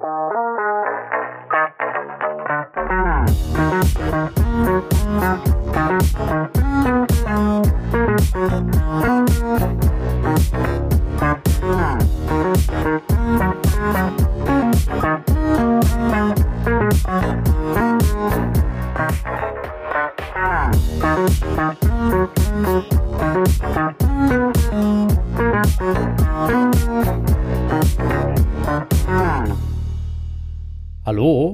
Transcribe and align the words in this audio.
Bye. 0.00 0.31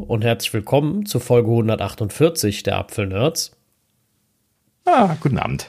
Und 0.08 0.24
herzlich 0.24 0.52
willkommen 0.54 1.04
zu 1.06 1.20
Folge 1.20 1.50
148 1.50 2.62
der 2.62 2.78
Apfelnerds. 2.78 3.52
Ah, 4.86 5.16
guten 5.20 5.38
Abend. 5.38 5.68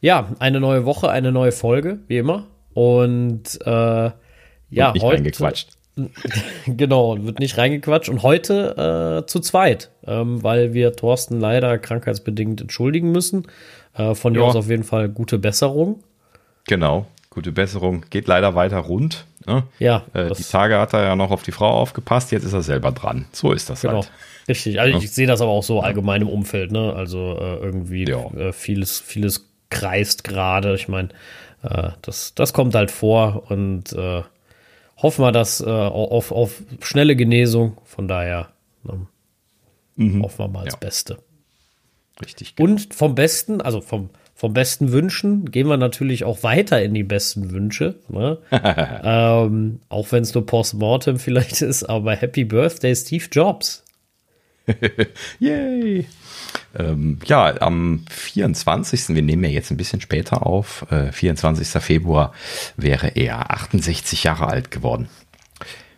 Ja, 0.00 0.30
eine 0.40 0.60
neue 0.60 0.84
Woche, 0.84 1.10
eine 1.10 1.30
neue 1.32 1.52
Folge, 1.52 2.00
wie 2.08 2.18
immer. 2.18 2.46
Und 2.74 3.58
äh, 3.64 3.70
ja, 3.70 4.92
nicht 4.92 5.02
heute. 5.02 5.16
reingequatscht. 5.18 5.68
genau, 6.66 7.22
wird 7.24 7.38
nicht 7.38 7.56
reingequatscht. 7.56 8.08
Und 8.08 8.22
heute 8.22 9.22
äh, 9.22 9.26
zu 9.26 9.40
zweit, 9.40 9.90
ähm, 10.06 10.42
weil 10.42 10.74
wir 10.74 10.92
Thorsten 10.94 11.40
leider 11.40 11.78
krankheitsbedingt 11.78 12.60
entschuldigen 12.60 13.12
müssen. 13.12 13.46
Äh, 13.94 14.14
von 14.14 14.34
dir 14.34 14.40
Ja. 14.40 14.46
aus 14.46 14.56
auf 14.56 14.68
jeden 14.68 14.84
Fall 14.84 15.08
gute 15.08 15.38
Besserung. 15.38 16.00
Genau, 16.66 17.06
gute 17.36 17.52
Besserung. 17.52 18.04
Geht 18.10 18.26
leider 18.26 18.54
weiter 18.56 18.78
rund. 18.78 19.26
Ne? 19.46 19.62
Ja, 19.78 20.04
Äh, 20.14 20.32
die 20.32 20.42
Tage 20.42 20.78
hat 20.80 20.92
er 20.92 21.04
ja 21.04 21.14
noch 21.16 21.30
auf 21.30 21.44
die 21.44 21.52
Frau 21.52 21.68
aufgepasst, 21.70 22.32
jetzt 22.32 22.42
ist 22.44 22.52
er 22.52 22.62
selber 22.62 22.90
dran. 22.90 23.26
So 23.30 23.52
ist 23.52 23.70
das 23.70 23.82
Genau. 23.82 23.94
halt. 24.02 24.10
Richtig. 24.48 24.80
Also 24.80 24.98
ich 24.98 25.10
sehe 25.12 25.26
das 25.28 25.40
aber 25.40 25.50
auch 25.52 25.62
so 25.62 25.80
allgemein 25.80 26.22
im 26.22 26.28
Umfeld, 26.28 26.72
ne? 26.72 26.92
Also 26.94 27.36
äh, 27.38 27.56
irgendwie 27.58 28.08
Ja. 28.08 28.24
äh, 28.34 28.52
vieles, 28.52 28.98
vieles 29.00 29.48
kreist 29.70 30.24
gerade. 30.24 30.74
Ich 30.74 30.88
meine, 30.88 31.10
äh, 31.62 31.90
das, 32.02 32.34
das 32.34 32.52
kommt 32.52 32.74
halt 32.74 32.90
vor 32.90 33.44
und 33.50 33.92
äh, 33.92 34.22
hoffen 34.96 35.24
wir 35.24 35.32
das 35.32 35.60
äh, 35.60 35.64
auf, 35.70 36.32
auf 36.32 36.62
schnelle 36.80 37.14
Genesung. 37.16 37.76
Von 37.84 38.08
daher 38.08 38.48
ne, 38.84 39.06
hoffen 40.22 40.38
wir 40.38 40.48
mal 40.48 40.64
das 40.64 40.74
Ja. 40.74 40.78
Beste. 40.78 41.18
Richtig. 42.24 42.54
Und 42.58 42.94
vom 42.94 43.14
Besten, 43.14 43.60
also 43.60 43.80
vom, 43.80 44.10
vom 44.36 44.52
besten 44.52 44.92
Wünschen, 44.92 45.50
gehen 45.50 45.66
wir 45.66 45.78
natürlich 45.78 46.24
auch 46.24 46.42
weiter 46.42 46.82
in 46.82 46.92
die 46.92 47.04
besten 47.04 47.52
Wünsche. 47.52 47.94
Ne? 48.10 48.36
ähm, 49.02 49.80
auch 49.88 50.12
wenn 50.12 50.22
es 50.22 50.34
nur 50.34 50.44
Postmortem 50.44 51.18
vielleicht 51.18 51.62
ist, 51.62 51.84
aber 51.84 52.14
Happy 52.14 52.44
Birthday, 52.44 52.94
Steve 52.94 53.24
Jobs. 53.32 53.82
Yay! 55.40 56.06
Ähm, 56.78 57.18
ja, 57.24 57.58
am 57.62 58.04
24. 58.10 59.08
Wir 59.08 59.22
nehmen 59.22 59.44
ja 59.44 59.50
jetzt 59.50 59.70
ein 59.70 59.78
bisschen 59.78 60.02
später 60.02 60.46
auf. 60.46 60.84
Äh, 60.90 61.12
24. 61.12 61.82
Februar 61.82 62.32
wäre 62.76 63.08
er 63.14 63.50
68 63.50 64.24
Jahre 64.24 64.48
alt 64.48 64.70
geworden. 64.70 65.08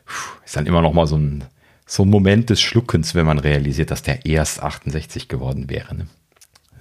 Puh, 0.07 0.39
ist 0.45 0.57
dann 0.57 0.67
immer 0.67 0.83
noch 0.83 0.93
mal 0.93 1.09
so 1.09 1.17
ein, 1.17 1.43
so 1.87 2.05
ein 2.05 2.11
Moment 2.11 2.51
des 2.51 2.61
Schluckens, 2.61 3.17
wenn 3.17 3.27
man 3.27 3.41
realisiert, 3.41 3.91
dass 3.91 4.05
der 4.05 4.27
erst 4.27 4.63
68 4.63 5.27
geworden 5.27 5.69
wäre. 5.69 5.97
Ne? 5.97 6.07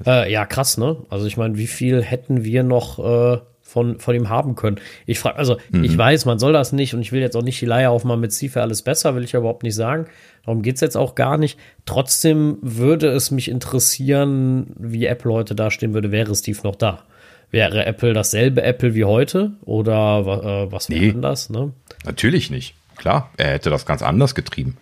Äh, 0.06 0.32
ja, 0.32 0.46
krass, 0.46 0.78
ne? 0.78 0.98
Also 1.10 1.26
ich 1.26 1.38
meine, 1.38 1.58
wie 1.58 1.68
viel 1.68 2.02
hätten 2.04 2.44
wir 2.44 2.64
noch 2.64 3.00
äh, 3.00 3.40
von, 3.62 4.00
von 4.00 4.16
ihm 4.16 4.30
haben 4.30 4.56
können? 4.56 4.80
Ich 5.06 5.20
frage, 5.20 5.38
also 5.38 5.58
ich 5.72 5.98
weiß, 5.98 6.26
man 6.26 6.40
soll 6.40 6.54
das 6.54 6.72
nicht 6.72 6.94
und 6.94 7.02
ich 7.02 7.12
will 7.12 7.22
jetzt 7.22 7.36
auch 7.36 7.42
nicht 7.44 7.60
die 7.60 7.66
Leier 7.66 7.92
aufmachen 7.92 8.22
mit 8.22 8.34
Steve, 8.34 8.62
alles 8.62 8.82
besser, 8.82 9.16
will 9.16 9.24
ich 9.24 9.34
ja 9.34 9.40
überhaupt 9.40 9.64
nicht 9.64 9.76
sagen. 9.76 10.06
Darum 10.46 10.62
geht's 10.62 10.82
jetzt 10.82 10.96
auch 10.96 11.16
gar 11.16 11.38
nicht. 11.38 11.60
Trotzdem 11.86 12.58
würde 12.62 13.08
es 13.10 13.32
mich 13.32 13.50
interessieren, 13.50 14.68
wie 14.78 15.06
Apple 15.06 15.32
heute 15.34 15.56
dastehen 15.56 15.94
würde, 15.94 16.12
wäre 16.12 16.34
Steve 16.36 16.60
noch 16.64 16.76
da. 16.76 17.04
Wäre 17.52 17.86
Apple 17.86 18.14
dasselbe 18.14 18.62
Apple 18.62 18.94
wie 18.94 19.06
heute 19.06 19.52
oder 19.64 20.66
äh, 20.68 20.72
was 20.72 20.90
wäre 20.90 21.00
Nee. 21.02 21.12
anders, 21.12 21.50
ne? 21.50 21.72
Natürlich 22.06 22.50
nicht. 22.52 22.76
Klar, 22.98 23.32
er 23.38 23.52
hätte 23.54 23.70
das 23.70 23.86
ganz 23.86 24.02
anders 24.02 24.36
getrieben. 24.36 24.78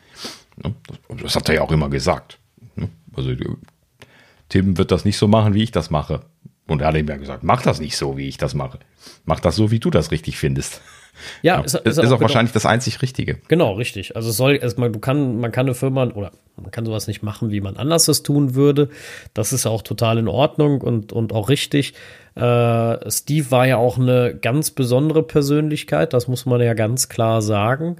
Ne? 0.63 0.73
Das, 1.09 1.21
das 1.21 1.35
hat 1.35 1.49
er 1.49 1.55
ja 1.55 1.61
auch 1.61 1.71
immer 1.71 1.89
gesagt. 1.89 2.39
Ne? 2.75 2.89
Also 3.15 3.31
Tim 4.49 4.77
wird 4.77 4.91
das 4.91 5.05
nicht 5.05 5.17
so 5.17 5.27
machen, 5.27 5.53
wie 5.53 5.63
ich 5.63 5.71
das 5.71 5.89
mache. 5.89 6.21
Und 6.67 6.81
er 6.81 6.87
hat 6.87 6.95
ihm 6.95 7.07
ja 7.07 7.17
gesagt, 7.17 7.43
mach 7.43 7.61
das 7.61 7.79
nicht 7.79 7.95
so, 7.95 8.17
wie 8.17 8.27
ich 8.27 8.37
das 8.37 8.53
mache. 8.55 8.79
Mach 9.25 9.39
das 9.39 9.55
so, 9.55 9.69
wie 9.71 9.79
du 9.79 9.89
das 9.91 10.11
richtig 10.11 10.37
findest. 10.37 10.81
Ja, 11.43 11.57
Ja, 11.59 11.61
ist, 11.63 11.75
ist 11.75 11.99
auch 11.99 12.03
genau- 12.03 12.21
wahrscheinlich 12.21 12.53
das 12.53 12.65
einzig 12.65 13.01
Richtige. 13.01 13.37
Genau, 13.47 13.73
richtig. 13.73 14.15
Also 14.15 14.31
es 14.31 14.37
soll 14.37 14.57
erstmal, 14.61 14.91
du 14.91 14.99
kann, 14.99 15.39
man 15.39 15.51
kann 15.51 15.67
eine 15.67 15.75
Firma 15.75 16.05
oder 16.07 16.31
man 16.57 16.71
kann 16.71 16.85
sowas 16.85 17.07
nicht 17.07 17.21
machen, 17.23 17.51
wie 17.51 17.61
man 17.61 17.77
anders 17.77 18.07
es 18.07 18.23
tun 18.23 18.55
würde. 18.55 18.89
Das 19.33 19.53
ist 19.53 19.65
auch 19.65 19.81
total 19.83 20.17
in 20.17 20.27
Ordnung 20.27 20.81
und, 20.81 21.13
und 21.13 21.33
auch 21.33 21.49
richtig. 21.49 21.93
Äh, 22.35 23.11
Steve 23.11 23.51
war 23.51 23.67
ja 23.67 23.77
auch 23.77 23.97
eine 23.97 24.35
ganz 24.41 24.71
besondere 24.71 25.23
Persönlichkeit, 25.23 26.13
das 26.13 26.27
muss 26.27 26.45
man 26.45 26.59
ja 26.61 26.73
ganz 26.73 27.07
klar 27.09 27.41
sagen. 27.41 27.97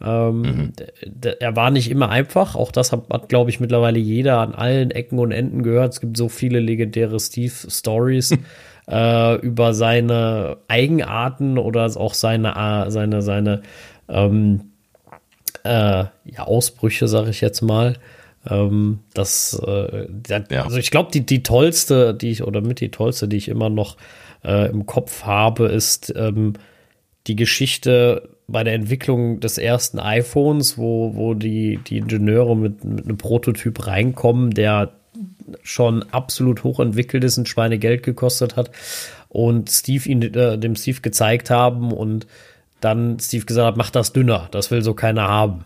Ähm, 0.00 0.72
d- 1.04 1.36
Er 1.40 1.56
war 1.56 1.70
nicht 1.70 1.90
immer 1.90 2.08
einfach, 2.08 2.54
auch 2.54 2.70
das 2.70 2.92
hat, 2.92 3.08
hat 3.10 3.28
glaube 3.28 3.50
ich, 3.50 3.58
mittlerweile 3.60 3.98
jeder 3.98 4.38
an 4.38 4.54
allen 4.54 4.90
Ecken 4.92 5.18
und 5.18 5.32
Enden 5.32 5.62
gehört. 5.62 5.94
Es 5.94 6.00
gibt 6.00 6.16
so 6.16 6.28
viele 6.28 6.60
legendäre 6.60 7.18
Steve-Stories 7.18 8.36
äh, 8.88 9.34
über 9.40 9.74
seine 9.74 10.58
Eigenarten 10.68 11.58
oder 11.58 11.84
auch 11.96 12.14
seine, 12.14 12.54
äh, 12.86 12.90
seine, 12.90 13.22
seine 13.22 13.62
ähm, 14.08 14.70
äh, 15.64 16.04
ja, 16.04 16.10
Ausbrüche, 16.38 17.08
sage 17.08 17.30
ich 17.30 17.40
jetzt 17.40 17.62
mal. 17.62 17.96
Ähm, 18.48 19.00
das, 19.14 19.60
äh, 19.66 20.06
Ja. 20.50 20.64
also 20.64 20.76
ich 20.76 20.90
glaube, 20.92 21.10
die, 21.12 21.26
die 21.26 21.42
tollste, 21.42 22.14
die 22.14 22.30
ich, 22.30 22.44
oder 22.44 22.60
mit 22.60 22.80
die 22.80 22.90
tollste, 22.90 23.26
die 23.26 23.36
ich 23.36 23.48
immer 23.48 23.68
noch 23.68 23.96
äh, 24.44 24.70
im 24.70 24.86
Kopf 24.86 25.24
habe, 25.24 25.66
ist 25.66 26.14
ähm, 26.16 26.52
die 27.26 27.34
Geschichte 27.36 28.28
bei 28.48 28.64
der 28.64 28.74
Entwicklung 28.74 29.40
des 29.40 29.58
ersten 29.58 29.98
iPhones, 29.98 30.78
wo, 30.78 31.14
wo 31.14 31.34
die, 31.34 31.78
die 31.86 31.98
Ingenieure 31.98 32.56
mit, 32.56 32.82
mit 32.82 33.04
einem 33.04 33.18
Prototyp 33.18 33.86
reinkommen, 33.86 34.50
der 34.52 34.92
schon 35.62 36.02
absolut 36.10 36.64
hochentwickelt 36.64 37.24
ist 37.24 37.38
und 37.38 37.48
Schweinegeld 37.48 38.02
gekostet 38.02 38.56
hat 38.56 38.70
und 39.28 39.70
Steve 39.70 40.08
ihn, 40.08 40.22
äh, 40.22 40.58
dem 40.58 40.76
Steve 40.76 41.00
gezeigt 41.00 41.50
haben 41.50 41.92
und 41.92 42.26
dann 42.80 43.18
Steve 43.20 43.44
gesagt 43.44 43.66
hat, 43.66 43.76
mach 43.76 43.90
das 43.90 44.12
dünner, 44.12 44.48
das 44.50 44.70
will 44.70 44.82
so 44.82 44.94
keiner 44.94 45.28
haben. 45.28 45.64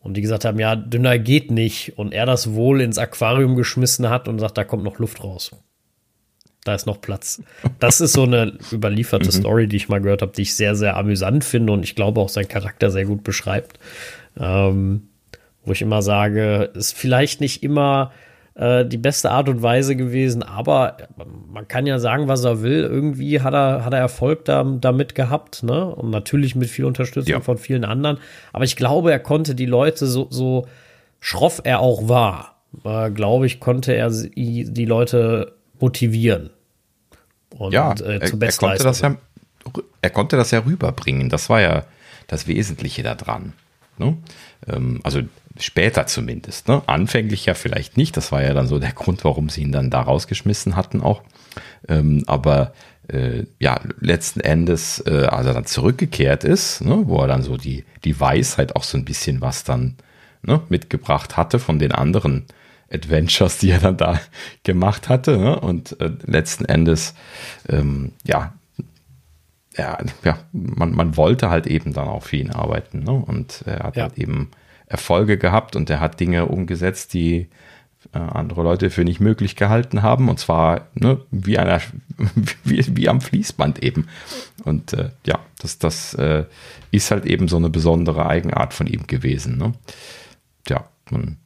Und 0.00 0.16
die 0.16 0.20
gesagt 0.20 0.44
haben, 0.44 0.60
ja, 0.60 0.76
dünner 0.76 1.18
geht 1.18 1.50
nicht. 1.50 1.98
Und 1.98 2.14
er 2.14 2.24
das 2.24 2.54
wohl 2.54 2.80
ins 2.80 2.98
Aquarium 2.98 3.56
geschmissen 3.56 4.08
hat 4.08 4.28
und 4.28 4.38
sagt, 4.38 4.56
da 4.56 4.64
kommt 4.64 4.84
noch 4.84 4.98
Luft 4.98 5.22
raus. 5.24 5.50
Da 6.68 6.74
ist 6.74 6.84
noch 6.86 7.00
Platz. 7.00 7.42
Das 7.78 8.02
ist 8.02 8.12
so 8.12 8.24
eine 8.24 8.52
überlieferte 8.70 9.32
Story, 9.32 9.68
die 9.68 9.76
ich 9.76 9.88
mal 9.88 10.02
gehört 10.02 10.20
habe, 10.20 10.32
die 10.36 10.42
ich 10.42 10.54
sehr, 10.54 10.74
sehr 10.74 10.98
amüsant 10.98 11.44
finde 11.44 11.72
und 11.72 11.82
ich 11.82 11.94
glaube 11.94 12.20
auch 12.20 12.28
seinen 12.28 12.48
Charakter 12.48 12.90
sehr 12.90 13.06
gut 13.06 13.24
beschreibt. 13.24 13.78
Ähm, 14.38 15.08
wo 15.64 15.72
ich 15.72 15.80
immer 15.80 16.02
sage, 16.02 16.70
ist 16.74 16.92
vielleicht 16.94 17.40
nicht 17.40 17.62
immer 17.62 18.12
äh, 18.54 18.84
die 18.84 18.98
beste 18.98 19.30
Art 19.30 19.48
und 19.48 19.62
Weise 19.62 19.96
gewesen, 19.96 20.42
aber 20.42 20.98
man 21.50 21.66
kann 21.68 21.86
ja 21.86 21.98
sagen, 21.98 22.28
was 22.28 22.44
er 22.44 22.60
will. 22.62 22.80
Irgendwie 22.82 23.40
hat 23.40 23.54
er, 23.54 23.82
hat 23.84 23.94
er 23.94 24.00
Erfolg 24.00 24.44
da, 24.44 24.62
damit 24.62 25.14
gehabt, 25.14 25.62
ne? 25.62 25.86
Und 25.86 26.10
natürlich 26.10 26.54
mit 26.54 26.68
viel 26.68 26.84
Unterstützung 26.84 27.32
Ja. 27.32 27.40
von 27.40 27.56
vielen 27.56 27.86
anderen. 27.86 28.18
Aber 28.52 28.64
ich 28.64 28.76
glaube, 28.76 29.10
er 29.10 29.20
konnte 29.20 29.54
die 29.54 29.66
Leute 29.66 30.06
so, 30.06 30.26
so 30.28 30.66
schroff 31.18 31.62
er 31.64 31.80
auch 31.80 32.08
war, 32.10 32.56
äh, 32.84 33.10
glaube 33.10 33.46
ich, 33.46 33.58
konnte 33.58 33.94
er 33.94 34.10
die 34.10 34.84
Leute 34.84 35.54
motivieren. 35.80 36.50
Und 37.56 37.72
Ja, 37.72 37.92
äh, 37.92 38.18
er, 38.18 38.22
er, 38.22 38.52
konnte 38.52 38.84
das 38.84 39.00
ja, 39.00 39.16
er 40.02 40.10
konnte 40.10 40.36
das 40.36 40.50
ja 40.50 40.60
rüberbringen. 40.60 41.28
Das 41.28 41.48
war 41.48 41.60
ja 41.60 41.84
das 42.26 42.46
Wesentliche 42.46 43.02
daran. 43.02 43.54
Ne? 43.98 44.16
Ähm, 44.66 45.00
also 45.02 45.22
später 45.58 46.06
zumindest. 46.06 46.68
Ne? 46.68 46.82
Anfänglich 46.86 47.46
ja 47.46 47.54
vielleicht 47.54 47.96
nicht. 47.96 48.16
Das 48.16 48.32
war 48.32 48.42
ja 48.42 48.54
dann 48.54 48.68
so 48.68 48.78
der 48.78 48.92
Grund, 48.94 49.24
warum 49.24 49.48
sie 49.48 49.62
ihn 49.62 49.72
dann 49.72 49.90
da 49.90 50.00
rausgeschmissen 50.02 50.76
hatten 50.76 51.00
auch. 51.00 51.22
Ähm, 51.88 52.24
aber 52.26 52.72
äh, 53.08 53.44
ja, 53.58 53.80
letzten 54.00 54.40
Endes, 54.40 55.02
äh, 55.06 55.24
als 55.24 55.46
er 55.46 55.54
dann 55.54 55.66
zurückgekehrt 55.66 56.44
ist, 56.44 56.82
ne, 56.82 57.02
wo 57.06 57.20
er 57.20 57.28
dann 57.28 57.42
so 57.42 57.56
die, 57.56 57.84
die 58.04 58.18
Weisheit 58.20 58.76
auch 58.76 58.84
so 58.84 58.98
ein 58.98 59.04
bisschen 59.04 59.40
was 59.40 59.64
dann 59.64 59.96
ne, 60.42 60.60
mitgebracht 60.68 61.36
hatte 61.36 61.58
von 61.58 61.78
den 61.78 61.92
anderen 61.92 62.44
Adventures, 62.92 63.58
die 63.58 63.70
er 63.70 63.78
dann 63.80 63.96
da 63.96 64.20
gemacht 64.64 65.08
hatte. 65.08 65.38
Ne? 65.38 65.58
Und 65.60 66.00
äh, 66.00 66.10
letzten 66.24 66.64
Endes, 66.64 67.14
ähm, 67.68 68.12
ja, 68.24 68.54
ja, 69.76 69.98
ja 70.24 70.38
man, 70.52 70.92
man 70.94 71.16
wollte 71.16 71.50
halt 71.50 71.66
eben 71.66 71.92
dann 71.92 72.08
auch 72.08 72.22
für 72.24 72.36
ihn 72.36 72.50
arbeiten. 72.50 73.00
Ne? 73.04 73.12
Und 73.12 73.62
er 73.66 73.80
hat 73.84 73.96
Ja. 73.96 74.04
halt 74.04 74.18
eben 74.18 74.50
Erfolge 74.86 75.36
gehabt 75.38 75.76
und 75.76 75.90
er 75.90 76.00
hat 76.00 76.18
Dinge 76.18 76.46
umgesetzt, 76.46 77.12
die 77.12 77.48
äh, 78.14 78.18
andere 78.18 78.62
Leute 78.62 78.90
für 78.90 79.04
nicht 79.04 79.20
möglich 79.20 79.54
gehalten 79.54 80.02
haben. 80.02 80.28
Und 80.28 80.38
zwar 80.38 80.88
ne, 80.94 81.20
wie, 81.30 81.58
einer, 81.58 81.80
wie, 82.64 82.96
wie 82.96 83.08
am 83.08 83.20
Fließband 83.20 83.82
eben. 83.82 84.08
Und 84.64 84.94
äh, 84.94 85.10
ja, 85.26 85.40
das, 85.60 85.78
das 85.78 86.14
äh, 86.14 86.44
ist 86.90 87.10
halt 87.10 87.26
eben 87.26 87.48
so 87.48 87.56
eine 87.56 87.70
besondere 87.70 88.26
Eigenart 88.26 88.72
von 88.72 88.86
ihm 88.86 89.06
gewesen. 89.06 89.58
Ne? 89.58 89.74
Ja, 90.68 90.84
man, 91.10 91.36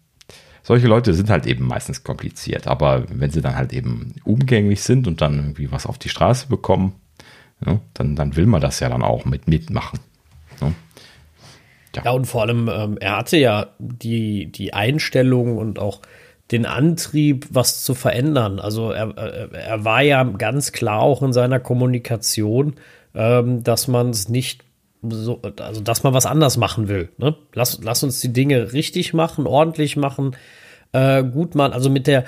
solche 0.62 0.86
Leute 0.86 1.14
sind 1.14 1.30
halt 1.30 1.46
eben 1.46 1.66
meistens 1.66 2.04
kompliziert. 2.04 2.66
Aber 2.66 3.04
wenn 3.08 3.30
sie 3.30 3.40
dann 3.40 3.56
halt 3.56 3.72
eben 3.72 4.14
umgänglich 4.24 4.82
sind 4.82 5.06
und 5.06 5.20
dann 5.20 5.36
irgendwie 5.38 5.72
was 5.72 5.86
auf 5.86 5.98
die 5.98 6.08
Straße 6.08 6.48
bekommen, 6.48 6.94
ja, 7.64 7.80
dann, 7.94 8.16
dann 8.16 8.36
will 8.36 8.46
man 8.46 8.60
das 8.60 8.80
ja 8.80 8.88
dann 8.88 9.02
auch 9.02 9.24
mit 9.24 9.48
mitmachen. 9.48 10.00
Ne? 10.60 10.74
Ja. 11.94 12.02
ja, 12.04 12.10
und 12.12 12.26
vor 12.26 12.42
allem, 12.42 12.70
ähm, 12.72 12.96
er 13.00 13.18
hatte 13.18 13.36
ja 13.36 13.68
die, 13.78 14.50
die 14.50 14.72
Einstellung 14.72 15.58
und 15.58 15.78
auch 15.78 16.00
den 16.50 16.66
Antrieb, 16.66 17.46
was 17.50 17.84
zu 17.84 17.94
verändern. 17.94 18.58
Also 18.58 18.92
er, 18.92 19.16
er 19.52 19.84
war 19.84 20.02
ja 20.02 20.22
ganz 20.22 20.72
klar 20.72 21.00
auch 21.00 21.22
in 21.22 21.32
seiner 21.32 21.60
Kommunikation, 21.60 22.74
ähm, 23.14 23.62
dass 23.62 23.88
man 23.88 24.10
es 24.10 24.28
nicht 24.28 24.64
so, 25.08 25.40
also 25.60 25.80
dass 25.80 26.02
man 26.02 26.14
was 26.14 26.26
anders 26.26 26.56
machen 26.56 26.88
will. 26.88 27.10
Ne? 27.18 27.34
Lass, 27.54 27.80
lass 27.82 28.02
uns 28.02 28.20
die 28.20 28.32
Dinge 28.32 28.72
richtig 28.72 29.14
machen, 29.14 29.46
ordentlich 29.46 29.96
machen, 29.96 30.36
äh, 30.92 31.22
gut 31.24 31.54
machen. 31.54 31.72
Also 31.72 31.90
mit 31.90 32.06
der, 32.06 32.24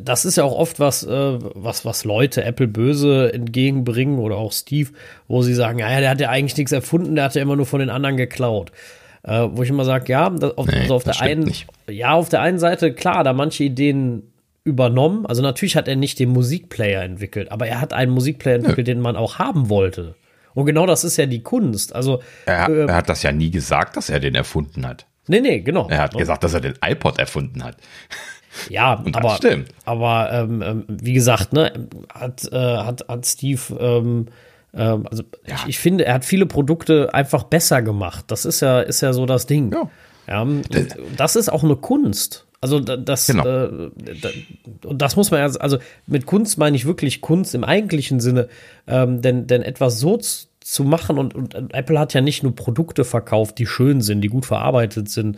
das 0.00 0.24
ist 0.24 0.36
ja 0.36 0.44
auch 0.44 0.56
oft 0.56 0.80
was, 0.80 1.04
äh, 1.04 1.38
was, 1.54 1.84
was 1.84 2.04
Leute 2.04 2.42
Apple 2.44 2.68
böse 2.68 3.32
entgegenbringen 3.32 4.18
oder 4.18 4.36
auch 4.36 4.52
Steve, 4.52 4.90
wo 5.28 5.42
sie 5.42 5.54
sagen, 5.54 5.78
ja, 5.78 6.00
der 6.00 6.10
hat 6.10 6.20
ja 6.20 6.30
eigentlich 6.30 6.56
nichts 6.56 6.72
erfunden, 6.72 7.14
der 7.14 7.24
hat 7.24 7.34
ja 7.34 7.42
immer 7.42 7.56
nur 7.56 7.66
von 7.66 7.80
den 7.80 7.90
anderen 7.90 8.16
geklaut. 8.16 8.72
Äh, 9.22 9.48
wo 9.52 9.62
ich 9.62 9.70
immer 9.70 9.84
sage, 9.84 10.12
ja, 10.12 10.28
das, 10.30 10.56
auf, 10.58 10.66
nee, 10.66 10.80
also 10.80 10.96
auf 10.96 11.04
der 11.04 11.20
einen, 11.20 11.44
nicht. 11.44 11.66
ja, 11.88 12.12
auf 12.12 12.28
der 12.28 12.42
einen 12.42 12.58
Seite, 12.58 12.92
klar, 12.92 13.24
da 13.24 13.32
manche 13.32 13.64
Ideen 13.64 14.22
übernommen. 14.64 15.24
Also 15.26 15.42
natürlich 15.42 15.76
hat 15.76 15.88
er 15.88 15.96
nicht 15.96 16.18
den 16.18 16.30
Musikplayer 16.30 17.02
entwickelt, 17.02 17.52
aber 17.52 17.66
er 17.66 17.80
hat 17.80 17.92
einen 17.92 18.12
Musikplayer 18.12 18.56
entwickelt, 18.56 18.88
ja. 18.88 18.94
den 18.94 19.02
man 19.02 19.16
auch 19.16 19.38
haben 19.38 19.68
wollte. 19.68 20.14
Und 20.54 20.66
genau 20.66 20.86
das 20.86 21.04
ist 21.04 21.16
ja 21.16 21.26
die 21.26 21.42
Kunst. 21.42 21.94
Also 21.94 22.22
er, 22.46 22.68
äh, 22.68 22.86
er, 22.86 22.94
hat 22.94 23.08
das 23.08 23.22
ja 23.22 23.32
nie 23.32 23.50
gesagt, 23.50 23.96
dass 23.96 24.08
er 24.08 24.20
den 24.20 24.34
erfunden 24.34 24.86
hat. 24.86 25.06
Nee, 25.26 25.40
nee, 25.40 25.60
genau. 25.60 25.88
Er 25.88 26.02
hat 26.02 26.16
gesagt, 26.16 26.44
dass 26.44 26.54
er 26.54 26.60
den 26.60 26.74
iPod 26.84 27.18
erfunden 27.18 27.64
hat. 27.64 27.76
Ja, 28.68 28.94
Und 29.04 29.16
aber, 29.16 29.36
stimmt. 29.36 29.70
aber 29.84 30.30
ähm, 30.32 30.62
ähm, 30.62 30.84
wie 30.88 31.12
gesagt, 31.12 31.52
ne, 31.52 31.88
hat, 32.12 32.50
äh, 32.52 32.56
hat, 32.56 33.06
hat 33.08 33.26
Steve, 33.26 33.60
ähm, 33.80 34.26
ähm, 34.74 35.06
also 35.10 35.24
ja. 35.46 35.56
ich, 35.56 35.66
ich, 35.68 35.78
finde, 35.78 36.04
er 36.04 36.14
hat 36.14 36.24
viele 36.24 36.46
Produkte 36.46 37.12
einfach 37.14 37.44
besser 37.44 37.82
gemacht. 37.82 38.26
Das 38.28 38.44
ist 38.44 38.60
ja, 38.60 38.80
ist 38.80 39.00
ja 39.00 39.12
so 39.12 39.26
das 39.26 39.46
Ding. 39.46 39.72
Ja. 39.72 39.90
ja 40.28 40.46
das 41.16 41.36
ist 41.36 41.50
auch 41.50 41.64
eine 41.64 41.76
Kunst. 41.76 42.43
Also 42.64 42.80
das, 42.80 43.26
genau. 43.26 43.44
äh, 43.46 43.90
das 44.94 45.16
muss 45.16 45.30
man 45.30 45.40
ja, 45.40 45.60
also 45.60 45.76
mit 46.06 46.24
Kunst 46.24 46.56
meine 46.56 46.74
ich 46.74 46.86
wirklich 46.86 47.20
Kunst 47.20 47.54
im 47.54 47.62
eigentlichen 47.62 48.20
Sinne, 48.20 48.48
ähm, 48.86 49.20
denn, 49.20 49.46
denn 49.46 49.60
etwas 49.60 50.00
so 50.00 50.16
zu 50.16 50.82
machen 50.82 51.18
und, 51.18 51.34
und 51.34 51.74
Apple 51.74 51.98
hat 51.98 52.14
ja 52.14 52.22
nicht 52.22 52.42
nur 52.42 52.54
Produkte 52.54 53.04
verkauft, 53.04 53.58
die 53.58 53.66
schön 53.66 54.00
sind, 54.00 54.22
die 54.22 54.28
gut 54.28 54.46
verarbeitet 54.46 55.10
sind, 55.10 55.36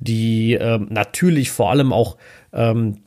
die 0.00 0.52
ähm, 0.52 0.88
natürlich 0.90 1.50
vor 1.50 1.70
allem 1.70 1.94
auch 1.94 2.18
ähm, 2.52 2.98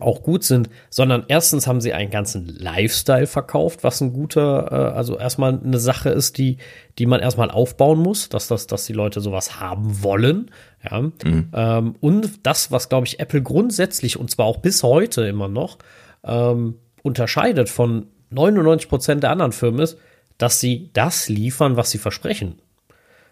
auch 0.00 0.22
gut 0.22 0.42
sind, 0.42 0.68
sondern 0.90 1.24
erstens 1.28 1.66
haben 1.66 1.80
sie 1.80 1.92
einen 1.92 2.10
ganzen 2.10 2.46
Lifestyle 2.46 3.26
verkauft, 3.26 3.84
was 3.84 4.00
ein 4.00 4.12
guter, 4.12 4.68
äh, 4.70 4.96
also 4.96 5.18
erstmal 5.18 5.60
eine 5.62 5.78
Sache 5.78 6.10
ist, 6.10 6.36
die, 6.38 6.58
die 6.98 7.06
man 7.06 7.20
erstmal 7.20 7.50
aufbauen 7.50 8.00
muss, 8.00 8.28
dass 8.28 8.48
das, 8.48 8.66
dass 8.66 8.86
die 8.86 8.92
Leute 8.92 9.20
sowas 9.20 9.60
haben 9.60 10.02
wollen, 10.02 10.50
ja. 10.82 11.00
Mhm. 11.00 11.48
Ähm, 11.52 11.94
und 12.00 12.46
das, 12.46 12.72
was 12.72 12.88
glaube 12.88 13.06
ich 13.06 13.20
Apple 13.20 13.42
grundsätzlich 13.42 14.18
und 14.18 14.30
zwar 14.30 14.46
auch 14.46 14.58
bis 14.58 14.82
heute 14.82 15.26
immer 15.26 15.48
noch 15.48 15.78
ähm, 16.24 16.76
unterscheidet 17.02 17.68
von 17.68 18.08
99 18.30 18.88
Prozent 18.88 19.22
der 19.22 19.30
anderen 19.30 19.52
Firmen 19.52 19.80
ist, 19.80 19.96
dass 20.38 20.58
sie 20.58 20.90
das 20.92 21.28
liefern, 21.28 21.76
was 21.76 21.90
sie 21.90 21.98
versprechen. 21.98 22.58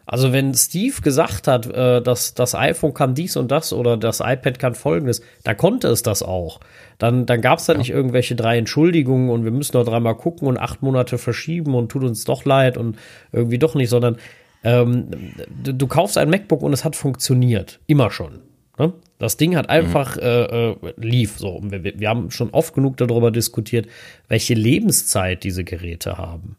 Also 0.06 0.32
wenn 0.32 0.54
Steve 0.54 1.00
gesagt 1.00 1.46
hat, 1.46 1.66
äh, 1.66 2.02
dass 2.02 2.34
das 2.34 2.54
iPhone 2.54 2.94
kann 2.94 3.14
dies 3.14 3.36
und 3.36 3.50
das 3.50 3.72
oder 3.72 3.96
das 3.96 4.20
iPad 4.20 4.58
kann 4.58 4.74
folgendes, 4.74 5.22
da 5.44 5.54
konnte 5.54 5.88
es 5.88 6.02
das 6.02 6.22
auch. 6.22 6.60
Dann, 6.98 7.26
dann 7.26 7.40
gab 7.40 7.58
es 7.58 7.66
da 7.66 7.72
ja. 7.72 7.78
nicht 7.78 7.90
irgendwelche 7.90 8.34
drei 8.34 8.58
Entschuldigungen 8.58 9.30
und 9.30 9.44
wir 9.44 9.52
müssen 9.52 9.76
noch 9.76 9.84
dreimal 9.84 10.16
gucken 10.16 10.48
und 10.48 10.58
acht 10.58 10.82
Monate 10.82 11.18
verschieben 11.18 11.74
und 11.74 11.90
tut 11.90 12.04
uns 12.04 12.24
doch 12.24 12.44
leid 12.44 12.76
und 12.76 12.96
irgendwie 13.32 13.58
doch 13.58 13.74
nicht, 13.74 13.90
sondern 13.90 14.16
ähm, 14.64 15.08
du, 15.62 15.74
du, 15.74 15.86
kaufst 15.86 16.18
ein 16.18 16.30
MacBook 16.30 16.62
und 16.62 16.72
es 16.72 16.84
hat 16.84 16.94
funktioniert. 16.94 17.80
Immer 17.86 18.10
schon. 18.10 18.40
Ne? 18.78 18.92
Das 19.18 19.36
Ding 19.36 19.56
hat 19.56 19.68
einfach 19.68 20.16
mhm. 20.16 20.22
äh, 20.22 20.70
äh, 20.70 20.76
lief 20.96 21.38
so. 21.38 21.60
Wir, 21.62 21.84
wir 21.84 22.08
haben 22.08 22.30
schon 22.30 22.50
oft 22.50 22.74
genug 22.74 22.96
darüber 22.96 23.30
diskutiert, 23.30 23.86
welche 24.28 24.54
Lebenszeit 24.54 25.44
diese 25.44 25.64
Geräte 25.64 26.18
haben. 26.18 26.56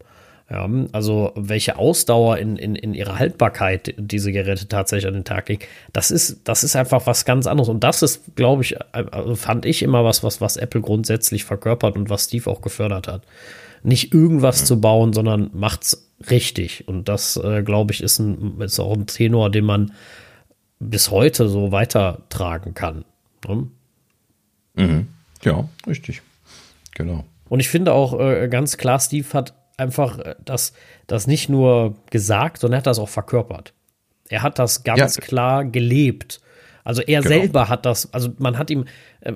Ja, 0.49 0.69
also 0.91 1.31
welche 1.35 1.77
Ausdauer 1.77 2.37
in, 2.37 2.57
in, 2.57 2.75
in 2.75 2.93
ihrer 2.93 3.17
Haltbarkeit 3.17 3.95
diese 3.97 4.31
Geräte 4.31 4.67
tatsächlich 4.67 5.07
an 5.07 5.13
den 5.13 5.23
Tag 5.23 5.47
legen, 5.47 5.63
das 5.93 6.11
ist, 6.11 6.41
das 6.43 6.63
ist 6.63 6.75
einfach 6.75 7.07
was 7.07 7.25
ganz 7.25 7.47
anderes. 7.47 7.69
Und 7.69 7.83
das 7.83 8.01
ist, 8.01 8.35
glaube 8.35 8.61
ich, 8.61 8.75
also 8.93 9.35
fand 9.35 9.65
ich 9.65 9.81
immer 9.81 10.03
was, 10.03 10.21
was, 10.21 10.41
was 10.41 10.57
Apple 10.57 10.81
grundsätzlich 10.81 11.45
verkörpert 11.45 11.95
und 11.95 12.09
was 12.09 12.25
Steve 12.25 12.49
auch 12.49 12.61
gefördert 12.61 13.07
hat. 13.07 13.23
Nicht 13.83 14.13
irgendwas 14.13 14.61
mhm. 14.61 14.65
zu 14.65 14.81
bauen, 14.81 15.13
sondern 15.13 15.49
macht's 15.53 16.11
richtig. 16.29 16.87
Und 16.87 17.07
das, 17.07 17.37
äh, 17.37 17.63
glaube 17.63 17.93
ich, 17.93 18.03
ist, 18.03 18.19
ein, 18.19 18.59
ist 18.61 18.79
auch 18.79 18.93
ein 18.93 19.07
Tenor, 19.07 19.49
den 19.49 19.65
man 19.65 19.93
bis 20.79 21.09
heute 21.09 21.47
so 21.47 21.71
weitertragen 21.71 22.73
kann. 22.73 23.05
Ne? 23.47 23.67
Mhm. 24.75 25.07
Ja, 25.43 25.67
richtig. 25.87 26.21
Genau. 26.95 27.23
Und 27.49 27.59
ich 27.59 27.69
finde 27.69 27.93
auch 27.93 28.19
äh, 28.19 28.47
ganz 28.49 28.77
klar, 28.77 28.99
Steve 28.99 29.27
hat 29.33 29.53
einfach 29.77 30.19
äh, 30.19 30.35
das, 30.43 30.73
das 31.07 31.27
nicht 31.27 31.49
nur 31.49 31.95
gesagt, 32.09 32.59
sondern 32.59 32.77
er 32.77 32.79
hat 32.79 32.87
das 32.87 32.99
auch 32.99 33.09
verkörpert. 33.09 33.73
Er 34.29 34.43
hat 34.43 34.59
das 34.59 34.83
ganz 34.83 35.17
ja. 35.17 35.21
klar 35.21 35.65
gelebt. 35.65 36.41
Also 36.83 37.01
er 37.01 37.21
genau. 37.21 37.35
selber 37.35 37.69
hat 37.69 37.85
das, 37.85 38.13
also 38.13 38.29
man 38.39 38.57
hat 38.57 38.69
ihm, 38.69 38.85
äh, 39.21 39.33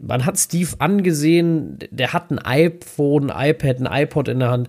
man 0.00 0.24
hat 0.24 0.38
Steve 0.38 0.70
angesehen, 0.78 1.78
der 1.90 2.12
hat 2.12 2.30
ein 2.30 2.38
iPhone, 2.38 3.30
ein 3.30 3.50
iPad, 3.50 3.80
ein 3.80 4.02
iPod 4.02 4.28
in 4.28 4.38
der 4.38 4.50
Hand 4.50 4.68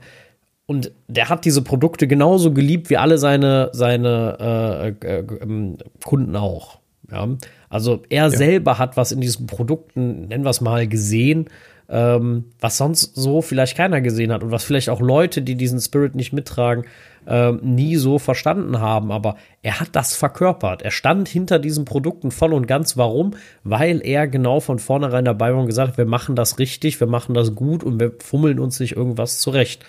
und 0.65 0.92
der 1.07 1.30
hat 1.30 1.45
diese 1.45 1.62
Produkte 1.62 2.07
genauso 2.07 2.51
geliebt 2.54 2.89
wie 2.89 2.98
alle 2.98 3.18
seine, 3.18 3.69
seine 3.74 4.95
äh, 5.01 5.07
äh, 5.07 5.25
ähm, 5.42 5.77
Kunden 6.04 6.36
auch. 6.36 6.80
Ja? 7.12 7.27
Also 7.69 8.04
er 8.09 8.24
ja. 8.24 8.30
selber 8.30 8.77
hat 8.77 8.98
was 8.98 9.12
in 9.12 9.21
diesen 9.21 9.48
Produkten, 9.48 10.27
nennen 10.27 10.44
wir 10.44 10.50
es 10.50 10.62
mal, 10.62 10.88
gesehen 10.88 11.48
ähm, 11.89 12.45
was 12.59 12.77
sonst 12.77 13.15
so 13.15 13.41
vielleicht 13.41 13.77
keiner 13.77 14.01
gesehen 14.01 14.31
hat 14.31 14.43
und 14.43 14.51
was 14.51 14.63
vielleicht 14.63 14.89
auch 14.89 14.99
Leute, 14.99 15.41
die 15.41 15.55
diesen 15.55 15.79
Spirit 15.79 16.15
nicht 16.15 16.33
mittragen, 16.33 16.85
ähm, 17.27 17.59
nie 17.63 17.95
so 17.95 18.19
verstanden 18.19 18.79
haben. 18.79 19.11
Aber 19.11 19.37
er 19.61 19.79
hat 19.79 19.89
das 19.93 20.15
verkörpert. 20.15 20.81
Er 20.81 20.91
stand 20.91 21.27
hinter 21.27 21.59
diesen 21.59 21.85
Produkten 21.85 22.31
voll 22.31 22.53
und 22.53 22.67
ganz. 22.67 22.97
Warum? 22.97 23.31
Weil 23.63 24.01
er 24.03 24.27
genau 24.27 24.59
von 24.59 24.79
vornherein 24.79 25.25
dabei 25.25 25.53
war 25.53 25.61
und 25.61 25.67
gesagt 25.67 25.91
hat, 25.91 25.97
wir 25.97 26.06
machen 26.06 26.35
das 26.35 26.59
richtig, 26.59 26.99
wir 26.99 27.07
machen 27.07 27.33
das 27.33 27.56
gut 27.56 27.83
und 27.83 27.99
wir 27.99 28.13
fummeln 28.19 28.59
uns 28.59 28.79
nicht 28.79 28.95
irgendwas 28.95 29.39
zurecht. 29.39 29.85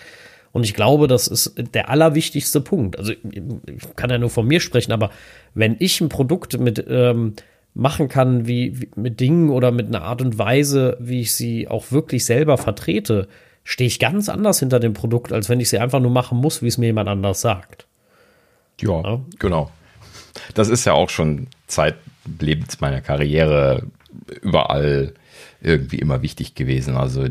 Und 0.51 0.63
ich 0.63 0.73
glaube, 0.73 1.07
das 1.07 1.27
ist 1.27 1.53
der 1.73 1.89
allerwichtigste 1.89 2.59
Punkt. 2.61 2.97
Also 2.97 3.11
ich 3.11 3.95
kann 3.95 4.09
ja 4.09 4.17
nur 4.17 4.31
von 4.31 4.47
mir 4.47 4.59
sprechen, 4.59 4.91
aber 4.91 5.11
wenn 5.53 5.75
ich 5.79 6.01
ein 6.01 6.09
Produkt 6.09 6.59
mit 6.59 6.83
ähm, 6.89 7.35
machen 7.79 8.09
kann, 8.09 8.45
wie, 8.45 8.81
wie, 8.81 8.89
mit 8.95 9.19
Dingen 9.19 9.49
oder 9.49 9.71
mit 9.71 9.87
einer 9.87 10.03
Art 10.03 10.21
und 10.21 10.37
Weise, 10.37 10.97
wie 10.99 11.21
ich 11.21 11.33
sie 11.33 11.67
auch 11.67 11.91
wirklich 11.91 12.25
selber 12.25 12.57
vertrete, 12.57 13.27
stehe 13.63 13.87
ich 13.87 13.99
ganz 13.99 14.29
anders 14.29 14.59
hinter 14.59 14.79
dem 14.79 14.93
Produkt, 14.93 15.31
als 15.31 15.47
wenn 15.49 15.59
ich 15.59 15.69
sie 15.69 15.79
einfach 15.79 15.99
nur 15.99 16.11
machen 16.11 16.39
muss, 16.39 16.61
wie 16.61 16.67
es 16.67 16.77
mir 16.77 16.87
jemand 16.87 17.07
anders 17.07 17.41
sagt. 17.41 17.87
Ja, 18.81 19.01
ja? 19.01 19.21
genau. 19.39 19.71
Das 20.53 20.69
ist 20.69 20.85
ja 20.85 20.93
auch 20.93 21.09
schon 21.09 21.47
zeitlebens 21.67 22.81
meiner 22.81 23.01
Karriere 23.01 23.83
überall 24.41 25.13
irgendwie 25.61 25.99
immer 25.99 26.21
wichtig 26.21 26.55
gewesen. 26.55 26.97
Also 26.97 27.27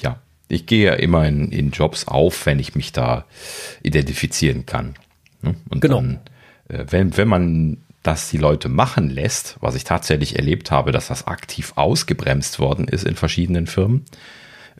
ja, 0.00 0.18
ich 0.48 0.66
gehe 0.66 0.86
ja 0.86 0.94
immer 0.94 1.26
in, 1.26 1.50
in 1.52 1.70
Jobs 1.70 2.08
auf, 2.08 2.46
wenn 2.46 2.58
ich 2.58 2.74
mich 2.74 2.92
da 2.92 3.24
identifizieren 3.82 4.66
kann. 4.66 4.94
Ne? 5.42 5.54
Und 5.68 5.80
genau. 5.80 5.96
dann, 5.96 6.20
äh, 6.68 6.84
wenn, 6.90 7.16
wenn 7.16 7.28
man 7.28 7.78
das 8.06 8.30
die 8.30 8.38
Leute 8.38 8.68
machen 8.68 9.10
lässt, 9.10 9.56
was 9.60 9.74
ich 9.74 9.84
tatsächlich 9.84 10.36
erlebt 10.36 10.70
habe, 10.70 10.92
dass 10.92 11.08
das 11.08 11.26
aktiv 11.26 11.72
ausgebremst 11.76 12.58
worden 12.58 12.88
ist 12.88 13.04
in 13.04 13.16
verschiedenen 13.16 13.66
Firmen, 13.66 14.04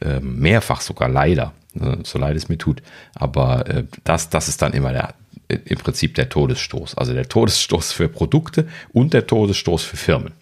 äh, 0.01 0.21
mehrfach 0.21 0.81
sogar 0.81 1.09
leider, 1.09 1.53
äh, 1.75 1.97
so 2.05 2.19
leid 2.19 2.37
es 2.37 2.49
mir 2.49 2.59
tut, 2.59 2.83
aber 3.15 3.69
äh, 3.69 3.85
das, 4.05 4.31
das 4.31 4.49
ist 4.49 4.63
dann 4.63 4.73
immer 4.73 4.93
der, 4.93 5.15
im 5.49 5.79
Prinzip 5.79 6.15
der 6.15 6.29
Todesstoß, 6.29 6.97
also 6.97 7.13
der 7.15 7.29
Todesstoß 7.29 7.93
für 7.93 8.09
Produkte 8.09 8.69
und 8.93 9.15
der 9.15 9.27
Todesstoß 9.27 9.85
für 9.85 9.97
Firmen. 9.97 10.33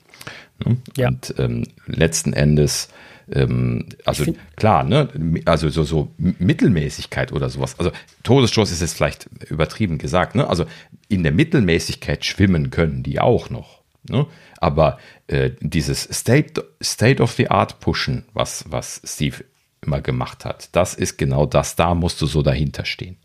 Ne? 0.64 0.76
Ja. 0.96 1.08
Und 1.08 1.34
ähm, 1.38 1.66
letzten 1.86 2.32
Endes 2.32 2.88
ähm, 3.32 3.88
also 4.04 4.24
klar, 4.56 4.84
ne, 4.84 5.08
also 5.44 5.68
so, 5.68 5.84
so 5.84 6.12
Mittelmäßigkeit 6.18 7.32
oder 7.32 7.48
sowas. 7.48 7.78
Also 7.78 7.90
Todesstoß 8.22 8.70
ist 8.70 8.80
jetzt 8.80 8.94
vielleicht 8.94 9.28
übertrieben 9.48 9.98
gesagt, 9.98 10.34
ne? 10.34 10.48
Also 10.48 10.66
in 11.08 11.22
der 11.22 11.32
Mittelmäßigkeit 11.32 12.24
schwimmen 12.24 12.70
können 12.70 13.02
die 13.02 13.20
auch 13.20 13.50
noch. 13.50 13.82
Ne? 14.08 14.26
Aber 14.58 14.98
äh, 15.26 15.50
dieses 15.60 16.02
State, 16.02 16.64
State 16.82 17.22
of 17.22 17.32
the 17.32 17.48
Art 17.48 17.80
Pushen, 17.80 18.24
was, 18.34 18.64
was 18.68 19.00
Steve 19.04 19.44
immer 19.80 20.00
gemacht 20.00 20.44
hat, 20.44 20.68
das 20.72 20.94
ist 20.94 21.16
genau 21.16 21.46
das. 21.46 21.76
Da 21.76 21.94
musst 21.94 22.20
du 22.20 22.26
so 22.26 22.42
dahinter 22.42 22.84
stehen. 22.84 23.16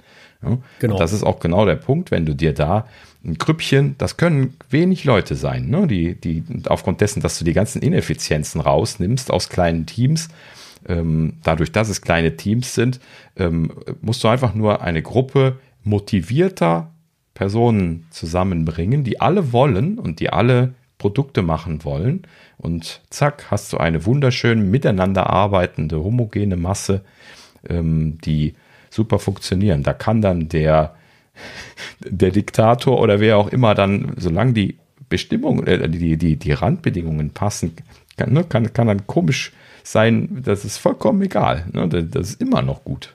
Ja? 0.42 0.58
Genau. 0.80 0.94
Und 0.94 1.00
das 1.00 1.14
ist 1.14 1.24
auch 1.24 1.40
genau 1.40 1.66
der 1.66 1.76
Punkt, 1.76 2.12
wenn 2.12 2.26
du 2.26 2.34
dir 2.34 2.54
da 2.54 2.88
ein 3.24 3.38
Grüppchen, 3.38 3.96
das 3.98 4.18
können 4.18 4.56
wenig 4.70 5.04
Leute 5.04 5.36
sein, 5.36 5.70
ne? 5.70 5.88
die, 5.88 6.16
die 6.16 6.44
aufgrund 6.68 7.02
dessen, 7.02 7.22
dass 7.22 7.38
du 7.38 7.46
die 7.46 7.54
ganzen 7.54 7.82
Ineffizienzen 7.82 8.62
rausnimmst 8.62 9.32
aus 9.32 9.50
kleinen 9.50 9.86
Teams, 9.86 10.30
ähm, 10.88 11.34
dadurch, 11.44 11.72
dass 11.72 11.90
es 11.90 12.02
kleine 12.02 12.38
Teams 12.38 12.74
sind, 12.74 13.00
ähm, 13.36 13.72
musst 14.02 14.24
du 14.24 14.30
einfach 14.30 14.54
nur 14.56 14.82
eine 14.82 15.02
Gruppe 15.02 15.58
motivierter 15.84 16.92
Personen 17.34 18.08
zusammenbringen, 18.10 19.04
die 19.04 19.20
alle 19.20 19.52
wollen 19.52 20.00
und 20.00 20.20
die 20.20 20.30
alle 20.30 20.74
Produkte 20.98 21.42
machen 21.42 21.84
wollen. 21.84 22.24
Und 22.58 23.02
zack, 23.10 23.46
hast 23.50 23.74
du 23.74 23.78
eine 23.78 24.06
wunderschön 24.06 24.70
miteinander 24.70 25.30
arbeitende, 25.30 26.04
homogene 26.04 26.58
Masse, 26.58 27.02
ähm, 27.68 28.18
die 28.24 28.56
super 28.90 29.20
funktionieren. 29.20 29.84
Da 29.84 29.94
kann 29.94 30.22
dann 30.22 30.50
der, 30.50 30.96
der 32.00 32.32
Diktator 32.32 33.00
oder 33.00 33.20
wer 33.20 33.38
auch 33.38 33.50
immer 33.50 33.76
dann, 33.76 34.14
solange 34.18 34.54
die 34.54 34.78
Bestimmungen, 35.10 35.66
äh, 35.68 35.90
die, 35.90 36.18
die, 36.18 36.38
die 36.38 36.52
Randbedingungen 36.52 37.32
passen, 37.32 37.76
kann, 38.18 38.34
ne, 38.34 38.44
kann, 38.44 38.74
kann 38.74 38.88
dann 38.88 39.08
komisch 39.08 39.52
sein, 39.84 40.42
das 40.44 40.66
ist 40.66 40.78
vollkommen 40.78 41.22
egal. 41.22 41.66
Ne, 41.74 41.88
das 41.88 42.32
ist 42.32 42.42
immer 42.42 42.62
noch 42.62 42.84
gut. 42.84 43.14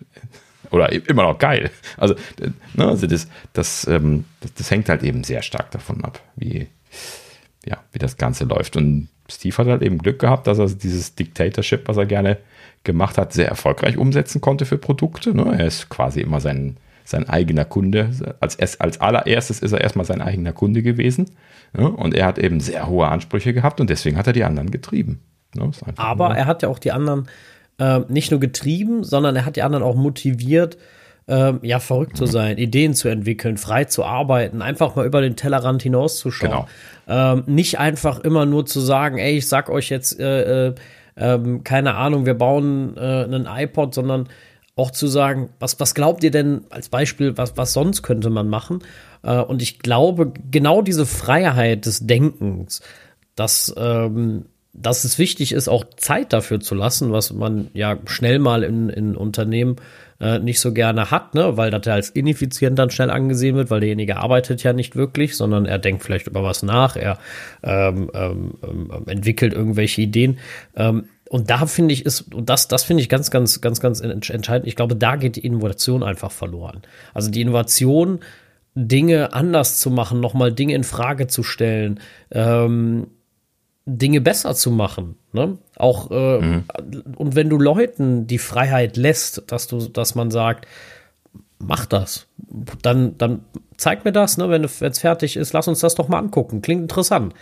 Oder 0.71 0.91
immer 0.93 1.23
noch 1.23 1.39
geil. 1.39 1.71
Also, 1.97 2.15
ne, 2.75 2.89
also 2.89 3.07
das, 3.07 3.29
das, 3.53 3.87
ähm, 3.87 4.25
das, 4.41 4.55
das 4.55 4.71
hängt 4.71 4.89
halt 4.89 5.03
eben 5.03 5.23
sehr 5.23 5.43
stark 5.43 5.71
davon 5.71 6.05
ab, 6.05 6.21
wie, 6.37 6.67
ja, 7.65 7.79
wie 7.93 7.99
das 7.99 8.17
Ganze 8.17 8.45
läuft. 8.45 8.77
Und 8.77 9.09
Steve 9.31 9.57
hat 9.57 9.67
halt 9.69 9.83
eben 9.83 9.99
Glück 9.99 10.19
gehabt, 10.19 10.47
dass 10.47 10.59
er 10.59 10.67
dieses 10.69 11.15
Dictatorship, 11.15 11.87
was 11.87 11.97
er 11.97 12.07
gerne 12.07 12.39
gemacht 12.83 13.19
hat, 13.19 13.33
sehr 13.33 13.49
erfolgreich 13.49 13.97
umsetzen 13.97 14.41
konnte 14.41 14.67
für 14.67 14.79
Produkte. 14.79 15.35
Ne? 15.35 15.57
Er 15.59 15.67
ist 15.67 15.89
quasi 15.89 16.21
immer 16.21 16.41
sein, 16.41 16.77
sein 17.05 17.29
eigener 17.29 17.65
Kunde. 17.65 18.11
Als, 18.41 18.59
als 18.81 19.01
allererstes 19.01 19.61
ist 19.61 19.73
er 19.73 19.81
erstmal 19.81 20.07
sein 20.07 20.21
eigener 20.21 20.53
Kunde 20.53 20.83
gewesen. 20.83 21.31
Ne? 21.73 21.89
Und 21.89 22.15
er 22.15 22.27
hat 22.27 22.39
eben 22.39 22.61
sehr 22.61 22.89
hohe 22.89 23.09
Ansprüche 23.09 23.53
gehabt 23.53 23.81
und 23.81 23.91
deswegen 23.91 24.17
hat 24.17 24.27
er 24.27 24.33
die 24.33 24.45
anderen 24.45 24.71
getrieben. 24.71 25.21
Ne? 25.55 25.71
Aber 25.97 26.29
nur. 26.29 26.37
er 26.37 26.47
hat 26.47 26.63
ja 26.63 26.69
auch 26.69 26.79
die 26.79 26.93
anderen 26.93 27.29
äh, 27.79 28.01
nicht 28.09 28.31
nur 28.31 28.41
getrieben, 28.41 29.05
sondern 29.05 29.37
er 29.37 29.45
hat 29.45 29.57
die 29.57 29.63
anderen 29.63 29.85
auch 29.85 29.97
motiviert, 29.97 30.79
ähm, 31.27 31.61
ja, 31.63 31.81
verrückt 31.81 32.19
zu 32.19 32.27
sein, 32.27 32.59
Ideen 32.59 32.93
zu 32.93 33.09
entwickeln, 33.09 33.57
frei 33.57 33.85
zu 33.85 34.05
arbeiten, 34.05 34.61
einfach 34.61 34.95
mal 34.95 35.07
über 35.07 35.23
den 35.23 35.37
Tellerrand 35.37 35.83
hinauszuschauen. 35.83 36.51
Genau. 36.51 36.69
Ähm, 37.09 37.45
nicht 37.47 37.79
einfach 37.79 38.21
immer 38.21 38.45
nur 38.45 38.67
zu 38.67 38.81
sagen, 38.81 39.19
ey, 39.19 39.39
ich 39.39 39.49
sag 39.49 39.71
euch 39.71 39.89
jetzt, 39.89 40.21
äh, 40.21 40.69
äh, 40.69 40.75
ähm, 41.17 41.65
keine 41.65 41.95
Ahnung, 41.95 42.27
wir 42.27 42.35
bauen 42.35 42.97
äh, 42.97 43.01
einen 43.01 43.47
iPod, 43.47 43.95
sondern 43.95 44.29
auch 44.77 44.91
zu 44.91 45.07
sagen, 45.07 45.51
was, 45.61 45.79
was 45.79 45.95
glaubt 45.95 46.25
ihr 46.25 46.31
denn 46.31 46.63
als 46.71 46.89
Beispiel, 46.89 47.37
was, 47.37 47.57
was 47.57 47.73
sonst 47.73 48.03
könnte 48.03 48.31
man 48.31 48.49
machen? 48.49 48.81
Äh, 49.23 49.39
und 49.39 49.63
ich 49.63 49.79
glaube, 49.79 50.33
genau 50.51 50.83
diese 50.83 51.07
Freiheit 51.07 51.87
des 51.87 52.07
Denkens, 52.07 52.83
dass, 53.37 53.73
ähm, 53.77 54.47
dass 54.73 55.05
es 55.05 55.19
wichtig 55.19 55.53
ist, 55.53 55.69
auch 55.69 55.85
Zeit 55.97 56.33
dafür 56.33 56.59
zu 56.59 56.75
lassen, 56.75 57.13
was 57.13 57.33
man 57.33 57.69
ja 57.73 57.99
schnell 58.07 58.41
mal 58.41 58.65
in, 58.65 58.89
in 58.89 59.17
Unternehmen 59.17 59.77
äh, 60.21 60.41
nicht 60.41 60.59
so 60.59 60.73
gerne 60.73 61.13
hat, 61.13 61.35
ne? 61.35 61.57
weil 61.57 61.71
das 61.71 61.87
ja 61.87 61.95
als 61.95 62.11
ineffizient 62.11 62.77
dann 62.77 62.91
schnell 62.91 63.11
angesehen 63.11 63.55
wird, 63.55 63.71
weil 63.71 63.81
derjenige 63.81 64.17
arbeitet 64.17 64.65
ja 64.65 64.73
nicht 64.73 64.97
wirklich, 64.97 65.37
sondern 65.37 65.67
er 65.67 65.79
denkt 65.79 66.03
vielleicht 66.03 66.27
über 66.27 66.43
was 66.43 66.65
nach, 66.65 66.97
er 66.97 67.19
ähm, 67.63 68.11
ähm, 68.15 68.55
ähm 68.63 68.91
entwickelt 69.07 69.53
irgendwelche 69.53 70.03
Ideen. 70.03 70.39
Ähm, 70.75 71.05
und 71.35 71.51
da 71.51 71.67
finde 71.67 71.93
ich 71.93 72.07
ist, 72.07 72.33
und 72.33 72.49
das, 72.49 72.69
das 72.69 72.85
finde 72.85 73.03
ich 73.03 73.09
ganz, 73.09 73.29
ganz, 73.29 73.61
ganz, 73.61 73.81
ganz 73.81 74.01
entscheidend. 74.01 74.69
Ich 74.69 74.77
glaube, 74.77 74.95
da 74.95 75.17
geht 75.17 75.35
die 75.35 75.45
Innovation 75.45 76.05
einfach 76.05 76.31
verloren. 76.31 76.83
Also 77.13 77.29
die 77.29 77.41
Innovation, 77.41 78.21
Dinge 78.77 79.33
anders 79.33 79.81
zu 79.81 79.91
machen, 79.91 80.21
nochmal 80.21 80.53
Dinge 80.53 80.77
in 80.77 80.85
Frage 80.85 81.27
zu 81.27 81.43
stellen, 81.43 81.99
ähm, 82.31 83.09
Dinge 83.85 84.21
besser 84.21 84.55
zu 84.55 84.71
machen. 84.71 85.17
Ne? 85.33 85.59
Auch 85.75 86.13
äh, 86.13 86.41
mhm. 86.41 86.65
und 87.17 87.35
wenn 87.35 87.49
du 87.49 87.59
Leuten 87.59 88.29
die 88.29 88.39
Freiheit 88.39 88.97
lässt, 88.97 89.43
dass 89.49 89.67
du, 89.67 89.89
dass 89.89 90.15
man 90.15 90.31
sagt, 90.31 90.69
mach 91.59 91.85
das, 91.85 92.29
dann, 92.81 93.19
dann 93.19 93.45
zeig 93.77 94.05
mir 94.05 94.13
das, 94.13 94.39
ne? 94.39 94.51
wenn 94.51 94.63
es 94.63 95.01
fertig 95.01 95.37
ist, 95.37 95.53
lass 95.53 95.67
uns 95.67 95.81
das 95.81 95.97
doch 95.97 96.07
mal 96.07 96.21
angucken. 96.21 96.63
Klingt 96.63 96.83
interessant. 96.83 97.35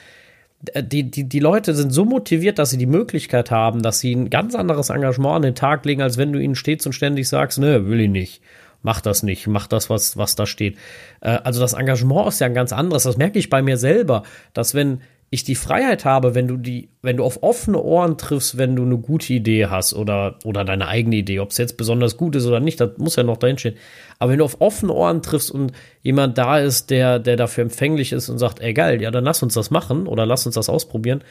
Äh, 0.72 0.82
die, 0.82 1.10
die, 1.10 1.24
die 1.24 1.40
Leute 1.40 1.74
sind 1.74 1.90
so 1.90 2.04
motiviert, 2.04 2.58
dass 2.58 2.70
sie 2.70 2.78
die 2.78 2.86
Möglichkeit 2.86 3.50
haben, 3.50 3.82
dass 3.82 4.00
sie 4.00 4.14
ein 4.14 4.30
ganz 4.30 4.54
anderes 4.54 4.90
Engagement 4.90 5.36
an 5.36 5.42
den 5.42 5.54
Tag 5.54 5.84
legen, 5.84 6.02
als 6.02 6.18
wenn 6.18 6.32
du 6.32 6.38
ihnen 6.38 6.54
stets 6.54 6.86
und 6.86 6.92
ständig 6.92 7.28
sagst, 7.28 7.58
ne, 7.58 7.86
will 7.86 8.00
ich 8.00 8.10
nicht. 8.10 8.42
Mach 8.84 9.00
das 9.00 9.22
nicht, 9.22 9.46
mach 9.46 9.68
das, 9.68 9.90
was, 9.90 10.16
was 10.16 10.34
da 10.34 10.44
steht. 10.44 10.76
Äh, 11.20 11.38
also 11.44 11.60
das 11.60 11.72
Engagement 11.72 12.28
ist 12.28 12.40
ja 12.40 12.46
ein 12.46 12.54
ganz 12.54 12.72
anderes. 12.72 13.04
Das 13.04 13.16
merke 13.16 13.38
ich 13.38 13.48
bei 13.48 13.62
mir 13.62 13.76
selber, 13.76 14.24
dass 14.54 14.74
wenn 14.74 15.02
ich 15.32 15.44
die 15.44 15.54
Freiheit 15.54 16.04
habe, 16.04 16.34
wenn 16.34 16.46
du 16.46 16.58
die, 16.58 16.90
wenn 17.00 17.16
du 17.16 17.24
auf 17.24 17.42
offene 17.42 17.82
Ohren 17.82 18.18
triffst, 18.18 18.58
wenn 18.58 18.76
du 18.76 18.82
eine 18.82 18.98
gute 18.98 19.32
Idee 19.32 19.64
hast 19.64 19.94
oder, 19.94 20.38
oder 20.44 20.62
deine 20.62 20.88
eigene 20.88 21.16
Idee, 21.16 21.40
ob 21.40 21.52
es 21.52 21.56
jetzt 21.56 21.78
besonders 21.78 22.18
gut 22.18 22.36
ist 22.36 22.44
oder 22.44 22.60
nicht, 22.60 22.78
das 22.78 22.98
muss 22.98 23.16
ja 23.16 23.22
noch 23.22 23.38
dahin 23.38 23.56
stehen. 23.56 23.76
Aber 24.18 24.32
wenn 24.32 24.40
du 24.40 24.44
auf 24.44 24.60
offene 24.60 24.92
Ohren 24.92 25.22
triffst 25.22 25.50
und 25.50 25.72
jemand 26.02 26.36
da 26.36 26.58
ist, 26.58 26.90
der, 26.90 27.18
der 27.18 27.36
dafür 27.36 27.62
empfänglich 27.62 28.12
ist 28.12 28.28
und 28.28 28.36
sagt, 28.36 28.60
ey 28.60 28.74
geil, 28.74 29.00
ja, 29.00 29.10
dann 29.10 29.24
lass 29.24 29.42
uns 29.42 29.54
das 29.54 29.70
machen 29.70 30.06
oder 30.06 30.26
lass 30.26 30.44
uns 30.44 30.54
das 30.54 30.68
ausprobieren, 30.68 31.24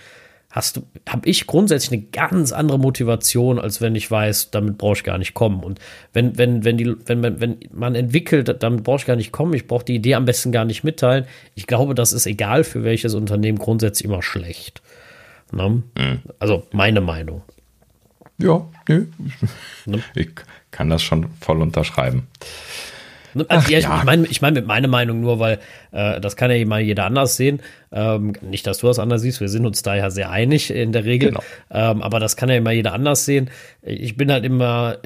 hast 0.52 0.78
du, 0.78 0.84
habe 1.08 1.28
ich 1.28 1.48
grundsätzlich 1.48 2.00
eine 2.00 2.10
ganz 2.12 2.52
andere 2.52 2.78
Motivation, 2.78 3.58
als 3.58 3.82
wenn 3.82 3.96
ich 3.96 4.12
weiß, 4.12 4.52
damit 4.52 4.78
brauche 4.78 4.94
ich 4.94 5.04
gar 5.04 5.18
nicht 5.18 5.34
kommen. 5.34 5.64
Und 5.64 5.80
wenn, 6.14 6.38
wenn, 6.38 6.66
wenn 6.66 6.78
die, 6.78 6.94
wenn 7.06 7.22
man, 7.22 7.40
wenn 7.40 7.58
man 7.72 7.96
entwickelt, 7.96 8.56
damit 8.62 8.84
brauche 8.84 8.98
ich 8.98 9.06
gar 9.06 9.16
nicht 9.16 9.32
kommen, 9.32 9.54
ich 9.54 9.68
brauche 9.68 9.86
die 9.86 9.96
Idee 9.96 10.16
am 10.16 10.26
besten 10.26 10.52
gar 10.52 10.66
nicht 10.66 10.84
mitteilen. 10.84 11.26
Ich 11.56 11.68
glaube, 11.68 11.96
das 11.96 12.12
ist 12.12 12.26
egal 12.26 12.64
für 12.64 12.84
welches 12.84 13.14
Unternehmen 13.14 13.58
grundsätzlich 13.58 14.06
immer 14.06 14.22
schlecht. 14.22 14.82
Ne? 15.52 15.84
Mhm. 15.98 16.20
Also 16.40 16.68
meine 16.72 17.02
Meinung. 17.02 17.42
Ja, 18.38 18.68
nö. 18.90 19.06
Ne? 19.86 20.04
Ich 20.16 20.30
kann 20.72 20.90
das 20.90 21.02
schon 21.02 21.28
voll 21.40 21.62
unterschreiben. 21.62 22.28
Ne, 23.34 23.46
also, 23.48 23.66
Ach, 23.66 23.70
ja, 23.70 23.80
ja. 23.80 23.98
Ich 24.00 24.04
meine 24.04 24.28
ich 24.28 24.42
mein 24.42 24.54
mit 24.54 24.68
meiner 24.68 24.88
Meinung 24.88 25.22
nur, 25.22 25.40
weil 25.40 25.60
äh, 25.92 26.20
das 26.20 26.36
kann 26.36 26.52
ja 26.52 26.66
mal 26.66 26.82
jeder 26.82 27.06
anders 27.06 27.38
sehen. 27.38 27.62
Ähm, 27.92 28.34
nicht, 28.42 28.66
dass 28.68 28.80
du 28.80 28.88
das 28.88 29.00
anders 29.00 29.22
siehst, 29.22 29.42
wir 29.42 29.50
sind 29.50 29.66
uns 29.66 29.84
da 29.84 29.96
ja 29.96 30.10
sehr 30.10 30.30
einig 30.32 30.72
in 30.72 30.92
der 30.92 31.06
Regel. 31.06 31.30
Genau. 31.30 31.44
Ähm, 31.70 32.02
aber 32.02 32.20
das 32.20 32.36
kann 32.36 32.50
ja 32.50 32.56
immer 32.56 32.72
jeder 32.72 32.94
anders 32.94 33.26
sehen. 33.26 33.50
Ich 33.82 34.18
bin 34.18 34.32
halt 34.32 34.46
immer, 34.46 34.98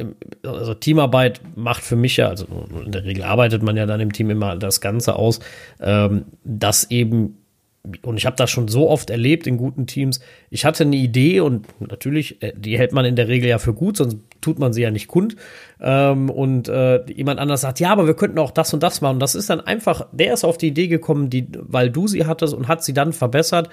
also 0.44 0.74
Teamarbeit 0.74 1.42
macht 1.56 1.84
für 1.84 1.96
mich 1.96 2.18
ja, 2.18 2.30
also 2.30 2.46
in 2.86 2.92
der 2.92 3.06
Regel 3.06 3.24
arbeitet 3.24 3.64
man 3.64 3.78
ja 3.78 3.86
dann 3.86 4.00
im 4.00 4.14
Team 4.14 4.30
immer 4.30 4.56
das 4.56 4.82
Ganze 4.82 5.16
aus, 5.16 5.40
ähm, 5.82 6.26
dass 6.44 6.90
eben 6.92 7.38
und 8.02 8.18
ich 8.18 8.26
habe 8.26 8.36
das 8.36 8.50
schon 8.50 8.68
so 8.68 8.90
oft 8.90 9.10
erlebt 9.10 9.48
in 9.48 9.58
guten 9.58 9.88
Teams. 9.88 10.20
Ich 10.50 10.66
hatte 10.66 10.84
eine 10.84 10.96
Idee 10.96 11.40
und 11.40 11.68
natürlich, 11.80 12.42
äh, 12.42 12.54
die 12.56 12.78
hält 12.78 12.92
man 12.94 13.06
in 13.06 13.16
der 13.16 13.28
Regel 13.28 13.50
ja 13.50 13.58
für 13.58 13.74
gut, 13.74 13.98
sonst 13.98 14.18
tut 14.42 14.60
man 14.60 14.74
sie 14.74 14.82
ja 14.82 14.92
nicht 14.92 15.08
kund. 15.08 15.36
Ähm, 15.82 16.30
und 16.30 16.68
äh, 16.68 17.04
jemand 17.12 17.40
anders 17.40 17.62
sagt, 17.62 17.80
ja, 17.80 17.92
aber 17.92 18.08
wir 18.08 18.16
könnten 18.16 18.40
auch 18.40 18.52
das 18.52 18.74
und 18.74 18.84
das 18.84 19.02
machen. 19.02 19.20
Das 19.20 19.36
ist 19.36 19.50
dann 19.50 19.62
einfach, 19.62 20.08
der 20.12 20.34
ist 20.34 20.44
auf 20.44 20.58
die 20.58 20.68
Idee 20.68 20.88
gekommen, 20.88 21.30
die, 21.30 21.48
weil 21.54 21.90
du 21.90 22.08
sie 22.08 22.26
hattest 22.26 22.54
und 22.54 22.68
hat 22.68 22.84
sie 22.84 22.94
dann 22.94 23.14
verbessert 23.14 23.70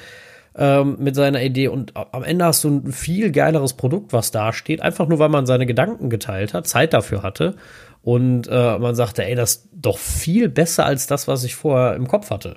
ähm, 0.57 0.97
mit 0.99 1.15
seiner 1.15 1.43
Idee. 1.43 1.69
Und 1.69 1.97
am 1.97 2.23
Ende 2.23 2.45
hast 2.45 2.65
du 2.65 2.69
ein 2.69 2.93
viel 2.93 3.33
geileres 3.33 3.75
Produkt, 3.75 4.13
was 4.13 4.31
da 4.31 4.53
steht, 4.53 4.83
einfach 4.83 5.09
nur, 5.09 5.19
weil 5.19 5.29
man 5.29 5.47
seine 5.47 5.67
Gedanken 5.67 6.11
geteilt 6.11 6.55
hat, 6.55 6.67
Zeit 6.67 6.93
dafür 6.93 7.23
hatte. 7.23 7.57
Und 8.03 8.49
äh, 8.49 8.79
man 8.79 8.95
sagte, 8.95 9.25
ey, 9.25 9.35
das 9.35 9.51
ist 9.51 9.69
doch 9.73 9.99
viel 9.99 10.49
besser 10.49 10.85
als 10.85 11.07
das, 11.07 11.29
was 11.29 11.45
ich 11.45 11.55
vorher 11.55 11.95
im 11.95 12.09
Kopf 12.09 12.31
hatte. 12.31 12.57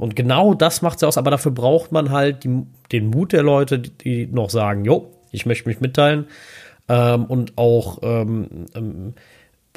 Und 0.00 0.16
genau 0.16 0.54
das 0.54 0.80
macht 0.80 0.96
es 0.96 1.04
aus, 1.04 1.18
aber 1.18 1.30
dafür 1.30 1.52
braucht 1.52 1.92
man 1.92 2.10
halt 2.10 2.44
die, 2.44 2.62
den 2.90 3.08
Mut 3.08 3.32
der 3.32 3.42
Leute, 3.42 3.78
die 3.78 4.26
noch 4.26 4.48
sagen, 4.48 4.86
jo, 4.86 5.10
ich 5.30 5.44
möchte 5.44 5.68
mich 5.68 5.80
mitteilen. 5.80 6.24
Ähm, 6.88 7.26
und 7.26 7.58
auch, 7.58 7.98
ähm, 8.02 8.66
ähm, 8.74 9.12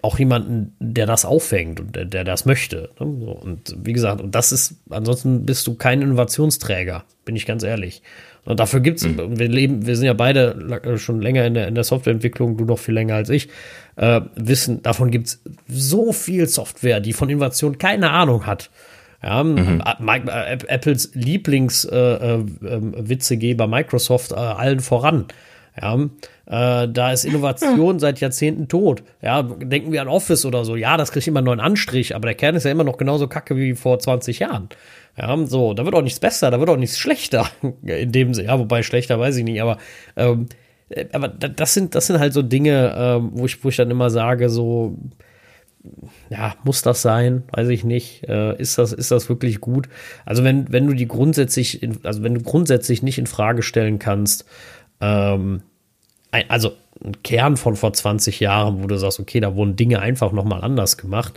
auch 0.02 0.18
jemanden, 0.18 0.78
der 0.80 1.08
das 1.08 1.26
auffängt 1.26 1.82
und 1.82 1.96
der, 1.98 2.06
der 2.06 2.24
das 2.24 2.46
möchte. 2.46 2.90
Ne? 3.02 3.06
Und 3.06 3.76
wie 3.78 3.92
gesagt, 3.92 4.22
und 4.22 4.34
das 4.34 4.54
ist, 4.54 4.76
ansonsten 4.90 5.46
bist 5.46 5.68
du 5.68 5.76
kein 5.76 6.02
Innovationsträger, 6.02 7.04
bin 7.26 7.36
ich 7.36 7.46
ganz 7.46 7.64
ehrlich. 7.64 8.02
Und 8.46 8.62
dafür 8.62 8.80
gibt's, 8.80 9.04
mhm. 9.04 9.38
wir 9.38 9.50
leben, 9.50 9.86
wir 9.86 9.98
sind 9.98 10.06
ja 10.06 10.14
beide 10.14 10.82
äh, 10.86 10.98
schon 10.98 11.22
länger 11.22 11.46
in 11.46 11.54
der, 11.54 11.68
in 11.68 11.76
der 11.76 11.84
Softwareentwicklung, 11.84 12.56
du 12.56 12.64
noch 12.64 12.80
viel 12.80 12.94
länger 12.94 13.16
als 13.16 13.30
ich, 13.30 13.50
äh, 13.98 14.22
wissen, 14.36 14.82
davon 14.84 15.12
gibt's 15.12 15.42
so 15.68 16.14
viel 16.14 16.48
Software, 16.48 17.02
die 17.02 17.12
von 17.12 17.30
Innovation 17.30 17.78
keine 17.78 18.12
Ahnung 18.12 18.46
hat. 18.46 18.70
Ja, 19.24 19.44
mhm. 19.44 19.82
Äh, 19.82 20.58
Apples 20.68 21.12
Lieblingswitzegeber 21.14 23.64
äh, 23.64 23.68
äh, 23.68 23.70
Microsoft 23.70 24.32
äh, 24.32 24.36
allen 24.36 24.82
voran. 24.82 25.26
Ja, 25.82 25.96
äh, 26.46 26.88
da 26.88 27.12
ist 27.12 27.26
Innovation 27.26 28.00
seit 28.00 28.20
Jahrzehnten 28.20 28.68
tot. 28.68 29.02
Ja, 29.22 29.42
denken 29.42 29.92
wir 29.92 30.02
an 30.02 30.08
Office 30.08 30.46
oder 30.46 30.66
so. 30.66 30.76
Ja, 30.76 30.98
das 30.98 31.12
kriegt 31.12 31.26
immer 31.26 31.40
einen 31.40 31.46
neuen 31.46 31.62
Anstrich, 31.62 32.16
aber 32.16 32.28
der 32.28 32.36
Kern 32.36 32.56
ist 32.56 32.66
ja 32.66 32.72
immer 32.72 32.84
noch 32.84 32.98
genauso 32.98 33.28
kacke 33.28 33.56
wie 33.56 33.74
vor 33.74 33.98
20 33.98 34.40
Jahren. 34.40 34.70
Ja, 35.18 35.36
so, 35.46 35.74
da 35.74 35.86
wird 35.86 35.96
auch 35.96 36.02
nichts 36.02 36.20
besser, 36.20 36.52
da 36.52 36.60
wird 36.60 36.70
auch 36.70 36.78
nichts 36.78 37.00
schlechter. 37.00 37.50
In 37.84 38.12
dem 38.12 38.34
Sinne, 38.34 38.50
ja, 38.50 38.60
wobei 38.60 38.84
schlechter 38.84 39.20
weiß 39.20 39.38
ich 39.38 39.46
nicht, 39.46 39.62
aber, 39.62 39.78
ähm, 40.16 40.48
äh, 40.90 41.06
aber 41.14 41.28
das 41.28 41.74
sind, 41.74 41.96
das 41.96 42.08
sind 42.08 42.20
halt 42.20 42.34
so 42.34 42.42
Dinge, 42.42 42.94
ähm, 42.96 43.32
wo, 43.34 43.46
ich, 43.46 43.64
wo 43.64 43.70
ich 43.70 43.78
dann 43.78 43.90
immer 43.90 44.10
sage, 44.10 44.50
so, 44.50 44.98
ja, 46.30 46.56
muss 46.64 46.82
das 46.82 47.02
sein? 47.02 47.44
Weiß 47.52 47.68
ich 47.70 47.84
nicht. 47.84 48.28
Äh, 48.28 48.60
ist 48.60 48.78
das, 48.78 48.94
ist 48.94 49.12
das 49.12 49.30
wirklich 49.30 49.60
gut? 49.60 49.90
Also 50.26 50.44
wenn, 50.44 50.72
wenn 50.72 50.88
du 50.88 50.94
die 50.94 51.08
grundsätzlich, 51.08 51.84
in, 51.84 52.00
also 52.04 52.24
wenn 52.24 52.36
du 52.36 52.42
grundsätzlich 52.42 53.04
nicht 53.04 53.18
in 53.18 53.28
Frage 53.28 53.64
stellen 53.64 54.00
kannst, 54.00 54.46
ähm, 55.02 55.62
ein, 56.32 56.50
also 56.50 56.72
ein 57.04 57.22
Kern 57.24 57.58
von 57.58 57.76
vor 57.76 57.92
20 57.92 58.40
Jahren, 58.40 58.82
wo 58.82 58.88
du 58.88 58.98
sagst, 58.98 59.20
okay, 59.20 59.40
da 59.40 59.56
wurden 59.56 59.76
Dinge 59.76 60.00
einfach 60.00 60.32
nochmal 60.32 60.62
anders 60.62 60.98
gemacht, 60.98 61.34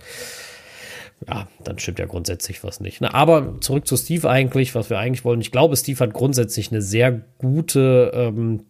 ja, 1.27 1.49
dann 1.65 1.79
stimmt 1.79 1.99
ja 1.99 2.07
grundsätzlich 2.07 2.63
was 2.63 2.81
nicht. 2.81 3.01
Ne? 3.01 3.13
Aber 3.15 3.61
zurück 3.61 3.87
zu 3.87 3.97
Steve 3.97 4.29
eigentlich, 4.29 4.75
was 4.75 4.91
wir 4.91 4.99
eigentlich 4.99 5.25
wollen. 5.25 5.41
Ich 5.41 5.51
glaube, 5.51 5.77
Steve 5.77 5.99
hat 5.99 6.13
grundsätzlich 6.13 6.71
eine 6.71 6.83
sehr 6.83 7.21
gute, 7.39 8.13
ähm, 8.15 8.65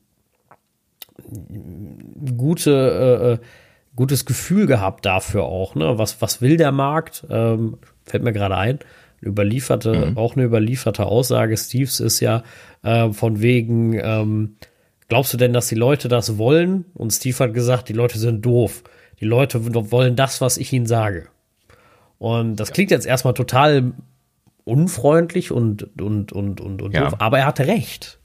gute, 2.36 2.70
äh, 2.70 3.32
äh, 3.32 3.38
gutes 3.96 4.24
Gefühl 4.24 4.66
gehabt 4.66 5.06
dafür 5.06 5.44
auch. 5.44 5.74
Ne? 5.74 5.98
Was, 5.98 6.20
was 6.22 6.40
will 6.40 6.56
der 6.56 6.72
Markt? 6.72 7.24
Ähm, 7.30 7.78
fällt 8.04 8.22
mir 8.22 8.32
gerade 8.32 8.56
ein. 8.56 8.78
Überlieferte, 9.22 10.10
mhm. 10.10 10.16
auch 10.18 10.36
eine 10.36 10.44
überlieferte 10.44 11.06
Aussage 11.06 11.56
Steves 11.56 12.00
ist 12.00 12.20
ja 12.20 12.42
äh, 12.82 13.10
von 13.12 13.40
wegen, 13.40 13.94
ähm, 13.94 14.56
glaubst 15.08 15.32
du 15.32 15.38
denn, 15.38 15.52
dass 15.52 15.68
die 15.68 15.74
Leute 15.74 16.08
das 16.08 16.38
wollen? 16.38 16.84
Und 16.94 17.12
Steve 17.12 17.38
hat 17.38 17.54
gesagt, 17.54 17.88
die 17.88 17.94
Leute 17.94 18.18
sind 18.18 18.44
doof. 18.44 18.84
Die 19.20 19.24
Leute 19.24 19.90
wollen 19.90 20.14
das, 20.16 20.40
was 20.40 20.58
ich 20.58 20.72
ihnen 20.72 20.86
sage. 20.86 21.28
Und 22.18 22.56
das 22.56 22.72
klingt 22.72 22.90
jetzt 22.90 23.06
erstmal 23.06 23.34
total 23.34 23.92
unfreundlich 24.64 25.50
und, 25.50 26.00
und, 26.00 26.32
und, 26.32 26.60
und, 26.60 26.82
und 26.82 26.92
Ja. 26.92 27.04
doof, 27.04 27.20
aber 27.20 27.38
er 27.38 27.46
hatte 27.46 27.66
recht. 27.66 28.18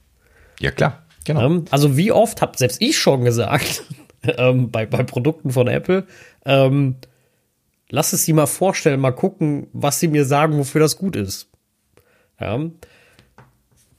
Ja, 0.59 0.71
klar. 0.71 1.03
Genau. 1.23 1.45
Ähm, 1.45 1.65
also 1.71 1.97
wie 1.97 2.11
oft 2.11 2.41
habe 2.41 2.57
selbst 2.57 2.81
ich 2.81 2.97
schon 2.97 3.23
gesagt, 3.23 3.83
ähm, 4.37 4.71
bei, 4.71 4.85
bei 4.85 5.03
Produkten 5.03 5.51
von 5.51 5.67
Apple, 5.67 6.05
ähm, 6.45 6.95
lass 7.89 8.13
es 8.13 8.25
sie 8.25 8.33
mal 8.33 8.47
vorstellen, 8.47 8.99
mal 8.99 9.11
gucken, 9.11 9.67
was 9.73 9.99
sie 9.99 10.07
mir 10.07 10.25
sagen, 10.25 10.57
wofür 10.57 10.81
das 10.81 10.97
gut 10.97 11.15
ist. 11.15 11.47
Ja, 12.39 12.59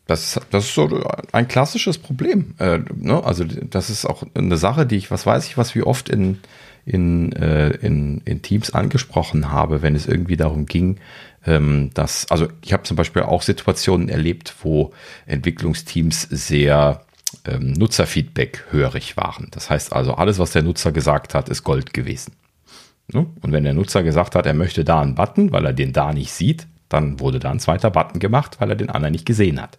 Das, 0.06 0.40
das 0.50 0.64
ist 0.64 0.74
so 0.74 0.88
ein 1.30 1.46
klassisches 1.46 1.96
Problem. 1.96 2.54
Äh, 2.58 2.80
ne? 2.94 3.22
Also 3.24 3.44
das 3.44 3.88
ist 3.88 4.04
auch 4.04 4.24
eine 4.34 4.56
Sache, 4.56 4.84
die 4.84 4.96
ich, 4.96 5.10
was 5.10 5.26
weiß 5.26 5.46
ich, 5.46 5.56
was 5.56 5.74
wie 5.74 5.82
oft 5.82 6.08
in, 6.08 6.38
in, 6.84 7.32
äh, 7.32 7.70
in, 7.70 8.20
in 8.24 8.42
Teams 8.42 8.74
angesprochen 8.74 9.52
habe, 9.52 9.80
wenn 9.80 9.94
es 9.94 10.06
irgendwie 10.06 10.36
darum 10.36 10.66
ging, 10.66 10.98
ähm, 11.46 11.90
dass, 11.94 12.30
also 12.30 12.48
ich 12.62 12.72
habe 12.72 12.82
zum 12.82 12.96
Beispiel 12.96 13.22
auch 13.22 13.42
Situationen 13.42 14.08
erlebt, 14.08 14.54
wo 14.62 14.92
Entwicklungsteams 15.26 16.22
sehr 16.22 17.04
ähm, 17.44 17.72
Nutzerfeedback 17.72 18.66
hörig 18.70 19.16
waren. 19.16 19.48
Das 19.50 19.70
heißt 19.70 19.92
also, 19.92 20.14
alles, 20.14 20.38
was 20.38 20.52
der 20.52 20.62
Nutzer 20.62 20.92
gesagt 20.92 21.34
hat, 21.34 21.48
ist 21.48 21.64
Gold 21.64 21.92
gewesen. 21.92 22.34
Ne? 23.12 23.26
Und 23.40 23.52
wenn 23.52 23.64
der 23.64 23.74
Nutzer 23.74 24.02
gesagt 24.02 24.34
hat, 24.34 24.46
er 24.46 24.54
möchte 24.54 24.84
da 24.84 25.00
einen 25.00 25.14
Button, 25.14 25.52
weil 25.52 25.66
er 25.66 25.72
den 25.72 25.92
da 25.92 26.12
nicht 26.12 26.32
sieht, 26.32 26.66
dann 26.88 27.20
wurde 27.20 27.38
da 27.38 27.50
ein 27.50 27.60
zweiter 27.60 27.90
Button 27.90 28.18
gemacht, 28.18 28.60
weil 28.60 28.70
er 28.70 28.76
den 28.76 28.90
anderen 28.90 29.12
nicht 29.12 29.26
gesehen 29.26 29.60
hat. 29.60 29.78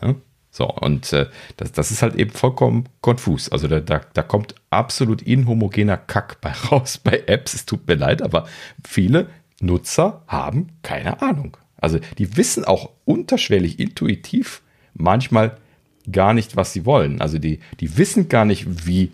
Ne? 0.00 0.16
So, 0.50 0.70
und 0.70 1.12
äh, 1.12 1.26
das, 1.58 1.72
das 1.72 1.90
ist 1.90 2.00
halt 2.00 2.14
eben 2.14 2.30
vollkommen 2.30 2.88
konfus. 3.02 3.50
Also 3.50 3.68
da, 3.68 3.80
da, 3.80 4.00
da 4.12 4.22
kommt 4.22 4.54
absolut 4.70 5.20
inhomogener 5.20 5.98
Kack 5.98 6.40
bei 6.40 6.52
raus 6.70 6.98
bei 6.98 7.24
Apps. 7.26 7.54
Es 7.54 7.66
tut 7.66 7.86
mir 7.86 7.96
leid, 7.96 8.22
aber 8.22 8.46
viele 8.86 9.28
Nutzer 9.60 10.22
haben 10.26 10.68
keine 10.82 11.20
Ahnung. 11.20 11.56
Also 11.78 11.98
die 12.16 12.36
wissen 12.36 12.64
auch 12.64 12.90
unterschwellig, 13.04 13.78
intuitiv 13.78 14.62
manchmal 14.94 15.58
gar 16.10 16.34
nicht, 16.34 16.56
was 16.56 16.72
sie 16.72 16.84
wollen. 16.84 17.20
Also 17.20 17.38
die, 17.38 17.60
die 17.80 17.96
wissen 17.98 18.28
gar 18.28 18.44
nicht, 18.44 18.86
wie 18.86 19.12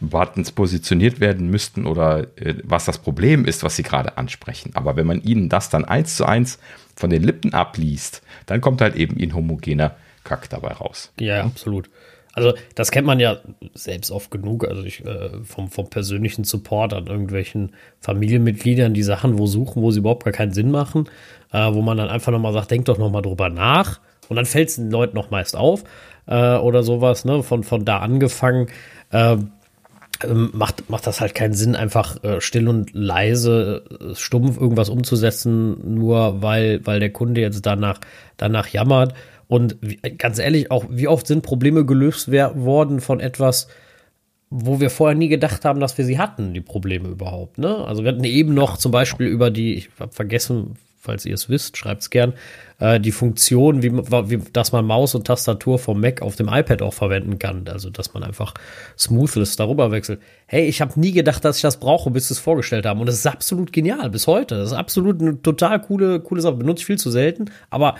Buttons 0.00 0.52
positioniert 0.52 1.20
werden 1.20 1.50
müssten 1.50 1.86
oder 1.86 2.26
äh, 2.36 2.54
was 2.64 2.86
das 2.86 2.98
Problem 2.98 3.44
ist, 3.44 3.62
was 3.62 3.76
sie 3.76 3.82
gerade 3.82 4.16
ansprechen. 4.16 4.72
Aber 4.74 4.96
wenn 4.96 5.06
man 5.06 5.22
ihnen 5.22 5.48
das 5.48 5.70
dann 5.70 5.84
eins 5.84 6.16
zu 6.16 6.24
eins 6.24 6.58
von 6.96 7.10
den 7.10 7.22
Lippen 7.22 7.54
abliest, 7.54 8.22
dann 8.46 8.60
kommt 8.60 8.80
halt 8.80 8.96
eben 8.96 9.16
inhomogener 9.16 9.96
Kack 10.24 10.48
dabei 10.50 10.72
raus. 10.72 11.12
ja, 11.18 11.36
ja, 11.36 11.44
absolut. 11.44 11.88
Also 12.32 12.52
das 12.76 12.92
kennt 12.92 13.06
man 13.06 13.18
ja 13.18 13.38
selbst 13.74 14.10
oft 14.12 14.30
genug, 14.30 14.66
also 14.66 14.84
ich, 14.84 15.04
äh, 15.04 15.42
vom, 15.42 15.68
vom 15.68 15.90
persönlichen 15.90 16.44
Support 16.44 16.94
an 16.94 17.06
irgendwelchen 17.08 17.72
Familienmitgliedern, 18.00 18.94
die 18.94 19.02
Sachen 19.02 19.38
wo 19.38 19.46
suchen, 19.46 19.82
wo 19.82 19.90
sie 19.90 19.98
überhaupt 19.98 20.24
gar 20.24 20.32
keinen 20.32 20.52
Sinn 20.52 20.70
machen, 20.70 21.08
äh, 21.52 21.72
wo 21.72 21.82
man 21.82 21.96
dann 21.96 22.08
einfach 22.08 22.30
nochmal 22.30 22.52
sagt, 22.52 22.70
denk 22.70 22.84
doch 22.84 22.98
nochmal 22.98 23.22
drüber 23.22 23.48
nach 23.48 23.98
und 24.28 24.36
dann 24.36 24.46
fällt 24.46 24.68
es 24.68 24.76
den 24.76 24.92
Leuten 24.92 25.16
noch 25.16 25.30
meist 25.30 25.56
auf 25.56 25.82
äh, 26.30 26.56
oder 26.56 26.82
sowas, 26.82 27.24
ne, 27.26 27.42
von, 27.42 27.64
von 27.64 27.84
da 27.84 27.98
angefangen, 27.98 28.68
äh, 29.10 29.36
macht, 30.26 30.88
macht 30.88 31.06
das 31.06 31.20
halt 31.20 31.34
keinen 31.34 31.54
Sinn, 31.54 31.74
einfach 31.74 32.22
äh, 32.24 32.40
still 32.40 32.68
und 32.68 32.92
leise, 32.94 33.84
äh, 33.90 34.14
stumpf 34.14 34.58
irgendwas 34.58 34.88
umzusetzen, 34.88 35.94
nur 35.96 36.42
weil, 36.42 36.86
weil 36.86 37.00
der 37.00 37.10
Kunde 37.12 37.40
jetzt 37.40 37.66
danach, 37.66 38.00
danach 38.36 38.68
jammert. 38.68 39.14
Und 39.48 39.76
wie, 39.80 39.96
ganz 39.96 40.38
ehrlich, 40.38 40.70
auch 40.70 40.84
wie 40.88 41.08
oft 41.08 41.26
sind 41.26 41.42
Probleme 41.42 41.84
gelöst 41.84 42.30
worden 42.30 43.00
von 43.00 43.18
etwas, 43.18 43.68
wo 44.50 44.80
wir 44.80 44.90
vorher 44.90 45.16
nie 45.16 45.28
gedacht 45.28 45.64
haben, 45.64 45.80
dass 45.80 45.96
wir 45.96 46.04
sie 46.04 46.18
hatten, 46.18 46.54
die 46.54 46.60
Probleme 46.60 47.08
überhaupt. 47.08 47.58
Ne? 47.58 47.76
Also 47.76 48.04
wir 48.04 48.12
hatten 48.12 48.24
eben 48.24 48.54
noch 48.54 48.76
zum 48.76 48.92
Beispiel 48.92 49.26
über 49.26 49.50
die, 49.50 49.74
ich 49.74 49.90
habe 49.98 50.12
vergessen, 50.12 50.76
falls 51.00 51.24
ihr 51.24 51.34
es 51.34 51.48
wisst, 51.48 51.76
schreibt 51.76 52.02
es 52.02 52.10
gern, 52.10 52.34
äh, 52.80 52.98
die 52.98 53.12
Funktion, 53.12 53.82
wie, 53.82 53.92
wie, 53.92 54.42
dass 54.52 54.72
man 54.72 54.84
Maus 54.84 55.14
und 55.14 55.26
Tastatur 55.26 55.78
vom 55.78 56.00
Mac 56.00 56.22
auf 56.22 56.34
dem 56.34 56.48
iPad 56.48 56.82
auch 56.82 56.94
verwenden 56.94 57.38
kann. 57.38 57.68
Also 57.68 57.90
dass 57.90 58.12
man 58.14 58.24
einfach 58.24 58.54
smoothless 58.98 59.56
darüber 59.56 59.92
wechselt. 59.92 60.20
Hey, 60.46 60.66
ich 60.66 60.80
habe 60.80 60.98
nie 60.98 61.12
gedacht, 61.12 61.44
dass 61.44 61.56
ich 61.56 61.62
das 61.62 61.78
brauche, 61.78 62.10
bis 62.10 62.28
sie 62.28 62.34
es 62.34 62.40
vorgestellt 62.40 62.86
haben. 62.86 63.00
Und 63.00 63.08
es 63.08 63.16
ist 63.16 63.26
absolut 63.26 63.72
genial 63.72 64.10
bis 64.10 64.26
heute. 64.26 64.56
Das 64.56 64.70
ist 64.70 64.76
absolut 64.76 65.20
eine 65.20 65.40
total 65.40 65.80
coole, 65.80 66.20
coole 66.20 66.40
Sache. 66.40 66.56
Benutze 66.56 66.80
ich 66.80 66.86
viel 66.86 66.98
zu 66.98 67.10
selten, 67.10 67.50
aber 67.68 67.94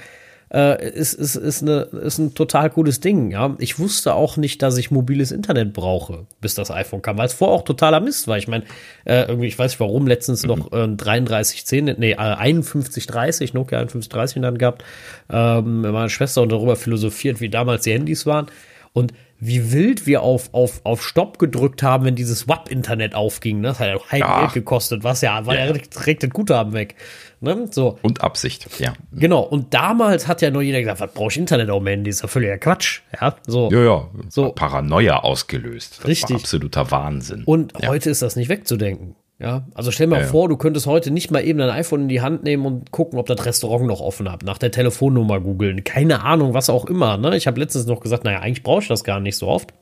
äh, 0.53 0.89
ist, 0.91 1.15
ist, 1.15 1.37
ist, 1.37 1.63
eine, 1.63 1.83
ist 2.03 2.19
ein 2.19 2.35
total 2.35 2.71
cooles 2.71 3.01
Ding. 3.01 3.31
Ja, 3.31 3.55
ich 3.59 3.79
wusste 3.79 4.15
auch 4.15 4.37
nicht, 4.37 4.63
dass 4.63 4.77
ich 4.79 4.91
mobiles 4.91 5.31
Internet 5.31 5.73
brauche, 5.73 6.27
bis 6.41 6.55
das 6.55 6.71
iPhone 6.71 7.03
kam, 7.03 7.19
weil 7.19 7.27
es 7.27 7.35
vorher 7.35 7.57
auch 7.57 7.65
totaler 7.65 8.01
Mist 8.01 8.27
war. 8.27 8.37
Ich 8.37 8.49
meine, 8.49 8.65
äh, 9.05 9.23
irgendwie, 9.23 9.47
ich 9.47 9.59
weiß 9.59 9.73
nicht 9.73 9.81
warum, 9.81 10.07
letztens 10.07 10.45
noch 10.45 10.73
äh, 10.73 10.89
3310, 10.89 11.97
nee, 11.99 12.13
äh, 12.13 12.17
5130, 12.17 13.55
Nokia 13.55 13.79
5130 13.79 14.43
dann 14.43 14.59
gehabt, 14.59 14.85
ähm, 15.31 15.83
mit 15.83 15.93
meiner 15.93 16.09
Schwester 16.09 16.43
und 16.43 16.51
darüber 16.51 16.77
philosophiert, 16.77 17.41
wie 17.41 17.49
damals 17.49 17.85
die 17.85 17.93
Handys 17.93 18.27
waren. 18.27 18.47
Und 18.93 19.13
wie 19.39 19.73
wild 19.73 20.07
wir 20.07 20.23
auf, 20.23 20.53
auf, 20.53 20.81
auf 20.85 21.03
Stopp 21.03 21.39
gedrückt 21.39 21.83
haben, 21.83 22.05
wenn 22.05 22.15
dieses 22.15 22.47
WAP-Internet 22.47 23.15
aufging. 23.15 23.61
Ne? 23.61 23.69
Das 23.69 23.81
hat 23.81 23.89
ja 23.89 23.97
auch. 23.97 24.41
Geld 24.41 24.53
gekostet, 24.53 25.03
was 25.03 25.23
ja, 25.23 25.47
war 25.47 25.55
ja, 25.55 25.67
Ja. 25.67 25.73
direkt 25.73 26.23
das 26.23 26.31
Guthaben 26.31 26.75
weg. 26.75 26.95
Ne? 27.43 27.69
So. 27.71 27.99
Und 28.03 28.23
Absicht, 28.23 28.69
ja. 28.79 28.93
Genau, 29.13 29.41
und 29.41 29.73
damals 29.73 30.29
hat 30.29 30.43
ja 30.43 30.51
nur 30.51 30.61
jeder 30.61 30.81
gesagt, 30.81 31.01
was 31.01 31.13
brauche 31.13 31.31
ich 31.31 31.39
Internet 31.39 31.71
auf 31.71 31.79
dem 31.79 31.87
Handy? 31.87 32.11
Ist 32.11 32.21
ja 32.21 32.29
völliger 32.29 32.59
Quatsch. 32.59 33.01
Ja, 33.19 33.35
so. 33.47 33.71
Ja, 33.71 33.83
ja. 33.83 34.11
So. 34.29 34.51
Paranoia 34.53 35.21
ausgelöst. 35.21 36.01
Das 36.01 36.07
Richtig. 36.07 36.37
absoluter 36.37 36.91
Wahnsinn. 36.91 37.45
Und 37.45 37.73
ja. 37.81 37.89
heute 37.89 38.11
ist 38.11 38.21
das 38.21 38.37
nicht 38.37 38.51
wegzudenken. 38.51 39.17
Ja, 39.39 39.65
also 39.73 39.91
stell 39.91 40.07
mal 40.07 40.21
ja. 40.21 40.27
vor, 40.27 40.51
du 40.51 40.59
könntest 40.59 40.87
heute 40.87 41.11
nicht 41.11 41.31
mal 41.31 41.43
eben 41.43 41.59
dein 41.59 41.71
iPhone 41.71 42.03
in 42.03 42.09
die 42.09 42.21
Hand 42.21 42.43
nehmen 42.43 42.67
und 42.67 42.91
gucken, 42.91 43.19
ob 43.19 43.25
das 43.25 43.47
Restaurant 43.47 43.87
noch 43.87 44.03
offen 44.03 44.31
hat, 44.31 44.43
nach 44.43 44.59
der 44.59 44.71
Telefonnummer 44.71 45.41
googeln, 45.41 45.83
keine 45.83 46.23
Ahnung, 46.23 46.53
was 46.53 46.69
auch 46.69 46.85
immer. 46.85 47.17
Ne? 47.17 47.35
Ich 47.39 47.47
habe 47.47 47.59
letztens 47.59 47.87
noch 47.87 48.01
gesagt, 48.01 48.25
naja, 48.25 48.41
eigentlich 48.41 48.63
brauche 48.63 48.83
ich 48.83 48.89
das 48.89 49.03
gar 49.03 49.19
nicht 49.19 49.39
so 49.39 49.49
oft. 49.49 49.73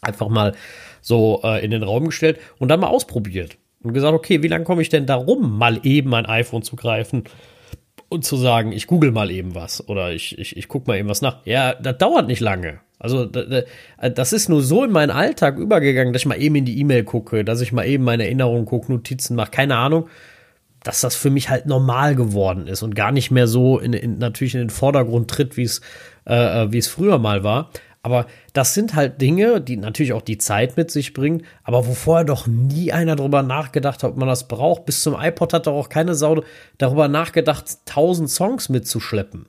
Einfach 0.00 0.28
mal 0.28 0.52
so 1.00 1.40
äh, 1.44 1.64
in 1.64 1.70
den 1.70 1.84
Raum 1.84 2.06
gestellt 2.06 2.40
und 2.58 2.68
dann 2.68 2.80
mal 2.80 2.88
ausprobiert 2.88 3.56
und 3.82 3.92
gesagt, 3.92 4.14
okay, 4.14 4.42
wie 4.42 4.48
lange 4.48 4.64
komme 4.64 4.82
ich 4.82 4.88
denn 4.88 5.06
darum, 5.06 5.56
mal 5.58 5.80
eben 5.84 6.10
mein 6.10 6.26
iPhone 6.26 6.62
zu 6.62 6.76
greifen 6.76 7.24
und 8.08 8.24
zu 8.24 8.36
sagen, 8.36 8.72
ich 8.72 8.86
google 8.86 9.12
mal 9.12 9.30
eben 9.30 9.54
was 9.54 9.86
oder 9.88 10.12
ich, 10.12 10.38
ich, 10.38 10.56
ich 10.56 10.68
guck 10.68 10.86
mal 10.86 10.96
eben 10.98 11.08
was 11.08 11.22
nach. 11.22 11.38
Ja, 11.44 11.74
das 11.74 11.98
dauert 11.98 12.26
nicht 12.26 12.40
lange. 12.40 12.80
Also 12.98 13.26
da- 13.26 13.44
da- 13.44 14.08
das 14.08 14.32
ist 14.32 14.48
nur 14.48 14.62
so 14.62 14.82
in 14.82 14.90
meinen 14.90 15.10
Alltag 15.10 15.56
übergegangen, 15.58 16.12
dass 16.12 16.22
ich 16.22 16.26
mal 16.26 16.40
eben 16.40 16.56
in 16.56 16.64
die 16.64 16.80
E-Mail 16.80 17.04
gucke, 17.04 17.44
dass 17.44 17.60
ich 17.60 17.72
mal 17.72 17.84
eben 17.86 18.04
meine 18.04 18.24
Erinnerungen 18.24 18.64
gucke, 18.66 18.90
Notizen 18.90 19.36
mache, 19.36 19.50
keine 19.52 19.76
Ahnung, 19.76 20.08
dass 20.82 21.00
das 21.00 21.14
für 21.14 21.30
mich 21.30 21.48
halt 21.50 21.66
normal 21.66 22.14
geworden 22.14 22.66
ist 22.66 22.82
und 22.82 22.94
gar 22.94 23.12
nicht 23.12 23.30
mehr 23.30 23.46
so 23.46 23.78
in, 23.78 23.92
in, 23.92 24.18
natürlich 24.18 24.54
in 24.54 24.60
den 24.60 24.70
Vordergrund 24.70 25.28
tritt, 25.30 25.56
wie 25.56 25.68
äh, 26.26 26.62
äh, 26.64 26.72
wie 26.72 26.78
es 26.78 26.88
früher 26.88 27.18
mal 27.18 27.44
war. 27.44 27.70
Aber 28.08 28.26
das 28.54 28.72
sind 28.72 28.94
halt 28.94 29.20
Dinge, 29.20 29.60
die 29.60 29.76
natürlich 29.76 30.14
auch 30.14 30.22
die 30.22 30.38
Zeit 30.38 30.78
mit 30.78 30.90
sich 30.90 31.12
bringen, 31.12 31.42
aber 31.62 31.86
wo 31.86 31.92
vorher 31.92 32.24
doch 32.24 32.46
nie 32.46 32.90
einer 32.90 33.16
drüber 33.16 33.42
nachgedacht 33.42 34.02
hat, 34.02 34.12
ob 34.12 34.16
man 34.16 34.28
das 34.28 34.48
braucht. 34.48 34.86
Bis 34.86 35.02
zum 35.02 35.14
iPod 35.20 35.52
hat 35.52 35.66
doch 35.66 35.74
auch 35.74 35.90
keine 35.90 36.14
Sau 36.14 36.42
darüber 36.78 37.06
nachgedacht, 37.08 37.64
tausend 37.84 38.30
Songs 38.30 38.70
mitzuschleppen. 38.70 39.44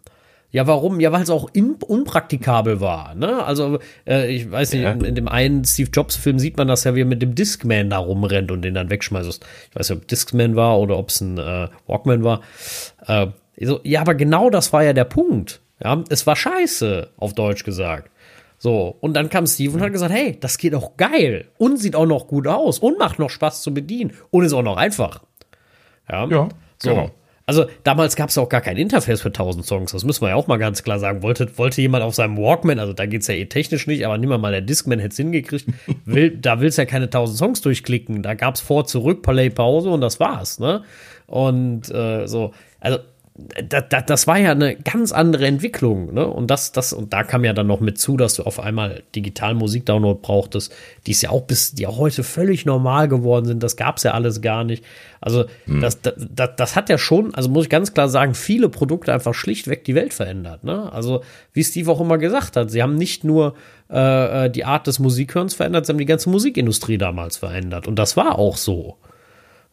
Ja, 0.51 0.67
warum? 0.67 0.99
Ja, 0.99 1.11
weil 1.13 1.21
es 1.21 1.29
auch 1.29 1.47
unpraktikabel 1.53 2.81
war. 2.81 3.15
Ne? 3.15 3.43
Also, 3.45 3.79
äh, 4.07 4.27
ich 4.33 4.51
weiß 4.51 4.73
nicht, 4.73 4.81
Ja. 4.81 4.91
in, 4.91 5.01
in 5.05 5.15
dem 5.15 5.27
einen 5.27 5.63
Steve 5.63 5.89
Jobs-Film 5.93 6.39
sieht 6.39 6.57
man 6.57 6.67
das 6.67 6.83
ja, 6.83 6.95
wie 6.95 7.01
er 7.01 7.05
mit 7.05 7.21
dem 7.21 7.35
Discman 7.35 7.89
da 7.89 7.99
rumrennt 7.99 8.51
und 8.51 8.63
den 8.63 8.73
dann 8.73 8.89
wegschmeißt. 8.89 9.45
Ich 9.69 9.75
weiß 9.75 9.89
nicht, 9.91 9.99
ob 9.99 10.07
Discman 10.07 10.55
war 10.55 10.79
oder 10.79 10.97
ob 10.97 11.09
es 11.09 11.21
ein 11.21 11.37
äh, 11.37 11.67
Walkman 11.87 12.23
war. 12.23 12.41
Äh, 13.07 13.27
So, 13.61 13.79
ja, 13.83 14.01
aber 14.01 14.15
genau 14.15 14.49
das 14.49 14.73
war 14.73 14.83
ja 14.83 14.93
der 14.93 15.05
Punkt. 15.05 15.61
Ja, 15.83 16.03
es 16.09 16.25
war 16.27 16.35
scheiße, 16.35 17.09
auf 17.17 17.33
Deutsch 17.35 17.63
gesagt. 17.63 18.09
So, 18.61 18.97
und 18.99 19.13
dann 19.13 19.29
kam 19.29 19.47
Steve 19.47 19.73
und 19.73 19.81
hat 19.81 19.93
gesagt, 19.93 20.13
hey, 20.13 20.37
das 20.37 20.57
geht 20.57 20.75
auch 20.75 20.97
geil 20.97 21.45
und 21.57 21.77
sieht 21.77 21.95
auch 21.95 22.05
noch 22.05 22.27
gut 22.27 22.45
aus 22.45 22.79
und 22.79 22.99
macht 22.99 23.17
noch 23.17 23.29
Spaß 23.29 23.63
zu 23.63 23.73
bedienen 23.73 24.11
und 24.31 24.43
ist 24.43 24.53
auch 24.53 24.61
noch 24.61 24.75
einfach. 24.75 25.23
Ja, 26.09 26.27
ja 26.27 26.49
so. 26.77 26.89
Genau. 26.89 27.11
Also 27.45 27.65
damals 27.83 28.15
gab 28.15 28.29
es 28.29 28.37
auch 28.37 28.47
gar 28.47 28.61
kein 28.61 28.77
Interface 28.77 29.21
für 29.21 29.29
1000 29.29 29.65
Songs. 29.65 29.91
Das 29.91 30.03
müssen 30.03 30.21
wir 30.21 30.29
ja 30.29 30.35
auch 30.35 30.45
mal 30.45 30.57
ganz 30.57 30.83
klar 30.83 30.99
sagen. 30.99 31.23
Wollte, 31.23 31.57
wollte 31.57 31.81
jemand 31.81 32.03
auf 32.03 32.13
seinem 32.13 32.37
Walkman, 32.37 32.77
also 32.77 32.93
da 32.93 33.07
geht 33.07 33.21
es 33.21 33.27
ja 33.27 33.33
eh 33.33 33.45
technisch 33.45 33.87
nicht, 33.87 34.05
aber 34.05 34.19
nimm 34.19 34.29
mal, 34.29 34.51
der 34.51 34.61
Discman 34.61 34.99
hätte 34.99 35.13
es 35.13 35.17
hingekriegt. 35.17 35.65
Will, 36.05 36.37
da 36.37 36.59
willst 36.59 36.77
ja 36.77 36.85
keine 36.85 37.05
1000 37.05 37.39
Songs 37.39 37.61
durchklicken. 37.61 38.21
Da 38.21 38.35
gab 38.35 38.53
es 38.53 38.61
vor, 38.61 38.85
zurück, 38.85 39.23
Play, 39.23 39.49
Pause 39.49 39.89
und 39.89 40.01
das 40.01 40.19
war's. 40.19 40.59
Ne? 40.59 40.83
Und 41.25 41.89
äh, 41.89 42.27
so, 42.27 42.53
also 42.79 42.99
das, 43.67 43.85
das, 43.89 44.05
das 44.05 44.27
war 44.27 44.37
ja 44.37 44.51
eine 44.51 44.75
ganz 44.75 45.11
andere 45.11 45.45
Entwicklung, 45.45 46.13
ne? 46.13 46.27
Und 46.27 46.47
das, 46.47 46.71
das, 46.71 46.93
und 46.93 47.13
da 47.13 47.23
kam 47.23 47.43
ja 47.43 47.53
dann 47.53 47.67
noch 47.67 47.79
mit 47.79 47.97
zu, 47.97 48.17
dass 48.17 48.35
du 48.35 48.43
auf 48.43 48.59
einmal 48.59 49.03
digital 49.15 49.53
Musikdownload 49.53 50.19
brauchtest, 50.21 50.73
die 51.05 51.11
ist 51.11 51.21
ja 51.21 51.29
auch 51.29 51.41
bis, 51.41 51.73
die 51.73 51.87
auch 51.87 51.97
heute 51.97 52.23
völlig 52.23 52.65
normal 52.65 53.07
geworden 53.07 53.45
sind. 53.45 53.63
Das 53.63 53.75
gab 53.77 53.97
es 53.97 54.03
ja 54.03 54.11
alles 54.11 54.41
gar 54.41 54.63
nicht. 54.63 54.83
Also, 55.21 55.45
hm. 55.65 55.81
das, 55.81 56.01
das, 56.01 56.13
das, 56.17 56.49
das 56.57 56.75
hat 56.75 56.89
ja 56.89 56.97
schon, 56.97 57.33
also 57.35 57.49
muss 57.49 57.65
ich 57.65 57.69
ganz 57.69 57.93
klar 57.93 58.09
sagen, 58.09 58.33
viele 58.33 58.69
Produkte 58.69 59.13
einfach 59.13 59.33
schlichtweg 59.33 59.83
die 59.83 59.95
Welt 59.95 60.13
verändert. 60.13 60.63
Ne? 60.63 60.91
Also, 60.91 61.21
wie 61.53 61.63
Steve 61.63 61.91
auch 61.91 62.01
immer 62.01 62.17
gesagt 62.17 62.55
hat, 62.55 62.71
sie 62.71 62.81
haben 62.81 62.95
nicht 62.95 63.23
nur 63.23 63.55
äh, 63.89 64.45
äh 64.45 64.49
die 64.49 64.65
Art 64.65 64.87
des 64.87 64.99
Musikhörens 64.99 65.53
verändert, 65.53 65.85
sie 65.85 65.91
haben 65.91 65.97
die 65.99 66.05
ganze 66.05 66.29
Musikindustrie 66.29 66.97
damals 66.97 67.37
verändert. 67.37 67.87
Und 67.87 67.97
das 67.97 68.17
war 68.17 68.39
auch 68.39 68.57
so. 68.57 68.97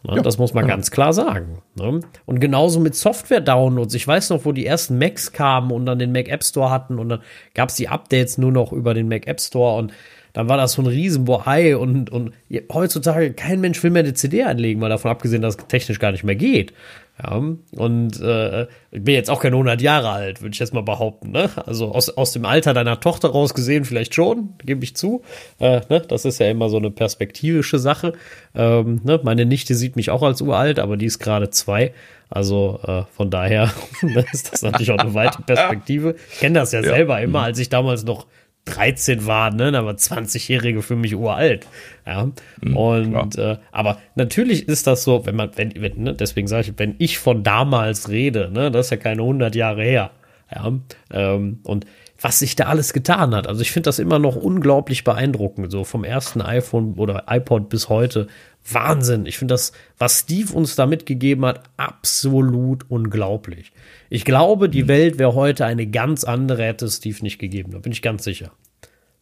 Ne? 0.07 0.17
Ja, 0.17 0.23
das 0.23 0.39
muss 0.39 0.55
man 0.55 0.67
ganz 0.67 0.91
klar 0.91 1.13
sagen. 1.13 1.63
Ne? 1.75 2.01
Und 2.25 2.41
genauso 2.41 2.81
mit 2.81 2.95
Software-Downloads. 2.95 3.95
Ich 3.95 4.07
weiß 4.07 4.31
noch, 4.31 4.45
wo 4.45 4.53
die 4.53 4.65
ersten 4.65 4.99
Macs 4.99 5.33
kamen 5.33 5.73
und 5.73 5.87
dann 5.87 5.99
den 5.99 6.13
Mac 6.13 6.29
App 6.29 6.45
Store 6.45 6.71
hatten 6.71 6.99
und 6.99 7.09
dann 7.09 7.21
gab 7.55 7.71
es 7.71 7.75
die 7.75 7.89
Updates 7.89 8.39
nur 8.39 8.53
noch 8.53 8.73
über 8.73 8.95
den 8.95 9.09
Mac 9.09 9.27
App 9.27 9.41
Store 9.41 9.79
und 9.79 9.93
dann 10.37 10.51
war 10.51 10.59
das 10.59 10.75
so 10.75 10.83
ein 10.83 10.87
Riesenbohai 10.87 11.79
und, 11.79 12.11
und 12.11 12.35
heutzutage 12.71 13.33
kein 13.33 13.59
Mensch 13.59 13.83
will 13.83 13.91
mehr 13.91 14.03
eine 14.03 14.13
CD 14.13 14.43
einlegen, 14.43 14.81
mal 14.81 14.91
davon 14.91 15.11
abgesehen, 15.11 15.41
dass 15.41 15.57
es 15.57 15.67
technisch 15.67 15.99
gar 15.99 16.13
nicht 16.13 16.25
mehr 16.25 16.35
geht. 16.35 16.75
Ja, 17.23 17.43
und 17.71 18.21
äh, 18.21 18.65
ich 18.91 19.03
bin 19.03 19.15
jetzt 19.15 19.31
auch 19.31 19.41
keine 19.41 19.57
100 19.57 19.81
Jahre 19.81 20.11
alt, 20.11 20.43
würde 20.43 20.53
ich 20.53 20.59
jetzt 20.59 20.75
mal 20.75 20.83
behaupten. 20.83 21.31
Ne? 21.31 21.49
Also 21.65 21.91
aus, 21.91 22.11
aus 22.11 22.33
dem 22.33 22.45
Alter 22.45 22.75
deiner 22.75 23.01
Tochter 23.01 23.31
raus 23.31 23.55
gesehen 23.55 23.87
vielleicht 23.87 24.15
schon, 24.15 24.51
gebe 24.63 24.85
ich 24.85 24.95
zu. 24.95 25.23
Äh, 25.59 25.81
ne? 25.89 26.03
Das 26.07 26.27
ist 26.27 26.39
ja 26.39 26.51
immer 26.51 26.69
so 26.69 26.77
eine 26.77 26.91
perspektivische 26.91 27.79
Sache. 27.79 28.13
Ähm, 28.55 29.01
ne? 29.05 29.19
Meine 29.23 29.47
Nichte 29.47 29.75
sieht 29.75 29.97
mich 29.97 30.11
auch 30.11 30.23
als 30.23 30.43
uralt, 30.43 30.79
aber 30.79 30.99
die 30.99 31.07
ist 31.07 31.19
gerade 31.19 31.49
zwei. 31.49 31.95
Also 32.29 32.79
äh, 32.87 33.05
von 33.17 33.31
daher 33.31 33.73
ist 34.33 34.53
das 34.53 34.61
natürlich 34.61 34.91
auch 34.91 34.99
eine 34.99 35.15
weite 35.15 35.41
Perspektive. 35.41 36.17
Ich 36.31 36.41
kenne 36.41 36.59
das 36.59 36.73
ja, 36.73 36.81
ja, 36.81 36.91
selber 36.91 37.23
immer, 37.23 37.41
als 37.41 37.59
ich 37.59 37.71
damals 37.71 38.05
noch 38.05 38.27
13 38.67 39.27
war, 39.27 39.53
ne, 39.53 39.77
aber 39.77 39.93
20-Jährige 39.93 40.83
für 40.83 40.97
mich 40.97 41.15
uralt. 41.15 41.67
Ja. 42.07 42.31
Mhm, 42.61 42.77
und 42.77 43.39
äh, 43.39 43.57
aber 43.73 43.99
natürlich 44.15 44.69
ist 44.69 44.87
das 44.87 45.05
so, 45.05 45.25
wenn 45.25 45.37
man, 45.37 45.51
wenn, 45.57 45.73
wenn 45.81 46.03
ne, 46.03 46.15
deswegen 46.15 46.49
sage 46.49 46.69
ich, 46.69 46.79
wenn 46.79 46.95
ich 46.99 47.19
von 47.19 47.43
damals 47.43 48.09
rede, 48.09 48.51
ne, 48.53 48.71
das 48.71 48.87
ist 48.87 48.91
ja 48.91 48.97
keine 48.99 49.23
100 49.23 49.55
Jahre 49.55 49.83
her. 49.83 50.11
Ja. 50.55 50.73
Ähm, 51.13 51.61
und 51.65 51.87
was 52.21 52.39
sich 52.39 52.57
da 52.57 52.65
alles 52.65 52.93
getan 52.93 53.35
hat. 53.35 53.47
Also 53.47 53.61
ich 53.61 53.71
finde 53.71 53.89
das 53.89 53.99
immer 53.99 54.19
noch 54.19 54.37
unglaublich 54.37 55.05
beeindruckend, 55.05 55.71
so 55.71 55.85
vom 55.85 56.05
ersten 56.05 56.41
iPhone 56.41 56.95
oder 56.95 57.25
iPod 57.29 57.69
bis 57.69 57.89
heute. 57.89 58.27
Wahnsinn. 58.69 59.27
Ich 59.27 59.39
finde 59.39 59.55
das, 59.55 59.73
was 59.99 60.21
Steve 60.21 60.53
uns 60.53 60.75
da 60.75 60.87
mitgegeben 60.87 61.45
hat, 61.45 61.63
absolut 61.77 62.85
unglaublich. 62.89 63.73
Ich 64.09 64.25
glaube, 64.25 64.69
die 64.69 64.85
mhm. 64.85 64.89
Welt 64.89 65.19
wäre 65.19 65.35
heute 65.35 65.67
eine 65.67 65.87
ganz 65.87 66.25
andere, 66.25 66.65
hätte 66.65 66.89
Steve 66.89 67.19
nicht 67.23 67.39
gegeben. 67.39 67.73
Da 67.73 67.79
bin 67.79 67.93
ich 67.93 68.03
ganz 68.03 68.25
sicher. 68.25 68.51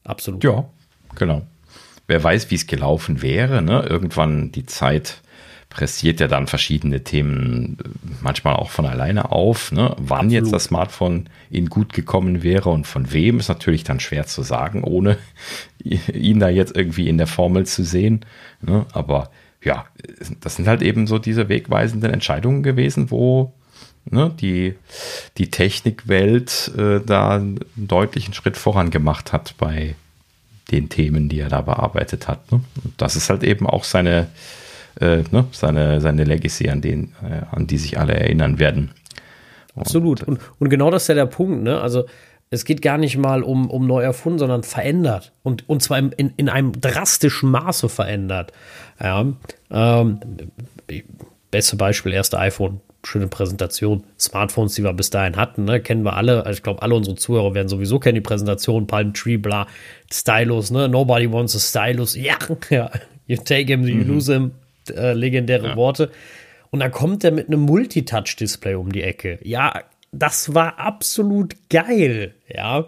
Absolut. 0.04 0.44
Ja, 0.44 0.64
genau. 1.16 1.42
Wer 2.06 2.22
weiß, 2.22 2.50
wie 2.50 2.54
es 2.54 2.66
gelaufen 2.66 3.22
wäre. 3.22 3.62
Ne? 3.62 3.86
Irgendwann 3.88 4.52
die 4.52 4.66
Zeit 4.66 5.22
pressiert 5.74 6.20
ja 6.20 6.28
dann 6.28 6.46
verschiedene 6.46 7.02
Themen 7.02 7.76
äh, 7.84 7.88
manchmal 8.22 8.54
auch 8.54 8.70
von 8.70 8.86
alleine 8.86 9.32
auf. 9.32 9.72
Ne? 9.72 9.94
Wann 9.98 10.30
jetzt 10.30 10.52
das 10.52 10.64
Smartphone 10.64 11.28
Ihnen 11.50 11.68
gut 11.68 11.92
gekommen 11.92 12.42
wäre 12.42 12.70
und 12.70 12.86
von 12.86 13.12
wem, 13.12 13.40
ist 13.40 13.48
natürlich 13.48 13.84
dann 13.84 14.00
schwer 14.00 14.26
zu 14.26 14.42
sagen, 14.42 14.84
ohne 14.84 15.18
ihn 15.84 16.40
da 16.40 16.48
jetzt 16.48 16.76
irgendwie 16.76 17.08
in 17.08 17.18
der 17.18 17.26
Formel 17.26 17.66
zu 17.66 17.84
sehen. 17.84 18.24
Ne? 18.62 18.86
Aber 18.92 19.30
ja, 19.62 19.86
das 20.40 20.56
sind 20.56 20.68
halt 20.68 20.82
eben 20.82 21.06
so 21.06 21.18
diese 21.18 21.48
wegweisenden 21.48 22.12
Entscheidungen 22.12 22.62
gewesen, 22.62 23.10
wo 23.10 23.52
ne, 24.04 24.32
die, 24.40 24.74
die 25.38 25.50
Technikwelt 25.50 26.70
äh, 26.78 27.00
da 27.04 27.36
einen 27.36 27.60
deutlichen 27.76 28.32
Schritt 28.32 28.56
voran 28.56 28.90
gemacht 28.90 29.32
hat 29.32 29.54
bei 29.58 29.96
den 30.70 30.88
Themen, 30.88 31.28
die 31.28 31.40
er 31.40 31.48
da 31.48 31.62
bearbeitet 31.62 32.28
hat. 32.28 32.50
Ne? 32.52 32.60
Und 32.82 32.94
das 32.98 33.16
ist 33.16 33.28
halt 33.28 33.42
eben 33.42 33.66
auch 33.66 33.84
seine, 33.84 34.28
äh, 35.00 35.22
ne, 35.30 35.46
seine, 35.52 36.00
seine 36.00 36.24
Legacy, 36.24 36.68
an, 36.68 36.80
den, 36.80 37.12
äh, 37.22 37.42
an 37.50 37.66
die 37.66 37.78
sich 37.78 37.98
alle 37.98 38.14
erinnern 38.14 38.58
werden. 38.58 38.90
Absolut. 39.76 40.22
Und, 40.22 40.40
und 40.58 40.68
genau 40.68 40.90
das 40.90 41.02
ist 41.02 41.08
ja 41.08 41.14
der 41.14 41.26
Punkt. 41.26 41.62
Ne? 41.62 41.80
Also 41.80 42.04
es 42.50 42.64
geht 42.64 42.82
gar 42.82 42.98
nicht 42.98 43.16
mal 43.16 43.42
um, 43.42 43.70
um 43.70 43.86
neu 43.86 44.02
erfunden, 44.02 44.38
sondern 44.38 44.62
verändert. 44.62 45.32
Und, 45.42 45.68
und 45.68 45.82
zwar 45.82 45.98
in, 45.98 46.32
in 46.36 46.48
einem 46.48 46.80
drastischen 46.80 47.50
Maße 47.50 47.88
verändert. 47.88 48.52
Ja, 49.00 49.26
ähm, 49.70 50.20
beste 51.50 51.76
Beispiel, 51.76 52.12
erste 52.12 52.38
iPhone. 52.38 52.80
Schöne 53.02 53.28
Präsentation. 53.28 54.04
Smartphones, 54.18 54.76
die 54.76 54.82
wir 54.82 54.94
bis 54.94 55.10
dahin 55.10 55.36
hatten, 55.36 55.64
ne, 55.64 55.80
kennen 55.80 56.04
wir 56.04 56.16
alle. 56.16 56.46
Also 56.46 56.56
ich 56.56 56.62
glaube, 56.62 56.80
alle 56.80 56.94
unsere 56.94 57.16
Zuhörer 57.16 57.52
werden 57.52 57.68
sowieso 57.68 57.98
kennen 57.98 58.14
die 58.14 58.22
Präsentation. 58.22 58.86
Palm 58.86 59.12
Tree, 59.12 59.36
bla, 59.36 59.66
Stylus, 60.10 60.70
ne? 60.70 60.88
Nobody 60.88 61.30
wants 61.30 61.54
a 61.54 61.58
Stylus. 61.58 62.14
Ja, 62.14 62.38
ja. 62.70 62.90
You 63.26 63.36
take 63.36 63.66
him, 63.66 63.84
you 63.84 63.96
mhm. 63.96 64.08
lose 64.08 64.32
him 64.32 64.52
äh, 64.90 65.12
legendäre 65.12 65.68
ja. 65.68 65.76
Worte. 65.76 66.10
Und 66.70 66.80
dann 66.80 66.90
kommt 66.90 67.22
er 67.24 67.30
mit 67.30 67.46
einem 67.46 67.60
Multitouch-Display 67.60 68.74
um 68.74 68.90
die 68.90 69.02
Ecke. 69.02 69.38
Ja, 69.42 69.84
das 70.10 70.54
war 70.54 70.78
absolut 70.78 71.54
geil, 71.68 72.34
ja. 72.48 72.86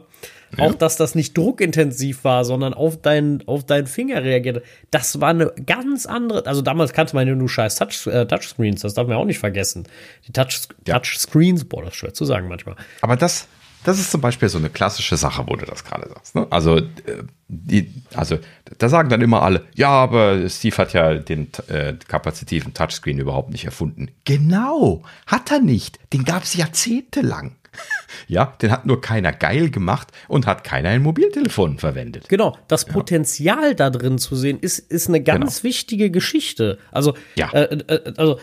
Ja. 0.56 0.64
Auch, 0.64 0.74
dass 0.74 0.96
das 0.96 1.14
nicht 1.14 1.37
druckintensiv 1.37 2.24
war, 2.24 2.44
sondern 2.44 2.72
auf 2.72 3.00
deinen, 3.00 3.46
auf 3.46 3.64
deinen 3.66 3.87
Finger 3.87 4.22
reagierte. 4.22 4.62
Das 4.90 5.20
war 5.20 5.30
eine 5.30 5.52
ganz 5.66 6.06
andere. 6.06 6.46
Also 6.46 6.62
damals 6.62 6.92
kannte 6.92 7.14
man 7.16 7.26
ja 7.26 7.35
nur 7.35 7.48
scheiß 7.48 7.76
Touch, 7.76 8.06
äh, 8.06 8.26
Touchscreens, 8.26 8.80
das 8.80 8.94
darf 8.94 9.09
man 9.09 9.16
auch 9.16 9.24
nicht 9.24 9.38
vergessen. 9.38 9.88
Die 10.26 10.32
Touch, 10.32 10.68
ja. 10.87 10.98
Touchscreens, 10.98 11.64
boah, 11.64 11.82
das 11.82 11.92
ist 11.92 11.96
schwer 11.96 12.14
zu 12.14 12.24
sagen 12.24 12.48
manchmal. 12.48 12.76
Aber 13.00 13.16
das, 13.16 13.48
das 13.87 14.01
ist 14.01 14.11
zum 14.11 14.20
Beispiel 14.20 14.49
so 14.49 14.59
eine 14.59 14.68
klassische 14.68 15.16
Sache, 15.16 15.44
wo 15.46 15.55
du 15.55 15.64
das 15.64 15.85
gerade 15.85 16.09
sagst. 16.09 16.35
Ne? 16.35 16.44
Also, 16.51 16.79
äh, 16.79 16.83
die, 17.46 17.94
also, 18.14 18.37
da 18.79 18.88
sagen 18.88 19.09
dann 19.09 19.20
immer 19.20 19.42
alle, 19.42 19.64
ja, 19.75 19.90
aber 19.90 20.49
Steve 20.49 20.77
hat 20.79 20.92
ja 20.92 21.14
den 21.14 21.46
äh, 21.68 21.94
kapazitiven 22.09 22.75
Touchscreen 22.75 23.20
überhaupt 23.20 23.51
nicht 23.51 23.64
erfunden. 23.64 24.11
Genau, 24.25 25.05
hat 25.29 25.53
er 25.53 25.61
nicht. 25.61 26.01
Den 26.12 26.25
gab 26.25 26.42
es 26.42 26.55
jahrzehntelang. 26.55 27.55
Ja, 28.27 28.55
den 28.62 28.70
hat 28.70 28.87
nur 28.87 29.03
keiner 29.03 29.33
geil 29.33 29.68
gemacht 29.68 30.09
und 30.29 30.46
hat 30.46 30.64
keiner 30.64 30.88
ein 30.88 31.03
Mobiltelefon 31.03 31.79
verwendet. 31.79 32.27
Genau, 32.31 32.57
das 32.68 32.87
Potenzial 32.87 33.68
ja. 33.68 33.75
da 33.75 33.90
drin 33.90 34.18
zu 34.18 34.35
sehen, 34.35 34.59
ist, 34.59 34.79
ist 34.79 35.09
eine 35.09 35.22
ganz 35.22 35.57
genau. 35.57 35.64
wichtige 35.64 36.11
Geschichte. 36.11 36.79
Also, 36.90 37.14
ja. 37.35 37.51
Äh, 37.51 37.77
äh, 37.87 38.14
also 38.16 38.40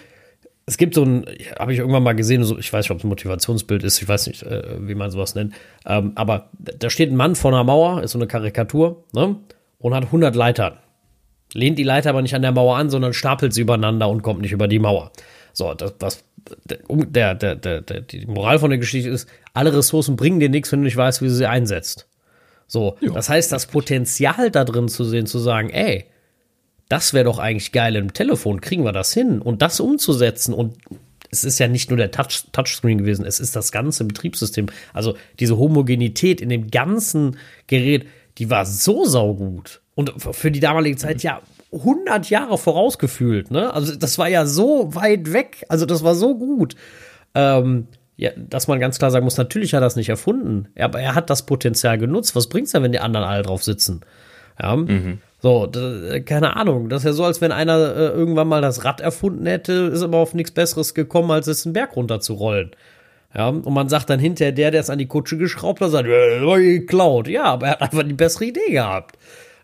es 0.65 0.77
gibt 0.77 0.95
so 0.95 1.03
ein, 1.03 1.25
habe 1.59 1.73
ich 1.73 1.79
irgendwann 1.79 2.03
mal 2.03 2.15
gesehen, 2.15 2.43
so, 2.43 2.57
ich 2.57 2.71
weiß 2.71 2.85
nicht, 2.85 2.91
ob 2.91 2.97
es 2.97 3.03
ein 3.03 3.09
Motivationsbild 3.09 3.83
ist, 3.83 4.01
ich 4.01 4.07
weiß 4.07 4.27
nicht, 4.27 4.43
äh, 4.43 4.87
wie 4.87 4.95
man 4.95 5.11
sowas 5.11 5.35
nennt, 5.35 5.53
ähm, 5.85 6.13
aber 6.15 6.49
da 6.53 6.89
steht 6.89 7.11
ein 7.11 7.15
Mann 7.15 7.35
vor 7.35 7.51
einer 7.51 7.63
Mauer, 7.63 8.01
ist 8.01 8.11
so 8.11 8.19
eine 8.19 8.27
Karikatur, 8.27 9.03
ne, 9.13 9.35
und 9.79 9.93
hat 9.93 10.05
100 10.05 10.35
Leitern. 10.35 10.77
Lehnt 11.53 11.77
die 11.77 11.83
Leiter 11.83 12.09
aber 12.09 12.21
nicht 12.21 12.33
an 12.33 12.41
der 12.41 12.51
Mauer 12.51 12.77
an, 12.77 12.89
sondern 12.89 13.13
stapelt 13.13 13.53
sie 13.53 13.61
übereinander 13.61 14.09
und 14.09 14.23
kommt 14.23 14.41
nicht 14.41 14.53
über 14.53 14.67
die 14.67 14.79
Mauer. 14.79 15.11
So, 15.51 15.73
das, 15.73 15.97
das 15.97 16.23
der, 16.65 17.35
der, 17.35 17.55
der, 17.55 17.81
der, 17.81 18.01
die 18.01 18.25
Moral 18.25 18.59
von 18.59 18.69
der 18.69 18.79
Geschichte 18.79 19.09
ist, 19.09 19.29
alle 19.53 19.75
Ressourcen 19.75 20.15
bringen 20.15 20.39
dir 20.39 20.49
nichts, 20.49 20.71
wenn 20.71 20.79
du 20.79 20.85
nicht 20.85 20.97
weißt, 20.97 21.21
wie 21.21 21.27
du 21.27 21.33
sie 21.33 21.45
einsetzt. 21.45 22.07
So, 22.67 22.97
jo, 23.01 23.13
das 23.13 23.29
heißt, 23.29 23.51
das 23.51 23.67
Potenzial 23.67 24.49
da 24.49 24.63
drin 24.65 24.87
zu 24.87 25.03
sehen, 25.03 25.25
zu 25.25 25.37
sagen, 25.37 25.69
ey, 25.69 26.05
das 26.93 27.11
wäre 27.11 27.25
doch 27.25 27.39
eigentlich 27.39 27.71
geil 27.71 27.95
im 27.95 28.13
Telefon, 28.13 28.61
kriegen 28.61 28.85
wir 28.85 28.91
das 28.91 29.11
hin 29.11 29.41
und 29.41 29.63
das 29.63 29.79
umzusetzen 29.79 30.53
und 30.53 30.77
es 31.31 31.43
ist 31.43 31.57
ja 31.57 31.67
nicht 31.67 31.89
nur 31.89 31.97
der 31.97 32.11
Touch, 32.11 32.43
Touchscreen 32.51 32.99
gewesen, 32.99 33.25
es 33.25 33.39
ist 33.39 33.55
das 33.55 33.71
ganze 33.71 34.05
Betriebssystem. 34.05 34.67
Also 34.93 35.15
diese 35.39 35.57
Homogenität 35.57 36.39
in 36.39 36.49
dem 36.49 36.69
ganzen 36.69 37.37
Gerät, 37.65 38.05
die 38.37 38.51
war 38.51 38.67
so 38.67 39.05
saugut. 39.05 39.81
Und 39.95 40.13
für 40.35 40.51
die 40.51 40.59
damalige 40.59 40.95
Zeit 40.95 41.23
ja 41.23 41.41
100 41.71 42.29
Jahre 42.29 42.59
vorausgefühlt. 42.59 43.49
Ne? 43.49 43.73
Also 43.73 43.95
das 43.95 44.19
war 44.19 44.29
ja 44.29 44.45
so 44.45 44.93
weit 44.93 45.33
weg. 45.33 45.65
Also 45.69 45.87
das 45.87 46.03
war 46.03 46.13
so 46.13 46.37
gut. 46.37 46.75
Ähm, 47.33 47.87
ja, 48.17 48.29
dass 48.37 48.67
man 48.67 48.79
ganz 48.79 48.99
klar 48.99 49.09
sagen 49.09 49.25
muss, 49.25 49.37
natürlich 49.37 49.73
hat 49.73 49.79
er 49.79 49.85
das 49.87 49.95
nicht 49.95 50.09
erfunden, 50.09 50.67
aber 50.77 50.99
er 50.99 51.15
hat 51.15 51.31
das 51.31 51.47
Potenzial 51.47 51.97
genutzt. 51.97 52.35
Was 52.35 52.49
bringt's 52.49 52.71
denn, 52.71 52.83
wenn 52.83 52.91
die 52.91 52.99
anderen 52.99 53.25
alle 53.25 53.41
drauf 53.41 53.63
sitzen? 53.63 54.01
Ja. 54.61 54.75
Mhm. 54.75 55.17
So, 55.43 55.69
keine 56.23 56.55
Ahnung. 56.55 56.87
Das 56.87 57.01
ist 57.01 57.05
ja 57.05 57.11
so, 57.11 57.25
als 57.25 57.41
wenn 57.41 57.51
einer 57.51 57.77
äh, 57.77 58.07
irgendwann 58.11 58.47
mal 58.47 58.61
das 58.61 58.85
Rad 58.85 59.01
erfunden 59.01 59.45
hätte, 59.45 59.73
ist 59.93 60.01
aber 60.01 60.19
auf 60.19 60.33
nichts 60.33 60.51
Besseres 60.51 60.93
gekommen, 60.93 61.31
als 61.31 61.47
es 61.47 61.65
einen 61.65 61.73
Berg 61.73 61.97
runter 61.97 62.21
zu 62.21 62.35
rollen. 62.35 62.71
Ja, 63.35 63.49
und 63.49 63.73
man 63.73 63.89
sagt 63.89 64.09
dann 64.09 64.21
hinterher, 64.21 64.53
der, 64.53 64.71
der 64.71 64.79
es 64.79 64.89
an 64.89 64.99
die 64.99 65.05
Kutsche 65.07 65.37
geschraubt 65.37 65.81
hat, 65.81 65.91
sagt, 65.91 66.07
das 66.07 66.45
war 66.45 66.59
geklaut. 66.59 67.27
Ja, 67.27 67.43
aber 67.43 67.65
er 67.65 67.71
hat 67.73 67.81
einfach 67.81 68.03
die 68.03 68.13
bessere 68.13 68.45
Idee 68.45 68.71
gehabt. 68.71 69.17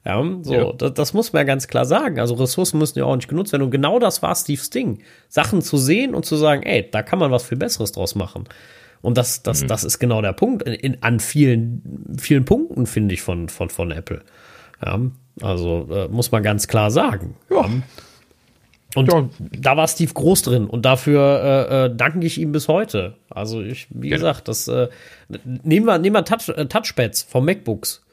Ja, 0.03 0.21
so, 0.41 0.53
ja. 0.53 0.73
Das, 0.73 0.95
das, 0.95 1.13
muss 1.13 1.31
man 1.31 1.41
ja 1.41 1.43
ganz 1.45 1.69
klar 1.69 1.85
sagen. 1.85 2.19
Also 2.19 2.33
Ressourcen 2.33 2.77
müssen 2.77 2.99
ja 2.99 3.05
auch 3.05 3.15
nicht 3.15 3.29
genutzt 3.29 3.53
werden. 3.53 3.63
Und 3.63 3.71
genau 3.71 3.99
das 3.99 4.21
war 4.21 4.35
Steve's 4.35 4.69
Ding. 4.69 4.99
Sachen 5.29 5.61
zu 5.61 5.77
sehen 5.77 6.13
und 6.13 6.25
zu 6.25 6.35
sagen, 6.35 6.63
ey, 6.63 6.89
da 6.91 7.03
kann 7.03 7.19
man 7.19 7.31
was 7.31 7.45
viel 7.45 7.57
Besseres 7.57 7.93
draus 7.93 8.15
machen. 8.15 8.49
Und 9.01 9.17
das, 9.17 9.43
das, 9.43 9.63
mhm. 9.63 9.67
das 9.67 9.85
ist 9.85 9.99
genau 9.99 10.21
der 10.21 10.33
Punkt 10.33 10.63
in, 10.63 10.73
in, 10.73 11.03
an 11.03 11.21
vielen, 11.21 12.17
vielen 12.19 12.43
Punkten, 12.43 12.85
finde 12.85 13.13
ich, 13.13 13.21
von, 13.21 13.47
von, 13.47 13.69
von 13.69 13.91
Apple. 13.91 14.23
Ja, 14.85 14.99
also 15.41 15.87
äh, 15.91 16.07
muss 16.07 16.31
man 16.31 16.43
ganz 16.43 16.67
klar 16.67 16.91
sagen. 16.91 17.35
Ja. 17.49 17.65
Und 18.95 19.11
ja. 19.11 19.29
da 19.59 19.77
war 19.77 19.87
Steve 19.87 20.13
groß 20.13 20.41
drin 20.41 20.65
und 20.65 20.83
dafür 20.83 21.67
äh, 21.69 21.85
äh, 21.85 21.95
danke 21.95 22.25
ich 22.25 22.39
ihm 22.39 22.51
bis 22.51 22.67
heute. 22.67 23.15
Also 23.29 23.61
ich, 23.61 23.87
wie 23.91 24.09
ja. 24.09 24.15
gesagt, 24.15 24.47
das 24.47 24.67
äh, 24.67 24.89
nehmen 25.45 25.85
wir, 25.85 25.99
nehmen 25.99 26.15
wir 26.15 26.25
Touch, 26.25 26.49
äh, 26.49 26.65
Touchpads 26.65 27.23
vom 27.23 27.45
MacBooks. 27.45 28.03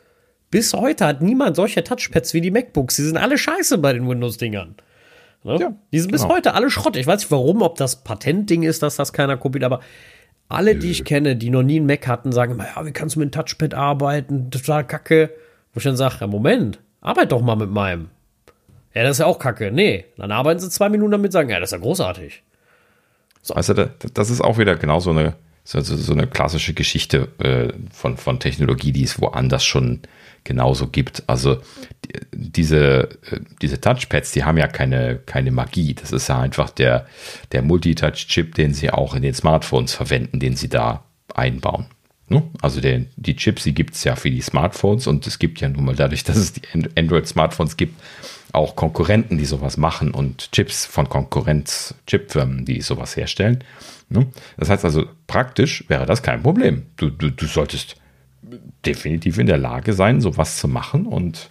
Bis 0.50 0.74
heute 0.74 1.06
hat 1.06 1.22
niemand 1.22 1.56
solche 1.56 1.82
Touchpads 1.82 2.34
wie 2.34 2.42
die 2.42 2.50
MacBooks. 2.50 2.96
Die 2.96 3.02
sind 3.02 3.16
alle 3.16 3.38
scheiße 3.38 3.78
bei 3.78 3.94
den 3.94 4.06
Windows-Dingern. 4.08 4.76
Ne? 5.44 5.58
Ja, 5.58 5.72
die 5.92 5.98
sind 5.98 6.12
bis 6.12 6.22
genau. 6.22 6.34
heute 6.34 6.54
alle 6.54 6.70
Schrott. 6.70 6.96
Ich 6.96 7.06
weiß 7.06 7.20
nicht 7.20 7.30
warum, 7.30 7.62
ob 7.62 7.76
das 7.76 8.04
Patentding 8.04 8.62
ist, 8.62 8.82
dass 8.82 8.96
das 8.96 9.12
keiner 9.12 9.36
kopiert, 9.36 9.64
aber 9.64 9.80
alle, 10.48 10.76
die 10.76 10.90
ich 10.90 11.04
kenne, 11.04 11.36
die 11.36 11.50
noch 11.50 11.62
nie 11.62 11.76
einen 11.76 11.86
Mac 11.86 12.06
hatten, 12.06 12.32
sagen 12.32 12.52
immer, 12.52 12.66
ja, 12.66 12.84
wie 12.86 12.92
kannst 12.92 13.16
du 13.16 13.20
mit 13.20 13.26
einem 13.34 13.44
Touchpad 13.44 13.74
arbeiten? 13.74 14.50
Total 14.50 14.86
kacke. 14.86 15.30
Wo 15.72 15.78
ich 15.78 15.84
dann 15.84 15.96
sage, 15.96 16.16
ja, 16.20 16.26
Moment, 16.26 16.80
arbeit 17.06 17.32
doch 17.32 17.42
mal 17.42 17.56
mit 17.56 17.70
meinem. 17.70 18.10
Ja, 18.94 19.02
das 19.02 19.12
ist 19.12 19.18
ja 19.18 19.26
auch 19.26 19.38
kacke. 19.38 19.70
Nee, 19.70 20.06
dann 20.16 20.32
arbeiten 20.32 20.60
sie 20.60 20.70
zwei 20.70 20.88
Minuten 20.88 21.12
damit, 21.12 21.32
sagen, 21.32 21.50
ja, 21.50 21.60
das 21.60 21.68
ist 21.68 21.78
ja 21.78 21.78
großartig. 21.78 22.42
So. 23.42 23.54
Also, 23.54 23.74
das 23.74 24.30
ist 24.30 24.40
auch 24.40 24.58
wieder 24.58 24.76
genau 24.76 25.00
so 25.00 25.10
eine, 25.10 25.34
so, 25.64 25.80
so 25.80 26.12
eine 26.12 26.26
klassische 26.26 26.74
Geschichte 26.74 27.28
äh, 27.38 27.72
von, 27.92 28.16
von 28.16 28.40
Technologie, 28.40 28.92
die 28.92 29.04
es 29.04 29.20
woanders 29.20 29.64
schon 29.64 30.00
genauso 30.44 30.86
gibt. 30.86 31.24
Also 31.26 31.58
diese, 32.32 33.08
äh, 33.30 33.40
diese 33.60 33.80
Touchpads, 33.80 34.32
die 34.32 34.44
haben 34.44 34.56
ja 34.56 34.68
keine, 34.68 35.16
keine 35.26 35.50
Magie. 35.50 35.94
Das 35.94 36.12
ist 36.12 36.28
ja 36.28 36.40
einfach 36.40 36.70
der, 36.70 37.06
der 37.52 37.62
Multitouch-Chip, 37.62 38.54
den 38.54 38.72
sie 38.72 38.90
auch 38.90 39.14
in 39.14 39.22
den 39.22 39.34
Smartphones 39.34 39.94
verwenden, 39.94 40.40
den 40.40 40.56
sie 40.56 40.68
da 40.68 41.04
einbauen. 41.34 41.86
Ne? 42.28 42.42
Also 42.60 42.80
der, 42.80 43.04
die 43.16 43.36
Chips, 43.36 43.64
die 43.64 43.74
gibt 43.74 43.94
es 43.94 44.04
ja 44.04 44.16
für 44.16 44.30
die 44.30 44.40
Smartphones 44.40 45.06
und 45.06 45.26
es 45.26 45.38
gibt 45.38 45.60
ja 45.60 45.68
nun 45.68 45.84
mal 45.84 45.94
dadurch, 45.94 46.24
dass 46.24 46.36
es 46.36 46.52
die 46.52 46.62
Android-Smartphones 46.96 47.76
gibt, 47.76 48.00
auch 48.52 48.74
Konkurrenten, 48.74 49.38
die 49.38 49.44
sowas 49.44 49.76
machen 49.76 50.12
und 50.12 50.50
Chips 50.52 50.86
von 50.86 51.08
Konkurrenz-Chipfirmen, 51.08 52.64
die 52.64 52.80
sowas 52.80 53.16
herstellen. 53.16 53.62
Ne? 54.08 54.26
Das 54.56 54.70
heißt 54.70 54.84
also, 54.84 55.06
praktisch 55.26 55.84
wäre 55.88 56.06
das 56.06 56.22
kein 56.22 56.42
Problem. 56.42 56.86
Du, 56.96 57.10
du, 57.10 57.30
du 57.30 57.46
solltest 57.46 57.96
definitiv 58.84 59.38
in 59.38 59.46
der 59.46 59.58
Lage 59.58 59.92
sein, 59.92 60.20
sowas 60.20 60.58
zu 60.58 60.68
machen 60.68 61.06
und 61.06 61.50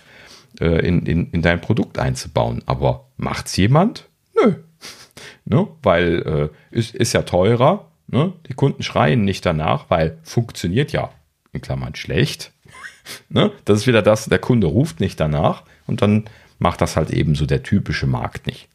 äh, 0.60 0.86
in, 0.86 1.06
in, 1.06 1.30
in 1.32 1.42
dein 1.42 1.62
Produkt 1.62 2.00
einzubauen. 2.00 2.64
Aber 2.66 3.08
macht's 3.18 3.56
jemand? 3.58 4.10
Nö. 4.36 4.56
ne? 5.46 5.68
Weil 5.84 6.52
äh, 6.72 6.78
ist, 6.78 6.96
ist 6.96 7.14
ja 7.14 7.24
teurer. 7.24 7.92
Ne? 8.08 8.34
Die 8.48 8.54
Kunden 8.54 8.84
schreien 8.84 9.24
nicht 9.26 9.46
danach, 9.46 9.90
weil 9.90 10.18
funktioniert 10.24 10.92
ja 10.92 11.12
in 11.54 11.62
Klammern 11.62 11.96
schlecht. 11.96 12.52
ne? 13.30 13.52
Das 13.66 13.80
ist 13.80 13.88
wieder 13.88 14.02
das, 14.02 14.26
der 14.26 14.40
Kunde 14.40 14.68
ruft 14.68 15.00
nicht 15.00 15.20
danach 15.20 15.64
und 15.88 16.02
dann 16.02 16.26
macht 16.60 16.82
das 16.82 16.96
halt 16.96 17.12
eben 17.12 17.36
so 17.36 17.46
der 17.46 17.64
typische 17.64 18.08
Markt 18.08 18.48
nicht. 18.48 18.70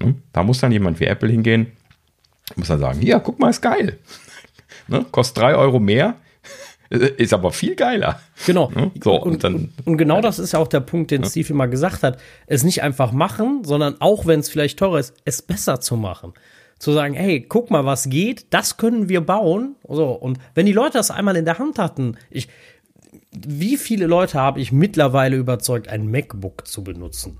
Ne? 0.00 0.14
Da 0.32 0.42
muss 0.42 0.60
dann 0.60 0.72
jemand 0.72 1.00
wie 1.00 1.06
Apple 1.06 1.30
hingehen, 1.30 1.72
muss 2.56 2.68
dann 2.68 2.80
sagen, 2.80 3.00
hier, 3.00 3.20
guck 3.20 3.38
mal, 3.38 3.50
ist 3.50 3.62
geil. 3.62 3.98
ne? 4.88 5.04
Kostet 5.10 5.38
drei 5.38 5.54
Euro 5.54 5.78
mehr, 5.78 6.16
ist 6.90 7.32
aber 7.32 7.52
viel 7.52 7.74
geiler. 7.74 8.20
Genau. 8.46 8.70
So, 9.02 9.14
und, 9.14 9.32
und, 9.32 9.44
dann, 9.44 9.72
und 9.84 9.96
genau 9.96 10.20
das 10.20 10.38
ist 10.38 10.52
ja 10.52 10.58
auch 10.58 10.68
der 10.68 10.80
Punkt, 10.80 11.10
den 11.10 11.22
ja. 11.22 11.28
Steve 11.28 11.50
immer 11.50 11.68
gesagt 11.68 12.02
hat. 12.02 12.18
Es 12.46 12.64
nicht 12.64 12.82
einfach 12.82 13.12
machen, 13.12 13.62
sondern 13.64 14.00
auch 14.00 14.26
wenn 14.26 14.40
es 14.40 14.48
vielleicht 14.48 14.78
teurer 14.78 14.98
ist, 14.98 15.14
es 15.24 15.42
besser 15.42 15.80
zu 15.80 15.96
machen. 15.96 16.34
Zu 16.78 16.92
sagen, 16.92 17.14
hey, 17.14 17.40
guck 17.40 17.70
mal, 17.70 17.84
was 17.84 18.08
geht, 18.10 18.46
das 18.50 18.76
können 18.76 19.08
wir 19.08 19.20
bauen. 19.20 19.76
So, 19.88 20.10
und 20.10 20.38
wenn 20.54 20.66
die 20.66 20.72
Leute 20.72 20.98
das 20.98 21.10
einmal 21.10 21.36
in 21.36 21.44
der 21.44 21.58
Hand 21.58 21.78
hatten, 21.78 22.16
ich, 22.30 22.48
wie 23.30 23.76
viele 23.76 24.06
Leute 24.06 24.38
habe 24.38 24.60
ich 24.60 24.72
mittlerweile 24.72 25.36
überzeugt, 25.36 25.88
ein 25.88 26.10
MacBook 26.10 26.66
zu 26.66 26.84
benutzen? 26.84 27.38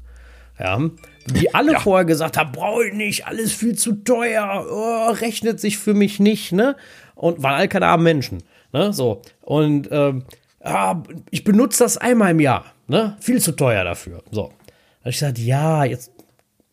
Ja, 0.58 0.80
die 1.26 1.52
alle 1.52 1.72
ja. 1.72 1.80
vorher 1.80 2.04
gesagt 2.04 2.36
haben, 2.36 2.52
brauche 2.52 2.86
ich 2.86 2.94
nicht, 2.94 3.26
alles 3.26 3.52
viel 3.52 3.76
zu 3.76 4.04
teuer, 4.04 4.64
oh, 4.70 5.10
rechnet 5.10 5.58
sich 5.58 5.78
für 5.78 5.94
mich 5.94 6.20
nicht, 6.20 6.52
ne? 6.52 6.76
Und 7.16 7.42
waren 7.42 7.54
all 7.54 7.68
keine 7.68 7.86
armen 7.86 8.04
Menschen. 8.04 8.42
Ne? 8.72 8.92
So. 8.92 9.22
Und 9.40 9.88
ähm, 9.90 10.24
ja, 10.62 11.02
ich 11.30 11.44
benutze 11.44 11.84
das 11.84 11.96
einmal 11.96 12.32
im 12.32 12.40
Jahr. 12.40 12.64
Ne? 12.88 13.16
Viel 13.20 13.40
zu 13.40 13.52
teuer 13.52 13.84
dafür. 13.84 14.22
So. 14.30 14.52
Da 14.52 15.00
habe 15.00 15.10
ich 15.10 15.18
gesagt, 15.18 15.38
ja, 15.38 15.84
jetzt 15.84 16.10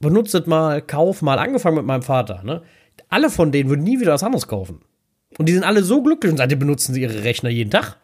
benutzt 0.01 0.47
mal, 0.47 0.81
kauf 0.81 1.21
mal, 1.21 1.39
angefangen 1.39 1.77
mit 1.77 1.85
meinem 1.85 2.01
Vater. 2.01 2.41
Ne? 2.43 2.61
Alle 3.09 3.29
von 3.29 3.51
denen 3.51 3.69
würden 3.69 3.83
nie 3.83 3.99
wieder 3.99 4.13
was 4.13 4.23
anderes 4.23 4.47
kaufen. 4.47 4.81
Und 5.37 5.47
die 5.47 5.53
sind 5.53 5.63
alle 5.63 5.83
so 5.83 6.03
glücklich 6.03 6.31
und 6.31 6.37
seitdem 6.37 6.59
benutzen 6.59 6.93
sie 6.93 7.01
ihre 7.01 7.23
Rechner 7.23 7.49
jeden 7.49 7.71
Tag. 7.71 7.97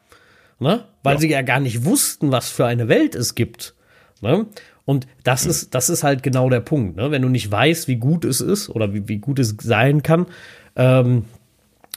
Ne? 0.60 0.86
Weil 1.04 1.16
ja. 1.16 1.20
sie 1.20 1.30
ja 1.30 1.42
gar 1.42 1.60
nicht 1.60 1.86
wussten, 1.86 2.32
was 2.32 2.50
für 2.50 2.66
eine 2.66 2.88
Welt 2.88 3.16
es 3.16 3.36
gibt. 3.36 3.76
Ne? 4.22 4.48
Und 4.86 5.08
das 5.24 5.44
mhm. 5.44 5.52
ist, 5.52 5.76
das 5.76 5.90
ist 5.90 6.04
halt 6.04 6.24
genau 6.24 6.50
der 6.50 6.62
Punkt. 6.62 6.96
Ne? 6.96 7.12
Wenn 7.12 7.22
du 7.22 7.30
nicht 7.30 7.52
weißt, 7.52 7.88
wie 7.88 7.98
gut 7.98 8.26
es 8.26 8.42
ist 8.42 8.70
oder 8.70 8.94
wie, 8.94 9.08
wie 9.08 9.18
gut 9.18 9.40
es 9.40 9.56
sein 9.62 10.02
kann, 10.02 10.28
ähm, 10.76 11.26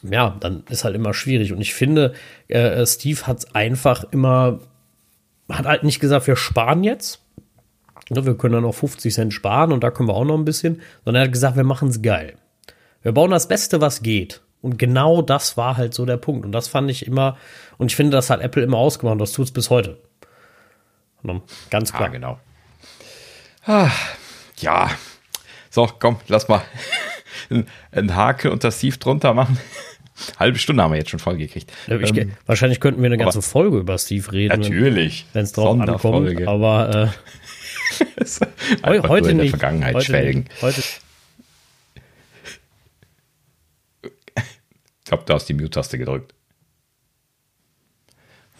ja, 0.03 0.37
dann 0.41 0.65
ist 0.71 0.85
halt 0.85 0.95
immer 0.95 1.15
schwierig. 1.15 1.53
Und 1.53 1.61
ich 1.61 1.75
finde, 1.75 2.15
äh, 2.49 2.85
Steve 2.87 3.27
hat 3.27 3.55
einfach 3.55 4.05
immer, 4.11 4.61
hat 5.49 5.67
halt 5.67 5.85
nicht 5.85 6.01
gesagt, 6.01 6.27
wir 6.27 6.37
sparen 6.37 6.85
jetzt. 6.85 7.23
Ne, 8.11 8.27
wir 8.27 8.37
können 8.37 8.55
dann 8.55 8.63
noch 8.65 8.75
50 8.75 9.15
Cent 9.15 9.33
sparen 9.33 9.73
und 9.73 9.85
da 9.85 9.91
können 9.91 10.09
wir 10.09 10.15
auch 10.15 10.25
noch 10.25 10.37
ein 10.37 10.45
bisschen. 10.45 10.83
Sondern 11.05 11.23
er 11.23 11.27
hat 11.27 11.33
gesagt, 11.33 11.57
wir 11.57 11.65
machen 11.65 11.89
es 11.89 12.03
geil. 12.03 12.35
Wir 13.03 13.13
bauen 13.13 13.31
das 13.31 13.49
Beste, 13.49 13.81
was 13.81 14.03
geht. 14.03 14.43
Und 14.63 14.79
genau 14.79 15.23
das 15.23 15.57
war 15.57 15.77
halt 15.77 15.95
so 15.95 16.05
der 16.05 16.17
Punkt. 16.17 16.45
Und 16.45 16.53
das 16.53 16.69
fand 16.69 16.91
ich 16.91 17.07
immer, 17.07 17.37
und 17.79 17.87
ich 17.87 17.97
finde, 17.97 18.17
das 18.17 18.29
hat 18.29 18.41
Apple 18.41 18.63
immer 18.63 18.79
ausgemacht. 18.79 19.13
Und 19.13 19.21
das 19.21 19.33
tut 19.33 19.47
es 19.47 19.53
bis 19.53 19.71
heute. 19.71 19.99
Ne, 21.23 21.41
ganz 21.71 21.93
klar. 21.93 22.09
Ah, 22.09 22.13
genau. 22.13 22.41
Ah, 23.65 23.91
ja. 24.59 24.91
So, 25.71 25.89
komm, 25.99 26.17
lass 26.27 26.49
mal 26.49 26.63
einen 27.93 28.17
Haken 28.17 28.51
und 28.51 28.65
das 28.65 28.79
Steve 28.79 28.99
drunter 28.99 29.35
machen. 29.35 29.59
Halbe 30.39 30.59
Stunde 30.59 30.83
haben 30.83 30.91
wir 30.91 30.99
jetzt 30.99 31.11
schon 31.11 31.19
voll 31.19 31.37
gekriegt. 31.37 31.73
Ähm, 31.89 32.33
wahrscheinlich 32.45 32.81
könnten 32.81 33.01
wir 33.01 33.07
eine 33.07 33.17
ganze 33.17 33.41
Folge 33.41 33.79
über 33.79 33.97
Steve 33.97 34.31
reden. 34.33 34.61
Natürlich. 34.61 35.27
Wenn 35.33 35.45
es 35.45 35.53
drauf 35.53 35.81
ankommt. 35.81 36.47
Aber 36.47 36.91
äh, 36.91 37.09
heute 39.09 39.31
in 39.31 39.39
der 39.39 39.49
Vergangenheit 39.49 39.95
heute 39.95 40.07
schwelgen. 40.07 40.41
Nicht, 40.43 40.63
heute. 40.63 40.83
Ich 44.03 45.05
glaube, 45.05 45.25
du 45.27 45.35
hast 45.35 45.47
die 45.47 45.55
Mute-Taste 45.55 45.99
gedrückt. 45.99 46.35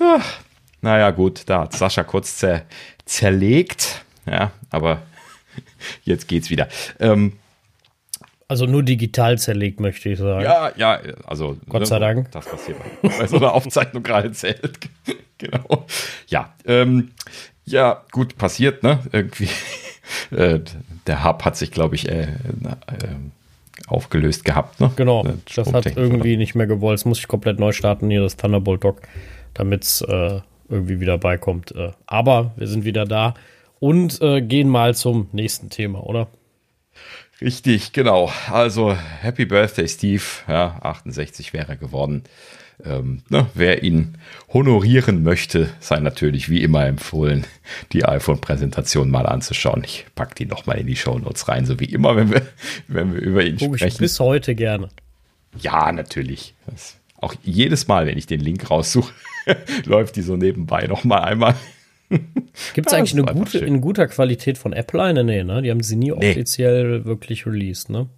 Ach, 0.01 0.41
naja, 0.81 1.11
gut, 1.11 1.43
da 1.47 1.61
hat 1.61 1.75
Sascha 1.75 2.03
kurz 2.05 2.39
zer 2.39 2.63
zerlegt. 3.05 4.05
Ja, 4.27 4.53
aber 4.71 5.03
jetzt 6.05 6.27
geht's 6.27 6.51
wieder. 6.51 6.69
Ähm, 6.99 7.39
also 8.49 8.67
nur 8.67 8.83
digital 8.83 9.39
zerlegt, 9.39 9.79
möchte 9.79 10.09
ich 10.09 10.19
sagen. 10.19 10.43
Ja, 10.43 10.73
ja, 10.77 11.01
also. 11.25 11.57
Gott 11.69 11.87
sei 11.87 12.01
Dank. 12.01 12.33
Das 12.33 12.47
passiert 12.47 12.79
bei 13.01 13.27
so 13.29 13.37
einer 13.37 13.53
Aufzeichnung 13.53 14.03
gerade 14.03 14.33
zählt. 14.33 14.77
genau. 15.39 15.87
Ja, 16.27 16.53
ähm, 16.65 17.13
ja, 17.71 18.03
gut, 18.13 18.37
passiert, 18.37 18.83
ne? 18.83 19.01
Irgendwie. 19.13 19.49
Äh, 20.33 20.59
der 21.07 21.23
Hub 21.23 21.45
hat 21.45 21.57
sich, 21.57 21.71
glaube 21.71 21.95
ich, 21.95 22.09
äh, 22.09 22.23
äh, 22.23 22.29
aufgelöst 23.87 24.45
gehabt, 24.45 24.81
ne? 24.81 24.91
Genau. 24.97 25.25
Das 25.55 25.73
hat 25.73 25.87
irgendwie 25.87 26.33
oder? 26.33 26.39
nicht 26.39 26.57
mehr 26.57 26.67
gewollt. 26.67 26.99
Es 26.99 27.05
muss 27.05 27.21
ich 27.21 27.29
komplett 27.29 27.61
neu 27.61 27.71
starten, 27.71 28.11
hier 28.11 28.21
das 28.21 28.37
Thunderbolt 28.37 28.83
Dock, 28.83 29.03
damit 29.55 29.85
es 29.85 30.01
äh, 30.03 30.41
irgendwie 30.69 30.99
wieder 30.99 31.17
beikommt. 31.17 31.73
Äh, 31.77 31.93
aber 32.07 32.53
wir 32.57 32.67
sind 32.67 32.85
wieder 32.85 33.05
da 33.05 33.35
und 33.79 34.21
äh, 34.21 34.43
gehen 34.43 34.69
mal 34.69 34.97
zum 34.97 35.29
nächsten 35.31 35.71
Thema, 35.71 36.03
oder? 36.05 36.27
Richtig, 37.41 37.93
genau. 37.93 38.31
Also 38.51 38.95
Happy 38.95 39.47
Birthday, 39.47 39.89
Steve. 39.89 40.23
Ja, 40.47 40.79
68 40.83 41.53
wäre 41.53 41.69
er 41.69 41.77
geworden. 41.77 42.25
Ähm, 42.85 43.23
ne, 43.29 43.47
wer 43.55 43.83
ihn 43.83 44.19
honorieren 44.53 45.23
möchte, 45.23 45.71
sei 45.81 46.01
natürlich 46.01 46.49
wie 46.49 46.63
immer 46.63 46.87
empfohlen, 46.87 47.47
die 47.93 48.05
iPhone-Präsentation 48.05 49.11
mal 49.11 49.27
anzuschauen. 49.27 49.83
Ich 49.85 50.07
packe 50.15 50.35
die 50.35 50.47
nochmal 50.47 50.79
in 50.79 50.87
die 50.87 50.97
Show 50.97 51.19
Notes 51.19 51.49
rein, 51.49 51.67
so 51.67 51.81
wie 51.81 51.87
immer, 51.87 52.17
wenn 52.17 52.31
wir, 52.31 52.43
wenn 52.89 53.15
wir 53.15 53.21
über 53.21 53.45
ihn 53.45 53.57
Guck 53.59 53.77
sprechen. 53.77 53.95
Ich 53.95 53.99
bis 53.99 54.21
heute 54.21 54.55
gerne. 54.55 54.89
Ja, 55.59 55.91
natürlich. 55.93 56.55
Das, 56.67 56.97
auch 57.17 57.35
jedes 57.43 57.89
Mal, 57.89 58.07
wenn 58.07 58.19
ich 58.19 58.27
den 58.27 58.41
Link 58.41 58.71
raussuche, 58.71 59.13
läuft 59.85 60.17
die 60.17 60.23
so 60.23 60.37
nebenbei 60.37 60.87
nochmal 60.87 61.23
einmal. 61.23 61.55
Gibt 62.75 62.89
es 62.89 62.93
eigentlich 62.93 63.13
eine 63.13 63.25
gute, 63.25 63.59
in 63.59 63.81
guter 63.81 64.09
Qualität 64.09 64.59
von 64.59 64.73
Apple 64.73 65.03
eine? 65.03 65.23
Nee, 65.23 65.45
ne? 65.45 65.63
Die 65.63 65.71
haben 65.71 65.83
sie 65.83 65.97
nie 65.97 66.11
nee. 66.11 66.31
offiziell 66.31 67.05
wirklich 67.05 67.47
released, 67.47 67.91
ne? 67.91 68.09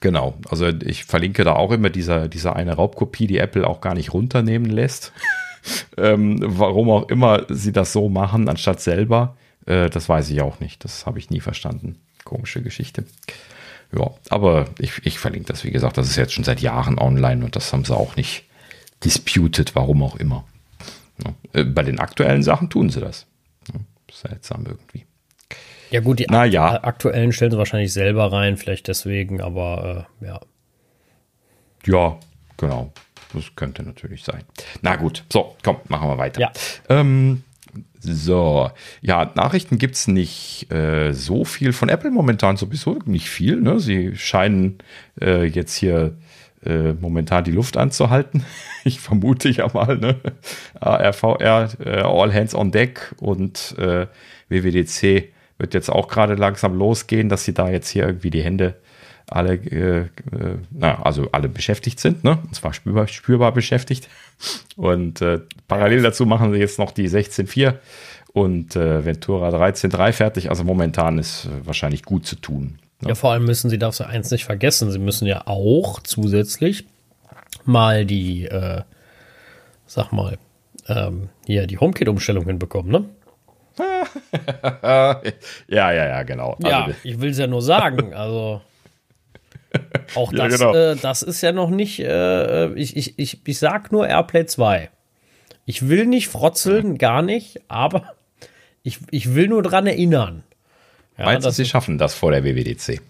Genau, 0.00 0.34
also 0.48 0.66
ich 0.66 1.04
verlinke 1.04 1.44
da 1.44 1.54
auch 1.54 1.72
immer 1.72 1.90
diese, 1.90 2.28
diese 2.28 2.54
eine 2.54 2.74
Raubkopie, 2.74 3.26
die 3.26 3.38
Apple 3.38 3.66
auch 3.66 3.80
gar 3.80 3.94
nicht 3.94 4.12
runternehmen 4.12 4.70
lässt. 4.70 5.12
ähm, 5.96 6.38
warum 6.42 6.90
auch 6.90 7.08
immer 7.08 7.46
sie 7.48 7.72
das 7.72 7.92
so 7.92 8.08
machen, 8.08 8.48
anstatt 8.48 8.80
selber, 8.80 9.36
äh, 9.66 9.90
das 9.90 10.08
weiß 10.08 10.30
ich 10.30 10.40
auch 10.42 10.60
nicht. 10.60 10.84
Das 10.84 11.06
habe 11.06 11.18
ich 11.18 11.30
nie 11.30 11.40
verstanden. 11.40 11.96
Komische 12.24 12.62
Geschichte. 12.62 13.04
Ja, 13.96 14.10
aber 14.30 14.66
ich, 14.78 15.04
ich 15.04 15.18
verlinke 15.18 15.52
das, 15.52 15.64
wie 15.64 15.70
gesagt, 15.70 15.96
das 15.96 16.08
ist 16.08 16.16
jetzt 16.16 16.32
schon 16.32 16.44
seit 16.44 16.60
Jahren 16.60 16.98
online 16.98 17.44
und 17.44 17.56
das 17.56 17.72
haben 17.72 17.84
sie 17.84 17.96
auch 17.96 18.16
nicht 18.16 18.44
disputed, 19.04 19.74
warum 19.74 20.02
auch 20.02 20.16
immer. 20.16 20.44
Ja, 21.24 21.60
äh, 21.60 21.64
bei 21.64 21.82
den 21.82 22.00
aktuellen 22.00 22.42
Sachen 22.42 22.68
tun 22.68 22.90
sie 22.90 23.00
das. 23.00 23.26
Ja, 23.72 23.80
seltsam 24.12 24.64
irgendwie. 24.66 25.06
Ja, 25.96 26.02
gut, 26.02 26.18
die 26.18 26.26
ja. 26.30 26.82
aktuellen 26.82 27.32
stellen 27.32 27.52
sie 27.52 27.56
wahrscheinlich 27.56 27.90
selber 27.90 28.30
rein, 28.30 28.58
vielleicht 28.58 28.86
deswegen, 28.86 29.40
aber 29.40 30.06
äh, 30.20 30.26
ja. 30.26 30.40
Ja, 31.86 32.20
genau. 32.58 32.92
Das 33.32 33.44
könnte 33.56 33.82
natürlich 33.82 34.22
sein. 34.22 34.42
Na 34.82 34.96
gut, 34.96 35.24
so, 35.32 35.56
komm, 35.64 35.78
machen 35.88 36.10
wir 36.10 36.18
weiter. 36.18 36.38
Ja. 36.38 36.52
Ähm, 36.90 37.44
so, 37.98 38.70
ja, 39.00 39.32
Nachrichten 39.36 39.78
gibt 39.78 39.94
es 39.94 40.06
nicht 40.06 40.70
äh, 40.70 41.14
so 41.14 41.46
viel 41.46 41.72
von 41.72 41.88
Apple 41.88 42.10
momentan, 42.10 42.58
sowieso 42.58 42.98
nicht 43.06 43.30
viel. 43.30 43.58
Ne? 43.58 43.80
Sie 43.80 44.16
scheinen 44.16 44.76
äh, 45.22 45.44
jetzt 45.46 45.76
hier 45.76 46.18
äh, 46.62 46.92
momentan 46.92 47.44
die 47.44 47.52
Luft 47.52 47.78
anzuhalten. 47.78 48.44
ich 48.84 49.00
vermute 49.00 49.48
ja 49.48 49.66
mal, 49.72 49.96
ne? 49.96 50.16
ARVR, 50.78 51.70
äh, 51.82 52.00
All 52.02 52.34
Hands 52.34 52.54
on 52.54 52.70
Deck 52.70 53.14
und 53.18 53.74
äh, 53.78 54.06
WWDC 54.50 55.32
wird 55.58 55.74
jetzt 55.74 55.90
auch 55.90 56.08
gerade 56.08 56.34
langsam 56.34 56.74
losgehen, 56.74 57.28
dass 57.28 57.44
sie 57.44 57.54
da 57.54 57.68
jetzt 57.68 57.88
hier 57.88 58.06
irgendwie 58.06 58.30
die 58.30 58.42
Hände 58.42 58.74
alle, 59.28 59.54
äh, 59.54 59.98
äh, 59.98 60.08
na, 60.70 61.02
also 61.02 61.28
alle 61.32 61.48
beschäftigt 61.48 61.98
sind, 61.98 62.22
ne? 62.22 62.38
Und 62.44 62.54
zwar 62.54 62.72
spürbar, 62.72 63.08
spürbar 63.08 63.52
beschäftigt. 63.52 64.08
Und 64.76 65.20
äh, 65.20 65.40
parallel 65.66 66.02
dazu 66.02 66.26
machen 66.26 66.52
sie 66.52 66.58
jetzt 66.58 66.78
noch 66.78 66.92
die 66.92 67.08
16.4 67.08 67.74
und 68.32 68.76
äh, 68.76 69.04
Ventura 69.04 69.48
13.3 69.48 70.12
fertig. 70.12 70.50
Also 70.50 70.62
momentan 70.62 71.18
ist 71.18 71.46
äh, 71.46 71.66
wahrscheinlich 71.66 72.04
gut 72.04 72.26
zu 72.26 72.36
tun. 72.36 72.78
Ne? 73.00 73.08
Ja, 73.08 73.14
vor 73.14 73.32
allem 73.32 73.44
müssen 73.44 73.68
sie 73.68 73.78
das 73.78 74.00
eins 74.00 74.30
nicht 74.30 74.44
vergessen. 74.44 74.90
Sie 74.90 74.98
müssen 74.98 75.26
ja 75.26 75.46
auch 75.46 76.00
zusätzlich 76.00 76.86
mal 77.64 78.04
die, 78.06 78.44
äh, 78.44 78.82
sag 79.86 80.12
mal, 80.12 80.38
ähm, 80.88 81.30
hier 81.46 81.66
die 81.66 81.78
HomeKit-Umstellung 81.78 82.46
hinbekommen, 82.46 82.92
ne? 82.92 83.04
ja, 84.82 85.22
ja, 85.68 85.92
ja, 85.92 86.22
genau. 86.22 86.56
Ja, 86.60 86.84
also, 86.84 86.96
ich 87.02 87.20
will 87.20 87.30
es 87.30 87.38
ja 87.38 87.46
nur 87.46 87.62
sagen. 87.62 88.14
Also 88.14 88.62
auch 90.14 90.32
das, 90.32 90.58
ja, 90.58 90.68
genau. 90.70 90.74
äh, 90.74 90.96
das 90.96 91.22
ist 91.22 91.42
ja 91.42 91.52
noch 91.52 91.70
nicht. 91.70 92.00
Äh, 92.00 92.72
ich, 92.74 92.96
ich, 92.96 93.18
ich, 93.18 93.40
ich 93.46 93.58
sag 93.58 93.92
nur 93.92 94.06
Airplay 94.06 94.46
2. 94.46 94.90
Ich 95.66 95.88
will 95.88 96.06
nicht 96.06 96.28
frotzeln, 96.28 96.96
gar 96.96 97.22
nicht, 97.22 97.60
aber 97.68 98.14
ich, 98.82 99.00
ich 99.10 99.34
will 99.34 99.48
nur 99.48 99.62
dran 99.62 99.86
erinnern. 99.86 100.44
Ja, 101.18 101.24
Meinst 101.24 101.46
du, 101.46 101.50
sie 101.50 101.64
schaffen 101.64 101.98
das 101.98 102.14
vor 102.14 102.30
der 102.30 102.44
WWDC? 102.44 103.00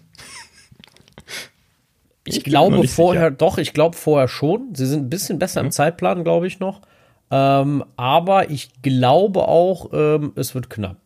Ich, 2.25 2.37
ich 2.37 2.43
glaube 2.43 2.85
vorher, 2.87 3.27
sicher. 3.27 3.31
doch, 3.31 3.57
ich 3.57 3.73
glaube 3.73 3.95
vorher 3.95 4.27
schon. 4.27 4.73
Sie 4.75 4.85
sind 4.85 5.05
ein 5.05 5.09
bisschen 5.09 5.39
besser 5.39 5.61
mhm. 5.61 5.67
im 5.67 5.71
Zeitplan, 5.71 6.23
glaube 6.23 6.47
ich 6.47 6.59
noch. 6.59 6.81
Ähm, 7.29 7.83
aber 7.97 8.49
ich 8.49 8.69
glaube 8.81 9.47
auch, 9.47 9.89
ähm, 9.91 10.33
es 10.35 10.55
wird 10.55 10.69
knapp. 10.69 10.97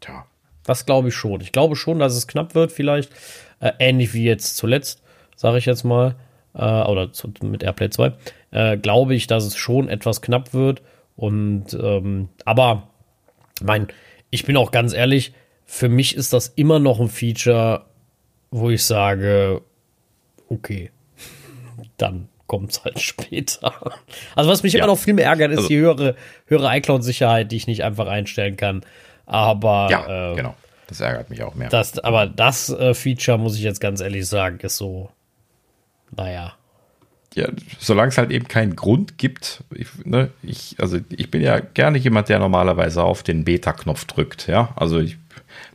Tja. 0.00 0.26
Das 0.64 0.86
glaube 0.86 1.08
ich 1.08 1.14
schon. 1.14 1.40
Ich 1.40 1.52
glaube 1.52 1.76
schon, 1.76 1.98
dass 1.98 2.14
es 2.14 2.28
knapp 2.28 2.54
wird, 2.54 2.72
vielleicht. 2.72 3.12
Äh, 3.60 3.72
ähnlich 3.78 4.14
wie 4.14 4.24
jetzt 4.24 4.56
zuletzt, 4.56 5.02
sage 5.36 5.58
ich 5.58 5.66
jetzt 5.66 5.84
mal. 5.84 6.14
Äh, 6.54 6.82
oder 6.82 7.12
zu, 7.12 7.32
mit 7.42 7.62
Airplay 7.62 7.90
2. 7.90 8.12
Äh, 8.52 8.76
glaube 8.78 9.14
ich, 9.14 9.26
dass 9.26 9.44
es 9.44 9.56
schon 9.56 9.88
etwas 9.88 10.22
knapp 10.22 10.54
wird. 10.54 10.82
Und, 11.16 11.74
ähm, 11.74 12.28
aber, 12.44 12.88
mein, 13.62 13.88
ich 14.30 14.44
bin 14.44 14.56
auch 14.56 14.70
ganz 14.70 14.92
ehrlich, 14.92 15.32
für 15.66 15.88
mich 15.88 16.14
ist 16.14 16.32
das 16.32 16.48
immer 16.48 16.78
noch 16.78 17.00
ein 17.00 17.08
Feature, 17.08 17.84
wo 18.50 18.70
ich 18.70 18.84
sage, 18.84 19.62
okay, 20.48 20.90
dann 21.96 22.28
kommt 22.50 22.72
es 22.72 22.84
halt 22.84 23.00
später. 23.00 23.72
Also 24.34 24.50
was 24.50 24.64
mich 24.64 24.72
ja. 24.72 24.80
immer 24.80 24.88
noch 24.88 24.98
viel 24.98 25.14
mehr 25.14 25.26
ärgert, 25.26 25.52
ist 25.52 25.58
also, 25.58 25.68
die 25.68 25.78
höhere, 25.78 26.16
höhere 26.46 26.76
iCloud-Sicherheit, 26.76 27.52
die 27.52 27.56
ich 27.56 27.68
nicht 27.68 27.84
einfach 27.84 28.08
einstellen 28.08 28.56
kann. 28.56 28.82
Aber 29.24 29.86
ja, 29.88 30.32
äh, 30.32 30.34
genau. 30.34 30.56
Das 30.88 31.00
ärgert 31.00 31.30
mich 31.30 31.44
auch 31.44 31.54
mehr. 31.54 31.68
Das, 31.68 32.00
aber 32.00 32.26
das 32.26 32.68
äh, 32.70 32.92
Feature, 32.92 33.38
muss 33.38 33.54
ich 33.54 33.62
jetzt 33.62 33.80
ganz 33.80 34.00
ehrlich 34.00 34.26
sagen, 34.26 34.58
ist 34.58 34.78
so, 34.78 35.10
naja. 36.10 36.54
Ja, 37.36 37.46
solange 37.78 38.08
es 38.08 38.18
halt 38.18 38.32
eben 38.32 38.48
keinen 38.48 38.74
Grund 38.74 39.16
gibt, 39.16 39.62
ich, 39.72 39.86
ne, 40.04 40.30
ich, 40.42 40.74
also 40.80 40.98
ich 41.08 41.30
bin 41.30 41.42
ja 41.42 41.60
gerne 41.60 41.98
jemand, 41.98 42.28
der 42.28 42.40
normalerweise 42.40 43.04
auf 43.04 43.22
den 43.22 43.44
Beta-Knopf 43.44 44.06
drückt, 44.06 44.48
ja. 44.48 44.72
Also 44.74 44.98
ich, 44.98 45.18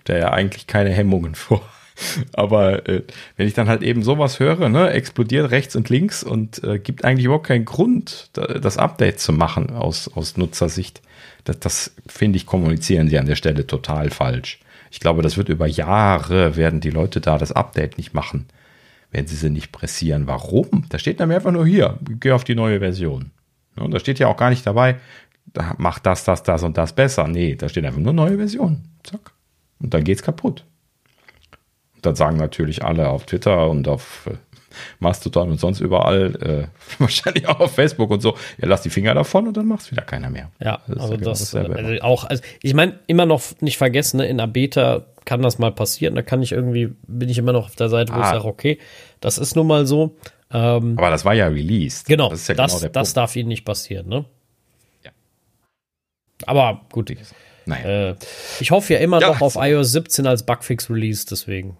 der 0.07 0.17
ja 0.17 0.31
eigentlich 0.31 0.67
keine 0.67 0.89
Hemmungen 0.89 1.35
vor 1.35 1.65
aber 2.33 2.87
äh, 2.87 3.03
wenn 3.37 3.47
ich 3.47 3.53
dann 3.53 3.67
halt 3.67 3.81
eben 3.81 4.03
sowas 4.03 4.39
höre, 4.39 4.69
ne, 4.69 4.89
explodiert 4.91 5.51
rechts 5.51 5.75
und 5.75 5.89
links 5.89 6.23
und 6.23 6.63
äh, 6.63 6.79
gibt 6.79 7.05
eigentlich 7.05 7.25
überhaupt 7.25 7.47
keinen 7.47 7.65
Grund, 7.65 8.29
da, 8.33 8.45
das 8.45 8.77
Update 8.77 9.19
zu 9.19 9.33
machen 9.33 9.71
aus, 9.71 10.09
aus 10.13 10.37
Nutzersicht, 10.37 11.01
das, 11.43 11.59
das 11.59 11.95
finde 12.07 12.37
ich, 12.37 12.45
kommunizieren 12.45 13.09
sie 13.09 13.19
an 13.19 13.27
der 13.27 13.35
Stelle 13.35 13.67
total 13.67 14.09
falsch. 14.09 14.59
Ich 14.91 14.99
glaube, 14.99 15.21
das 15.21 15.37
wird 15.37 15.49
über 15.49 15.67
Jahre, 15.67 16.55
werden 16.55 16.79
die 16.79 16.89
Leute 16.89 17.21
da 17.21 17.37
das 17.37 17.51
Update 17.51 17.97
nicht 17.97 18.13
machen, 18.13 18.47
wenn 19.11 19.27
sie 19.27 19.35
sie 19.35 19.49
nicht 19.49 19.71
pressieren. 19.71 20.27
Warum? 20.27 20.85
Da 20.89 20.99
steht 20.99 21.19
nämlich 21.19 21.35
einfach 21.35 21.51
nur 21.51 21.65
hier, 21.65 21.97
geh 22.19 22.31
auf 22.31 22.43
die 22.43 22.55
neue 22.55 22.79
Version. 22.79 23.31
Und 23.75 23.93
da 23.93 23.99
steht 23.99 24.19
ja 24.19 24.27
auch 24.27 24.37
gar 24.37 24.49
nicht 24.49 24.65
dabei, 24.65 24.97
mach 25.77 25.99
das, 25.99 26.23
das, 26.23 26.43
das 26.43 26.63
und 26.63 26.77
das 26.77 26.93
besser. 26.93 27.27
Nee, 27.27 27.55
da 27.55 27.67
steht 27.67 27.85
einfach 27.85 27.99
nur 27.99 28.13
neue 28.13 28.37
Version. 28.37 28.83
Zack. 29.03 29.31
Und 29.79 29.93
dann 29.93 30.05
geht's 30.05 30.23
kaputt 30.23 30.65
das 32.05 32.17
sagen 32.17 32.37
natürlich 32.37 32.83
alle 32.83 33.09
auf 33.09 33.25
Twitter 33.25 33.69
und 33.69 33.87
auf 33.87 34.27
äh, 34.27 34.35
Mastodon 34.99 35.51
und 35.51 35.59
sonst 35.59 35.79
überall, 35.79 36.35
äh, 36.41 36.67
wahrscheinlich 36.99 37.47
auch 37.47 37.59
auf 37.59 37.73
Facebook 37.73 38.11
und 38.11 38.21
so. 38.21 38.35
Ja, 38.57 38.67
lass 38.67 38.81
die 38.81 38.89
Finger 38.89 39.13
davon 39.13 39.47
und 39.47 39.57
dann 39.57 39.65
macht 39.65 39.81
es 39.81 39.91
wieder 39.91 40.01
keiner 40.01 40.29
mehr. 40.29 40.51
Ja, 40.59 40.81
das 40.87 40.97
also 40.99 41.17
genau 41.17 41.29
das, 41.29 41.55
also 41.55 42.01
auch, 42.01 42.25
also 42.25 42.43
ich 42.61 42.73
meine, 42.73 42.99
immer 43.07 43.25
noch 43.25 43.41
nicht 43.61 43.77
vergessen, 43.77 44.17
ne, 44.17 44.27
in 44.27 44.37
der 44.37 44.47
Beta 44.47 45.05
kann 45.25 45.41
das 45.41 45.57
mal 45.57 45.71
passieren. 45.71 46.15
Da 46.15 46.21
kann 46.21 46.41
ich 46.41 46.51
irgendwie, 46.51 46.93
bin 47.07 47.29
ich 47.29 47.37
immer 47.37 47.51
noch 47.51 47.65
auf 47.65 47.75
der 47.75 47.89
Seite, 47.89 48.13
wo 48.13 48.17
ah. 48.17 48.21
ich 48.21 48.27
sage, 48.27 48.45
okay, 48.45 48.79
das 49.21 49.37
ist 49.37 49.55
nun 49.55 49.67
mal 49.67 49.85
so. 49.85 50.15
Ähm, 50.51 50.97
Aber 50.97 51.09
das 51.09 51.25
war 51.25 51.33
ja 51.33 51.47
released. 51.47 52.05
Genau, 52.05 52.29
das, 52.29 52.47
ja 52.47 52.55
das, 52.55 52.79
genau 52.79 52.91
das 52.91 53.13
darf 53.13 53.35
ihnen 53.35 53.49
nicht 53.49 53.65
passieren, 53.65 54.07
ne? 54.07 54.25
Ja. 55.03 55.11
Aber 56.45 56.81
gut. 56.91 57.11
Naja. 57.65 58.11
Äh, 58.11 58.15
ich 58.59 58.69
hoffe 58.69 58.93
ja 58.93 58.99
immer 58.99 59.19
ja, 59.19 59.29
noch 59.29 59.41
auf 59.41 59.55
iOS 59.55 59.91
17 59.91 60.27
als 60.27 60.45
Bugfix 60.45 60.89
Release, 60.89 61.25
deswegen. 61.27 61.77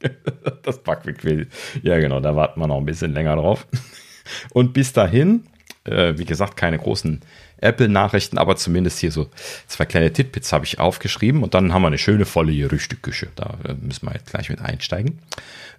das 0.62 0.80
will. 1.24 1.48
Ja, 1.82 1.98
genau, 1.98 2.20
da 2.20 2.36
warten 2.36 2.60
wir 2.60 2.66
noch 2.66 2.78
ein 2.78 2.86
bisschen 2.86 3.12
länger 3.12 3.36
drauf. 3.36 3.66
Und 4.52 4.72
bis 4.72 4.92
dahin, 4.92 5.44
äh, 5.84 6.14
wie 6.16 6.24
gesagt, 6.24 6.56
keine 6.56 6.78
großen 6.78 7.20
Apple-Nachrichten, 7.58 8.38
aber 8.38 8.56
zumindest 8.56 8.98
hier 9.00 9.12
so 9.12 9.28
zwei 9.66 9.84
kleine 9.84 10.12
Titbits 10.12 10.52
habe 10.52 10.64
ich 10.64 10.78
aufgeschrieben 10.78 11.42
und 11.42 11.54
dann 11.54 11.72
haben 11.72 11.82
wir 11.82 11.88
eine 11.88 11.98
schöne 11.98 12.24
volle 12.24 12.54
Gerüchteküche. 12.54 13.28
Da 13.34 13.58
äh, 13.64 13.74
müssen 13.74 14.06
wir 14.06 14.14
jetzt 14.14 14.30
gleich 14.30 14.48
mit 14.48 14.60
einsteigen. 14.60 15.18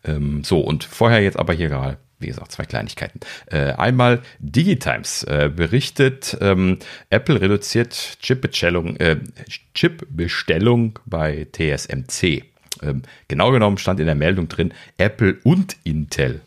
Ähm, 0.04 0.44
so, 0.44 0.60
und 0.60 0.84
vorher 0.84 1.22
jetzt 1.22 1.40
aber 1.40 1.54
hier 1.54 1.70
gerade 1.70 1.98
wie 2.22 2.28
gesagt, 2.28 2.52
zwei 2.52 2.66
Kleinigkeiten. 2.66 3.20
Äh, 3.48 3.74
einmal 3.74 4.22
Digitimes 4.40 5.24
äh, 5.24 5.50
berichtet, 5.54 6.38
ähm, 6.40 6.78
Apple 7.10 7.42
reduziert 7.42 8.20
Chipbestellung, 8.22 8.96
äh, 8.98 9.18
Chipbestellung 9.74 11.00
bei 11.06 11.48
TSMC. 11.52 12.51
Ähm, 12.82 13.04
genau 13.28 13.52
genommen 13.52 13.78
stand 13.78 14.00
in 14.00 14.06
der 14.06 14.16
Meldung 14.16 14.48
drin, 14.48 14.74
Apple 14.98 15.38
und 15.44 15.78
Intel 15.84 16.42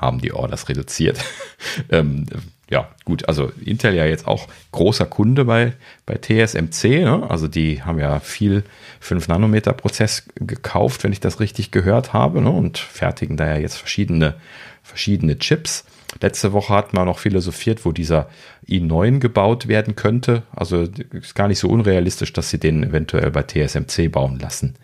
haben 0.00 0.20
die 0.20 0.32
Orders 0.32 0.68
reduziert. 0.68 1.18
ähm, 1.90 2.26
ja, 2.70 2.88
gut, 3.04 3.26
also 3.28 3.50
Intel 3.64 3.94
ja 3.94 4.04
jetzt 4.04 4.26
auch 4.26 4.46
großer 4.72 5.06
Kunde 5.06 5.44
bei, 5.44 5.72
bei 6.04 6.16
TSMC, 6.16 7.00
ne? 7.04 7.26
also 7.28 7.48
die 7.48 7.82
haben 7.82 7.98
ja 7.98 8.20
viel 8.20 8.62
5-Nanometer-Prozess 9.02 10.28
gekauft, 10.34 11.02
wenn 11.02 11.12
ich 11.12 11.20
das 11.20 11.40
richtig 11.40 11.70
gehört 11.70 12.12
habe, 12.12 12.42
ne? 12.42 12.50
und 12.50 12.76
fertigen 12.78 13.38
da 13.38 13.46
ja 13.46 13.56
jetzt 13.56 13.76
verschiedene, 13.76 14.34
verschiedene 14.82 15.38
Chips. 15.38 15.84
Letzte 16.20 16.52
Woche 16.52 16.74
hat 16.74 16.92
man 16.92 17.06
noch 17.06 17.18
philosophiert, 17.18 17.84
wo 17.84 17.92
dieser 17.92 18.28
i9 18.68 19.18
gebaut 19.18 19.68
werden 19.68 19.94
könnte. 19.94 20.42
Also 20.54 20.88
ist 21.12 21.34
gar 21.34 21.48
nicht 21.48 21.58
so 21.58 21.68
unrealistisch, 21.68 22.32
dass 22.32 22.50
sie 22.50 22.58
den 22.58 22.82
eventuell 22.82 23.30
bei 23.30 23.42
TSMC 23.42 24.10
bauen 24.10 24.38
lassen 24.38 24.74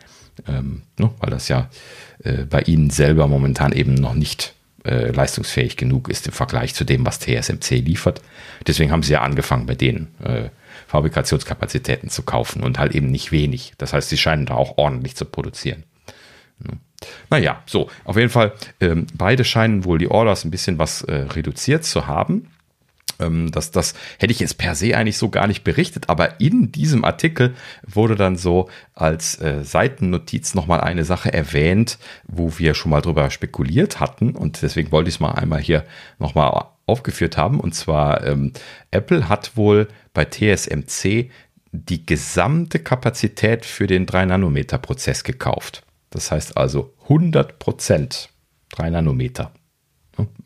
ähm, 0.48 0.82
ne, 0.98 1.10
weil 1.18 1.30
das 1.30 1.48
ja 1.48 1.68
äh, 2.22 2.44
bei 2.44 2.60
ihnen 2.62 2.90
selber 2.90 3.26
momentan 3.26 3.72
eben 3.72 3.94
noch 3.94 4.14
nicht 4.14 4.54
äh, 4.84 5.10
leistungsfähig 5.10 5.76
genug 5.76 6.08
ist 6.08 6.26
im 6.26 6.32
Vergleich 6.32 6.74
zu 6.74 6.84
dem, 6.84 7.06
was 7.06 7.18
TSMC 7.18 7.70
liefert. 7.80 8.20
Deswegen 8.66 8.92
haben 8.92 9.02
sie 9.02 9.12
ja 9.12 9.22
angefangen, 9.22 9.66
bei 9.66 9.74
denen 9.74 10.14
äh, 10.22 10.50
Fabrikationskapazitäten 10.88 12.10
zu 12.10 12.22
kaufen 12.22 12.62
und 12.62 12.78
halt 12.78 12.94
eben 12.94 13.10
nicht 13.10 13.32
wenig. 13.32 13.72
Das 13.78 13.92
heißt, 13.92 14.08
sie 14.08 14.18
scheinen 14.18 14.46
da 14.46 14.54
auch 14.54 14.76
ordentlich 14.76 15.16
zu 15.16 15.24
produzieren. 15.24 15.84
Ne. 16.58 16.78
Naja, 17.30 17.62
so, 17.66 17.90
auf 18.04 18.16
jeden 18.16 18.30
Fall, 18.30 18.52
ähm, 18.80 19.06
beide 19.14 19.44
scheinen 19.44 19.84
wohl 19.84 19.98
die 19.98 20.10
Orders 20.10 20.44
ein 20.44 20.50
bisschen 20.50 20.78
was 20.78 21.02
äh, 21.02 21.14
reduziert 21.14 21.84
zu 21.84 22.06
haben. 22.06 22.48
Ähm, 23.20 23.50
das, 23.50 23.70
das 23.70 23.94
hätte 24.18 24.32
ich 24.32 24.40
jetzt 24.40 24.58
per 24.58 24.74
se 24.74 24.96
eigentlich 24.96 25.18
so 25.18 25.28
gar 25.28 25.46
nicht 25.46 25.64
berichtet, 25.64 26.08
aber 26.08 26.40
in 26.40 26.72
diesem 26.72 27.04
Artikel 27.04 27.54
wurde 27.86 28.16
dann 28.16 28.36
so 28.36 28.68
als 28.94 29.40
äh, 29.40 29.64
Seitennotiz 29.64 30.54
nochmal 30.54 30.80
eine 30.80 31.04
Sache 31.04 31.32
erwähnt, 31.32 31.98
wo 32.26 32.58
wir 32.58 32.74
schon 32.74 32.90
mal 32.90 33.00
drüber 33.00 33.30
spekuliert 33.30 34.00
hatten 34.00 34.34
und 34.36 34.62
deswegen 34.62 34.92
wollte 34.92 35.08
ich 35.08 35.16
es 35.16 35.20
mal 35.20 35.32
einmal 35.32 35.60
hier 35.60 35.84
nochmal 36.18 36.66
aufgeführt 36.86 37.36
haben. 37.36 37.60
Und 37.60 37.74
zwar, 37.74 38.26
ähm, 38.26 38.52
Apple 38.90 39.28
hat 39.28 39.56
wohl 39.56 39.88
bei 40.12 40.24
TSMC 40.24 41.30
die 41.72 42.06
gesamte 42.06 42.78
Kapazität 42.78 43.64
für 43.64 43.86
den 43.86 44.06
3-Nanometer-Prozess 44.06 45.24
gekauft. 45.24 45.82
Das 46.10 46.30
heißt 46.30 46.56
also 46.56 46.94
100 47.04 47.58
Prozent 47.58 48.28
3 48.70 48.90
Nanometer. 48.90 49.52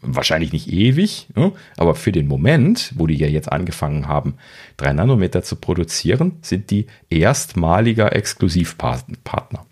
Wahrscheinlich 0.00 0.52
nicht 0.52 0.72
ewig, 0.72 1.28
aber 1.76 1.94
für 1.94 2.12
den 2.12 2.28
Moment, 2.28 2.92
wo 2.96 3.06
die 3.06 3.16
ja 3.16 3.26
jetzt 3.26 3.52
angefangen 3.52 4.08
haben, 4.08 4.34
3 4.78 4.94
Nanometer 4.94 5.42
zu 5.42 5.56
produzieren, 5.56 6.38
sind 6.40 6.70
die 6.70 6.86
erstmaliger 7.10 8.14
Exklusivpartner. 8.14 9.66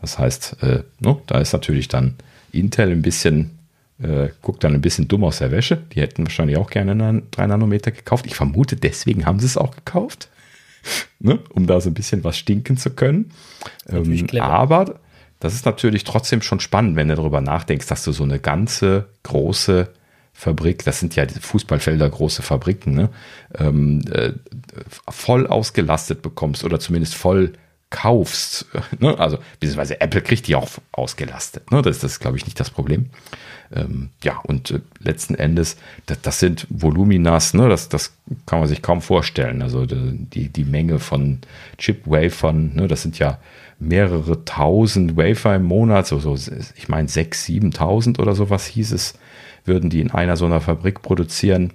Das 0.00 0.18
heißt, 0.18 0.62
äh, 0.62 0.82
da 1.26 1.40
ist 1.40 1.52
natürlich 1.52 1.88
dann 1.88 2.14
Intel 2.52 2.90
ein 2.90 3.02
bisschen, 3.02 3.58
äh, 4.00 4.28
guckt 4.42 4.64
dann 4.64 4.74
ein 4.74 4.80
bisschen 4.80 5.08
dumm 5.08 5.24
aus 5.24 5.38
der 5.38 5.50
Wäsche. 5.50 5.76
Die 5.92 6.00
hätten 6.00 6.24
wahrscheinlich 6.24 6.56
auch 6.56 6.70
gerne 6.70 7.22
3 7.30 7.46
Nanometer 7.46 7.90
gekauft. 7.90 8.26
Ich 8.26 8.34
vermute, 8.34 8.76
deswegen 8.76 9.26
haben 9.26 9.40
sie 9.40 9.46
es 9.46 9.56
auch 9.56 9.74
gekauft, 9.74 10.28
ne? 11.18 11.40
um 11.50 11.66
da 11.66 11.80
so 11.80 11.90
ein 11.90 11.94
bisschen 11.94 12.24
was 12.24 12.38
stinken 12.38 12.76
zu 12.76 12.90
können. 12.90 13.32
Ähm, 13.88 14.26
aber 14.40 15.00
das 15.40 15.54
ist 15.54 15.66
natürlich 15.66 16.04
trotzdem 16.04 16.42
schon 16.42 16.60
spannend, 16.60 16.96
wenn 16.96 17.08
du 17.08 17.14
darüber 17.14 17.40
nachdenkst, 17.40 17.86
dass 17.86 18.04
du 18.04 18.12
so 18.12 18.24
eine 18.24 18.40
ganze 18.40 19.08
große 19.22 19.88
Fabrik, 20.32 20.84
das 20.84 21.00
sind 21.00 21.16
ja 21.16 21.26
diese 21.26 21.40
Fußballfelder 21.40 22.08
große 22.08 22.42
Fabriken, 22.42 22.94
ne, 22.94 23.10
ähm, 23.58 24.02
äh, 24.10 24.32
voll 25.08 25.46
ausgelastet 25.46 26.22
bekommst 26.22 26.62
oder 26.64 26.78
zumindest 26.78 27.14
voll 27.14 27.54
kaufst. 27.90 28.66
Ne? 29.00 29.18
Also, 29.18 29.38
beziehungsweise 29.60 30.00
Apple 30.00 30.22
kriegt 30.22 30.46
die 30.48 30.56
auch 30.56 30.68
ausgelastet. 30.92 31.70
Ne? 31.70 31.82
Das, 31.82 32.02
ist, 32.02 32.20
glaube 32.20 32.36
ich, 32.36 32.44
nicht 32.44 32.58
das 32.58 32.70
Problem. 32.70 33.10
Ähm, 33.72 34.10
ja, 34.22 34.38
und 34.38 34.70
äh, 34.70 34.80
letzten 34.98 35.34
Endes, 35.34 35.76
das, 36.06 36.20
das 36.22 36.40
sind 36.40 36.66
Voluminas, 36.70 37.54
ne? 37.54 37.68
das, 37.68 37.88
das 37.88 38.14
kann 38.46 38.60
man 38.60 38.68
sich 38.68 38.82
kaum 38.82 39.02
vorstellen. 39.02 39.62
Also 39.62 39.86
die, 39.86 40.48
die 40.48 40.64
Menge 40.64 40.98
von 40.98 41.38
Chip-Wafern, 41.76 42.74
ne? 42.74 42.88
das 42.88 43.02
sind 43.02 43.18
ja 43.18 43.38
mehrere 43.78 44.44
tausend 44.44 45.16
Wafer 45.16 45.56
im 45.56 45.64
Monat, 45.64 46.06
so, 46.06 46.18
so 46.18 46.34
ich 46.76 46.88
meine 46.88 47.08
sechs, 47.08 47.44
siebentausend 47.44 48.18
oder 48.18 48.34
sowas 48.34 48.66
hieß 48.66 48.92
es, 48.92 49.14
würden 49.64 49.90
die 49.90 50.00
in 50.00 50.10
einer 50.10 50.36
so 50.36 50.46
einer 50.46 50.60
Fabrik 50.60 51.02
produzieren. 51.02 51.74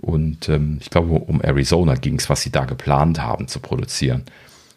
Und 0.00 0.48
ähm, 0.48 0.78
ich 0.80 0.90
glaube, 0.90 1.14
um 1.14 1.42
Arizona 1.42 1.94
ging 1.94 2.16
es, 2.16 2.28
was 2.28 2.42
sie 2.42 2.50
da 2.50 2.64
geplant 2.64 3.22
haben 3.22 3.48
zu 3.48 3.60
produzieren. 3.60 4.24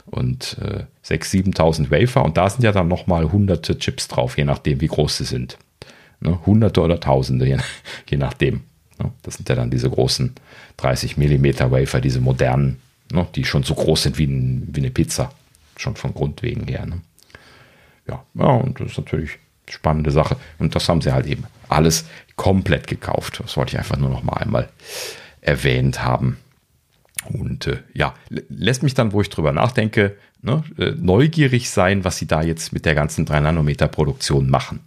Und 0.07 0.57
äh, 0.61 0.85
6.000, 1.05 1.55
7.000 1.55 1.91
Wafer 1.91 2.23
und 2.23 2.37
da 2.37 2.49
sind 2.49 2.63
ja 2.63 2.71
dann 2.71 2.87
nochmal 2.87 3.31
hunderte 3.31 3.77
Chips 3.77 4.07
drauf, 4.07 4.37
je 4.37 4.45
nachdem, 4.45 4.79
wie 4.79 4.87
groß 4.87 5.17
sie 5.17 5.25
sind. 5.25 5.57
Ne? 6.21 6.39
Hunderte 6.45 6.81
oder 6.81 6.99
Tausende, 6.99 7.45
je, 7.45 7.57
je 8.09 8.17
nachdem. 8.17 8.61
Ne? 8.99 9.11
Das 9.23 9.35
sind 9.35 9.49
ja 9.49 9.55
dann 9.55 9.69
diese 9.69 9.89
großen 9.89 10.33
30 10.77 11.17
Millimeter 11.17 11.71
Wafer, 11.71 11.99
diese 11.99 12.21
modernen, 12.21 12.79
ne? 13.11 13.27
die 13.35 13.43
schon 13.43 13.63
so 13.63 13.75
groß 13.75 14.03
sind 14.03 14.17
wie, 14.17 14.25
ein, 14.25 14.69
wie 14.71 14.79
eine 14.79 14.91
Pizza 14.91 15.31
schon 15.75 15.95
von 15.95 16.13
Grundwegen 16.13 16.67
her. 16.67 16.85
Ne? 16.85 17.01
Ja, 18.07 18.23
ja, 18.35 18.45
und 18.45 18.79
das 18.79 18.91
ist 18.91 18.97
natürlich 18.97 19.31
eine 19.31 19.73
spannende 19.73 20.11
Sache. 20.11 20.37
Und 20.57 20.75
das 20.75 20.87
haben 20.87 21.01
sie 21.01 21.11
halt 21.11 21.25
eben 21.27 21.43
alles 21.67 22.05
komplett 22.35 22.87
gekauft. 22.87 23.41
Das 23.43 23.57
wollte 23.57 23.73
ich 23.73 23.77
einfach 23.77 23.97
nur 23.97 24.09
noch 24.09 24.23
mal 24.23 24.37
einmal 24.37 24.69
erwähnt 25.41 26.03
haben. 26.03 26.37
Und 27.29 27.67
äh, 27.67 27.77
ja, 27.93 28.13
lässt 28.29 28.83
mich 28.83 28.93
dann, 28.93 29.11
wo 29.11 29.21
ich 29.21 29.29
drüber 29.29 29.51
nachdenke, 29.51 30.15
ne, 30.41 30.63
äh, 30.77 30.91
neugierig 30.91 31.69
sein, 31.69 32.03
was 32.03 32.17
sie 32.17 32.27
da 32.27 32.41
jetzt 32.41 32.73
mit 32.73 32.85
der 32.85 32.95
ganzen 32.95 33.25
3-Nanometer-Produktion 33.25 34.49
machen. 34.49 34.81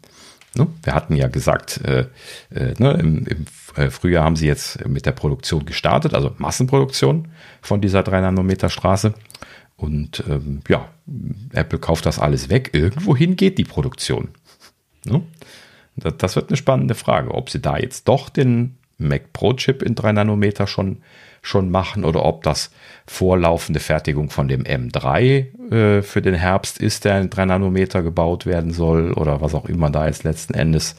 Ne? 0.55 0.67
Wir 0.83 0.95
hatten 0.95 1.15
ja 1.15 1.29
gesagt, 1.29 1.81
äh, 1.85 2.07
äh, 2.51 2.75
ne, 2.79 2.93
im, 2.95 3.27
im 3.27 3.47
äh, 3.77 3.91
Frühjahr 3.91 4.25
haben 4.25 4.37
sie 4.37 4.47
jetzt 4.47 4.87
mit 4.87 5.07
der 5.07 5.13
Produktion 5.13 5.65
gestartet, 5.65 6.15
also 6.15 6.33
Massenproduktion 6.39 7.29
von 7.63 7.81
dieser 7.81 8.01
3-Nanometer-Straße. 8.01 9.15
Und 9.77 10.25
ähm, 10.29 10.61
ja, 10.69 10.89
Apple 11.53 11.79
kauft 11.79 12.05
das 12.05 12.19
alles 12.19 12.51
weg. 12.51 12.71
Irgendwohin 12.73 13.37
geht 13.37 13.57
die 13.59 13.65
Produktion. 13.65 14.29
Ne? 15.05 15.23
Das, 15.97 16.15
das, 16.19 16.37
wird 16.37 16.51
eine 16.51 16.57
spannende 16.57 16.95
Frage, 16.95 17.33
ob 17.33 17.49
sie 17.49 17.61
da 17.61 17.79
jetzt 17.79 18.07
doch 18.09 18.29
den 18.29 18.77
Mac 18.99 19.33
Pro 19.33 19.55
Chip 19.55 19.83
in 19.83 19.95
3 19.95 20.13
Nanometer 20.13 20.67
schon, 20.67 20.99
schon 21.43 21.71
machen 21.71 22.05
oder 22.05 22.25
ob 22.25 22.43
das 22.43 22.71
vorlaufende 23.07 23.81
Fertigung 23.81 24.31
von 24.31 24.49
dem 24.49 24.63
M3 24.65 25.73
äh, 25.73 26.03
für 26.03 26.23
den 26.23 26.35
Herbst 26.35 26.79
ist, 26.79 27.05
der 27.05 27.21
in 27.21 27.31
3 27.31 27.47
Nanometer 27.47 28.03
gebaut 28.03 28.47
werden 28.47 28.73
soll 28.73 29.13
oder 29.13 29.41
was 29.41 29.55
auch 29.55 29.67
immer 29.67 29.91
da 29.91 30.07
jetzt 30.07 30.25
letzten 30.25 30.55
Endes 30.55 30.97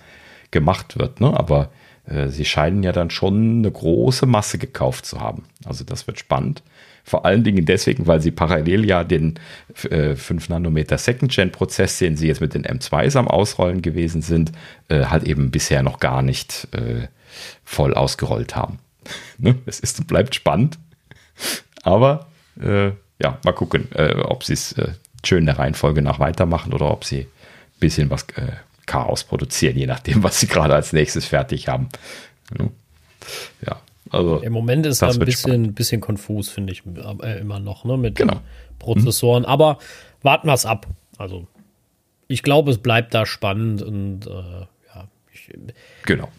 gemacht 0.50 0.98
wird. 0.98 1.22
Ne? 1.22 1.28
Aber 1.38 1.70
äh, 2.06 2.28
sie 2.28 2.46
scheinen 2.46 2.84
ja 2.84 2.92
dann 2.92 3.10
schon 3.10 3.60
eine 3.60 3.72
große 3.72 4.26
Masse 4.26 4.58
gekauft 4.58 5.06
zu 5.06 5.20
haben. 5.20 5.44
Also 5.66 5.84
das 5.84 6.08
wird 6.08 6.20
spannend. 6.20 6.64
Vor 7.04 7.26
allen 7.26 7.44
Dingen 7.44 7.66
deswegen, 7.66 8.06
weil 8.08 8.22
sie 8.22 8.32
parallel 8.32 8.86
ja 8.86 9.04
den 9.04 9.40
äh, 9.90 10.16
5 10.16 10.50
Nanometer 10.50 10.98
Second-Gen-Prozess, 10.98 11.98
den 11.98 12.16
sie 12.16 12.28
jetzt 12.28 12.42
mit 12.42 12.54
den 12.54 12.64
M2s 12.64 13.18
am 13.18 13.28
Ausrollen 13.28 13.82
gewesen 13.82 14.22
sind, 14.22 14.52
äh, 14.88 15.06
halt 15.06 15.24
eben 15.24 15.50
bisher 15.50 15.82
noch 15.82 16.00
gar 16.00 16.22
nicht 16.22 16.68
äh, 16.74 17.08
voll 17.64 17.94
ausgerollt 17.94 18.56
haben. 18.56 18.80
ne? 19.38 19.56
Es 19.66 19.80
ist 19.80 20.00
und 20.00 20.08
bleibt 20.08 20.36
spannend. 20.36 20.78
Aber 21.84 22.28
äh, 22.62 22.92
ja, 23.22 23.40
mal 23.44 23.54
gucken, 23.54 23.88
äh, 23.94 24.16
ob 24.16 24.44
sie 24.44 24.54
es 24.54 24.74
äh, 24.74 24.94
schön 25.24 25.40
in 25.40 25.46
der 25.48 25.60
Reihenfolge 25.60 26.02
nach 26.02 26.20
weitermachen 26.20 26.74
oder 26.74 26.92
ob 26.92 27.06
sie 27.06 27.22
ein 27.22 27.80
bisschen 27.80 28.10
was 28.10 28.24
äh, 28.36 28.54
Chaos 28.86 29.24
produzieren, 29.24 29.78
je 29.78 29.86
nachdem, 29.86 30.24
was 30.24 30.40
sie 30.40 30.48
gerade 30.48 30.76
als 30.76 30.94
nächstes 30.94 31.26
fertig 31.26 31.68
haben. 31.68 31.90
Ja, 33.66 33.82
also, 34.12 34.40
Im 34.40 34.52
Moment 34.52 34.86
ist 34.86 35.02
das 35.02 35.18
ein 35.18 35.26
bisschen, 35.26 35.74
bisschen 35.74 36.02
konfus, 36.02 36.50
finde 36.50 36.74
ich 36.74 36.84
äh, 37.22 37.40
immer 37.40 37.60
noch, 37.60 37.86
ne, 37.86 37.98
mit 37.98 38.16
genau. 38.16 38.42
Prozessoren. 38.78 39.44
Mhm. 39.44 39.50
Aber 39.50 39.78
warten 40.22 40.48
wir 40.48 40.54
es 40.54 40.66
ab. 40.66 40.86
Also, 41.18 41.48
ich 42.28 42.44
glaube, 42.44 42.72
es 42.72 42.78
bleibt 42.78 43.14
da 43.14 43.26
spannend 43.26 43.82
und 43.82 44.28
äh, 44.28 44.30
ja. 44.30 45.08
Ich, 45.32 45.50
genau. 46.06 46.30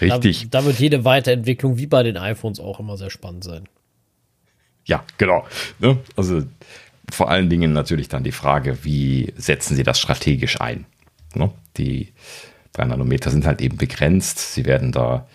Richtig. 0.00 0.50
Da, 0.50 0.60
da, 0.60 0.66
wird 0.66 0.78
jede 0.78 1.04
Weiterentwicklung 1.04 1.78
wie 1.78 1.86
bei 1.86 2.02
den 2.02 2.16
iPhones 2.16 2.60
auch 2.60 2.80
immer 2.80 2.96
sehr 2.96 3.10
spannend 3.10 3.44
sein. 3.44 3.68
Ja, 4.84 5.04
genau. 5.18 5.46
Ne? 5.78 5.98
Also 6.16 6.42
vor 7.10 7.30
allen 7.30 7.50
Dingen 7.50 7.72
natürlich 7.72 8.08
dann 8.08 8.24
die 8.24 8.32
Frage, 8.32 8.84
wie 8.84 9.32
setzen 9.36 9.76
Sie 9.76 9.82
das 9.82 9.98
strategisch 10.00 10.60
ein? 10.60 10.86
Ne? 11.34 11.50
Die 11.76 12.12
3 12.72 12.86
Nanometer 12.86 13.30
sind 13.30 13.46
halt 13.46 13.60
eben 13.60 13.76
begrenzt. 13.76 14.54
Sie 14.54 14.64
werden 14.64 14.92
da 14.92 15.26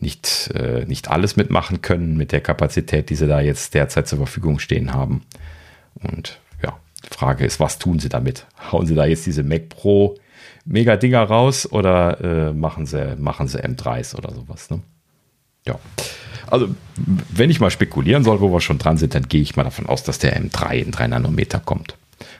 nicht, 0.00 0.50
äh, 0.54 0.84
nicht 0.86 1.08
alles 1.08 1.36
mitmachen 1.36 1.82
können 1.82 2.16
mit 2.16 2.32
der 2.32 2.40
Kapazität, 2.40 3.10
die 3.10 3.16
sie 3.16 3.26
da 3.26 3.40
jetzt 3.40 3.74
derzeit 3.74 4.08
zur 4.08 4.18
Verfügung 4.18 4.58
stehen 4.58 4.94
haben. 4.94 5.22
Und 5.94 6.40
ja, 6.62 6.78
die 7.04 7.14
Frage 7.14 7.44
ist, 7.44 7.60
was 7.60 7.78
tun 7.78 7.98
sie 7.98 8.08
damit? 8.08 8.46
Hauen 8.70 8.86
sie 8.86 8.94
da 8.94 9.06
jetzt 9.06 9.26
diese 9.26 9.42
Mac 9.42 9.68
Pro 9.68 10.16
Mega 10.70 10.96
Dinger 10.96 11.22
raus 11.22 11.70
oder 11.70 12.20
äh, 12.20 12.52
machen, 12.52 12.86
sie, 12.86 13.16
machen 13.16 13.48
sie 13.48 13.58
M3s 13.58 14.14
oder 14.14 14.34
sowas? 14.34 14.70
Ne? 14.70 14.80
Ja. 15.66 15.78
Also, 16.46 16.68
wenn 17.30 17.50
ich 17.50 17.60
mal 17.60 17.70
spekulieren 17.70 18.24
soll, 18.24 18.40
wo 18.40 18.52
wir 18.52 18.60
schon 18.60 18.78
dran 18.78 18.96
sind, 18.96 19.14
dann 19.14 19.28
gehe 19.28 19.42
ich 19.42 19.56
mal 19.56 19.64
davon 19.64 19.86
aus, 19.86 20.02
dass 20.02 20.18
der 20.18 20.38
M3 20.40 20.74
in 20.76 20.90
3 20.90 21.08
Nanometer 21.08 21.60
kommt 21.60 21.94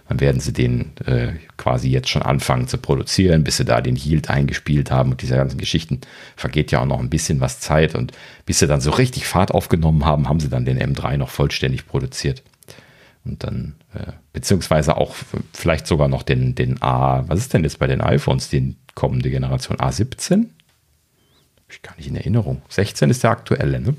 dann 0.09 0.21
werden 0.21 0.41
sie 0.41 0.53
den 0.53 0.93
äh, 1.05 1.35
quasi 1.57 1.91
jetzt 1.91 2.09
schon 2.09 2.23
anfangen 2.23 2.67
zu 2.67 2.79
produzieren, 2.79 3.45
bis 3.45 3.59
sie 3.59 3.65
da 3.65 3.81
den 3.81 3.97
Yield 3.97 4.31
eingespielt 4.31 4.91
haben 4.91 5.11
und 5.11 5.23
diese 5.23 5.37
ganzen 5.37 5.59
Geschichten 5.59 6.01
vergeht 6.37 6.73
ja 6.73 6.81
auch 6.81 6.87
noch 6.87 7.01
ein 7.01 7.11
bisschen 7.11 7.41
was 7.41 7.61
Zeit 7.61 7.95
und 7.95 8.13
bis 8.47 8.59
sie 8.59 8.67
dann 8.67 8.81
so 8.81 8.91
richtig 8.91 9.27
Fahrt 9.27 9.53
aufgenommen 9.53 10.05
haben, 10.05 10.29
haben 10.29 10.41
sie 10.41 10.49
dann 10.49 10.65
den 10.65 10.79
M3 10.79 11.19
noch 11.19 11.29
vollständig 11.29 11.87
produziert. 11.87 12.43
Und 13.25 13.45
dann, 13.45 13.75
äh, 13.95 14.13
beziehungsweise 14.33 14.97
auch 14.97 15.15
vielleicht 15.53 15.87
sogar 15.87 16.09
noch 16.09 16.23
den, 16.23 16.55
den 16.55 16.81
A, 16.83 17.25
was 17.29 17.41
ist 17.41 17.55
denn 17.55 17.65
jetzt 17.65 17.79
bei 17.79 17.87
den 17.87 18.01
iPhones, 18.01 18.49
die 18.49 18.77
kommende 18.95 19.31
Generation 19.31 19.79
A17? 19.79 20.47
Ich 21.69 21.83
gar 21.83 21.95
nicht 21.97 22.09
in 22.09 22.17
Erinnerung. 22.17 22.63
16 22.69 23.11
ist 23.11 23.23
der 23.23 23.31
aktuelle, 23.31 23.81
ne? 23.81 23.95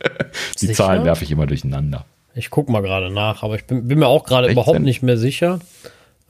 Die 0.60 0.66
Sicher? 0.66 0.84
Zahlen 0.84 1.04
werfe 1.04 1.24
ich 1.24 1.30
immer 1.30 1.46
durcheinander. 1.46 2.04
Ich 2.34 2.50
gucke 2.50 2.72
mal 2.72 2.82
gerade 2.82 3.10
nach, 3.10 3.42
aber 3.42 3.56
ich 3.56 3.64
bin, 3.66 3.86
bin 3.86 3.98
mir 3.98 4.08
auch 4.08 4.24
gerade 4.24 4.50
überhaupt 4.50 4.80
nicht 4.80 5.02
mehr 5.02 5.18
sicher. 5.18 5.60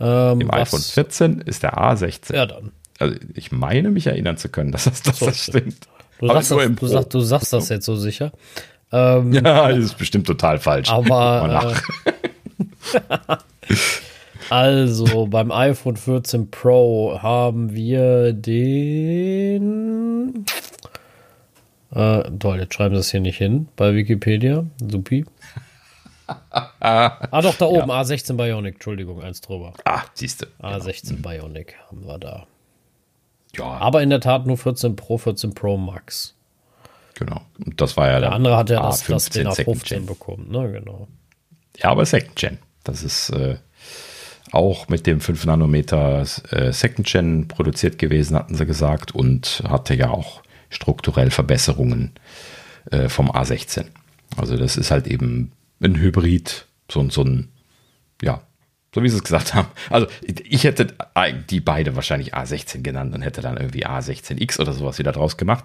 Ähm, 0.01 0.41
Im 0.41 0.51
iPhone 0.51 0.81
14 0.81 1.41
ist 1.41 1.63
der 1.63 1.79
A16. 1.79 2.35
Ja, 2.35 2.47
dann. 2.47 2.73
Also 2.99 3.17
ich 3.35 3.53
meine 3.53 3.91
mich 3.91 4.07
erinnern 4.07 4.37
zu 4.37 4.49
können, 4.49 4.73
dass 4.73 4.85
das, 4.85 5.03
dass 5.03 5.19
so, 5.19 5.27
das 5.27 5.39
stimmt. 5.45 5.89
Du 6.19 6.27
sagst, 6.29 6.51
das, 6.51 6.75
du, 6.77 6.87
sag, 6.87 7.11
du 7.11 7.21
sagst, 7.21 7.53
das 7.53 7.69
jetzt 7.69 7.87
so 7.87 7.97
sicher. 7.97 8.33
Ähm, 8.93 9.33
ja, 9.33 9.69
das 9.69 9.79
ist 9.79 9.99
bestimmt 9.99 10.27
total 10.27 10.59
falsch. 10.59 10.91
Aber. 10.91 11.75
Äh, 12.05 12.13
Also 14.51 15.27
beim 15.29 15.51
iPhone 15.51 15.97
14 15.97 16.51
Pro 16.51 17.19
haben 17.23 17.73
wir 17.75 18.35
den. 18.35 19.65
Äh, 21.95 22.23
toll, 22.39 22.59
jetzt 22.61 22.75
schreiben 22.75 22.95
sie 22.95 23.01
es 23.01 23.11
hier 23.11 23.21
nicht 23.21 23.39
hin 23.39 23.69
bei 23.77 23.95
Wikipedia. 23.95 24.67
Supi. 24.79 25.25
ah, 26.81 27.41
doch, 27.41 27.55
da 27.55 27.67
oben, 27.67 27.89
ja. 27.89 28.01
A16 28.01 28.35
Bionic, 28.37 28.75
Entschuldigung, 28.75 29.23
eins 29.23 29.41
drüber. 29.41 29.73
Ah, 29.85 30.03
siehst 30.15 30.43
du. 30.43 30.47
A16 30.61 31.17
genau. 31.17 31.29
Bionic 31.31 31.77
haben 31.89 32.07
wir 32.07 32.19
da. 32.19 32.47
Ja. 33.57 33.65
Aber 33.65 34.03
in 34.03 34.11
der 34.11 34.21
Tat 34.21 34.47
nur 34.47 34.59
14 34.59 34.97
Pro, 34.97 35.19
14 35.19 35.55
Pro 35.55 35.77
Max. 35.77 36.35
Genau. 37.15 37.43
Und 37.65 37.81
das 37.81 37.97
war 37.97 38.11
ja 38.11 38.21
der 38.21 38.33
andere 38.33 38.57
hat 38.57 38.71
ja 38.71 38.83
das, 38.83 39.05
das 39.05 39.29
den 39.31 39.49
A15 39.49 40.07
bekommen, 40.07 40.51
ne, 40.51 40.73
genau. 40.73 41.09
Ja, 41.77 41.91
aber 41.91 42.05
Second 42.07 42.37
Gen. 42.37 42.59
Das 42.85 43.03
ist 43.03 43.31
äh, 43.31 43.57
auch 44.51 44.89
mit 44.89 45.07
dem 45.07 45.21
5 45.21 45.47
Nanometer 45.47 46.27
äh, 46.51 46.73
Second 46.73 47.07
Gen 47.07 47.49
produziert 47.49 47.99
gewesen, 47.99 48.37
hatten 48.37 48.55
sie 48.55 48.67
gesagt, 48.67 49.15
und 49.15 49.63
hatte 49.69 49.95
ja 49.95 50.11
auch 50.11 50.43
strukturell 50.69 51.31
Verbesserungen 51.31 52.13
äh, 52.91 53.09
vom 53.09 53.31
A16. 53.31 53.87
Also 54.37 54.57
das 54.57 54.77
ist 54.77 54.91
halt 54.91 55.07
eben 55.07 55.53
ein 55.83 55.97
Hybrid, 55.97 56.67
so, 56.91 57.09
so 57.11 57.23
ein, 57.23 57.49
ja, 58.23 58.43
so 58.95 59.03
wie 59.03 59.09
sie 59.09 59.17
es 59.17 59.25
gesagt 59.25 59.55
haben. 59.55 59.69
Also 59.91 60.07
ich 60.27 60.65
hätte 60.65 60.89
die 61.49 61.61
beide 61.61 61.97
wahrscheinlich 61.97 62.35
A16 62.35 62.83
genannt 62.83 63.15
und 63.15 63.23
hätte 63.23 63.41
dann 63.41 63.57
irgendwie 63.57 63.87
A16X 63.87 64.61
oder 64.61 64.73
sowas 64.73 64.99
wieder 64.99 65.13
draus 65.13 65.37
gemacht. 65.37 65.65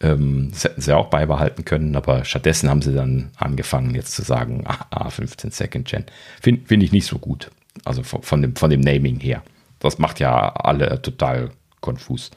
Ähm, 0.00 0.50
das 0.52 0.64
hätten 0.64 0.80
sie 0.80 0.96
auch 0.96 1.08
beibehalten 1.10 1.64
können, 1.64 1.96
aber 1.96 2.24
stattdessen 2.24 2.70
haben 2.70 2.82
sie 2.82 2.94
dann 2.94 3.30
angefangen 3.36 3.94
jetzt 3.94 4.12
zu 4.12 4.22
sagen 4.22 4.64
A15 4.66 5.52
Second 5.52 5.88
Gen. 5.88 6.04
Finde 6.40 6.66
find 6.66 6.82
ich 6.82 6.92
nicht 6.92 7.06
so 7.06 7.18
gut. 7.18 7.50
Also 7.84 8.02
von, 8.02 8.22
von, 8.22 8.42
dem, 8.42 8.56
von 8.56 8.70
dem 8.70 8.80
Naming 8.80 9.18
her. 9.20 9.42
Das 9.80 9.98
macht 9.98 10.20
ja 10.20 10.52
alle 10.54 11.02
total 11.02 11.50
konfus. 11.80 12.30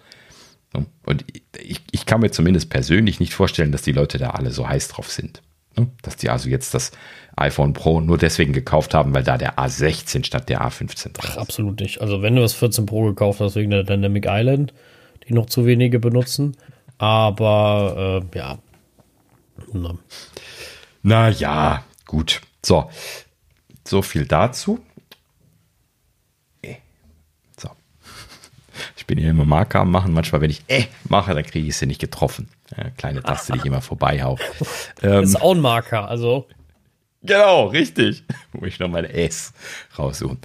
Und 1.05 1.25
ich, 1.61 1.81
ich 1.91 2.05
kann 2.05 2.21
mir 2.21 2.31
zumindest 2.31 2.69
persönlich 2.69 3.19
nicht 3.19 3.33
vorstellen, 3.33 3.71
dass 3.71 3.83
die 3.83 3.91
Leute 3.91 4.17
da 4.17 4.31
alle 4.31 4.51
so 4.51 4.67
heiß 4.67 4.87
drauf 4.87 5.11
sind. 5.11 5.41
Ne? 5.77 5.87
Dass 6.01 6.15
die 6.15 6.29
also 6.29 6.49
jetzt 6.49 6.73
das 6.73 6.91
iPhone 7.35 7.73
Pro 7.73 7.99
nur 7.99 8.17
deswegen 8.17 8.53
gekauft 8.53 8.93
haben, 8.93 9.13
weil 9.13 9.23
da 9.23 9.37
der 9.37 9.57
A16 9.57 10.25
statt 10.25 10.49
der 10.49 10.61
A15 10.61 11.13
drin 11.13 11.25
ist. 11.25 11.31
Ach, 11.31 11.37
absolut 11.37 11.79
nicht. 11.79 12.01
Also 12.01 12.21
wenn 12.21 12.35
du 12.35 12.41
das 12.41 12.53
14 12.53 12.85
Pro 12.85 13.05
gekauft 13.05 13.39
hast 13.39 13.55
wegen 13.55 13.71
der 13.71 13.83
Dynamic 13.83 14.25
Island, 14.27 14.73
die 15.27 15.33
noch 15.33 15.47
zu 15.47 15.65
wenige 15.65 15.99
benutzen. 15.99 16.55
Aber 16.97 18.21
äh, 18.33 18.37
ja. 18.37 18.57
Na. 19.71 19.97
Na 21.01 21.29
ja, 21.29 21.83
gut. 22.05 22.41
So, 22.63 22.89
so 23.85 24.01
viel 24.01 24.25
dazu. 24.25 24.79
Äh. 26.61 26.75
So. 27.59 27.69
Ich 29.03 29.07
bin 29.07 29.17
hier 29.17 29.31
immer 29.31 29.43
Marker 29.43 29.81
am 29.81 29.91
machen. 29.91 30.13
Manchmal, 30.13 30.39
wenn 30.39 30.49
ich 30.49 30.63
äh 30.69 30.85
mache, 31.09 31.35
dann 31.35 31.43
kriege 31.43 31.67
ich 31.67 31.75
sie 31.75 31.87
nicht 31.87 31.99
getroffen. 31.99 32.47
Ja, 32.77 32.89
kleine 32.91 33.21
Taste, 33.21 33.51
die 33.51 33.59
ich 33.59 33.65
immer 33.65 33.81
vorbeihau. 33.81 34.39
Ähm, 35.01 35.25
ist 35.25 35.41
auch 35.41 35.53
ein 35.53 35.59
Marker, 35.59 36.07
also. 36.07 36.47
Genau, 37.21 37.65
richtig. 37.65 38.23
Muss 38.53 38.69
ich 38.69 38.79
noch 38.79 38.87
meine 38.87 39.11
S 39.11 39.51
raussuchen. 39.99 40.37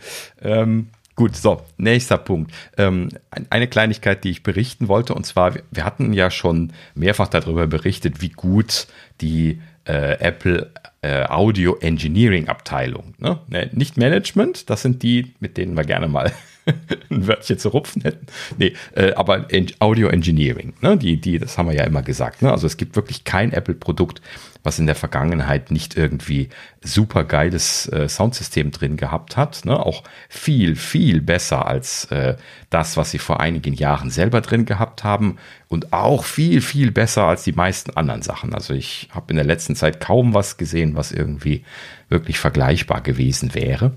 Ähm, 0.42 0.88
gut, 1.14 1.36
so, 1.36 1.62
nächster 1.76 2.18
Punkt. 2.18 2.50
Ähm, 2.76 3.10
eine 3.48 3.68
Kleinigkeit, 3.68 4.24
die 4.24 4.30
ich 4.30 4.42
berichten 4.42 4.88
wollte, 4.88 5.14
und 5.14 5.24
zwar, 5.24 5.54
wir 5.70 5.84
hatten 5.84 6.12
ja 6.12 6.28
schon 6.28 6.72
mehrfach 6.96 7.28
darüber 7.28 7.68
berichtet, 7.68 8.20
wie 8.20 8.30
gut 8.30 8.88
die 9.20 9.60
äh, 9.84 10.18
Apple 10.18 10.72
äh, 11.02 11.26
Audio 11.26 11.76
Engineering 11.76 12.48
Abteilung, 12.48 13.14
ne? 13.18 13.38
ne 13.46 13.70
nicht 13.72 13.96
Management, 13.96 14.68
das 14.68 14.82
sind 14.82 15.04
die, 15.04 15.32
mit 15.38 15.56
denen 15.56 15.76
wir 15.76 15.84
gerne 15.84 16.08
mal 16.08 16.32
ein 17.10 17.26
Wörtchen 17.26 17.58
zu 17.58 17.70
rupfen 17.70 18.02
hätten. 18.02 18.26
Nee, 18.56 18.74
äh, 18.94 19.12
aber 19.14 19.46
Audio 19.78 20.08
Engineering, 20.08 20.74
ne? 20.80 20.96
die, 20.96 21.20
die, 21.20 21.38
das 21.38 21.58
haben 21.58 21.68
wir 21.68 21.74
ja 21.74 21.84
immer 21.84 22.02
gesagt. 22.02 22.42
Ne? 22.42 22.50
Also 22.50 22.66
es 22.66 22.76
gibt 22.76 22.96
wirklich 22.96 23.24
kein 23.24 23.52
Apple-Produkt, 23.52 24.20
was 24.62 24.78
in 24.78 24.86
der 24.86 24.94
Vergangenheit 24.94 25.70
nicht 25.70 25.96
irgendwie 25.96 26.48
super 26.82 27.24
geiles 27.24 27.88
äh, 27.88 28.08
Soundsystem 28.08 28.70
drin 28.70 28.96
gehabt 28.96 29.36
hat. 29.36 29.64
Ne? 29.64 29.78
Auch 29.78 30.02
viel, 30.28 30.76
viel 30.76 31.20
besser 31.20 31.66
als 31.66 32.06
äh, 32.06 32.36
das, 32.70 32.96
was 32.96 33.10
sie 33.10 33.18
vor 33.18 33.40
einigen 33.40 33.74
Jahren 33.74 34.10
selber 34.10 34.40
drin 34.40 34.66
gehabt 34.66 35.04
haben. 35.04 35.38
Und 35.68 35.92
auch 35.92 36.24
viel, 36.24 36.60
viel 36.60 36.90
besser 36.90 37.24
als 37.24 37.44
die 37.44 37.52
meisten 37.52 37.96
anderen 37.96 38.22
Sachen. 38.22 38.54
Also 38.54 38.74
ich 38.74 39.08
habe 39.10 39.30
in 39.30 39.36
der 39.36 39.44
letzten 39.44 39.76
Zeit 39.76 40.00
kaum 40.00 40.34
was 40.34 40.56
gesehen, 40.56 40.96
was 40.96 41.12
irgendwie 41.12 41.64
wirklich 42.08 42.38
vergleichbar 42.38 43.00
gewesen 43.00 43.54
wäre. 43.54 43.92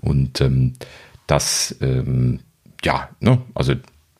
Und 0.00 0.40
ähm, 0.42 0.74
das, 1.26 1.76
ähm, 1.80 2.40
ja, 2.82 3.08
ne, 3.20 3.40
also 3.54 3.74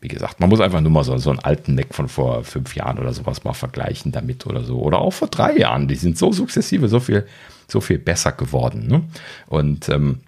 wie 0.05 0.09
gesagt, 0.09 0.39
man 0.39 0.51
muss 0.51 0.61
einfach 0.61 0.83
nur 0.83 0.91
mal 0.91 1.03
so, 1.03 1.17
so 1.17 1.31
einen 1.31 1.39
alten 1.39 1.75
Mac 1.75 1.95
von 1.95 2.09
vor 2.09 2.45
fünf 2.45 2.77
Jahren 2.77 2.99
oder 2.99 3.15
sowas 3.15 3.43
mal 3.43 3.55
vergleichen 3.55 4.13
damit 4.13 4.47
oder 4.47 4.63
so. 4.63 4.79
Oder 4.79 4.99
auch 4.99 5.13
vor 5.13 5.29
drei 5.29 5.57
Jahren. 5.57 5.89
Die 5.89 5.95
sind 5.95 6.19
so 6.19 6.31
sukzessive, 6.31 6.89
so 6.89 7.01
viel, 7.01 7.27
so 7.69 7.81
viel 7.81 7.99
besser 7.99 8.33
geworden. 8.33 8.87
Ne? 8.87 9.03
Und 9.47 9.89
ähm, 9.89 10.21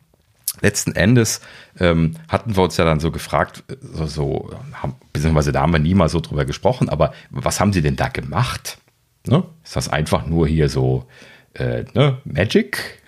letzten 0.62 0.92
Endes 0.92 1.42
ähm, 1.78 2.14
hatten 2.28 2.56
wir 2.56 2.62
uns 2.62 2.78
ja 2.78 2.86
dann 2.86 3.00
so 3.00 3.10
gefragt, 3.10 3.64
so, 3.82 4.06
so 4.06 4.50
haben, 4.72 4.94
beziehungsweise 5.12 5.52
da 5.52 5.60
haben 5.60 5.74
wir 5.74 5.78
nie 5.78 5.94
mal 5.94 6.08
so 6.08 6.20
drüber 6.20 6.46
gesprochen, 6.46 6.88
aber 6.88 7.12
was 7.28 7.60
haben 7.60 7.74
sie 7.74 7.82
denn 7.82 7.96
da 7.96 8.08
gemacht? 8.08 8.78
Ne? 9.26 9.44
Ist 9.62 9.76
das 9.76 9.90
einfach 9.90 10.26
nur 10.26 10.48
hier 10.48 10.70
so 10.70 11.04
äh, 11.52 11.84
ne? 11.92 12.16
Magic? 12.24 13.02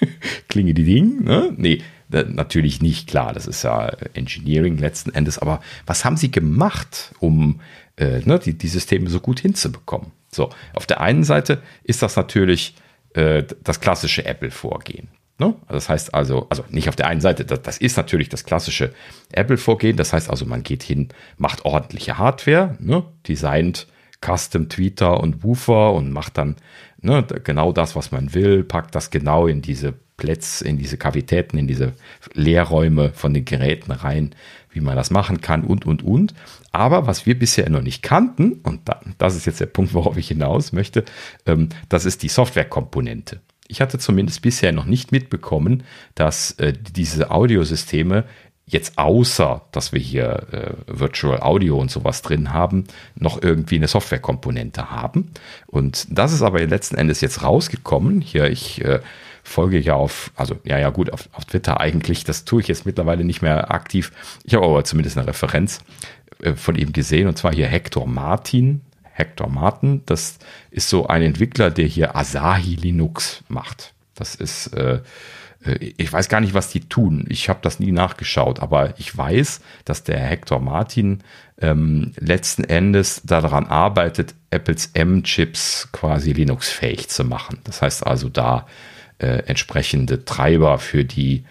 Klinge 0.48 0.72
die 0.72 0.84
Ding? 0.84 1.24
Ne? 1.24 1.52
Nee, 1.56 1.82
Natürlich 2.12 2.82
nicht, 2.82 3.08
klar, 3.08 3.32
das 3.32 3.46
ist 3.46 3.62
ja 3.62 3.88
Engineering 4.14 4.76
letzten 4.76 5.14
Endes, 5.14 5.38
aber 5.38 5.60
was 5.86 6.04
haben 6.04 6.16
sie 6.16 6.30
gemacht, 6.30 7.14
um 7.20 7.60
äh, 7.96 8.20
ne, 8.20 8.38
die, 8.38 8.56
die 8.56 8.68
Systeme 8.68 9.08
so 9.08 9.20
gut 9.20 9.40
hinzubekommen? 9.40 10.12
So, 10.30 10.50
auf 10.74 10.86
der 10.86 11.00
einen 11.00 11.24
Seite 11.24 11.62
ist 11.84 12.02
das 12.02 12.16
natürlich 12.16 12.74
äh, 13.14 13.44
das 13.64 13.80
klassische 13.80 14.24
Apple-Vorgehen. 14.24 15.08
Ne? 15.38 15.54
Das 15.68 15.88
heißt 15.88 16.14
also, 16.14 16.46
also 16.50 16.64
nicht 16.68 16.88
auf 16.88 16.96
der 16.96 17.06
einen 17.06 17.20
Seite, 17.20 17.44
das, 17.44 17.62
das 17.62 17.78
ist 17.78 17.96
natürlich 17.96 18.28
das 18.28 18.44
klassische 18.44 18.92
Apple-Vorgehen. 19.32 19.96
Das 19.96 20.12
heißt 20.12 20.30
also, 20.30 20.46
man 20.46 20.62
geht 20.62 20.82
hin, 20.82 21.08
macht 21.36 21.64
ordentliche 21.64 22.18
Hardware, 22.18 22.76
ne? 22.78 23.04
designt 23.26 23.86
Custom 24.24 24.68
Tweeter 24.68 25.20
und 25.20 25.42
Woofer 25.42 25.92
und 25.92 26.12
macht 26.12 26.38
dann 26.38 26.56
ne, 27.02 27.26
genau 27.44 27.72
das, 27.72 27.96
was 27.96 28.12
man 28.12 28.34
will, 28.34 28.64
packt 28.64 28.94
das 28.94 29.10
genau 29.10 29.46
in 29.46 29.62
diese 29.62 29.94
Plätze, 30.22 30.64
in 30.64 30.78
diese 30.78 30.98
Kavitäten, 30.98 31.58
in 31.58 31.66
diese 31.66 31.94
Leerräume 32.32 33.10
von 33.12 33.34
den 33.34 33.44
Geräten 33.44 33.90
rein, 33.90 34.36
wie 34.70 34.80
man 34.80 34.94
das 34.94 35.10
machen 35.10 35.40
kann 35.40 35.64
und, 35.64 35.84
und, 35.84 36.04
und. 36.04 36.32
Aber 36.70 37.08
was 37.08 37.26
wir 37.26 37.36
bisher 37.36 37.68
noch 37.68 37.82
nicht 37.82 38.04
kannten, 38.04 38.60
und 38.62 38.82
das 39.18 39.34
ist 39.34 39.46
jetzt 39.46 39.58
der 39.58 39.66
Punkt, 39.66 39.94
worauf 39.94 40.16
ich 40.16 40.28
hinaus 40.28 40.72
möchte, 40.72 41.04
ähm, 41.44 41.70
das 41.88 42.04
ist 42.04 42.22
die 42.22 42.28
Softwarekomponente. 42.28 43.40
Ich 43.66 43.80
hatte 43.80 43.98
zumindest 43.98 44.42
bisher 44.42 44.70
noch 44.70 44.84
nicht 44.84 45.10
mitbekommen, 45.10 45.82
dass 46.14 46.52
äh, 46.52 46.72
diese 46.72 47.32
Audiosysteme 47.32 48.24
jetzt 48.64 48.98
außer, 48.98 49.62
dass 49.72 49.92
wir 49.92 49.98
hier 49.98 50.46
äh, 50.52 50.74
Virtual 50.86 51.40
Audio 51.40 51.78
und 51.78 51.90
sowas 51.90 52.22
drin 52.22 52.52
haben, 52.52 52.84
noch 53.16 53.42
irgendwie 53.42 53.74
eine 53.74 53.88
Softwarekomponente 53.88 54.92
haben. 54.92 55.32
Und 55.66 56.06
das 56.10 56.32
ist 56.32 56.42
aber 56.42 56.64
letzten 56.64 56.94
Endes 56.94 57.20
jetzt 57.20 57.42
rausgekommen. 57.42 58.20
Hier, 58.20 58.48
ich 58.48 58.84
äh, 58.84 59.00
folge 59.42 59.78
ja 59.78 59.94
auf, 59.94 60.32
also 60.36 60.58
ja, 60.64 60.78
ja, 60.78 60.90
gut, 60.90 61.12
auf, 61.12 61.28
auf 61.32 61.44
Twitter 61.44 61.80
eigentlich, 61.80 62.24
das 62.24 62.44
tue 62.44 62.60
ich 62.60 62.68
jetzt 62.68 62.86
mittlerweile 62.86 63.24
nicht 63.24 63.42
mehr 63.42 63.72
aktiv. 63.72 64.12
Ich 64.44 64.54
habe 64.54 64.66
aber 64.66 64.84
zumindest 64.84 65.18
eine 65.18 65.26
Referenz 65.26 65.80
äh, 66.42 66.54
von 66.54 66.76
ihm 66.76 66.92
gesehen, 66.92 67.28
und 67.28 67.38
zwar 67.38 67.54
hier 67.54 67.66
Hector 67.66 68.06
Martin. 68.06 68.82
Hector 69.14 69.48
Martin, 69.48 70.02
das 70.06 70.38
ist 70.70 70.88
so 70.88 71.06
ein 71.06 71.22
Entwickler, 71.22 71.70
der 71.70 71.86
hier 71.86 72.16
Asahi 72.16 72.76
Linux 72.76 73.44
macht. 73.48 73.92
Das 74.14 74.34
ist, 74.34 74.68
äh, 74.68 75.00
äh 75.64 75.92
ich 75.96 76.10
weiß 76.10 76.30
gar 76.30 76.40
nicht, 76.40 76.54
was 76.54 76.70
die 76.70 76.80
tun. 76.80 77.26
Ich 77.28 77.50
habe 77.50 77.58
das 77.62 77.78
nie 77.78 77.92
nachgeschaut, 77.92 78.60
aber 78.60 78.98
ich 78.98 79.16
weiß, 79.16 79.60
dass 79.84 80.02
der 80.02 80.18
Hector 80.18 80.60
Martin 80.60 81.22
ähm, 81.60 82.12
letzten 82.18 82.64
Endes 82.64 83.20
daran 83.22 83.66
arbeitet, 83.66 84.34
Apples 84.50 84.90
M-Chips 84.94 85.88
quasi 85.92 86.32
Linux-fähig 86.32 87.08
zu 87.08 87.24
machen. 87.24 87.58
Das 87.64 87.82
heißt 87.82 88.06
also, 88.06 88.30
da 88.30 88.66
äh, 89.22 89.44
entsprechende 89.46 90.24
Treiber 90.24 90.78
für 90.78 91.04
die 91.04 91.44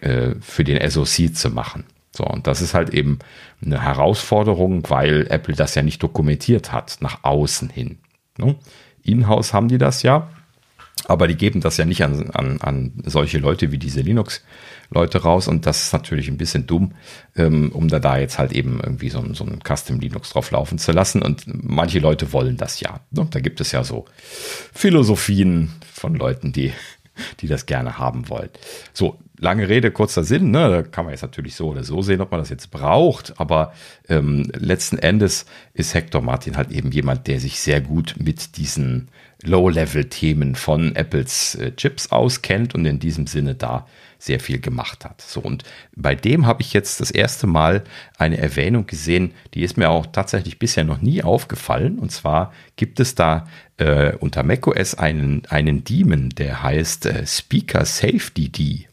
äh, 0.00 0.34
für 0.40 0.64
den 0.64 0.88
SoC 0.90 1.34
zu 1.34 1.50
machen. 1.50 1.84
So, 2.14 2.24
und 2.24 2.46
das 2.46 2.60
ist 2.60 2.74
halt 2.74 2.90
eben 2.90 3.20
eine 3.64 3.82
Herausforderung, 3.82 4.82
weil 4.90 5.26
Apple 5.30 5.54
das 5.54 5.74
ja 5.74 5.82
nicht 5.82 6.02
dokumentiert 6.02 6.72
hat, 6.72 6.98
nach 7.00 7.24
außen 7.24 7.70
hin. 7.70 7.98
Ne? 8.36 8.56
In-house 9.02 9.54
haben 9.54 9.68
die 9.68 9.78
das 9.78 10.02
ja, 10.02 10.28
aber 11.06 11.26
die 11.26 11.36
geben 11.36 11.60
das 11.60 11.78
ja 11.78 11.86
nicht 11.86 12.04
an, 12.04 12.30
an, 12.30 12.60
an 12.60 12.92
solche 13.06 13.38
Leute 13.38 13.72
wie 13.72 13.78
diese 13.78 14.02
Linux-Leute 14.02 15.22
raus 15.22 15.48
und 15.48 15.64
das 15.64 15.84
ist 15.84 15.92
natürlich 15.94 16.28
ein 16.28 16.36
bisschen 16.36 16.66
dumm, 16.66 16.92
ähm, 17.34 17.72
um 17.72 17.88
da, 17.88 17.98
da 17.98 18.18
jetzt 18.18 18.38
halt 18.38 18.52
eben 18.52 18.78
irgendwie 18.80 19.08
so, 19.08 19.24
so 19.32 19.44
ein 19.44 19.60
Custom 19.64 19.98
Linux 19.98 20.30
drauf 20.30 20.50
laufen 20.50 20.78
zu 20.78 20.92
lassen 20.92 21.22
und 21.22 21.44
manche 21.46 21.98
Leute 21.98 22.32
wollen 22.32 22.58
das 22.58 22.80
ja. 22.80 23.00
Ne? 23.10 23.26
Da 23.30 23.40
gibt 23.40 23.60
es 23.60 23.72
ja 23.72 23.84
so 23.84 24.04
Philosophien 24.74 25.72
von 25.92 26.14
Leuten, 26.14 26.52
die 26.52 26.72
die 27.40 27.48
das 27.48 27.66
gerne 27.66 27.98
haben 27.98 28.28
wollen. 28.28 28.50
So, 28.92 29.18
lange 29.38 29.68
Rede, 29.68 29.90
kurzer 29.90 30.24
Sinn, 30.24 30.50
ne? 30.50 30.68
da 30.68 30.82
kann 30.82 31.04
man 31.04 31.12
jetzt 31.12 31.22
natürlich 31.22 31.54
so 31.54 31.68
oder 31.68 31.84
so 31.84 32.00
sehen, 32.02 32.20
ob 32.20 32.30
man 32.30 32.40
das 32.40 32.48
jetzt 32.48 32.70
braucht, 32.70 33.38
aber 33.40 33.72
ähm, 34.08 34.50
letzten 34.54 34.98
Endes 34.98 35.46
ist 35.74 35.94
Hector 35.94 36.22
Martin 36.22 36.56
halt 36.56 36.70
eben 36.70 36.90
jemand, 36.92 37.26
der 37.26 37.40
sich 37.40 37.60
sehr 37.60 37.80
gut 37.80 38.14
mit 38.18 38.56
diesen 38.56 39.08
Low-Level-Themen 39.42 40.54
von 40.54 40.94
Apples 40.96 41.54
äh, 41.56 41.74
Chips 41.74 42.12
auskennt 42.12 42.74
und 42.74 42.84
in 42.84 42.98
diesem 42.98 43.26
Sinne 43.26 43.54
da 43.54 43.86
sehr 44.18 44.38
viel 44.38 44.60
gemacht 44.60 45.04
hat. 45.04 45.20
So, 45.20 45.40
und 45.40 45.64
bei 45.96 46.14
dem 46.14 46.46
habe 46.46 46.62
ich 46.62 46.72
jetzt 46.72 47.00
das 47.00 47.10
erste 47.10 47.48
Mal 47.48 47.82
eine 48.16 48.38
Erwähnung 48.38 48.86
gesehen, 48.86 49.32
die 49.54 49.62
ist 49.62 49.76
mir 49.76 49.90
auch 49.90 50.06
tatsächlich 50.06 50.60
bisher 50.60 50.84
noch 50.84 51.00
nie 51.00 51.24
aufgefallen. 51.24 51.98
Und 51.98 52.12
zwar 52.12 52.52
gibt 52.76 53.00
es 53.00 53.16
da 53.16 53.48
äh, 53.78 54.14
unter 54.16 54.44
macOS 54.44 54.94
einen, 54.94 55.42
einen 55.48 55.82
Daemon, 55.82 56.28
der 56.30 56.62
heißt 56.62 57.06
äh, 57.06 57.26
Speaker 57.26 57.84
Safety 57.84 58.48
D. 58.48 58.86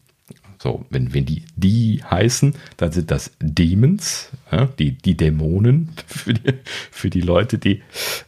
So, 0.62 0.84
wenn, 0.90 1.14
wenn 1.14 1.24
die 1.24 1.42
die 1.56 2.02
heißen, 2.04 2.54
dann 2.76 2.92
sind 2.92 3.10
das 3.10 3.30
Demons, 3.40 4.28
ja, 4.52 4.66
die, 4.78 4.92
die 4.92 5.16
Dämonen 5.16 5.88
für 6.06 6.34
die, 6.34 6.52
für 6.90 7.08
die 7.08 7.22
Leute, 7.22 7.56
die, 7.56 7.82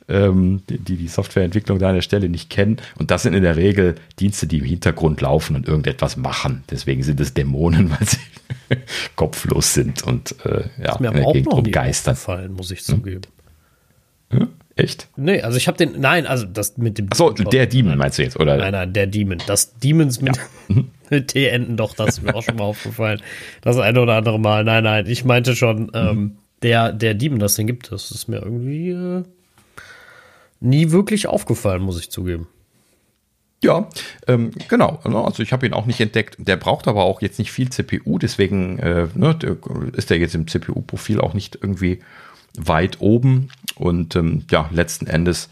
ähm, 0.09 0.63
die 0.67 0.97
die 0.97 1.09
Softwareentwicklung 1.09 1.79
da 1.79 1.91
an 1.91 1.97
der 1.97 2.01
Stelle 2.01 2.31
nicht 2.31 2.49
kennen. 2.49 2.79
Und 2.99 3.11
das 3.11 3.25
sind 3.25 3.35
in 3.35 3.43
der 3.43 3.57
Regel 3.57 3.97
Dienste, 4.19 4.47
die 4.47 4.61
im 4.61 4.65
Hintergrund 4.65 5.21
laufen 5.21 5.57
und 5.57 5.69
irgendetwas 5.69 6.17
machen. 6.17 6.65
Deswegen 6.71 7.03
sind 7.03 7.21
es 7.21 7.35
Dämonen, 7.35 7.91
weil 8.01 8.09
sie 8.09 8.17
kopflos 9.15 9.75
sind 9.75 10.03
und 10.03 10.35
äh, 10.47 10.71
ja, 10.83 10.93
ist 10.93 11.01
mir 11.01 11.11
aber 11.11 11.27
auch 11.27 11.35
noch 11.35 11.63
nie 11.63 11.77
aufgefallen, 11.77 12.55
muss 12.55 12.71
ich 12.71 12.83
zugeben. 12.83 13.27
Hm? 14.31 14.49
Echt? 14.75 15.09
Nee, 15.17 15.43
also 15.43 15.59
ich 15.59 15.69
habe 15.69 15.77
den, 15.77 16.01
nein, 16.01 16.27
also 16.27 16.47
das 16.47 16.79
mit 16.79 16.97
dem. 16.97 17.09
Achso, 17.11 17.31
der 17.31 17.67
Demon 17.67 17.99
meinst 17.99 18.19
du 18.19 18.23
jetzt, 18.23 18.39
oder? 18.41 18.57
Nein, 18.57 18.73
nein, 18.73 18.93
der 18.93 19.07
Demon. 19.07 19.39
Das 19.47 19.79
Demons 19.79 20.23
mit, 20.23 20.37
ja. 20.37 20.77
mit 21.11 21.29
T 21.29 21.47
enden, 21.47 21.77
doch, 21.77 21.95
das 21.95 22.19
ist 22.19 22.23
mir 22.23 22.35
auch 22.35 22.43
schon 22.43 22.57
mal 22.57 22.65
aufgefallen. 22.65 23.21
Das 23.61 23.77
eine 23.79 24.01
oder 24.01 24.17
andere 24.17 24.41
Mal. 24.41 24.65
Nein, 24.65 24.85
nein, 24.85 25.07
ich 25.07 25.25
meinte 25.25 25.55
schon, 25.57 25.91
ähm, 25.95 26.37
der, 26.63 26.93
der 26.93 27.15
Demon, 27.15 27.39
das 27.39 27.55
den 27.55 27.67
gibt, 27.67 27.93
das 27.93 28.11
ist 28.11 28.29
mir 28.29 28.43
irgendwie 28.43 28.91
äh, 28.91 29.25
nie 30.61 30.91
wirklich 30.91 31.27
aufgefallen, 31.27 31.83
muss 31.83 32.01
ich 32.01 32.11
zugeben. 32.11 32.49
Ja, 33.63 33.89
ähm, 34.27 34.51
genau. 34.69 35.01
Ne, 35.05 35.23
also 35.23 35.43
ich 35.43 35.53
habe 35.53 35.67
ihn 35.67 35.73
auch 35.73 35.87
nicht 35.87 36.01
entdeckt. 36.01 36.37
Der 36.39 36.57
braucht 36.57 36.89
aber 36.89 37.05
auch 37.05 37.23
jetzt 37.23 37.39
nicht 37.39 37.53
viel 37.53 37.71
CPU, 37.71 38.19
deswegen 38.19 38.79
äh, 38.79 39.07
ne, 39.15 39.37
ist 39.93 40.11
der 40.11 40.19
jetzt 40.19 40.35
im 40.35 40.49
CPU-Profil 40.49 41.21
auch 41.21 41.35
nicht 41.35 41.59
irgendwie 41.61 42.01
weit 42.57 43.01
oben. 43.01 43.49
Und 43.77 44.17
ähm, 44.17 44.45
ja, 44.51 44.69
letzten 44.73 45.07
Endes, 45.07 45.49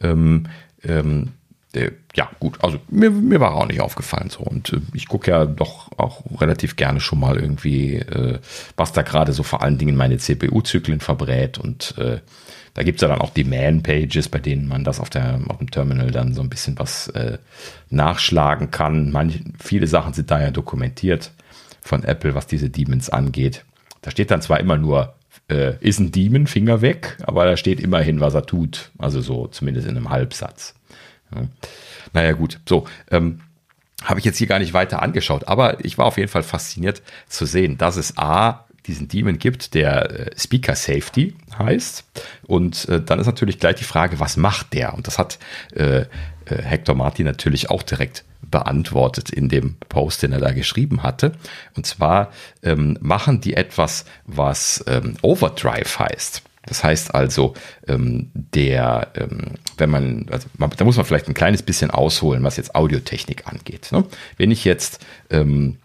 ähm, 0.00 0.46
ähm, 0.82 1.32
der, 1.74 1.92
ja, 2.14 2.30
gut, 2.38 2.62
also 2.62 2.78
mir, 2.88 3.10
mir 3.10 3.40
war 3.40 3.54
auch 3.54 3.66
nicht 3.66 3.80
aufgefallen 3.80 4.30
so. 4.30 4.40
Und 4.40 4.72
äh, 4.72 4.80
ich 4.92 5.08
gucke 5.08 5.30
ja 5.30 5.44
doch 5.44 5.90
auch 5.96 6.22
relativ 6.40 6.76
gerne 6.76 7.00
schon 7.00 7.20
mal 7.20 7.36
irgendwie, 7.36 7.96
äh, 7.96 8.38
was 8.76 8.92
da 8.92 9.02
gerade 9.02 9.32
so 9.32 9.42
vor 9.42 9.62
allen 9.62 9.78
Dingen 9.78 9.96
meine 9.96 10.18
CPU-Zyklen 10.18 11.00
verbrät. 11.00 11.58
Und 11.58 11.94
äh, 11.98 12.20
da 12.74 12.82
gibt 12.82 12.98
es 12.98 13.02
ja 13.02 13.08
dann 13.08 13.20
auch 13.20 13.30
die 13.30 13.44
Man-Pages, 13.44 14.28
bei 14.28 14.38
denen 14.38 14.68
man 14.68 14.84
das 14.84 15.00
auf, 15.00 15.10
der, 15.10 15.40
auf 15.48 15.58
dem 15.58 15.70
Terminal 15.70 16.10
dann 16.10 16.34
so 16.34 16.42
ein 16.42 16.50
bisschen 16.50 16.78
was 16.78 17.08
äh, 17.08 17.38
nachschlagen 17.90 18.70
kann. 18.70 19.10
Manche, 19.10 19.40
viele 19.58 19.86
Sachen 19.86 20.12
sind 20.12 20.30
da 20.30 20.40
ja 20.40 20.50
dokumentiert 20.50 21.32
von 21.80 22.04
Apple, 22.04 22.34
was 22.34 22.46
diese 22.46 22.70
Demons 22.70 23.10
angeht. 23.10 23.64
Da 24.02 24.10
steht 24.10 24.30
dann 24.30 24.42
zwar 24.42 24.60
immer 24.60 24.76
nur 24.76 25.14
äh, 25.50 25.76
ist 25.80 25.98
ein 25.98 26.12
Demon, 26.12 26.46
Finger 26.46 26.80
weg, 26.80 27.16
aber 27.22 27.44
da 27.44 27.56
steht 27.56 27.80
immerhin, 27.80 28.20
was 28.20 28.34
er 28.34 28.46
tut. 28.46 28.90
Also 28.98 29.20
so 29.20 29.46
zumindest 29.46 29.86
in 29.86 29.96
einem 29.96 30.10
Halbsatz. 30.10 30.74
Ja. 31.34 31.42
Naja, 32.12 32.32
gut. 32.32 32.60
So, 32.68 32.86
ähm, 33.10 33.40
habe 34.02 34.18
ich 34.18 34.24
jetzt 34.24 34.38
hier 34.38 34.46
gar 34.46 34.58
nicht 34.58 34.74
weiter 34.74 35.02
angeschaut, 35.02 35.48
aber 35.48 35.84
ich 35.84 35.98
war 35.98 36.06
auf 36.06 36.18
jeden 36.18 36.28
Fall 36.28 36.42
fasziniert 36.42 37.02
zu 37.28 37.46
sehen, 37.46 37.78
dass 37.78 37.96
es 37.96 38.18
A, 38.18 38.66
diesen 38.86 39.08
Demon 39.08 39.38
gibt, 39.38 39.74
der 39.74 40.10
äh, 40.10 40.30
Speaker 40.38 40.76
Safety 40.76 41.34
heißt. 41.58 42.04
Und 42.46 42.88
äh, 42.88 43.00
dann 43.00 43.18
ist 43.18 43.26
natürlich 43.26 43.58
gleich 43.58 43.76
die 43.76 43.84
Frage, 43.84 44.20
was 44.20 44.36
macht 44.36 44.74
der? 44.74 44.94
Und 44.94 45.06
das 45.06 45.18
hat 45.18 45.38
äh, 45.74 46.00
äh 46.00 46.06
Hector 46.46 46.94
Martin 46.94 47.24
natürlich 47.24 47.70
auch 47.70 47.82
direkt 47.82 48.24
beantwortet 48.50 49.30
in 49.30 49.48
dem 49.48 49.76
Post, 49.88 50.22
den 50.22 50.32
er 50.32 50.40
da 50.40 50.52
geschrieben 50.52 51.02
hatte. 51.02 51.32
Und 51.76 51.86
zwar 51.86 52.30
ähm, 52.62 52.98
machen 53.00 53.40
die 53.40 53.54
etwas, 53.54 54.04
was 54.26 54.84
ähm, 54.86 55.16
Overdrive 55.22 55.98
heißt. 55.98 56.42
Das 56.66 56.82
heißt 56.82 57.14
also, 57.14 57.54
ähm, 57.86 58.30
der, 58.34 59.08
ähm, 59.16 59.52
wenn 59.76 59.90
man, 59.90 60.26
also 60.30 60.48
man, 60.56 60.70
da 60.70 60.84
muss 60.84 60.96
man 60.96 61.04
vielleicht 61.04 61.28
ein 61.28 61.34
kleines 61.34 61.62
bisschen 61.62 61.90
ausholen, 61.90 62.42
was 62.42 62.56
jetzt 62.56 62.74
Audiotechnik 62.74 63.46
angeht. 63.46 63.88
Ne? 63.92 64.04
Wenn 64.38 64.50
ich 64.50 64.64
jetzt 64.64 65.04
ähm, 65.30 65.78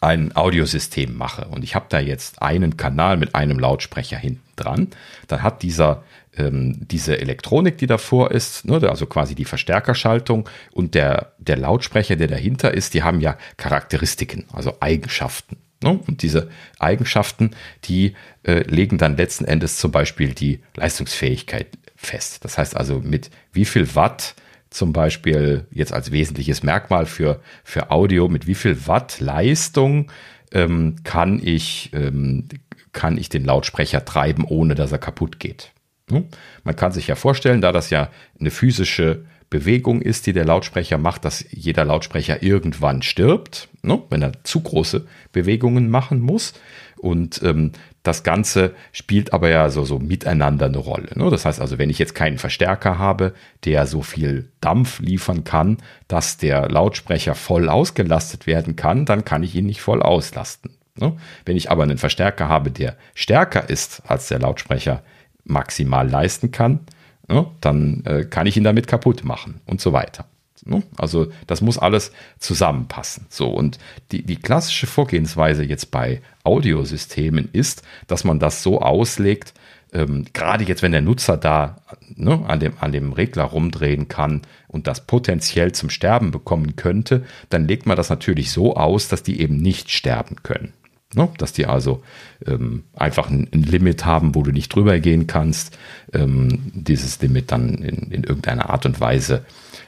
ein 0.00 0.34
Audiosystem 0.34 1.16
mache 1.16 1.46
und 1.46 1.64
ich 1.64 1.74
habe 1.74 1.86
da 1.88 1.98
jetzt 1.98 2.40
einen 2.42 2.76
Kanal 2.76 3.16
mit 3.16 3.34
einem 3.34 3.58
Lautsprecher 3.58 4.16
hinten 4.16 4.42
dran, 4.56 4.88
dann 5.26 5.42
hat 5.42 5.62
dieser 5.62 6.02
ähm, 6.36 6.86
diese 6.88 7.20
Elektronik, 7.20 7.78
die 7.78 7.86
davor 7.86 8.30
ist, 8.30 8.64
ne, 8.64 8.76
also 8.88 9.06
quasi 9.06 9.34
die 9.34 9.44
Verstärkerschaltung 9.44 10.48
und 10.72 10.94
der, 10.94 11.32
der 11.38 11.56
Lautsprecher, 11.56 12.16
der 12.16 12.28
dahinter 12.28 12.74
ist, 12.74 12.94
die 12.94 13.02
haben 13.02 13.20
ja 13.20 13.36
Charakteristiken, 13.56 14.46
also 14.52 14.74
Eigenschaften. 14.80 15.56
Ne? 15.82 16.00
Und 16.06 16.22
diese 16.22 16.48
Eigenschaften, 16.78 17.50
die 17.84 18.14
äh, 18.44 18.60
legen 18.62 18.98
dann 18.98 19.16
letzten 19.16 19.44
Endes 19.44 19.76
zum 19.78 19.90
Beispiel 19.92 20.32
die 20.32 20.60
Leistungsfähigkeit 20.74 21.68
fest. 21.96 22.44
Das 22.44 22.58
heißt 22.58 22.76
also, 22.76 23.00
mit 23.00 23.30
wie 23.52 23.64
viel 23.64 23.94
Watt 23.94 24.34
zum 24.70 24.92
Beispiel 24.92 25.66
jetzt 25.70 25.92
als 25.92 26.12
wesentliches 26.12 26.62
Merkmal 26.62 27.06
für, 27.06 27.40
für 27.64 27.90
Audio, 27.90 28.28
mit 28.28 28.46
wie 28.46 28.54
viel 28.54 28.86
Watt 28.86 29.20
Leistung 29.20 30.10
ähm, 30.52 30.96
kann, 31.04 31.40
ich, 31.42 31.90
ähm, 31.92 32.48
kann 32.92 33.16
ich 33.18 33.28
den 33.28 33.44
Lautsprecher 33.44 34.04
treiben, 34.04 34.44
ohne 34.44 34.74
dass 34.74 34.92
er 34.92 34.98
kaputt 34.98 35.38
geht. 35.40 35.72
Ne? 36.10 36.24
Man 36.64 36.76
kann 36.76 36.92
sich 36.92 37.08
ja 37.08 37.14
vorstellen, 37.14 37.60
da 37.60 37.72
das 37.72 37.90
ja 37.90 38.10
eine 38.38 38.50
physische 38.50 39.24
Bewegung 39.50 40.02
ist, 40.02 40.26
die 40.26 40.32
der 40.32 40.44
Lautsprecher 40.44 40.98
macht, 40.98 41.24
dass 41.24 41.44
jeder 41.50 41.84
Lautsprecher 41.84 42.42
irgendwann 42.42 43.02
stirbt, 43.02 43.68
ne? 43.82 44.02
wenn 44.10 44.22
er 44.22 44.32
zu 44.44 44.60
große 44.60 45.06
Bewegungen 45.32 45.88
machen 45.88 46.20
muss. 46.20 46.54
Und 46.98 47.42
ähm, 47.42 47.72
das 48.02 48.22
Ganze 48.22 48.74
spielt 48.92 49.32
aber 49.32 49.50
ja 49.50 49.68
so, 49.68 49.84
so 49.84 49.98
miteinander 49.98 50.66
eine 50.66 50.78
Rolle. 50.78 51.10
Ne? 51.14 51.30
Das 51.30 51.44
heißt 51.44 51.60
also, 51.60 51.78
wenn 51.78 51.90
ich 51.90 51.98
jetzt 51.98 52.14
keinen 52.14 52.38
Verstärker 52.38 52.98
habe, 52.98 53.34
der 53.64 53.86
so 53.86 54.02
viel 54.02 54.50
Dampf 54.60 55.00
liefern 55.00 55.44
kann, 55.44 55.78
dass 56.08 56.38
der 56.38 56.68
Lautsprecher 56.68 57.34
voll 57.34 57.68
ausgelastet 57.68 58.46
werden 58.46 58.76
kann, 58.76 59.04
dann 59.04 59.24
kann 59.24 59.42
ich 59.42 59.54
ihn 59.54 59.66
nicht 59.66 59.80
voll 59.80 60.02
auslasten. 60.02 60.72
Ne? 60.96 61.16
Wenn 61.44 61.56
ich 61.56 61.70
aber 61.70 61.82
einen 61.82 61.98
Verstärker 61.98 62.48
habe, 62.48 62.70
der 62.70 62.96
stärker 63.14 63.68
ist 63.68 64.02
als 64.06 64.28
der 64.28 64.38
Lautsprecher, 64.38 65.02
maximal 65.46 66.08
leisten 66.08 66.50
kann, 66.50 66.80
ne, 67.28 67.46
dann 67.60 68.04
äh, 68.04 68.24
kann 68.24 68.46
ich 68.46 68.56
ihn 68.56 68.64
damit 68.64 68.86
kaputt 68.86 69.24
machen 69.24 69.60
und 69.66 69.80
so 69.80 69.92
weiter. 69.92 70.26
Ne? 70.64 70.82
Also 70.96 71.28
das 71.46 71.60
muss 71.60 71.78
alles 71.78 72.12
zusammenpassen. 72.38 73.26
So 73.28 73.48
und 73.48 73.78
die, 74.12 74.22
die 74.22 74.36
klassische 74.36 74.86
Vorgehensweise 74.86 75.64
jetzt 75.64 75.90
bei 75.90 76.20
Audiosystemen 76.44 77.48
ist, 77.52 77.82
dass 78.06 78.24
man 78.24 78.38
das 78.38 78.62
so 78.62 78.80
auslegt, 78.80 79.54
ähm, 79.92 80.26
gerade 80.32 80.64
jetzt, 80.64 80.82
wenn 80.82 80.92
der 80.92 81.00
Nutzer 81.00 81.36
da 81.36 81.76
ne, 82.14 82.44
an, 82.46 82.60
dem, 82.60 82.74
an 82.80 82.92
dem 82.92 83.12
Regler 83.12 83.44
rumdrehen 83.44 84.08
kann 84.08 84.42
und 84.68 84.86
das 84.86 85.06
potenziell 85.06 85.72
zum 85.72 85.90
Sterben 85.90 86.32
bekommen 86.32 86.76
könnte, 86.76 87.24
dann 87.48 87.68
legt 87.68 87.86
man 87.86 87.96
das 87.96 88.10
natürlich 88.10 88.50
so 88.50 88.76
aus, 88.76 89.08
dass 89.08 89.22
die 89.22 89.40
eben 89.40 89.56
nicht 89.56 89.90
sterben 89.90 90.36
können. 90.42 90.72
Ne? 91.14 91.28
Dass 91.38 91.52
die 91.52 91.66
also 91.66 92.02
ähm, 92.46 92.84
einfach 92.94 93.30
ein, 93.30 93.48
ein, 93.52 93.62
Limit 93.62 94.04
haben, 94.04 94.34
wo 94.34 94.42
du 94.42 94.50
nicht 94.50 94.74
drüber 94.74 94.98
gehen 94.98 95.26
kannst. 95.26 95.78
Ähm, 96.12 96.72
dieses 96.74 97.20
Limit 97.20 97.52
dann 97.52 97.74
in, 97.76 98.10
in 98.10 98.24
irgendeiner 98.24 98.70
Art 98.70 98.86
und 98.86 99.00
Weise 99.00 99.44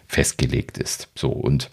festgelegt 0.06 0.78
ist. 0.78 1.08
So 1.14 1.30
und 1.30 1.70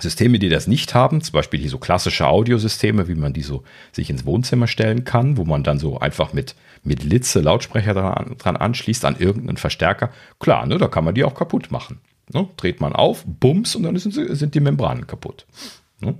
Systeme, 0.00 0.38
die 0.38 0.48
das 0.48 0.66
nicht 0.66 0.94
haben, 0.94 1.20
zum 1.22 1.32
Beispiel 1.32 1.60
die 1.60 1.68
so 1.68 1.78
klassische 1.78 2.26
Audiosysteme, 2.26 3.08
wie 3.08 3.14
man 3.14 3.32
die 3.32 3.42
so 3.42 3.64
sich 3.92 4.10
ins 4.10 4.24
Wohnzimmer 4.24 4.68
stellen 4.68 5.04
kann, 5.04 5.36
wo 5.36 5.44
man 5.44 5.64
dann 5.64 5.78
so 5.78 5.98
einfach 5.98 6.32
mit, 6.32 6.54
mit 6.84 7.02
Litze 7.02 7.40
Lautsprecher 7.40 7.94
dran, 7.94 8.36
dran 8.38 8.56
anschließt 8.56 9.04
an 9.04 9.16
irgendeinen 9.18 9.56
Verstärker. 9.56 10.10
Klar, 10.38 10.66
ne, 10.66 10.78
da 10.78 10.86
kann 10.88 11.04
man 11.04 11.14
die 11.14 11.24
auch 11.24 11.34
kaputt 11.34 11.70
machen. 11.70 12.00
Ne? 12.32 12.48
Dreht 12.56 12.80
man 12.80 12.92
auf, 12.92 13.24
bums, 13.26 13.74
und 13.74 13.82
dann 13.82 13.96
sind, 13.96 14.14
sind 14.14 14.54
die 14.54 14.60
Membranen 14.60 15.06
kaputt. 15.06 15.46
Ne? 16.00 16.14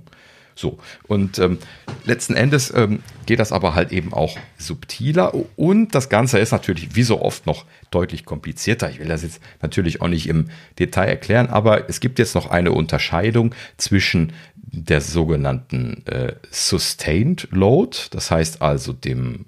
So, 0.59 0.77
und 1.07 1.39
ähm, 1.39 1.57
letzten 2.03 2.35
Endes 2.35 2.73
ähm, 2.75 3.01
geht 3.25 3.39
das 3.39 3.53
aber 3.53 3.75
halt 3.75 3.93
eben 3.93 4.11
auch 4.11 4.37
subtiler 4.57 5.33
und 5.55 5.95
das 5.95 6.09
Ganze 6.09 6.37
ist 6.37 6.51
natürlich 6.51 6.97
wie 6.97 7.03
so 7.03 7.21
oft 7.21 7.45
noch 7.45 7.63
deutlich 7.91 8.25
komplizierter. 8.25 8.89
Ich 8.89 8.99
will 8.99 9.07
das 9.07 9.23
jetzt 9.23 9.39
natürlich 9.61 10.01
auch 10.01 10.09
nicht 10.09 10.27
im 10.27 10.49
Detail 10.77 11.05
erklären, 11.05 11.47
aber 11.47 11.87
es 11.87 12.01
gibt 12.01 12.19
jetzt 12.19 12.35
noch 12.35 12.49
eine 12.49 12.73
Unterscheidung 12.73 13.55
zwischen 13.77 14.33
der 14.55 14.99
sogenannten 14.99 16.05
äh, 16.07 16.33
Sustained 16.51 17.47
Load, 17.51 17.97
das 18.11 18.29
heißt 18.29 18.61
also 18.61 18.91
dem, 18.91 19.45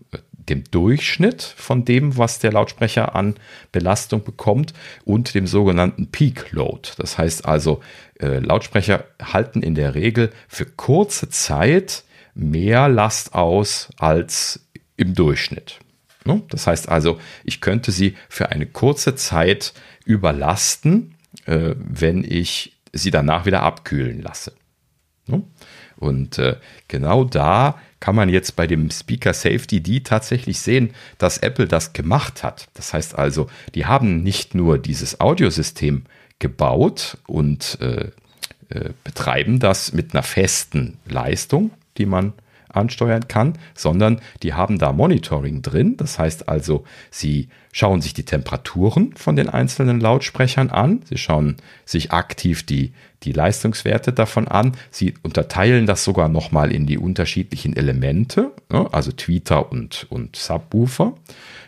dem 0.49 0.63
Durchschnitt 0.71 1.41
von 1.41 1.85
dem, 1.85 2.17
was 2.17 2.39
der 2.39 2.51
Lautsprecher 2.51 3.15
an 3.15 3.35
Belastung 3.71 4.23
bekommt 4.23 4.73
und 5.05 5.33
dem 5.35 5.47
sogenannten 5.47 6.11
Peak 6.11 6.51
Load. 6.51 6.89
Das 6.97 7.17
heißt 7.17 7.45
also, 7.45 7.81
äh, 8.19 8.39
Lautsprecher 8.39 9.05
halten 9.21 9.61
in 9.61 9.75
der 9.75 9.95
Regel 9.95 10.31
für 10.47 10.65
kurze 10.65 11.29
Zeit 11.29 12.03
mehr 12.33 12.87
Last 12.89 13.33
aus 13.33 13.89
als 13.97 14.67
im 14.97 15.13
Durchschnitt. 15.15 15.79
Ne? 16.25 16.43
Das 16.49 16.67
heißt 16.67 16.89
also, 16.89 17.19
ich 17.43 17.61
könnte 17.61 17.91
sie 17.91 18.15
für 18.29 18.49
eine 18.49 18.65
kurze 18.65 19.15
Zeit 19.15 19.73
überlasten, 20.05 21.15
äh, 21.45 21.75
wenn 21.75 22.23
ich 22.23 22.77
sie 22.93 23.11
danach 23.11 23.45
wieder 23.45 23.63
abkühlen 23.63 24.21
lasse. 24.21 24.53
Ne? 25.27 25.43
Und 25.97 26.37
äh, 26.37 26.57
genau 26.87 27.23
da 27.23 27.79
kann 28.01 28.15
man 28.15 28.27
jetzt 28.27 28.57
bei 28.57 28.67
dem 28.67 28.91
Speaker 28.91 29.33
Safety 29.33 29.79
D 29.79 30.01
tatsächlich 30.01 30.59
sehen, 30.59 30.89
dass 31.17 31.37
Apple 31.37 31.67
das 31.67 31.93
gemacht 31.93 32.43
hat. 32.43 32.67
Das 32.73 32.93
heißt 32.93 33.17
also, 33.17 33.47
die 33.73 33.85
haben 33.85 34.21
nicht 34.23 34.53
nur 34.53 34.77
dieses 34.77 35.21
Audiosystem 35.21 36.03
gebaut 36.39 37.17
und 37.27 37.77
äh, 37.79 38.09
äh, 38.69 38.89
betreiben 39.03 39.59
das 39.59 39.93
mit 39.93 40.13
einer 40.13 40.23
festen 40.23 40.97
Leistung, 41.05 41.71
die 41.97 42.05
man 42.05 42.33
ansteuern 42.69 43.27
kann, 43.27 43.57
sondern 43.75 44.21
die 44.43 44.53
haben 44.53 44.79
da 44.79 44.93
Monitoring 44.93 45.61
drin. 45.61 45.97
Das 45.97 46.17
heißt 46.17 46.49
also, 46.49 46.85
sie 47.11 47.49
schauen 47.71 48.01
sich 48.01 48.13
die 48.13 48.25
Temperaturen 48.25 49.13
von 49.15 49.35
den 49.35 49.49
einzelnen 49.49 49.99
Lautsprechern 49.99 50.69
an. 50.69 51.01
Sie 51.05 51.17
schauen 51.17 51.57
sich 51.85 52.11
aktiv 52.11 52.65
die, 52.65 52.93
die 53.23 53.31
Leistungswerte 53.31 54.13
davon 54.13 54.47
an. 54.47 54.73
Sie 54.89 55.13
unterteilen 55.23 55.85
das 55.85 56.03
sogar 56.03 56.27
nochmal 56.27 56.71
in 56.71 56.85
die 56.85 56.97
unterschiedlichen 56.97 57.75
Elemente, 57.75 58.51
also 58.69 59.11
Tweeter 59.11 59.71
und, 59.71 60.07
und 60.09 60.35
Subwoofer. 60.35 61.13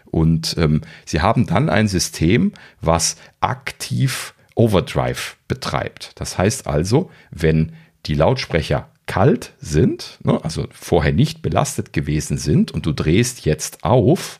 Und 0.06 0.56
ähm, 0.58 0.82
sie 1.06 1.22
haben 1.22 1.48
dann 1.48 1.70
ein 1.70 1.88
System, 1.88 2.54
was 2.82 3.18
aktiv 3.42 4.36
Overdrive 4.56 5.38
betreibt. 5.48 6.12
Das 6.16 6.38
heißt 6.38 6.68
also, 6.68 7.10
wenn 7.32 7.74
die 8.06 8.14
Lautsprecher 8.14 8.90
kalt 9.06 9.54
sind, 9.60 10.20
ne, 10.24 10.40
also 10.44 10.68
vorher 10.72 11.14
nicht 11.14 11.42
belastet 11.42 11.94
gewesen 11.94 12.38
sind 12.38 12.72
und 12.72 12.86
du 12.86 12.94
drehst 12.94 13.46
jetzt 13.46 13.84
auf 13.84 14.40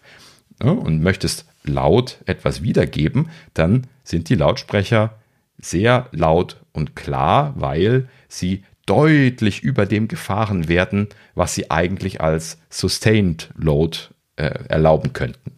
ne, 0.62 0.72
und 0.74 1.02
möchtest 1.02 1.46
laut 1.64 2.20
etwas 2.26 2.62
wiedergeben, 2.62 3.30
dann 3.54 3.88
sind 4.04 4.30
die 4.30 4.36
Lautsprecher 4.36 5.16
sehr 5.64 6.10
laut 6.12 6.62
und 6.72 6.96
klar, 6.96 7.54
weil 7.56 8.10
sie 8.28 8.64
deutlich 8.86 9.64
über 9.64 9.86
dem 9.86 10.08
gefahren 10.08 10.68
werden, 10.68 11.08
was 11.36 11.56
sie 11.56 11.72
eigentlich 11.72 12.22
als 12.22 12.58
Sustained 12.70 13.50
Load 13.56 13.98
äh, 14.36 14.66
erlauben 14.68 15.14
könnten. 15.14 15.54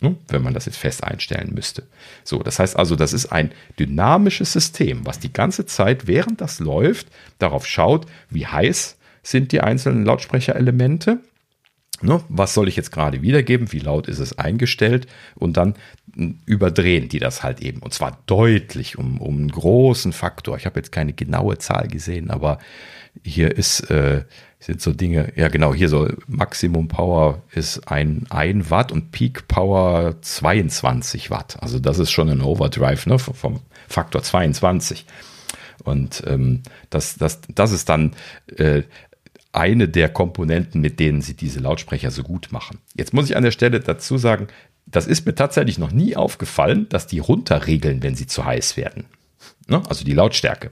Ne? 0.00 0.16
Wenn 0.28 0.42
man 0.42 0.54
das 0.54 0.66
jetzt 0.66 0.78
fest 0.78 1.04
einstellen 1.04 1.54
müsste. 1.54 1.84
So, 2.24 2.42
das 2.42 2.58
heißt 2.58 2.76
also, 2.76 2.96
das 2.96 3.12
ist 3.12 3.26
ein 3.26 3.52
dynamisches 3.78 4.52
System, 4.52 5.06
was 5.06 5.18
die 5.18 5.32
ganze 5.32 5.66
Zeit, 5.66 6.06
während 6.06 6.40
das 6.40 6.60
läuft, 6.60 7.08
darauf 7.38 7.66
schaut, 7.66 8.06
wie 8.28 8.46
heiß 8.46 8.96
sind 9.22 9.52
die 9.52 9.60
einzelnen 9.60 10.04
Lautsprecherelemente. 10.04 11.20
Ne? 12.02 12.22
Was 12.28 12.54
soll 12.54 12.68
ich 12.68 12.76
jetzt 12.76 12.92
gerade 12.92 13.22
wiedergeben? 13.22 13.72
Wie 13.72 13.78
laut 13.78 14.08
ist 14.08 14.18
es 14.18 14.38
eingestellt? 14.38 15.06
Und 15.34 15.56
dann 15.56 15.74
hm, 16.14 16.38
überdrehen 16.46 17.08
die 17.08 17.18
das 17.18 17.42
halt 17.42 17.60
eben. 17.60 17.80
Und 17.80 17.94
zwar 17.94 18.18
deutlich 18.26 18.98
um, 18.98 19.20
um 19.20 19.36
einen 19.36 19.52
großen 19.52 20.12
Faktor. 20.12 20.56
Ich 20.56 20.66
habe 20.66 20.78
jetzt 20.80 20.92
keine 20.92 21.12
genaue 21.12 21.58
Zahl 21.58 21.88
gesehen, 21.88 22.30
aber 22.30 22.58
hier 23.22 23.56
ist, 23.56 23.90
äh, 23.90 24.24
sind 24.58 24.80
so 24.80 24.92
Dinge, 24.92 25.32
ja 25.36 25.48
genau, 25.48 25.74
hier 25.74 25.88
so 25.88 26.08
Maximum 26.26 26.88
Power 26.88 27.42
ist 27.52 27.88
ein, 27.88 28.26
ein 28.30 28.70
Watt 28.70 28.92
und 28.92 29.12
Peak 29.12 29.48
Power 29.48 30.16
22 30.22 31.30
Watt. 31.30 31.56
Also 31.60 31.78
das 31.78 31.98
ist 31.98 32.10
schon 32.10 32.30
ein 32.30 32.40
Overdrive 32.40 33.06
ne, 33.06 33.18
vom 33.18 33.60
Faktor 33.88 34.22
22. 34.22 35.04
Und 35.84 36.22
ähm, 36.26 36.62
das, 36.90 37.16
das, 37.16 37.40
das 37.54 37.72
ist 37.72 37.88
dann 37.88 38.12
äh, 38.56 38.82
eine 39.52 39.88
der 39.88 40.08
Komponenten, 40.08 40.80
mit 40.80 40.98
denen 40.98 41.20
sie 41.20 41.34
diese 41.34 41.60
Lautsprecher 41.60 42.10
so 42.10 42.22
gut 42.22 42.48
machen. 42.50 42.78
Jetzt 42.94 43.12
muss 43.12 43.28
ich 43.28 43.36
an 43.36 43.44
der 43.44 43.50
Stelle 43.50 43.80
dazu 43.80 44.16
sagen, 44.16 44.48
das 44.86 45.06
ist 45.06 45.26
mir 45.26 45.34
tatsächlich 45.34 45.78
noch 45.78 45.92
nie 45.92 46.16
aufgefallen, 46.16 46.88
dass 46.88 47.06
die 47.06 47.18
runterregeln, 47.18 48.02
wenn 48.02 48.14
sie 48.14 48.26
zu 48.26 48.44
heiß 48.44 48.76
werden. 48.76 49.04
Ne? 49.68 49.82
Also 49.88 50.04
die 50.04 50.14
Lautstärke. 50.14 50.70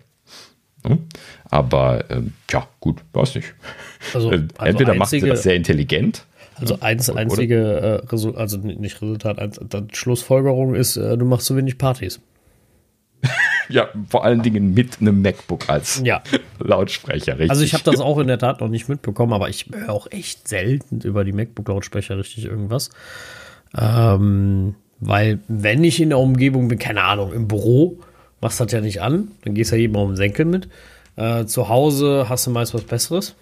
Hm? 0.85 1.07
Aber 1.45 2.05
ähm, 2.11 2.33
ja, 2.51 2.67
gut, 2.81 3.03
weiß 3.13 3.35
nicht. 3.35 3.55
Also, 4.15 4.33
äh, 4.33 4.49
also 4.57 4.71
Entweder 4.71 4.95
macht 4.95 5.11
sie 5.11 5.21
das 5.21 5.43
sehr 5.43 5.55
intelligent. 5.55 6.25
Also 6.55 6.81
eins, 6.81 7.09
einzige, 7.09 8.03
äh, 8.11 8.37
also 8.37 8.59
nicht 8.59 9.01
Resultat, 9.01 9.39
eins, 9.39 9.61
Schlussfolgerung 9.93 10.75
ist, 10.75 10.97
äh, 10.97 11.17
du 11.17 11.25
machst 11.25 11.47
zu 11.47 11.57
wenig 11.57 11.79
Partys. 11.79 12.21
ja, 13.69 13.89
vor 14.09 14.25
allen 14.25 14.43
Dingen 14.43 14.75
mit 14.75 15.01
einem 15.01 15.23
MacBook 15.23 15.69
als 15.69 16.03
ja. 16.05 16.23
Lautsprecher, 16.59 17.35
richtig. 17.35 17.51
Also 17.51 17.63
ich 17.63 17.75
habe 17.75 17.85
das 17.85 18.01
auch 18.01 18.19
in 18.19 18.27
der 18.27 18.39
Tat 18.39 18.61
noch 18.61 18.69
nicht 18.69 18.89
mitbekommen, 18.89 19.33
aber 19.33 19.49
ich 19.49 19.67
höre 19.73 19.93
auch 19.93 20.07
echt 20.11 20.49
selten 20.49 21.01
über 21.01 21.25
die 21.25 21.33
MacBook-Lautsprecher 21.33 22.19
richtig 22.19 22.47
irgendwas. 22.47 22.91
Ähm, 23.77 24.75
weil 25.01 25.41
wenn 25.49 25.85
ich 25.85 26.01
in 26.01 26.11
der 26.11 26.19
Umgebung 26.19 26.69
bin, 26.69 26.79
keine 26.79 27.03
Ahnung, 27.03 27.33
im 27.33 27.49
Büro, 27.49 27.99
machst 28.41 28.61
das 28.61 28.73
ja 28.73 28.81
nicht 28.81 29.03
an, 29.03 29.33
dann 29.45 29.55
gehst 29.55 29.73
du 29.73 29.77
ja 29.77 29.83
jedem 29.83 29.97
auf 29.97 30.09
den 30.09 30.17
Senkel 30.17 30.45
mit. 30.45 30.69
Äh, 31.17 31.47
zu 31.47 31.69
Hause 31.69 32.27
hast 32.29 32.47
du 32.47 32.51
meist 32.51 32.75
was 32.75 32.83
Besseres. 32.83 33.35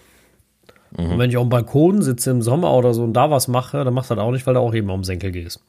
Mhm. 0.96 1.12
Und 1.12 1.18
wenn 1.18 1.30
ich 1.30 1.36
auf 1.36 1.44
dem 1.44 1.50
Balkon 1.50 2.02
sitze 2.02 2.30
im 2.30 2.42
Sommer 2.42 2.72
oder 2.74 2.94
so 2.94 3.04
und 3.04 3.12
da 3.12 3.30
was 3.30 3.48
mache, 3.48 3.84
dann 3.84 3.94
machst 3.94 4.10
du 4.10 4.14
das 4.14 4.24
auch 4.24 4.30
nicht, 4.32 4.46
weil 4.46 4.54
du 4.54 4.60
auch 4.60 4.74
eben 4.74 4.90
auf 4.90 4.98
den 4.98 5.04
Senkel 5.04 5.32
gehst. 5.32 5.62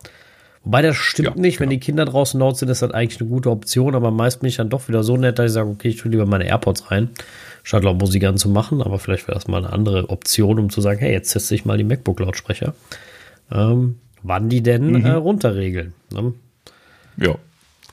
Wobei 0.64 0.82
das 0.82 0.98
stimmt 0.98 1.36
ja, 1.36 1.42
nicht, 1.42 1.58
genau. 1.58 1.64
wenn 1.64 1.70
die 1.70 1.80
Kinder 1.80 2.06
draußen 2.06 2.40
laut 2.40 2.58
sind, 2.58 2.70
ist 2.70 2.82
das 2.82 2.92
eigentlich 2.92 3.22
eine 3.22 3.30
gute 3.30 3.50
Option, 3.50 3.96
aber 3.96 4.12
meist 4.12 4.42
bin 4.42 4.50
ich 4.50 4.58
dann 4.58 4.70
doch 4.70 4.88
wieder 4.88 5.04
so 5.04 5.16
nett, 5.16 5.40
dass 5.40 5.48
ich 5.48 5.54
sage, 5.54 5.70
okay, 5.70 5.88
ich 5.88 5.98
tue 5.98 6.12
lieber 6.12 6.26
meine 6.26 6.46
AirPods 6.46 6.92
rein, 6.92 7.10
statt 7.64 7.84
laut 7.84 8.00
Musik 8.00 8.26
anzumachen, 8.26 8.82
aber 8.82 9.00
vielleicht 9.00 9.28
wäre 9.28 9.36
das 9.36 9.48
mal 9.48 9.64
eine 9.64 9.72
andere 9.72 10.10
Option, 10.10 10.60
um 10.60 10.70
zu 10.70 10.82
sagen, 10.82 11.00
hey, 11.00 11.14
jetzt 11.14 11.32
teste 11.32 11.56
ich 11.56 11.66
mal 11.66 11.78
die 11.78 11.86
MacBook-Lautsprecher. 11.86 12.74
Ähm, 13.52 14.00
wann 14.22 14.50
die 14.50 14.62
denn 14.62 14.92
mhm. 14.92 15.06
äh, 15.06 15.12
runterregeln. 15.12 15.94
Ne? 16.12 16.34
Ja. 17.18 17.36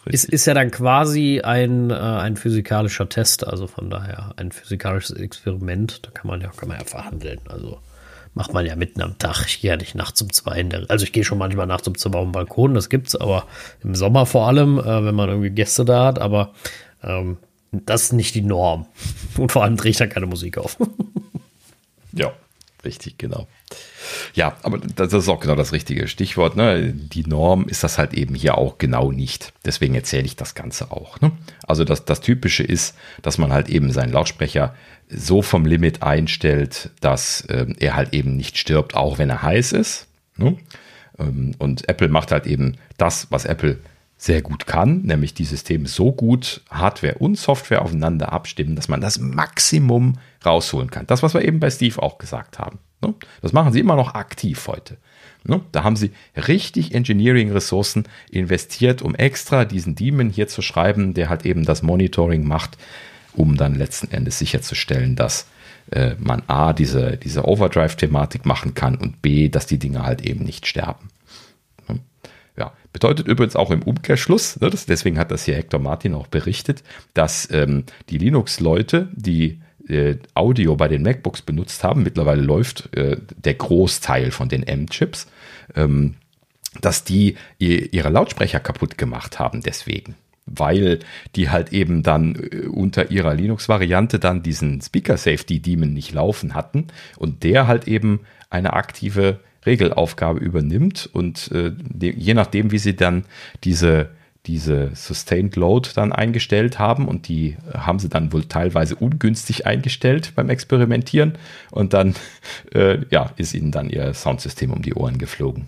Ist, 0.05 0.25
ist 0.25 0.47
ja 0.47 0.55
dann 0.55 0.71
quasi 0.71 1.41
ein, 1.43 1.91
äh, 1.91 1.95
ein 1.95 2.37
physikalischer 2.37 3.09
Test, 3.09 3.47
also 3.47 3.67
von 3.67 3.91
daher 3.91 4.35
ein 4.37 4.53
physikalisches 4.53 5.17
Experiment. 5.17 6.07
Da 6.07 6.11
kann 6.13 6.29
man 6.29 6.41
ja, 6.41 6.51
kann 6.57 6.69
man 6.69 6.79
ja 6.79 6.85
verhandeln. 6.85 7.41
Also 7.49 7.81
macht 8.37 8.53
man 8.53 8.67
ja 8.67 8.77
mitten 8.77 9.01
am 9.01 9.17
Tag. 9.19 9.47
Ich 9.47 9.63
gehe 9.63 9.71
ja 9.71 9.77
nicht 9.79 9.95
nachts 9.95 10.21
um 10.21 10.31
zwei. 10.31 10.61
In 10.61 10.69
der, 10.69 10.85
also 10.89 11.05
ich 11.05 11.13
gehe 11.13 11.25
schon 11.25 11.39
manchmal 11.39 11.67
nachts 11.67 11.89
um 11.89 11.97
zwei 11.97 12.19
auf 12.19 12.27
den 12.27 12.33
Balkon, 12.33 12.75
das 12.75 12.91
gibt's, 12.91 13.17
aber 13.17 13.47
im 13.83 13.95
Sommer 13.95 14.27
vor 14.27 14.47
allem, 14.47 14.79
äh, 14.79 15.05
wenn 15.05 15.15
man 15.15 15.31
irgendwie 15.31 15.51
Gäste 15.51 15.87
da 15.87 16.05
hat, 16.05 16.19
aber 16.19 16.53
ähm, 17.03 17.39
das 17.73 18.05
ist 18.05 18.13
nicht 18.13 18.35
die 18.35 18.43
Norm. 18.43 18.87
Und 19.39 19.53
vor 19.53 19.65
allem 19.65 19.79
drehe 19.79 19.91
ich 19.91 19.97
da 19.97 20.07
keine 20.07 20.27
Musik 20.27 20.59
auf. 20.59 20.77
ja, 22.13 22.31
richtig, 22.85 23.17
genau. 23.17 23.49
Ja, 24.35 24.55
aber 24.63 24.79
das 24.79 25.15
ist 25.15 25.29
auch 25.31 25.41
genau 25.41 25.55
das 25.55 25.73
richtige 25.73 26.07
Stichwort. 26.07 26.57
Ne? 26.57 26.93
Die 26.93 27.27
Norm 27.27 27.67
ist 27.69 27.85
das 27.85 27.97
halt 27.97 28.13
eben 28.13 28.35
hier 28.35 28.59
auch 28.59 28.77
genau 28.77 29.13
nicht. 29.13 29.55
Deswegen 29.65 29.95
erzähle 29.95 30.27
ich 30.27 30.37
das 30.37 30.55
Ganze 30.55 30.91
auch. 30.91 31.23
Ne? 31.23 31.33
Also 31.67 31.85
das, 31.85 32.05
das 32.05 32.21
Typische 32.21 32.63
ist, 32.63 32.95
dass 33.23 33.39
man 33.39 33.51
halt 33.51 33.71
eben 33.71 33.91
seinen 33.93 34.13
Lautsprecher 34.13 34.75
so 35.09 35.43
vom 35.43 35.65
Limit 35.65 36.03
einstellt, 36.03 36.91
dass 37.01 37.43
äh, 37.43 37.67
er 37.79 37.97
halt 37.97 38.13
eben 38.13 38.37
nicht 38.37 38.59
stirbt, 38.59 38.95
auch 38.95 39.19
wenn 39.19 39.31
er 39.31 39.43
heiß 39.43 39.73
ist. 39.73 40.09
Ne? 40.37 40.57
Ähm, 41.19 41.53
und 41.59 41.89
Apple 41.89 42.09
macht 42.09 42.33
halt 42.33 42.47
eben 42.47 42.77
das, 42.97 43.29
was 43.31 43.45
Apple 43.45 43.79
sehr 44.19 44.41
gut 44.41 44.67
kann, 44.67 45.03
nämlich 45.03 45.35
die 45.35 45.45
Systeme 45.45 45.87
so 45.89 46.11
gut 46.11 46.63
Hardware 46.71 47.17
und 47.19 47.37
Software 47.37 47.83
aufeinander 47.83 48.33
abstimmen, 48.33 48.75
dass 48.75 48.89
man 48.89 49.01
das 49.01 49.19
Maximum 49.19 50.15
rausholen 50.45 50.91
kann. 50.91 51.07
Das, 51.07 51.23
was 51.23 51.35
wir 51.35 51.45
eben 51.45 51.61
bei 51.61 51.71
Steve 51.71 52.03
auch 52.03 52.19
gesagt 52.19 52.59
haben. 52.59 52.79
Ne? 53.03 53.15
Das 53.43 53.53
machen 53.53 53.73
sie 53.73 53.81
immer 53.81 53.97
noch 53.97 54.15
aktiv 54.15 54.67
heute. 54.69 54.97
Ne? 55.45 55.61
Da 55.71 55.85
haben 55.85 55.97
sie 55.97 56.13
richtig 56.35 56.95
Engineering-Ressourcen 56.95 58.05
investiert, 58.31 59.03
um 59.03 59.15
extra 59.15 59.65
diesen 59.67 59.95
Daemon 59.95 60.31
hier 60.31 60.49
zu 60.49 60.63
schreiben, 60.63 61.13
der 61.13 61.29
halt 61.29 61.45
eben 61.45 61.65
das 61.65 61.83
Monitoring 61.83 62.47
macht, 62.47 62.79
um 63.37 63.57
dann 63.57 63.75
letzten 63.75 64.11
Endes 64.11 64.39
sicherzustellen, 64.39 65.17
dass 65.17 65.47
äh, 65.91 66.15
man 66.19 66.43
A, 66.49 66.73
diese, 66.73 67.17
diese 67.17 67.47
Overdrive-Thematik 67.47 68.45
machen 68.45 68.75
kann 68.75 68.97
und 68.97 69.23
B, 69.23 69.49
dass 69.49 69.67
die 69.67 69.79
Dinge 69.79 70.03
halt 70.03 70.23
eben 70.23 70.45
nicht 70.45 70.67
sterben. 70.67 71.09
Ne? 71.89 72.01
Ja, 72.57 72.73
bedeutet 72.93 73.29
übrigens 73.29 73.57
auch 73.57 73.71
im 73.71 73.83
Umkehrschluss, 73.83 74.59
ne, 74.61 74.71
das, 74.71 74.87
deswegen 74.87 75.19
hat 75.19 75.31
das 75.31 75.45
hier 75.45 75.55
Hector 75.55 75.81
Martin 75.81 76.15
auch 76.15 76.27
berichtet, 76.27 76.83
dass 77.15 77.49
ähm, 77.53 77.85
die 78.09 78.19
Linux-Leute, 78.19 79.09
die 79.15 79.61
äh, 79.89 80.17
Audio 80.35 80.75
bei 80.75 80.89
den 80.89 81.03
MacBooks 81.03 81.43
benutzt 81.43 81.85
haben, 81.85 82.03
mittlerweile 82.03 82.43
läuft 82.43 82.95
äh, 82.97 83.19
der 83.37 83.55
Großteil 83.55 84.33
von 84.33 84.49
den 84.49 84.65
M-Chips, 84.65 85.29
ähm, 85.77 86.15
dass 86.81 87.05
die 87.05 87.37
ihre 87.59 88.11
Lautsprecher 88.11 88.61
kaputt 88.61 88.99
gemacht 88.99 89.39
haben 89.39 89.63
deswegen. 89.63 90.15
Weil 90.47 91.01
die 91.35 91.51
halt 91.51 91.73
eben 91.73 92.03
dann 92.03 92.37
äh, 92.37 92.67
unter 92.67 93.11
ihrer 93.11 93.35
Linux-Variante 93.35 94.19
dann 94.19 94.43
diesen 94.43 94.81
Speaker 94.81 95.17
Safety 95.17 95.61
Daemon 95.61 95.93
nicht 95.93 96.13
laufen 96.13 96.55
hatten 96.55 96.87
und 97.19 97.43
der 97.43 97.67
halt 97.67 97.89
eben 97.89 98.21
eine 98.49 98.73
aktive 98.73 99.41
Regelaufgabe 99.65 100.39
übernimmt 100.39 101.11
und 101.13 101.51
äh, 101.51 101.73
je 101.99 102.35
nachdem, 102.35 102.71
wie 102.71 102.79
sie 102.79 102.95
dann 102.95 103.25
diese 103.65 104.11
diese 104.47 104.95
Sustained 104.95 105.57
Load 105.57 105.91
dann 105.95 106.13
eingestellt 106.13 106.79
haben 106.79 107.09
und 107.09 107.29
die 107.29 107.57
haben 107.75 107.99
sie 107.99 108.09
dann 108.09 108.33
wohl 108.33 108.45
teilweise 108.45 108.95
ungünstig 108.95 109.67
eingestellt 109.67 110.33
beim 110.35 110.51
Experimentieren 110.51 111.35
und 111.71 111.93
dann 111.93 112.15
äh, 112.75 112.99
ja, 113.11 113.33
ist 113.37 113.55
ihnen 113.55 113.73
dann 113.73 113.91
ihr 113.91 114.15
Soundsystem 114.15 114.73
um 114.73 114.83
die 114.83 114.95
Ohren 114.95 115.19
geflogen. 115.19 115.67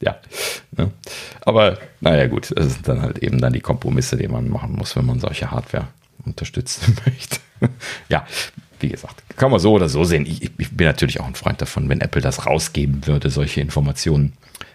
Ja, 0.00 0.16
ne? 0.76 0.92
aber 1.40 1.78
naja 2.00 2.26
gut, 2.28 2.52
das 2.56 2.74
sind 2.74 2.86
dann 2.86 3.02
halt 3.02 3.18
eben 3.18 3.40
dann 3.40 3.52
die 3.52 3.60
Kompromisse, 3.60 4.16
die 4.16 4.28
man 4.28 4.48
machen 4.48 4.72
muss, 4.72 4.94
wenn 4.94 5.06
man 5.06 5.18
solche 5.18 5.50
Hardware 5.50 5.88
unterstützen 6.24 6.96
möchte. 7.06 7.38
ja, 8.08 8.24
wie 8.80 8.88
gesagt, 8.88 9.22
kann 9.36 9.50
man 9.50 9.58
so 9.58 9.72
oder 9.72 9.88
so 9.88 10.04
sehen. 10.04 10.24
Ich, 10.26 10.42
ich, 10.42 10.76
bin 10.76 10.86
natürlich 10.86 11.20
auch 11.20 11.26
ein 11.26 11.34
Freund 11.34 11.60
davon, 11.60 11.88
wenn 11.88 12.00
Apple 12.00 12.22
das 12.22 12.46
rausgeben 12.46 13.06
würde, 13.06 13.30
solche 13.30 13.60
Informationen. 13.60 14.34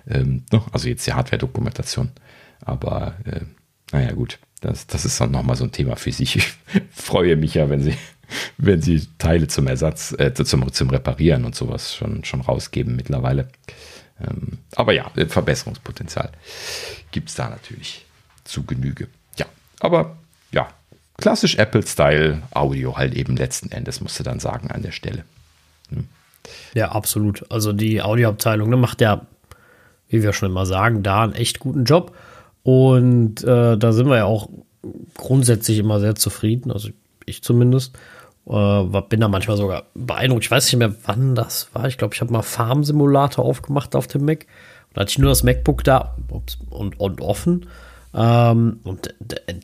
Ähm, 0.09 0.43
ne? 0.51 0.61
also 0.71 0.89
jetzt 0.89 1.07
die 1.07 1.13
Hardware-Dokumentation. 1.13 2.11
Aber 2.61 3.15
äh, 3.25 3.41
naja, 3.93 4.11
gut, 4.11 4.39
das, 4.61 4.87
das 4.87 5.05
ist 5.05 5.19
dann 5.21 5.31
nochmal 5.31 5.55
so 5.55 5.63
ein 5.63 5.71
Thema 5.71 5.95
für 5.95 6.11
sich. 6.11 6.35
Ich 6.35 6.53
freue 6.91 7.35
mich 7.35 7.53
ja, 7.53 7.69
wenn 7.69 7.81
sie, 7.81 7.95
wenn 8.57 8.81
sie 8.81 9.07
Teile 9.17 9.47
zum 9.47 9.67
Ersatz, 9.67 10.13
äh, 10.17 10.33
zum, 10.33 10.71
zum 10.71 10.89
Reparieren 10.89 11.45
und 11.45 11.55
sowas 11.55 11.95
schon, 11.95 12.23
schon 12.25 12.41
rausgeben 12.41 12.95
mittlerweile. 12.95 13.47
Ähm, 14.19 14.59
aber 14.75 14.93
ja, 14.93 15.09
Verbesserungspotenzial 15.27 16.31
gibt 17.11 17.29
es 17.29 17.35
da 17.35 17.49
natürlich 17.49 18.05
zu 18.43 18.63
Genüge. 18.63 19.07
Ja, 19.37 19.45
aber 19.79 20.17
ja, 20.51 20.69
klassisch 21.17 21.55
Apple-Style 21.55 22.41
Audio 22.51 22.97
halt 22.97 23.13
eben 23.13 23.35
letzten 23.35 23.71
Endes, 23.71 24.01
musst 24.01 24.19
du 24.19 24.23
dann 24.23 24.39
sagen 24.39 24.71
an 24.71 24.81
der 24.81 24.91
Stelle. 24.91 25.23
Hm. 25.89 26.07
Ja, 26.73 26.91
absolut. 26.91 27.49
Also 27.51 27.73
die 27.73 28.01
Audioabteilung 28.01 28.69
ne, 28.69 28.77
macht 28.77 29.01
ja, 29.01 29.25
wie 30.09 30.23
wir 30.23 30.33
schon 30.33 30.49
immer 30.49 30.65
sagen, 30.65 31.03
da 31.03 31.23
einen 31.23 31.33
echt 31.33 31.59
guten 31.59 31.85
Job. 31.85 32.15
Und 32.63 33.43
äh, 33.43 33.77
da 33.77 33.91
sind 33.91 34.07
wir 34.07 34.17
ja 34.17 34.25
auch 34.25 34.49
grundsätzlich 35.15 35.79
immer 35.79 35.99
sehr 35.99 36.15
zufrieden, 36.15 36.71
also 36.71 36.89
ich 37.25 37.43
zumindest. 37.43 37.97
Äh, 38.47 39.01
bin 39.09 39.21
da 39.21 39.27
manchmal 39.27 39.57
sogar 39.57 39.83
beeindruckt. 39.93 40.45
Ich 40.45 40.51
weiß 40.51 40.65
nicht 40.65 40.79
mehr, 40.79 40.93
wann 41.05 41.35
das 41.35 41.69
war. 41.73 41.87
Ich 41.87 41.97
glaube, 41.97 42.13
ich 42.13 42.21
habe 42.21 42.33
mal 42.33 42.41
Farm 42.41 42.83
Simulator 42.83 43.45
aufgemacht 43.45 43.95
auf 43.95 44.07
dem 44.07 44.25
Mac. 44.25 44.45
Da 44.93 45.01
hatte 45.01 45.11
ich 45.11 45.19
nur 45.19 45.29
das 45.29 45.43
MacBook 45.43 45.83
da 45.83 46.15
und, 46.29 46.99
und 46.99 47.21
offen. 47.21 47.67
Ähm, 48.13 48.79
und 48.83 49.13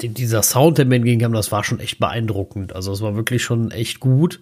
dieser 0.02 0.42
Sound, 0.42 0.78
der 0.78 0.86
mir 0.86 0.96
entgegenkam, 0.96 1.34
das 1.34 1.52
war 1.52 1.64
schon 1.64 1.80
echt 1.80 2.00
beeindruckend. 2.00 2.74
Also 2.74 2.92
es 2.92 3.02
war 3.02 3.16
wirklich 3.16 3.44
schon 3.44 3.72
echt 3.72 4.00
gut. 4.00 4.40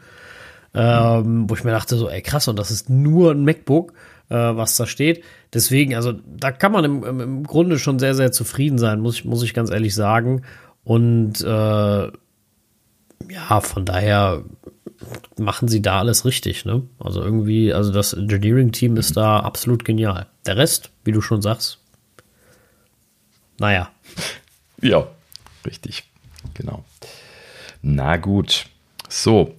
Ähm, 0.73 1.49
wo 1.49 1.55
ich 1.55 1.63
mir 1.63 1.71
dachte, 1.71 1.95
so, 1.97 2.07
ey 2.09 2.21
krass, 2.21 2.47
und 2.47 2.59
das 2.59 2.71
ist 2.71 2.89
nur 2.89 3.31
ein 3.31 3.43
MacBook 3.43 3.93
äh, 4.29 4.35
was 4.35 4.75
da 4.75 4.85
steht. 4.85 5.23
Deswegen, 5.53 5.95
also 5.95 6.13
da 6.25 6.51
kann 6.51 6.71
man 6.71 6.85
im, 6.85 7.19
im, 7.19 7.43
Grunde 7.43 7.79
schon 7.79 7.99
sehr, 7.99 8.15
sehr 8.15 8.31
zufrieden 8.31 8.77
sein, 8.77 8.99
muss 8.99 9.15
ich, 9.15 9.25
muss 9.25 9.43
ich 9.43 9.53
ganz 9.53 9.69
ehrlich 9.69 9.95
sagen. 9.95 10.43
Und 10.83 11.41
äh, 11.41 12.11
ja, 13.29 13.61
von 13.61 13.85
daher 13.85 14.43
machen 15.37 15.67
sie 15.67 15.81
da 15.81 15.99
alles 15.99 16.25
richtig, 16.25 16.65
ne? 16.65 16.83
Also 16.99 17.21
irgendwie, 17.21 17.73
also 17.73 17.91
das 17.91 18.13
Engineering-Team 18.13 18.97
ist 18.97 19.15
da 19.17 19.39
absolut 19.39 19.85
genial. 19.85 20.27
Der 20.45 20.57
Rest, 20.57 20.91
wie 21.03 21.11
du 21.11 21.21
schon 21.21 21.41
sagst, 21.41 21.79
naja. 23.59 23.91
Ja, 24.79 25.07
richtig. 25.65 26.03
Genau. 26.53 26.85
Na 27.81 28.17
gut. 28.17 28.67
So, 29.09 29.55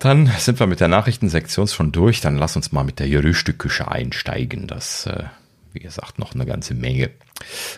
dann 0.00 0.26
sind 0.38 0.58
wir 0.58 0.66
mit 0.66 0.80
der 0.80 0.88
Nachrichtensektion 0.88 1.68
schon 1.68 1.92
durch. 1.92 2.20
Dann 2.20 2.36
lass 2.36 2.56
uns 2.56 2.72
mal 2.72 2.82
mit 2.82 2.98
der 2.98 3.08
Gerüchteküche 3.08 3.88
einsteigen. 3.88 4.66
Das, 4.66 5.06
äh, 5.06 5.24
wie 5.72 5.78
gesagt, 5.78 6.18
noch 6.18 6.34
eine 6.34 6.44
ganze 6.44 6.74
Menge. 6.74 7.10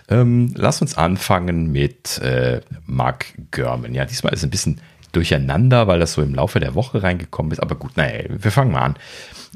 Ähm, 0.08 0.52
lass 0.56 0.82
uns 0.82 0.96
anfangen 0.96 1.70
mit 1.72 2.18
äh, 2.18 2.60
Mark 2.86 3.26
Görman. 3.50 3.94
Ja, 3.94 4.04
diesmal 4.04 4.32
ist 4.32 4.44
ein 4.44 4.50
bisschen 4.50 4.80
durcheinander, 5.12 5.86
weil 5.86 6.00
das 6.00 6.14
so 6.14 6.22
im 6.22 6.34
Laufe 6.34 6.58
der 6.58 6.74
Woche 6.74 7.02
reingekommen 7.02 7.52
ist. 7.52 7.60
Aber 7.60 7.74
gut, 7.74 7.96
naja, 7.96 8.24
wir 8.28 8.50
fangen 8.50 8.72
mal 8.72 8.82
an 8.82 8.96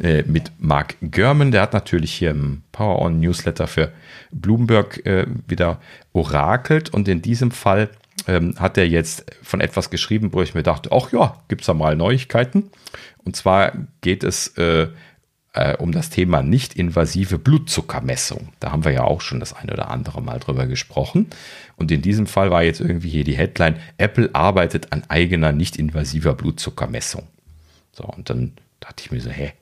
äh, 0.00 0.22
mit 0.22 0.52
Mark 0.58 0.96
Görman. 1.00 1.50
Der 1.50 1.62
hat 1.62 1.72
natürlich 1.72 2.12
hier 2.12 2.30
im 2.30 2.62
Power 2.72 3.00
On 3.00 3.20
Newsletter 3.20 3.66
für 3.66 3.92
Bloomberg 4.30 5.04
äh, 5.06 5.26
wieder 5.48 5.80
orakelt 6.12 6.90
und 6.90 7.08
in 7.08 7.22
diesem 7.22 7.50
Fall 7.50 7.88
ähm, 8.26 8.54
hat 8.58 8.78
er 8.78 8.88
jetzt 8.88 9.24
von 9.42 9.60
etwas 9.60 9.90
geschrieben, 9.90 10.32
wo 10.32 10.42
ich 10.42 10.54
mir 10.54 10.62
dachte, 10.62 10.90
ach 10.92 11.12
ja, 11.12 11.36
gibt 11.48 11.62
es 11.62 11.66
da 11.66 11.74
mal 11.74 11.96
Neuigkeiten. 11.96 12.70
Und 13.24 13.36
zwar 13.36 13.72
geht 14.00 14.24
es 14.24 14.56
äh, 14.56 14.88
äh, 15.56 15.74
um 15.76 15.90
das 15.90 16.10
Thema 16.10 16.42
nicht-invasive 16.42 17.38
Blutzuckermessung. 17.38 18.50
Da 18.60 18.72
haben 18.72 18.84
wir 18.84 18.92
ja 18.92 19.04
auch 19.04 19.22
schon 19.22 19.40
das 19.40 19.54
eine 19.54 19.72
oder 19.72 19.90
andere 19.90 20.22
Mal 20.22 20.38
drüber 20.38 20.66
gesprochen. 20.66 21.28
Und 21.76 21.90
in 21.90 22.02
diesem 22.02 22.26
Fall 22.26 22.50
war 22.50 22.62
jetzt 22.62 22.80
irgendwie 22.80 23.08
hier 23.08 23.24
die 23.24 23.36
Headline, 23.36 23.76
Apple 23.96 24.30
arbeitet 24.34 24.92
an 24.92 25.02
eigener 25.08 25.52
nicht-invasiver 25.52 26.34
Blutzuckermessung. 26.34 27.26
So, 27.92 28.04
und 28.04 28.28
dann 28.28 28.52
dachte 28.80 29.02
ich 29.04 29.10
mir 29.10 29.20
so, 29.20 29.30
hä, 29.30 29.52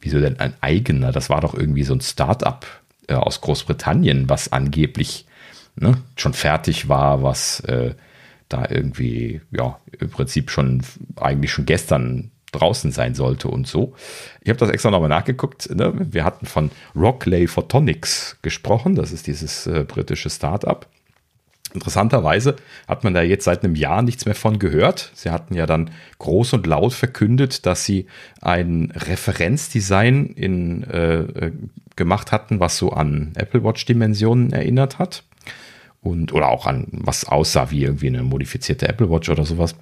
wieso 0.00 0.20
denn 0.20 0.40
ein 0.40 0.54
eigener? 0.62 1.12
Das 1.12 1.28
war 1.28 1.42
doch 1.42 1.54
irgendwie 1.54 1.84
so 1.84 1.94
ein 1.94 2.00
Start-up 2.00 2.66
äh, 3.06 3.14
aus 3.14 3.42
Großbritannien, 3.42 4.28
was 4.30 4.50
angeblich 4.50 5.26
ne, 5.76 5.98
schon 6.16 6.32
fertig 6.32 6.88
war, 6.88 7.22
was 7.22 7.60
äh, 7.60 7.94
da 8.48 8.64
irgendwie, 8.68 9.42
ja, 9.50 9.78
im 9.98 10.08
Prinzip 10.08 10.50
schon 10.50 10.82
eigentlich 11.16 11.52
schon 11.52 11.66
gestern 11.66 12.30
draußen 12.52 12.92
sein 12.92 13.14
sollte 13.14 13.48
und 13.48 13.66
so. 13.66 13.94
Ich 14.42 14.48
habe 14.48 14.58
das 14.58 14.70
extra 14.70 14.90
nochmal 14.90 15.08
nachgeguckt. 15.08 15.74
Ne? 15.74 15.92
Wir 15.96 16.24
hatten 16.24 16.46
von 16.46 16.70
Rockley 16.96 17.46
Photonics 17.46 18.38
gesprochen. 18.42 18.94
Das 18.94 19.12
ist 19.12 19.26
dieses 19.26 19.66
äh, 19.66 19.84
britische 19.84 20.30
Startup. 20.30 20.86
Interessanterweise 21.72 22.56
hat 22.88 23.04
man 23.04 23.14
da 23.14 23.22
jetzt 23.22 23.44
seit 23.44 23.62
einem 23.62 23.76
Jahr 23.76 24.02
nichts 24.02 24.26
mehr 24.26 24.34
von 24.34 24.58
gehört. 24.58 25.12
Sie 25.14 25.30
hatten 25.30 25.54
ja 25.54 25.66
dann 25.66 25.90
groß 26.18 26.54
und 26.54 26.66
laut 26.66 26.92
verkündet, 26.92 27.64
dass 27.64 27.84
sie 27.84 28.06
ein 28.40 28.92
Referenzdesign 28.94 30.26
in, 30.26 30.82
äh, 30.84 31.20
äh 31.20 31.52
gemacht 31.96 32.32
hatten, 32.32 32.60
was 32.60 32.78
so 32.78 32.90
an 32.90 33.32
Apple 33.34 33.62
Watch 33.62 33.84
Dimensionen 33.84 34.52
erinnert 34.52 34.98
hat 34.98 35.22
und 36.00 36.32
oder 36.32 36.48
auch 36.48 36.66
an 36.66 36.86
was 36.92 37.26
aussah 37.26 37.70
wie 37.70 37.82
irgendwie 37.82 38.06
eine 38.06 38.22
modifizierte 38.22 38.88
Apple 38.88 39.10
Watch 39.10 39.28
oder 39.28 39.44
sowas 39.44 39.74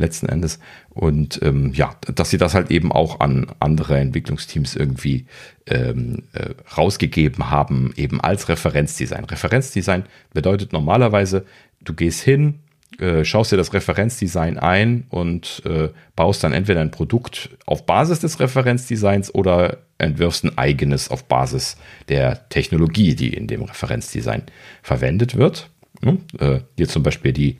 letzten 0.00 0.28
Endes. 0.28 0.58
Und 0.90 1.40
ähm, 1.42 1.72
ja, 1.74 1.94
dass 2.14 2.30
sie 2.30 2.38
das 2.38 2.54
halt 2.54 2.70
eben 2.70 2.90
auch 2.90 3.20
an 3.20 3.46
andere 3.60 3.98
Entwicklungsteams 3.98 4.74
irgendwie 4.74 5.26
ähm, 5.66 6.24
äh, 6.32 6.50
rausgegeben 6.76 7.50
haben, 7.50 7.92
eben 7.96 8.20
als 8.20 8.48
Referenzdesign. 8.48 9.24
Referenzdesign 9.24 10.04
bedeutet 10.32 10.72
normalerweise, 10.72 11.44
du 11.82 11.94
gehst 11.94 12.22
hin, 12.22 12.60
äh, 12.98 13.24
schaust 13.24 13.52
dir 13.52 13.56
das 13.56 13.72
Referenzdesign 13.72 14.58
ein 14.58 15.04
und 15.10 15.62
äh, 15.64 15.88
baust 16.16 16.42
dann 16.42 16.52
entweder 16.52 16.80
ein 16.80 16.90
Produkt 16.90 17.50
auf 17.64 17.86
Basis 17.86 18.20
des 18.20 18.40
Referenzdesigns 18.40 19.34
oder 19.34 19.78
entwirfst 19.98 20.44
ein 20.44 20.58
eigenes 20.58 21.10
auf 21.10 21.24
Basis 21.24 21.76
der 22.08 22.48
Technologie, 22.48 23.14
die 23.14 23.32
in 23.32 23.46
dem 23.46 23.62
Referenzdesign 23.62 24.42
verwendet 24.82 25.36
wird. 25.36 25.70
Ne? 26.02 26.18
Äh, 26.38 26.60
hier 26.76 26.88
zum 26.88 27.02
Beispiel 27.02 27.32
die 27.32 27.58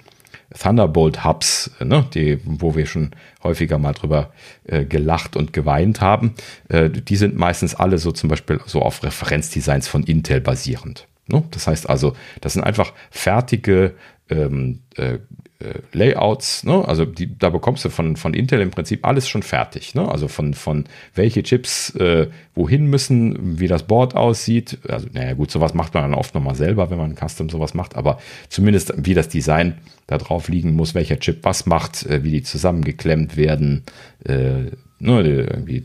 Thunderbolt 0.59 1.25
Hubs, 1.25 1.71
ne, 1.83 2.05
die, 2.15 2.41
wo 2.45 2.75
wir 2.75 2.87
schon 2.87 3.11
häufiger 3.43 3.79
mal 3.79 3.93
drüber 3.93 4.33
äh, 4.65 4.85
gelacht 4.85 5.37
und 5.37 5.53
geweint 5.53 6.01
haben, 6.01 6.35
äh, 6.69 6.91
die 6.91 7.17
sind 7.17 7.37
meistens 7.37 7.75
alle 7.75 7.99
so 7.99 8.13
zum 8.13 8.29
Beispiel 8.29 8.61
so 8.67 8.83
auf 8.83 9.03
Referenzdesigns 9.03 9.89
von 9.89 10.03
Intel 10.03 10.41
basierend. 10.41 11.07
Ne? 11.27 11.45
Das 11.51 11.67
heißt 11.67 11.89
also, 11.89 12.15
das 12.41 12.55
sind 12.55 12.65
einfach 12.65 12.93
fertige 13.11 13.95
ähm, 14.29 14.81
äh, 14.97 15.15
äh, 15.15 15.19
Layouts, 15.93 16.65
ne? 16.65 16.87
also 16.87 17.05
die, 17.05 17.39
da 17.39 17.51
bekommst 17.51 17.85
du 17.85 17.91
von, 17.91 18.17
von 18.17 18.33
Intel 18.33 18.61
im 18.61 18.71
Prinzip 18.71 19.07
alles 19.07 19.29
schon 19.29 19.43
fertig. 19.43 19.95
Ne? 19.95 20.09
Also 20.09 20.29
von, 20.29 20.55
von 20.55 20.85
welche 21.15 21.43
Chips 21.43 21.95
äh, 21.97 22.29
wohin 22.55 22.87
müssen, 22.87 23.59
wie 23.61 23.69
das 23.69 23.83
Board 23.83 24.17
aussieht. 24.17 24.79
Also, 24.89 25.09
naja, 25.13 25.35
gut, 25.35 25.51
sowas 25.51 25.75
macht 25.75 25.95
man 25.95 26.05
dann 26.05 26.15
oft 26.15 26.35
nochmal 26.35 26.55
selber, 26.55 26.91
wenn 26.91 26.99
man 26.99 27.15
Custom 27.15 27.51
sowas 27.51 27.75
macht, 27.75 27.97
aber 27.97 28.19
zumindest 28.49 28.95
wie 28.97 29.15
das 29.15 29.29
Design 29.29 29.79
da 30.07 30.19
drauf 30.19 30.49
liegen 30.49 30.75
muss, 30.75 30.95
welcher 30.95 31.19
Chip 31.21 31.41
was 31.43 31.67
macht, 31.67 32.07
äh, 32.07 32.25
wie 32.25 32.31
die 32.31 32.43
zusammengeklemmt 32.43 33.37
werden, 33.37 33.85
äh, 34.25 34.71
ne, 34.99 35.23
irgendwie 35.23 35.85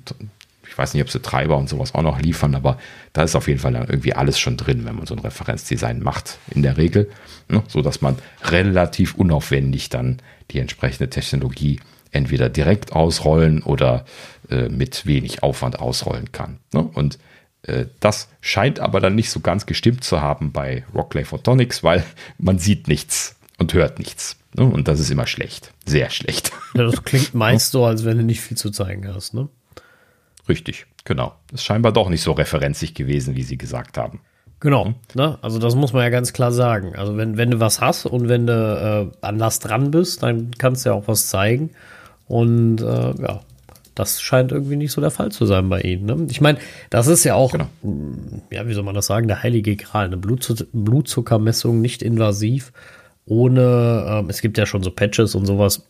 ich 0.68 0.78
weiß 0.78 0.94
nicht, 0.94 1.04
ob 1.04 1.10
sie 1.10 1.22
Treiber 1.22 1.58
und 1.58 1.70
sowas 1.70 1.94
auch 1.94 2.02
noch 2.02 2.20
liefern, 2.20 2.56
aber 2.56 2.78
da 3.14 3.24
ist 3.24 3.36
auf 3.36 3.48
jeden 3.48 3.60
Fall 3.60 3.76
irgendwie 3.76 4.14
alles 4.14 4.40
schon 4.40 4.58
drin, 4.58 4.86
wenn 4.86 4.96
man 4.96 5.06
so 5.06 5.16
ein 5.16 5.20
Referenzdesign 5.20 6.02
macht, 6.02 6.38
in 6.52 6.64
der 6.64 6.78
Regel, 6.78 7.10
ne, 7.48 7.64
so 7.68 7.82
dass 7.82 8.02
man 8.02 8.18
relativ 8.44 9.16
unaufwendig 9.16 9.90
dann 9.90 10.22
die 10.52 10.60
entsprechende 10.60 11.10
Technologie 11.10 11.80
entweder 12.12 12.50
direkt 12.50 12.94
ausrollen 12.94 13.62
oder 13.62 14.06
äh, 14.50 14.70
mit 14.70 15.06
wenig 15.06 15.44
Aufwand 15.44 15.80
ausrollen 15.80 16.32
kann. 16.32 16.60
Ne? 16.74 16.82
Und 16.82 17.20
äh, 17.64 17.86
das 18.00 18.30
scheint 18.42 18.80
aber 18.80 19.00
dann 19.00 19.16
nicht 19.16 19.30
so 19.30 19.42
ganz 19.42 19.66
gestimmt 19.66 20.04
zu 20.04 20.22
haben 20.22 20.52
bei 20.52 20.86
Rockley 20.94 21.26
Photonics, 21.26 21.84
weil 21.84 22.04
man 22.38 22.58
sieht 22.58 22.88
nichts 22.88 23.36
und 23.58 23.74
hört 23.74 24.00
nichts. 24.00 24.38
Ne? 24.56 24.64
Und 24.64 24.88
das 24.88 25.00
ist 25.00 25.10
immer 25.10 25.28
schlecht. 25.28 25.72
Sehr 25.86 26.10
schlecht. 26.10 26.52
Ja, 26.74 26.84
das 26.84 27.04
klingt 27.04 27.34
meist 27.34 27.72
so, 27.72 27.86
als 27.86 28.06
wenn 28.06 28.18
du 28.18 28.24
nicht 28.24 28.42
viel 28.42 28.58
zu 28.58 28.72
zeigen 28.72 29.08
hast, 29.14 29.34
ne? 29.34 29.50
Richtig, 30.48 30.86
Genau. 31.06 31.36
Ist 31.54 31.64
scheinbar 31.64 31.94
doch 31.94 32.10
nicht 32.10 32.24
so 32.24 32.34
referenzig 32.34 32.96
gewesen, 32.96 33.36
wie 33.36 33.44
sie 33.44 33.58
gesagt 33.58 33.98
haben. 33.98 34.20
Genau, 34.60 34.96
ne? 35.14 35.38
also 35.42 35.60
das 35.60 35.76
muss 35.76 35.94
man 35.94 36.02
ja 36.02 36.10
ganz 36.10 36.34
klar 36.34 36.52
sagen. 36.52 36.96
Also 36.96 37.16
wenn, 37.18 37.38
wenn 37.38 37.52
du 37.52 37.60
was 37.60 37.80
hast 37.80 38.08
und 38.08 38.28
wenn 38.28 38.48
du 38.48 39.12
äh, 39.14 39.26
an 39.26 39.40
was 39.40 39.60
dran 39.60 39.92
bist, 39.92 40.24
dann 40.24 40.52
kannst 40.58 40.84
du 40.84 40.90
ja 40.90 40.96
auch 40.96 41.08
was 41.08 41.28
zeigen. 41.28 41.70
Und 42.28 42.82
äh, 42.82 43.14
ja, 43.22 43.42
das 43.94 44.22
scheint 44.22 44.52
irgendwie 44.52 44.78
nicht 44.78 44.92
so 44.92 45.02
der 45.02 45.12
Fall 45.12 45.32
zu 45.32 45.46
sein 45.46 45.70
bei 45.70 45.82
ihnen. 45.82 46.06
Ne? 46.06 46.28
Ich 46.32 46.42
meine, 46.42 46.58
das 46.90 47.06
ist 47.06 47.24
ja 47.24 47.36
auch, 47.36 47.52
genau. 47.52 47.68
ja, 48.50 48.68
wie 48.68 48.74
soll 48.74 48.84
man 48.84 48.96
das 48.96 49.06
sagen, 49.06 49.28
der 49.28 49.44
heilige 49.44 49.76
Gral, 49.76 50.06
eine 50.06 50.18
Blutzu 50.18 50.56
Blutzuckermessung 50.74 51.80
nicht 51.80 52.02
invasiv, 52.02 52.74
ohne, 53.26 54.24
äh, 54.26 54.30
es 54.30 54.42
gibt 54.42 54.58
ja 54.58 54.66
schon 54.66 54.82
so 54.82 54.90
Patches 54.90 55.36
und 55.36 55.46
sowas, 55.46 55.86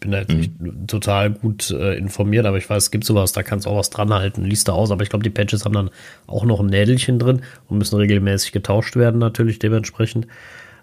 bin 0.00 0.10
da 0.10 0.20
jetzt 0.20 0.32
nicht 0.32 0.60
mhm. 0.60 0.86
total 0.86 1.30
gut 1.30 1.70
äh, 1.70 1.96
informiert, 1.96 2.46
aber 2.46 2.58
ich 2.58 2.68
weiß, 2.68 2.84
es 2.84 2.90
gibt 2.90 3.04
sowas, 3.04 3.32
da 3.32 3.42
kannst 3.42 3.66
du 3.66 3.70
auch 3.70 3.78
was 3.78 3.90
dran 3.90 4.12
halten, 4.12 4.44
liest 4.44 4.68
da 4.68 4.72
aus, 4.72 4.90
aber 4.90 5.02
ich 5.02 5.10
glaube, 5.10 5.22
die 5.22 5.30
Patches 5.30 5.64
haben 5.64 5.74
dann 5.74 5.90
auch 6.26 6.44
noch 6.44 6.60
ein 6.60 6.66
Nädelchen 6.66 7.18
drin 7.18 7.42
und 7.68 7.78
müssen 7.78 7.96
regelmäßig 7.96 8.52
getauscht 8.52 8.96
werden, 8.96 9.18
natürlich 9.18 9.58
dementsprechend. 9.58 10.26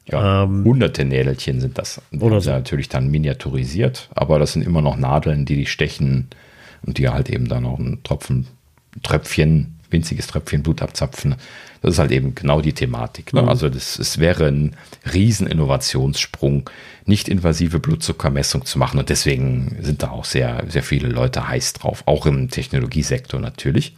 Ja, 0.05 0.43
ähm, 0.43 0.63
hunderte 0.63 1.05
Nädelchen 1.05 1.61
sind 1.61 1.77
das. 1.77 2.01
Oder 2.19 2.41
so. 2.41 2.51
natürlich 2.51 2.89
dann 2.89 3.09
miniaturisiert, 3.09 4.09
aber 4.15 4.39
das 4.39 4.53
sind 4.53 4.65
immer 4.65 4.81
noch 4.81 4.97
Nadeln, 4.97 5.45
die 5.45 5.55
die 5.55 5.65
stechen 5.65 6.27
und 6.85 6.97
die 6.97 7.09
halt 7.09 7.29
eben 7.29 7.47
dann 7.47 7.65
auch 7.65 7.77
ein 7.77 7.99
Tropfen, 8.03 8.47
Tröpfchen, 9.03 9.75
winziges 9.91 10.27
Tröpfchen 10.27 10.63
Blut 10.63 10.81
abzapfen. 10.81 11.35
Das 11.81 11.93
ist 11.93 11.99
halt 11.99 12.11
eben 12.11 12.35
genau 12.35 12.61
die 12.61 12.73
Thematik. 12.73 13.33
Ne? 13.33 13.41
Mhm. 13.41 13.49
Also 13.49 13.69
das, 13.69 13.99
es 13.99 14.17
wäre 14.17 14.47
ein 14.47 14.75
Rieseninnovationssprung, 15.13 16.69
nicht 17.05 17.29
invasive 17.29 17.79
Blutzuckermessung 17.79 18.65
zu 18.65 18.77
machen. 18.77 18.99
Und 18.99 19.09
deswegen 19.09 19.77
sind 19.81 20.03
da 20.03 20.11
auch 20.11 20.25
sehr, 20.25 20.63
sehr 20.67 20.83
viele 20.83 21.07
Leute 21.07 21.47
heiß 21.47 21.73
drauf, 21.73 22.03
auch 22.05 22.25
im 22.25 22.49
Technologiesektor 22.49 23.39
natürlich. 23.39 23.95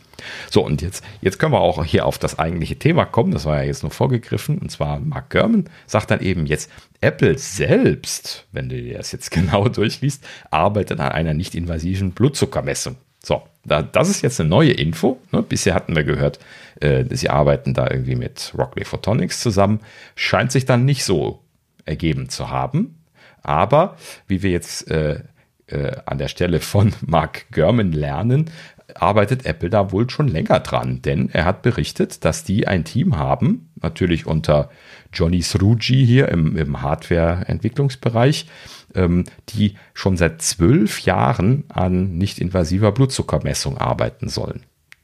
So, 0.49 0.63
und 0.63 0.81
jetzt, 0.81 1.03
jetzt 1.21 1.39
können 1.39 1.53
wir 1.53 1.61
auch 1.61 1.83
hier 1.83 2.05
auf 2.05 2.17
das 2.17 2.37
eigentliche 2.39 2.77
Thema 2.77 3.05
kommen. 3.05 3.31
Das 3.31 3.45
war 3.45 3.57
ja 3.57 3.63
jetzt 3.63 3.83
nur 3.83 3.91
vorgegriffen. 3.91 4.59
Und 4.59 4.71
zwar 4.71 4.99
Mark 4.99 5.29
Gurman 5.31 5.65
sagt 5.87 6.11
dann 6.11 6.21
eben 6.21 6.45
jetzt, 6.45 6.69
Apple 7.01 7.37
selbst, 7.37 8.45
wenn 8.51 8.69
du 8.69 8.81
dir 8.81 8.97
das 8.97 9.11
jetzt 9.11 9.31
genau 9.31 9.67
durchliest, 9.67 10.23
arbeitet 10.49 10.99
an 10.99 11.11
einer 11.11 11.33
nicht 11.33 11.55
invasiven 11.55 12.11
Blutzuckermessung. 12.11 12.95
So, 13.23 13.43
da, 13.63 13.81
das 13.83 14.09
ist 14.09 14.21
jetzt 14.21 14.39
eine 14.39 14.49
neue 14.49 14.71
Info. 14.71 15.19
Ne? 15.31 15.43
Bisher 15.43 15.75
hatten 15.75 15.95
wir 15.95 16.03
gehört, 16.03 16.39
äh, 16.81 17.05
sie 17.09 17.29
arbeiten 17.29 17.73
da 17.73 17.89
irgendwie 17.89 18.15
mit 18.15 18.53
Rockley 18.57 18.85
Photonics 18.85 19.39
zusammen. 19.39 19.79
Scheint 20.15 20.51
sich 20.51 20.65
dann 20.65 20.85
nicht 20.85 21.03
so 21.03 21.43
ergeben 21.85 22.29
zu 22.29 22.49
haben. 22.49 23.03
Aber 23.43 23.97
wie 24.27 24.43
wir 24.43 24.51
jetzt 24.51 24.89
äh, 24.91 25.21
äh, 25.67 25.91
an 26.05 26.17
der 26.17 26.27
Stelle 26.27 26.59
von 26.59 26.93
Mark 27.05 27.51
Gurman 27.51 27.91
lernen, 27.91 28.49
arbeitet 28.95 29.45
Apple 29.45 29.69
da 29.69 29.91
wohl 29.91 30.09
schon 30.09 30.27
länger 30.27 30.59
dran, 30.59 31.01
denn 31.01 31.29
er 31.29 31.45
hat 31.45 31.61
berichtet, 31.61 32.25
dass 32.25 32.43
die 32.43 32.67
ein 32.67 32.83
Team 32.83 33.17
haben, 33.17 33.69
natürlich 33.81 34.25
unter 34.25 34.69
Johnny 35.13 35.41
Sruji 35.41 36.05
hier 36.05 36.27
im, 36.29 36.57
im 36.57 36.81
Hardware-Entwicklungsbereich, 36.81 38.47
ähm, 38.95 39.23
die 39.49 39.75
schon 39.93 40.17
seit 40.17 40.41
zwölf 40.41 40.99
Jahren 41.01 41.63
an 41.69 42.17
nicht-invasiver 42.17 42.91
Blutzuckermessung 42.91 43.77
arbeiten 43.77 44.27
sollen. 44.27 44.63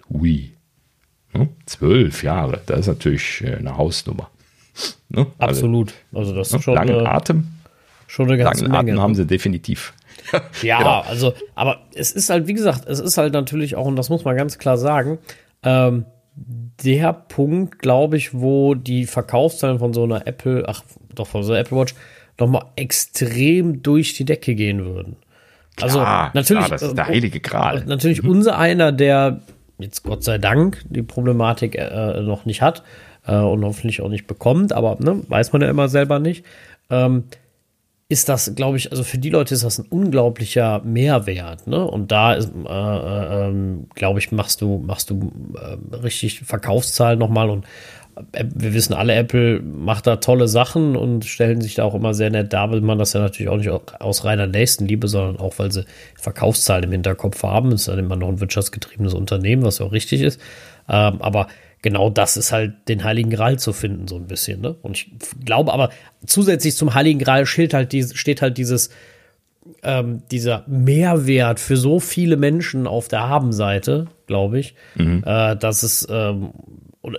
Ui. 0.09 0.56
Hm? 1.31 1.49
Zwölf 1.65 2.23
Jahre, 2.23 2.61
das 2.65 2.81
ist 2.81 2.87
natürlich 2.87 3.43
äh, 3.43 3.55
eine 3.55 3.77
Hausnummer. 3.77 4.29
Ne? 5.09 5.27
Absolut. 5.37 5.93
Also 6.13 6.35
das 6.35 6.47
ist 6.47 6.53
ne? 6.53 6.61
schon 6.61 6.75
langen 6.75 6.95
eine, 6.95 7.09
Atem. 7.09 7.47
Schon 8.07 8.27
eine 8.27 8.37
ganze 8.37 8.65
langen 8.65 8.71
Menge. 8.71 8.79
Atem 8.79 8.95
ne? 8.95 9.01
haben 9.01 9.15
sie 9.15 9.25
definitiv. 9.25 9.93
ja, 10.61 10.79
genau. 10.79 11.01
also, 11.01 11.33
aber 11.55 11.81
es 11.93 12.11
ist 12.11 12.29
halt, 12.29 12.47
wie 12.47 12.53
gesagt, 12.53 12.87
es 12.87 12.99
ist 12.99 13.17
halt 13.17 13.33
natürlich 13.33 13.75
auch, 13.75 13.85
und 13.85 13.95
das 13.95 14.09
muss 14.09 14.25
man 14.25 14.35
ganz 14.35 14.57
klar 14.57 14.77
sagen, 14.77 15.19
ähm, 15.63 16.05
der 16.83 17.13
Punkt, 17.13 17.79
glaube 17.79 18.17
ich, 18.17 18.33
wo 18.33 18.75
die 18.75 19.05
Verkaufszahlen 19.05 19.79
von 19.79 19.93
so 19.93 20.03
einer 20.03 20.27
Apple, 20.27 20.65
ach 20.67 20.83
doch, 21.15 21.27
von 21.27 21.43
so 21.43 21.53
einer 21.53 21.61
Apple 21.61 21.77
Watch 21.77 21.95
nochmal 22.39 22.65
extrem 22.75 23.81
durch 23.81 24.13
die 24.13 24.25
Decke 24.25 24.53
gehen 24.53 24.85
würden. 24.85 25.15
Also 25.81 25.99
klar, 25.99 26.31
natürlich, 26.33 26.65
klar, 26.65 26.77
das 26.77 26.81
ist 26.83 26.97
der 26.97 27.05
äh, 27.05 27.07
heilige 27.07 27.39
Gral. 27.39 27.83
Natürlich 27.85 28.23
mhm. 28.23 28.29
unser 28.29 28.57
einer, 28.57 28.91
der 28.91 29.41
jetzt 29.79 30.03
Gott 30.03 30.23
sei 30.23 30.37
Dank 30.37 30.83
die 30.89 31.03
Problematik 31.03 31.75
äh, 31.75 32.21
noch 32.21 32.45
nicht 32.45 32.61
hat 32.61 32.83
äh, 33.25 33.35
und 33.35 33.63
hoffentlich 33.63 34.01
auch 34.01 34.09
nicht 34.09 34.27
bekommt, 34.27 34.73
aber 34.73 34.97
ne, 34.99 35.21
weiß 35.27 35.53
man 35.53 35.61
ja 35.61 35.69
immer 35.69 35.89
selber 35.89 36.19
nicht. 36.19 36.45
Ähm, 36.89 37.25
ist 38.09 38.29
das, 38.29 38.55
glaube 38.55 38.77
ich, 38.77 38.91
also 38.91 39.03
für 39.03 39.17
die 39.17 39.29
Leute 39.29 39.53
ist 39.53 39.65
das 39.65 39.79
ein 39.79 39.85
unglaublicher 39.89 40.81
Mehrwert, 40.85 41.67
ne? 41.67 41.83
Und 41.83 42.09
da 42.09 42.35
ist, 42.35 42.49
äh, 42.55 42.69
äh, 42.69 43.47
ähm, 43.47 43.87
glaube 43.95 44.19
ich, 44.19 44.31
machst 44.31 44.61
du, 44.61 44.77
machst 44.77 45.09
du 45.09 45.33
äh, 45.55 45.95
richtig 45.97 46.39
Verkaufszahlen 46.39 47.19
nochmal 47.19 47.49
und 47.49 47.65
wir 48.31 48.73
wissen 48.73 48.93
alle, 48.93 49.13
Apple 49.13 49.61
macht 49.61 50.07
da 50.07 50.17
tolle 50.17 50.47
Sachen 50.47 50.95
und 50.95 51.25
stellen 51.25 51.61
sich 51.61 51.75
da 51.75 51.83
auch 51.83 51.93
immer 51.93 52.13
sehr 52.13 52.29
nett 52.29 52.53
dar, 52.53 52.71
will 52.71 52.81
man 52.81 52.97
das 52.97 53.13
ja 53.13 53.19
natürlich 53.19 53.49
auch 53.49 53.57
nicht 53.57 53.69
aus 54.01 54.25
reiner 54.25 54.47
Nächstenliebe, 54.47 55.07
sondern 55.07 55.37
auch, 55.37 55.57
weil 55.57 55.71
sie 55.71 55.85
Verkaufszahlen 56.15 56.85
im 56.85 56.91
Hinterkopf 56.91 57.43
haben. 57.43 57.71
Das 57.71 57.81
ist 57.81 57.87
dann 57.87 57.99
immer 57.99 58.15
noch 58.15 58.29
ein 58.29 58.39
wirtschaftsgetriebenes 58.39 59.13
Unternehmen, 59.13 59.63
was 59.63 59.79
ja 59.79 59.85
auch 59.85 59.91
richtig 59.91 60.21
ist. 60.21 60.39
Ähm, 60.89 61.21
aber 61.21 61.47
genau 61.81 62.09
das 62.09 62.37
ist 62.37 62.51
halt 62.51 62.73
den 62.87 63.03
Heiligen 63.03 63.29
Gral 63.29 63.59
zu 63.59 63.73
finden, 63.73 64.07
so 64.07 64.15
ein 64.15 64.27
bisschen. 64.27 64.61
Ne? 64.61 64.75
Und 64.81 64.97
ich 64.97 65.11
glaube 65.45 65.73
aber, 65.73 65.89
zusätzlich 66.25 66.75
zum 66.75 66.93
Heiligen 66.93 67.19
Gral 67.19 67.45
steht 67.45 67.73
halt, 67.73 67.91
die, 67.91 68.03
steht 68.03 68.41
halt 68.41 68.57
dieses, 68.57 68.89
ähm, 69.83 70.23
dieser 70.31 70.63
Mehrwert 70.67 71.59
für 71.59 71.77
so 71.77 71.99
viele 71.99 72.37
Menschen 72.37 72.87
auf 72.87 73.07
der 73.07 73.27
Habenseite, 73.27 74.07
glaube 74.25 74.59
ich, 74.59 74.75
mhm. 74.95 75.23
äh, 75.25 75.55
dass 75.55 75.83
es 75.83 76.07
ähm, 76.09 76.51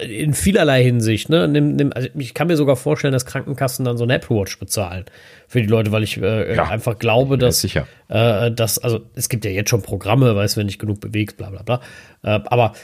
in 0.01 0.35
vielerlei 0.35 0.83
Hinsicht, 0.83 1.29
ne? 1.31 1.49
Nimm, 1.49 1.77
nimm, 1.77 1.93
also 1.95 2.09
ich 2.17 2.35
kann 2.35 2.49
mir 2.49 2.57
sogar 2.57 2.77
vorstellen, 2.77 3.13
dass 3.13 3.27
Krankenkassen 3.27 3.85
dann 3.85 3.97
so 3.97 4.05
eine 4.05 4.15
Apple 4.15 4.37
Watch 4.37 4.59
bezahlen 4.59 5.05
für 5.47 5.61
die 5.61 5.67
Leute, 5.67 5.93
weil 5.93 6.03
ich 6.03 6.17
äh, 6.21 6.55
ja, 6.55 6.65
einfach 6.69 6.99
glaube, 6.99 7.39
dass, 7.39 7.61
sicher. 7.61 7.87
Äh, 8.09 8.51
dass, 8.51 8.79
also 8.79 9.01
es 9.15 9.29
gibt 9.29 9.45
ja 9.45 9.51
jetzt 9.51 9.71
schon 9.71 9.83
Programme, 9.83 10.37
weißt 10.37 10.57
du, 10.57 10.61
wenn 10.61 10.69
ich 10.69 10.79
genug 10.79 11.01
bewegst, 11.01 11.37
bla 11.37 11.51
bla 11.51 11.63
bla. 11.63 11.81
Äh, 12.23 12.41
aber 12.45 12.75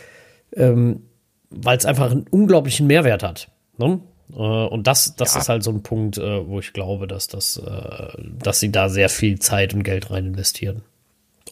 ähm, 0.56 1.02
weil 1.50 1.76
es 1.76 1.86
einfach 1.86 2.10
einen 2.10 2.26
unglaublichen 2.30 2.86
Mehrwert 2.86 3.22
hat. 3.22 3.48
Ne? 3.76 4.00
Äh, 4.32 4.36
und 4.36 4.86
das, 4.86 5.16
das 5.16 5.34
ja. 5.34 5.40
ist 5.40 5.48
halt 5.48 5.62
so 5.62 5.70
ein 5.70 5.82
Punkt, 5.82 6.18
äh, 6.18 6.46
wo 6.46 6.58
ich 6.58 6.72
glaube, 6.72 7.06
dass, 7.06 7.28
das, 7.28 7.58
äh, 7.58 8.22
dass 8.42 8.60
sie 8.60 8.72
da 8.72 8.88
sehr 8.88 9.08
viel 9.08 9.38
Zeit 9.38 9.74
und 9.74 9.82
Geld 9.82 10.10
rein 10.10 10.26
investieren. 10.26 10.82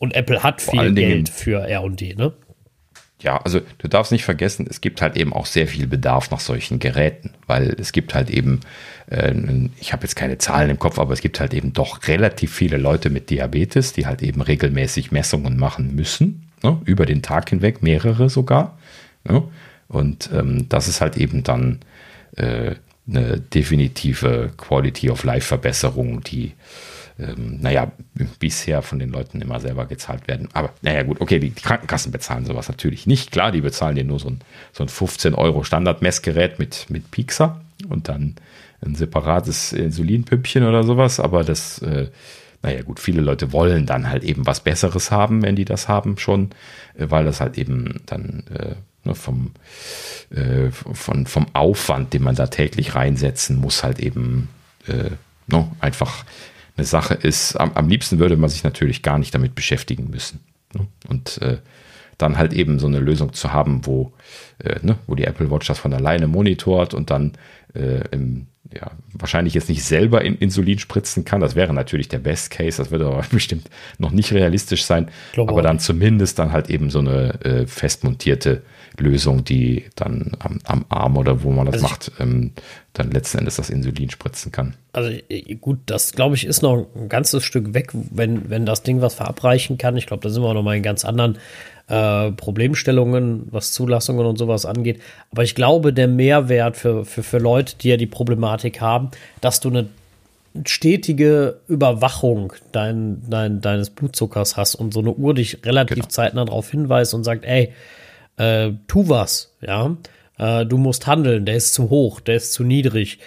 Und 0.01 0.15
Apple 0.15 0.43
hat 0.43 0.61
Vor 0.61 0.75
viel 0.75 0.95
Geld 0.95 1.29
für 1.29 1.63
RD, 1.63 2.17
ne? 2.17 2.33
Ja, 3.23 3.39
also 3.39 3.61
du 3.79 3.89
darfst 3.89 4.13
nicht 4.13 4.25
vergessen, 4.25 4.67
es 4.69 4.81
gibt 4.81 5.01
halt 5.01 5.17
eben 5.17 5.33
auch 5.33 5.47
sehr 5.47 5.69
viel 5.69 5.87
Bedarf 5.87 6.31
nach 6.31 6.41
solchen 6.41 6.79
Geräten, 6.79 7.31
weil 7.47 7.75
es 7.79 7.93
gibt 7.93 8.15
halt 8.15 8.31
eben, 8.31 8.61
äh, 9.09 9.33
ich 9.81 9.93
habe 9.93 10.03
jetzt 10.03 10.17
keine 10.17 10.39
Zahlen 10.39 10.71
im 10.71 10.79
Kopf, 10.79 10.99
aber 10.99 11.13
es 11.13 11.21
gibt 11.21 11.39
halt 11.39 11.55
eben 11.55 11.73
doch 11.73 12.07
relativ 12.09 12.53
viele 12.53 12.79
Leute 12.79 13.11
mit 13.11 13.31
Diabetes, 13.31 13.93
die 13.93 14.07
halt 14.07 14.23
eben 14.23 14.41
regelmäßig 14.41 15.13
Messungen 15.13 15.57
machen 15.57 15.95
müssen, 15.95 16.51
ne? 16.63 16.81
über 16.85 17.07
den 17.07 17.23
Tag 17.23 17.51
hinweg, 17.51 17.83
mehrere 17.83 18.29
sogar. 18.29 18.77
Ne? 19.25 19.43
Und 19.89 20.31
ähm, 20.33 20.69
das 20.69 20.89
ist 20.89 21.01
halt 21.01 21.17
eben 21.17 21.43
dann 21.45 21.81
äh, 22.37 22.75
eine 23.09 23.41
definitive 23.41 24.51
Quality 24.57 25.11
of 25.11 25.25
Life 25.25 25.47
Verbesserung, 25.47 26.23
die, 26.23 26.53
ähm, 27.19 27.59
naja, 27.61 27.93
bisher 28.39 28.83
von 28.83 28.99
den 28.99 29.11
Leuten 29.11 29.41
immer 29.41 29.61
selber 29.61 29.87
gezahlt 29.87 30.29
werden. 30.29 30.49
Aber 30.53 30.71
naja, 30.83 31.03
gut, 31.03 31.21
okay, 31.21 31.39
die 31.39 31.51
Krankenkassen 31.51 32.13
bezahlen 32.13 32.47
sowas 32.47 32.69
natürlich 32.69 33.07
nicht. 33.07 33.33
Klar, 33.33 33.53
die 33.53 33.61
bezahlen 33.61 33.97
dir 33.97 34.05
nur 34.05 34.19
so 34.19 34.29
ein, 34.29 34.41
so 34.73 34.85
ein 34.85 34.89
15 34.89 35.35
Euro 35.35 35.65
Standardmessgerät 35.65 36.59
mit, 36.59 36.87
mit 36.89 37.11
Pixar 37.11 37.61
und 37.89 38.09
dann 38.09 38.37
ein 38.85 38.95
separates 38.95 39.73
Insulinpüppchen 39.73 40.65
oder 40.65 40.83
sowas, 40.83 41.21
aber 41.21 41.45
das, 41.45 41.79
äh, 41.83 42.09
naja 42.63 42.83
gut, 42.83 42.99
viele 42.99 43.21
Leute 43.21 43.53
wollen 43.53 43.87
dann 43.87 44.09
halt 44.09 44.25
eben 44.25 44.47
was 44.47 44.61
Besseres 44.61 45.11
haben, 45.11 45.43
wenn 45.43 45.57
die 45.57 45.65
das 45.65 45.89
haben 45.89 46.19
schon, 46.19 46.51
äh, 46.97 47.07
weil 47.09 47.25
das 47.25 47.41
halt 47.41 47.59
eben 47.59 48.01
dann 48.07 48.43
äh, 48.53 48.75
Ne, 49.05 49.17
vom, 49.17 49.51
äh, 50.31 50.71
von, 50.71 51.27
vom 51.27 51.47
Aufwand, 51.55 52.13
den 52.13 52.23
man 52.23 52.37
da 52.37 52.47
täglich 52.47 52.95
reinsetzen 52.95 53.57
muss, 53.57 53.83
halt 53.83 53.99
eben 53.99 54.49
äh, 54.87 55.11
ne, 55.49 55.69
einfach 55.81 56.25
eine 56.77 56.87
Sache 56.87 57.15
ist. 57.15 57.57
Am, 57.57 57.73
am, 57.75 57.89
liebsten 57.89 58.19
würde 58.19 58.37
man 58.37 58.51
sich 58.51 58.65
natürlich 58.65 59.03
gar 59.03 59.19
nicht 59.19 59.35
damit 59.35 59.55
beschäftigen 59.55 60.11
müssen. 60.11 60.41
Ne? 60.75 60.87
Und 61.09 61.41
äh, 61.43 61.59
dann 62.19 62.39
halt 62.39 62.53
eben 62.53 62.79
so 62.79 62.87
eine 62.87 63.01
Lösung 63.01 63.33
zu 63.33 63.53
haben, 63.53 63.85
wo, 63.85 64.13
äh, 64.59 64.79
ne, 64.83 64.97
wo 65.07 65.15
die 65.15 65.25
Apple 65.25 65.51
Watch 65.51 65.67
das 65.67 65.79
von 65.79 65.93
alleine 65.93 66.29
monitort 66.29 66.95
und 66.95 67.11
dann 67.11 67.33
äh, 67.75 68.03
im, 68.11 68.47
ja, 68.73 68.91
wahrscheinlich 69.13 69.55
jetzt 69.55 69.69
nicht 69.69 69.85
selber 69.85 70.23
in 70.23 70.37
Insulin 70.37 70.79
spritzen 70.79 71.25
kann. 71.25 71.41
Das 71.41 71.57
wäre 71.57 71.75
natürlich 71.75 72.09
der 72.09 72.19
Best 72.19 72.51
Case. 72.51 72.79
Das 72.79 72.91
würde 72.91 73.07
aber 73.07 73.25
bestimmt 73.31 73.69
noch 73.99 74.13
nicht 74.13 74.33
realistisch 74.33 74.85
sein. 74.85 75.11
Aber 75.37 75.63
dann 75.63 75.79
zumindest 75.79 76.39
dann 76.39 76.53
halt 76.53 76.71
eben 76.71 76.91
so 76.91 77.01
eine 77.01 77.41
äh, 77.45 77.67
festmontierte 77.67 78.63
Lösung, 78.99 79.45
die 79.45 79.85
dann 79.97 80.33
am, 80.39 80.59
am 80.65 80.85
Arm 80.89 81.17
oder 81.17 81.43
wo 81.43 81.51
man 81.51 81.67
das 81.67 81.75
also 81.75 81.87
macht, 81.87 82.13
ähm, 82.21 82.53
dann 82.93 83.11
letzten 83.11 83.39
Endes 83.39 83.57
das 83.57 83.71
Insulin 83.71 84.11
spritzen 84.11 84.53
kann. 84.53 84.75
Also 84.93 85.11
gut, 85.61 85.79
das 85.87 86.13
glaube 86.13 86.35
ich 86.35 86.45
ist 86.45 86.63
noch 86.63 86.87
ein 86.95 87.09
ganzes 87.09 87.45
Stück 87.45 87.75
weg, 87.75 87.91
wenn, 87.93 88.51
wenn 88.51 88.67
das 88.67 88.83
Ding 88.83 89.01
was 89.01 89.15
verabreichen 89.15 89.79
kann. 89.79 89.97
Ich 89.97 90.07
glaube, 90.07 90.23
da 90.23 90.29
sind 90.29 90.43
wir 90.43 90.55
noch 90.55 90.63
mal 90.63 90.77
in 90.77 90.83
ganz 90.83 91.05
anderen 91.05 91.39
äh, 91.89 92.31
Problemstellungen, 92.33 93.49
was 93.51 93.73
Zulassungen 93.73 94.27
und 94.27 94.39
sowas 94.39 94.67
angeht. 94.67 95.01
Aber 95.31 95.43
ich 95.43 95.55
glaube, 95.55 95.93
der 95.93 96.09
Mehrwert 96.09 96.77
für, 96.77 97.05
für, 97.05 97.23
für 97.23 97.39
Leute, 97.39 97.77
die 97.81 97.89
ja 97.89 97.97
die 97.97 98.07
Problematik 98.07 98.81
haben, 98.81 99.11
dass 99.41 99.61
du 99.61 99.69
eine 99.71 99.89
stetige 100.67 101.61
Überwachung 101.67 102.53
dein, 102.73 103.23
dein, 103.29 103.61
deines 103.61 103.91
Blutzuckers 103.91 104.57
hast 104.57 104.75
und 104.75 104.93
so 104.93 105.01
eine 105.01 105.13
Uhr 105.13 105.35
dich 105.35 105.65
relativ 105.65 105.97
genau. 105.97 106.09
zeitnah 106.09 106.45
darauf 106.45 106.71
hinweist 106.71 107.15
und 107.15 107.25
sagt, 107.25 107.45
ey, 107.45 107.73
äh, 108.43 108.73
tu 108.89 109.09
was, 109.09 109.55
ja, 109.61 109.97
äh, 110.39 110.67
du 110.67 110.79
musst 110.79 111.07
handeln, 111.07 111.47
der 111.47 111.57
ist 111.57 111.75
zu 111.75 111.91
hoch, 111.91 112.21
der 112.21 112.37
ist 112.37 112.53
zu 112.53 112.65
niedrig. 112.65 113.19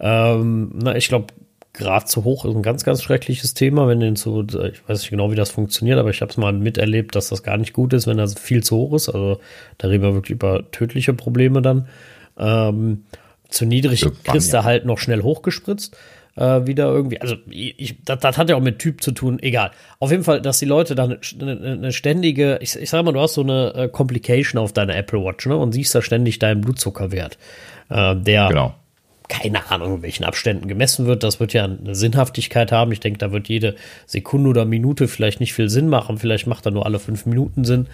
Ähm, 0.00 0.72
na, 0.74 0.96
ich 0.96 1.08
glaube, 1.08 1.28
Grad 1.72 2.08
zu 2.08 2.24
hoch 2.24 2.44
ist 2.44 2.54
ein 2.54 2.62
ganz, 2.62 2.84
ganz 2.84 3.02
schreckliches 3.02 3.54
Thema, 3.54 3.88
wenn 3.88 3.98
den 3.98 4.16
zu, 4.16 4.42
ich 4.42 4.88
weiß 4.88 5.00
nicht 5.00 5.10
genau, 5.10 5.32
wie 5.32 5.36
das 5.36 5.50
funktioniert, 5.50 5.98
aber 5.98 6.10
ich 6.10 6.20
habe 6.20 6.30
es 6.30 6.36
mal 6.36 6.52
miterlebt, 6.52 7.16
dass 7.16 7.28
das 7.28 7.42
gar 7.42 7.56
nicht 7.56 7.72
gut 7.72 7.92
ist, 7.92 8.06
wenn 8.06 8.16
das 8.16 8.38
viel 8.38 8.62
zu 8.62 8.76
hoch 8.76 8.94
ist. 8.94 9.08
Also 9.08 9.40
da 9.78 9.88
reden 9.88 10.04
wir 10.04 10.14
wirklich 10.14 10.36
über 10.36 10.70
tödliche 10.70 11.14
Probleme 11.14 11.62
dann. 11.62 11.88
Ähm, 12.38 13.04
zu 13.48 13.66
niedrig 13.66 14.04
kriegst 14.24 14.52
du 14.52 14.64
halt 14.64 14.84
noch 14.84 14.98
schnell 14.98 15.22
hochgespritzt 15.22 15.96
äh, 16.36 16.66
wieder 16.66 16.86
irgendwie. 16.86 17.20
Also 17.20 17.36
ich, 17.48 17.96
das, 18.04 18.18
das, 18.20 18.38
hat 18.38 18.50
ja 18.50 18.56
auch 18.56 18.60
mit 18.60 18.78
Typ 18.78 19.02
zu 19.02 19.12
tun, 19.12 19.38
egal. 19.40 19.70
Auf 20.00 20.10
jeden 20.10 20.24
Fall, 20.24 20.40
dass 20.40 20.58
die 20.58 20.64
Leute 20.64 20.94
dann 20.94 21.18
eine, 21.40 21.60
eine 21.60 21.92
ständige, 21.92 22.58
ich, 22.60 22.76
ich 22.76 22.90
sag 22.90 23.04
mal, 23.04 23.12
du 23.12 23.20
hast 23.20 23.34
so 23.34 23.42
eine 23.42 23.74
äh, 23.74 23.88
Complication 23.88 24.60
auf 24.60 24.72
deiner 24.72 24.96
Apple 24.96 25.24
Watch, 25.24 25.46
ne? 25.46 25.56
Und 25.56 25.72
siehst 25.72 25.94
da 25.94 26.02
ständig 26.02 26.38
deinen 26.38 26.60
Blutzuckerwert. 26.60 27.38
Äh, 27.90 28.16
der 28.16 28.48
genau. 28.48 28.74
keine 29.28 29.70
Ahnung, 29.70 29.96
in 29.96 30.02
welchen 30.02 30.24
Abständen 30.24 30.68
gemessen 30.68 31.06
wird. 31.06 31.22
Das 31.22 31.40
wird 31.40 31.52
ja 31.52 31.64
eine 31.64 31.94
Sinnhaftigkeit 31.94 32.72
haben. 32.72 32.92
Ich 32.92 33.00
denke, 33.00 33.18
da 33.18 33.32
wird 33.32 33.48
jede 33.48 33.76
Sekunde 34.06 34.50
oder 34.50 34.64
Minute 34.64 35.08
vielleicht 35.08 35.40
nicht 35.40 35.54
viel 35.54 35.68
Sinn 35.68 35.88
machen. 35.88 36.18
Vielleicht 36.18 36.46
macht 36.46 36.66
er 36.66 36.72
nur 36.72 36.86
alle 36.86 36.98
fünf 36.98 37.26
Minuten 37.26 37.64
Sinn. 37.64 37.86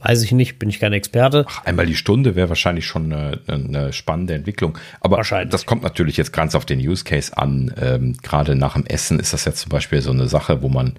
Weiß 0.00 0.22
ich 0.22 0.30
nicht, 0.30 0.60
bin 0.60 0.68
ich 0.68 0.78
kein 0.78 0.92
Experte. 0.92 1.44
Ach, 1.48 1.64
einmal 1.64 1.86
die 1.86 1.96
Stunde 1.96 2.36
wäre 2.36 2.48
wahrscheinlich 2.48 2.86
schon 2.86 3.12
eine, 3.12 3.40
eine, 3.48 3.92
spannende 3.92 4.34
Entwicklung. 4.34 4.78
Aber 5.00 5.20
das 5.20 5.66
kommt 5.66 5.82
natürlich 5.82 6.16
jetzt 6.16 6.32
ganz 6.32 6.54
auf 6.54 6.64
den 6.64 6.78
Use 6.78 7.02
Case 7.02 7.36
an. 7.36 7.74
Ähm, 7.80 8.16
Gerade 8.22 8.54
nach 8.54 8.74
dem 8.74 8.86
Essen 8.86 9.18
ist 9.18 9.32
das 9.32 9.44
ja 9.44 9.54
zum 9.54 9.70
Beispiel 9.70 10.00
so 10.00 10.12
eine 10.12 10.28
Sache, 10.28 10.62
wo 10.62 10.68
man, 10.68 10.94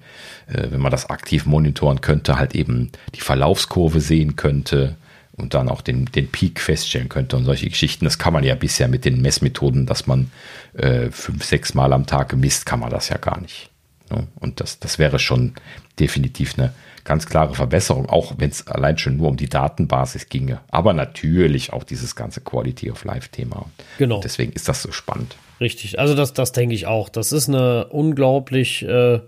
äh, 0.48 0.66
wenn 0.70 0.80
man 0.80 0.90
das 0.90 1.08
aktiv 1.08 1.46
monitoren 1.46 2.02
könnte, 2.02 2.36
halt 2.36 2.54
eben 2.54 2.90
die 3.14 3.22
Verlaufskurve 3.22 4.02
sehen 4.02 4.36
könnte 4.36 4.96
und 5.32 5.54
dann 5.54 5.70
auch 5.70 5.80
den, 5.80 6.04
den 6.06 6.28
Peak 6.28 6.60
feststellen 6.60 7.08
könnte 7.08 7.38
und 7.38 7.46
solche 7.46 7.70
Geschichten. 7.70 8.04
Das 8.04 8.18
kann 8.18 8.34
man 8.34 8.44
ja 8.44 8.54
bisher 8.54 8.88
mit 8.88 9.06
den 9.06 9.22
Messmethoden, 9.22 9.86
dass 9.86 10.06
man 10.06 10.30
äh, 10.74 11.10
fünf, 11.10 11.44
sechs 11.44 11.72
Mal 11.72 11.94
am 11.94 12.06
Tag 12.06 12.36
misst, 12.36 12.66
kann 12.66 12.80
man 12.80 12.90
das 12.90 13.08
ja 13.08 13.16
gar 13.16 13.40
nicht. 13.40 13.70
Ne? 14.10 14.26
Und 14.36 14.60
das, 14.60 14.78
das 14.78 14.98
wäre 14.98 15.18
schon 15.18 15.54
definitiv 15.98 16.58
eine 16.58 16.74
ganz 17.10 17.26
klare 17.26 17.56
Verbesserung, 17.56 18.08
auch 18.08 18.34
wenn 18.38 18.50
es 18.50 18.68
allein 18.68 18.96
schon 18.96 19.16
nur 19.16 19.30
um 19.30 19.36
die 19.36 19.48
Datenbasis 19.48 20.28
ginge. 20.28 20.60
Aber 20.70 20.92
natürlich 20.92 21.72
auch 21.72 21.82
dieses 21.82 22.14
ganze 22.14 22.40
Quality 22.40 22.88
of 22.88 23.02
Life-Thema. 23.02 23.66
Genau. 23.98 24.20
Deswegen 24.20 24.52
ist 24.52 24.68
das 24.68 24.82
so 24.82 24.92
spannend. 24.92 25.34
Richtig, 25.60 25.98
also 25.98 26.14
das, 26.14 26.34
das 26.34 26.52
denke 26.52 26.72
ich 26.76 26.86
auch. 26.86 27.08
Das 27.08 27.32
ist 27.32 27.48
eine 27.48 27.86
unglaublich, 27.86 28.84
äh, 28.84 29.18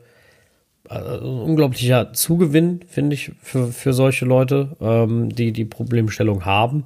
ein 0.89 1.19
unglaublicher 1.19 2.13
Zugewinn, 2.13 2.85
finde 2.87 3.15
ich, 3.15 3.33
für, 3.43 3.73
für 3.73 3.93
solche 3.93 4.27
Leute, 4.27 4.77
ähm, 4.81 5.35
die 5.35 5.51
die 5.51 5.65
Problemstellung 5.65 6.45
haben. 6.45 6.85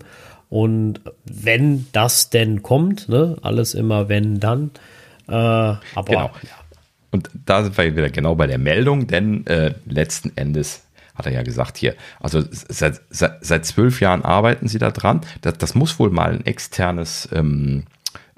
Und 0.49 1.03
wenn 1.27 1.89
das 1.93 2.31
denn 2.31 2.63
kommt, 2.63 3.11
ne, 3.11 3.37
alles 3.43 3.75
immer 3.75 4.09
wenn 4.09 4.41
dann. 4.41 4.71
Äh, 5.29 5.33
aber 5.33 5.79
genau. 6.07 6.31
Und 7.11 7.29
da 7.45 7.63
sind 7.63 7.77
wir 7.77 7.95
wieder 7.95 8.09
genau 8.09 8.35
bei 8.35 8.47
der 8.47 8.59
Meldung, 8.59 9.07
denn 9.07 9.47
äh, 9.47 9.75
letzten 9.85 10.33
Endes 10.37 10.86
hat 11.17 11.27
er 11.27 11.33
ja 11.33 11.43
gesagt 11.43 11.77
hier, 11.77 11.95
also 12.21 12.43
seit, 12.51 13.01
seit, 13.11 13.45
seit 13.45 13.65
zwölf 13.65 14.01
Jahren 14.01 14.23
arbeiten 14.23 14.69
sie 14.69 14.79
da 14.79 14.91
dran. 14.91 15.21
Das, 15.41 15.59
das 15.59 15.75
muss 15.75 15.99
wohl 15.99 16.11
mal 16.11 16.33
ein 16.33 16.47
externes 16.47 17.29
ähm, 17.33 17.85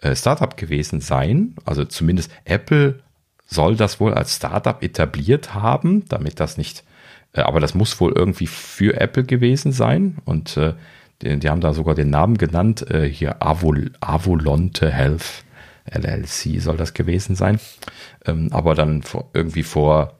äh, 0.00 0.14
Startup 0.14 0.56
gewesen 0.56 1.00
sein. 1.00 1.54
Also 1.64 1.84
zumindest 1.84 2.30
Apple 2.44 3.00
soll 3.46 3.76
das 3.76 3.98
wohl 3.98 4.14
als 4.14 4.36
Startup 4.36 4.82
etabliert 4.82 5.54
haben, 5.54 6.04
damit 6.08 6.38
das 6.38 6.56
nicht, 6.56 6.84
äh, 7.32 7.40
aber 7.40 7.60
das 7.60 7.74
muss 7.74 8.00
wohl 8.00 8.12
irgendwie 8.14 8.46
für 8.46 9.00
Apple 9.00 9.24
gewesen 9.24 9.72
sein. 9.72 10.18
Und 10.24 10.56
äh, 10.56 10.74
die, 11.22 11.38
die, 11.38 11.48
haben 11.48 11.60
da 11.60 11.72
sogar 11.72 11.94
den 11.94 12.10
Namen 12.10 12.38
genannt, 12.38 12.88
äh, 12.90 13.08
hier 13.08 13.42
Avol, 13.42 13.90
Avolonte 14.00 14.90
Health. 14.90 15.44
LLC 15.88 16.60
soll 16.60 16.76
das 16.76 16.94
gewesen 16.94 17.34
sein. 17.34 17.58
Ähm, 18.26 18.48
aber 18.52 18.74
dann 18.74 19.02
vor, 19.02 19.30
irgendwie 19.32 19.62
vor, 19.62 20.18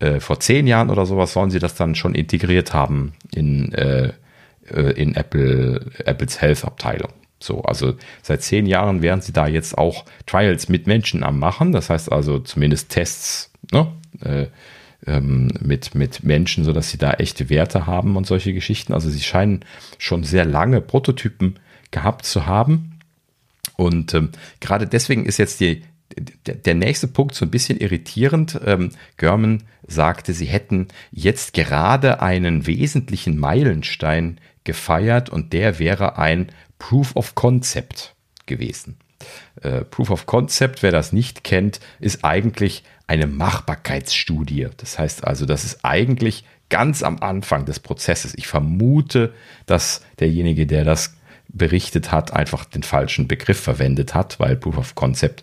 äh, 0.00 0.20
vor 0.20 0.40
zehn 0.40 0.66
Jahren 0.66 0.90
oder 0.90 1.06
sowas 1.06 1.32
sollen 1.32 1.50
sie 1.50 1.58
das 1.58 1.74
dann 1.74 1.94
schon 1.94 2.14
integriert 2.14 2.74
haben 2.74 3.14
in, 3.34 3.72
äh, 3.72 4.12
äh 4.68 4.92
in 4.92 5.14
Apple, 5.14 5.92
Apples 6.04 6.40
Health 6.40 6.64
Abteilung. 6.64 7.12
So, 7.38 7.62
also 7.62 7.94
seit 8.22 8.42
zehn 8.42 8.66
Jahren 8.66 9.02
wären 9.02 9.20
sie 9.20 9.32
da 9.32 9.46
jetzt 9.46 9.76
auch 9.76 10.04
Trials 10.26 10.68
mit 10.68 10.86
Menschen 10.86 11.22
am 11.22 11.38
machen. 11.38 11.72
Das 11.72 11.90
heißt 11.90 12.10
also 12.10 12.38
zumindest 12.38 12.90
Tests 12.90 13.52
ne? 13.72 13.92
äh, 14.20 14.46
ähm, 15.06 15.50
mit, 15.60 15.94
mit 15.94 16.24
Menschen, 16.24 16.64
sodass 16.64 16.90
sie 16.90 16.98
da 16.98 17.12
echte 17.12 17.50
Werte 17.50 17.86
haben 17.86 18.16
und 18.16 18.26
solche 18.26 18.52
Geschichten. 18.52 18.92
Also 18.92 19.10
sie 19.10 19.20
scheinen 19.20 19.64
schon 19.98 20.24
sehr 20.24 20.44
lange 20.44 20.80
Prototypen 20.80 21.58
gehabt 21.90 22.24
zu 22.24 22.46
haben. 22.46 22.95
Und 23.76 24.14
ähm, 24.14 24.30
gerade 24.60 24.86
deswegen 24.86 25.26
ist 25.26 25.38
jetzt 25.38 25.60
die, 25.60 25.82
der, 26.46 26.54
der 26.54 26.74
nächste 26.74 27.08
Punkt 27.08 27.34
so 27.34 27.44
ein 27.44 27.50
bisschen 27.50 27.78
irritierend. 27.78 28.58
Ähm, 28.64 28.90
Görman 29.16 29.64
sagte, 29.86 30.32
sie 30.32 30.46
hätten 30.46 30.88
jetzt 31.10 31.52
gerade 31.52 32.22
einen 32.22 32.66
wesentlichen 32.66 33.38
Meilenstein 33.38 34.40
gefeiert 34.64 35.30
und 35.30 35.52
der 35.52 35.78
wäre 35.78 36.18
ein 36.18 36.50
Proof 36.78 37.14
of 37.16 37.34
Concept 37.34 38.14
gewesen. 38.46 38.98
Äh, 39.62 39.84
Proof 39.84 40.10
of 40.10 40.26
Concept, 40.26 40.82
wer 40.82 40.92
das 40.92 41.12
nicht 41.12 41.44
kennt, 41.44 41.80
ist 42.00 42.24
eigentlich 42.24 42.82
eine 43.06 43.26
Machbarkeitsstudie. 43.26 44.68
Das 44.76 44.98
heißt 44.98 45.24
also, 45.24 45.46
das 45.46 45.64
ist 45.64 45.84
eigentlich 45.84 46.44
ganz 46.68 47.02
am 47.02 47.18
Anfang 47.20 47.64
des 47.64 47.80
Prozesses. 47.80 48.34
Ich 48.36 48.46
vermute, 48.46 49.32
dass 49.66 50.02
derjenige, 50.18 50.66
der 50.66 50.84
das 50.84 51.16
berichtet 51.48 52.12
hat, 52.12 52.32
einfach 52.32 52.64
den 52.64 52.82
falschen 52.82 53.28
Begriff 53.28 53.60
verwendet 53.60 54.14
hat, 54.14 54.38
weil 54.38 54.56
Proof 54.56 54.78
of 54.78 54.94
Concept 54.94 55.42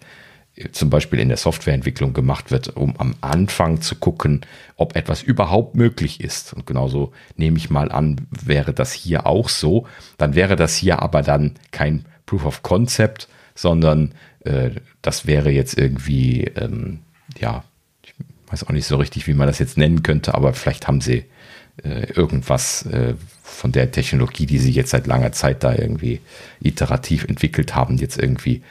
äh, 0.56 0.70
zum 0.72 0.90
Beispiel 0.90 1.20
in 1.20 1.30
der 1.30 1.38
Softwareentwicklung 1.38 2.14
gemacht 2.14 2.52
wird, 2.52 2.76
um 2.76 2.96
am 2.98 3.16
Anfang 3.22 3.82
zu 3.82 3.96
gucken, 3.96 4.42
ob 4.76 4.96
etwas 4.96 5.24
überhaupt 5.24 5.76
möglich 5.76 6.22
ist. 6.22 6.54
Und 6.54 6.66
genauso 6.66 7.12
nehme 7.36 7.58
ich 7.58 7.70
mal 7.70 7.92
an, 7.92 8.28
wäre 8.30 8.74
das 8.74 8.94
hier 8.94 9.26
auch 9.26 9.50
so. 9.50 9.88
Dann 10.18 10.36
wäre 10.36 10.56
das 10.56 10.76
hier 10.76 11.02
aber 11.02 11.22
dann 11.22 11.56
kein 11.72 12.06
Proof 12.26 12.46
of 12.46 12.64
Concept, 12.64 13.28
sondern 13.56 14.14
äh, 14.42 14.72
das 15.02 15.26
wäre 15.26 15.52
jetzt 15.52 15.78
irgendwie, 15.78 16.46
ähm, 16.56 17.00
ja, 17.40 17.64
ich 18.04 18.14
weiß 18.48 18.66
auch 18.66 18.72
nicht 18.72 18.86
so 18.86 18.98
richtig, 18.98 19.28
wie 19.28 19.34
man 19.34 19.48
das 19.48 19.60
jetzt 19.60 19.78
nennen 19.78 20.04
könnte, 20.04 20.36
aber 20.36 20.54
vielleicht 20.54 20.88
haben 20.88 21.02
sie 21.02 21.26
äh, 21.82 22.12
irgendwas 22.14 22.86
äh, 22.86 23.16
von 23.42 23.72
der 23.72 23.92
Technologie, 23.92 24.46
die 24.46 24.60
sie 24.60 24.72
jetzt 24.72 24.92
seit 24.92 25.08
langer 25.08 25.32
Zeit 25.32 25.64
da 25.64 25.74
irgendwie 25.74 26.22
iterativ 26.62 27.26
entwickelt 27.26 27.76
haben, 27.76 27.98
jetzt 27.98 28.18
irgendwie 28.18 28.62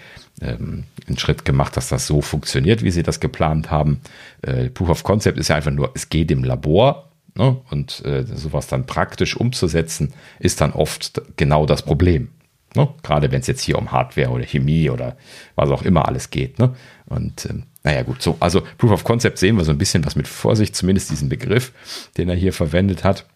ähm, 0.40 0.84
einen 1.06 1.18
Schritt 1.18 1.44
gemacht, 1.44 1.76
dass 1.76 1.88
das 1.88 2.06
so 2.06 2.20
funktioniert, 2.20 2.82
wie 2.82 2.90
sie 2.90 3.02
das 3.02 3.20
geplant 3.20 3.70
haben. 3.70 4.00
Äh, 4.42 4.70
Proof 4.70 4.88
of 4.88 5.02
Concept 5.02 5.38
ist 5.38 5.48
ja 5.48 5.56
einfach 5.56 5.70
nur, 5.70 5.90
es 5.94 6.08
geht 6.08 6.30
im 6.30 6.44
Labor 6.44 7.10
ne? 7.34 7.56
und 7.70 8.04
äh, 8.04 8.24
sowas 8.24 8.66
dann 8.66 8.86
praktisch 8.86 9.36
umzusetzen, 9.36 10.12
ist 10.38 10.60
dann 10.60 10.72
oft 10.72 11.22
genau 11.36 11.66
das 11.66 11.82
Problem. 11.82 12.28
Ne? 12.74 12.88
Gerade 13.02 13.30
wenn 13.30 13.40
es 13.40 13.46
jetzt 13.46 13.62
hier 13.62 13.78
um 13.78 13.92
Hardware 13.92 14.30
oder 14.30 14.44
Chemie 14.44 14.90
oder 14.90 15.16
was 15.54 15.70
auch 15.70 15.82
immer 15.82 16.08
alles 16.08 16.30
geht. 16.30 16.58
Ne? 16.58 16.74
Und 17.06 17.46
ähm, 17.46 17.64
naja, 17.84 18.02
gut, 18.02 18.22
so, 18.22 18.36
also 18.40 18.62
Proof 18.78 18.92
of 18.92 19.04
Concept 19.04 19.38
sehen 19.38 19.56
wir 19.56 19.64
so 19.64 19.72
ein 19.72 19.78
bisschen 19.78 20.04
was 20.06 20.16
mit 20.16 20.28
Vorsicht, 20.28 20.76
zumindest 20.76 21.10
diesen 21.10 21.28
Begriff, 21.28 21.72
den 22.16 22.28
er 22.28 22.36
hier 22.36 22.52
verwendet 22.52 23.04
hat 23.04 23.26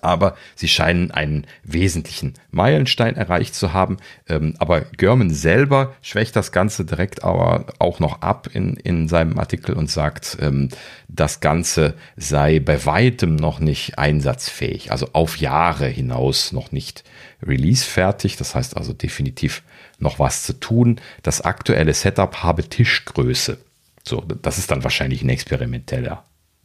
aber 0.00 0.36
sie 0.54 0.68
scheinen 0.68 1.10
einen 1.10 1.46
wesentlichen 1.64 2.34
Meilenstein 2.50 3.16
erreicht 3.16 3.54
zu 3.54 3.72
haben. 3.72 3.98
Ähm, 4.28 4.54
aber 4.58 4.82
Görman 4.96 5.30
selber 5.30 5.94
schwächt 6.00 6.34
das 6.36 6.52
Ganze 6.52 6.84
direkt 6.84 7.24
aber 7.24 7.66
auch 7.78 8.00
noch 8.00 8.22
ab 8.22 8.48
in, 8.52 8.76
in 8.76 9.08
seinem 9.08 9.38
Artikel 9.38 9.74
und 9.74 9.90
sagt, 9.90 10.38
ähm, 10.40 10.68
das 11.08 11.40
Ganze 11.40 11.94
sei 12.16 12.60
bei 12.60 12.86
weitem 12.86 13.36
noch 13.36 13.60
nicht 13.60 13.98
einsatzfähig, 13.98 14.92
also 14.92 15.08
auf 15.12 15.36
Jahre 15.36 15.86
hinaus 15.88 16.52
noch 16.52 16.72
nicht 16.72 17.04
releasefertig. 17.42 18.36
Das 18.36 18.54
heißt 18.54 18.76
also 18.76 18.92
definitiv 18.92 19.62
noch 19.98 20.18
was 20.18 20.44
zu 20.44 20.58
tun. 20.58 21.00
Das 21.22 21.42
aktuelle 21.42 21.92
Setup 21.92 22.42
habe 22.42 22.64
Tischgröße. 22.68 23.58
So, 24.02 24.20
das 24.20 24.58
ist 24.58 24.70
dann 24.70 24.84
wahrscheinlich 24.84 25.22
ein 25.22 25.28
experimenteller 25.28 26.24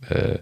äh, 0.09 0.39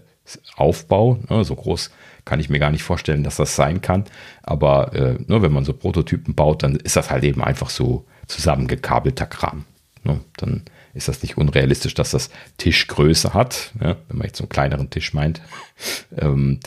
Aufbau. 0.56 1.18
Ne? 1.28 1.44
So 1.44 1.54
groß 1.54 1.90
kann 2.24 2.40
ich 2.40 2.50
mir 2.50 2.58
gar 2.58 2.70
nicht 2.70 2.82
vorstellen, 2.82 3.22
dass 3.22 3.36
das 3.36 3.56
sein 3.56 3.80
kann. 3.80 4.04
Aber 4.42 4.92
äh, 4.94 5.14
nur 5.26 5.38
ne, 5.38 5.42
wenn 5.42 5.52
man 5.52 5.64
so 5.64 5.72
Prototypen 5.72 6.34
baut, 6.34 6.62
dann 6.62 6.76
ist 6.76 6.96
das 6.96 7.10
halt 7.10 7.24
eben 7.24 7.42
einfach 7.42 7.70
so 7.70 8.04
zusammengekabelter 8.26 9.26
Kram. 9.26 9.64
Ne? 10.04 10.20
Dann 10.36 10.62
ist 10.94 11.08
das 11.08 11.22
nicht 11.22 11.36
unrealistisch, 11.36 11.94
dass 11.94 12.10
das 12.10 12.30
Tischgröße 12.56 13.34
hat, 13.34 13.72
ne? 13.78 13.96
wenn 14.08 14.18
man 14.18 14.26
jetzt 14.26 14.38
so 14.38 14.44
einen 14.44 14.48
kleineren 14.48 14.90
Tisch 14.90 15.12
meint. 15.14 15.40
ähm, 16.18 16.60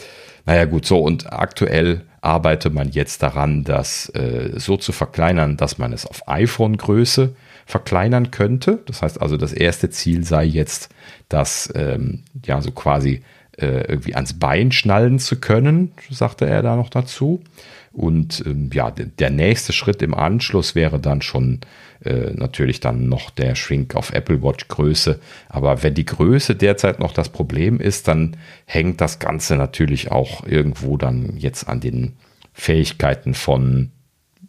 naja 0.46 0.66
gut, 0.66 0.86
so 0.86 1.00
und 1.00 1.32
aktuell 1.32 2.06
arbeitet 2.22 2.74
man 2.74 2.90
jetzt 2.90 3.24
daran, 3.24 3.64
das 3.64 4.10
äh, 4.10 4.52
so 4.56 4.78
zu 4.78 4.92
verkleinern, 4.92 5.58
dass 5.58 5.78
man 5.78 5.94
es 5.94 6.06
auf 6.06 6.28
iPhone-Größe 6.28 7.36
verkleinern 7.70 8.32
könnte. 8.32 8.80
Das 8.88 9.04
heißt 9.04 9.22
also, 9.22 9.38
das 9.38 9.54
erste 9.54 9.92
Ziel 9.92 10.24
sei 10.24 10.44
jetzt, 10.44 10.90
das 11.30 11.72
ähm, 11.76 12.24
ja 12.44 12.62
so 12.62 12.72
quasi 12.72 13.22
äh, 13.60 13.82
irgendwie 13.88 14.16
ans 14.16 14.34
Bein 14.40 14.72
schnallen 14.72 15.20
zu 15.20 15.40
können, 15.40 15.92
sagte 16.10 16.48
er 16.48 16.64
da 16.64 16.76
noch 16.76 16.90
dazu. 16.90 17.44
Und 17.92 18.44
ähm, 18.48 18.72
ja, 18.74 18.90
der 18.90 19.30
nächste 19.30 19.72
Schritt 19.72 20.02
im 20.02 20.16
Anschluss 20.16 20.74
wäre 20.74 21.00
dann 21.00 21.22
schon 21.22 21.60
äh, 22.04 22.32
natürlich 22.34 22.80
dann 22.80 23.08
noch 23.08 23.30
der 23.30 23.54
Shrink 23.54 23.94
auf 23.94 24.14
Apple 24.14 24.42
Watch 24.42 24.68
Größe. 24.68 25.20
Aber 25.48 25.84
wenn 25.84 25.94
die 25.94 26.06
Größe 26.06 26.56
derzeit 26.56 27.00
noch 27.00 27.14
das 27.14 27.30
Problem 27.30 27.80
ist, 27.80 28.08
dann 28.08 28.36
hängt 28.66 29.00
das 29.00 29.20
Ganze 29.20 29.58
natürlich 29.58 30.12
auch 30.12 30.44
irgendwo 30.44 30.98
dann 30.98 31.38
jetzt 31.38 31.70
an 31.70 31.82
den 31.82 32.14
Fähigkeiten 32.52 33.36
von 33.36 33.92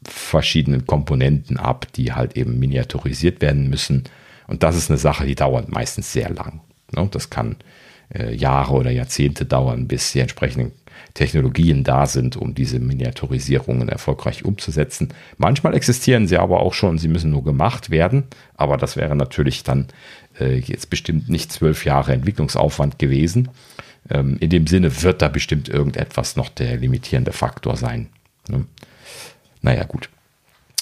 verschiedenen 0.04 0.86
Komponenten 0.86 1.56
ab, 1.56 1.86
die 1.94 2.12
halt 2.12 2.36
eben 2.36 2.58
miniaturisiert 2.58 3.40
werden 3.40 3.68
müssen. 3.68 4.04
Und 4.46 4.62
das 4.62 4.76
ist 4.76 4.90
eine 4.90 4.98
Sache, 4.98 5.26
die 5.26 5.34
dauert 5.34 5.70
meistens 5.70 6.12
sehr 6.12 6.30
lang. 6.30 6.60
Ne? 6.92 7.08
Das 7.10 7.30
kann 7.30 7.56
äh, 8.14 8.34
Jahre 8.34 8.74
oder 8.74 8.90
Jahrzehnte 8.90 9.44
dauern, 9.44 9.86
bis 9.86 10.12
die 10.12 10.20
entsprechenden 10.20 10.72
Technologien 11.14 11.84
da 11.84 12.06
sind, 12.06 12.36
um 12.36 12.54
diese 12.54 12.78
Miniaturisierungen 12.78 13.88
erfolgreich 13.88 14.44
umzusetzen. 14.44 15.08
Manchmal 15.38 15.74
existieren 15.74 16.26
sie 16.26 16.38
aber 16.38 16.60
auch 16.60 16.74
schon, 16.74 16.98
sie 16.98 17.08
müssen 17.08 17.30
nur 17.30 17.44
gemacht 17.44 17.90
werden, 17.90 18.24
aber 18.56 18.76
das 18.76 18.96
wäre 18.96 19.16
natürlich 19.16 19.62
dann 19.62 19.88
äh, 20.38 20.58
jetzt 20.58 20.90
bestimmt 20.90 21.28
nicht 21.28 21.52
zwölf 21.52 21.84
Jahre 21.84 22.12
Entwicklungsaufwand 22.12 22.98
gewesen. 22.98 23.48
Ähm, 24.08 24.36
in 24.40 24.50
dem 24.50 24.66
Sinne 24.66 25.02
wird 25.02 25.22
da 25.22 25.28
bestimmt 25.28 25.68
irgendetwas 25.68 26.36
noch 26.36 26.48
der 26.48 26.76
limitierende 26.76 27.32
Faktor 27.32 27.76
sein. 27.76 28.08
Naja, 29.62 29.84
gut. 29.84 30.08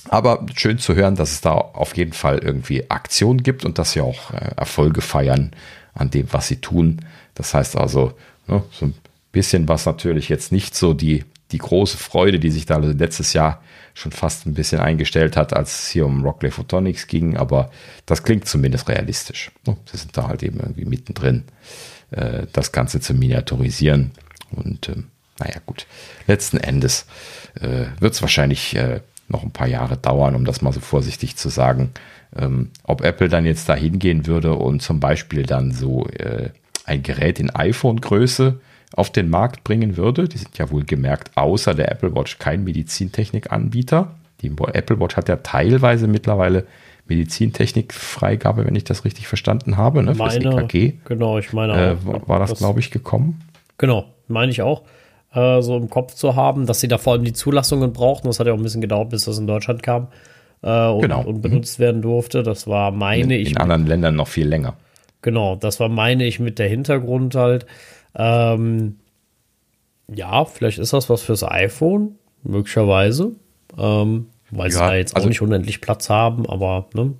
Aber 0.08 0.46
schön 0.54 0.78
zu 0.78 0.94
hören, 0.94 1.16
dass 1.16 1.32
es 1.32 1.40
da 1.40 1.52
auf 1.52 1.96
jeden 1.96 2.12
Fall 2.12 2.38
irgendwie 2.38 2.90
Aktion 2.90 3.42
gibt 3.42 3.64
und 3.64 3.78
dass 3.78 3.92
sie 3.92 4.00
auch 4.00 4.32
äh, 4.32 4.52
Erfolge 4.56 5.00
feiern 5.00 5.52
an 5.94 6.10
dem, 6.10 6.32
was 6.32 6.48
sie 6.48 6.56
tun. 6.56 7.00
Das 7.34 7.54
heißt 7.54 7.76
also, 7.76 8.14
ne, 8.46 8.62
so 8.70 8.86
ein 8.86 8.94
bisschen 9.32 9.68
was 9.68 9.86
natürlich 9.86 10.28
jetzt 10.28 10.52
nicht 10.52 10.74
so 10.74 10.94
die, 10.94 11.24
die 11.52 11.58
große 11.58 11.98
Freude, 11.98 12.38
die 12.38 12.50
sich 12.50 12.66
da 12.66 12.78
letztes 12.78 13.32
Jahr 13.32 13.62
schon 13.94 14.12
fast 14.12 14.46
ein 14.46 14.54
bisschen 14.54 14.80
eingestellt 14.80 15.36
hat, 15.36 15.52
als 15.54 15.82
es 15.82 15.88
hier 15.88 16.06
um 16.06 16.24
Rockley 16.24 16.50
Photonics 16.50 17.06
ging, 17.06 17.36
aber 17.36 17.70
das 18.06 18.22
klingt 18.22 18.46
zumindest 18.46 18.88
realistisch. 18.88 19.50
Ne? 19.66 19.76
Sie 19.90 19.96
sind 19.96 20.16
da 20.16 20.28
halt 20.28 20.42
eben 20.42 20.60
irgendwie 20.60 20.84
mittendrin, 20.84 21.44
äh, 22.10 22.46
das 22.52 22.72
Ganze 22.72 23.00
zu 23.00 23.12
miniaturisieren. 23.12 24.12
Und 24.52 24.88
ähm, 24.88 25.08
naja, 25.38 25.60
gut. 25.66 25.86
Letzten 26.26 26.58
Endes 26.58 27.06
äh, 27.60 27.86
wird 28.00 28.14
es 28.14 28.22
wahrscheinlich 28.22 28.76
äh, 28.76 29.00
noch 29.28 29.42
ein 29.42 29.52
paar 29.52 29.68
Jahre 29.68 29.96
dauern, 29.96 30.34
um 30.34 30.44
das 30.44 30.62
mal 30.62 30.72
so 30.72 30.80
vorsichtig 30.80 31.36
zu 31.36 31.48
sagen. 31.48 31.90
Ähm, 32.36 32.70
ob 32.82 33.02
Apple 33.02 33.28
dann 33.28 33.46
jetzt 33.46 33.68
da 33.68 33.74
hingehen 33.74 34.26
würde 34.26 34.54
und 34.54 34.82
zum 34.82 35.00
Beispiel 35.00 35.44
dann 35.44 35.72
so 35.72 36.06
äh, 36.08 36.50
ein 36.84 37.02
Gerät 37.02 37.38
in 37.38 37.50
iPhone-Größe 37.50 38.60
auf 38.94 39.10
den 39.10 39.30
Markt 39.30 39.64
bringen 39.64 39.96
würde. 39.96 40.28
Die 40.28 40.38
sind 40.38 40.56
ja 40.58 40.70
wohl 40.70 40.84
gemerkt 40.84 41.36
außer 41.36 41.74
der 41.74 41.90
Apple 41.90 42.14
Watch 42.14 42.38
kein 42.38 42.64
Medizintechnik-Anbieter. 42.64 44.14
Die 44.40 44.48
Apple 44.48 45.00
Watch 45.00 45.16
hat 45.16 45.28
ja 45.28 45.36
teilweise 45.36 46.06
mittlerweile 46.06 46.66
Medizintechnik-Freigabe, 47.08 48.66
wenn 48.66 48.74
ich 48.74 48.84
das 48.84 49.04
richtig 49.04 49.26
verstanden 49.26 49.76
habe, 49.76 50.02
ne, 50.02 50.14
meine, 50.14 50.62
EKG. 50.62 50.94
Genau, 51.04 51.38
ich 51.38 51.52
meine 51.52 51.72
äh, 51.72 52.06
war, 52.06 52.28
war 52.28 52.38
das, 52.38 52.50
das 52.50 52.58
glaube 52.58 52.80
ich, 52.80 52.90
gekommen? 52.90 53.42
Genau, 53.78 54.06
meine 54.28 54.52
ich 54.52 54.62
auch, 54.62 54.82
äh, 55.32 55.60
so 55.62 55.76
im 55.76 55.90
Kopf 55.90 56.14
zu 56.14 56.36
haben, 56.36 56.66
dass 56.66 56.80
sie 56.80 56.88
da 56.88 56.98
vor 56.98 57.14
allem 57.14 57.24
die 57.24 57.32
Zulassungen 57.32 57.92
brauchten. 57.92 58.26
Das 58.28 58.40
hat 58.40 58.46
ja 58.46 58.52
auch 58.52 58.56
ein 58.58 58.62
bisschen 58.62 58.80
gedauert, 58.80 59.10
bis 59.10 59.24
das 59.24 59.38
in 59.38 59.46
Deutschland 59.46 59.82
kam 59.82 60.08
äh, 60.62 60.88
und, 60.88 61.02
genau. 61.02 61.22
und, 61.22 61.42
benutzt 61.42 61.78
mhm. 61.78 61.82
werden 61.82 62.02
durfte. 62.02 62.42
Das 62.42 62.66
war, 62.66 62.90
meine 62.90 63.34
in, 63.34 63.42
ich. 63.42 63.50
In 63.50 63.58
anderen 63.58 63.86
Ländern 63.86 64.16
noch 64.16 64.28
viel 64.28 64.48
länger. 64.48 64.74
Genau, 65.22 65.56
das 65.56 65.80
war, 65.80 65.88
meine 65.88 66.24
ich, 66.24 66.38
mit 66.38 66.58
der 66.58 66.68
Hintergrund 66.68 67.34
halt. 67.34 67.66
Ähm, 68.14 68.96
ja, 70.12 70.44
vielleicht 70.44 70.78
ist 70.78 70.92
das 70.92 71.10
was 71.10 71.22
fürs 71.22 71.44
iPhone, 71.44 72.16
möglicherweise. 72.42 73.32
Ähm, 73.76 74.26
weil 74.50 74.70
ja, 74.70 74.72
sie 74.72 74.78
da 74.78 74.94
jetzt 74.94 75.16
also, 75.16 75.26
auch 75.26 75.28
nicht 75.28 75.42
unendlich 75.42 75.80
Platz 75.80 76.08
haben, 76.08 76.46
aber 76.46 76.86
ne? 76.94 77.14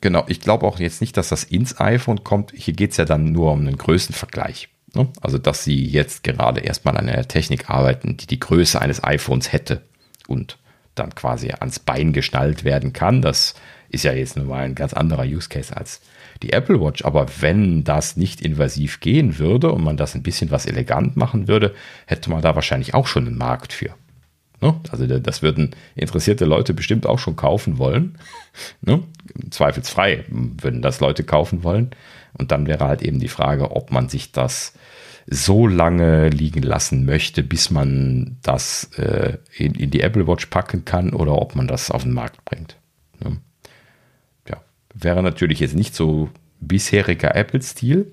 Genau, 0.00 0.24
ich 0.28 0.40
glaube 0.40 0.64
auch 0.64 0.78
jetzt 0.78 1.00
nicht, 1.00 1.16
dass 1.16 1.30
das 1.30 1.42
ins 1.42 1.80
iPhone 1.80 2.22
kommt. 2.22 2.52
Hier 2.54 2.74
geht 2.74 2.92
es 2.92 2.98
ja 2.98 3.04
dann 3.04 3.32
nur 3.32 3.50
um 3.50 3.60
einen 3.60 3.76
Größenvergleich. 3.76 4.68
Ne? 4.94 5.08
Also, 5.20 5.38
dass 5.38 5.64
sie 5.64 5.84
jetzt 5.84 6.24
gerade 6.24 6.60
erstmal 6.60 6.96
an 6.96 7.08
einer 7.08 7.28
Technik 7.28 7.70
arbeiten, 7.70 8.16
die 8.16 8.26
die 8.26 8.40
Größe 8.40 8.80
eines 8.80 9.04
iPhones 9.04 9.52
hätte 9.52 9.82
und 10.26 10.58
dann 10.94 11.14
quasi 11.14 11.52
ans 11.52 11.78
Bein 11.78 12.12
geschnallt 12.12 12.64
werden 12.64 12.92
kann. 12.92 13.22
Das 13.22 13.54
ist 13.90 14.04
ja 14.04 14.12
jetzt 14.12 14.36
nun 14.36 14.46
mal 14.46 14.64
ein 14.64 14.74
ganz 14.74 14.92
anderer 14.92 15.24
Use 15.24 15.48
Case 15.48 15.76
als 15.76 16.00
die 16.42 16.52
Apple 16.52 16.80
Watch. 16.80 17.04
Aber 17.04 17.26
wenn 17.40 17.84
das 17.84 18.16
nicht 18.16 18.40
invasiv 18.40 19.00
gehen 19.00 19.38
würde 19.38 19.72
und 19.72 19.82
man 19.82 19.96
das 19.96 20.14
ein 20.14 20.22
bisschen 20.22 20.50
was 20.50 20.66
elegant 20.66 21.16
machen 21.16 21.48
würde, 21.48 21.74
hätte 22.06 22.30
man 22.30 22.42
da 22.42 22.54
wahrscheinlich 22.54 22.94
auch 22.94 23.06
schon 23.06 23.26
einen 23.26 23.38
Markt 23.38 23.72
für. 23.72 23.94
Ne? 24.60 24.74
Also 24.90 25.06
das 25.06 25.42
würden 25.42 25.74
interessierte 25.94 26.44
Leute 26.44 26.74
bestimmt 26.74 27.06
auch 27.06 27.18
schon 27.18 27.36
kaufen 27.36 27.78
wollen. 27.78 28.18
Ne? 28.80 29.04
Zweifelsfrei 29.50 30.24
würden 30.28 30.82
das 30.82 30.98
Leute 30.98 31.22
kaufen 31.22 31.62
wollen. 31.62 31.90
Und 32.38 32.52
dann 32.52 32.66
wäre 32.66 32.86
halt 32.86 33.02
eben 33.02 33.18
die 33.18 33.28
Frage, 33.28 33.72
ob 33.72 33.90
man 33.90 34.08
sich 34.08 34.32
das 34.32 34.72
so 35.26 35.66
lange 35.66 36.30
liegen 36.30 36.62
lassen 36.62 37.04
möchte, 37.04 37.42
bis 37.42 37.70
man 37.70 38.38
das 38.42 38.90
äh, 38.96 39.36
in, 39.56 39.74
in, 39.74 39.90
die 39.90 40.00
Apple 40.00 40.26
Watch 40.26 40.46
packen 40.46 40.84
kann 40.86 41.12
oder 41.12 41.32
ob 41.32 41.54
man 41.54 41.68
das 41.68 41.90
auf 41.90 42.04
den 42.04 42.14
Markt 42.14 42.44
bringt. 42.46 42.76
Ne? 43.20 43.38
Wäre 45.00 45.22
natürlich 45.22 45.60
jetzt 45.60 45.76
nicht 45.76 45.94
so 45.94 46.28
bisheriger 46.60 47.36
Apple-Stil, 47.36 48.10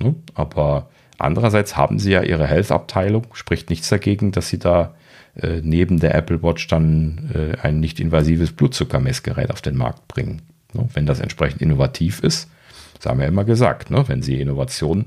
ne? 0.00 0.14
aber 0.34 0.90
andererseits 1.18 1.76
haben 1.76 1.98
sie 1.98 2.12
ja 2.12 2.22
ihre 2.22 2.46
Health-Abteilung, 2.46 3.26
spricht 3.32 3.70
nichts 3.70 3.88
dagegen, 3.88 4.32
dass 4.32 4.48
sie 4.48 4.58
da 4.58 4.94
äh, 5.34 5.60
neben 5.62 5.98
der 5.98 6.14
Apple 6.14 6.42
Watch 6.42 6.66
dann 6.66 7.30
äh, 7.34 7.58
ein 7.62 7.80
nicht 7.80 8.00
invasives 8.00 8.52
Blutzuckermessgerät 8.52 9.50
auf 9.50 9.62
den 9.62 9.76
Markt 9.76 10.08
bringen. 10.08 10.42
Ne? 10.74 10.88
Wenn 10.92 11.06
das 11.06 11.20
entsprechend 11.20 11.62
innovativ 11.62 12.20
ist, 12.20 12.50
das 13.00 13.10
haben 13.10 13.18
wir 13.18 13.24
ja 13.24 13.30
immer 13.30 13.44
gesagt, 13.44 13.90
ne? 13.90 14.04
wenn 14.08 14.22
sie 14.22 14.40
Innovation 14.40 15.06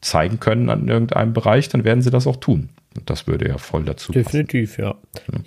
zeigen 0.00 0.40
können 0.40 0.70
an 0.70 0.88
irgendeinem 0.88 1.32
Bereich, 1.32 1.68
dann 1.68 1.84
werden 1.84 2.02
sie 2.02 2.10
das 2.10 2.26
auch 2.26 2.36
tun. 2.36 2.70
Und 2.96 3.10
das 3.10 3.26
würde 3.26 3.48
ja 3.48 3.58
voll 3.58 3.84
dazu 3.84 4.12
Definitiv, 4.12 4.78
ja. 4.78 4.94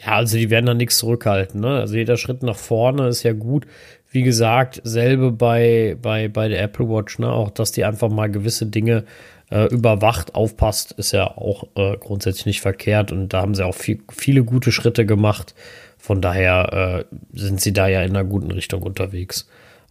Ja, 0.06 0.16
also 0.16 0.38
die 0.38 0.50
werden 0.50 0.66
da 0.66 0.74
nichts 0.74 0.98
zurückhalten. 0.98 1.62
Ne? 1.62 1.80
Also 1.80 1.96
jeder 1.96 2.18
Schritt 2.18 2.44
nach 2.44 2.58
vorne 2.58 3.08
ist 3.08 3.24
ja 3.24 3.34
gut. 3.34 3.66
Wie 4.12 4.24
gesagt, 4.24 4.82
selbe 4.84 5.32
bei, 5.32 5.98
bei, 6.02 6.28
bei 6.28 6.48
der 6.48 6.62
Apple 6.62 6.90
Watch, 6.90 7.20
ne? 7.20 7.32
auch 7.32 7.50
dass 7.50 7.72
die 7.72 7.86
einfach 7.86 8.10
mal 8.10 8.30
gewisse 8.30 8.66
Dinge 8.66 9.06
äh, 9.50 9.66
überwacht, 9.68 10.36
aufpasst, 10.36 10.92
ist 10.94 11.14
ja 11.14 11.26
auch 11.26 11.68
äh, 11.76 11.96
grundsätzlich 11.98 12.46
nicht 12.46 12.62
verkehrt. 12.62 13.12
Und 13.12 13.34
da 13.34 13.42
haben 13.42 13.56
sie 13.56 13.66
auch 13.66 13.76
viel, 13.76 14.02
viele 14.12 14.44
gute 14.44 14.72
Schritte 14.72 15.06
gemacht. 15.06 15.56
Von 15.98 16.22
daher 16.22 17.06
äh, 17.10 17.16
sind 17.38 17.62
sie 17.62 17.74
da 17.74 17.88
ja 17.88 18.02
in 18.02 18.16
einer 18.16 18.26
guten 18.26 18.52
Richtung 18.52 18.84
unterwegs. 18.84 19.48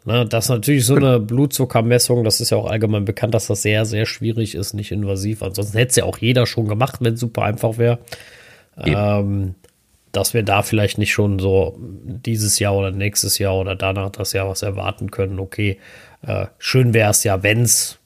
Ne, 0.07 0.25
das 0.25 0.45
ist 0.45 0.51
natürlich 0.51 0.87
so 0.87 0.95
eine 0.95 1.19
Blutzuckermessung, 1.19 2.23
das 2.23 2.41
ist 2.41 2.51
ja 2.51 2.57
auch 2.57 2.71
allgemein 2.71 3.05
bekannt, 3.05 3.35
dass 3.35 3.49
das 3.49 3.63
sehr, 3.63 3.85
sehr 3.85 4.07
schwierig 4.07 4.55
ist, 4.55 4.73
nicht 4.73 4.93
invasiv. 4.93 5.43
Ansonsten 5.43 5.77
hätte 5.77 5.91
es 5.91 5.97
ja 5.97 6.05
auch 6.05 6.19
jeder 6.19 6.47
schon 6.47 6.69
gemacht, 6.69 6.99
wenn 7.01 7.15
es 7.15 7.21
super 7.21 7.43
einfach 7.43 7.77
wäre. 7.77 7.99
Ähm, 8.79 9.57
dass 10.13 10.33
wir 10.33 10.45
da 10.45 10.63
vielleicht 10.63 10.99
nicht 10.99 11.13
schon 11.13 11.41
so 11.41 11.77
dieses 11.81 12.61
Jahr 12.61 12.77
oder 12.77 12.93
nächstes 12.93 13.39
Jahr 13.39 13.57
oder 13.57 13.75
danach 13.75 14.11
das 14.11 14.33
Jahr 14.33 14.49
was 14.49 14.63
erwarten 14.63 15.11
können. 15.11 15.41
Okay, 15.41 15.79
äh, 16.25 16.47
schön 16.59 16.95
wäre 16.95 17.11
es 17.11 17.25
ja, 17.25 17.43
wenn 17.43 17.63
es 17.63 17.99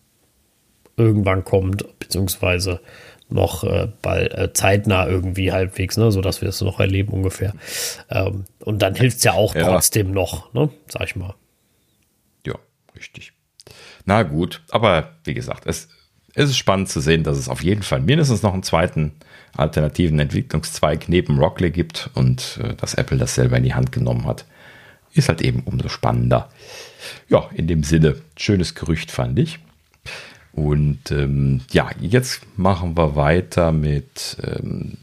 irgendwann 0.96 1.44
kommt, 1.44 1.84
beziehungsweise 1.98 2.80
noch 3.28 3.62
äh, 3.62 3.88
bald 4.00 4.32
äh, 4.32 4.54
zeitnah 4.54 5.06
irgendwie 5.06 5.52
halbwegs, 5.52 5.98
ne, 5.98 6.10
so 6.10 6.22
dass 6.22 6.40
wir 6.40 6.48
es 6.48 6.62
noch 6.62 6.80
erleben 6.80 7.12
ungefähr. 7.12 7.52
Ähm, 8.08 8.46
und 8.64 8.80
dann 8.80 8.94
hilft 8.94 9.18
es 9.18 9.24
ja 9.24 9.34
auch 9.34 9.54
ja. 9.54 9.64
trotzdem 9.64 10.12
noch, 10.12 10.54
ne, 10.54 10.70
sag 10.88 11.04
ich 11.04 11.16
mal. 11.16 11.34
Richtig. 12.96 13.32
Na 14.04 14.22
gut, 14.22 14.62
aber 14.70 15.16
wie 15.24 15.34
gesagt, 15.34 15.66
es, 15.66 15.88
es 16.34 16.50
ist 16.50 16.56
spannend 16.56 16.88
zu 16.88 17.00
sehen, 17.00 17.22
dass 17.22 17.38
es 17.38 17.48
auf 17.48 17.62
jeden 17.62 17.82
Fall 17.82 18.00
mindestens 18.00 18.42
noch 18.42 18.52
einen 18.52 18.62
zweiten 18.62 19.12
alternativen 19.56 20.18
Entwicklungszweig 20.18 21.08
neben 21.08 21.38
Rockley 21.38 21.70
gibt 21.70 22.10
und 22.14 22.58
äh, 22.62 22.74
dass 22.74 22.94
Apple 22.94 23.18
das 23.18 23.34
selber 23.34 23.56
in 23.56 23.64
die 23.64 23.74
Hand 23.74 23.92
genommen 23.92 24.26
hat, 24.26 24.44
ist 25.12 25.28
halt 25.28 25.42
eben 25.42 25.62
umso 25.64 25.88
spannender. 25.88 26.48
Ja, 27.28 27.48
in 27.54 27.66
dem 27.66 27.82
Sinne, 27.82 28.16
schönes 28.36 28.74
Gerücht 28.74 29.10
fand 29.10 29.38
ich. 29.38 29.58
Und 30.52 31.10
ähm, 31.10 31.62
ja, 31.70 31.90
jetzt 32.00 32.42
machen 32.56 32.96
wir 32.96 33.16
weiter 33.16 33.72
mit 33.72 34.36
ähm, 34.42 34.98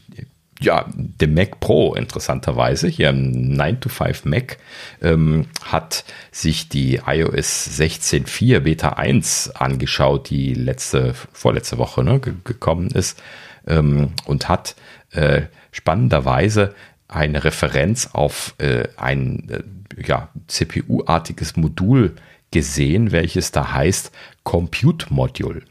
ja, 0.60 0.86
dem 0.94 1.34
Mac 1.34 1.60
Pro 1.60 1.94
interessanterweise. 1.94 2.88
Hier 2.88 3.10
ein 3.10 3.54
9 3.54 3.80
to 3.80 3.88
5 3.88 4.24
Mac 4.24 4.58
ähm, 5.00 5.46
hat 5.64 6.04
sich 6.32 6.68
die 6.68 7.00
iOS 7.06 7.78
16.4 7.78 8.60
Beta 8.60 8.90
1 8.90 9.52
angeschaut, 9.54 10.30
die 10.30 10.54
letzte, 10.54 11.14
vorletzte 11.32 11.78
Woche 11.78 12.02
ne, 12.02 12.20
gekommen 12.20 12.90
ist 12.90 13.22
ähm, 13.66 14.12
und 14.26 14.48
hat 14.48 14.74
äh, 15.12 15.42
spannenderweise 15.70 16.74
eine 17.06 17.44
Referenz 17.44 18.10
auf 18.12 18.54
äh, 18.58 18.88
ein 18.96 19.48
äh, 19.48 19.62
ja, 20.06 20.28
CPU-artiges 20.48 21.56
Modul 21.56 22.16
gesehen, 22.50 23.12
welches 23.12 23.52
da 23.52 23.72
heißt 23.72 24.12
Compute 24.42 25.06
Module. 25.10 25.62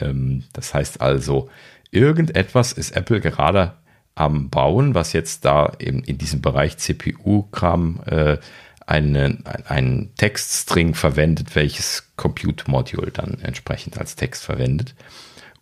Ähm, 0.00 0.44
das 0.52 0.74
heißt 0.74 1.00
also, 1.00 1.48
irgendetwas 1.90 2.72
ist 2.72 2.96
Apple 2.96 3.20
gerade 3.20 3.74
am 4.18 4.50
Bauen, 4.50 4.94
was 4.94 5.12
jetzt 5.12 5.44
da 5.44 5.72
eben 5.78 6.02
in 6.02 6.18
diesem 6.18 6.40
Bereich 6.40 6.76
CPU-Kram 6.76 8.00
äh, 8.06 8.38
einen, 8.84 9.44
einen 9.66 10.14
Textstring 10.16 10.94
verwendet, 10.94 11.54
welches 11.54 12.10
Compute 12.16 12.68
Module 12.68 13.12
dann 13.12 13.38
entsprechend 13.42 13.98
als 13.98 14.16
Text 14.16 14.44
verwendet. 14.44 14.94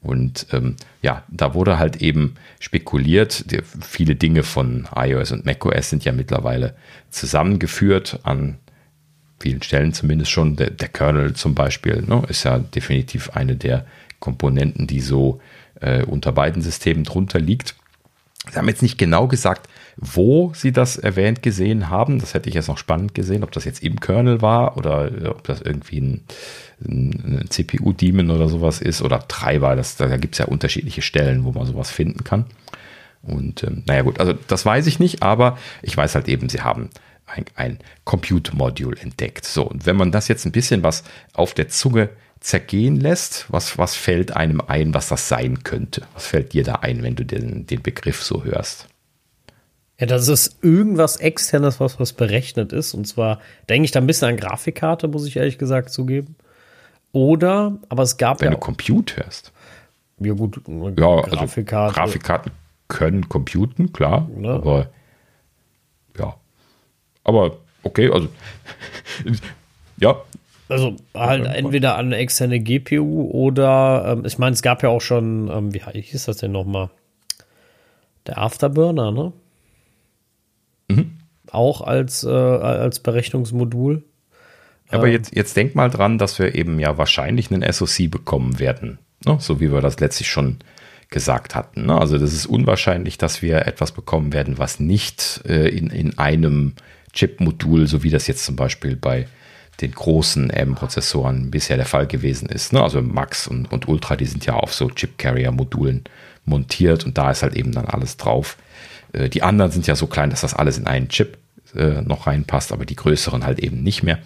Und 0.01 0.47
ähm, 0.53 0.77
ja, 1.03 1.24
da 1.28 1.53
wurde 1.53 1.78
halt 1.78 1.97
eben 1.97 2.37
spekuliert, 2.61 3.51
die, 3.51 3.61
viele 3.62 4.15
Dinge 4.15 4.43
von 4.43 4.89
iOS 4.95 5.33
und 5.33 5.45
macOS 5.45 5.91
sind 5.91 6.05
ja 6.05 6.12
mittlerweile 6.12 6.77
zusammengeführt 7.11 8.20
an 8.23 8.59
vielen 9.39 9.62
Stellen 9.62 9.93
zumindest 9.93 10.31
schon. 10.31 10.57
Der, 10.57 10.70
der 10.70 10.89
Kernel 10.89 11.35
zum 11.35 11.55
Beispiel 11.55 12.03
ne, 12.07 12.23
ist 12.28 12.45
ja 12.45 12.59
definitiv 12.59 13.31
eine 13.31 13.57
der 13.57 13.85
Komponenten, 14.20 14.87
die 14.87 15.01
so 15.01 15.41
äh, 15.81 16.05
unter 16.05 16.33
beiden 16.33 16.62
Systemen 16.62 17.05
drunter 17.05 17.41
liegt. 17.41 17.74
Sie 18.51 18.59
haben 18.59 18.68
jetzt 18.68 18.82
nicht 18.82 18.98
genau 18.98 19.27
gesagt, 19.27 19.68
wo 19.97 20.52
Sie 20.55 20.73
das 20.73 20.97
erwähnt 20.97 21.43
gesehen 21.43 21.90
haben. 21.90 22.18
Das 22.18 22.35
hätte 22.35 22.48
ich 22.48 22.55
jetzt 22.55 22.68
noch 22.68 22.78
spannend 22.78 23.14
gesehen, 23.14 23.43
ob 23.43 23.51
das 23.52 23.64
jetzt 23.64 23.82
im 23.82 23.98
Kernel 23.98 24.43
war 24.43 24.77
oder 24.77 25.10
äh, 25.10 25.27
ob 25.27 25.44
das 25.44 25.60
irgendwie 25.62 26.01
ein, 26.01 26.24
ein, 26.86 27.40
ein 27.40 27.51
CPU-Daemon 27.51 28.31
oder 28.31 28.48
sowas 28.48 28.81
ist 28.81 29.02
oder 29.02 29.27
Treiber. 29.27 29.74
Das, 29.74 29.97
da 29.97 30.16
gibt 30.16 30.35
es 30.35 30.39
ja 30.39 30.47
unterschiedliche 30.47 31.02
Stellen, 31.02 31.44
wo 31.44 31.52
man 31.52 31.66
sowas 31.66 31.90
finden 31.90 32.24
kann. 32.24 32.47
Und 33.23 33.64
ähm, 33.64 33.82
naja 33.86 34.02
gut, 34.02 34.20
also 34.20 34.32
das 34.32 34.64
weiß 34.64 34.86
ich 34.86 35.01
nicht, 35.01 35.23
aber 35.23 35.59
ich 35.82 35.97
weiß 35.97 36.14
halt 36.14 36.28
eben, 36.28 36.48
Sie 36.48 36.60
haben 36.60 36.90
ein, 37.27 37.44
ein 37.56 37.78
Compute-Module 38.05 39.01
entdeckt. 39.01 39.44
So, 39.44 39.64
und 39.64 39.86
wenn 39.86 39.97
man 39.97 40.12
das 40.12 40.28
jetzt 40.28 40.47
ein 40.47 40.52
bisschen 40.52 40.82
was 40.82 41.02
auf 41.32 41.55
der 41.55 41.68
Zunge 41.68 42.10
zergehen 42.47 43.01
lässt, 43.01 43.47
was, 43.48 43.77
was 43.77 43.97
fällt 43.97 44.36
einem 44.36 44.60
ein, 44.60 44.94
was 44.94 45.09
das 45.09 45.28
sein 45.28 45.64
könnte? 45.64 46.02
Was 46.14 46.28
fällt 46.28 46.52
dir 46.52 46.62
da 46.62 46.77
ein, 46.77 47.02
wenn 47.02 47.16
du 47.16 47.24
den, 47.24 47.66
den 47.66 47.82
Begriff 47.82 48.23
so 48.23 48.44
hörst? 48.44 48.86
Ja, 49.98 50.06
das 50.06 50.28
ist 50.28 50.62
irgendwas 50.62 51.16
externes, 51.16 51.81
was, 51.81 51.98
was 51.98 52.12
berechnet 52.12 52.73
ist. 52.73 52.94
Und 52.94 53.09
zwar 53.09 53.40
denke 53.68 53.86
ich 53.86 53.90
da 53.90 54.01
ein 54.01 54.06
bisschen 54.06 54.28
an 54.28 54.36
Grafikkarte, 54.36 55.09
muss 55.09 55.27
ich 55.27 55.36
ehrlich 55.36 55.59
gesagt 55.59 55.90
zugeben. 55.90 56.36
Oder, 57.10 57.78
aber 57.89 58.05
es 58.05 58.16
gab 58.16 58.40
Wenn 58.40 58.52
ja. 58.52 58.55
du 58.55 58.60
Compute 58.60 59.16
hörst. 59.16 59.51
Ja, 60.20 60.35
gut, 60.35 60.60
ja, 60.68 60.93
Grafikkarte. 61.23 62.01
Also 62.01 62.12
Grafikkarten 62.12 62.52
können 62.86 63.28
computen, 63.28 63.93
klar. 63.93 64.31
Ne? 64.32 64.51
Aber 64.51 64.89
ja. 66.16 66.36
Aber 67.24 67.56
okay, 67.82 68.09
also 68.09 68.28
ja, 69.97 70.14
also 70.68 70.97
halt 71.14 71.47
entweder 71.47 71.97
an 71.97 72.06
eine 72.06 72.16
externe 72.16 72.60
GPU 72.60 73.30
oder, 73.30 74.05
ähm, 74.09 74.24
ich 74.24 74.38
meine, 74.38 74.55
es 74.55 74.62
gab 74.62 74.82
ja 74.82 74.88
auch 74.88 75.01
schon, 75.01 75.48
ähm, 75.51 75.74
wie 75.74 75.80
hieß 76.01 76.24
das 76.24 76.38
denn 76.38 76.52
nochmal? 76.52 76.90
Der 78.26 78.38
Afterburner, 78.38 79.12
ne? 79.12 79.32
Mhm. 80.88 81.18
Auch 81.51 81.80
als, 81.80 82.24
äh, 82.24 82.28
als 82.28 83.01
Berechnungsmodul. 83.01 84.02
Aber 84.88 85.06
ähm, 85.06 85.12
jetzt, 85.12 85.34
jetzt 85.34 85.56
denk 85.56 85.74
mal 85.74 85.90
dran, 85.90 86.18
dass 86.18 86.38
wir 86.38 86.55
eben 86.55 86.78
ja 86.80 86.98
wahrscheinlich 86.98 87.51
einen 87.52 87.70
SoC 87.72 88.10
bekommen 88.10 88.59
werden. 88.59 88.98
Ne? 89.24 89.36
So 89.40 89.60
wie 89.60 89.72
wir 89.72 89.80
das 89.80 90.01
letztlich 90.01 90.28
schon 90.28 90.59
gesagt 91.10 91.55
hatten. 91.55 91.86
Ne? 91.86 91.98
Also 91.98 92.18
das 92.18 92.32
ist 92.32 92.47
unwahrscheinlich, 92.47 93.18
dass 93.18 93.43
wir 93.43 93.66
etwas 93.66 93.93
bekommen 93.93 94.32
werden, 94.32 94.59
was 94.59 94.80
nicht 94.80 95.43
äh, 95.47 95.68
in, 95.68 95.90
in 95.90 96.18
einem 96.18 96.74
Chip-Modul, 97.12 97.86
so 97.86 98.02
wie 98.02 98.10
das 98.10 98.26
jetzt 98.26 98.44
zum 98.44 98.56
Beispiel 98.56 98.97
bei 98.97 99.26
den 99.81 99.93
großen 99.93 100.51
M-Prozessoren 100.51 101.51
bisher 101.51 101.77
der 101.77 101.86
Fall 101.86 102.07
gewesen 102.07 102.48
ist. 102.48 102.73
Ne? 102.73 102.82
Also 102.82 103.03
Max 103.03 103.47
und, 103.47 103.70
und 103.73 103.89
Ultra, 103.89 104.16
die 104.16 104.27
sind 104.27 104.47
ja 104.47 104.55
auf 104.55 104.73
so 104.73 104.89
Chip-Carrier-Modulen 104.89 106.05
montiert 106.44 107.05
und 107.05 107.19
da 107.19 107.31
ist 107.31 107.43
halt 107.43 107.55
eben 107.55 107.73
dann 107.73 107.86
alles 107.86 108.16
drauf. 108.16 108.57
Äh, 109.12 109.28
die 109.28 109.43
anderen 109.43 109.70
sind 109.70 109.86
ja 109.86 109.97
so 109.97 110.07
klein, 110.07 110.31
dass 110.31 110.40
das 110.40 110.55
alles 110.55 110.78
in 110.78 110.86
einen 110.86 111.09
Chip 111.09 111.39
äh, 111.74 112.03
noch 112.03 112.27
reinpasst, 112.27 112.73
aber 112.73 112.86
die 112.86 112.97
größeren 112.97 113.44
halt 113.44 113.59
eben 113.59 113.82
nicht 113.82 114.03
mehr. 114.03 114.19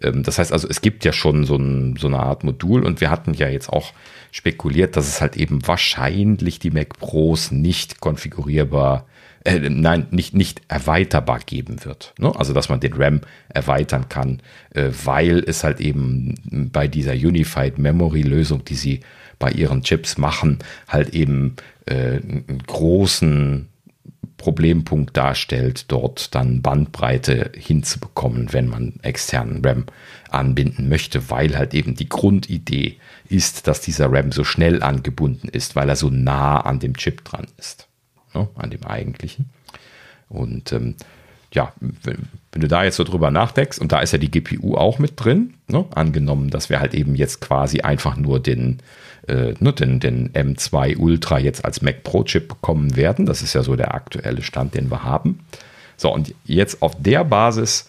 Ähm, 0.00 0.22
das 0.22 0.38
heißt 0.38 0.52
also, 0.52 0.68
es 0.68 0.80
gibt 0.80 1.04
ja 1.04 1.12
schon 1.12 1.44
so, 1.44 1.56
ein, 1.56 1.96
so 1.96 2.06
eine 2.06 2.20
Art 2.20 2.44
Modul 2.44 2.84
und 2.84 3.00
wir 3.00 3.10
hatten 3.10 3.34
ja 3.34 3.48
jetzt 3.48 3.68
auch 3.68 3.92
spekuliert, 4.30 4.96
dass 4.96 5.08
es 5.08 5.20
halt 5.20 5.36
eben 5.36 5.66
wahrscheinlich 5.66 6.58
die 6.58 6.70
Mac 6.70 6.98
Pros 6.98 7.50
nicht 7.50 8.00
konfigurierbar 8.00 9.06
äh, 9.44 9.58
nein, 9.58 10.06
nicht, 10.10 10.34
nicht 10.34 10.62
erweiterbar 10.68 11.38
geben 11.38 11.84
wird. 11.84 12.14
Ne? 12.18 12.34
Also, 12.34 12.52
dass 12.54 12.70
man 12.70 12.80
den 12.80 12.94
RAM 12.94 13.20
erweitern 13.50 14.08
kann, 14.08 14.40
äh, 14.70 14.90
weil 15.04 15.44
es 15.46 15.64
halt 15.64 15.80
eben 15.80 16.70
bei 16.72 16.88
dieser 16.88 17.12
Unified 17.12 17.78
Memory 17.78 18.22
Lösung, 18.22 18.64
die 18.64 18.74
sie 18.74 19.00
bei 19.38 19.50
ihren 19.50 19.82
Chips 19.82 20.16
machen, 20.16 20.60
halt 20.88 21.10
eben 21.10 21.56
äh, 21.84 22.16
einen 22.16 22.62
großen 22.66 23.68
Problempunkt 24.38 25.16
darstellt, 25.16 25.86
dort 25.88 26.34
dann 26.34 26.62
Bandbreite 26.62 27.52
hinzubekommen, 27.54 28.52
wenn 28.52 28.68
man 28.68 28.94
externen 29.02 29.64
RAM 29.64 29.84
anbinden 30.30 30.88
möchte, 30.88 31.30
weil 31.30 31.56
halt 31.56 31.74
eben 31.74 31.94
die 31.94 32.08
Grundidee 32.08 32.96
ist, 33.28 33.68
dass 33.68 33.80
dieser 33.80 34.10
RAM 34.10 34.32
so 34.32 34.44
schnell 34.44 34.82
angebunden 34.82 35.48
ist, 35.48 35.76
weil 35.76 35.88
er 35.88 35.96
so 35.96 36.10
nah 36.10 36.60
an 36.60 36.80
dem 36.80 36.96
Chip 36.96 37.24
dran 37.24 37.46
ist 37.58 37.88
ne, 38.34 38.48
an 38.56 38.70
dem 38.70 38.84
eigentlichen. 38.84 39.50
Und 40.28 40.72
ähm, 40.72 40.94
ja, 41.52 41.72
wenn, 41.80 42.28
wenn, 42.52 42.62
du 42.62 42.68
da 42.68 42.84
jetzt 42.84 42.96
so 42.96 43.04
drüber 43.04 43.30
nachdenkst, 43.30 43.78
und 43.78 43.92
da 43.92 44.00
ist 44.00 44.12
ja 44.12 44.18
die 44.18 44.30
GPU 44.30 44.74
auch 44.74 44.98
mit 44.98 45.12
drin, 45.16 45.54
ne, 45.68 45.84
angenommen, 45.94 46.50
dass 46.50 46.68
wir 46.68 46.80
halt 46.80 46.94
eben 46.94 47.14
jetzt 47.14 47.40
quasi 47.40 47.80
einfach 47.80 48.16
nur 48.16 48.40
den, 48.40 48.80
äh, 49.28 49.54
ne, 49.58 49.72
den, 49.72 50.00
den 50.00 50.32
M2 50.32 50.96
Ultra 50.96 51.38
jetzt 51.38 51.64
als 51.64 51.80
Mac 51.80 52.02
Pro 52.02 52.24
Chip 52.24 52.48
bekommen 52.48 52.96
werden. 52.96 53.26
Das 53.26 53.42
ist 53.42 53.54
ja 53.54 53.62
so 53.62 53.76
der 53.76 53.94
aktuelle 53.94 54.42
Stand, 54.42 54.74
den 54.74 54.90
wir 54.90 55.04
haben. 55.04 55.40
So, 55.96 56.12
und 56.12 56.34
jetzt 56.44 56.82
auf 56.82 57.00
der 57.00 57.24
Basis 57.24 57.88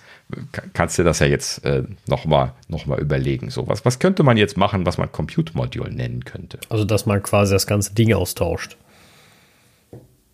kannst 0.73 0.97
du 0.97 1.03
das 1.03 1.19
ja 1.19 1.27
jetzt 1.27 1.63
äh, 1.65 1.83
nochmal 2.07 2.53
noch 2.67 2.85
mal 2.85 2.99
überlegen. 2.99 3.49
So, 3.49 3.67
was, 3.67 3.85
was 3.85 3.99
könnte 3.99 4.23
man 4.23 4.37
jetzt 4.37 4.57
machen, 4.57 4.85
was 4.85 4.97
man 4.97 5.11
Compute 5.11 5.53
Module 5.55 5.91
nennen 5.91 6.25
könnte? 6.25 6.59
Also, 6.69 6.85
dass 6.85 7.05
man 7.05 7.21
quasi 7.21 7.53
das 7.53 7.67
ganze 7.67 7.93
Ding 7.93 8.13
austauscht. 8.13 8.77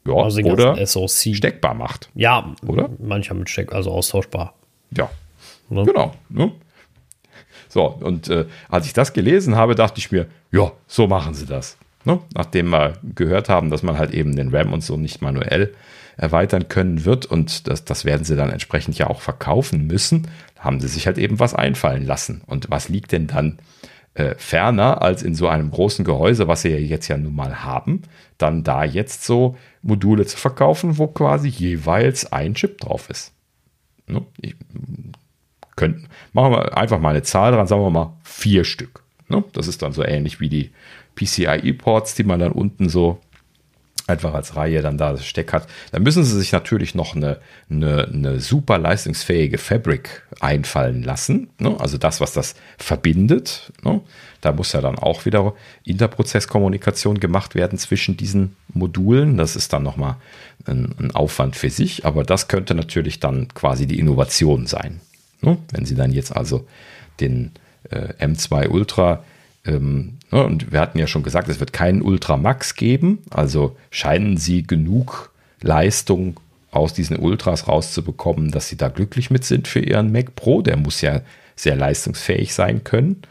Ja, 0.05 0.15
also 0.15 0.41
oder 0.41 0.85
SoC. 0.85 1.35
steckbar 1.35 1.73
macht. 1.73 2.09
Ja, 2.15 2.53
oder? 2.65 2.89
Manchmal 2.99 3.39
mit 3.39 3.49
Steck, 3.49 3.73
also 3.73 3.91
austauschbar. 3.91 4.55
Ja, 4.95 5.09
ne? 5.69 5.83
genau. 5.83 6.13
Ne? 6.29 6.51
So, 7.69 7.85
und 7.85 8.27
äh, 8.27 8.45
als 8.69 8.85
ich 8.85 8.93
das 8.93 9.13
gelesen 9.13 9.55
habe, 9.55 9.75
dachte 9.75 9.99
ich 9.99 10.11
mir, 10.11 10.27
ja, 10.51 10.71
so 10.87 11.07
machen 11.07 11.33
sie 11.33 11.45
das. 11.45 11.77
Ne? 12.03 12.19
Nachdem 12.33 12.69
wir 12.69 12.93
gehört 13.15 13.47
haben, 13.47 13.69
dass 13.69 13.83
man 13.83 13.97
halt 13.97 14.11
eben 14.11 14.35
den 14.35 14.53
RAM 14.53 14.73
und 14.73 14.83
so 14.83 14.97
nicht 14.97 15.21
manuell 15.21 15.73
erweitern 16.17 16.67
können 16.67 17.05
wird 17.05 17.25
und 17.25 17.67
das, 17.67 17.85
das 17.85 18.05
werden 18.05 18.25
sie 18.25 18.35
dann 18.35 18.49
entsprechend 18.49 18.97
ja 18.97 19.07
auch 19.07 19.21
verkaufen 19.21 19.87
müssen, 19.87 20.27
haben 20.59 20.79
sie 20.79 20.87
sich 20.87 21.07
halt 21.07 21.17
eben 21.17 21.39
was 21.39 21.53
einfallen 21.53 22.05
lassen. 22.05 22.41
Und 22.45 22.69
was 22.69 22.89
liegt 22.89 23.11
denn 23.11 23.27
dann 23.27 23.59
äh, 24.13 24.35
ferner 24.35 25.01
als 25.01 25.23
in 25.23 25.35
so 25.35 25.47
einem 25.47 25.71
großen 25.71 26.03
Gehäuse, 26.03 26.47
was 26.47 26.63
sie 26.63 26.69
ja 26.69 26.77
jetzt 26.77 27.07
ja 27.07 27.17
nun 27.17 27.35
mal 27.35 27.63
haben, 27.63 28.01
dann 28.37 28.63
da 28.63 28.83
jetzt 28.83 29.23
so 29.23 29.55
Module 29.81 30.25
zu 30.25 30.37
verkaufen, 30.37 30.97
wo 30.97 31.07
quasi 31.07 31.47
jeweils 31.47 32.31
ein 32.31 32.53
Chip 32.53 32.79
drauf 32.79 33.09
ist. 33.09 33.33
Ne? 34.07 34.25
Ich, 34.41 34.55
könnt, 35.75 36.07
machen 36.33 36.51
wir 36.51 36.77
einfach 36.77 36.99
mal 36.99 37.09
eine 37.09 37.23
Zahl 37.23 37.51
dran, 37.51 37.67
sagen 37.67 37.81
wir 37.81 37.89
mal 37.89 38.17
vier 38.23 38.65
Stück. 38.65 39.03
Ne? 39.29 39.43
Das 39.53 39.67
ist 39.67 39.81
dann 39.81 39.93
so 39.93 40.03
ähnlich 40.03 40.39
wie 40.39 40.49
die 40.49 40.71
PCIe-Ports, 41.15 42.15
die 42.15 42.23
man 42.23 42.39
dann 42.39 42.51
unten 42.51 42.89
so 42.89 43.19
einfach 44.11 44.33
als 44.33 44.55
Reihe 44.55 44.81
dann 44.81 44.97
da 44.97 45.11
das 45.11 45.25
Steck 45.25 45.53
hat, 45.53 45.67
dann 45.91 46.03
müssen 46.03 46.23
sie 46.23 46.37
sich 46.37 46.51
natürlich 46.51 46.93
noch 46.95 47.15
eine, 47.15 47.39
eine, 47.69 48.07
eine 48.13 48.39
super 48.39 48.77
leistungsfähige 48.77 49.57
Fabric 49.57 50.23
einfallen 50.39 51.03
lassen. 51.03 51.49
Ne? 51.59 51.75
Also 51.79 51.97
das, 51.97 52.21
was 52.21 52.33
das 52.33 52.55
verbindet. 52.77 53.71
Ne? 53.83 54.01
Da 54.41 54.51
muss 54.51 54.73
ja 54.73 54.81
dann 54.81 54.99
auch 54.99 55.25
wieder 55.25 55.53
Interprozesskommunikation 55.83 57.19
gemacht 57.19 57.55
werden 57.55 57.77
zwischen 57.77 58.17
diesen 58.17 58.55
Modulen. 58.73 59.37
Das 59.37 59.55
ist 59.55 59.73
dann 59.73 59.83
nochmal 59.83 60.17
ein, 60.65 60.93
ein 60.99 61.11
Aufwand 61.11 61.55
für 61.55 61.69
sich, 61.69 62.05
aber 62.05 62.23
das 62.23 62.47
könnte 62.47 62.75
natürlich 62.75 63.19
dann 63.19 63.47
quasi 63.53 63.87
die 63.87 63.99
Innovation 63.99 64.67
sein. 64.67 65.01
Ne? 65.41 65.57
Wenn 65.71 65.85
Sie 65.85 65.95
dann 65.95 66.11
jetzt 66.11 66.35
also 66.35 66.67
den 67.19 67.51
äh, 67.89 68.13
M2 68.19 68.69
Ultra 68.69 69.23
ähm, 69.65 70.17
ne, 70.31 70.43
und 70.43 70.71
wir 70.71 70.79
hatten 70.79 70.97
ja 70.97 71.07
schon 71.07 71.23
gesagt, 71.23 71.49
es 71.49 71.59
wird 71.59 71.73
keinen 71.73 72.01
Ultramax 72.01 72.75
geben, 72.75 73.19
also 73.29 73.75
scheinen 73.89 74.37
sie 74.37 74.63
genug 74.63 75.31
Leistung 75.61 76.39
aus 76.71 76.93
diesen 76.93 77.17
Ultras 77.17 77.67
rauszubekommen, 77.67 78.51
dass 78.51 78.69
sie 78.69 78.77
da 78.77 78.87
glücklich 78.87 79.29
mit 79.29 79.43
sind 79.43 79.67
für 79.67 79.81
ihren 79.81 80.11
Mac 80.11 80.35
Pro. 80.35 80.61
Der 80.61 80.77
muss 80.77 81.01
ja 81.01 81.21
sehr 81.55 81.75
leistungsfähig 81.75 82.53
sein 82.53 82.83
können. 82.83 83.21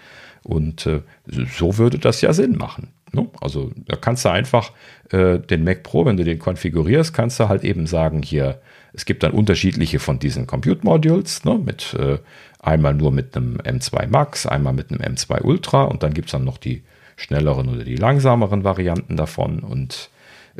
Und 0.42 0.86
äh, 0.86 1.00
so 1.26 1.78
würde 1.78 1.98
das 1.98 2.20
ja 2.20 2.32
Sinn 2.32 2.56
machen. 2.56 2.88
Ne? 3.12 3.28
Also 3.40 3.72
da 3.86 3.96
kannst 3.96 4.24
du 4.24 4.28
einfach 4.30 4.72
äh, 5.10 5.38
den 5.38 5.64
Mac 5.64 5.82
Pro, 5.82 6.04
wenn 6.04 6.16
du 6.16 6.24
den 6.24 6.38
konfigurierst, 6.38 7.12
kannst 7.12 7.40
du 7.40 7.48
halt 7.48 7.64
eben 7.64 7.86
sagen, 7.86 8.22
hier, 8.22 8.60
es 8.92 9.04
gibt 9.04 9.22
dann 9.22 9.32
unterschiedliche 9.32 9.98
von 9.98 10.18
diesen 10.18 10.46
Compute 10.46 10.84
Modules, 10.84 11.44
ne? 11.44 11.58
mit 11.58 11.94
äh, 11.94 12.18
einmal 12.62 12.94
nur 12.94 13.10
mit 13.10 13.36
einem 13.36 13.56
M2 13.56 14.08
Max, 14.08 14.46
einmal 14.46 14.72
mit 14.72 14.90
einem 14.90 15.00
M2 15.00 15.42
Ultra 15.42 15.84
und 15.84 16.02
dann 16.02 16.14
gibt 16.14 16.28
es 16.28 16.32
dann 16.32 16.44
noch 16.44 16.58
die 16.58 16.82
schnelleren 17.16 17.68
oder 17.68 17.84
die 17.84 17.96
langsameren 17.96 18.64
Varianten 18.64 19.16
davon 19.16 19.60
und 19.60 20.10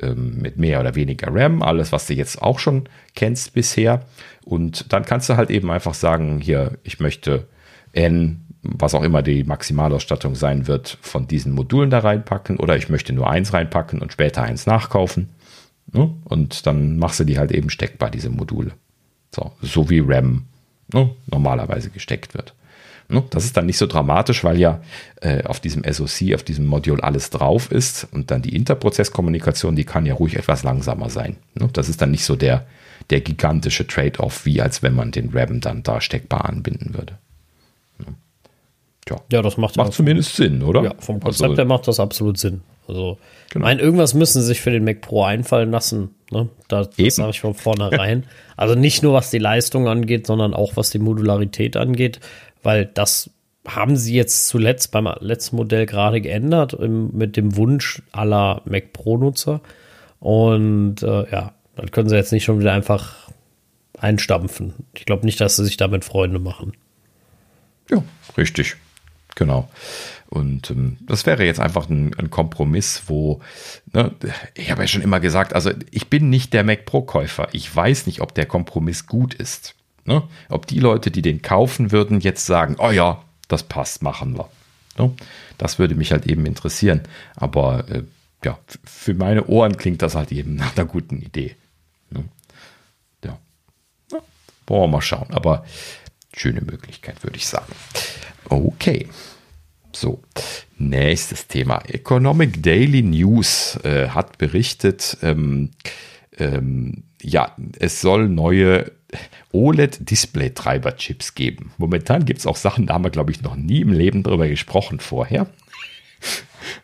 ähm, 0.00 0.38
mit 0.40 0.56
mehr 0.56 0.80
oder 0.80 0.94
weniger 0.94 1.28
RAM, 1.30 1.62
alles, 1.62 1.92
was 1.92 2.06
du 2.06 2.14
jetzt 2.14 2.42
auch 2.42 2.58
schon 2.58 2.88
kennst 3.14 3.54
bisher. 3.54 4.04
Und 4.44 4.92
dann 4.92 5.04
kannst 5.04 5.28
du 5.28 5.36
halt 5.36 5.50
eben 5.50 5.70
einfach 5.70 5.94
sagen, 5.94 6.40
hier, 6.40 6.78
ich 6.84 7.00
möchte 7.00 7.46
N, 7.92 8.46
was 8.62 8.94
auch 8.94 9.02
immer 9.02 9.22
die 9.22 9.44
Maximalausstattung 9.44 10.34
sein 10.34 10.66
wird, 10.66 10.98
von 11.00 11.26
diesen 11.26 11.52
Modulen 11.52 11.90
da 11.90 12.00
reinpacken 12.00 12.58
oder 12.58 12.76
ich 12.76 12.88
möchte 12.88 13.12
nur 13.12 13.28
eins 13.28 13.52
reinpacken 13.52 14.00
und 14.00 14.12
später 14.12 14.42
eins 14.42 14.66
nachkaufen. 14.66 15.30
Ne? 15.92 16.14
Und 16.24 16.66
dann 16.66 16.98
machst 16.98 17.20
du 17.20 17.24
die 17.24 17.38
halt 17.38 17.52
eben 17.52 17.70
steckbar, 17.70 18.10
diese 18.10 18.30
Module. 18.30 18.72
So, 19.34 19.52
so 19.62 19.90
wie 19.90 20.00
RAM 20.00 20.46
ne, 20.92 21.10
normalerweise 21.26 21.90
gesteckt 21.90 22.34
wird. 22.34 22.54
Ne? 23.08 23.24
Das 23.30 23.44
ist 23.44 23.56
dann 23.56 23.66
nicht 23.66 23.78
so 23.78 23.86
dramatisch, 23.86 24.44
weil 24.44 24.58
ja 24.58 24.80
äh, 25.20 25.42
auf 25.44 25.60
diesem 25.60 25.82
SoC, 25.84 26.34
auf 26.34 26.42
diesem 26.42 26.66
Modul 26.66 27.00
alles 27.00 27.30
drauf 27.30 27.72
ist 27.72 28.06
und 28.12 28.30
dann 28.30 28.42
die 28.42 28.54
Interprozesskommunikation, 28.54 29.74
die 29.76 29.84
kann 29.84 30.06
ja 30.06 30.14
ruhig 30.14 30.36
etwas 30.36 30.62
langsamer 30.62 31.10
sein. 31.10 31.36
Ne? 31.54 31.68
Das 31.72 31.88
ist 31.88 32.00
dann 32.00 32.12
nicht 32.12 32.24
so 32.24 32.36
der, 32.36 32.66
der 33.10 33.20
gigantische 33.20 33.86
Trade-off, 33.86 34.46
wie 34.46 34.60
als 34.62 34.82
wenn 34.82 34.94
man 34.94 35.10
den 35.10 35.30
RAM 35.32 35.60
dann 35.60 35.82
da 35.82 36.00
steckbar 36.00 36.44
anbinden 36.44 36.94
würde. 36.94 37.18
Ja, 39.08 39.16
ja 39.32 39.42
das 39.42 39.56
macht, 39.56 39.76
macht 39.76 39.92
zumindest 39.92 40.36
Sinn, 40.36 40.62
oder? 40.62 40.84
Ja, 40.84 40.94
vom 40.98 41.20
Konzept 41.20 41.50
also, 41.50 41.56
her 41.56 41.64
macht 41.64 41.88
das 41.88 41.98
absolut 41.98 42.38
Sinn. 42.38 42.60
Also, 42.90 43.18
genau. 43.50 43.64
mein, 43.64 43.78
irgendwas 43.78 44.14
müssen 44.14 44.42
sie 44.42 44.48
sich 44.48 44.60
für 44.60 44.70
den 44.70 44.84
Mac 44.84 45.00
Pro 45.00 45.22
einfallen 45.24 45.70
lassen. 45.70 46.14
Ne? 46.30 46.48
Da, 46.68 46.84
das 46.84 47.16
sage 47.16 47.30
ich 47.30 47.40
von 47.40 47.54
vornherein. 47.54 48.24
also 48.56 48.74
nicht 48.74 49.02
nur 49.02 49.14
was 49.14 49.30
die 49.30 49.38
Leistung 49.38 49.88
angeht, 49.88 50.26
sondern 50.26 50.54
auch 50.54 50.76
was 50.76 50.90
die 50.90 50.98
Modularität 50.98 51.76
angeht 51.76 52.20
weil 52.62 52.86
das 52.86 53.30
haben 53.66 53.96
sie 53.96 54.14
jetzt 54.14 54.48
zuletzt 54.48 54.90
beim 54.90 55.08
letzten 55.20 55.56
Modell 55.56 55.86
gerade 55.86 56.20
geändert 56.20 56.72
im, 56.72 57.10
mit 57.16 57.36
dem 57.36 57.56
Wunsch 57.56 58.02
aller 58.12 58.62
Mac 58.64 58.92
Pro-Nutzer. 58.92 59.60
Und 60.18 61.02
äh, 61.02 61.30
ja, 61.30 61.54
dann 61.76 61.90
können 61.90 62.08
sie 62.08 62.16
jetzt 62.16 62.32
nicht 62.32 62.44
schon 62.44 62.60
wieder 62.60 62.72
einfach 62.72 63.30
einstampfen. 63.98 64.74
Ich 64.94 65.04
glaube 65.04 65.26
nicht, 65.26 65.40
dass 65.40 65.56
sie 65.56 65.64
sich 65.64 65.76
damit 65.76 66.04
Freunde 66.04 66.38
machen. 66.38 66.72
Ja, 67.90 68.02
richtig. 68.36 68.76
Genau. 69.40 69.70
Und 70.28 70.70
ähm, 70.70 70.98
das 71.00 71.24
wäre 71.24 71.46
jetzt 71.46 71.60
einfach 71.60 71.88
ein, 71.88 72.14
ein 72.18 72.28
Kompromiss, 72.28 73.04
wo, 73.06 73.40
ne, 73.90 74.14
ich 74.52 74.70
habe 74.70 74.82
ja 74.82 74.86
schon 74.86 75.00
immer 75.00 75.18
gesagt, 75.18 75.54
also 75.54 75.70
ich 75.90 76.08
bin 76.08 76.28
nicht 76.28 76.52
der 76.52 76.62
Mac 76.62 76.84
Pro-Käufer. 76.84 77.48
Ich 77.52 77.74
weiß 77.74 78.04
nicht, 78.04 78.20
ob 78.20 78.34
der 78.34 78.44
Kompromiss 78.44 79.06
gut 79.06 79.32
ist. 79.32 79.74
Ne? 80.04 80.22
Ob 80.50 80.66
die 80.66 80.78
Leute, 80.78 81.10
die 81.10 81.22
den 81.22 81.40
kaufen 81.40 81.90
würden, 81.90 82.20
jetzt 82.20 82.44
sagen, 82.44 82.76
oh 82.78 82.90
ja, 82.90 83.22
das 83.48 83.62
passt, 83.62 84.02
machen 84.02 84.36
wir. 84.36 84.50
Ne? 84.98 85.10
Das 85.56 85.78
würde 85.78 85.94
mich 85.94 86.12
halt 86.12 86.26
eben 86.26 86.44
interessieren. 86.44 87.00
Aber 87.34 87.88
äh, 87.88 88.02
ja, 88.44 88.58
für 88.84 89.14
meine 89.14 89.46
Ohren 89.46 89.78
klingt 89.78 90.02
das 90.02 90.16
halt 90.16 90.32
eben 90.32 90.54
nach 90.54 90.76
einer 90.76 90.84
guten 90.84 91.22
Idee. 91.22 91.56
Ne? 92.10 92.24
Ja. 93.24 93.38
ja. 94.12 94.18
Wollen 94.66 94.82
wir 94.82 94.88
mal 94.88 95.00
schauen. 95.00 95.28
Aber 95.30 95.64
schöne 96.34 96.60
Möglichkeit, 96.60 97.22
würde 97.22 97.36
ich 97.36 97.46
sagen. 97.46 97.72
Okay. 98.44 99.08
So, 99.92 100.22
nächstes 100.78 101.48
Thema. 101.48 101.82
Economic 101.88 102.62
Daily 102.62 103.02
News 103.02 103.76
äh, 103.82 104.08
hat 104.08 104.38
berichtet, 104.38 105.18
ähm, 105.22 105.70
ähm, 106.38 107.02
ja, 107.20 107.56
es 107.78 108.00
soll 108.00 108.28
neue 108.28 108.92
OLED-Display-Treiber-Chips 109.52 111.34
geben. 111.34 111.72
Momentan 111.76 112.24
gibt 112.24 112.38
es 112.40 112.46
auch 112.46 112.56
Sachen, 112.56 112.86
da 112.86 112.94
haben 112.94 113.04
wir, 113.04 113.10
glaube 113.10 113.32
ich, 113.32 113.42
noch 113.42 113.56
nie 113.56 113.80
im 113.80 113.92
Leben 113.92 114.22
drüber 114.22 114.46
gesprochen 114.48 115.00
vorher. 115.00 115.48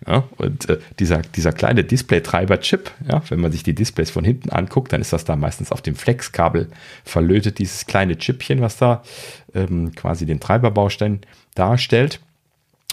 Ja, 0.07 0.25
und 0.37 0.69
äh, 0.69 0.79
dieser, 0.99 1.23
dieser 1.23 1.53
kleine 1.53 1.85
Display-Treiber-Chip, 1.85 2.91
ja, 3.09 3.23
wenn 3.29 3.41
man 3.41 3.53
sich 3.53 3.63
die 3.63 3.75
Displays 3.75 4.11
von 4.11 4.25
hinten 4.25 4.51
anguckt, 4.51 4.93
dann 4.93 5.01
ist 5.01 5.13
das 5.13 5.25
da 5.25 5.37
meistens 5.37 5.73
auf 5.73 5.83
dem 5.83 5.97
Flex-Kabel 5.97 6.69
verlötet, 7.05 7.59
dieses 7.59 7.87
kleine 7.87 8.17
Chipchen, 8.17 8.61
was 8.61 8.77
da 8.77 9.03
ähm, 9.55 9.95
quasi 9.95 10.27
den 10.27 10.41
Treiberbaustein 10.41 11.21
darstellt. 11.55 12.21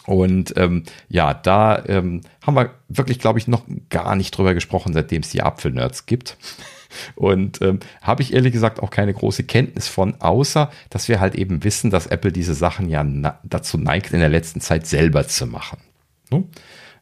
Und 0.06 0.54
ähm, 0.58 0.84
ja, 1.08 1.34
da 1.34 1.84
ähm, 1.86 2.22
haben 2.46 2.56
wir 2.56 2.72
wirklich, 2.90 3.20
glaube 3.20 3.40
ich, 3.40 3.48
noch 3.48 3.64
gar 3.90 4.16
nicht 4.16 4.38
drüber 4.38 4.54
gesprochen, 4.54 4.94
seitdem 4.94 5.22
es 5.22 5.30
die 5.30 5.44
Apfelnerds 5.44 6.06
gibt. 6.06 6.38
Und 7.16 7.62
ähm, 7.62 7.80
habe 8.02 8.22
ich 8.22 8.34
ehrlich 8.34 8.54
gesagt 8.54 8.82
auch 8.82 8.90
keine 8.90 9.14
große 9.14 9.44
Kenntnis 9.44 9.88
von, 9.88 10.22
außer 10.22 10.72
dass 10.90 11.08
wir 11.08 11.20
halt 11.20 11.36
eben 11.36 11.64
wissen, 11.64 11.90
dass 11.90 12.08
Apple 12.08 12.32
diese 12.32 12.54
Sachen 12.54 12.90
ja 12.90 13.04
dazu 13.44 13.78
neigt, 13.78 14.14
in 14.14 14.20
der 14.20 14.30
letzten 14.30 14.62
Zeit 14.62 14.86
selber 14.86 15.28
zu 15.28 15.48
machen. 15.48 15.80
Ne? 16.30 16.44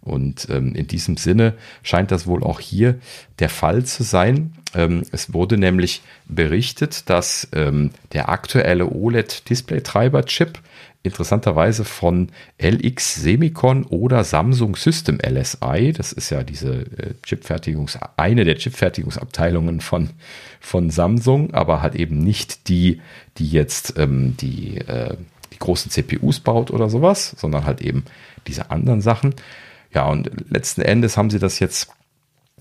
Und 0.02 0.48
ähm, 0.50 0.74
in 0.74 0.88
diesem 0.88 1.18
Sinne 1.18 1.54
scheint 1.84 2.12
das 2.12 2.26
wohl 2.26 2.44
auch 2.44 2.60
hier 2.60 2.96
der 3.40 3.50
Fall 3.50 3.86
zu 3.86 4.04
sein. 4.04 4.54
Ähm, 4.74 5.04
es 5.12 5.34
wurde 5.34 5.58
nämlich 5.58 6.02
berichtet, 6.28 7.10
dass 7.10 7.48
ähm, 7.54 7.92
der 8.12 8.30
aktuelle 8.30 8.88
OLED-Display-Treiber-Chip 8.92 10.60
interessanterweise 11.04 11.84
von 11.84 12.30
LX 12.62 13.16
Semicon 13.16 13.86
oder 13.86 14.24
Samsung 14.24 14.76
System 14.76 15.20
LSI. 15.20 15.94
Das 15.94 16.14
ist 16.14 16.30
ja 16.30 16.44
diese 16.44 16.74
äh, 16.74 17.14
Chipfertigungs, 17.24 17.98
eine 18.18 18.46
der 18.46 18.56
Chipfertigungsabteilungen 18.56 19.82
von, 19.82 20.12
von 20.60 20.92
Samsung, 20.92 21.54
aber 21.54 21.82
halt 21.82 21.96
eben 21.96 22.20
nicht 22.20 22.68
die, 22.70 23.02
die 23.38 23.50
jetzt 23.50 23.96
ähm, 23.98 24.38
die, 24.38 24.78
äh, 24.78 25.16
die 25.54 25.60
großen 25.60 25.90
CPUs 25.90 26.40
baut 26.40 26.70
oder 26.70 26.90
sowas, 26.90 27.36
sondern 27.38 27.66
halt 27.66 27.82
eben 27.82 28.04
diese 28.48 28.70
anderen 28.70 29.02
Sachen. 29.02 29.34
Ja, 29.94 30.06
und 30.06 30.30
letzten 30.50 30.82
Endes 30.82 31.18
haben 31.18 31.30
sie 31.30 31.40
das 31.40 31.60
jetzt 31.60 31.90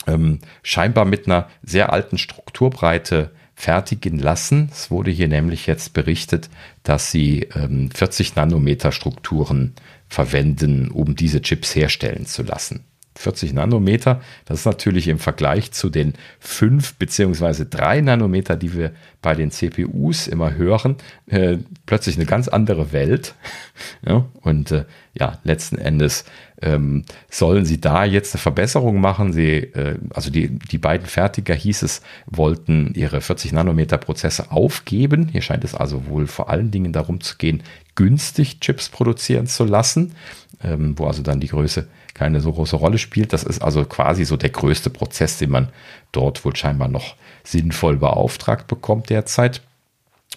ähm, 0.07 0.40
scheinbar 0.62 1.05
mit 1.05 1.27
einer 1.27 1.48
sehr 1.62 1.93
alten 1.93 2.19
Strukturbreite 2.19 3.31
fertigen 3.55 4.19
lassen. 4.19 4.70
Es 4.73 4.90
wurde 4.90 5.11
hier 5.11 5.28
nämlich 5.28 5.66
jetzt 5.66 5.93
berichtet, 5.93 6.48
dass 6.82 7.11
sie 7.11 7.48
ähm, 7.55 7.90
40 7.90 8.35
Nanometer 8.35 8.90
Strukturen 8.90 9.74
verwenden, 10.09 10.90
um 10.90 11.15
diese 11.15 11.43
Chips 11.43 11.74
herstellen 11.74 12.27
zu 12.27 12.43
lassen. 12.43 12.85
40 13.16 13.52
Nanometer, 13.52 14.23
das 14.47 14.61
ist 14.61 14.66
natürlich 14.66 15.09
im 15.09 15.19
Vergleich 15.19 15.73
zu 15.73 15.90
den 15.90 16.15
5 16.39 16.94
bzw. 16.94 17.66
3 17.69 18.01
Nanometer, 18.01 18.57
die 18.57 18.73
wir 18.73 18.93
bei 19.20 19.35
den 19.35 19.51
CPUs 19.51 20.27
immer 20.27 20.55
hören, 20.55 20.97
äh, 21.27 21.59
plötzlich 21.85 22.16
eine 22.16 22.24
ganz 22.24 22.48
andere 22.48 22.93
Welt. 22.93 23.35
ja, 24.07 24.24
und 24.40 24.70
äh, 24.70 24.85
ja, 25.12 25.39
letzten 25.44 25.77
Endes 25.77 26.24
ähm, 26.62 27.05
sollen 27.31 27.65
sie 27.65 27.81
da 27.81 28.05
jetzt 28.05 28.35
eine 28.35 28.41
Verbesserung 28.41 29.01
machen. 29.01 29.32
Sie, 29.32 29.57
äh, 29.57 29.99
also 30.15 30.31
die, 30.31 30.49
die 30.49 30.78
beiden 30.78 31.07
Fertiger 31.07 31.55
hieß 31.55 31.82
es, 31.82 32.03
wollten 32.27 32.93
ihre 32.95 33.20
40 33.20 33.53
Nanometer 33.53 33.99
Prozesse 33.99 34.51
aufgeben. 34.51 35.28
Hier 35.28 35.43
scheint 35.43 35.65
es 35.65 35.74
also 35.74 36.07
wohl 36.07 36.27
vor 36.27 36.51
allen 36.51 36.70
Dingen 36.70 36.93
darum 36.93 37.20
zu 37.20 37.37
gehen, 37.37 37.62
günstig 37.95 38.61
Chips 38.61 38.89
produzieren 38.89 39.47
zu 39.47 39.65
lassen, 39.65 40.15
ähm, 40.62 40.99
wo 40.99 41.07
also 41.07 41.23
dann 41.23 41.41
die 41.41 41.49
Größe 41.49 41.89
keine 42.15 42.41
so 42.41 42.53
große 42.53 42.77
Rolle 42.77 42.99
spielt. 42.99 43.32
Das 43.32 43.45
ist 43.45 43.62
also 43.62 43.85
quasi 43.85 44.24
so 44.24 44.37
der 44.37 44.51
größte 44.51 44.91
Prozess, 44.91 45.39
den 45.39 45.51
man 45.51 45.69
dort 46.12 46.45
wohl 46.45 46.57
scheinbar 46.57 46.89
noch 46.89 47.16
sinnvoll 47.45 47.97
beauftragt 47.97 48.66
bekommt 48.66 49.11
derzeit. 49.11 49.62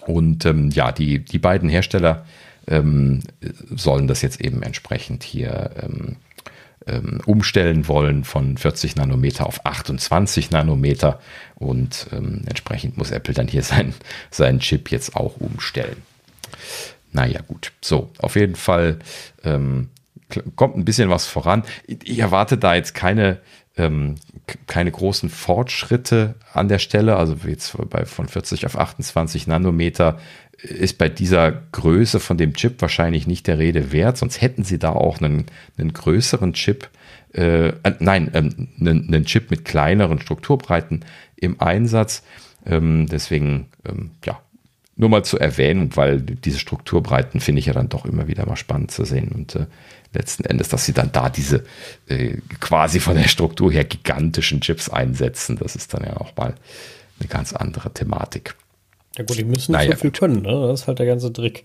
Und 0.06 0.44
ähm, 0.44 0.70
ja, 0.70 0.92
die, 0.92 1.20
die 1.20 1.38
beiden 1.38 1.68
Hersteller 1.68 2.24
ähm, 2.66 3.20
sollen 3.74 4.06
das 4.06 4.22
jetzt 4.22 4.40
eben 4.40 4.62
entsprechend 4.62 5.22
hier 5.22 5.70
ähm, 5.82 6.16
ähm, 6.86 7.20
umstellen 7.26 7.88
wollen 7.88 8.24
von 8.24 8.56
40 8.56 8.96
Nanometer 8.96 9.46
auf 9.46 9.64
28 9.64 10.50
Nanometer 10.50 11.20
und 11.54 12.08
ähm, 12.12 12.42
entsprechend 12.46 12.96
muss 12.96 13.10
Apple 13.10 13.34
dann 13.34 13.48
hier 13.48 13.62
sein, 13.64 13.94
seinen 14.30 14.60
Chip 14.60 14.90
jetzt 14.90 15.16
auch 15.16 15.36
umstellen. 15.38 16.02
Naja, 17.12 17.40
gut. 17.46 17.72
So, 17.80 18.10
auf 18.18 18.34
jeden 18.34 18.56
Fall 18.56 18.98
ähm, 19.44 19.88
kommt 20.56 20.76
ein 20.76 20.84
bisschen 20.84 21.10
was 21.10 21.26
voran. 21.26 21.62
Ich 21.86 22.18
erwarte 22.18 22.58
da 22.58 22.74
jetzt 22.74 22.92
keine, 22.92 23.40
ähm, 23.76 24.16
keine 24.66 24.90
großen 24.90 25.30
Fortschritte 25.30 26.34
an 26.52 26.68
der 26.68 26.80
Stelle. 26.80 27.16
Also 27.16 27.36
jetzt 27.46 27.76
bei, 27.88 28.04
von 28.04 28.26
40 28.26 28.66
auf 28.66 28.76
28 28.76 29.46
Nanometer 29.46 30.18
ist 30.64 30.98
bei 30.98 31.08
dieser 31.08 31.52
Größe 31.72 32.20
von 32.20 32.38
dem 32.38 32.54
Chip 32.54 32.80
wahrscheinlich 32.80 33.26
nicht 33.26 33.46
der 33.46 33.58
Rede 33.58 33.92
wert, 33.92 34.16
sonst 34.16 34.40
hätten 34.40 34.64
sie 34.64 34.78
da 34.78 34.92
auch 34.92 35.20
einen, 35.20 35.46
einen 35.76 35.92
größeren 35.92 36.54
Chip, 36.54 36.88
äh, 37.34 37.68
äh 37.68 37.94
nein, 37.98 38.30
ähm, 38.32 38.68
einen, 38.80 39.08
einen, 39.08 39.24
Chip 39.26 39.50
mit 39.50 39.64
kleineren 39.64 40.20
Strukturbreiten 40.20 41.04
im 41.36 41.60
Einsatz. 41.60 42.22
Ähm, 42.64 43.06
deswegen, 43.10 43.66
ähm, 43.86 44.12
ja, 44.24 44.40
nur 44.96 45.10
mal 45.10 45.24
zur 45.24 45.40
Erwähnung, 45.40 45.90
weil 45.96 46.20
diese 46.20 46.58
Strukturbreiten 46.58 47.40
finde 47.40 47.58
ich 47.58 47.66
ja 47.66 47.72
dann 47.72 47.88
doch 47.88 48.06
immer 48.06 48.28
wieder 48.28 48.46
mal 48.46 48.56
spannend 48.56 48.90
zu 48.90 49.04
sehen 49.04 49.32
und 49.32 49.56
äh, 49.56 49.66
letzten 50.12 50.44
Endes, 50.44 50.68
dass 50.68 50.86
sie 50.86 50.92
dann 50.92 51.12
da 51.12 51.28
diese 51.28 51.64
äh, 52.06 52.36
quasi 52.60 53.00
von 53.00 53.16
der 53.16 53.28
Struktur 53.28 53.72
her 53.72 53.84
gigantischen 53.84 54.60
Chips 54.60 54.88
einsetzen, 54.88 55.56
das 55.56 55.76
ist 55.76 55.92
dann 55.92 56.04
ja 56.04 56.16
auch 56.16 56.34
mal 56.36 56.54
eine 57.18 57.28
ganz 57.28 57.52
andere 57.52 57.92
Thematik. 57.92 58.54
Ja 59.16 59.24
gut, 59.24 59.38
die 59.38 59.44
müssen 59.44 59.72
nicht 59.72 59.80
naja, 59.80 59.92
so 59.92 59.98
viel 59.98 60.10
können, 60.10 60.42
ne? 60.42 60.68
das 60.68 60.82
ist 60.82 60.86
halt 60.88 60.98
der 60.98 61.06
ganze 61.06 61.32
Trick. 61.32 61.64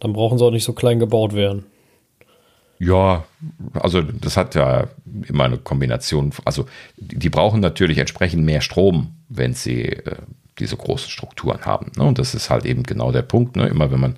Dann 0.00 0.12
brauchen 0.12 0.38
sie 0.38 0.44
auch 0.44 0.50
nicht 0.50 0.64
so 0.64 0.72
klein 0.72 0.98
gebaut 0.98 1.34
werden. 1.34 1.64
Ja, 2.78 3.24
also 3.74 4.02
das 4.02 4.36
hat 4.36 4.56
ja 4.56 4.88
immer 5.28 5.44
eine 5.44 5.58
Kombination. 5.58 6.32
Also 6.44 6.66
die 6.96 7.30
brauchen 7.30 7.60
natürlich 7.60 7.98
entsprechend 7.98 8.44
mehr 8.44 8.60
Strom, 8.60 9.14
wenn 9.28 9.54
sie 9.54 9.84
äh, 9.84 10.16
diese 10.58 10.76
großen 10.76 11.08
Strukturen 11.08 11.60
haben. 11.64 11.92
Ne? 11.96 12.02
Und 12.02 12.18
das 12.18 12.34
ist 12.34 12.50
halt 12.50 12.64
eben 12.64 12.82
genau 12.82 13.12
der 13.12 13.22
Punkt. 13.22 13.54
Ne? 13.54 13.68
Immer 13.68 13.92
wenn 13.92 14.00
man 14.00 14.16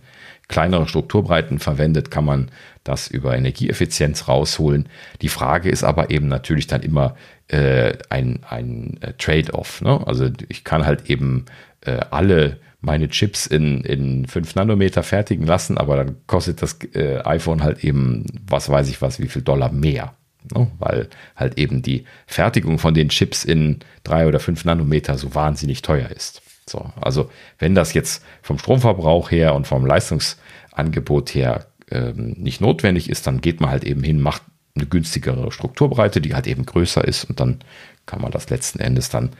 kleinere 0.48 0.88
Strukturbreiten 0.88 1.58
verwendet, 1.58 2.10
kann 2.10 2.24
man 2.24 2.50
das 2.84 3.08
über 3.08 3.36
Energieeffizienz 3.36 4.28
rausholen. 4.28 4.88
Die 5.22 5.28
Frage 5.28 5.68
ist 5.68 5.84
aber 5.84 6.10
eben 6.10 6.28
natürlich 6.28 6.66
dann 6.66 6.82
immer 6.82 7.16
äh, 7.48 7.92
ein, 8.08 8.40
ein 8.48 8.98
äh, 9.00 9.12
Trade-off. 9.18 9.82
Ne? 9.82 10.06
Also 10.06 10.30
ich 10.48 10.64
kann 10.64 10.86
halt 10.86 11.10
eben 11.10 11.44
äh, 11.84 12.00
alle 12.10 12.58
meine 12.80 13.08
Chips 13.08 13.46
in, 13.46 13.80
in 13.80 14.26
5 14.26 14.54
Nanometer 14.54 15.02
fertigen 15.02 15.46
lassen, 15.46 15.78
aber 15.78 15.96
dann 15.96 16.16
kostet 16.26 16.62
das 16.62 16.78
äh, 16.94 17.20
iPhone 17.24 17.62
halt 17.62 17.82
eben, 17.82 18.26
was 18.46 18.68
weiß 18.68 18.88
ich 18.88 19.00
was, 19.00 19.20
wie 19.20 19.28
viel 19.28 19.42
Dollar 19.42 19.72
mehr. 19.72 20.14
Ne? 20.54 20.70
Weil 20.78 21.08
halt 21.36 21.58
eben 21.58 21.82
die 21.82 22.04
Fertigung 22.26 22.78
von 22.78 22.94
den 22.94 23.08
Chips 23.08 23.44
in 23.44 23.80
3 24.04 24.26
oder 24.26 24.40
5 24.40 24.64
Nanometer 24.64 25.16
so 25.16 25.34
wahnsinnig 25.34 25.82
teuer 25.82 26.10
ist. 26.10 26.42
So, 26.68 26.92
also 27.00 27.30
wenn 27.58 27.74
das 27.74 27.94
jetzt 27.94 28.24
vom 28.42 28.58
Stromverbrauch 28.58 29.30
her 29.30 29.54
und 29.54 29.66
vom 29.66 29.84
Leistungsangebot 29.84 31.34
her 31.34 31.66
ähm, 31.90 32.34
nicht 32.38 32.60
notwendig 32.60 33.10
ist, 33.10 33.26
dann 33.26 33.40
geht 33.40 33.60
man 33.60 33.70
halt 33.70 33.84
eben 33.84 34.02
hin, 34.02 34.20
macht 34.20 34.42
eine 34.74 34.86
günstigere 34.86 35.52
Strukturbreite, 35.52 36.20
die 36.20 36.34
halt 36.34 36.46
eben 36.46 36.66
größer 36.66 37.04
ist 37.04 37.24
und 37.24 37.40
dann 37.40 37.60
kann 38.06 38.20
man 38.20 38.32
das 38.32 38.50
letzten 38.50 38.80
Endes 38.80 39.08
dann 39.08 39.30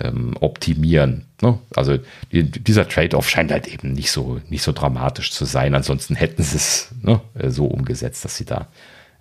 ähm, 0.00 0.36
optimieren. 0.40 1.24
Ne? 1.40 1.58
Also 1.74 1.98
die, 2.32 2.42
dieser 2.50 2.88
Trade-off 2.88 3.28
scheint 3.28 3.50
halt 3.50 3.66
eben 3.66 3.92
nicht 3.92 4.10
so, 4.10 4.40
nicht 4.48 4.62
so 4.62 4.72
dramatisch 4.72 5.32
zu 5.32 5.44
sein. 5.44 5.74
Ansonsten 5.74 6.14
hätten 6.14 6.42
sie 6.42 6.56
es 6.56 6.92
ne, 7.02 7.20
so 7.48 7.66
umgesetzt, 7.66 8.24
dass 8.24 8.36
sie 8.36 8.44
da 8.44 8.68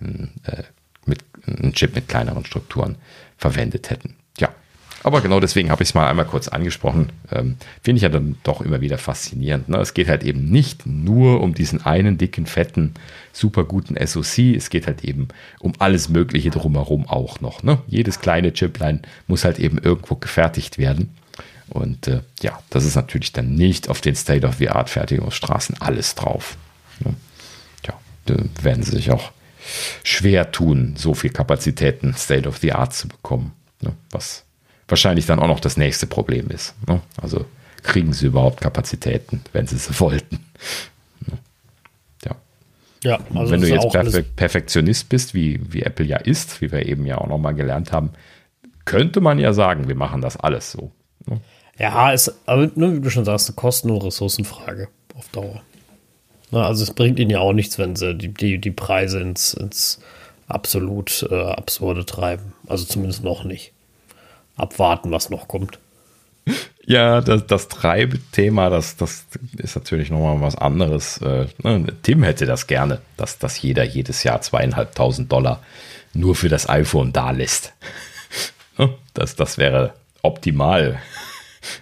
äh, 0.01 0.63
mit, 1.05 1.23
einen 1.45 1.73
Chip 1.73 1.95
mit 1.95 2.07
kleineren 2.07 2.45
Strukturen 2.45 2.97
verwendet 3.37 3.89
hätten. 3.89 4.15
Aber 5.03 5.19
genau 5.19 5.41
deswegen 5.41 5.69
habe 5.69 5.83
ich 5.83 5.89
es 5.89 5.95
mal 5.95 6.09
einmal 6.09 6.25
kurz 6.25 6.47
angesprochen. 6.47 7.11
Ähm, 7.29 7.57
Finde 7.81 7.97
ich 7.97 8.03
ja 8.03 8.09
dann 8.09 8.37
doch 8.43 8.61
immer 8.61 8.79
wieder 8.79 8.97
faszinierend. 8.97 9.67
Ne? 9.67 9.77
Es 9.77 9.93
geht 9.93 10.07
halt 10.07 10.23
eben 10.23 10.49
nicht 10.49 10.85
nur 10.85 11.41
um 11.41 11.53
diesen 11.53 11.85
einen 11.85 12.17
dicken, 12.17 12.45
fetten, 12.45 12.93
super 13.33 13.65
guten 13.65 13.95
SoC. 13.95 14.55
Es 14.55 14.69
geht 14.69 14.87
halt 14.87 15.03
eben 15.03 15.27
um 15.59 15.73
alles 15.79 16.07
Mögliche 16.07 16.51
drumherum 16.51 17.07
auch 17.07 17.41
noch. 17.41 17.63
Ne? 17.63 17.79
Jedes 17.85 18.21
kleine 18.21 18.53
Chipline 18.53 19.01
muss 19.27 19.43
halt 19.43 19.59
eben 19.59 19.77
irgendwo 19.77 20.15
gefertigt 20.15 20.77
werden. 20.77 21.09
Und 21.69 22.07
äh, 22.07 22.21
ja, 22.41 22.61
das 22.69 22.85
ist 22.85 22.95
natürlich 22.95 23.33
dann 23.33 23.55
nicht 23.55 23.89
auf 23.89 23.99
den 23.99 24.15
State-of-the-Art-Fertigungsstraßen 24.15 25.81
alles 25.81 26.15
drauf. 26.15 26.55
Ne? 27.03 27.13
Ja, 27.85 27.93
da 28.25 28.35
werden 28.61 28.83
sie 28.83 28.95
sich 28.95 29.11
auch 29.11 29.31
schwer 30.03 30.51
tun, 30.51 30.95
so 30.97 31.13
viel 31.13 31.31
Kapazitäten 31.31 32.13
State-of-the-Art 32.13 32.93
zu 32.93 33.07
bekommen. 33.09 33.51
Ne? 33.81 33.93
Was 34.11 34.45
wahrscheinlich 34.93 35.25
dann 35.25 35.39
auch 35.39 35.47
noch 35.47 35.59
das 35.59 35.75
nächste 35.75 36.05
Problem 36.05 36.49
ist. 36.49 36.75
Ne? 36.87 37.01
Also 37.19 37.45
kriegen 37.81 38.13
sie 38.13 38.27
überhaupt 38.27 38.61
Kapazitäten, 38.61 39.41
wenn 39.51 39.65
sie 39.65 39.75
es 39.75 39.99
wollten. 39.99 40.45
Ne? 41.25 41.37
Ja. 42.23 42.35
Ja, 43.03 43.19
also 43.33 43.51
wenn 43.51 43.61
du 43.61 43.67
jetzt 43.67 43.89
Perfe 43.89 44.21
Perfektionist 44.21 45.09
bist, 45.09 45.33
wie, 45.33 45.59
wie 45.73 45.81
Apple 45.81 46.05
ja 46.05 46.17
ist, 46.17 46.61
wie 46.61 46.71
wir 46.71 46.85
eben 46.85 47.07
ja 47.07 47.17
auch 47.17 47.27
nochmal 47.27 47.55
gelernt 47.55 47.91
haben, 47.91 48.11
könnte 48.85 49.19
man 49.19 49.39
ja 49.39 49.51
sagen, 49.51 49.87
wir 49.87 49.95
machen 49.95 50.21
das 50.21 50.37
alles 50.37 50.71
so. 50.71 50.91
Ne? 51.25 51.41
Ja, 51.79 52.11
ist, 52.11 52.31
aber 52.45 52.69
nur 52.75 52.95
wie 52.95 53.01
du 53.01 53.09
schon 53.09 53.25
sagst, 53.25 53.49
eine 53.49 53.55
Kosten- 53.55 53.89
und 53.89 54.03
Ressourcenfrage 54.03 54.89
auf 55.15 55.27
Dauer. 55.29 55.63
Na, 56.51 56.67
also 56.67 56.83
es 56.83 56.91
bringt 56.91 57.17
ihnen 57.17 57.31
ja 57.31 57.39
auch 57.39 57.53
nichts, 57.53 57.79
wenn 57.79 57.95
sie 57.95 58.13
die, 58.13 58.31
die, 58.31 58.59
die 58.59 58.71
Preise 58.71 59.19
ins, 59.19 59.55
ins 59.55 59.99
absolut 60.47 61.27
äh, 61.31 61.33
Absurde 61.33 62.05
treiben. 62.05 62.53
Also 62.67 62.85
zumindest 62.85 63.23
noch 63.23 63.43
nicht 63.43 63.72
abwarten, 64.55 65.11
was 65.11 65.29
noch 65.29 65.47
kommt. 65.47 65.79
Ja, 66.85 67.21
das, 67.21 67.47
das 67.47 67.69
Treibthema, 67.69 68.69
das, 68.69 68.97
das 68.97 69.25
ist 69.57 69.75
natürlich 69.75 70.11
nochmal 70.11 70.41
was 70.41 70.55
anderes. 70.55 71.17
Äh, 71.19 71.47
ne, 71.63 71.87
Tim 72.01 72.23
hätte 72.23 72.45
das 72.45 72.67
gerne, 72.67 72.99
dass, 73.15 73.39
dass 73.39 73.61
jeder 73.61 73.83
jedes 73.83 74.23
Jahr 74.23 74.41
zweieinhalbtausend 74.41 75.31
Dollar 75.31 75.61
nur 76.13 76.35
für 76.35 76.49
das 76.49 76.67
iPhone 76.69 77.13
da 77.13 77.31
lässt. 77.31 77.73
Ne, 78.75 78.89
das, 79.13 79.35
das 79.35 79.59
wäre 79.59 79.93
optimal. 80.23 80.99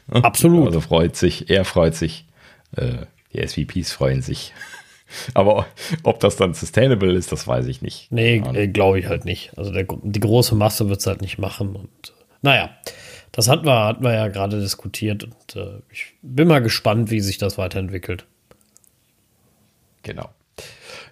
Ne, 0.07 0.23
Absolut. 0.23 0.68
Also 0.68 0.81
freut 0.81 1.15
sich, 1.15 1.49
er 1.49 1.65
freut 1.65 1.95
sich, 1.95 2.26
äh, 2.76 3.06
die 3.34 3.48
SVPs 3.48 3.93
freuen 3.93 4.22
sich. 4.22 4.53
Aber 5.34 5.65
ob 6.03 6.19
das 6.19 6.35
dann 6.35 6.53
sustainable 6.53 7.14
ist, 7.14 7.31
das 7.31 7.48
weiß 7.48 7.65
ich 7.68 7.81
nicht. 7.81 8.11
Nee, 8.11 8.43
äh, 8.53 8.68
glaube 8.68 8.99
ich 8.99 9.07
halt 9.07 9.26
nicht. 9.26 9.57
Also 9.57 9.72
der, 9.72 9.85
die 10.03 10.19
große 10.19 10.53
Masse 10.53 10.89
wird 10.89 10.99
es 10.99 11.07
halt 11.07 11.22
nicht 11.22 11.39
machen 11.39 11.76
und 11.76 12.10
naja, 12.41 12.69
das 13.31 13.47
hatten 13.47 13.65
wir, 13.65 13.85
hatten 13.85 14.03
wir 14.03 14.13
ja 14.13 14.27
gerade 14.27 14.59
diskutiert 14.59 15.23
und 15.23 15.55
äh, 15.55 15.81
ich 15.89 16.13
bin 16.22 16.47
mal 16.47 16.61
gespannt, 16.61 17.11
wie 17.11 17.22
sich 17.22 17.38
das 17.38 17.57
weiterentwickelt. 17.57 18.26
Genau. 20.03 20.30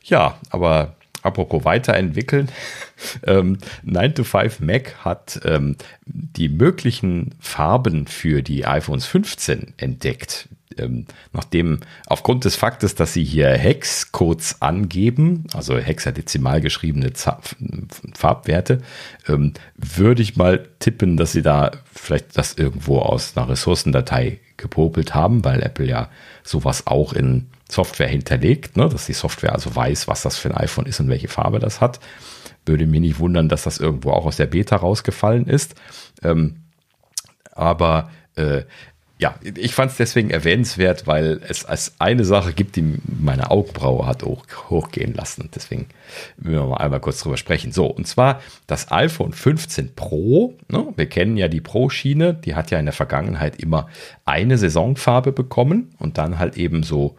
Ja, 0.03 0.38
aber 0.49 0.95
apropos 1.22 1.64
weiterentwickeln, 1.65 2.49
ähm, 3.26 3.57
9 3.84 4.15
to 4.15 4.23
5 4.23 4.60
Mac 4.60 5.06
hat 5.06 5.39
ähm, 5.45 5.77
die 6.06 6.49
möglichen 6.49 7.35
Farben 7.39 8.07
für 8.07 8.41
die 8.41 8.65
iPhones 8.65 9.06
15 9.06 9.73
entdeckt, 9.77 10.49
ähm, 10.78 11.06
nachdem 11.34 11.80
aufgrund 12.06 12.46
des 12.46 12.56
Faktes, 12.56 12.96
dass 12.96 13.14
sie 13.14 13.24
hier 13.24 13.50
Hexcodes 13.50 14.62
angeben, 14.62 15.46
also 15.54 15.78
hexadezimal 15.78 16.62
geschriebene 16.62 17.12
Farbwerte, 18.14 18.82
ähm, 19.28 19.54
würde 19.76 20.22
ich 20.22 20.36
mal 20.36 20.68
tippen, 20.80 21.18
dass 21.18 21.32
sie 21.32 21.41
da 21.41 21.72
vielleicht 21.91 22.38
das 22.38 22.54
irgendwo 22.54 23.00
aus 23.00 23.36
einer 23.36 23.50
Ressourcendatei 23.50 24.40
gepopelt 24.58 25.16
haben, 25.16 25.44
weil 25.44 25.64
Apple 25.64 25.88
ja 25.88 26.10
sowas 26.44 26.86
auch 26.86 27.14
in 27.14 27.48
Software 27.70 28.08
hinterlegt, 28.08 28.78
ne? 28.78 28.90
dass 28.90 29.06
die 29.06 29.14
Software 29.14 29.54
also 29.54 29.76
weiß, 29.76 30.08
was 30.08 30.22
das 30.22 30.38
für 30.38 30.50
ein 30.50 30.58
iPhone 30.58 30.86
ist 30.86 31.00
und 31.00 31.10
welche 31.10 31.28
Farbe 31.28 31.60
das 31.60 31.82
hat. 31.82 32.00
Würde 32.66 32.86
mich 32.86 33.00
nicht 33.00 33.20
wundern, 33.20 33.50
dass 33.50 33.64
das 33.64 33.80
irgendwo 33.80 34.12
auch 34.12 34.26
aus 34.26 34.38
der 34.38 34.48
Beta 34.48 34.76
rausgefallen 34.76 35.48
ist. 35.48 35.76
Ähm, 36.24 36.58
aber 37.52 38.12
äh, 38.36 38.64
ja, 39.22 39.36
ich 39.44 39.74
fand 39.76 39.91
es 39.91 39.98
deswegen 39.98 40.30
erwähnenswert, 40.30 41.06
weil 41.06 41.41
es 41.46 41.66
als 41.66 41.96
eine 42.00 42.24
Sache 42.24 42.54
gibt, 42.54 42.78
die 42.78 43.00
meine 43.06 43.52
Augenbraue 43.52 44.08
hat 44.08 44.24
hoch, 44.24 44.46
hochgehen 44.70 45.14
lassen. 45.14 45.50
Deswegen 45.54 45.88
will 46.38 46.54
wir 46.54 46.66
mal 46.66 46.78
einmal 46.78 47.02
kurz 47.02 47.20
drüber 47.20 47.36
sprechen. 47.36 47.74
So, 47.74 47.88
und 47.88 48.08
zwar 48.08 48.41
das 48.66 48.94
iPhone 48.94 49.34
15 49.34 49.94
Pro. 49.94 50.56
Ne? 50.70 50.94
Wir 50.96 51.08
kennen 51.08 51.36
ja 51.36 51.50
die 51.50 51.60
Pro-Schiene. 51.60 52.34
Die 52.34 52.56
hat 52.56 52.72
ja 52.72 52.80
in 52.80 52.86
der 52.86 52.94
Vergangenheit 52.94 53.58
immer 53.58 53.90
eine 54.24 54.58
Saisonfarbe 54.58 55.34
bekommen 55.34 55.94
und 56.00 56.18
dann 56.18 56.40
halt 56.40 56.56
eben 56.56 56.84
so 56.84 57.18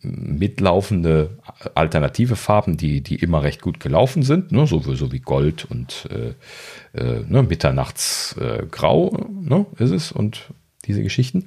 mitlaufende 0.00 1.38
alternative 1.74 2.36
Farben, 2.36 2.76
die, 2.76 3.00
die 3.00 3.16
immer 3.16 3.42
recht 3.42 3.60
gut 3.60 3.80
gelaufen 3.80 4.22
sind, 4.22 4.52
ne? 4.52 4.66
so, 4.66 4.78
so 4.80 5.12
wie 5.12 5.18
Gold 5.18 5.64
und 5.64 6.08
äh, 6.10 6.98
äh, 6.98 7.24
ne? 7.28 7.42
Mitternachtsgrau 7.42 9.08
äh, 9.08 9.48
ne? 9.48 9.66
ist 9.78 9.90
es 9.90 10.12
und 10.12 10.52
diese 10.84 11.02
Geschichten. 11.02 11.46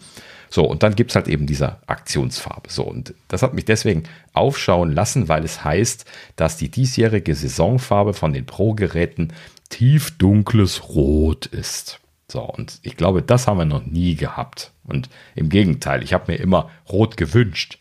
So, 0.49 0.64
und 0.64 0.84
dann 0.84 0.95
gibt 0.95 1.12
es 1.12 1.16
halt 1.16 1.28
eben 1.28 1.48
diese 1.48 1.78
Aktionsfarbe. 1.88 2.70
So, 2.70 2.84
und 2.84 3.14
das 3.28 3.41
hat 3.41 3.53
mich 3.53 3.66
deswegen 3.66 4.03
aufschauen 4.34 4.91
lassen, 4.91 5.28
weil 5.28 5.44
es 5.44 5.64
heißt, 5.64 6.06
dass 6.36 6.57
die 6.57 6.70
diesjährige 6.70 7.36
Saisonfarbe 7.36 8.14
von 8.14 8.34
den 8.34 8.45
Pro-Geräten 8.45 9.34
tiefdunkles 9.70 10.90
Rot 10.90 11.45
ist. 11.48 11.99
So, 12.28 12.41
und 12.41 12.80
ich 12.82 12.98
glaube, 12.98 13.22
das 13.22 13.48
haben 13.48 13.57
wir 13.57 13.66
noch 13.66 13.86
nie 13.86 14.16
gehabt. 14.16 14.72
Und 14.84 15.10
im 15.36 15.49
Gegenteil, 15.49 16.03
ich 16.03 16.14
habe 16.14 16.32
mir 16.32 16.38
immer 16.38 16.70
Rot 16.90 17.18
gewünscht. 17.18 17.80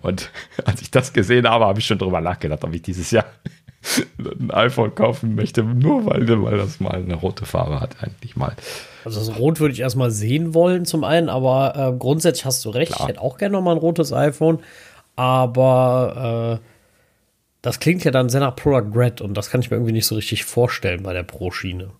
Und 0.00 0.30
als 0.64 0.82
ich 0.82 0.90
das 0.90 1.12
gesehen 1.12 1.48
habe, 1.48 1.66
habe 1.66 1.80
ich 1.80 1.86
schon 1.86 1.98
drüber 1.98 2.20
nachgedacht, 2.20 2.64
ob 2.64 2.74
ich 2.74 2.82
dieses 2.82 3.10
Jahr 3.10 3.26
ein 4.18 4.50
iPhone 4.50 4.94
kaufen 4.94 5.34
möchte, 5.34 5.62
nur 5.62 6.06
weil, 6.06 6.26
weil 6.42 6.56
das 6.56 6.80
mal 6.80 6.94
eine 6.94 7.14
rote 7.14 7.46
Farbe 7.46 7.80
hat, 7.80 8.02
eigentlich 8.02 8.36
mal. 8.36 8.54
Also 9.04 9.20
das 9.20 9.38
Rot 9.38 9.60
würde 9.60 9.74
ich 9.74 9.80
erstmal 9.80 10.10
sehen 10.10 10.54
wollen 10.54 10.84
zum 10.84 11.04
einen, 11.04 11.28
aber 11.28 11.74
äh, 11.76 11.98
grundsätzlich 11.98 12.44
hast 12.44 12.64
du 12.64 12.70
recht. 12.70 12.92
Klar. 12.92 13.08
Ich 13.08 13.08
hätte 13.08 13.20
auch 13.20 13.38
gerne 13.38 13.54
noch 13.54 13.62
mal 13.62 13.72
ein 13.72 13.78
rotes 13.78 14.12
iPhone, 14.12 14.60
aber 15.16 16.60
äh, 16.60 16.66
das 17.62 17.80
klingt 17.80 18.04
ja 18.04 18.10
dann 18.10 18.28
sehr 18.28 18.40
nach 18.40 18.56
Product 18.56 18.90
Red 18.94 19.20
und 19.20 19.34
das 19.34 19.50
kann 19.50 19.60
ich 19.60 19.70
mir 19.70 19.76
irgendwie 19.76 19.92
nicht 19.92 20.06
so 20.06 20.14
richtig 20.14 20.44
vorstellen 20.44 21.02
bei 21.02 21.12
der 21.12 21.22
Pro-Schiene. 21.22 21.90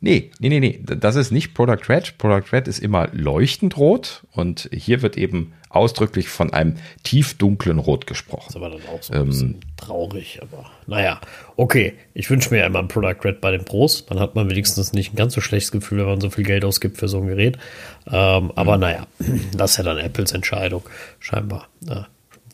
Nee, 0.00 0.30
nee, 0.38 0.48
nee, 0.48 0.60
nee, 0.60 0.80
das 0.82 1.16
ist 1.16 1.32
nicht 1.32 1.54
Product 1.54 1.88
Red. 1.88 2.18
Product 2.18 2.52
Red 2.52 2.68
ist 2.68 2.78
immer 2.78 3.08
leuchtend 3.12 3.76
rot 3.76 4.22
und 4.32 4.68
hier 4.72 5.02
wird 5.02 5.16
eben 5.16 5.54
ausdrücklich 5.70 6.28
von 6.28 6.52
einem 6.52 6.76
tiefdunklen 7.02 7.78
Rot 7.78 8.06
gesprochen. 8.06 8.44
Das 8.46 8.54
ist 8.54 8.56
aber 8.56 8.70
dann 8.70 8.80
auch 8.88 9.02
so 9.02 9.12
ein 9.12 9.20
ähm, 9.20 9.26
bisschen 9.26 9.60
traurig, 9.76 10.40
aber 10.40 10.70
naja, 10.86 11.20
okay. 11.56 11.94
Ich 12.14 12.30
wünsche 12.30 12.50
mir 12.50 12.60
ja 12.60 12.66
immer 12.66 12.78
ein 12.78 12.88
Product 12.88 13.24
Red 13.24 13.40
bei 13.40 13.50
den 13.50 13.64
Pros. 13.64 14.06
Dann 14.06 14.20
hat 14.20 14.34
man 14.34 14.48
wenigstens 14.50 14.92
nicht 14.92 15.12
ein 15.12 15.16
ganz 15.16 15.34
so 15.34 15.40
schlechtes 15.40 15.72
Gefühl, 15.72 15.98
wenn 15.98 16.06
man 16.06 16.20
so 16.20 16.30
viel 16.30 16.44
Geld 16.44 16.64
ausgibt 16.64 16.96
für 16.96 17.08
so 17.08 17.20
ein 17.20 17.26
Gerät. 17.26 17.58
Ähm, 18.06 18.52
aber 18.54 18.76
mhm. 18.76 18.80
naja, 18.80 19.06
das 19.56 19.72
ist 19.72 19.76
ja 19.78 19.84
dann 19.84 19.98
Apples 19.98 20.32
Entscheidung, 20.32 20.82
scheinbar. 21.18 21.68
Äh, 21.86 22.02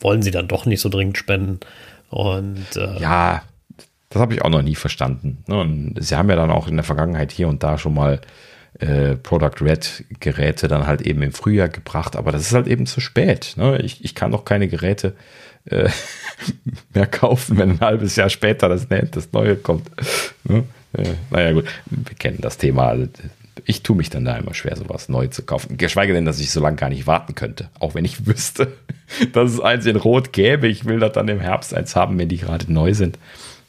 wollen 0.01 0.21
sie 0.21 0.31
dann 0.31 0.47
doch 0.47 0.65
nicht 0.65 0.81
so 0.81 0.89
dringend 0.89 1.17
spenden. 1.17 1.59
Und 2.09 2.75
äh, 2.75 2.99
ja, 2.99 3.43
das 4.15 4.21
habe 4.21 4.33
ich 4.33 4.41
auch 4.43 4.49
noch 4.49 4.61
nie 4.61 4.75
verstanden. 4.75 5.43
Ne? 5.47 5.59
Und 5.59 5.95
sie 5.99 6.15
haben 6.15 6.29
ja 6.29 6.37
dann 6.37 6.49
auch 6.49 6.69
in 6.69 6.75
der 6.75 6.85
Vergangenheit 6.85 7.33
hier 7.33 7.49
und 7.49 7.63
da 7.63 7.77
schon 7.77 7.93
mal 7.93 8.21
äh, 8.79 9.15
Product 9.15 9.61
Red 9.61 10.05
Geräte 10.21 10.69
dann 10.69 10.87
halt 10.87 11.01
eben 11.01 11.21
im 11.21 11.33
Frühjahr 11.33 11.67
gebracht, 11.67 12.15
aber 12.15 12.31
das 12.31 12.43
ist 12.43 12.53
halt 12.53 12.67
eben 12.67 12.85
zu 12.85 13.01
spät. 13.01 13.55
Ne? 13.57 13.81
Ich, 13.81 14.05
ich 14.05 14.15
kann 14.15 14.31
doch 14.31 14.45
keine 14.45 14.69
Geräte 14.69 15.15
äh, 15.65 15.89
mehr 16.93 17.07
kaufen, 17.07 17.57
wenn 17.57 17.71
ein 17.71 17.79
halbes 17.81 18.15
Jahr 18.15 18.29
später 18.29 18.69
das, 18.69 18.87
das 18.87 19.33
Neue 19.33 19.57
kommt. 19.57 19.91
Ne? 20.45 20.63
Äh, 20.93 21.15
naja, 21.29 21.51
gut, 21.51 21.65
wir 21.87 22.15
kennen 22.15 22.39
das 22.39 22.57
Thema. 22.57 22.95
Ich 23.65 23.83
tue 23.83 23.97
mich 23.97 24.09
dann 24.09 24.23
da 24.23 24.37
immer 24.37 24.53
schwer, 24.53 24.77
sowas 24.77 25.09
neu 25.09 25.27
zu 25.27 25.43
kaufen. 25.43 25.75
Geschweige 25.75 26.13
denn, 26.13 26.23
dass 26.23 26.39
ich 26.39 26.51
so 26.51 26.61
lange 26.61 26.77
gar 26.77 26.89
nicht 26.89 27.05
warten 27.05 27.35
könnte. 27.35 27.69
Auch 27.79 27.95
wenn 27.95 28.05
ich 28.05 28.25
wüsste, 28.27 28.71
dass 29.33 29.51
es 29.51 29.59
eins 29.59 29.85
in 29.85 29.97
Rot 29.97 30.31
gäbe. 30.31 30.69
Ich 30.69 30.85
will 30.85 30.99
das 30.99 31.11
dann 31.11 31.27
im 31.27 31.41
Herbst 31.41 31.73
eins 31.73 31.97
haben, 31.97 32.17
wenn 32.17 32.29
die 32.29 32.37
gerade 32.37 32.71
neu 32.71 32.93
sind. 32.93 33.19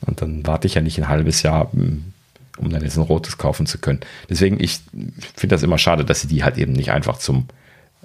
Und 0.05 0.23
dann 0.23 0.47
warte 0.47 0.67
ich 0.67 0.75
ja 0.75 0.83
nicht 0.83 0.99
ein 0.99 1.09
halbes 1.09 1.43
Jahr, 1.43 1.73
hm, 1.73 2.13
um 2.59 2.71
dann 2.71 2.83
jetzt 2.83 2.97
ein 2.97 3.03
rotes 3.03 3.39
kaufen 3.39 3.67
zu 3.67 3.79
können. 3.79 4.01
Deswegen, 4.29 4.61
ich 4.61 4.81
finde 5.35 5.55
das 5.55 5.63
immer 5.63 5.79
schade, 5.79 6.05
dass 6.05 6.23
sie 6.23 6.29
die 6.29 6.45
halt 6.45 6.59
eben 6.59 6.73
nicht 6.73 6.91
einfach 6.91 7.19
zum 7.19 7.49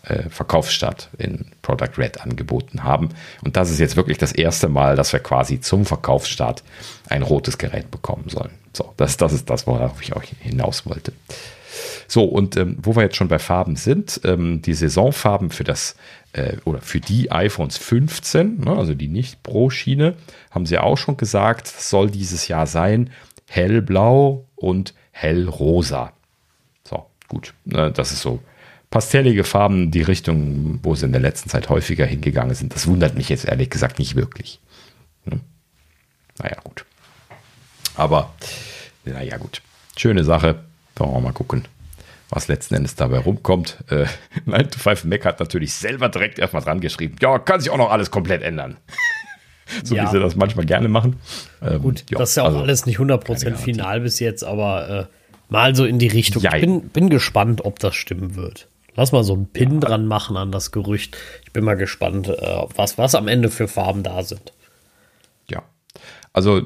äh, 0.04 0.30
Verkaufsstart 0.30 1.10
in 1.18 1.46
Product 1.62 1.98
Red 1.98 2.22
angeboten 2.22 2.84
haben. 2.84 3.10
Und 3.44 3.56
das 3.56 3.70
ist 3.70 3.80
jetzt 3.80 3.96
wirklich 3.96 4.18
das 4.18 4.32
erste 4.32 4.68
Mal, 4.68 4.96
dass 4.96 5.14
wir 5.14 5.20
quasi 5.20 5.60
zum 5.60 5.86
Verkaufsstart 5.86 6.64
ein 7.08 7.22
rotes 7.22 7.58
Gerät 7.58 7.92
bekommen 7.92 8.28
sollen. 8.28 8.52
So, 8.74 8.94
das, 8.98 9.18
das 9.18 9.34
ist 9.34 9.50
das, 9.50 9.68
worauf 9.68 10.02
ich 10.02 10.14
auch 10.14 10.24
hinaus 10.24 10.86
wollte. 10.86 11.14
So, 12.08 12.26
und 12.26 12.58
ähm, 12.58 12.78
wo 12.82 12.96
wir 12.96 13.04
jetzt 13.04 13.16
schon 13.16 13.28
bei 13.28 13.40
Farben 13.40 13.76
sind, 13.76 14.22
ähm, 14.24 14.62
die 14.62 14.74
Saisonfarben 14.74 15.50
für 15.50 15.64
das 15.64 15.96
äh, 16.34 16.58
oder 16.66 16.82
für 16.82 17.00
die 17.00 17.32
iPhones 17.32 17.78
15, 17.78 18.62
ne, 18.62 18.76
also 18.76 18.94
die 18.94 19.08
nicht 19.08 19.44
Pro-Schiene, 19.44 20.16
haben 20.52 20.66
sie 20.66 20.78
auch 20.78 20.98
schon 20.98 21.18
gesagt, 21.18 21.68
soll 21.68 22.10
dieses 22.10 22.48
Jahr 22.48 22.68
sein 22.68 23.10
hellblau 23.48 24.46
und 24.56 24.94
hellrosa. 25.12 26.14
So, 26.88 27.06
gut. 27.28 27.54
Ne, 27.66 27.92
das 27.92 28.12
ist 28.12 28.22
so 28.22 28.40
pastellige 28.90 29.44
Farben, 29.44 29.90
die 29.92 30.02
Richtung, 30.02 30.80
wo 30.84 30.96
sie 30.96 31.06
in 31.06 31.14
der 31.14 31.22
letzten 31.22 31.50
Zeit 31.50 31.70
häufiger 31.70 32.06
hingegangen 32.06 32.54
sind. 32.54 32.76
Das 32.76 32.88
wundert 32.88 33.16
mich 33.16 33.30
jetzt 33.30 33.46
ehrlich 33.46 33.70
gesagt 33.70 34.00
nicht 34.00 34.16
wirklich. 34.16 34.60
Hm? 35.26 35.42
Naja, 36.40 36.58
gut. 36.64 36.86
Aber, 37.96 38.34
naja, 39.06 39.38
gut. 39.38 39.62
Schöne 39.98 40.24
Sache. 40.24 40.64
Wollen 40.96 41.14
wir 41.14 41.22
mal 41.22 41.34
gucken, 41.34 41.66
was 42.30 42.48
letzten 42.48 42.76
Endes 42.76 42.96
dabei 42.96 43.20
rumkommt. 43.20 43.78
Äh, 43.90 44.06
9 44.46 44.72
to 44.72 44.80
5 44.80 45.06
Mac 45.06 45.26
hat 45.26 45.40
natürlich 45.40 45.74
selber 45.74 46.10
direkt 46.10 46.40
erstmal 46.40 46.64
dran 46.64 46.80
geschrieben. 46.80 47.16
Ja, 47.22 47.40
kann 47.40 47.60
sich 47.60 47.70
auch 47.70 47.78
noch 47.78 47.92
alles 47.92 48.12
komplett 48.12 48.42
ändern. 48.42 48.78
so 49.84 49.96
ja. 49.96 50.04
wie 50.04 50.08
sie 50.08 50.20
das 50.20 50.36
manchmal 50.36 50.66
gerne 50.66 50.88
machen. 50.88 51.18
Ähm, 51.62 51.82
Gut, 51.82 52.06
ja, 52.10 52.18
das 52.18 52.32
ist 52.32 52.36
ja 52.38 52.44
auch 52.44 52.48
also, 52.48 52.60
alles 52.60 52.86
nicht 52.86 53.00
100% 53.00 53.56
final 53.56 54.02
bis 54.02 54.20
jetzt, 54.20 54.44
aber 54.44 54.90
äh, 54.90 55.06
mal 55.50 55.76
so 55.76 55.86
in 55.86 56.00
die 56.00 56.08
Richtung. 56.08 56.42
Ja, 56.42 56.56
ich 56.56 56.62
bin, 56.62 56.90
bin 56.90 57.10
gespannt, 57.10 57.64
ob 57.66 57.80
das 57.80 57.96
stimmen 57.96 58.36
wird. 58.36 58.68
Lass 58.96 59.12
mal 59.12 59.24
so 59.24 59.34
einen 59.34 59.48
Pin 59.48 59.80
dran 59.80 60.06
machen 60.06 60.36
an 60.36 60.52
das 60.52 60.72
Gerücht. 60.72 61.16
Ich 61.44 61.54
bin 61.54 61.64
mal 61.64 61.78
gespannt, 61.78 62.28
äh, 62.28 62.64
was, 62.76 62.98
was 62.98 63.16
am 63.16 63.28
Ende 63.28 63.50
für 63.50 63.68
Farben 63.68 64.04
da 64.04 64.24
sind. 64.24 64.54
Also, 66.34 66.62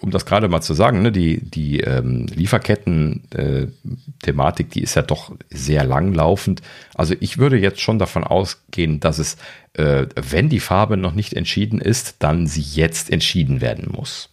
um 0.00 0.10
das 0.10 0.24
gerade 0.24 0.48
mal 0.48 0.62
zu 0.62 0.72
sagen, 0.72 1.02
ne, 1.02 1.12
die, 1.12 1.42
die 1.42 1.80
ähm, 1.80 2.24
Lieferketten-Thematik, 2.26 4.66
äh, 4.66 4.70
die 4.70 4.82
ist 4.82 4.96
ja 4.96 5.02
doch 5.02 5.36
sehr 5.50 5.84
langlaufend. 5.84 6.62
Also 6.94 7.14
ich 7.20 7.36
würde 7.36 7.58
jetzt 7.58 7.82
schon 7.82 7.98
davon 7.98 8.24
ausgehen, 8.24 8.98
dass 9.00 9.18
es, 9.18 9.36
äh, 9.74 10.06
wenn 10.16 10.48
die 10.48 10.60
Farbe 10.60 10.96
noch 10.96 11.12
nicht 11.12 11.34
entschieden 11.34 11.82
ist, 11.82 12.16
dann 12.20 12.46
sie 12.46 12.62
jetzt 12.62 13.12
entschieden 13.12 13.60
werden 13.60 13.92
muss. 13.94 14.30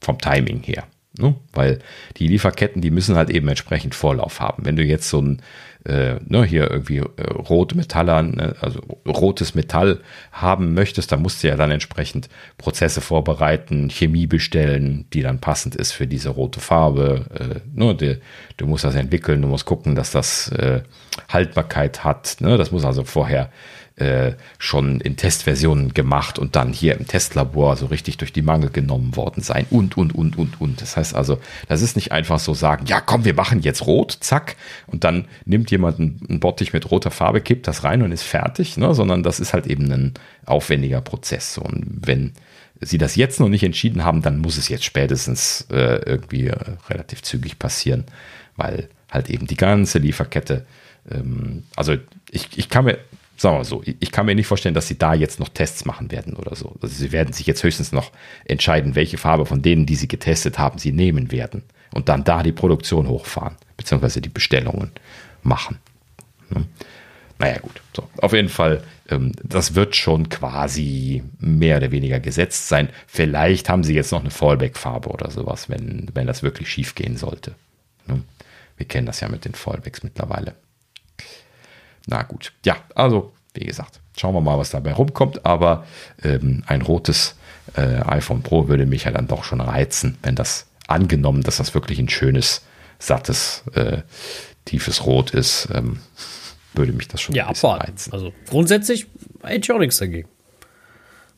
Vom 0.00 0.18
Timing 0.18 0.62
her. 0.62 0.84
Ne? 1.18 1.34
Weil 1.52 1.80
die 2.16 2.28
Lieferketten, 2.28 2.80
die 2.80 2.90
müssen 2.90 3.16
halt 3.16 3.28
eben 3.28 3.48
entsprechend 3.48 3.94
Vorlauf 3.94 4.40
haben. 4.40 4.64
Wenn 4.64 4.76
du 4.76 4.84
jetzt 4.84 5.10
so 5.10 5.20
ein 5.20 5.42
äh, 5.84 6.16
ne, 6.26 6.44
hier 6.44 6.70
irgendwie 6.70 6.98
äh, 6.98 7.32
rote 7.32 7.76
Metalle, 7.76 8.22
ne, 8.22 8.54
also 8.60 8.80
rotes 9.06 9.54
Metall 9.54 10.00
haben 10.32 10.74
möchtest, 10.74 11.12
dann 11.12 11.22
musst 11.22 11.42
du 11.42 11.48
ja 11.48 11.56
dann 11.56 11.70
entsprechend 11.70 12.28
Prozesse 12.58 13.00
vorbereiten, 13.00 13.88
Chemie 13.88 14.26
bestellen, 14.26 15.06
die 15.12 15.22
dann 15.22 15.40
passend 15.40 15.74
ist 15.74 15.92
für 15.92 16.06
diese 16.06 16.30
rote 16.30 16.60
Farbe. 16.60 17.26
Äh, 17.34 17.60
ne, 17.72 17.94
die, 17.94 18.16
du 18.56 18.66
musst 18.66 18.84
das 18.84 18.94
entwickeln, 18.94 19.42
du 19.42 19.48
musst 19.48 19.66
gucken, 19.66 19.94
dass 19.94 20.10
das 20.10 20.50
äh, 20.52 20.82
Haltbarkeit 21.28 22.04
hat. 22.04 22.36
Ne? 22.40 22.56
Das 22.56 22.70
muss 22.70 22.84
also 22.84 23.04
vorher 23.04 23.50
äh, 24.00 24.34
schon 24.58 25.00
in 25.00 25.16
Testversionen 25.16 25.94
gemacht 25.94 26.38
und 26.38 26.56
dann 26.56 26.72
hier 26.72 26.96
im 26.96 27.06
Testlabor 27.06 27.76
so 27.76 27.86
richtig 27.86 28.16
durch 28.16 28.32
die 28.32 28.42
Mangel 28.42 28.70
genommen 28.70 29.16
worden 29.16 29.42
sein 29.42 29.66
und, 29.70 29.96
und, 29.96 30.14
und, 30.14 30.38
und, 30.38 30.60
und. 30.60 30.80
Das 30.80 30.96
heißt 30.96 31.14
also, 31.14 31.38
das 31.68 31.82
ist 31.82 31.96
nicht 31.96 32.12
einfach 32.12 32.38
so 32.38 32.54
sagen, 32.54 32.86
ja 32.86 33.00
komm, 33.00 33.24
wir 33.24 33.34
machen 33.34 33.60
jetzt 33.60 33.86
rot, 33.86 34.16
zack, 34.20 34.56
und 34.86 35.04
dann 35.04 35.26
nimmt 35.44 35.70
jemand 35.70 35.98
einen 35.98 36.40
Bottich 36.40 36.72
mit 36.72 36.90
roter 36.90 37.10
Farbe, 37.10 37.40
kippt 37.40 37.68
das 37.68 37.84
rein 37.84 38.02
und 38.02 38.12
ist 38.12 38.22
fertig, 38.22 38.76
ne? 38.76 38.94
sondern 38.94 39.22
das 39.22 39.40
ist 39.40 39.52
halt 39.52 39.66
eben 39.66 39.90
ein 39.92 40.14
aufwendiger 40.46 41.00
Prozess. 41.00 41.58
Und 41.58 41.84
wenn 42.06 42.32
sie 42.80 42.98
das 42.98 43.16
jetzt 43.16 43.40
noch 43.40 43.48
nicht 43.48 43.62
entschieden 43.62 44.04
haben, 44.04 44.22
dann 44.22 44.38
muss 44.38 44.56
es 44.56 44.68
jetzt 44.68 44.84
spätestens 44.84 45.66
äh, 45.70 46.00
irgendwie 46.06 46.46
äh, 46.46 46.56
relativ 46.88 47.22
zügig 47.22 47.58
passieren, 47.58 48.04
weil 48.56 48.88
halt 49.10 49.28
eben 49.28 49.46
die 49.46 49.56
ganze 49.56 49.98
Lieferkette, 49.98 50.64
ähm, 51.10 51.64
also 51.76 51.96
ich, 52.30 52.48
ich 52.56 52.68
kann 52.68 52.86
mir 52.86 52.98
sagen 53.40 53.54
wir 53.54 53.58
mal 53.60 53.64
so, 53.64 53.82
ich 53.84 54.12
kann 54.12 54.26
mir 54.26 54.34
nicht 54.34 54.46
vorstellen, 54.46 54.74
dass 54.74 54.86
sie 54.86 54.98
da 54.98 55.14
jetzt 55.14 55.40
noch 55.40 55.48
Tests 55.48 55.86
machen 55.86 56.10
werden 56.10 56.34
oder 56.34 56.54
so. 56.54 56.76
Also 56.82 56.94
sie 56.94 57.10
werden 57.10 57.32
sich 57.32 57.46
jetzt 57.46 57.62
höchstens 57.62 57.90
noch 57.90 58.12
entscheiden, 58.44 58.94
welche 58.94 59.16
Farbe 59.16 59.46
von 59.46 59.62
denen, 59.62 59.86
die 59.86 59.96
sie 59.96 60.08
getestet 60.08 60.58
haben, 60.58 60.78
sie 60.78 60.92
nehmen 60.92 61.32
werden 61.32 61.62
und 61.94 62.10
dann 62.10 62.22
da 62.22 62.42
die 62.42 62.52
Produktion 62.52 63.08
hochfahren, 63.08 63.56
beziehungsweise 63.78 64.20
die 64.20 64.28
Bestellungen 64.28 64.90
machen. 65.42 65.78
Hm. 66.52 66.66
Naja, 67.38 67.58
gut. 67.60 67.80
So, 67.96 68.06
auf 68.18 68.34
jeden 68.34 68.50
Fall, 68.50 68.82
ähm, 69.08 69.32
das 69.42 69.74
wird 69.74 69.96
schon 69.96 70.28
quasi 70.28 71.22
mehr 71.38 71.78
oder 71.78 71.92
weniger 71.92 72.20
gesetzt 72.20 72.68
sein. 72.68 72.90
Vielleicht 73.06 73.70
haben 73.70 73.84
sie 73.84 73.94
jetzt 73.94 74.12
noch 74.12 74.20
eine 74.20 74.30
Fallback-Farbe 74.30 75.08
oder 75.08 75.30
sowas, 75.30 75.70
wenn, 75.70 76.10
wenn 76.12 76.26
das 76.26 76.42
wirklich 76.42 76.68
schief 76.68 76.94
gehen 76.94 77.16
sollte. 77.16 77.54
Hm. 78.06 78.24
Wir 78.76 78.86
kennen 78.86 79.06
das 79.06 79.20
ja 79.20 79.28
mit 79.28 79.46
den 79.46 79.54
Fallbacks 79.54 80.02
mittlerweile. 80.02 80.54
Na 82.06 82.22
gut, 82.22 82.52
ja, 82.64 82.76
also 82.94 83.32
wie 83.54 83.64
gesagt, 83.64 84.00
schauen 84.16 84.34
wir 84.34 84.40
mal, 84.40 84.58
was 84.58 84.70
dabei 84.70 84.92
rumkommt. 84.92 85.44
Aber 85.44 85.84
ähm, 86.22 86.62
ein 86.66 86.82
rotes 86.82 87.36
äh, 87.76 88.00
iPhone 88.06 88.42
Pro 88.42 88.68
würde 88.68 88.86
mich 88.86 89.04
ja 89.04 89.10
dann 89.10 89.26
doch 89.26 89.44
schon 89.44 89.60
reizen, 89.60 90.18
wenn 90.22 90.34
das 90.34 90.66
angenommen, 90.86 91.42
dass 91.42 91.56
das 91.56 91.74
wirklich 91.74 91.98
ein 91.98 92.08
schönes, 92.08 92.62
sattes, 92.98 93.64
äh, 93.74 94.02
tiefes 94.64 95.06
Rot 95.06 95.30
ist, 95.30 95.68
ähm, 95.72 96.00
würde 96.74 96.92
mich 96.92 97.08
das 97.08 97.20
schon 97.20 97.34
ja, 97.34 97.46
ein 97.46 97.52
bisschen 97.52 97.70
abwarten. 97.70 97.92
reizen. 97.92 98.12
Also 98.12 98.32
grundsätzlich 98.48 99.06
hätte 99.42 99.64
ich 99.64 99.72
auch 99.72 99.78
nichts 99.78 99.98
dagegen. 99.98 100.28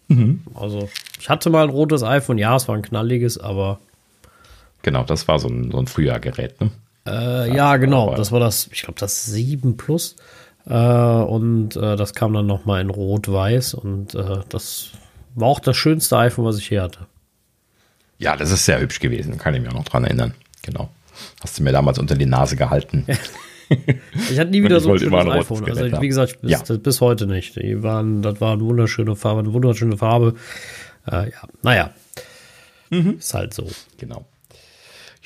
Mhm. 0.08 0.42
Also 0.54 0.90
ich 1.20 1.30
hatte 1.30 1.48
mal 1.48 1.64
ein 1.64 1.70
rotes 1.70 2.02
iPhone, 2.02 2.38
ja, 2.38 2.56
es 2.56 2.68
war 2.68 2.74
ein 2.74 2.82
knalliges, 2.82 3.38
aber 3.38 3.78
Genau, 4.82 5.04
das 5.04 5.28
war 5.28 5.38
so 5.38 5.48
ein, 5.48 5.70
so 5.70 5.78
ein 5.78 5.86
Frühjahrgerät, 5.86 6.60
ne? 6.60 6.70
Äh, 7.06 7.54
ja, 7.54 7.76
genau. 7.76 8.14
Das 8.14 8.30
war 8.32 8.40
das, 8.40 8.68
ich 8.72 8.82
glaube, 8.82 8.98
das 8.98 9.24
7 9.26 9.76
Plus. 9.76 10.16
Äh, 10.66 10.74
und 10.74 11.76
äh, 11.76 11.96
das 11.96 12.14
kam 12.14 12.32
dann 12.32 12.46
nochmal 12.46 12.80
in 12.80 12.90
Rot-Weiß 12.90 13.74
und 13.74 14.14
äh, 14.14 14.40
das 14.48 14.90
war 15.34 15.48
auch 15.48 15.60
das 15.60 15.76
schönste 15.76 16.16
iPhone, 16.18 16.44
was 16.44 16.58
ich 16.58 16.68
hier 16.68 16.82
hatte. 16.82 17.06
Ja, 18.18 18.36
das 18.36 18.50
ist 18.50 18.64
sehr 18.64 18.80
hübsch 18.80 19.00
gewesen, 19.00 19.38
kann 19.38 19.54
ich 19.54 19.60
mich 19.60 19.70
auch 19.70 19.76
noch 19.76 19.84
dran 19.84 20.04
erinnern. 20.04 20.34
Genau. 20.62 20.90
Hast 21.42 21.58
du 21.58 21.62
mir 21.62 21.72
damals 21.72 21.98
unter 21.98 22.14
die 22.14 22.26
Nase 22.26 22.56
gehalten. 22.56 23.04
ich 24.30 24.38
hatte 24.38 24.50
nie 24.50 24.62
wieder 24.62 24.80
so 24.80 24.92
ein 24.92 24.98
schönes 24.98 25.20
ein 25.20 25.30
iPhone. 25.30 25.64
Also, 25.64 26.00
wie 26.00 26.08
gesagt, 26.08 26.40
bis, 26.40 26.50
ja. 26.50 26.76
bis, 26.76 27.00
heute 27.00 27.26
nicht. 27.26 27.56
Die 27.56 27.82
waren, 27.82 28.22
das 28.22 28.40
war 28.40 28.52
eine 28.52 28.62
wunderschöne 28.62 29.16
Farbe, 29.16 29.40
eine 29.40 29.52
wunderschöne 29.52 29.96
Farbe. 29.96 30.34
Äh, 31.10 31.30
ja, 31.30 31.42
naja. 31.62 31.90
Mhm. 32.90 33.18
Ist 33.18 33.34
halt 33.34 33.54
so. 33.54 33.68
Genau. 33.98 34.24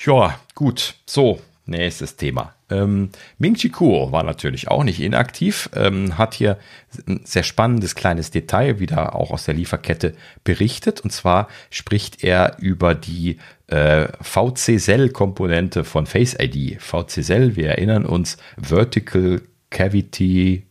Ja, 0.05 0.39
gut. 0.55 0.95
So, 1.07 1.41
nächstes 1.67 2.17
Thema. 2.17 2.56
Ähm, 2.69 3.11
Ming 3.39 3.55
Chi 3.55 3.69
Kuo 3.69 4.11
war 4.13 4.25
natürlich 4.25 4.69
auch 4.69 4.83
nicht 4.83 5.01
inaktiv, 5.01 5.71
ähm, 5.75 6.19
hat 6.19 6.35
hier 6.35 6.59
ein 7.07 7.21
sehr 7.25 7.45
spannendes 7.45 7.95
kleines 7.95 8.31
Detail 8.31 8.81
wieder 8.81 9.15
auch 9.15 9.31
aus 9.31 9.45
der 9.45 9.55
Lieferkette 9.55 10.15
berichtet. 10.43 11.01
Und 11.01 11.11
zwar 11.11 11.49
spricht 11.71 12.25
er 12.25 12.57
über 12.59 12.95
die 12.95 13.39
äh, 13.69 14.09
VC-Cell-Komponente 14.21 15.85
von 15.85 16.07
Face 16.07 16.37
ID. 16.39 16.81
VC-Cell, 16.81 17.57
wir 17.57 17.69
erinnern 17.69 18.05
uns, 18.05 18.37
Vertical 18.61 19.43
Cavity 19.71 20.67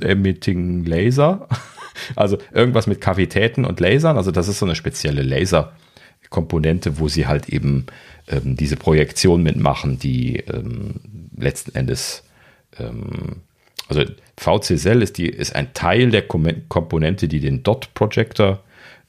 Emitting 0.00 0.84
Laser. 0.84 1.48
Also 2.14 2.38
irgendwas 2.52 2.86
mit 2.86 3.00
Kavitäten 3.00 3.64
und 3.64 3.80
Lasern. 3.80 4.16
Also 4.16 4.30
das 4.30 4.46
ist 4.46 4.60
so 4.60 4.66
eine 4.66 4.76
spezielle 4.76 5.22
Laserkomponente, 6.28 6.98
wo 6.98 7.08
sie 7.08 7.26
halt 7.26 7.48
eben 7.48 7.86
ähm, 8.28 8.56
diese 8.56 8.76
Projektion 8.76 9.42
mitmachen, 9.42 9.98
die 9.98 10.36
ähm, 10.38 10.94
letzten 11.36 11.74
Endes, 11.74 12.24
ähm, 12.78 13.42
also 13.88 14.04
VC-Cell 14.36 15.02
ist, 15.02 15.18
ist 15.18 15.54
ein 15.54 15.72
Teil 15.74 16.10
der 16.10 16.22
Komponente, 16.22 17.28
die 17.28 17.40
den 17.40 17.62
Dot-Projector 17.62 18.62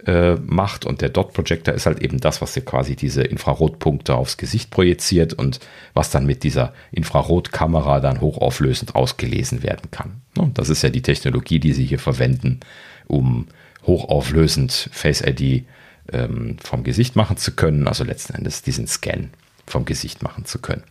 äh, 0.05 0.35
macht 0.35 0.85
und 0.85 1.01
der 1.01 1.09
Dot-Projector 1.09 1.73
ist 1.73 1.85
halt 1.85 2.01
eben 2.01 2.21
das, 2.21 2.41
was 2.41 2.53
dir 2.53 2.61
quasi 2.61 2.95
diese 2.95 3.21
Infrarotpunkte 3.21 4.15
aufs 4.15 4.37
Gesicht 4.37 4.71
projiziert 4.71 5.33
und 5.33 5.59
was 5.93 6.09
dann 6.09 6.25
mit 6.25 6.43
dieser 6.43 6.73
Infrarotkamera 6.93 7.99
dann 7.99 8.21
hochauflösend 8.21 8.95
ausgelesen 8.95 9.61
werden 9.61 9.91
kann. 9.91 10.21
Und 10.37 10.57
das 10.57 10.69
ist 10.69 10.81
ja 10.81 10.89
die 10.89 11.01
Technologie, 11.01 11.59
die 11.59 11.73
sie 11.73 11.85
hier 11.85 11.99
verwenden, 11.99 12.61
um 13.07 13.47
hochauflösend 13.85 14.89
Face 14.93 15.21
ID 15.21 15.65
ähm, 16.13 16.57
vom 16.63 16.83
Gesicht 16.83 17.15
machen 17.15 17.37
zu 17.37 17.51
können, 17.51 17.87
also 17.87 18.03
letzten 18.03 18.35
Endes 18.35 18.61
diesen 18.61 18.87
Scan 18.87 19.29
vom 19.69 19.85
Gesicht 19.85 20.23
machen 20.23 20.45
zu 20.45 20.59
können. 20.59 20.83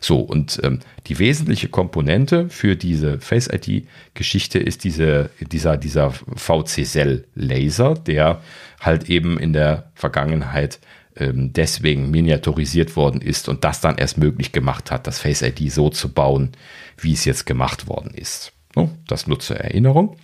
So, 0.00 0.20
und 0.20 0.60
ähm, 0.62 0.80
die 1.06 1.18
wesentliche 1.18 1.68
Komponente 1.68 2.48
für 2.50 2.76
diese 2.76 3.20
Face 3.20 3.48
ID-Geschichte 3.48 4.58
ist 4.58 4.84
diese, 4.84 5.30
dieser, 5.40 5.76
dieser 5.76 6.10
VC-Cell-Laser, 6.10 7.94
der 7.94 8.42
halt 8.80 9.08
eben 9.08 9.38
in 9.38 9.52
der 9.52 9.90
Vergangenheit 9.94 10.78
ähm, 11.16 11.52
deswegen 11.52 12.10
miniaturisiert 12.10 12.96
worden 12.96 13.20
ist 13.20 13.48
und 13.48 13.64
das 13.64 13.80
dann 13.80 13.98
erst 13.98 14.18
möglich 14.18 14.52
gemacht 14.52 14.90
hat, 14.90 15.06
das 15.06 15.18
Face 15.18 15.42
ID 15.42 15.72
so 15.72 15.90
zu 15.90 16.12
bauen, 16.12 16.52
wie 16.98 17.12
es 17.12 17.24
jetzt 17.24 17.46
gemacht 17.46 17.88
worden 17.88 18.12
ist. 18.14 18.52
No, 18.76 18.90
das 19.06 19.26
nur 19.26 19.40
zur 19.40 19.56
Erinnerung. 19.56 20.16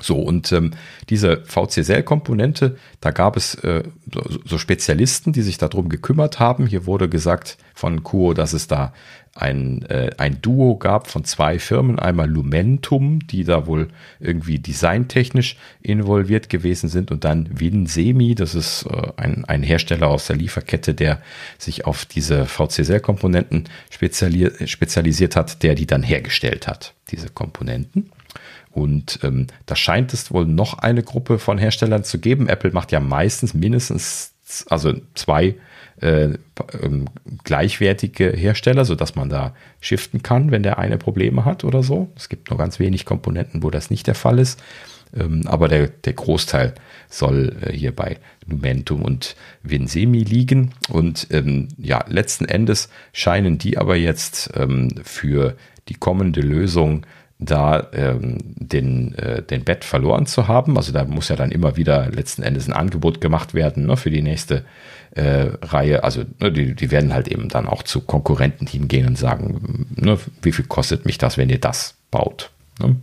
So, 0.00 0.18
und 0.18 0.50
ähm, 0.50 0.72
diese 1.08 1.42
VC-Cell-Komponente, 1.44 2.76
da 3.00 3.12
gab 3.12 3.36
es 3.36 3.54
äh, 3.56 3.84
so, 4.12 4.22
so, 4.44 4.58
Spezialisten, 4.58 5.32
die 5.32 5.42
sich 5.42 5.56
darum 5.56 5.88
gekümmert 5.88 6.40
haben. 6.40 6.66
Hier 6.66 6.84
wurde 6.86 7.08
gesagt 7.08 7.58
von 7.74 8.02
Kuo, 8.02 8.34
dass 8.34 8.54
es 8.54 8.66
da 8.66 8.92
ein, 9.36 9.82
äh, 9.86 10.10
ein 10.18 10.40
Duo 10.42 10.76
gab 10.76 11.08
von 11.08 11.24
zwei 11.24 11.58
Firmen, 11.58 11.98
einmal 11.98 12.28
Lumentum, 12.28 13.20
die 13.26 13.44
da 13.44 13.66
wohl 13.66 13.88
irgendwie 14.18 14.58
designtechnisch 14.58 15.56
involviert 15.80 16.48
gewesen 16.48 16.88
sind, 16.88 17.10
und 17.10 17.24
dann 17.24 17.48
Winsemi, 17.52 18.34
das 18.34 18.54
ist 18.54 18.86
äh, 18.86 19.12
ein, 19.16 19.44
ein 19.44 19.62
Hersteller 19.62 20.08
aus 20.08 20.26
der 20.26 20.36
Lieferkette, 20.36 20.94
der 20.94 21.20
sich 21.58 21.84
auf 21.84 22.04
diese 22.04 22.46
VC-Cell-Komponenten 22.46 23.64
spezialisiert 23.90 25.36
hat, 25.36 25.62
der 25.62 25.74
die 25.76 25.86
dann 25.86 26.02
hergestellt 26.02 26.66
hat, 26.66 26.94
diese 27.10 27.28
Komponenten. 27.28 28.10
Und 28.74 29.20
ähm, 29.22 29.46
da 29.66 29.76
scheint 29.76 30.12
es 30.12 30.32
wohl 30.32 30.46
noch 30.46 30.78
eine 30.78 31.04
Gruppe 31.04 31.38
von 31.38 31.58
Herstellern 31.58 32.02
zu 32.02 32.18
geben. 32.18 32.48
Apple 32.48 32.72
macht 32.72 32.90
ja 32.90 32.98
meistens 32.98 33.54
mindestens, 33.54 34.34
also 34.68 34.94
zwei 35.14 35.54
äh, 36.00 36.30
ähm, 36.82 37.06
gleichwertige 37.44 38.30
Hersteller, 38.30 38.84
sodass 38.84 39.14
man 39.14 39.28
da 39.28 39.54
shiften 39.80 40.22
kann, 40.22 40.50
wenn 40.50 40.64
der 40.64 40.78
eine 40.78 40.98
Probleme 40.98 41.44
hat 41.44 41.62
oder 41.62 41.84
so. 41.84 42.10
Es 42.16 42.28
gibt 42.28 42.50
nur 42.50 42.58
ganz 42.58 42.80
wenig 42.80 43.04
Komponenten, 43.04 43.62
wo 43.62 43.70
das 43.70 43.90
nicht 43.90 44.08
der 44.08 44.16
Fall 44.16 44.40
ist. 44.40 44.60
Ähm, 45.16 45.42
aber 45.46 45.68
der, 45.68 45.86
der 45.88 46.14
Großteil 46.14 46.74
soll 47.08 47.56
äh, 47.62 47.72
hier 47.72 47.94
bei 47.94 48.18
Numentum 48.46 49.02
und 49.02 49.36
Vinsemi 49.62 50.24
liegen. 50.24 50.72
Und 50.88 51.28
ähm, 51.30 51.68
ja, 51.78 52.04
letzten 52.08 52.44
Endes 52.46 52.88
scheinen 53.12 53.58
die 53.58 53.78
aber 53.78 53.94
jetzt 53.94 54.50
ähm, 54.56 54.90
für 55.04 55.56
die 55.88 55.94
kommende 55.94 56.40
Lösung 56.40 57.06
da 57.38 57.88
ähm, 57.92 58.38
den, 58.42 59.14
äh, 59.16 59.42
den 59.42 59.64
Bett 59.64 59.84
verloren 59.84 60.26
zu 60.26 60.48
haben. 60.48 60.76
Also 60.76 60.92
da 60.92 61.04
muss 61.04 61.28
ja 61.28 61.36
dann 61.36 61.50
immer 61.50 61.76
wieder 61.76 62.08
letzten 62.10 62.42
Endes 62.42 62.68
ein 62.68 62.72
Angebot 62.72 63.20
gemacht 63.20 63.54
werden 63.54 63.86
ne, 63.86 63.96
für 63.96 64.10
die 64.10 64.22
nächste 64.22 64.64
äh, 65.12 65.48
Reihe. 65.62 66.04
Also 66.04 66.24
ne, 66.40 66.52
die, 66.52 66.74
die 66.74 66.90
werden 66.90 67.12
halt 67.12 67.28
eben 67.28 67.48
dann 67.48 67.66
auch 67.66 67.82
zu 67.82 68.00
Konkurrenten 68.00 68.66
hingehen 68.66 69.06
und 69.06 69.18
sagen, 69.18 69.86
ne, 69.96 70.18
wie 70.42 70.52
viel 70.52 70.66
kostet 70.66 71.06
mich 71.06 71.18
das, 71.18 71.36
wenn 71.36 71.50
ihr 71.50 71.60
das 71.60 71.96
baut. 72.10 72.50
Ne? 72.80 72.96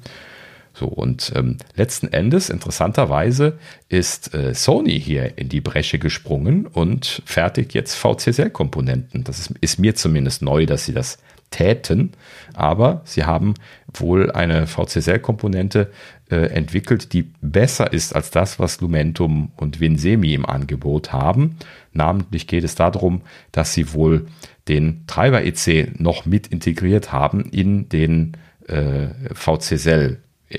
So, 0.74 0.88
und 0.88 1.34
ähm, 1.36 1.58
letzten 1.76 2.08
Endes, 2.08 2.50
interessanterweise, 2.50 3.60
ist 3.90 4.34
äh, 4.34 4.56
Sony 4.56 5.00
hier 5.00 5.38
in 5.38 5.50
die 5.50 5.62
Bresche 5.62 6.00
gesprungen 6.00 6.66
und 6.66 7.22
fertigt 7.26 7.74
jetzt 7.74 7.96
VCSL-Komponenten. 7.96 9.26
Das 9.26 9.40
ist, 9.40 9.52
ist 9.60 9.80
mir 9.80 9.96
zumindest 9.96 10.42
neu, 10.42 10.66
dass 10.66 10.86
sie 10.86 10.94
das 10.94 11.18
täten, 11.52 12.12
aber 12.54 13.02
sie 13.06 13.26
haben 13.26 13.54
wohl 13.94 14.32
eine 14.32 14.68
VCSL-Komponente 14.68 15.92
äh, 16.30 16.48
entwickelt, 16.48 17.14
die 17.14 17.32
besser 17.42 17.94
ist 17.94 18.16
als 18.16 18.32
das, 18.32 18.58
was 18.58 18.82
Lumentum 18.82 19.52
und 19.58 19.80
Vinsemi 19.80 20.34
im 20.34 20.46
Angebot 20.46 21.14
haben. 21.14 21.58
Namentlich 21.94 22.48
geht 22.48 22.64
es 22.64 22.76
darum, 22.76 23.22
dass 23.52 23.74
sie 23.74 23.94
wohl 23.94 24.28
den 24.68 25.04
Treiber 25.08 25.44
EC 25.44 26.00
noch 26.00 26.26
mit 26.26 26.48
integriert 26.48 27.12
haben 27.12 27.42
in 27.52 27.90
den 27.90 28.38
äh, 28.68 29.10
VCSL 29.34 30.18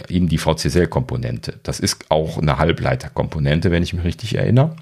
in 0.09 0.27
die 0.27 0.39
VCSL-Komponente. 0.39 1.61
Das 1.63 1.79
ist 1.79 2.07
auch 2.11 2.39
eine 2.39 2.59
Halbleiterkomponente, 2.59 3.71
wenn 3.71 3.83
ich 3.83 3.93
mich 3.93 4.05
richtig 4.05 4.37
erinnere. 4.37 4.77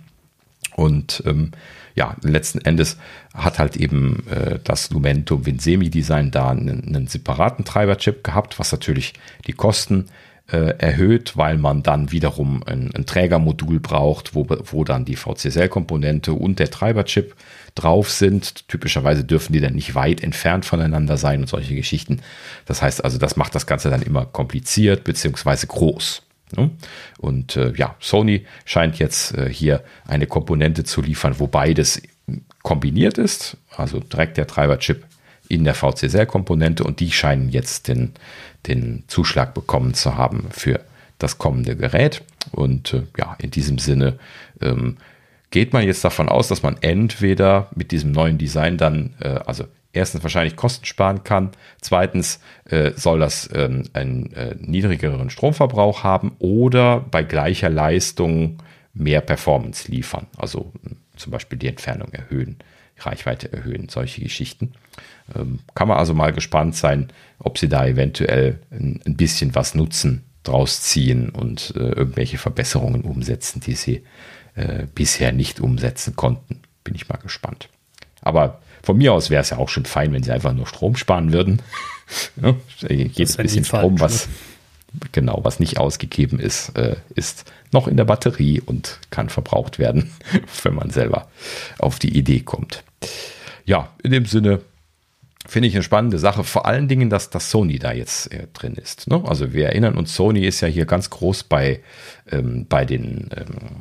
Und 0.77 1.23
ähm, 1.27 1.51
ja, 1.95 2.17
letzten 2.23 2.61
Endes 2.61 2.99
hat 3.35 3.59
halt 3.59 3.77
eben 3.77 4.27
äh, 4.29 4.59
das 4.63 4.91
Lumentum 4.91 5.47
Vinsemi-Design 5.47 6.31
da 6.31 6.51
einen, 6.51 6.85
einen 6.87 7.07
separaten 7.07 7.65
Treiberchip 7.65 8.25
gehabt, 8.25 8.59
was 8.59 8.73
natürlich 8.73 9.15
die 9.47 9.53
Kosten 9.53 10.07
äh, 10.53 10.75
erhöht, 10.79 11.37
weil 11.37 11.59
man 11.59 11.83
dann 11.83 12.11
wiederum 12.11 12.63
ein, 12.67 12.91
ein 12.95 13.07
Trägermodul 13.07 13.81
braucht, 13.81 14.35
wo, 14.35 14.47
wo 14.49 14.85
dann 14.85 15.05
die 15.05 15.17
VCSL-Komponente 15.17 16.33
und 16.33 16.59
der 16.59 16.71
Treiberchip 16.71 17.35
drauf 17.75 18.11
sind. 18.11 18.69
Typischerweise 18.69 19.25
dürfen 19.25 19.53
die 19.53 19.61
dann 19.61 19.75
nicht 19.75 19.95
weit 19.95 20.23
entfernt 20.23 20.65
voneinander 20.65 21.17
sein 21.17 21.41
und 21.41 21.49
solche 21.49 21.75
Geschichten. 21.75 22.21
Das 22.67 22.83
heißt 22.83 23.05
also, 23.05 23.19
das 23.19 23.37
macht 23.37 23.55
das 23.55 23.67
Ganze 23.67 23.91
dann 23.91 24.03
immer 24.03 24.27
kompliziert 24.27 25.05
beziehungsweise 25.05 25.67
groß. 25.67 26.23
Ne? 26.57 26.71
Und 27.19 27.57
äh, 27.57 27.73
ja, 27.77 27.97
Sony 28.01 28.47
scheint 28.65 28.99
jetzt 28.99 29.37
äh, 29.37 29.49
hier 29.53 29.83
eine 30.07 30.27
Komponente 30.27 30.85
zu 30.85 31.03
liefern, 31.03 31.39
wo 31.39 31.47
beides 31.47 32.03
kombiniert 32.63 33.19
ist, 33.19 33.57
also 33.77 34.01
direkt 34.01 34.37
der 34.37 34.47
Treiberchip 34.47 35.05
in 35.49 35.65
der 35.65 35.75
VCSL-Komponente 35.75 36.85
und 36.85 37.01
die 37.01 37.11
scheinen 37.11 37.49
jetzt 37.49 37.89
den, 37.89 38.13
den 38.67 39.05
Zuschlag 39.09 39.53
bekommen 39.53 39.95
zu 39.95 40.17
haben 40.17 40.49
für 40.51 40.81
das 41.19 41.39
kommende 41.39 41.77
Gerät. 41.77 42.23
Und 42.53 42.95
äh, 42.95 43.03
ja, 43.19 43.37
in 43.41 43.51
diesem 43.51 43.79
Sinne 43.79 44.19
ähm, 44.61 44.97
geht 45.51 45.73
man 45.73 45.85
jetzt 45.85 46.05
davon 46.05 46.29
aus, 46.29 46.49
dass 46.49 46.63
man 46.63 46.77
entweder 46.81 47.69
mit 47.75 47.91
diesem 47.91 48.13
neuen 48.13 48.39
Design 48.39 48.79
dann, 48.79 49.15
äh, 49.21 49.29
also 49.29 49.65
erstens 49.93 50.23
wahrscheinlich 50.23 50.57
Kosten 50.57 50.85
sparen 50.85 51.25
kann, 51.25 51.51
zweitens 51.81 52.41
äh, 52.65 52.93
soll 52.93 53.21
das 53.21 53.49
ähm, 53.55 53.85
einen 53.93 54.33
äh, 54.33 54.57
niedrigeren 54.59 55.31
Stromverbrauch 55.31 56.05
haben 56.05 56.37
oder 56.39 57.01
bei 57.01 57.23
gleicher 57.23 57.69
Leistung 57.69 58.59
mehr 58.95 59.21
Performance 59.21 59.91
liefern, 59.91 60.27
also 60.37 60.73
äh, 60.85 60.91
zum 61.17 61.33
Beispiel 61.33 61.59
die 61.59 61.69
Entfernung 61.69 62.13
erhöhen, 62.13 62.57
Reichweite 62.99 63.53
erhöhen, 63.53 63.89
solche 63.89 64.23
Geschichten. 64.23 64.73
Ähm, 65.35 65.61
kann 65.75 65.89
man 65.89 65.99
also 65.99 66.15
mal 66.15 66.33
gespannt 66.33 66.77
sein, 66.77 67.09
ob 67.39 67.59
sie 67.59 67.69
da 67.69 67.87
eventuell 67.87 68.61
ein, 68.71 69.01
ein 69.07 69.17
bisschen 69.17 69.55
was 69.55 69.75
nutzen, 69.75 70.25
draus 70.43 70.83
ziehen 70.83 71.31
und 71.31 71.75
äh, 71.77 71.81
irgendwelche 71.81 72.39
Verbesserungen 72.39 73.03
umsetzen, 73.03 73.61
die 73.61 73.75
sie 73.75 74.05
äh, 74.55 74.87
bisher 74.95 75.33
nicht 75.33 75.61
umsetzen 75.61 76.17
konnten. 76.17 76.61
Bin 76.85 76.95
ich 76.95 77.09
mal 77.09 77.19
gespannt. 77.19 77.69
Aber 78.23 78.61
von 78.83 78.97
mir 78.97 79.13
aus 79.13 79.31
wäre 79.31 79.43
es 79.43 79.51
ja 79.51 79.59
auch 79.59 79.69
schon 79.69 79.85
fein, 79.85 80.13
wenn 80.13 80.23
sie 80.23 80.33
einfach 80.33 80.53
nur 80.53 80.67
Strom 80.67 80.97
sparen 80.97 81.33
würden. 81.33 81.63
ja, 82.43 82.55
jedes 82.89 83.37
bisschen 83.37 83.65
Strom, 83.65 83.99
falsch, 83.99 84.01
was 84.01 84.27
ne? 84.27 84.33
genau, 85.13 85.41
was 85.43 85.61
nicht 85.61 85.79
ausgegeben 85.79 86.41
ist, 86.41 86.77
äh, 86.77 86.97
ist 87.15 87.53
noch 87.73 87.87
in 87.87 87.97
der 87.97 88.05
Batterie 88.05 88.61
und 88.61 88.99
kann 89.11 89.29
verbraucht 89.29 89.79
werden, 89.79 90.11
wenn 90.63 90.75
man 90.75 90.91
selber 90.91 91.29
auf 91.79 91.99
die 91.99 92.17
Idee 92.17 92.41
kommt. 92.41 92.83
Ja, 93.65 93.91
in 94.03 94.11
dem 94.11 94.27
Sinne 94.27 94.61
finde 95.47 95.69
ich 95.69 95.75
eine 95.75 95.83
spannende 95.83 96.19
Sache. 96.19 96.45
Vor 96.45 96.67
allen 96.67 96.89
Dingen, 96.89 97.11
dass 97.11 97.31
das 97.31 97.51
Sony 97.51 97.79
da 97.79 97.93
jetzt 97.93 98.33
äh, 98.33 98.47
drin 98.53 98.75
ist. 98.75 99.09
Ne? 99.09 99.23
Also 99.27 99.53
wir 99.53 99.67
erinnern 99.67 99.97
uns, 99.97 100.15
Sony 100.15 100.47
ist 100.47 100.61
ja 100.61 100.69
hier 100.69 100.87
ganz 100.87 101.11
groß 101.11 101.45
bei, 101.45 101.81
ähm, 102.31 102.67
bei 102.69 102.85
den 102.85 103.31
ähm, 103.37 103.81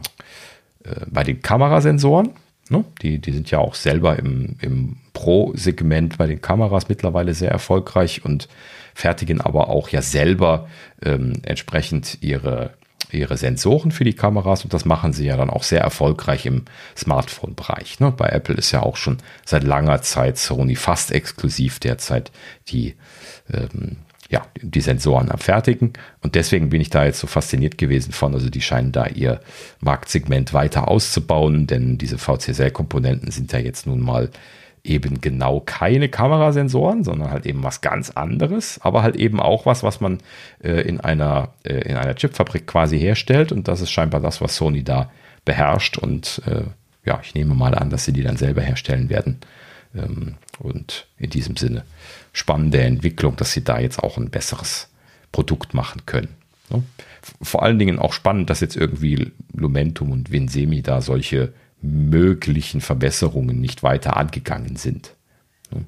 äh, 0.84 1.06
bei 1.08 1.24
den 1.24 1.42
Kamerasensoren. 1.42 2.32
Ne? 2.70 2.86
Die, 3.02 3.20
die 3.20 3.32
sind 3.32 3.52
ja 3.52 3.60
auch 3.60 3.76
selber 3.76 4.18
im, 4.20 4.56
im 4.62 4.98
Pro-Segment 5.14 6.18
bei 6.18 6.28
den 6.28 6.42
Kameras 6.42 6.88
mittlerweile 6.88 7.34
sehr 7.34 7.52
erfolgreich 7.52 8.24
und 8.24 8.48
fertigen 8.94 9.42
aber 9.42 9.70
auch 9.70 9.90
ja 9.90 10.02
selber 10.02 10.68
ähm, 11.04 11.34
entsprechend 11.44 12.20
ihre, 12.22 12.74
ihre 13.12 13.38
Sensoren 13.38 13.92
für 13.92 14.04
die 14.04 14.14
Kameras 14.14 14.64
und 14.64 14.74
das 14.74 14.86
machen 14.86 15.14
sie 15.14 15.26
ja 15.26 15.38
dann 15.38 15.50
auch 15.50 15.64
sehr 15.64 15.82
erfolgreich 15.82 16.46
im 16.46 16.66
Smartphone-Bereich. 16.96 18.00
Ne? 18.00 18.12
Bei 18.12 18.28
Apple 18.28 18.56
ist 18.56 18.72
ja 18.72 18.84
auch 18.84 18.98
schon 18.98 19.18
seit 19.46 19.64
langer 19.64 20.02
Zeit 20.02 20.38
Sony 20.38 20.76
fast 20.76 21.12
exklusiv 21.12 21.80
derzeit 21.80 22.32
die 22.68 22.96
ähm, 23.52 23.98
ja, 24.30 24.46
die 24.62 24.82
Sensoren 24.82 25.32
am 25.32 25.40
Fertigen. 25.40 25.94
Und 26.22 26.36
deswegen 26.36 26.70
bin 26.70 26.82
ich 26.82 26.92
da 26.92 27.04
jetzt 27.04 27.20
so 27.20 27.28
fasziniert 27.28 27.78
gewesen 27.78 28.12
von. 28.12 28.34
Also 28.34 28.50
die 28.50 28.62
scheinen 28.62 28.92
da 28.92 29.08
ihr 29.08 29.42
Marktsegment 29.82 30.54
weiter 30.54 30.88
auszubauen, 30.88 31.66
denn 31.66 31.98
diese 31.98 32.20
VCSL-Komponenten 32.20 33.32
sind 33.32 33.52
ja 33.52 33.60
jetzt 33.60 33.88
nun 33.88 34.00
mal 34.00 34.30
eben 34.84 35.20
genau 35.20 35.60
keine 35.60 36.10
Kamerasensoren, 36.10 37.04
sondern 37.04 37.32
halt 37.32 37.46
eben 37.46 37.64
was 37.64 37.82
ganz 37.82 38.12
anderes, 38.12 38.80
aber 38.82 39.04
halt 39.04 39.16
eben 39.16 39.40
auch 39.40 39.66
was, 39.66 39.84
was 39.84 40.00
man 40.00 40.20
äh, 40.64 40.82
in 40.82 41.02
einer, 41.02 41.50
äh, 41.64 41.80
in 41.90 41.98
einer 41.98 42.16
Chipfabrik 42.16 42.68
quasi 42.68 43.00
herstellt. 43.00 43.52
Und 43.52 43.68
das 43.68 43.82
ist 43.82 43.92
scheinbar 43.92 44.22
das, 44.22 44.42
was 44.42 44.56
Sony 44.56 44.84
da 44.84 45.12
beherrscht. 45.44 45.98
Und 45.98 46.42
äh, 46.46 46.64
ja, 47.04 47.20
ich 47.24 47.34
nehme 47.34 47.56
mal 47.56 47.74
an, 47.74 47.90
dass 47.90 48.06
sie 48.06 48.14
die 48.14 48.24
dann 48.24 48.38
selber 48.38 48.62
herstellen 48.62 49.10
werden. 49.10 49.40
Ähm, 49.96 50.36
und 50.60 51.08
in 51.18 51.32
diesem 51.32 51.58
Sinne 51.58 51.84
spannende 52.34 52.82
Entwicklung, 52.82 53.36
dass 53.36 53.54
sie 53.54 53.64
da 53.64 53.80
jetzt 53.80 54.00
auch 54.00 54.18
ein 54.18 54.30
besseres 54.30 54.90
Produkt 55.32 55.74
machen 55.74 56.06
können. 56.06 56.30
Ne? 56.70 56.84
Vor 57.42 57.64
allen 57.64 57.80
Dingen 57.80 58.00
auch 58.00 58.14
spannend, 58.14 58.50
dass 58.50 58.60
jetzt 58.60 58.76
irgendwie 58.76 59.32
Lumentum 59.54 60.12
und 60.12 60.32
Vinsemi 60.32 60.82
da 60.82 61.02
solche 61.02 61.54
möglichen 61.82 62.82
Verbesserungen 62.82 63.60
nicht 63.62 63.84
weiter 63.84 64.18
angegangen 64.18 64.76
sind. 64.76 65.16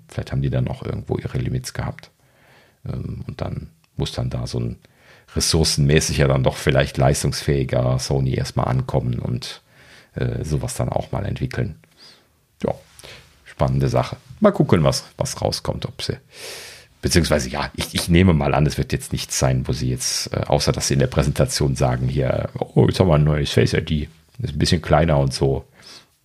Vielleicht 0.08 0.32
haben 0.32 0.42
die 0.42 0.50
dann 0.50 0.68
auch 0.68 0.84
irgendwo 0.84 1.18
ihre 1.18 1.38
Limits 1.38 1.74
gehabt. 1.74 2.12
Ähm, 2.86 3.24
und 3.28 3.42
dann 3.42 3.70
muss 3.98 4.12
dann 4.12 4.30
da 4.30 4.48
so 4.48 4.60
ein 4.60 4.78
ressourcenmäßig 5.36 6.18
ja 6.18 6.28
dann 6.28 6.44
doch 6.44 6.58
vielleicht 6.58 6.98
leistungsfähiger 6.98 8.00
Sony 8.00 8.36
erstmal 8.36 8.68
ankommen 8.68 9.20
und 9.20 9.62
äh, 10.16 10.44
sowas 10.44 10.76
dann 10.76 10.90
auch 10.90 11.12
mal 11.12 11.26
entwickeln. 11.26 11.80
Ja, 12.64 12.76
spannende 13.62 13.90
Sache. 13.90 14.18
Mal 14.40 14.52
gucken, 14.52 14.84
was, 14.84 15.06
was 15.18 15.40
rauskommt, 15.40 15.86
ob 15.86 16.02
sie. 16.02 16.18
Beziehungsweise, 17.04 17.50
ja, 17.50 17.70
ich, 17.76 17.94
ich 17.94 18.10
nehme 18.10 18.34
mal 18.34 18.56
an, 18.56 18.66
es 18.66 18.78
wird 18.78 18.92
jetzt 18.92 19.12
nichts 19.12 19.38
sein, 19.38 19.68
wo 19.68 19.72
sie 19.72 19.90
jetzt, 19.90 20.34
äh, 20.34 20.42
außer 20.48 20.72
dass 20.72 20.88
sie 20.88 20.96
in 20.96 21.00
der 21.00 21.08
Präsentation 21.08 21.76
sagen, 21.76 22.08
hier, 22.08 22.50
oh, 22.58 22.88
jetzt 22.88 23.00
haben 23.00 23.08
wir 23.08 23.16
ein 23.16 23.24
neues 23.24 23.52
Face 23.52 23.74
ID. 23.74 24.10
ist 24.40 24.54
ein 24.54 24.58
bisschen 24.58 24.82
kleiner 24.82 25.20
und 25.20 25.34
so. 25.34 25.66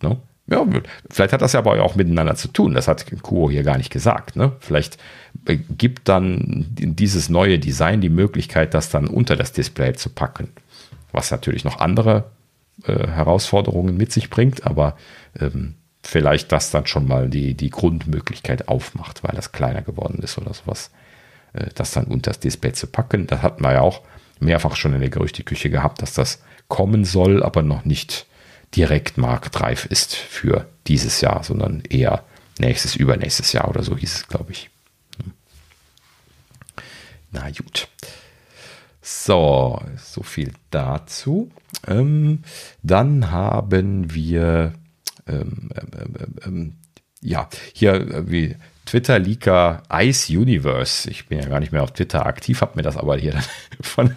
Ne? 0.02 0.16
Ja, 0.46 0.64
vielleicht 1.10 1.32
hat 1.34 1.42
das 1.42 1.52
ja 1.52 1.60
aber 1.60 1.82
auch 1.82 1.94
miteinander 1.94 2.36
zu 2.36 2.48
tun. 2.48 2.72
Das 2.72 2.88
hat 2.88 3.04
Kuo 3.22 3.50
hier 3.50 3.64
gar 3.64 3.76
nicht 3.76 3.90
gesagt. 3.90 4.36
Ne? 4.36 4.52
Vielleicht 4.60 4.96
gibt 5.44 6.08
dann 6.08 6.66
dieses 6.70 7.28
neue 7.28 7.58
Design 7.58 8.00
die 8.00 8.08
Möglichkeit, 8.08 8.72
das 8.72 8.88
dann 8.88 9.08
unter 9.08 9.36
das 9.36 9.52
Display 9.52 9.92
zu 9.94 10.08
packen. 10.08 10.48
Was 11.12 11.30
natürlich 11.30 11.64
noch 11.64 11.80
andere 11.80 12.30
äh, 12.84 13.08
Herausforderungen 13.08 13.96
mit 13.96 14.12
sich 14.12 14.30
bringt, 14.30 14.66
aber 14.66 14.96
ähm, 15.38 15.74
vielleicht 16.06 16.52
das 16.52 16.70
dann 16.70 16.86
schon 16.86 17.06
mal 17.06 17.28
die, 17.28 17.54
die 17.54 17.70
Grundmöglichkeit 17.70 18.68
aufmacht, 18.68 19.24
weil 19.24 19.34
das 19.34 19.52
kleiner 19.52 19.82
geworden 19.82 20.20
ist 20.22 20.38
oder 20.38 20.54
sowas, 20.54 20.90
äh, 21.52 21.66
das 21.74 21.92
dann 21.92 22.04
unter 22.04 22.30
das 22.30 22.40
Display 22.40 22.72
zu 22.72 22.86
packen. 22.86 23.26
Das 23.26 23.42
hatten 23.42 23.62
wir 23.62 23.72
ja 23.72 23.80
auch 23.80 24.02
mehrfach 24.40 24.76
schon 24.76 24.94
in 24.94 25.00
der 25.00 25.10
Gerüchteküche 25.10 25.70
gehabt, 25.70 26.02
dass 26.02 26.14
das 26.14 26.42
kommen 26.68 27.04
soll, 27.04 27.42
aber 27.42 27.62
noch 27.62 27.84
nicht 27.84 28.26
direkt 28.74 29.16
marktreif 29.18 29.86
ist 29.86 30.14
für 30.14 30.68
dieses 30.86 31.20
Jahr, 31.20 31.42
sondern 31.42 31.82
eher 31.82 32.24
nächstes, 32.58 32.96
übernächstes 32.96 33.52
Jahr 33.52 33.68
oder 33.68 33.82
so 33.82 33.96
hieß 33.96 34.14
es, 34.14 34.28
glaube 34.28 34.52
ich. 34.52 34.70
Hm. 35.22 35.32
Na 37.32 37.50
gut. 37.50 37.88
So, 39.00 39.80
so 39.96 40.22
viel 40.22 40.52
dazu. 40.70 41.50
Ähm, 41.86 42.42
dann 42.82 43.30
haben 43.30 44.12
wir 44.12 44.72
ähm, 45.26 45.70
ähm, 45.74 46.14
ähm, 46.18 46.34
ähm, 46.44 46.72
ja, 47.20 47.48
hier 47.72 47.94
äh, 47.94 48.30
wie 48.30 48.56
Twitter-Leaker 48.86 49.82
Ice 49.92 50.32
Universe. 50.32 51.10
Ich 51.10 51.26
bin 51.26 51.38
ja 51.38 51.48
gar 51.48 51.60
nicht 51.60 51.72
mehr 51.72 51.82
auf 51.82 51.92
Twitter 51.92 52.24
aktiv, 52.24 52.60
habe 52.60 52.76
mir 52.76 52.82
das 52.82 52.96
aber 52.96 53.16
hier 53.16 53.34
von, 53.80 54.12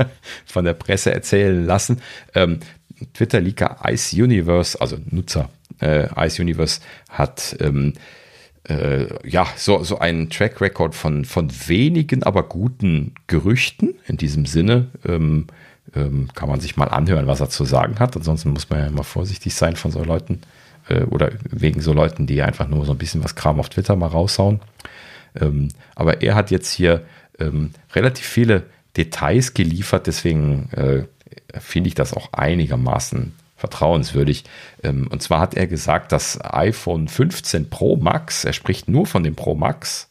von 0.46 0.66
der 0.66 0.74
Presse 0.74 1.12
erzählen 1.12 1.66
lassen. 1.66 2.02
Ähm, 2.36 2.60
Twitter-Leaker 3.14 3.80
Ice 3.88 4.16
Universe, 4.16 4.80
also 4.80 4.98
Nutzer 5.10 5.50
äh, 5.82 6.08
Ice 6.26 6.42
Universe, 6.42 6.82
hat 7.10 7.56
ähm, 7.60 7.94
äh, 8.68 9.08
ja 9.28 9.48
so, 9.56 9.84
so 9.84 10.00
einen 10.00 10.30
Track 10.30 10.62
Record 10.62 10.96
von, 10.96 11.26
von 11.26 11.50
wenigen, 11.68 12.24
aber 12.24 12.44
guten 12.44 13.16
Gerüchten. 13.28 13.96
In 14.08 14.18
diesem 14.18 14.46
Sinne 14.46 14.88
ähm, 15.08 15.48
ähm, 15.96 16.30
kann 16.36 16.50
man 16.50 16.60
sich 16.60 16.78
mal 16.78 16.90
anhören, 16.90 17.28
was 17.28 17.40
er 17.40 17.50
zu 17.50 17.66
sagen 17.66 18.00
hat. 18.00 18.16
Ansonsten 18.16 18.52
muss 18.52 18.70
man 18.70 18.80
ja 18.80 18.88
immer 18.88 19.04
vorsichtig 19.04 19.56
sein 19.56 19.76
von 19.76 19.92
so 19.92 20.04
Leuten 20.04 20.42
äh, 20.90 21.04
oder 21.04 21.32
wegen 21.50 21.82
so 21.82 21.94
Leuten, 21.94 22.28
die 22.28 22.42
einfach 22.42 22.68
nur 22.68 22.86
so 22.86 22.92
ein 22.92 22.98
bisschen 22.98 23.24
was 23.24 23.36
Kram 23.36 23.60
auf 23.60 23.70
Twitter 23.70 23.96
mal 23.96 24.08
raushauen. 24.08 24.60
Ähm, 25.40 25.70
aber 25.96 26.22
er 26.22 26.36
hat 26.36 26.52
jetzt 26.52 26.72
hier 26.72 27.04
ähm, 27.40 27.72
relativ 27.94 28.26
viele 28.26 28.64
Details 28.98 29.54
geliefert, 29.54 30.08
deswegen 30.08 30.70
äh, 30.72 31.04
finde 31.60 31.88
ich 31.90 31.96
das 31.96 32.14
auch 32.14 32.34
einigermaßen 32.34 33.34
vertrauenswürdig. 33.56 34.46
Ähm, 34.84 35.08
und 35.10 35.22
zwar 35.22 35.42
hat 35.42 35.56
er 35.56 35.68
gesagt, 35.68 36.12
das 36.12 36.40
iPhone 36.42 37.08
15 37.08 37.70
Pro 37.70 37.98
Max, 37.98 38.46
er 38.46 38.54
spricht 38.54 38.88
nur 38.88 39.06
von 39.06 39.24
dem 39.24 39.36
Pro 39.36 39.54
Max, 39.56 40.10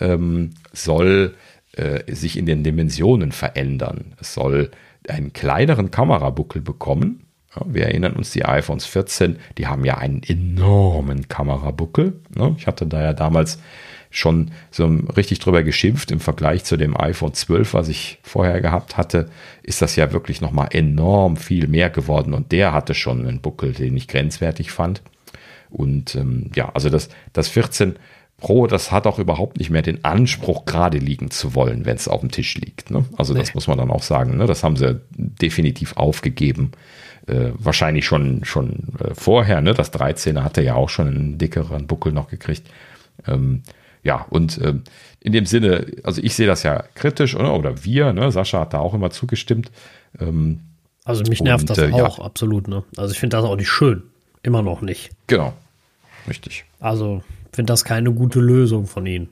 ähm, 0.00 0.54
soll 0.72 1.34
äh, 1.72 2.12
sich 2.12 2.36
in 2.36 2.46
den 2.46 2.64
Dimensionen 2.64 3.32
verändern. 3.32 4.14
Es 4.20 4.34
soll 4.34 4.70
einen 5.08 5.32
kleineren 5.32 5.90
Kamerabuckel 5.90 6.62
bekommen 6.62 7.25
wir 7.64 7.84
erinnern 7.84 8.14
uns, 8.14 8.30
die 8.30 8.44
iPhones 8.44 8.86
14, 8.86 9.36
die 9.58 9.66
haben 9.66 9.84
ja 9.84 9.98
einen 9.98 10.22
enormen 10.22 11.28
Kamerabuckel. 11.28 12.20
Ne? 12.34 12.54
Ich 12.58 12.66
hatte 12.66 12.86
da 12.86 13.02
ja 13.02 13.12
damals 13.12 13.58
schon 14.10 14.50
so 14.70 14.86
richtig 15.16 15.40
drüber 15.40 15.62
geschimpft 15.62 16.10
im 16.10 16.20
Vergleich 16.20 16.64
zu 16.64 16.76
dem 16.76 16.98
iPhone 16.98 17.34
12, 17.34 17.74
was 17.74 17.88
ich 17.88 18.18
vorher 18.22 18.60
gehabt 18.60 18.96
hatte, 18.96 19.28
ist 19.62 19.82
das 19.82 19.96
ja 19.96 20.12
wirklich 20.12 20.40
nochmal 20.40 20.68
enorm 20.70 21.36
viel 21.36 21.68
mehr 21.68 21.90
geworden 21.90 22.32
und 22.34 22.52
der 22.52 22.72
hatte 22.72 22.94
schon 22.94 23.26
einen 23.26 23.40
Buckel, 23.40 23.72
den 23.72 23.96
ich 23.96 24.08
grenzwertig 24.08 24.70
fand. 24.70 25.02
Und 25.68 26.14
ähm, 26.14 26.50
ja, 26.54 26.70
also 26.72 26.88
das, 26.88 27.08
das 27.32 27.48
14 27.48 27.96
Pro, 28.38 28.66
das 28.66 28.92
hat 28.92 29.06
auch 29.06 29.18
überhaupt 29.18 29.58
nicht 29.58 29.70
mehr 29.70 29.82
den 29.82 30.04
Anspruch, 30.04 30.66
gerade 30.66 30.98
liegen 30.98 31.30
zu 31.30 31.54
wollen, 31.54 31.86
wenn 31.86 31.96
es 31.96 32.06
auf 32.06 32.20
dem 32.20 32.30
Tisch 32.30 32.54
liegt. 32.56 32.90
Ne? 32.90 33.04
Also 33.16 33.32
nee. 33.32 33.40
das 33.40 33.54
muss 33.54 33.66
man 33.66 33.78
dann 33.78 33.90
auch 33.90 34.02
sagen. 34.02 34.36
Ne? 34.36 34.46
Das 34.46 34.62
haben 34.62 34.76
sie 34.76 35.00
definitiv 35.16 35.96
aufgegeben 35.96 36.72
äh, 37.26 37.50
wahrscheinlich 37.54 38.06
schon, 38.06 38.44
schon 38.44 38.94
äh, 39.00 39.14
vorher, 39.14 39.60
ne? 39.60 39.74
Das 39.74 39.92
13er 39.92 40.42
hatte 40.42 40.62
ja 40.62 40.74
auch 40.74 40.88
schon 40.88 41.08
einen 41.08 41.38
dickeren 41.38 41.86
Buckel 41.86 42.12
noch 42.12 42.28
gekriegt. 42.28 42.68
Ähm, 43.26 43.62
ja, 44.02 44.26
und 44.30 44.60
ähm, 44.62 44.82
in 45.20 45.32
dem 45.32 45.46
Sinne, 45.46 45.86
also 46.04 46.22
ich 46.22 46.34
sehe 46.34 46.46
das 46.46 46.62
ja 46.62 46.84
kritisch, 46.94 47.34
oder, 47.34 47.54
oder 47.54 47.84
wir, 47.84 48.12
ne? 48.12 48.30
Sascha 48.30 48.60
hat 48.60 48.74
da 48.74 48.78
auch 48.78 48.94
immer 48.94 49.10
zugestimmt. 49.10 49.70
Ähm, 50.20 50.60
also 51.04 51.22
mich 51.28 51.40
nervt 51.40 51.62
und, 51.62 51.70
das 51.70 51.78
äh, 51.78 51.92
auch, 51.92 52.18
ja. 52.18 52.24
absolut, 52.24 52.68
ne? 52.68 52.84
Also 52.96 53.12
ich 53.12 53.18
finde 53.20 53.36
das 53.36 53.44
auch 53.44 53.56
nicht 53.56 53.70
schön. 53.70 54.02
Immer 54.42 54.62
noch 54.62 54.80
nicht. 54.80 55.10
Genau. 55.26 55.52
Richtig. 56.28 56.64
Also 56.80 57.22
finde 57.52 57.72
das 57.72 57.84
keine 57.84 58.12
gute 58.12 58.38
Lösung 58.38 58.86
von 58.86 59.06
ihnen. 59.06 59.28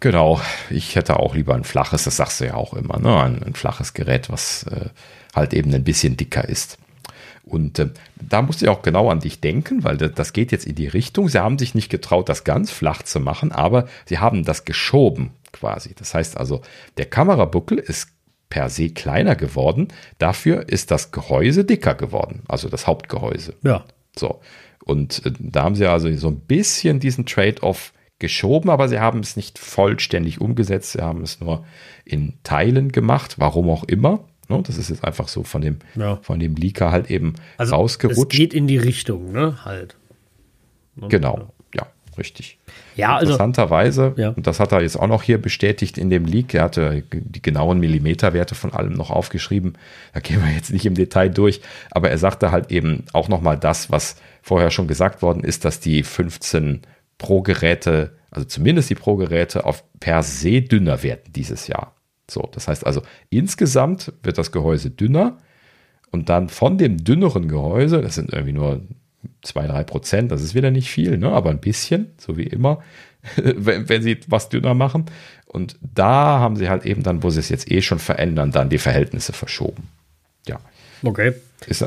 Genau, 0.00 0.40
ich 0.70 0.96
hätte 0.96 1.18
auch 1.18 1.34
lieber 1.34 1.54
ein 1.54 1.64
flaches, 1.64 2.04
das 2.04 2.16
sagst 2.16 2.40
du 2.40 2.46
ja 2.46 2.54
auch 2.54 2.72
immer, 2.72 2.98
ne? 2.98 3.20
ein, 3.20 3.42
ein 3.42 3.54
flaches 3.54 3.92
Gerät, 3.92 4.30
was 4.30 4.62
äh, 4.62 4.88
halt 5.34 5.54
eben 5.54 5.74
ein 5.74 5.84
bisschen 5.84 6.16
dicker 6.16 6.48
ist. 6.48 6.78
Und 7.44 7.78
äh, 7.78 7.88
da 8.16 8.42
musste 8.42 8.64
ich 8.64 8.68
auch 8.68 8.82
genau 8.82 9.10
an 9.10 9.20
dich 9.20 9.40
denken, 9.40 9.82
weil 9.82 9.96
das 9.96 10.32
geht 10.32 10.52
jetzt 10.52 10.66
in 10.66 10.76
die 10.76 10.86
Richtung. 10.86 11.28
Sie 11.28 11.40
haben 11.40 11.58
sich 11.58 11.74
nicht 11.74 11.90
getraut, 11.90 12.28
das 12.28 12.44
ganz 12.44 12.70
flach 12.70 13.02
zu 13.02 13.18
machen, 13.18 13.50
aber 13.50 13.88
sie 14.06 14.18
haben 14.18 14.44
das 14.44 14.64
geschoben 14.64 15.30
quasi. 15.52 15.94
Das 15.94 16.14
heißt 16.14 16.36
also, 16.36 16.62
der 16.96 17.06
Kamerabuckel 17.06 17.78
ist 17.78 18.08
per 18.50 18.68
se 18.68 18.90
kleiner 18.90 19.36
geworden, 19.36 19.88
dafür 20.18 20.68
ist 20.68 20.90
das 20.90 21.12
Gehäuse 21.12 21.64
dicker 21.64 21.94
geworden, 21.94 22.42
also 22.48 22.68
das 22.68 22.86
Hauptgehäuse. 22.86 23.54
Ja. 23.62 23.84
So. 24.16 24.40
Und 24.84 25.24
äh, 25.24 25.32
da 25.38 25.64
haben 25.64 25.76
sie 25.76 25.86
also 25.86 26.12
so 26.16 26.28
ein 26.28 26.40
bisschen 26.40 27.00
diesen 27.00 27.26
Trade-off 27.26 27.92
geschoben, 28.18 28.70
aber 28.70 28.88
sie 28.88 29.00
haben 29.00 29.20
es 29.20 29.36
nicht 29.36 29.58
vollständig 29.58 30.40
umgesetzt. 30.40 30.92
Sie 30.92 31.02
haben 31.02 31.22
es 31.22 31.40
nur 31.40 31.64
in 32.04 32.34
Teilen 32.42 32.92
gemacht, 32.92 33.36
warum 33.38 33.70
auch 33.70 33.84
immer. 33.84 34.24
Ne? 34.50 34.62
Das 34.66 34.76
ist 34.78 34.90
jetzt 34.90 35.04
einfach 35.04 35.28
so 35.28 35.44
von 35.44 35.62
dem, 35.62 35.78
ja. 35.94 36.18
von 36.22 36.38
dem 36.40 36.54
Leaker 36.56 36.90
halt 36.90 37.10
eben 37.10 37.34
also 37.56 37.74
rausgerutscht. 37.74 38.32
Es 38.32 38.38
geht 38.38 38.54
in 38.54 38.66
die 38.66 38.78
Richtung, 38.78 39.32
ne? 39.32 39.64
Halt. 39.64 39.96
Ne? 40.96 41.08
Genau, 41.08 41.52
ja, 41.74 41.86
richtig. 42.18 42.58
Ja, 42.96 43.14
also. 43.16 43.32
Interessanterweise, 43.32 44.14
Ja. 44.16 44.30
und 44.30 44.46
das 44.46 44.60
hat 44.60 44.72
er 44.72 44.82
jetzt 44.82 44.98
auch 44.98 45.06
noch 45.06 45.22
hier 45.22 45.40
bestätigt 45.40 45.96
in 45.96 46.10
dem 46.10 46.24
Leak, 46.24 46.52
er 46.54 46.64
hatte 46.64 47.02
die 47.12 47.40
genauen 47.40 47.78
Millimeterwerte 47.78 48.54
von 48.54 48.72
allem 48.72 48.92
noch 48.92 49.10
aufgeschrieben. 49.10 49.78
Da 50.12 50.20
gehen 50.20 50.44
wir 50.44 50.52
jetzt 50.52 50.72
nicht 50.72 50.84
im 50.84 50.94
Detail 50.94 51.30
durch, 51.30 51.60
aber 51.90 52.10
er 52.10 52.18
sagte 52.18 52.50
halt 52.50 52.70
eben 52.70 53.04
auch 53.12 53.28
nochmal 53.28 53.56
das, 53.56 53.90
was 53.90 54.16
vorher 54.42 54.70
schon 54.70 54.88
gesagt 54.88 55.22
worden 55.22 55.44
ist, 55.44 55.64
dass 55.64 55.80
die 55.80 56.02
15 56.02 56.82
Pro-Geräte, 57.18 58.12
also 58.30 58.46
zumindest 58.46 58.90
die 58.90 58.94
Pro-Geräte, 58.94 59.64
auf 59.64 59.84
per 60.00 60.22
se 60.22 60.62
dünner 60.62 61.02
werden 61.02 61.32
dieses 61.34 61.66
Jahr. 61.68 61.94
So, 62.30 62.48
das 62.52 62.68
heißt 62.68 62.86
also, 62.86 63.02
insgesamt 63.28 64.12
wird 64.22 64.38
das 64.38 64.52
Gehäuse 64.52 64.90
dünner 64.90 65.38
und 66.10 66.28
dann 66.28 66.48
von 66.48 66.78
dem 66.78 67.02
dünneren 67.04 67.48
Gehäuse, 67.48 68.00
das 68.02 68.14
sind 68.14 68.32
irgendwie 68.32 68.52
nur 68.52 68.80
2, 69.42 69.66
3 69.66 69.84
Prozent, 69.84 70.32
das 70.32 70.42
ist 70.42 70.54
wieder 70.54 70.70
nicht 70.70 70.90
viel, 70.90 71.18
ne? 71.18 71.30
aber 71.30 71.50
ein 71.50 71.60
bisschen, 71.60 72.12
so 72.18 72.36
wie 72.36 72.44
immer, 72.44 72.82
wenn, 73.36 73.88
wenn 73.88 74.02
sie 74.02 74.18
was 74.28 74.48
dünner 74.48 74.74
machen. 74.74 75.06
Und 75.46 75.76
da 75.94 76.38
haben 76.38 76.56
sie 76.56 76.68
halt 76.68 76.86
eben 76.86 77.02
dann, 77.02 77.22
wo 77.22 77.30
sie 77.30 77.40
es 77.40 77.48
jetzt 77.48 77.70
eh 77.70 77.82
schon 77.82 77.98
verändern, 77.98 78.52
dann 78.52 78.70
die 78.70 78.78
Verhältnisse 78.78 79.32
verschoben. 79.32 79.88
Ja. 80.46 80.60
Okay. 81.02 81.34
Ist 81.66 81.86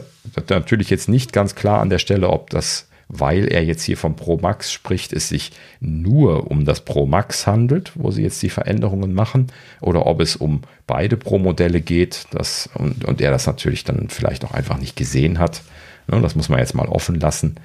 natürlich 0.49 0.89
jetzt 0.89 1.09
nicht 1.09 1.33
ganz 1.33 1.55
klar 1.55 1.81
an 1.81 1.89
der 1.89 1.99
Stelle, 1.99 2.29
ob 2.29 2.49
das, 2.49 2.89
weil 3.07 3.47
er 3.47 3.63
jetzt 3.63 3.83
hier 3.83 3.97
vom 3.97 4.15
Pro 4.15 4.37
Max 4.37 4.71
spricht, 4.71 5.13
es 5.13 5.29
sich 5.29 5.51
nur 5.79 6.49
um 6.49 6.65
das 6.65 6.81
Pro 6.81 7.05
Max 7.05 7.45
handelt, 7.47 7.91
wo 7.95 8.11
sie 8.11 8.23
jetzt 8.23 8.41
die 8.41 8.49
Veränderungen 8.49 9.13
machen, 9.13 9.47
oder 9.81 10.05
ob 10.05 10.19
es 10.21 10.35
um 10.35 10.61
beide 10.87 11.17
Pro-Modelle 11.17 11.81
geht 11.81 12.25
das, 12.31 12.69
und, 12.75 13.05
und 13.05 13.21
er 13.21 13.31
das 13.31 13.47
natürlich 13.47 13.83
dann 13.83 14.09
vielleicht 14.09 14.45
auch 14.45 14.53
einfach 14.53 14.77
nicht 14.77 14.95
gesehen 14.95 15.39
hat. 15.39 15.61
Ne, 16.07 16.19
das 16.21 16.35
muss 16.35 16.49
man 16.49 16.59
jetzt 16.59 16.75
mal 16.75 16.87
offen 16.87 17.19
lassen. 17.19 17.55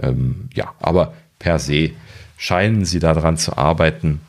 Ähm, 0.00 0.48
ja, 0.54 0.74
aber 0.80 1.14
per 1.38 1.58
se 1.58 1.90
scheinen 2.36 2.84
sie 2.84 3.00
daran 3.00 3.36
zu 3.36 3.56
arbeiten. 3.56 4.20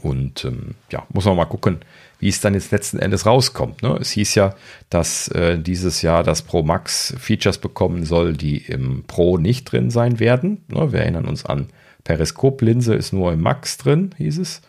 Und 0.00 0.44
ähm, 0.44 0.74
ja, 0.90 1.04
muss 1.10 1.24
man 1.24 1.36
mal 1.36 1.44
gucken, 1.44 1.78
wie 2.18 2.28
es 2.28 2.40
dann 2.40 2.54
jetzt 2.54 2.72
letzten 2.72 2.98
Endes 2.98 3.26
rauskommt. 3.26 3.82
Ne? 3.82 3.96
Es 4.00 4.10
hieß 4.10 4.34
ja, 4.34 4.54
dass 4.90 5.28
äh, 5.28 5.58
dieses 5.58 6.02
Jahr 6.02 6.24
das 6.24 6.42
Pro 6.42 6.62
Max 6.62 7.14
Features 7.18 7.58
bekommen 7.58 8.04
soll, 8.04 8.32
die 8.32 8.58
im 8.58 9.04
Pro 9.06 9.38
nicht 9.38 9.70
drin 9.70 9.90
sein 9.90 10.18
werden. 10.18 10.64
Ne? 10.68 10.92
Wir 10.92 11.00
erinnern 11.00 11.26
uns 11.26 11.44
an 11.44 11.68
Periskoplinse 12.04 12.94
ist 12.94 13.12
nur 13.12 13.32
im 13.32 13.42
Max 13.42 13.76
drin, 13.76 14.14
hieß 14.16 14.38
es. 14.38 14.62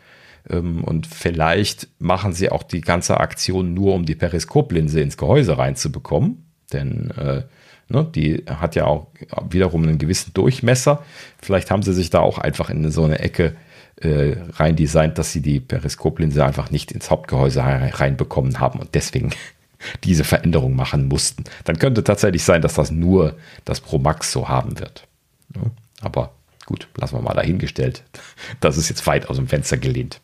Ähm, 0.50 0.84
und 0.84 1.08
vielleicht 1.08 1.88
machen 2.00 2.34
sie 2.34 2.52
auch 2.52 2.64
die 2.64 2.82
ganze 2.82 3.20
Aktion 3.20 3.74
nur, 3.74 3.96
um 3.96 4.06
die 4.06 4.16
Periskoplinse 4.16 5.00
ins 5.00 5.18
Gehäuse 5.18 5.58
reinzubekommen. 5.58 6.46
Denn 6.74 7.12
äh, 7.12 7.44
ne, 7.88 8.08
die 8.14 8.44
hat 8.48 8.76
ja 8.76 8.86
auch 8.86 9.08
wiederum 9.50 9.84
einen 9.84 9.98
gewissen 9.98 10.34
Durchmesser. 10.34 11.04
Vielleicht 11.42 11.72
haben 11.72 11.82
sie 11.82 11.94
sich 11.94 12.10
da 12.10 12.20
auch 12.20 12.38
einfach 12.38 12.70
in 12.70 12.92
so 12.92 13.06
eine 13.06 13.20
Ecke 13.20 13.56
äh, 14.02 14.38
rein 14.54 14.76
designt, 14.76 15.18
dass 15.18 15.32
sie 15.34 15.42
die 15.42 15.60
Periskoplinse 15.60 16.44
einfach 16.44 16.72
nicht 16.72 16.92
ins 16.92 17.10
Hauptgehäuse 17.10 17.62
reinbekommen 17.64 18.60
haben 18.60 18.80
und 18.80 18.96
deswegen 18.96 19.32
diese 20.04 20.24
Veränderung 20.24 20.76
machen 20.76 21.08
mussten. 21.08 21.44
Dann 21.66 21.80
könnte 21.80 22.04
tatsächlich 22.04 22.44
sein, 22.44 22.62
dass 22.62 22.76
das 22.76 22.92
nur 22.92 23.36
das 23.66 23.82
Pro 23.82 23.98
Max 23.98 24.32
so 24.32 24.50
haben 24.50 24.80
wird. 24.80 25.08
Ja, 25.56 25.64
aber 26.02 26.32
gut, 26.66 26.88
lassen 26.96 27.16
wir 27.16 27.22
mal 27.22 27.34
dahingestellt. 27.34 28.04
Das 28.62 28.78
ist 28.78 28.90
jetzt 28.90 29.06
weit 29.08 29.30
aus 29.30 29.38
dem 29.38 29.48
Fenster 29.48 29.78
gelehnt. 29.78 30.22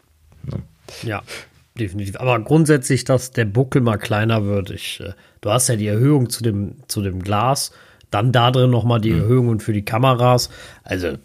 Ja. 0.52 0.58
Ja, 1.04 1.24
definitiv. 1.78 2.18
Aber 2.18 2.40
grundsätzlich, 2.40 3.04
dass 3.04 3.32
der 3.32 3.46
Buckel 3.46 3.82
mal 3.82 3.98
kleiner 3.98 4.46
wird. 4.46 4.70
Ich, 4.70 5.00
äh, 5.00 5.14
du 5.42 5.52
hast 5.52 5.68
ja 5.68 5.76
die 5.76 5.88
Erhöhung 5.88 6.30
zu 6.30 6.44
dem, 6.44 6.76
zu 6.88 7.02
dem 7.02 7.22
Glas, 7.22 7.72
dann 8.12 8.32
da 8.32 8.52
drin 8.52 8.70
nochmal 8.70 9.02
die 9.02 9.12
Erhöhungen 9.12 9.60
für 9.60 9.74
die 9.74 9.84
Kameras. 9.84 10.50
Also, 10.84 11.18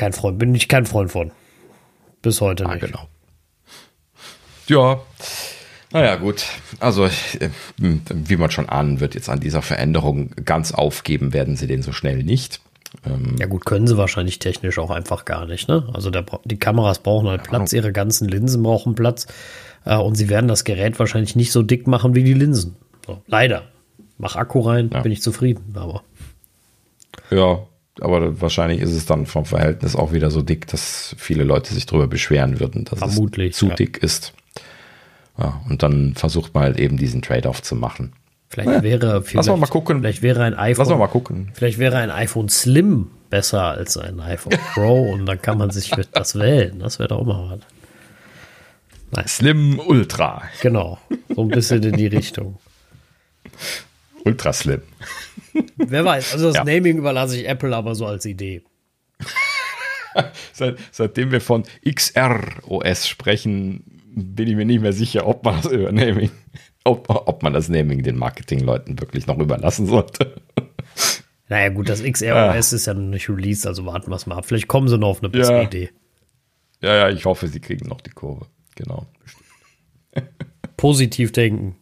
kein 0.00 0.12
Freund, 0.12 0.38
bin 0.38 0.54
ich 0.54 0.66
kein 0.68 0.86
Freund 0.86 1.10
von. 1.12 1.30
Bis 2.22 2.40
heute 2.40 2.66
Ah, 2.66 2.74
nicht. 2.74 2.80
genau. 2.86 3.06
Ja, 4.66 5.00
naja, 5.92 6.16
gut. 6.16 6.44
Also, 6.78 7.06
äh, 7.06 7.10
wie 7.78 8.36
man 8.36 8.50
schon 8.50 8.68
ahnen 8.68 9.00
wird, 9.00 9.14
jetzt 9.14 9.28
an 9.28 9.40
dieser 9.40 9.62
Veränderung 9.62 10.30
ganz 10.44 10.72
aufgeben 10.72 11.32
werden 11.32 11.56
sie 11.56 11.66
den 11.66 11.82
so 11.82 11.92
schnell 11.92 12.22
nicht. 12.22 12.60
Ähm, 13.04 13.36
Ja 13.38 13.46
gut, 13.46 13.64
können 13.66 13.86
sie 13.86 13.96
wahrscheinlich 13.96 14.38
technisch 14.38 14.78
auch 14.78 14.90
einfach 14.90 15.24
gar 15.24 15.46
nicht. 15.46 15.68
Ne? 15.68 15.88
Also 15.92 16.10
der, 16.10 16.24
die 16.44 16.58
Kameras 16.58 17.00
brauchen 17.00 17.28
halt 17.28 17.42
Platz, 17.44 17.72
ihre 17.72 17.92
ganzen 17.92 18.28
Linsen 18.28 18.62
brauchen 18.62 18.94
Platz 18.94 19.26
äh, 19.84 19.96
und 19.96 20.14
sie 20.16 20.28
werden 20.28 20.46
das 20.48 20.64
Gerät 20.64 20.98
wahrscheinlich 20.98 21.34
nicht 21.36 21.52
so 21.52 21.62
dick 21.62 21.86
machen 21.86 22.14
wie 22.14 22.22
die 22.24 22.34
Linsen. 22.34 22.76
So, 23.06 23.22
leider. 23.26 23.64
Mach 24.18 24.36
Akku 24.36 24.60
rein, 24.60 24.90
Ja. 24.92 25.00
bin 25.00 25.10
ich 25.12 25.22
zufrieden. 25.22 25.74
Aber 25.76 26.02
Ja, 27.30 27.60
aber 28.00 28.40
wahrscheinlich 28.40 28.80
ist 28.80 28.92
es 28.92 29.06
dann 29.06 29.26
vom 29.26 29.44
Verhältnis 29.44 29.96
auch 29.96 30.12
wieder 30.12 30.30
so 30.30 30.42
dick, 30.42 30.66
dass 30.66 31.14
viele 31.18 31.44
Leute 31.44 31.74
sich 31.74 31.86
darüber 31.86 32.06
beschweren 32.06 32.60
würden, 32.60 32.84
dass 32.84 32.98
Vermutlich, 32.98 33.52
es 33.52 33.58
zu 33.58 33.68
ja. 33.68 33.74
dick 33.74 33.98
ist. 33.98 34.32
Ja, 35.38 35.60
und 35.68 35.82
dann 35.82 36.14
versucht 36.14 36.54
man 36.54 36.64
halt 36.64 36.78
eben 36.78 36.96
diesen 36.96 37.22
Trade-off 37.22 37.62
zu 37.62 37.74
machen. 37.74 38.12
vielleicht 38.48 38.82
wäre 38.82 39.22
vielleicht, 39.22 39.48
wir 39.48 39.56
mal 39.56 39.66
gucken. 39.66 40.00
Vielleicht 40.00 40.22
wäre 40.22 40.42
ein 40.42 40.54
iPhone. 40.54 40.84
Lass 40.84 40.90
mal 40.90 40.98
mal 40.98 41.06
gucken. 41.08 41.50
Vielleicht 41.54 41.78
wäre 41.78 41.96
ein 41.98 42.10
iPhone 42.10 42.48
Slim 42.48 43.08
besser 43.30 43.62
als 43.62 43.96
ein 43.96 44.20
iPhone 44.20 44.58
Pro 44.74 45.12
und 45.12 45.26
dann 45.26 45.40
kann 45.40 45.56
man 45.56 45.70
sich 45.70 45.90
das 46.12 46.38
wählen. 46.38 46.78
Das 46.80 46.98
wäre 46.98 47.08
doch 47.08 47.24
mal 47.24 47.60
was. 49.12 49.36
Slim 49.36 49.80
Ultra. 49.80 50.42
Genau. 50.60 50.98
So 51.34 51.42
ein 51.42 51.48
bisschen 51.48 51.82
in 51.82 51.96
die 51.96 52.06
Richtung. 52.16 52.58
Ultra 54.24 54.52
Slim. 54.52 54.82
Wer 55.76 56.04
weiß. 56.04 56.32
Also 56.34 56.48
das 56.48 56.56
Ja. 56.56 56.64
Naming 56.64 56.98
überlasse 56.98 57.38
ich 57.40 57.48
Apple 57.48 57.74
aber 57.74 57.94
so 57.94 58.06
als 58.06 58.24
Idee. 58.26 58.62
Seit, 60.52 60.78
seitdem 60.90 61.30
wir 61.30 61.40
von 61.40 61.62
XR-OS 61.88 63.06
sprechen, 63.06 63.84
bin 64.12 64.48
ich 64.48 64.56
mir 64.56 64.64
nicht 64.64 64.80
mehr 64.82 64.92
sicher, 64.92 65.26
ob 65.26 65.44
man 65.44 65.62
das 65.62 65.70
Naming, 65.72 66.30
ob, 66.84 67.08
ob 67.08 67.42
man 67.44 67.52
das 67.52 67.68
Naming 67.68 68.02
den 68.02 68.16
Marketingleuten 68.18 69.00
wirklich 69.00 69.26
noch 69.28 69.38
überlassen 69.38 69.86
sollte. 69.86 70.34
Naja, 71.48 71.68
gut, 71.68 71.88
das 71.88 72.02
XROS 72.02 72.72
ist 72.72 72.86
ja 72.86 72.94
noch 72.94 73.08
nicht 73.10 73.28
released, 73.28 73.66
also 73.66 73.86
warten 73.86 74.10
wir 74.10 74.16
es 74.16 74.26
mal 74.26 74.36
ab. 74.36 74.46
Vielleicht 74.46 74.68
kommen 74.68 74.88
sie 74.88 74.98
noch 74.98 75.08
auf 75.08 75.20
eine 75.20 75.30
bessere 75.30 75.58
Ja. 75.58 75.62
Idee. 75.62 75.90
Ja, 76.82 76.94
ja, 76.94 77.08
ich 77.10 77.24
hoffe, 77.24 77.46
sie 77.48 77.60
kriegen 77.60 77.88
noch 77.88 78.00
die 78.00 78.10
Kurve. 78.10 78.46
Genau. 78.74 79.06
Positiv 80.76 81.32
denken. 81.32 81.76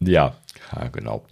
Ja, 0.00 0.36
ja, 0.74 0.88
genau. 0.88 1.24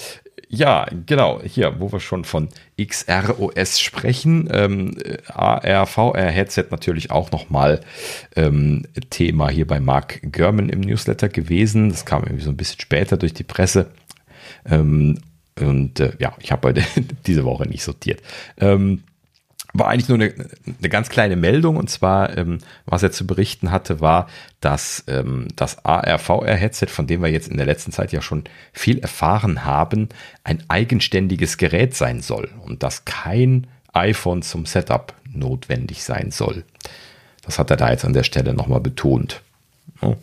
Ja, 0.48 0.86
genau. 1.06 1.40
Hier, 1.42 1.80
wo 1.80 1.90
wir 1.90 2.00
schon 2.00 2.24
von 2.24 2.48
XROS 2.80 3.80
sprechen, 3.80 4.48
ähm, 4.52 4.96
AR, 5.28 5.86
VR-Headset 5.86 6.66
natürlich 6.70 7.10
auch 7.10 7.32
nochmal 7.32 7.80
ähm, 8.36 8.84
Thema 9.10 9.48
hier 9.48 9.66
bei 9.66 9.80
Mark 9.80 10.20
Gurman 10.32 10.68
im 10.68 10.80
Newsletter 10.80 11.28
gewesen. 11.28 11.88
Das 11.88 12.04
kam 12.04 12.22
irgendwie 12.22 12.44
so 12.44 12.50
ein 12.50 12.56
bisschen 12.56 12.80
später 12.80 13.16
durch 13.16 13.34
die 13.34 13.42
Presse. 13.42 13.90
Ähm, 14.66 15.18
und 15.60 16.00
äh, 16.00 16.12
ja, 16.18 16.34
ich 16.40 16.52
habe 16.52 16.68
heute 16.68 16.82
diese 17.26 17.44
Woche 17.44 17.66
nicht 17.66 17.82
sortiert. 17.82 18.22
Ähm, 18.60 19.02
war 19.74 19.88
eigentlich 19.88 20.08
nur 20.08 20.18
eine, 20.18 20.32
eine 20.78 20.88
ganz 20.88 21.08
kleine 21.08 21.34
Meldung 21.34 21.76
und 21.76 21.90
zwar, 21.90 22.38
ähm, 22.38 22.58
was 22.86 23.02
er 23.02 23.10
zu 23.10 23.26
berichten 23.26 23.72
hatte, 23.72 24.00
war, 24.00 24.28
dass 24.60 25.04
ähm, 25.08 25.48
das 25.56 25.84
AR-VR-Headset, 25.84 26.86
von 26.86 27.08
dem 27.08 27.22
wir 27.22 27.28
jetzt 27.28 27.48
in 27.48 27.56
der 27.56 27.66
letzten 27.66 27.90
Zeit 27.90 28.12
ja 28.12 28.22
schon 28.22 28.44
viel 28.72 29.00
erfahren 29.00 29.64
haben, 29.64 30.08
ein 30.44 30.62
eigenständiges 30.68 31.58
Gerät 31.58 31.94
sein 31.94 32.22
soll 32.22 32.48
und 32.64 32.84
dass 32.84 33.04
kein 33.04 33.66
iPhone 33.92 34.42
zum 34.42 34.64
Setup 34.64 35.12
notwendig 35.32 36.04
sein 36.04 36.30
soll. 36.30 36.64
Das 37.42 37.58
hat 37.58 37.70
er 37.70 37.76
da 37.76 37.90
jetzt 37.90 38.04
an 38.04 38.12
der 38.12 38.22
Stelle 38.22 38.54
nochmal 38.54 38.80
betont. 38.80 39.42
Ja. 40.00 40.14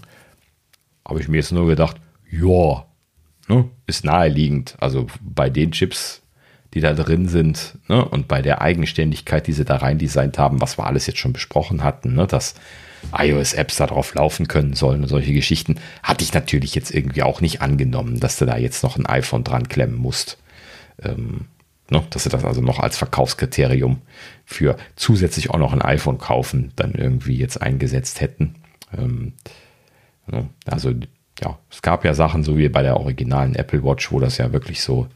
Habe 1.06 1.20
ich 1.20 1.28
mir 1.28 1.38
jetzt 1.38 1.52
nur 1.52 1.68
gedacht, 1.68 1.98
ja, 2.32 2.86
ne, 3.48 3.70
ist 3.86 4.06
naheliegend. 4.06 4.78
Also 4.80 5.08
bei 5.22 5.50
den 5.50 5.72
Chips, 5.72 6.22
die 6.74 6.82
da 6.82 6.94
drin 6.94 7.28
sind 7.28 7.78
ne, 7.88 8.04
und 8.04 8.28
bei 8.28 8.42
der 8.42 8.62
Eigenständigkeit, 8.62 9.48
die 9.48 9.54
sie 9.54 9.66
da 9.66 9.78
rein 9.78 9.98
designt 9.98 10.38
haben, 10.38 10.62
was 10.62 10.78
wir 10.78 10.86
alles 10.86 11.08
jetzt 11.08 11.20
schon 11.20 11.34
besprochen 11.34 11.84
hatten, 11.84 12.16
ne, 12.16 12.28
dass 12.28 12.56
iOS-Apps 13.18 13.78
da 13.78 13.88
drauf 13.88 14.14
laufen 14.14 14.48
können 14.48 14.74
sollen 14.74 15.02
und 15.02 15.08
solche 15.08 15.34
Geschichten, 15.34 15.76
hatte 16.04 16.24
ich 16.24 16.34
natürlich 16.34 16.76
jetzt 16.76 16.94
irgendwie 16.94 17.24
auch 17.24 17.42
nicht 17.42 17.62
angenommen, 17.62 18.20
dass 18.20 18.38
du 18.38 18.46
da 18.46 18.58
jetzt 18.58 18.84
noch 18.84 18.98
ein 18.98 19.08
iPhone 19.08 19.44
dran 19.44 19.68
klemmen 19.68 19.98
musst. 19.98 20.38
Ähm, 21.02 21.46
ne, 21.90 22.04
dass 22.10 22.24
sie 22.24 22.30
das 22.30 22.46
also 22.46 22.62
noch 22.62 22.80
als 22.80 22.98
Verkaufskriterium 22.98 24.02
für 24.46 24.78
zusätzlich 24.96 25.50
auch 25.50 25.58
noch 25.58 25.74
ein 25.74 25.82
iPhone 25.82 26.20
kaufen, 26.20 26.72
dann 26.76 26.94
irgendwie 26.94 27.36
jetzt 27.36 27.62
eingesetzt 27.62 28.22
hätten. 28.22 28.56
Ähm, 28.96 29.34
Ne? 30.32 30.50
Also 30.66 30.92
ja, 31.42 31.58
es 31.70 31.82
gab 31.82 32.06
ja 32.06 32.14
Sachen, 32.14 32.44
so 32.44 32.58
wie 32.58 32.70
bei 32.70 32.84
der 32.84 32.98
originalen 32.98 33.56
Apple 33.56 33.84
Watch, 33.84 34.12
wo 34.12 34.20
das 34.20 34.38
ja 34.38 34.54
wirklich 34.54 34.82
so, 34.82 35.08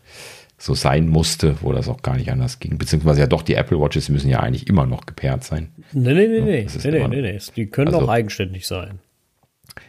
so 0.57 0.73
sein 0.73 1.07
musste, 1.09 1.57
wo 1.61 1.73
das 1.73 1.87
auch 1.89 2.01
gar 2.01 2.15
nicht 2.15 2.31
anders 2.31 2.59
ging. 2.59 2.77
Beziehungsweise 2.77 3.21
ja 3.21 3.27
doch, 3.27 3.41
die 3.41 3.55
Apple 3.55 3.79
Watches 3.79 4.09
müssen 4.09 4.29
ja 4.29 4.39
eigentlich 4.39 4.67
immer 4.67 4.85
noch 4.85 5.05
gepaart 5.05 5.43
sein. 5.43 5.71
Nee, 5.91 6.13
nee, 6.13 6.27
nee, 6.27 6.39
nee. 6.41 6.67
nee, 6.83 6.91
nee, 6.91 7.07
nee, 7.07 7.21
nee. 7.21 7.39
Die 7.55 7.65
können 7.67 7.93
Also- 7.93 8.05
auch 8.05 8.09
eigenständig 8.09 8.65
sein. 8.67 8.99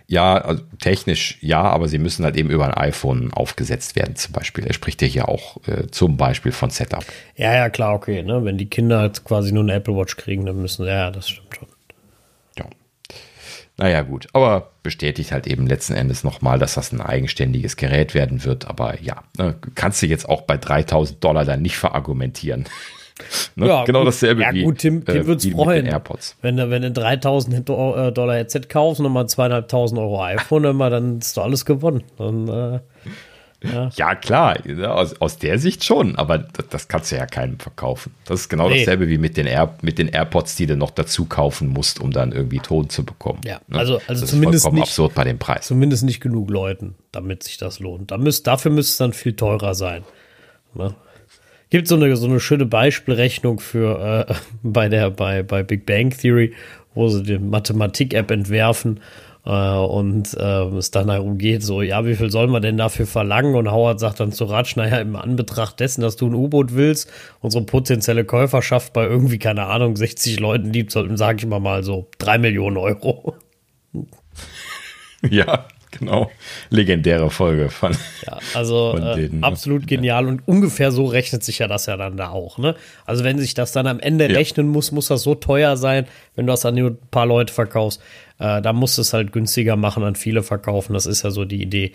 Ja, 0.09 0.39
also 0.39 0.63
technisch 0.81 1.39
ja, 1.43 1.63
aber 1.63 1.87
sie 1.89 1.99
müssen 1.99 2.25
halt 2.25 2.37
eben 2.37 2.51
über 2.51 2.67
ein 2.67 2.75
iPhone 2.75 3.33
aufgesetzt 3.33 3.95
werden, 3.97 4.17
zum 4.17 4.33
Beispiel. 4.33 4.65
Er 4.65 4.73
spricht 4.73 5.03
ja 5.03 5.07
hier 5.09 5.29
auch 5.29 5.59
äh, 5.69 5.87
zum 5.91 6.17
Beispiel 6.17 6.51
von 6.53 6.71
Setup. 6.71 7.05
Ja, 7.37 7.55
ja, 7.55 7.69
klar, 7.71 7.95
okay. 7.95 8.23
Ne? 8.23 8.45
Wenn 8.45 8.57
die 8.59 8.67
Kinder 8.67 8.99
halt 9.01 9.23
quasi 9.25 9.53
nur 9.53 9.63
eine 9.63 9.75
Apple 9.75 9.95
Watch 9.97 10.17
kriegen, 10.17 10.47
dann 10.47 10.61
müssen, 10.61 10.87
ja, 10.87 11.11
das 11.11 11.29
stimmt 11.29 11.55
schon. 11.57 11.69
Ja. 13.78 13.85
Naja, 13.85 14.03
gut. 14.03 14.27
Aber 14.32 14.70
bestätigt 14.82 15.32
halt 15.32 15.47
eben 15.47 15.66
letzten 15.66 15.94
Endes 15.94 16.24
nochmal, 16.24 16.59
dass 16.59 16.74
das 16.74 16.93
ein 16.93 17.01
eigenständiges 17.01 17.77
Gerät 17.77 18.15
werden 18.15 18.44
wird. 18.44 18.66
Aber 18.66 19.01
ja, 19.01 19.23
ne, 19.36 19.57
kannst 19.74 20.03
du 20.03 20.07
jetzt 20.07 20.28
auch 20.28 20.43
bei 20.43 20.57
3000 20.57 21.23
Dollar 21.23 21.44
dann 21.44 21.62
nicht 21.62 21.77
verargumentieren. 21.77 22.65
Ne? 23.55 23.66
Ja, 23.66 23.85
genau 23.85 24.01
gut. 24.01 24.09
dasselbe 24.09 24.43
ja, 24.43 24.53
wie, 24.53 24.62
gut, 24.62 24.77
Tim, 24.77 25.03
Tim 25.03 25.16
äh, 25.16 25.27
würde 25.27 25.51
freuen. 25.51 25.86
AirPods. 25.86 26.36
Wenn 26.43 26.59
du, 26.59 26.69
wenn 26.69 26.82
du 26.82 26.90
3000 26.90 27.57
äh, 27.57 28.12
Dollar 28.12 28.36
Headset 28.36 28.61
kaufst 28.69 29.01
und 29.01 29.05
nochmal 29.05 29.27
zweieinhalbtausend 29.27 29.98
Euro 29.98 30.23
iPhone, 30.23 30.65
immer, 30.65 30.90
dann 30.90 31.20
ist 31.20 31.35
doch 31.35 31.44
alles 31.44 31.65
gewonnen. 31.65 32.05
Dann, 32.19 32.48
äh, 32.48 32.81
ja. 33.73 33.91
ja. 33.95 34.15
klar, 34.15 34.59
aus, 34.85 35.21
aus 35.21 35.39
der 35.39 35.59
Sicht 35.59 35.85
schon, 35.85 36.17
aber 36.17 36.39
das, 36.39 36.69
das, 36.69 36.89
kannst 36.89 37.13
du 37.13 37.17
ja 37.17 37.27
keinem 37.27 37.59
verkaufen. 37.59 38.15
Das 38.25 38.41
ist 38.41 38.49
genau 38.49 38.69
nee. 38.69 38.81
dasselbe 38.81 39.09
wie 39.09 39.19
mit 39.19 39.37
den, 39.37 39.47
Air, 39.47 39.75
mit 39.83 39.99
den 39.99 40.09
AirPods, 40.09 40.57
die 40.57 40.67
du 40.67 40.77
noch 40.77 40.91
dazu 40.91 41.25
kaufen 41.25 41.69
musst, 41.69 42.01
um 42.01 42.11
dann 42.11 42.33
irgendwie 42.33 42.59
Ton 42.59 42.89
zu 42.89 43.05
bekommen. 43.05 43.41
Ja, 43.45 43.61
ne? 43.69 43.79
also, 43.79 44.01
also 44.07 44.23
das 44.23 44.31
zumindest 44.31 44.67
ist 44.67 44.73
nicht, 44.73 44.83
absurd 44.83 45.15
bei 45.15 45.25
dem 45.25 45.39
Preis. 45.39 45.67
Zumindest 45.67 46.05
nicht 46.05 46.21
genug 46.21 46.51
Leuten, 46.51 46.95
damit 47.13 47.43
sich 47.43 47.59
das 47.59 47.79
lohnt. 47.79 48.11
Da 48.11 48.19
müsst, 48.19 48.47
dafür 48.47 48.71
müsste 48.71 48.91
es 48.91 48.97
dann 48.99 49.13
viel 49.13 49.35
teurer 49.35 49.75
sein. 49.75 50.05
Ne? 50.75 50.95
gibt 51.71 51.89
so 51.89 51.97
eine, 51.97 52.15
so 52.17 52.27
eine 52.27 52.41
schöne 52.41 52.67
Beispielrechnung 52.67 53.61
für 53.61 54.27
äh, 54.29 54.35
bei 54.63 54.89
der, 54.89 55.11
bei, 55.11 55.43
bei 55.43 55.63
Big 55.63 55.87
Bang 55.87 56.11
Theory, 56.11 56.55
wo 56.95 57.09
sie 57.09 57.23
die 57.23 57.39
Mathematik-App 57.39 58.31
entwerfen 58.31 59.01
und 59.47 60.35
äh, 60.35 60.64
es 60.77 60.90
dann 60.90 61.06
darum 61.06 61.39
geht, 61.39 61.62
so, 61.62 61.81
ja, 61.81 62.05
wie 62.05 62.16
viel 62.16 62.31
soll 62.31 62.48
man 62.48 62.62
denn 62.62 62.77
dafür 62.77 63.06
verlangen? 63.06 63.55
Und 63.55 63.70
Howard 63.70 64.01
sagt 64.01 64.18
dann 64.18 64.32
zu 64.32 64.44
Ratsch, 64.44 64.74
naja, 64.74 64.98
im 64.98 65.14
Anbetracht 65.14 65.78
dessen, 65.78 66.01
dass 66.01 66.16
du 66.16 66.27
ein 66.27 66.35
U-Boot 66.35 66.74
willst, 66.74 67.09
unsere 67.40 67.64
potenzielle 67.64 68.24
Käuferschaft 68.24 68.93
bei 68.93 69.05
irgendwie, 69.05 69.39
keine 69.39 69.66
Ahnung, 69.66 69.94
60 69.94 70.40
Leuten 70.40 70.73
liegt, 70.73 70.90
sage 70.90 71.39
ich 71.39 71.47
mal 71.47 71.60
mal 71.60 71.85
so, 71.85 72.09
drei 72.18 72.39
Millionen 72.39 72.77
Euro. 72.77 73.36
Ja, 75.31 75.66
genau. 75.90 76.31
Legendäre 76.70 77.31
Folge 77.31 77.70
von. 77.70 77.97
Ja, 78.27 78.39
also 78.55 78.93
von 78.93 79.02
äh, 79.02 79.16
denen, 79.16 79.43
absolut 79.43 79.86
genial 79.86 80.24
ja. 80.24 80.28
und 80.28 80.47
ungefähr 80.47 80.93
so 80.93 81.06
rechnet 81.06 81.43
sich 81.43 81.59
ja 81.59 81.68
das 81.68 81.86
ja 81.86 81.97
dann 81.97 82.16
da 82.16 82.28
auch. 82.28 82.59
Ne? 82.59 82.77
Also 83.06 83.24
wenn 83.24 83.39
sich 83.39 83.55
das 83.55 83.73
dann 83.73 83.86
am 83.86 83.98
Ende 83.98 84.31
ja. 84.31 84.36
rechnen 84.36 84.68
muss, 84.68 84.93
muss 84.93 85.09
das 85.09 85.23
so 85.23 85.35
teuer 85.35 85.77
sein, 85.77 86.06
wenn 86.35 86.47
du 86.47 86.52
das 86.52 86.66
an 86.66 86.74
nur 86.74 86.90
ein 86.90 86.98
paar 87.10 87.27
Leute 87.27 87.52
verkaufst. 87.52 88.01
Äh, 88.39 88.61
da 88.63 88.73
musst 88.73 88.99
du 88.99 89.03
es 89.03 89.13
halt 89.13 89.33
günstiger 89.33 89.77
machen, 89.77 90.03
an 90.03 90.15
viele 90.15 90.43
verkaufen. 90.43 90.93
Das 90.95 91.07
ist 91.07 91.23
ja 91.23 91.31
so 91.31 91.45
die 91.45 91.63
Idee. 91.63 91.93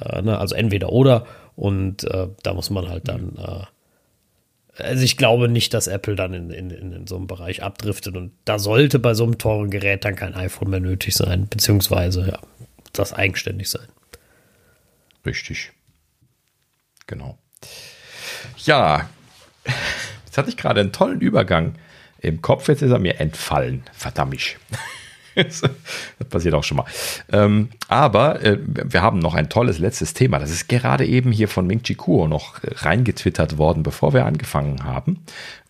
Äh, 0.00 0.22
ne? 0.22 0.38
Also 0.38 0.54
entweder 0.54 0.90
oder. 0.90 1.26
Und 1.56 2.04
äh, 2.04 2.28
da 2.42 2.54
muss 2.54 2.70
man 2.70 2.88
halt 2.88 3.08
dann. 3.08 3.36
Äh, 3.38 4.82
also 4.82 5.04
ich 5.04 5.16
glaube 5.16 5.48
nicht, 5.48 5.72
dass 5.72 5.86
Apple 5.86 6.16
dann 6.16 6.34
in, 6.34 6.50
in, 6.50 6.70
in 6.70 7.06
so 7.06 7.16
einem 7.16 7.28
Bereich 7.28 7.62
abdriftet 7.62 8.16
und 8.16 8.32
da 8.44 8.58
sollte 8.58 8.98
bei 8.98 9.14
so 9.14 9.22
einem 9.22 9.38
teuren 9.38 9.70
Gerät 9.70 10.04
dann 10.04 10.16
kein 10.16 10.34
iPhone 10.34 10.68
mehr 10.68 10.80
nötig 10.80 11.14
sein, 11.14 11.46
beziehungsweise 11.48 12.26
ja, 12.26 12.38
das 12.92 13.12
eigenständig 13.12 13.70
sein. 13.70 13.86
Richtig. 15.24 15.70
Genau. 17.06 17.38
Ja, 18.64 19.08
jetzt 20.26 20.38
hatte 20.38 20.48
ich 20.48 20.56
gerade 20.56 20.80
einen 20.80 20.92
tollen 20.92 21.20
Übergang 21.20 21.74
im 22.18 22.42
Kopf, 22.42 22.68
jetzt 22.68 22.82
ist 22.82 22.90
er 22.90 22.98
mir 22.98 23.20
entfallen. 23.20 23.84
Verdammt. 23.92 24.56
das 25.42 25.62
passiert 26.30 26.54
auch 26.54 26.64
schon 26.64 26.78
mal. 26.78 26.86
Ähm, 27.32 27.70
aber 27.88 28.42
äh, 28.42 28.58
wir 28.62 29.02
haben 29.02 29.18
noch 29.18 29.34
ein 29.34 29.48
tolles 29.48 29.78
letztes 29.78 30.14
Thema. 30.14 30.38
Das 30.38 30.50
ist 30.50 30.68
gerade 30.68 31.04
eben 31.06 31.32
hier 31.32 31.48
von 31.48 31.66
Ming 31.66 31.82
Chi 31.82 31.94
Kuo 31.94 32.28
noch 32.28 32.60
reingetwittert 32.62 33.58
worden, 33.58 33.82
bevor 33.82 34.12
wir 34.12 34.26
angefangen 34.26 34.84
haben. 34.84 35.24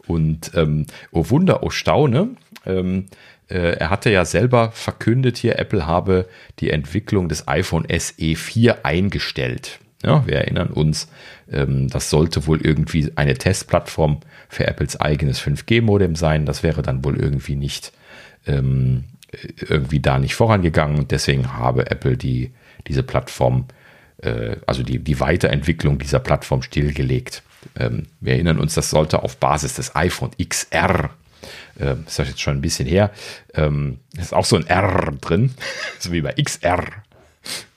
Und 0.07 0.53
ähm, 0.55 0.86
oh 1.12 1.31
Wunder, 1.31 1.62
oh 1.62 1.70
Staune, 1.70 2.31
ähm, 2.66 3.07
äh, 3.49 3.77
er 3.77 3.91
hatte 3.91 4.11
ja 4.11 4.24
selber 4.24 4.70
verkündet 4.73 5.36
hier, 5.36 5.59
Apple 5.59 5.86
habe 5.86 6.28
die 6.61 6.70
Entwicklung 6.70 7.28
des 7.28 7.49
iPhone 7.49 7.86
SE 7.91 8.35
4 8.36 8.85
eingestellt. 8.85 9.78
Ja, 10.03 10.27
wir 10.27 10.36
erinnern 10.36 10.69
uns, 10.69 11.09
ähm, 11.51 11.89
das 11.89 12.11
sollte 12.11 12.47
wohl 12.47 12.61
irgendwie 12.61 13.11
eine 13.16 13.35
Testplattform 13.35 14.20
für 14.49 14.66
Apples 14.66 15.01
eigenes 15.01 15.41
5G-Modem 15.41 16.15
sein. 16.15 16.45
Das 16.45 16.62
wäre 16.62 16.82
dann 16.82 17.05
wohl 17.05 17.16
irgendwie 17.16 17.57
nicht 17.57 17.93
ähm, 18.47 19.05
irgendwie 19.69 20.01
da 20.01 20.19
nicht 20.19 20.35
vorangegangen. 20.35 21.09
Deswegen 21.09 21.55
habe 21.55 21.90
Apple 21.90 22.16
die, 22.16 22.52
diese 22.86 23.02
Plattform, 23.02 23.66
äh, 24.19 24.56
also 24.66 24.82
die, 24.82 24.98
die 24.98 25.20
Weiterentwicklung 25.20 25.98
dieser 25.98 26.20
Plattform 26.20 26.62
stillgelegt. 26.62 27.43
Ähm, 27.77 28.06
wir 28.20 28.35
erinnern 28.35 28.59
uns, 28.59 28.74
das 28.74 28.90
sollte 28.90 29.23
auf 29.23 29.36
Basis 29.39 29.74
des 29.74 29.94
iPhone 29.97 30.31
XR 30.36 31.11
äh, 31.78 31.97
ist 32.06 32.19
das 32.19 32.28
jetzt 32.28 32.40
schon 32.40 32.56
ein 32.56 32.61
bisschen 32.61 32.86
her, 32.86 33.11
ähm, 33.55 33.98
ist 34.16 34.35
auch 34.35 34.44
so 34.44 34.56
ein 34.56 34.66
R 34.66 35.12
drin, 35.20 35.55
so 35.98 36.12
wie 36.12 36.20
bei 36.20 36.32
XR 36.32 36.85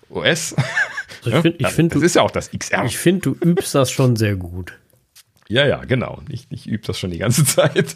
OS. 0.09 0.55
Also 1.23 1.38
ich 1.38 1.41
find, 1.41 1.55
ich 1.59 1.67
find, 1.67 1.91
das 1.93 1.99
du, 1.99 2.05
ist 2.05 2.15
ja 2.15 2.21
auch 2.21 2.31
das 2.31 2.51
XR. 2.51 2.85
Ich 2.85 2.97
finde, 2.97 3.21
du 3.21 3.45
übst 3.45 3.75
das 3.75 3.91
schon 3.91 4.15
sehr 4.15 4.35
gut. 4.35 4.73
Ja, 5.49 5.65
ja, 5.65 5.84
genau. 5.85 6.21
Ich, 6.29 6.47
ich 6.49 6.67
übe 6.67 6.85
das 6.85 6.99
schon 6.99 7.11
die 7.11 7.17
ganze 7.17 7.45
Zeit. 7.45 7.95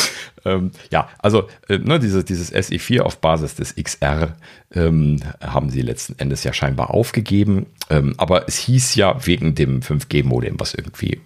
ähm, 0.44 0.70
ja, 0.90 1.08
also 1.18 1.48
äh, 1.68 1.78
ne, 1.78 1.98
dieses, 1.98 2.24
dieses 2.24 2.52
SE4 2.52 3.00
auf 3.00 3.18
Basis 3.18 3.54
des 3.54 3.74
XR 3.76 4.36
ähm, 4.74 5.20
haben 5.40 5.70
sie 5.70 5.82
letzten 5.82 6.18
Endes 6.18 6.44
ja 6.44 6.52
scheinbar 6.52 6.90
aufgegeben. 6.90 7.66
Ähm, 7.90 8.14
aber 8.16 8.48
es 8.48 8.56
hieß 8.58 8.94
ja 8.94 9.26
wegen 9.26 9.54
dem 9.54 9.80
5G-Modem, 9.80 10.58
was 10.58 10.74
irgendwie 10.74 11.20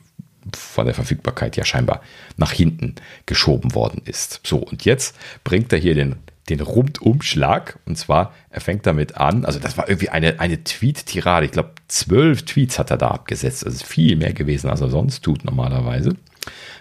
von 0.55 0.87
der 0.87 0.95
Verfügbarkeit 0.95 1.57
ja 1.57 1.65
scheinbar 1.65 2.03
nach 2.37 2.53
hinten 2.53 2.95
geschoben 3.27 3.75
worden 3.75 4.03
ist. 4.05 4.41
So, 4.45 4.59
und 4.59 4.85
jetzt 4.85 5.17
bringt 5.45 5.73
er 5.73 5.79
hier 5.79 5.95
den, 5.95 6.17
den 6.49 6.61
Rundumschlag. 6.61 7.79
Und 7.87 7.97
zwar, 7.99 8.33
er 8.51 8.61
fängt 8.61 8.87
damit 8.87 9.17
an, 9.17 9.45
also 9.45 9.59
das 9.59 9.77
war 9.77 9.89
irgendwie 9.89 10.11
eine, 10.11 10.39
eine 10.39 10.63
Tweet-Tirade. 10.63 11.47
Ich 11.47 11.53
glaube, 11.53 11.73
zwölf 11.89 12.45
Tweets 12.45 12.79
hat 12.79 12.91
er 12.91 12.97
da 12.97 13.09
abgesetzt. 13.09 13.65
Das 13.67 13.75
ist 13.75 13.87
viel 13.87 14.17
mehr 14.17 14.33
gewesen, 14.33 14.71
als 14.71 14.81
er 14.81 14.91
sonst 14.91 15.23
tut 15.23 15.45
normalerweise. 15.45 16.17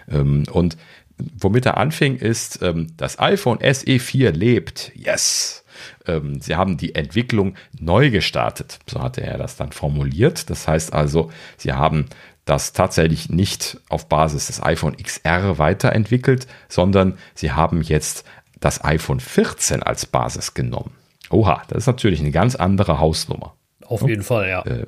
Ähm, 0.08 0.44
und 0.50 0.76
womit 1.18 1.66
er 1.66 1.76
anfing, 1.76 2.16
ist, 2.16 2.60
ähm, 2.62 2.88
das 2.96 3.18
iPhone 3.18 3.58
SE 3.60 3.98
4 3.98 4.32
lebt. 4.32 4.92
Yes! 4.94 5.64
Ähm, 6.06 6.40
sie 6.40 6.56
haben 6.56 6.76
die 6.76 6.94
Entwicklung 6.94 7.54
neu 7.78 8.10
gestartet. 8.10 8.78
So 8.86 9.02
hatte 9.02 9.22
er 9.22 9.38
das 9.38 9.56
dann 9.56 9.72
formuliert. 9.72 10.50
Das 10.50 10.66
heißt 10.66 10.92
also, 10.92 11.30
sie 11.56 11.72
haben 11.72 12.06
das 12.44 12.72
tatsächlich 12.72 13.28
nicht 13.28 13.78
auf 13.88 14.08
Basis 14.08 14.46
des 14.46 14.62
iPhone 14.62 14.96
XR 14.96 15.58
weiterentwickelt, 15.58 16.46
sondern 16.68 17.18
sie 17.34 17.52
haben 17.52 17.82
jetzt 17.82 18.24
das 18.60 18.84
iPhone 18.84 19.20
14 19.20 19.82
als 19.82 20.06
Basis 20.06 20.54
genommen. 20.54 20.92
Oha, 21.30 21.62
das 21.68 21.78
ist 21.78 21.86
natürlich 21.86 22.20
eine 22.20 22.30
ganz 22.30 22.54
andere 22.54 23.00
Hausnummer. 23.00 23.54
Auf 23.84 24.08
jeden 24.08 24.22
Fall, 24.22 24.48
ja. 24.48 24.62
Äh, 24.64 24.86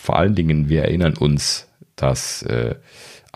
vor 0.00 0.16
allen 0.16 0.34
Dingen, 0.34 0.68
wir 0.68 0.82
erinnern 0.82 1.16
uns, 1.16 1.68
dass 1.96 2.42
äh, 2.42 2.74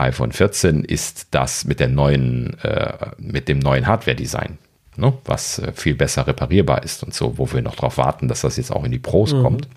iPhone 0.03 0.33
14 0.33 0.85
ist 0.85 1.29
das 1.31 1.65
mit 1.65 1.81
der 1.81 1.89
neuen, 1.89 2.59
äh, 2.61 3.11
mit 3.19 3.49
dem 3.49 3.59
neuen 3.59 3.87
Hardware-Design, 3.87 4.59
ne? 4.97 5.13
was 5.25 5.59
äh, 5.59 5.73
viel 5.73 5.95
besser 5.95 6.27
reparierbar 6.27 6.83
ist 6.83 7.03
und 7.03 7.15
so, 7.15 7.39
wo 7.39 7.51
wir 7.53 7.63
noch 7.63 7.77
darauf 7.77 7.99
warten, 7.99 8.29
dass 8.29 8.43
das 8.43 8.57
jetzt 8.57 8.73
auch 8.73 8.85
in 8.85 8.93
die 8.93 8.99
Pros 8.99 9.33
mhm. 9.33 9.43
kommt. 9.43 9.69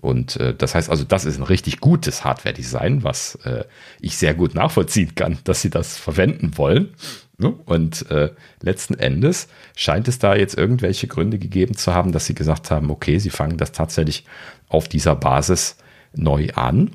Und 0.00 0.36
äh, 0.36 0.54
das 0.54 0.74
heißt 0.74 0.88
also, 0.88 1.04
das 1.04 1.24
ist 1.24 1.38
ein 1.38 1.42
richtig 1.42 1.80
gutes 1.80 2.24
Hardware-Design, 2.24 3.04
was 3.04 3.34
äh, 3.44 3.64
ich 4.00 4.16
sehr 4.16 4.34
gut 4.34 4.54
nachvollziehen 4.54 5.14
kann, 5.14 5.38
dass 5.44 5.60
sie 5.60 5.70
das 5.70 5.98
verwenden 5.98 6.56
wollen. 6.56 6.94
Ne? 7.36 7.54
Und 7.66 8.10
äh, 8.10 8.30
letzten 8.62 8.94
Endes 8.94 9.48
scheint 9.76 10.08
es 10.08 10.18
da 10.18 10.34
jetzt 10.34 10.56
irgendwelche 10.56 11.06
Gründe 11.06 11.38
gegeben 11.38 11.76
zu 11.76 11.94
haben, 11.94 12.12
dass 12.12 12.26
sie 12.26 12.34
gesagt 12.34 12.70
haben, 12.70 12.90
okay, 12.90 13.18
sie 13.18 13.30
fangen 13.30 13.58
das 13.58 13.72
tatsächlich 13.72 14.24
auf 14.68 14.88
dieser 14.88 15.16
Basis 15.16 15.76
neu 16.14 16.48
an. 16.54 16.90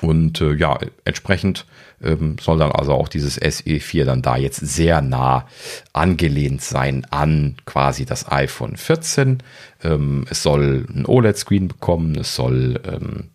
Und 0.00 0.40
äh, 0.40 0.54
ja, 0.54 0.78
entsprechend 1.04 1.66
ähm, 2.02 2.36
soll 2.38 2.58
dann 2.58 2.72
also 2.72 2.92
auch 2.92 3.08
dieses 3.08 3.40
SE4 3.40 4.04
dann 4.04 4.22
da 4.22 4.36
jetzt 4.36 4.58
sehr 4.58 5.00
nah 5.00 5.46
angelehnt 5.92 6.60
sein 6.62 7.06
an 7.10 7.56
quasi 7.64 8.04
das 8.04 8.30
iPhone 8.30 8.76
14. 8.76 9.42
Ähm, 9.82 10.26
es 10.28 10.42
soll 10.42 10.86
ein 10.94 11.06
OLED-Screen 11.06 11.68
bekommen, 11.68 12.16
es 12.16 12.34
soll 12.34 12.80
ähm, 12.84 13.30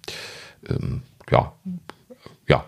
ähm, 0.69 1.01
ja 1.31 1.51
ja, 2.51 2.65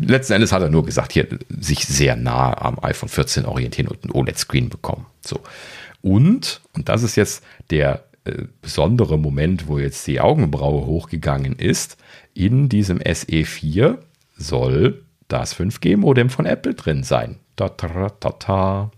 letzten 0.00 0.34
Endes 0.34 0.52
hat 0.52 0.62
er 0.62 0.68
nur 0.68 0.84
gesagt, 0.84 1.10
hier 1.10 1.26
sich 1.48 1.84
sehr 1.84 2.14
nah 2.14 2.56
am 2.62 2.78
iPhone 2.80 3.08
14 3.08 3.44
orientieren 3.44 3.88
und 3.88 4.04
ein 4.04 4.12
OLED-Screen 4.12 4.68
bekommen. 4.68 5.06
So. 5.20 5.40
Und, 6.00 6.60
und 6.74 6.88
das 6.88 7.02
ist 7.02 7.16
jetzt 7.16 7.42
der 7.70 8.04
äh, 8.24 8.44
besondere 8.62 9.18
Moment, 9.18 9.66
wo 9.66 9.80
jetzt 9.80 10.06
die 10.06 10.20
Augenbraue 10.20 10.86
hochgegangen 10.86 11.56
ist, 11.56 11.96
in 12.36 12.68
diesem 12.68 12.98
SE4 12.98 13.98
soll 14.36 15.02
das 15.28 15.56
5G-Modem 15.56 16.30
von 16.30 16.46
Apple 16.46 16.74
drin 16.74 17.02
sein. 17.02 17.36
Da, 17.56 17.68
da, 17.68 18.12
da, 18.20 18.34
da. 18.38 18.90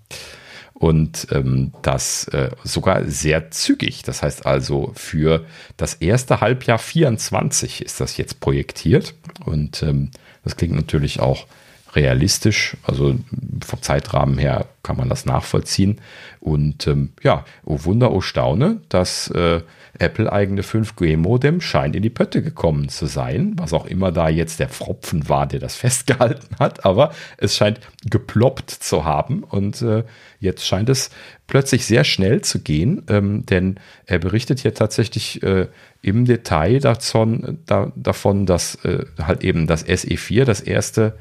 und 0.75 1.29
ähm, 1.31 1.73
das 1.83 2.27
äh, 2.29 2.51
sogar 2.65 3.05
sehr 3.05 3.51
zügig. 3.51 4.03
Das 4.03 4.23
heißt 4.23 4.47
also, 4.47 4.93
für 4.95 5.45
das 5.77 5.95
erste 5.95 6.41
Halbjahr 6.41 6.79
24 6.79 7.83
ist 7.85 8.01
das 8.01 8.17
jetzt 8.17 8.41
projektiert 8.41 9.15
und 9.45 9.83
ähm, 9.83 10.11
das 10.43 10.57
klingt 10.57 10.75
natürlich 10.75 11.21
auch 11.21 11.47
realistisch. 11.95 12.77
Also 12.83 13.17
vom 13.65 13.83
Zeitrahmen 13.83 14.39
her 14.39 14.67
kann 14.83 14.97
man 14.97 15.09
das 15.09 15.25
nachvollziehen. 15.25 16.01
Und 16.41 16.87
ähm, 16.87 17.13
ja, 17.23 17.45
oh 17.65 17.85
Wunder, 17.85 18.13
oh 18.13 18.21
Staune, 18.21 18.81
das 18.89 19.31
äh, 19.31 19.63
Apple-eigene 19.99 20.63
5G-Modem 20.63 21.61
scheint 21.61 21.97
in 21.97 22.03
die 22.03 22.11
Pötte 22.11 22.43
gekommen 22.43 22.89
zu 22.89 23.07
sein, 23.07 23.53
was 23.57 23.73
auch 23.73 23.87
immer 23.87 24.13
da 24.13 24.29
jetzt 24.29 24.61
der 24.61 24.69
Pfropfen 24.69 25.29
war, 25.29 25.47
der 25.47 25.61
das 25.61 25.77
festgehalten 25.77 26.57
hat. 26.59 26.85
Aber 26.85 27.13
es 27.37 27.57
scheint 27.57 27.81
geploppt 28.09 28.71
zu 28.71 29.05
haben. 29.05 29.43
Und 29.43 29.83
äh, 29.83 30.05
jetzt 30.41 30.67
scheint 30.67 30.89
es 30.89 31.11
plötzlich 31.47 31.87
sehr 31.87 32.05
schnell 32.05 32.43
zu 32.43 32.61
gehen, 32.61 33.03
ähm, 33.09 33.45
denn 33.47 33.81
er 34.07 34.19
berichtet 34.19 34.61
hier 34.61 34.75
tatsächlich 34.75 35.43
äh, 35.43 35.67
im 36.03 36.25
Detail 36.25 36.79
davon, 36.79 37.59
da, 37.67 37.93
davon 37.97 38.47
dass 38.47 38.77
äh, 38.85 39.05
halt 39.21 39.43
eben 39.43 39.67
das 39.67 39.85
SE4 39.87 40.45
das 40.45 40.61
erste 40.61 41.19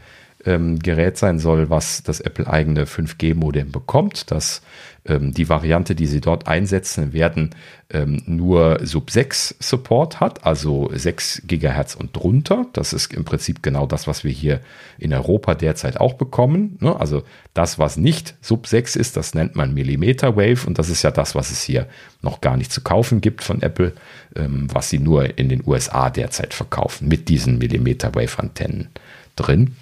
ähm, 0.48 0.80
Gerät 0.80 1.18
sein 1.18 1.40
soll, 1.40 1.70
was 1.70 2.02
das 2.04 2.22
Apple-eigene 2.22 2.86
5G-Modem 2.86 3.72
bekommt. 3.72 4.32
Das, 4.32 4.62
ähm, 5.06 5.34
die 5.34 5.50
Variante, 5.50 5.94
die 5.94 6.08
sie 6.08 6.22
dort 6.22 6.48
einsetzen 6.48 7.12
werden, 7.12 7.50
ähm, 7.90 8.24
nur 8.26 8.80
Sub-6-Support 8.82 10.22
hat, 10.22 10.46
also 10.46 10.90
6 10.94 11.44
GHz 11.48 11.96
und 11.96 12.16
drunter. 12.16 12.66
Das 12.72 12.94
ist 12.94 13.14
im 13.14 13.26
Prinzip 13.26 13.62
genau 13.62 13.86
das, 13.86 14.08
was 14.08 14.24
wir 14.24 14.32
hier 14.32 14.62
in 14.98 15.14
Europa 15.14 15.54
derzeit 15.54 16.00
auch 16.00 16.14
bekommen. 16.14 16.78
Ne? 16.80 16.98
Also 16.98 17.24
das, 17.54 17.78
was 17.78 17.98
nicht 17.98 18.36
Sub-6 18.42 18.98
ist, 18.98 19.18
das 19.18 19.34
nennt 19.34 19.58
man 19.58 19.74
Millimeter 19.74 20.38
Wave 20.38 20.66
und 20.66 20.80
das 20.80 20.90
ist 20.90 21.04
ja 21.04 21.12
das, 21.12 21.36
was 21.36 21.52
es 21.52 21.62
hier 21.62 21.88
noch 22.22 22.40
gar 22.40 22.56
nicht 22.56 22.72
zu 22.72 22.82
kaufen 22.82 23.20
gibt 23.20 23.44
von 23.44 23.62
Apple, 23.62 23.94
ähm, 24.36 24.68
was 24.72 24.90
sie 24.90 25.00
nur 25.00 25.38
in 25.38 25.50
den 25.50 25.64
USA 25.66 26.10
derzeit 26.10 26.54
verkaufen 26.54 27.10
mit 27.10 27.28
diesen 27.28 27.58
Millimeter 27.58 28.16
Wave-Antennen 28.16 28.88
drin. 29.36 29.76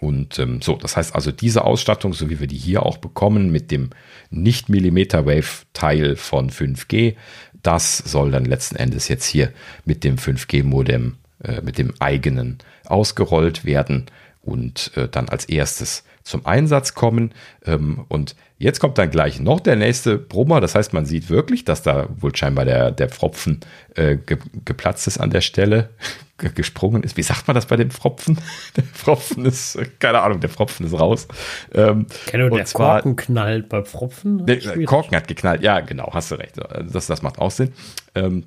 Und 0.00 0.38
ähm, 0.38 0.62
so, 0.62 0.76
das 0.76 0.96
heißt 0.96 1.14
also, 1.14 1.30
diese 1.30 1.64
Ausstattung, 1.64 2.14
so 2.14 2.30
wie 2.30 2.40
wir 2.40 2.46
die 2.46 2.56
hier 2.56 2.86
auch 2.86 2.96
bekommen, 2.96 3.52
mit 3.52 3.70
dem 3.70 3.90
Nicht-Millimeter-Wave-Teil 4.30 6.16
von 6.16 6.50
5G, 6.50 7.16
das 7.62 7.98
soll 7.98 8.30
dann 8.30 8.46
letzten 8.46 8.76
Endes 8.76 9.08
jetzt 9.08 9.26
hier 9.26 9.52
mit 9.84 10.02
dem 10.02 10.16
5G-Modem, 10.16 11.16
äh, 11.44 11.60
mit 11.60 11.76
dem 11.76 11.92
eigenen 11.98 12.58
ausgerollt 12.86 13.66
werden 13.66 14.06
und 14.40 14.92
äh, 14.96 15.06
dann 15.06 15.28
als 15.28 15.44
erstes 15.44 16.04
zum 16.22 16.46
Einsatz 16.46 16.94
kommen. 16.94 17.32
Ähm, 17.66 18.06
und 18.08 18.36
jetzt 18.60 18.78
kommt 18.78 18.98
dann 18.98 19.10
gleich 19.10 19.40
noch 19.40 19.58
der 19.58 19.74
nächste 19.74 20.18
Brummer. 20.18 20.60
Das 20.60 20.74
heißt, 20.74 20.92
man 20.92 21.06
sieht 21.06 21.30
wirklich, 21.30 21.64
dass 21.64 21.82
da 21.82 22.08
wohl 22.16 22.36
scheinbar 22.36 22.66
der, 22.66 22.92
der 22.92 23.08
Pfropfen 23.08 23.60
äh, 23.96 24.16
ge 24.16 24.38
geplatzt 24.64 25.06
ist 25.06 25.18
an 25.18 25.30
der 25.30 25.40
Stelle 25.40 25.90
gesprungen 26.36 27.02
ist. 27.02 27.16
Wie 27.16 27.22
sagt 27.22 27.48
man 27.48 27.54
das 27.54 27.66
bei 27.66 27.76
dem 27.76 27.90
Pfropfen? 27.90 28.38
Der 28.76 28.84
Pfropfen 28.84 29.44
ist, 29.44 29.78
keine 29.98 30.20
Ahnung, 30.20 30.40
der 30.40 30.48
Pfropfen 30.48 30.86
ist 30.86 30.98
raus. 30.98 31.28
Ähm, 31.74 32.06
Kenno, 32.26 32.48
der 32.54 32.64
zwar, 32.64 33.02
Korken 33.02 33.16
knallt 33.16 33.68
bei 33.68 33.82
Pfropfen? 33.82 34.46
Der 34.46 34.58
Korken 34.84 35.16
hat 35.16 35.28
geknallt, 35.28 35.62
ja, 35.62 35.80
genau, 35.80 36.10
hast 36.14 36.30
du 36.30 36.36
recht. 36.36 36.54
Das, 36.90 37.06
das 37.08 37.20
macht 37.20 37.38
auch 37.38 37.50
Sinn. 37.50 37.72
Ähm, 38.14 38.44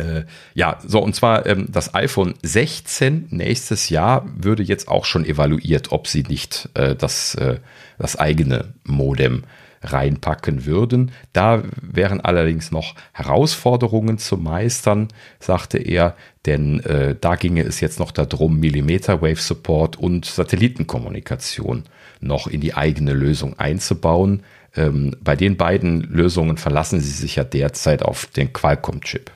äh, 0.00 0.24
ja, 0.54 0.78
so 0.86 1.00
und 1.00 1.14
zwar 1.14 1.46
ähm, 1.46 1.66
das 1.70 1.94
iPhone 1.94 2.34
16 2.42 3.28
nächstes 3.30 3.88
Jahr 3.88 4.24
würde 4.34 4.62
jetzt 4.62 4.88
auch 4.88 5.04
schon 5.04 5.24
evaluiert, 5.24 5.92
ob 5.92 6.06
sie 6.06 6.22
nicht 6.22 6.68
äh, 6.74 6.94
das, 6.94 7.34
äh, 7.34 7.58
das 8.00 8.16
eigene 8.16 8.74
Modem 8.84 9.44
reinpacken 9.82 10.66
würden. 10.66 11.10
Da 11.32 11.62
wären 11.80 12.20
allerdings 12.20 12.70
noch 12.70 12.94
Herausforderungen 13.12 14.18
zu 14.18 14.36
meistern, 14.36 15.08
sagte 15.38 15.78
er, 15.78 16.16
denn 16.46 16.80
äh, 16.80 17.16
da 17.18 17.34
ginge 17.36 17.62
es 17.62 17.80
jetzt 17.80 17.98
noch 17.98 18.10
darum, 18.10 18.60
Millimeter 18.60 19.22
Wave 19.22 19.40
Support 19.40 19.96
und 19.96 20.26
Satellitenkommunikation 20.26 21.84
noch 22.20 22.46
in 22.46 22.60
die 22.60 22.74
eigene 22.74 23.14
Lösung 23.14 23.58
einzubauen. 23.58 24.42
Ähm, 24.76 25.16
bei 25.22 25.34
den 25.34 25.56
beiden 25.56 26.02
Lösungen 26.02 26.58
verlassen 26.58 27.00
sie 27.00 27.10
sich 27.10 27.36
ja 27.36 27.44
derzeit 27.44 28.02
auf 28.02 28.26
den 28.26 28.52
Qualcomm-Chip. 28.52 29.30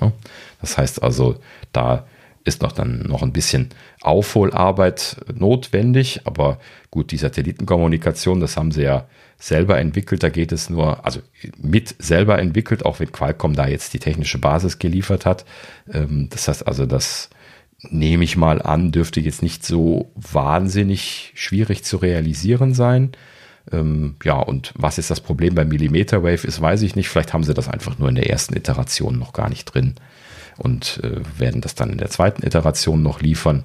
Ja, 0.00 0.12
das 0.60 0.76
heißt 0.76 1.02
also, 1.02 1.36
da 1.72 2.06
ist 2.44 2.62
noch 2.62 2.72
dann 2.72 3.02
noch 3.02 3.22
ein 3.22 3.32
bisschen 3.32 3.70
Aufholarbeit 4.02 5.16
notwendig, 5.34 6.20
aber 6.24 6.58
gut, 6.90 7.10
die 7.10 7.16
Satellitenkommunikation, 7.16 8.40
das 8.40 8.56
haben 8.56 8.70
sie 8.70 8.82
ja 8.82 9.06
selber 9.38 9.78
entwickelt, 9.78 10.22
da 10.22 10.28
geht 10.28 10.52
es 10.52 10.68
nur, 10.68 11.04
also 11.04 11.20
mit 11.58 11.94
selber 11.98 12.38
entwickelt, 12.38 12.84
auch 12.84 13.00
wenn 13.00 13.12
Qualcomm 13.12 13.54
da 13.54 13.68
jetzt 13.68 13.94
die 13.94 13.98
technische 13.98 14.38
Basis 14.38 14.78
geliefert 14.78 15.26
hat. 15.26 15.44
Ähm, 15.92 16.28
das 16.30 16.48
heißt 16.48 16.66
also, 16.66 16.86
das 16.86 17.30
nehme 17.90 18.24
ich 18.24 18.36
mal 18.36 18.60
an, 18.60 18.90
dürfte 18.90 19.20
jetzt 19.20 19.42
nicht 19.42 19.64
so 19.64 20.10
wahnsinnig 20.16 21.32
schwierig 21.34 21.84
zu 21.84 21.96
realisieren 21.98 22.74
sein. 22.74 23.12
Ähm, 23.70 24.16
ja, 24.24 24.34
und 24.34 24.72
was 24.76 24.98
ist 24.98 25.10
das 25.10 25.20
Problem 25.20 25.54
bei 25.54 25.64
Millimeter 25.64 26.22
Wave 26.22 26.46
ist, 26.46 26.60
weiß 26.60 26.82
ich 26.82 26.96
nicht. 26.96 27.08
Vielleicht 27.08 27.32
haben 27.32 27.44
sie 27.44 27.54
das 27.54 27.68
einfach 27.68 27.98
nur 27.98 28.08
in 28.08 28.16
der 28.16 28.30
ersten 28.30 28.56
Iteration 28.56 29.18
noch 29.18 29.32
gar 29.32 29.48
nicht 29.48 29.66
drin 29.66 29.94
und 30.56 31.00
äh, 31.04 31.20
werden 31.38 31.60
das 31.60 31.74
dann 31.74 31.90
in 31.90 31.98
der 31.98 32.10
zweiten 32.10 32.44
Iteration 32.44 33.02
noch 33.02 33.20
liefern. 33.20 33.64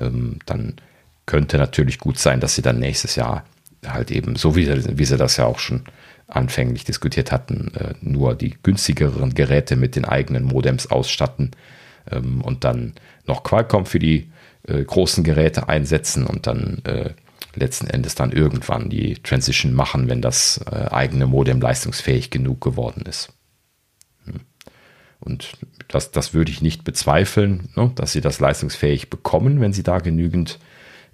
Ähm, 0.00 0.38
dann 0.46 0.74
könnte 1.26 1.58
natürlich 1.58 1.98
gut 1.98 2.18
sein, 2.18 2.40
dass 2.40 2.54
sie 2.54 2.62
dann 2.62 2.78
nächstes 2.78 3.16
Jahr 3.16 3.44
halt 3.86 4.10
eben, 4.10 4.36
so 4.36 4.56
wie, 4.56 4.66
wie 4.98 5.04
sie 5.04 5.16
das 5.16 5.36
ja 5.36 5.44
auch 5.44 5.58
schon 5.58 5.82
anfänglich 6.26 6.84
diskutiert 6.84 7.32
hatten, 7.32 7.72
äh, 7.74 7.94
nur 8.00 8.34
die 8.34 8.56
günstigeren 8.62 9.34
Geräte 9.34 9.76
mit 9.76 9.96
den 9.96 10.04
eigenen 10.04 10.44
Modems 10.44 10.90
ausstatten 10.90 11.52
ähm, 12.10 12.42
und 12.42 12.64
dann 12.64 12.94
noch 13.26 13.42
Qualcomm 13.42 13.86
für 13.86 13.98
die 13.98 14.30
äh, 14.66 14.82
großen 14.82 15.24
Geräte 15.24 15.68
einsetzen 15.68 16.26
und 16.26 16.46
dann 16.46 16.82
äh, 16.84 17.10
letzten 17.54 17.88
Endes 17.88 18.14
dann 18.14 18.32
irgendwann 18.32 18.90
die 18.90 19.14
Transition 19.14 19.72
machen, 19.72 20.08
wenn 20.08 20.22
das 20.22 20.60
äh, 20.70 20.90
eigene 20.90 21.26
Modem 21.26 21.60
leistungsfähig 21.60 22.30
genug 22.30 22.60
geworden 22.60 23.04
ist. 23.06 23.32
Und 25.20 25.58
das, 25.88 26.10
das 26.12 26.32
würde 26.32 26.50
ich 26.50 26.62
nicht 26.62 26.84
bezweifeln, 26.84 27.70
ne, 27.74 27.90
dass 27.94 28.12
sie 28.12 28.20
das 28.20 28.40
leistungsfähig 28.40 29.10
bekommen, 29.10 29.60
wenn 29.60 29.72
sie 29.72 29.82
da 29.82 29.98
genügend 29.98 30.58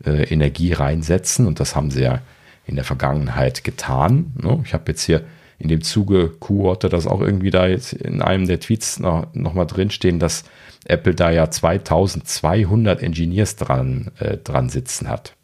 äh, 0.05 0.24
Energie 0.24 0.72
reinsetzen. 0.72 1.47
Und 1.47 1.60
das 1.60 1.74
haben 1.74 1.90
sie 1.90 2.02
ja 2.02 2.20
in 2.66 2.76
der 2.76 2.85
Vergangenheit 2.85 3.64
getan. 3.64 4.32
Ne? 4.40 4.62
Ich 4.64 4.74
habe 4.74 4.85
jetzt 4.89 5.02
hier 5.02 5.24
in 5.59 5.68
dem 5.68 5.82
Zuge 5.82 6.28
Q 6.28 6.70
hatte 6.70 6.89
das 6.89 7.06
auch 7.06 7.20
irgendwie 7.20 7.51
da 7.51 7.66
jetzt 7.66 7.93
in 7.93 8.20
einem 8.20 8.47
der 8.47 8.60
Tweets 8.60 8.98
noch, 8.98 9.32
noch 9.35 9.55
mal 9.55 9.64
drinstehen, 9.64 10.18
dass 10.18 10.44
Apple 10.85 11.14
da 11.14 11.31
ja 11.31 11.51
2200 11.51 13.02
Engineers 13.02 13.56
dran, 13.56 14.10
äh, 14.18 14.36
dran 14.36 14.68
sitzen 14.68 15.09
hat. 15.09 15.35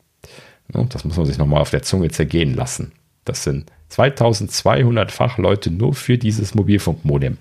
Ne? 0.74 0.86
Das 0.90 1.04
muss 1.04 1.16
man 1.16 1.26
sich 1.26 1.38
noch 1.38 1.46
mal 1.46 1.60
auf 1.60 1.70
der 1.70 1.82
Zunge 1.82 2.10
zergehen 2.10 2.54
lassen. 2.54 2.92
Das 3.24 3.44
sind 3.44 3.70
2200 3.90 5.10
Fachleute 5.10 5.70
nur 5.70 5.94
für 5.94 6.18
dieses 6.18 6.54
Mobilfunkmodem. 6.54 7.38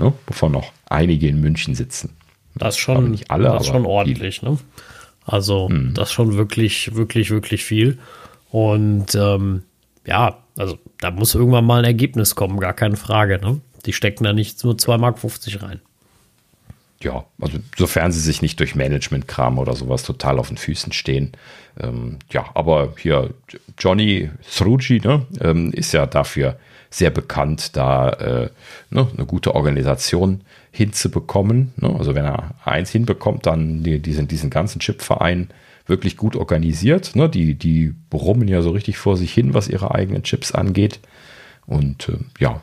Ne? 0.00 0.12
Wovon 0.26 0.52
noch 0.52 0.72
einige 0.88 1.28
in 1.28 1.40
München 1.40 1.74
sitzen. 1.74 2.16
Das 2.56 2.76
schon, 2.76 2.96
aber 2.96 3.08
nicht 3.08 3.30
alle, 3.30 3.44
das 3.44 3.54
aber 3.54 3.64
schon 3.64 3.86
ordentlich. 3.86 4.42
Ne? 4.42 4.58
Also 5.24 5.68
hm. 5.68 5.94
das 5.94 6.12
schon 6.12 6.36
wirklich, 6.36 6.94
wirklich, 6.94 7.30
wirklich 7.30 7.64
viel. 7.64 7.98
Und 8.50 9.14
ähm, 9.14 9.62
ja, 10.04 10.38
also 10.56 10.78
da 10.98 11.10
muss 11.10 11.34
irgendwann 11.34 11.64
mal 11.64 11.78
ein 11.78 11.84
Ergebnis 11.84 12.34
kommen, 12.34 12.58
gar 12.58 12.72
keine 12.72 12.96
Frage. 12.96 13.38
Ne? 13.40 13.60
Die 13.86 13.92
stecken 13.92 14.24
da 14.24 14.32
nicht 14.32 14.62
nur 14.64 14.74
2,50 14.74 14.98
Mark 14.98 15.62
rein. 15.62 15.80
Ja, 17.02 17.24
also 17.40 17.58
sofern 17.78 18.12
sie 18.12 18.20
sich 18.20 18.42
nicht 18.42 18.60
durch 18.60 18.74
Management-Kram 18.74 19.58
oder 19.58 19.74
sowas 19.74 20.02
total 20.02 20.38
auf 20.38 20.48
den 20.48 20.58
Füßen 20.58 20.92
stehen. 20.92 21.32
Ähm, 21.80 22.18
ja, 22.30 22.44
aber 22.52 22.92
hier 22.98 23.32
Johnny 23.78 24.30
Sruji 24.42 25.00
ne, 25.00 25.26
ähm, 25.40 25.72
ist 25.72 25.92
ja 25.92 26.04
dafür 26.04 26.58
sehr 26.90 27.10
bekannt, 27.10 27.76
da 27.76 28.10
äh, 28.10 28.50
ne, 28.90 29.08
eine 29.16 29.26
gute 29.26 29.54
Organisation 29.54 30.42
hinzubekommen. 30.72 31.72
Ne? 31.76 31.94
Also 31.96 32.14
wenn 32.14 32.24
er 32.24 32.54
eins 32.64 32.90
hinbekommt, 32.90 33.46
dann 33.46 33.82
die, 33.84 34.00
diesen, 34.00 34.26
diesen 34.26 34.50
ganzen 34.50 34.80
Chip-Verein 34.80 35.48
wirklich 35.86 36.16
gut 36.16 36.36
organisiert. 36.36 37.14
Ne? 37.14 37.28
Die, 37.28 37.54
die 37.54 37.94
brummen 38.10 38.48
ja 38.48 38.60
so 38.62 38.70
richtig 38.70 38.98
vor 38.98 39.16
sich 39.16 39.32
hin, 39.32 39.54
was 39.54 39.68
ihre 39.68 39.94
eigenen 39.94 40.24
Chips 40.24 40.52
angeht. 40.52 41.00
Und 41.66 42.08
äh, 42.08 42.18
ja, 42.38 42.60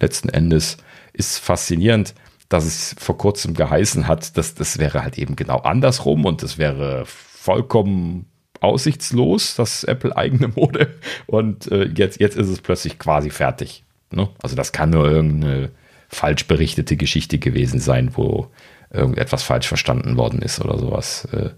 letzten 0.00 0.28
Endes 0.28 0.76
ist 1.12 1.38
faszinierend, 1.38 2.14
dass 2.48 2.64
es 2.64 2.94
vor 2.98 3.16
kurzem 3.16 3.54
geheißen 3.54 4.08
hat, 4.08 4.36
dass 4.36 4.54
das 4.54 4.78
wäre 4.78 5.02
halt 5.02 5.18
eben 5.18 5.36
genau 5.36 5.58
andersrum 5.58 6.24
und 6.24 6.42
das 6.42 6.58
wäre 6.58 7.04
vollkommen 7.06 8.26
aussichtslos, 8.64 9.54
das 9.54 9.84
Apple 9.84 10.16
eigene 10.16 10.48
Mode. 10.48 10.94
Und 11.26 11.70
äh, 11.70 11.84
jetzt, 11.94 12.20
jetzt 12.20 12.36
ist 12.36 12.48
es 12.48 12.60
plötzlich 12.60 12.98
quasi 12.98 13.30
fertig. 13.30 13.84
Ne? 14.10 14.28
Also 14.42 14.56
das 14.56 14.72
kann 14.72 14.90
nur 14.90 15.08
irgendeine 15.10 15.70
falsch 16.08 16.46
berichtete 16.46 16.96
Geschichte 16.96 17.38
gewesen 17.38 17.80
sein, 17.80 18.10
wo 18.14 18.48
irgendetwas 18.90 19.42
falsch 19.42 19.68
verstanden 19.68 20.16
worden 20.16 20.40
ist 20.42 20.60
oder 20.60 20.78
sowas. 20.78 21.26
Äh, 21.32 21.50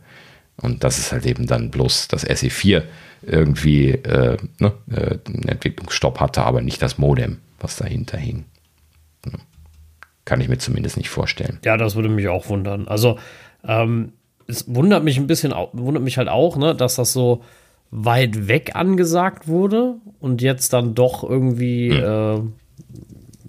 Und 0.63 0.85
das 0.85 0.99
ist 0.99 1.13
halt 1.13 1.27
eben 1.27 1.47
dann 1.47 1.71
bloß 1.71 2.09
das 2.09 2.27
SE4 2.27 2.83
irgendwie 3.23 3.91
äh, 3.91 4.37
ne, 4.59 4.73
äh, 4.91 5.19
einen 5.27 5.49
Entwicklungsstopp 5.49 6.21
hatte, 6.21 6.43
aber 6.45 6.63
nicht 6.63 6.81
das 6.81 6.97
Modem, 6.97 7.39
was 7.61 7.77
dahinter 7.77 8.17
hing. 8.17 8.45
Kann 10.25 10.41
ich 10.41 10.49
mir 10.49 10.59
zumindest 10.59 10.97
nicht 10.97 11.09
vorstellen. 11.11 11.59
Ja, 11.65 11.77
das 11.77 11.95
würde 11.95 12.09
mich 12.09 12.29
auch 12.29 12.49
wundern. 12.49 12.89
Also, 12.89 13.19
ähm, 13.65 14.13
es 14.47 14.73
wundert 14.73 15.05
mich 15.05 15.19
ein 15.19 15.27
bisschen, 15.27 15.53
wundert 15.73 16.03
mich 16.03 16.19
halt 16.19 16.29
auch, 16.29 16.57
ne, 16.57 16.75
dass 16.75 16.97
das 16.97 17.13
so 17.13 17.43
weit 17.91 18.49
weg 18.49 18.75
angesagt 18.75 19.49
wurde 19.49 19.97
und 20.21 20.43
jetzt 20.43 20.73
dann 20.73 20.95
doch 20.95 21.23
irgendwie 21.29 21.91
hm. 21.93 22.53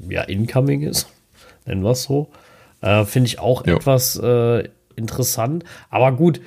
äh, 0.10 0.14
ja 0.14 0.24
incoming 0.24 0.82
ist, 0.82 1.08
nennen 1.66 1.84
wir 1.84 1.92
es 1.92 2.04
so. 2.04 2.30
Äh, 2.82 3.06
Finde 3.06 3.28
ich 3.28 3.40
auch 3.40 3.66
jo. 3.66 3.76
etwas 3.76 4.20
äh, 4.20 4.70
interessant. 4.96 5.64
Aber 5.90 6.12
gut, 6.12 6.40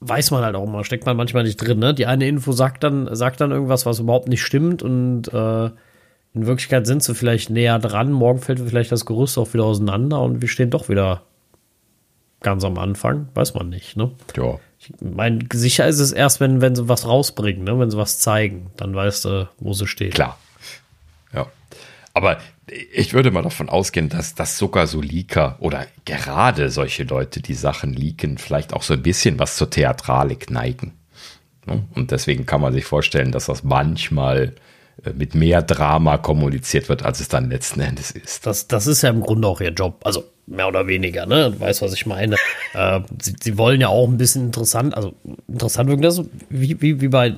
weiß 0.00 0.30
man 0.30 0.42
halt 0.42 0.54
auch 0.54 0.66
mal, 0.66 0.84
steckt 0.84 1.06
man 1.06 1.16
manchmal 1.16 1.44
nicht 1.44 1.56
drin. 1.56 1.78
Ne? 1.78 1.94
Die 1.94 2.06
eine 2.06 2.26
Info 2.26 2.52
sagt 2.52 2.82
dann, 2.82 3.14
sagt 3.14 3.40
dann 3.40 3.50
irgendwas, 3.50 3.86
was 3.86 3.98
überhaupt 3.98 4.28
nicht 4.28 4.42
stimmt 4.42 4.82
und 4.82 5.32
äh, 5.32 5.70
in 6.34 6.46
Wirklichkeit 6.46 6.86
sind 6.86 7.02
sie 7.02 7.14
vielleicht 7.14 7.50
näher 7.50 7.78
dran. 7.78 8.10
Morgen 8.10 8.40
fällt 8.40 8.58
vielleicht 8.58 8.90
das 8.90 9.06
Gerüst 9.06 9.38
auch 9.38 9.54
wieder 9.54 9.64
auseinander 9.64 10.20
und 10.20 10.40
wir 10.40 10.48
stehen 10.48 10.70
doch 10.70 10.88
wieder 10.88 11.22
ganz 12.44 12.62
am 12.62 12.78
Anfang. 12.78 13.28
Weiß 13.34 13.54
man 13.54 13.68
nicht. 13.68 13.96
Ne? 13.96 14.12
Ja. 14.36 14.60
Ich 14.78 14.92
meine, 15.00 15.40
sicher 15.52 15.88
ist 15.88 15.98
es 15.98 16.12
erst, 16.12 16.38
wenn, 16.38 16.60
wenn 16.60 16.76
sie 16.76 16.88
was 16.88 17.06
rausbringen, 17.06 17.64
ne? 17.64 17.76
wenn 17.80 17.90
sie 17.90 17.96
was 17.96 18.20
zeigen. 18.20 18.70
Dann 18.76 18.94
weißt 18.94 19.24
du, 19.24 19.48
wo 19.58 19.72
sie 19.72 19.88
stehen. 19.88 20.12
Klar. 20.12 20.38
Ja. 21.32 21.46
Aber 22.12 22.38
ich 22.92 23.12
würde 23.12 23.30
mal 23.30 23.42
davon 23.42 23.68
ausgehen, 23.68 24.08
dass, 24.08 24.34
dass 24.34 24.56
sogar 24.56 24.86
so 24.86 25.00
Leaker 25.00 25.56
oder 25.58 25.86
gerade 26.04 26.70
solche 26.70 27.02
Leute, 27.04 27.40
die 27.40 27.54
Sachen 27.54 27.92
leaken, 27.92 28.38
vielleicht 28.38 28.72
auch 28.72 28.82
so 28.82 28.94
ein 28.94 29.02
bisschen 29.02 29.38
was 29.38 29.56
zur 29.56 29.70
Theatralik 29.70 30.50
neigen. 30.50 30.92
Ne? 31.66 31.84
Und 31.94 32.10
deswegen 32.10 32.46
kann 32.46 32.60
man 32.60 32.72
sich 32.72 32.84
vorstellen, 32.84 33.32
dass 33.32 33.46
das 33.46 33.64
manchmal 33.64 34.54
mit 35.16 35.34
mehr 35.34 35.62
Drama 35.62 36.18
kommuniziert 36.18 36.88
wird, 36.88 37.04
als 37.04 37.20
es 37.20 37.28
dann 37.28 37.50
letzten 37.50 37.80
Endes 37.80 38.10
ist. 38.10 38.46
Das, 38.46 38.68
das 38.68 38.86
ist 38.86 39.02
ja 39.02 39.10
im 39.10 39.20
Grunde 39.20 39.48
auch 39.48 39.60
ihr 39.60 39.72
Job. 39.72 40.00
Also 40.04 40.24
mehr 40.46 40.68
oder 40.68 40.86
weniger, 40.86 41.26
ne? 41.26 41.50
Du 41.50 41.60
weißt, 41.60 41.82
was 41.82 41.92
ich 41.94 42.06
meine. 42.06 42.36
äh, 42.74 43.00
sie, 43.20 43.34
sie, 43.40 43.58
wollen 43.58 43.80
ja 43.80 43.88
auch 43.88 44.08
ein 44.08 44.16
bisschen 44.16 44.46
interessant, 44.46 44.96
also 44.96 45.14
interessant 45.48 45.88
wirken, 45.88 46.02
das 46.02 46.22
wie, 46.48 46.80
wie, 46.80 47.00
wie 47.00 47.08
bei 47.08 47.34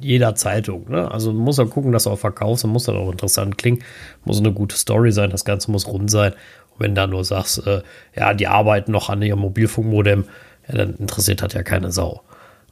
jeder 0.00 0.34
Zeitung, 0.34 0.90
ne? 0.90 1.10
Also 1.10 1.32
man 1.32 1.42
muss 1.42 1.58
ja 1.58 1.64
gucken, 1.64 1.92
dass 1.92 2.04
du 2.04 2.10
auch 2.10 2.18
verkaufst, 2.18 2.64
dann 2.64 2.70
muss 2.70 2.84
das 2.84 2.94
auch 2.94 3.10
interessant 3.10 3.58
klingen, 3.58 3.82
muss 4.24 4.38
eine 4.38 4.52
gute 4.52 4.76
Story 4.76 5.12
sein, 5.12 5.30
das 5.30 5.44
Ganze 5.44 5.70
muss 5.70 5.86
rund 5.86 6.10
sein. 6.10 6.32
Und 6.74 6.80
wenn 6.80 6.94
du 6.94 7.06
nur 7.06 7.24
sagst, 7.24 7.66
äh, 7.66 7.82
ja, 8.16 8.34
die 8.34 8.46
arbeiten 8.46 8.92
noch 8.92 9.08
an 9.10 9.22
ihrem 9.22 9.40
Mobilfunkmodem, 9.40 10.24
ja, 10.68 10.74
dann 10.74 10.94
interessiert 10.94 11.42
hat 11.42 11.54
ja 11.54 11.62
keine 11.62 11.90
Sau. 11.90 12.22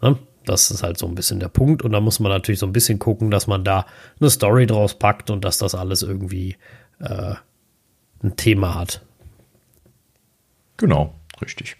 Ne? 0.02 0.16
Das 0.46 0.70
ist 0.70 0.82
halt 0.82 0.98
so 0.98 1.06
ein 1.06 1.14
bisschen 1.14 1.40
der 1.40 1.48
Punkt. 1.48 1.82
Und 1.82 1.92
da 1.92 2.00
muss 2.00 2.20
man 2.20 2.32
natürlich 2.32 2.60
so 2.60 2.66
ein 2.66 2.72
bisschen 2.72 2.98
gucken, 2.98 3.30
dass 3.30 3.46
man 3.46 3.64
da 3.64 3.86
eine 4.20 4.30
Story 4.30 4.66
draus 4.66 4.98
packt 4.98 5.30
und 5.30 5.44
dass 5.44 5.58
das 5.58 5.74
alles 5.74 6.02
irgendwie 6.02 6.56
äh, 7.00 7.34
ein 8.22 8.36
Thema 8.36 8.74
hat. 8.74 9.02
Genau, 10.76 11.14
richtig. 11.42 11.76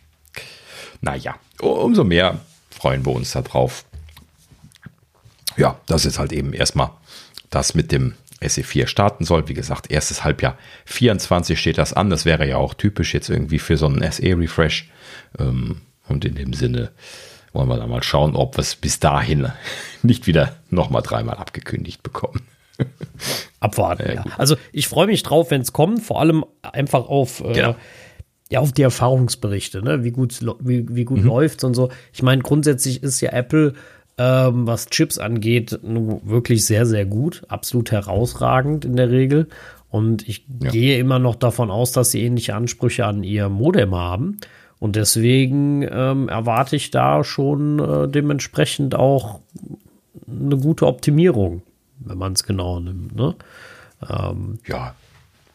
Naja, 1.01 1.37
umso 1.61 2.05
mehr 2.05 2.41
freuen 2.71 3.05
wir 3.05 3.13
uns 3.13 3.33
darauf. 3.33 3.85
Ja, 5.57 5.81
das 5.87 6.05
ist 6.05 6.19
halt 6.19 6.33
eben 6.33 6.53
erstmal 6.53 6.91
das 7.51 7.75
mit 7.75 7.93
dem 7.93 8.15
SE4 8.41 8.87
starten 8.87 9.25
soll. 9.25 9.49
Wie 9.49 9.55
gesagt, 9.55 9.91
erstes 9.91 10.25
Halbjahr 10.25 10.59
24 10.87 11.59
steht 11.59 11.79
das 11.79 11.93
an. 11.93 12.11
Das 12.11 12.25
wäre 12.25 12.47
ja 12.47 12.57
auch 12.57 12.75
typisch 12.75 13.15
jetzt 13.15 13.31
irgendwie 13.31 13.59
für 13.59 13.77
so 13.77 13.87
einen 13.87 14.11
SE-Refresh. 14.11 14.91
Ähm, 15.39 15.83
und 16.09 16.25
in 16.25 16.35
dem 16.35 16.53
Sinne 16.53 16.93
wollen 17.57 17.69
wir 17.69 17.77
dann 17.77 17.91
mal 17.91 18.03
schauen, 18.03 18.37
ob 18.37 18.57
wir 18.57 18.61
es 18.61 18.77
bis 18.77 19.01
dahin 19.01 19.49
nicht 20.03 20.27
wieder 20.27 20.55
nochmal 20.71 21.03
dreimal 21.03 21.37
abgekündigt 21.37 22.03
bekommen. 22.03 22.43
Abwarten, 23.61 24.13
ja. 24.15 24.25
Also 24.37 24.57
ich 24.71 24.87
freue 24.87 25.07
mich 25.07 25.23
drauf, 25.23 25.51
wenn 25.51 25.63
es 25.63 25.73
kommt, 25.73 26.03
vor 26.03 26.21
allem 26.21 26.45
einfach 26.63 27.09
auf 27.09 27.41
äh, 27.41 27.53
genau 27.53 27.77
ja, 28.51 28.61
auf 28.61 28.73
die 28.73 28.83
Erfahrungsberichte, 28.83 29.83
ne? 29.83 30.05
wie 30.05 30.13
gut, 30.13 30.39
wie, 30.61 30.87
wie 30.95 31.05
gut 31.05 31.21
mhm. 31.21 31.27
läuft's 31.27 31.65
und 31.65 31.75
so. 31.75 31.91
Ich 32.13 32.23
meine, 32.23 32.43
grundsätzlich 32.43 33.03
ist 33.03 33.21
ja 33.21 33.33
Apple, 33.33 33.75
ähm, 34.19 34.67
was 34.67 34.87
Chips 34.87 35.19
angeht, 35.19 35.79
wirklich 35.83 36.65
sehr, 36.65 36.87
sehr 36.87 37.07
gut, 37.07 37.43
absolut 37.49 37.91
herausragend 37.91 38.85
in 38.85 38.97
der 38.97 39.11
Regel. 39.11 39.49
Und 39.89 40.29
ich 40.29 40.47
ja. 40.63 40.71
gehe 40.71 40.99
immer 40.99 41.19
noch 41.19 41.35
davon 41.35 41.71
aus, 41.71 41.93
dass 41.93 42.11
sie 42.11 42.23
ähnliche 42.23 42.55
Ansprüche 42.55 43.07
an 43.07 43.25
ihr 43.25 43.49
Modem 43.49 43.95
haben. 43.95 44.39
Und 44.79 44.97
deswegen 44.97 45.83
ähm, 45.83 46.29
erwarte 46.29 46.77
ich 46.77 46.91
da 46.91 47.25
schon 47.25 47.79
äh, 47.79 48.09
dementsprechend 48.09 48.95
auch 48.95 49.41
eine 50.29 50.57
gute 50.59 50.87
Optimierung, 50.87 51.63
wenn 52.01 52.19
man 52.19 52.33
es 52.33 52.45
genau 52.45 52.81
nimmt. 52.81 53.17
Ne? 53.17 53.35
Ähm, 54.09 54.59
ja, 54.67 54.95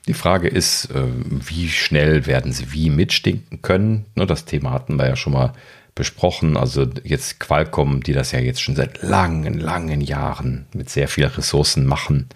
die 0.07 0.13
Frage 0.13 0.47
ist, 0.47 0.89
ähm, 0.95 1.41
wie 1.45 1.69
schnell 1.69 2.25
werden 2.25 2.51
sie 2.51 2.73
wie 2.73 2.89
mitstinken 2.89 3.61
können? 3.61 4.05
Ne, 4.15 4.25
das 4.25 4.45
Thema 4.45 4.71
hatten 4.71 4.97
wir 4.97 5.07
ja 5.07 5.15
schon 5.15 5.33
mal 5.33 5.53
besprochen. 5.93 6.57
Also 6.57 6.87
jetzt 7.03 7.39
Qualcomm, 7.39 8.01
die 8.01 8.13
das 8.13 8.31
ja 8.31 8.39
jetzt 8.39 8.61
schon 8.61 8.75
seit 8.75 9.03
langen, 9.03 9.59
langen 9.59 10.01
Jahren 10.01 10.65
mit 10.73 10.89
sehr 10.89 11.07
vielen 11.07 11.29
Ressourcen 11.29 11.85
machen, 11.85 12.29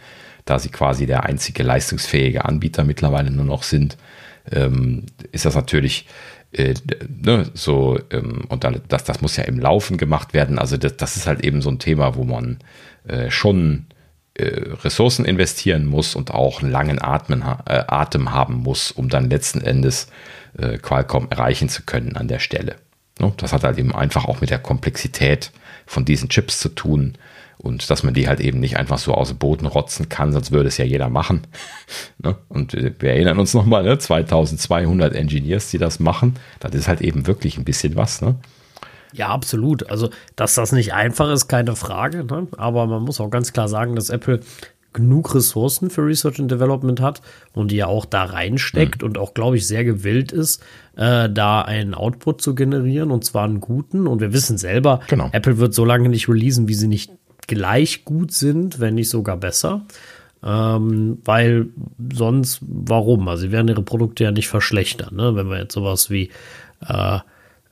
da 0.46 0.60
sie 0.60 0.70
quasi 0.70 1.08
der 1.08 1.24
einzige 1.24 1.64
leistungsfähige 1.64 2.46
Anbieter 2.46 2.84
mittlerweile 2.84 3.32
nur 3.32 3.46
noch 3.46 3.64
sind, 3.64 3.98
ähm, 4.52 5.08
ist 5.32 5.46
das 5.46 5.56
natürlich 5.56 6.06
äh, 6.56 6.74
ne, 7.08 7.50
so, 7.54 8.00
ähm, 8.12 8.46
und 8.48 8.64
dann, 8.64 8.82
das, 8.88 9.04
das 9.04 9.22
muss 9.22 9.36
ja 9.36 9.44
im 9.44 9.60
Laufen 9.60 9.98
gemacht 9.98 10.34
werden. 10.34 10.58
Also 10.58 10.78
das, 10.78 10.96
das 10.98 11.18
ist 11.18 11.28
halt 11.28 11.44
eben 11.44 11.62
so 11.62 11.70
ein 11.70 11.80
Thema, 11.80 12.16
wo 12.16 12.24
man 12.24 12.60
äh, 13.08 13.30
schon 13.30 13.88
äh, 14.36 14.70
Ressourcen 14.84 15.26
investieren 15.26 15.86
muss 15.86 16.16
und 16.16 16.32
auch 16.32 16.62
einen 16.62 16.72
langen 16.72 17.02
Atmen, 17.02 17.42
äh, 17.42 17.84
Atem 17.88 18.32
haben 18.32 18.56
muss, 18.56 18.92
um 18.92 19.10
dann 19.10 19.30
letzten 19.30 19.62
Endes 19.62 20.08
äh, 20.58 20.78
Qualcomm 20.78 21.28
erreichen 21.30 21.68
zu 21.68 21.84
können 21.84 22.16
an 22.16 22.30
der 22.30 22.40
Stelle. 22.40 22.78
Ne? 23.20 23.34
Das 23.38 23.52
hat 23.52 23.64
halt 23.64 23.78
eben 23.78 23.94
einfach 23.94 24.26
auch 24.26 24.40
mit 24.40 24.50
der 24.50 24.60
Komplexität 24.60 25.52
von 25.86 26.06
diesen 26.06 26.30
Chips 26.30 26.60
zu 26.60 26.70
tun 26.70 27.18
und 27.58 27.90
dass 27.90 28.04
man 28.04 28.14
die 28.14 28.28
halt 28.28 28.40
eben 28.40 28.60
nicht 28.60 28.78
einfach 28.78 28.98
so 28.98 29.14
aus 29.14 29.30
dem 29.30 29.38
Boden 29.38 29.66
rotzen 29.66 30.10
kann, 30.10 30.32
sonst 30.32 30.52
würde 30.52 30.68
es 30.68 30.78
ja 30.78 30.86
jeder 30.86 31.10
machen. 31.10 31.42
ne? 32.24 32.36
Und 32.50 32.74
wir 32.74 33.10
erinnern 33.10 33.40
uns 33.40 33.54
nochmal, 33.54 33.84
ne? 33.84 33.98
2200 33.98 35.14
Engineers, 35.14 35.70
die 35.70 35.78
das 35.78 36.00
machen, 36.00 36.36
das 36.60 36.74
ist 36.74 36.88
halt 36.88 37.02
eben 37.02 37.28
wirklich 37.28 37.58
ein 37.58 37.66
bisschen 37.66 37.96
was. 37.96 38.22
Ne? 38.22 38.36
Ja, 39.14 39.30
absolut. 39.30 39.90
Also, 39.90 40.10
dass 40.36 40.56
das 40.56 40.72
nicht 40.72 40.94
einfach 40.94 41.32
ist, 41.32 41.48
keine 41.48 41.76
Frage. 41.76 42.26
Ne? 42.26 42.48
Aber 42.58 42.86
man 42.86 43.04
muss 43.04 43.22
auch 43.22 43.30
ganz 43.30 43.54
klar 43.54 43.70
sagen, 43.70 43.96
dass 43.96 44.10
Apple 44.10 44.42
genug 44.96 45.36
Ressourcen 45.36 45.90
für 45.90 46.06
Research 46.06 46.40
and 46.40 46.50
Development 46.50 47.02
hat 47.02 47.22
und 47.54 47.70
die 47.70 47.76
ja 47.76 47.88
auch 47.88 48.06
da 48.06 48.24
reinsteckt 48.24 49.02
mhm. 49.02 49.10
und 49.10 49.18
auch, 49.18 49.34
glaube 49.34 49.58
ich, 49.58 49.68
sehr 49.68 49.84
gewillt 49.84 50.32
ist, 50.32 50.64
äh, 50.96 51.30
da 51.30 51.62
einen 51.62 51.94
Output 51.94 52.42
zu 52.42 52.56
generieren 52.56 53.12
und 53.12 53.24
zwar 53.26 53.44
einen 53.44 53.60
guten. 53.60 54.08
Und 54.08 54.22
wir 54.22 54.34
wissen 54.34 54.58
selber, 54.58 55.02
genau. 55.08 55.30
Apple 55.34 55.58
wird 55.58 55.74
so 55.74 55.86
lange 55.86 56.10
nicht 56.10 56.30
releasen, 56.30 56.68
wie 56.68 56.74
sie 56.74 56.88
nicht 56.88 57.12
gleich 57.48 58.06
gut 58.06 58.32
sind, 58.32 58.80
wenn 58.80 58.96
nicht 58.96 59.10
sogar 59.10 59.38
besser. 59.38 59.82
Ähm, 60.44 61.20
weil 61.26 61.68
sonst, 62.14 62.60
warum? 62.62 63.28
Also, 63.28 63.44
sie 63.44 63.52
werden 63.52 63.68
ihre 63.68 63.82
Produkte 63.82 64.26
ja 64.26 64.32
nicht 64.32 64.48
verschlechtern, 64.48 65.16
ne? 65.16 65.36
wenn 65.36 65.50
wir 65.50 65.60
jetzt 65.60 65.74
sowas 65.74 66.12
wie 66.12 66.30
äh, 66.88 67.20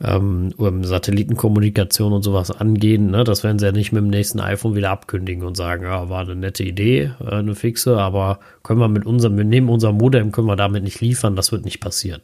ähm, 0.04 0.84
Satellitenkommunikation 0.84 2.14
und 2.14 2.24
sowas 2.24 2.52
angehen, 2.52 3.12
ne, 3.12 3.24
das 3.24 3.44
werden 3.44 3.60
sie 3.60 3.66
ja 3.66 3.72
nicht 3.72 3.94
mit 3.94 4.02
dem 4.02 4.10
nächsten 4.10 4.40
iPhone 4.40 4.76
wieder 4.76 4.90
abkündigen 4.90 5.46
und 5.46 5.56
sagen, 5.56 5.84
ja, 5.84 6.10
war 6.10 6.22
eine 6.22 6.36
nette 6.36 6.64
Idee, 6.64 7.12
äh, 7.22 7.36
eine 7.36 7.56
fixe, 7.56 7.98
aber 7.98 8.40
können 8.64 8.80
wir 8.80 8.90
mit 8.90 9.06
unserem, 9.06 9.38
wir 9.38 9.46
nehmen 9.46 9.68
Modem, 9.68 10.32
können 10.32 10.48
wir 10.48 10.56
damit 10.56 10.84
nicht 10.84 11.00
liefern, 11.00 11.36
das 11.36 11.52
wird 11.52 11.64
nicht 11.64 11.80
passieren. 11.80 12.22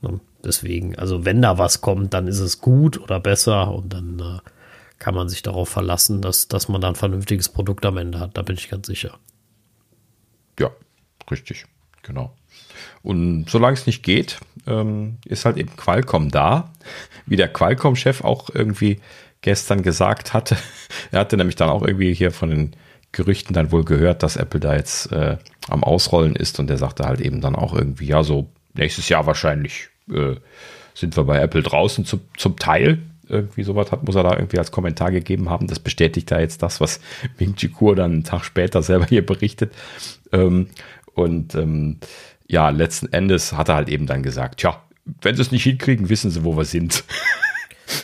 Ne? 0.00 0.20
Deswegen, 0.44 0.96
also 0.98 1.24
wenn 1.24 1.42
da 1.42 1.58
was 1.58 1.80
kommt, 1.80 2.14
dann 2.14 2.28
ist 2.28 2.40
es 2.40 2.60
gut 2.60 3.00
oder 3.00 3.20
besser 3.20 3.74
und 3.74 3.92
dann 3.92 4.20
äh, 4.20 4.38
kann 5.02 5.16
man 5.16 5.28
sich 5.28 5.42
darauf 5.42 5.68
verlassen, 5.68 6.22
dass, 6.22 6.46
dass 6.46 6.68
man 6.68 6.80
da 6.80 6.86
ein 6.86 6.94
vernünftiges 6.94 7.48
Produkt 7.48 7.84
am 7.84 7.96
Ende 7.96 8.20
hat. 8.20 8.36
Da 8.36 8.42
bin 8.42 8.54
ich 8.54 8.70
ganz 8.70 8.86
sicher. 8.86 9.18
Ja, 10.60 10.70
richtig, 11.28 11.66
genau. 12.02 12.36
Und 13.02 13.50
solange 13.50 13.74
es 13.74 13.88
nicht 13.88 14.04
geht, 14.04 14.38
ähm, 14.68 15.18
ist 15.24 15.44
halt 15.44 15.56
eben 15.56 15.74
Qualcomm 15.74 16.30
da. 16.30 16.72
Wie 17.26 17.34
der 17.34 17.52
Qualcomm-Chef 17.52 18.22
auch 18.22 18.48
irgendwie 18.54 19.00
gestern 19.40 19.82
gesagt 19.82 20.34
hatte. 20.34 20.56
er 21.10 21.18
hatte 21.18 21.36
nämlich 21.36 21.56
dann 21.56 21.68
auch 21.68 21.82
irgendwie 21.82 22.14
hier 22.14 22.30
von 22.30 22.50
den 22.50 22.76
Gerüchten 23.10 23.54
dann 23.54 23.72
wohl 23.72 23.84
gehört, 23.84 24.22
dass 24.22 24.36
Apple 24.36 24.60
da 24.60 24.76
jetzt 24.76 25.10
äh, 25.10 25.36
am 25.68 25.82
Ausrollen 25.82 26.36
ist 26.36 26.60
und 26.60 26.68
der 26.68 26.78
sagte 26.78 27.06
halt 27.06 27.20
eben 27.20 27.40
dann 27.40 27.56
auch 27.56 27.74
irgendwie, 27.74 28.06
ja, 28.06 28.22
so 28.22 28.48
nächstes 28.74 29.08
Jahr 29.08 29.26
wahrscheinlich 29.26 29.88
äh, 30.12 30.36
sind 30.94 31.16
wir 31.16 31.24
bei 31.24 31.40
Apple 31.40 31.64
draußen 31.64 32.04
zu, 32.04 32.20
zum 32.36 32.56
Teil. 32.56 33.02
Irgendwie 33.32 33.62
sowas 33.64 33.90
hat, 33.90 34.04
muss 34.04 34.14
er 34.14 34.22
da 34.22 34.34
irgendwie 34.34 34.58
als 34.58 34.70
Kommentar 34.70 35.10
gegeben 35.10 35.50
haben. 35.50 35.66
Das 35.66 35.80
bestätigt 35.80 36.30
da 36.30 36.38
jetzt 36.38 36.62
das, 36.62 36.80
was 36.80 37.00
Ming 37.38 37.56
Chi 37.56 37.68
Kur 37.68 37.96
dann 37.96 38.12
einen 38.12 38.24
Tag 38.24 38.44
später 38.44 38.82
selber 38.82 39.06
hier 39.06 39.24
berichtet. 39.24 39.72
Ähm, 40.32 40.68
und 41.14 41.54
ähm, 41.54 41.98
ja, 42.46 42.70
letzten 42.70 43.12
Endes 43.12 43.54
hat 43.54 43.68
er 43.68 43.76
halt 43.76 43.88
eben 43.88 44.06
dann 44.06 44.22
gesagt, 44.22 44.60
tja, 44.60 44.82
wenn 45.20 45.34
sie 45.34 45.42
es 45.42 45.52
nicht 45.52 45.64
hinkriegen, 45.64 46.08
wissen 46.08 46.30
sie, 46.30 46.44
wo 46.44 46.56
wir 46.56 46.64
sind. 46.64 47.04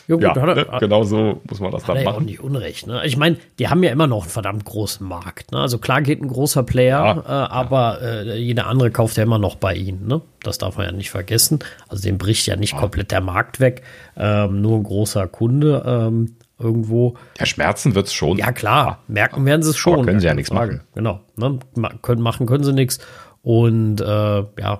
Ja, 0.07 0.15
gut, 0.15 0.23
Ja, 0.23 0.33
er, 0.35 0.55
ne? 0.55 0.67
genau 0.79 1.03
so 1.03 1.41
muss 1.49 1.59
man 1.59 1.71
das 1.71 1.83
dann 1.83 1.97
er 1.97 2.03
ja 2.03 2.09
auch 2.09 2.13
machen. 2.13 2.25
nicht 2.25 2.39
unrecht. 2.39 2.87
Ne? 2.87 3.01
Ich 3.05 3.17
meine, 3.17 3.37
die 3.59 3.67
haben 3.67 3.83
ja 3.83 3.91
immer 3.91 4.07
noch 4.07 4.23
einen 4.23 4.29
verdammt 4.31 4.65
großen 4.65 5.07
Markt. 5.07 5.51
Ne? 5.51 5.59
Also 5.59 5.77
klar 5.77 6.01
geht 6.01 6.21
ein 6.21 6.27
großer 6.27 6.63
Player, 6.63 7.23
Ja, 7.27 7.45
äh, 7.45 7.47
aber 7.49 8.01
äh, 8.01 8.37
jeder 8.37 8.67
andere 8.67 8.91
kauft 8.91 9.17
ja 9.17 9.23
immer 9.23 9.39
noch 9.39 9.55
bei 9.55 9.73
ihnen. 9.75 10.07
Ne? 10.07 10.21
Das 10.43 10.57
darf 10.57 10.77
man 10.77 10.85
ja 10.87 10.91
nicht 10.91 11.09
vergessen. 11.11 11.59
Also 11.87 12.03
dem 12.03 12.17
bricht 12.17 12.45
ja 12.47 12.55
nicht 12.55 12.75
komplett 12.75 13.11
der 13.11 13.21
Markt 13.21 13.59
weg. 13.59 13.83
Ähm, 14.17 14.61
nur 14.61 14.77
ein 14.77 14.83
großer 14.83 15.27
Kunde 15.27 15.83
ähm, 15.85 16.35
irgendwo. 16.57 17.15
Ja, 17.39 17.45
Schmerzen 17.45 17.95
wird's 17.95 18.13
schon. 18.13 18.37
Ja, 18.37 18.51
klar, 18.51 18.99
merken 19.07 19.45
werden 19.45 19.63
sie 19.63 19.69
es 19.69 19.77
schon. 19.77 19.93
Aber 19.95 20.03
können 20.05 20.19
sie 20.19 20.27
ja 20.27 20.33
nichts 20.33 20.51
machen. 20.51 20.81
Genau. 20.95 21.21
Ne? 21.37 21.59
Ma- 21.75 21.93
Können, 22.01 22.21
machen 22.21 22.45
können 22.47 22.63
sie 22.63 22.73
nichts. 22.73 22.99
Und 23.41 24.01
äh, 24.01 24.05
ja, 24.05 24.79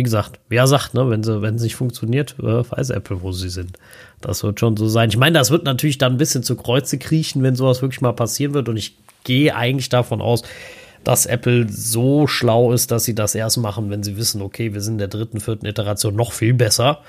wie 0.00 0.04
gesagt, 0.04 0.40
wer 0.48 0.66
sagt, 0.66 0.94
ne, 0.94 1.10
wenn 1.10 1.22
sie, 1.22 1.42
wenn 1.42 1.56
es 1.56 1.62
nicht 1.62 1.74
funktioniert, 1.76 2.36
äh, 2.38 2.64
weiß 2.70 2.88
Apple, 2.88 3.20
wo 3.20 3.32
sie 3.32 3.50
sind. 3.50 3.76
Das 4.22 4.42
wird 4.42 4.58
schon 4.58 4.74
so 4.78 4.88
sein. 4.88 5.10
Ich 5.10 5.18
meine, 5.18 5.38
das 5.38 5.50
wird 5.50 5.64
natürlich 5.64 5.98
dann 5.98 6.12
ein 6.12 6.16
bisschen 6.16 6.42
zu 6.42 6.56
Kreuze 6.56 6.96
kriechen, 6.96 7.42
wenn 7.42 7.54
sowas 7.54 7.82
wirklich 7.82 8.00
mal 8.00 8.14
passieren 8.14 8.54
wird. 8.54 8.70
Und 8.70 8.78
ich 8.78 8.96
gehe 9.24 9.54
eigentlich 9.54 9.90
davon 9.90 10.22
aus, 10.22 10.42
dass 11.04 11.26
Apple 11.26 11.66
so 11.68 12.26
schlau 12.26 12.72
ist, 12.72 12.90
dass 12.90 13.04
sie 13.04 13.14
das 13.14 13.34
erst 13.34 13.58
machen, 13.58 13.90
wenn 13.90 14.02
sie 14.02 14.16
wissen, 14.16 14.40
okay, 14.40 14.72
wir 14.72 14.80
sind 14.80 14.94
in 14.94 14.98
der 15.00 15.08
dritten, 15.08 15.38
vierten 15.38 15.66
Iteration 15.66 16.16
noch 16.16 16.32
viel 16.32 16.54
besser. 16.54 17.00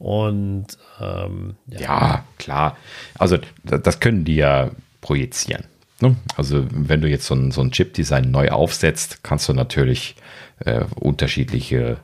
Und 0.00 0.66
ähm, 1.00 1.54
ja, 1.68 1.80
Ja, 1.80 2.24
klar. 2.38 2.76
Also 3.16 3.38
da- 3.62 3.78
das 3.78 4.00
können 4.00 4.24
die 4.24 4.34
ja 4.36 4.70
projizieren. 5.02 5.64
Ne? 6.00 6.16
Also 6.36 6.66
wenn 6.72 7.00
du 7.00 7.08
jetzt 7.08 7.26
so 7.26 7.34
ein, 7.36 7.52
so 7.52 7.60
ein 7.60 7.70
Chip-Design 7.70 8.28
neu 8.32 8.48
aufsetzt, 8.50 9.22
kannst 9.22 9.48
du 9.48 9.52
natürlich 9.52 10.16
äh, 10.64 10.84
unterschiedliche, 10.94 11.96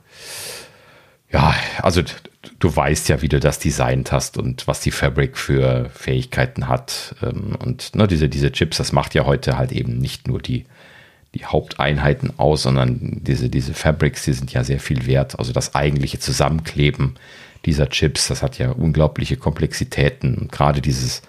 ja, 1.33 1.55
also 1.83 2.03
du 2.59 2.75
weißt 2.77 3.09
ja, 3.09 3.23
wie 3.23 3.29
du 3.29 3.39
das 3.39 3.59
designt 3.59 4.13
hast 4.13 4.37
und 4.37 4.67
was 4.67 4.81
die 4.81 4.91
Fabric 4.91 5.37
für 5.39 5.91
Fähigkeiten 5.95 6.69
hat. 6.69 7.15
Ähm, 7.23 7.57
und 7.65 7.95
ne, 7.95 8.07
diese, 8.09 8.29
diese 8.29 8.51
Chips, 8.53 8.79
das 8.79 8.93
macht 8.93 9.15
ja 9.15 9.27
heute 9.27 9.57
halt 9.57 9.73
eben 9.73 9.99
nicht 9.99 10.27
nur 10.27 10.41
die, 10.41 10.67
die 11.35 11.45
Haupteinheiten 11.45 12.39
aus, 12.39 12.63
sondern 12.63 12.99
diese, 13.23 13.49
diese 13.49 13.75
Fabrics, 13.75 14.25
die 14.25 14.33
sind 14.33 14.53
ja 14.53 14.65
sehr 14.65 14.81
viel 14.81 15.07
wert. 15.07 15.39
Also 15.39 15.53
das 15.53 15.75
eigentliche 15.75 16.19
Zusammenkleben 16.19 17.15
dieser 17.65 17.89
Chips, 17.89 18.27
das 18.29 18.43
hat 18.43 18.59
ja 18.59 18.71
unglaubliche 18.71 19.37
Komplexitäten. 19.37 20.35
Und 20.37 20.51
gerade 20.51 20.81
dieses, 20.81 21.23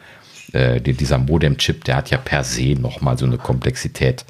äh, 0.53 0.81
die- 0.81 0.93
dieser 0.93 1.19
Modem-Chip, 1.19 1.83
der 1.83 1.97
hat 1.97 2.09
ja 2.09 2.17
per 2.17 2.43
se 2.43 2.73
nochmal 2.73 3.17
so 3.17 3.25
eine 3.25 3.37
Komplexität, 3.37 4.25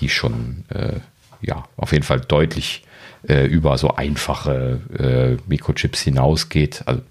die 0.00 0.10
schon, 0.10 0.64
äh, 0.68 1.00
ja, 1.40 1.64
auf 1.76 1.92
jeden 1.92 2.04
Fall 2.04 2.20
deutlich 2.20 2.82
äh, 3.28 3.46
über 3.46 3.78
so 3.78 3.94
einfache 3.94 4.80
äh, 4.98 5.42
Mikrochips 5.48 6.00
hinausgeht. 6.00 6.82
Also, 6.86 7.02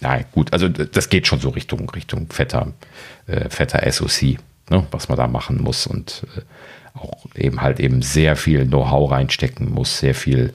na 0.00 0.22
gut, 0.32 0.52
also 0.52 0.68
das 0.68 1.08
geht 1.08 1.26
schon 1.26 1.40
so 1.40 1.50
Richtung, 1.50 1.88
Richtung 1.90 2.28
fetter, 2.30 2.72
äh, 3.26 3.48
fetter 3.48 3.90
SoC, 3.90 4.38
ne, 4.70 4.86
was 4.90 5.08
man 5.08 5.18
da 5.18 5.26
machen 5.26 5.62
muss 5.62 5.86
und 5.86 6.26
äh, 6.36 6.98
auch 6.98 7.26
eben 7.34 7.60
halt 7.60 7.80
eben 7.80 8.02
sehr 8.02 8.36
viel 8.36 8.66
Know-how 8.66 9.10
reinstecken 9.10 9.70
muss, 9.70 9.98
sehr 9.98 10.14
viel 10.14 10.52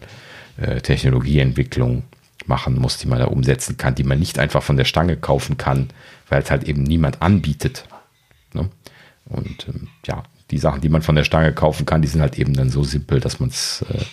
äh, 0.58 0.82
Technologieentwicklung 0.82 2.04
machen 2.46 2.80
muss, 2.80 2.98
die 2.98 3.08
man 3.08 3.20
da 3.20 3.26
umsetzen 3.26 3.78
kann, 3.78 3.96
die 3.96 4.04
man 4.04 4.20
nicht 4.20 4.40
einfach 4.40 4.64
von 4.64 4.78
der 4.78 4.86
Stange 4.86 5.18
kaufen 5.18 5.58
kann, 5.58 5.90
weil 6.30 6.42
es 6.42 6.52
halt 6.52 6.64
eben 6.64 6.84
niemand 6.84 7.22
anbietet. 7.22 7.86
Ne? 8.54 8.70
Und 9.26 9.68
ähm, 9.68 9.88
ja, 10.06 10.24
die 10.52 10.58
Sachen, 10.58 10.82
die 10.82 10.90
man 10.90 11.02
von 11.02 11.16
der 11.16 11.24
Stange 11.24 11.54
kaufen 11.54 11.86
kann, 11.86 12.02
die 12.02 12.08
sind 12.08 12.22
halt 12.22 12.38
eben 12.38 12.54
dann 12.54 12.70
so 12.70 12.84
simpel, 12.84 13.20
dass 13.20 13.40
man 13.40 13.50
es 13.50 13.84
äh, 13.90 14.06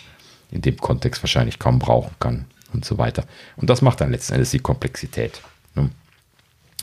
in 0.53 0.63
dem 0.63 0.77
Kontext 0.77 1.23
wahrscheinlich 1.23 1.59
kaum 1.59 1.79
brauchen 1.79 2.15
kann 2.21 2.45
und 2.73 2.85
so 2.85 2.99
weiter. 2.99 3.25
Und 3.57 3.71
das 3.71 3.83
macht 3.83 4.01
dann 4.01 4.13
letzten 4.13 4.35
Endes 4.35 4.51
die 4.51 4.59
Komplexität. 4.59 5.41
Ne? 5.75 5.91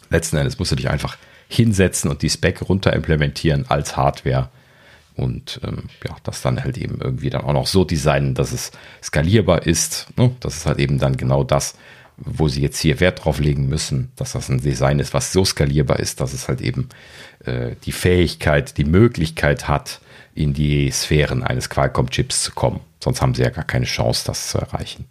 Letzten 0.10 0.38
Endes 0.38 0.60
musst 0.60 0.72
du 0.72 0.76
dich 0.76 0.90
einfach 0.90 1.18
hinsetzen 1.48 2.10
und 2.10 2.22
die 2.22 2.30
Spec 2.30 2.62
runter 2.68 2.94
implementieren 2.94 3.66
als 3.70 3.96
Hardware 3.98 4.50
und 5.20 5.60
ähm, 5.64 5.84
ja, 6.08 6.16
das 6.24 6.42
dann 6.42 6.64
halt 6.64 6.78
eben 6.78 7.00
irgendwie 7.02 7.30
dann 7.30 7.42
auch 7.42 7.54
noch 7.54 7.68
so 7.68 7.84
designen, 7.84 8.36
dass 8.36 8.52
es 8.52 8.72
skalierbar 9.04 9.66
ist. 9.66 10.08
Ne? 10.18 10.32
Das 10.40 10.58
ist 10.58 10.66
halt 10.66 10.80
eben 10.80 10.98
dann 10.98 11.18
genau 11.18 11.44
das, 11.44 11.76
wo 12.18 12.48
sie 12.48 12.62
jetzt 12.62 12.80
hier 12.80 13.00
Wert 13.00 13.26
drauf 13.26 13.40
legen 13.40 13.68
müssen, 13.68 14.12
dass 14.16 14.34
das 14.34 14.50
ein 14.50 14.62
Design 14.62 15.00
ist, 15.00 15.14
was 15.14 15.34
so 15.34 15.44
skalierbar 15.44 16.00
ist, 16.00 16.22
dass 16.22 16.34
es 16.34 16.48
halt 16.48 16.62
eben 16.62 16.90
äh, 17.46 17.76
die 17.84 17.92
Fähigkeit, 17.92 18.78
die 18.78 18.86
Möglichkeit 18.86 19.68
hat, 19.68 20.00
in 20.36 20.54
die 20.54 20.92
Sphären 20.92 21.44
eines 21.44 21.70
Qualcomm-Chips 21.70 22.44
zu 22.44 22.52
kommen. 22.52 22.82
Sonst 23.04 23.22
haben 23.22 23.34
sie 23.34 23.44
ja 23.44 23.50
gar 23.50 23.64
keine 23.64 23.86
Chance, 23.86 24.24
das 24.26 24.50
zu 24.50 24.58
erreichen. 24.58 25.06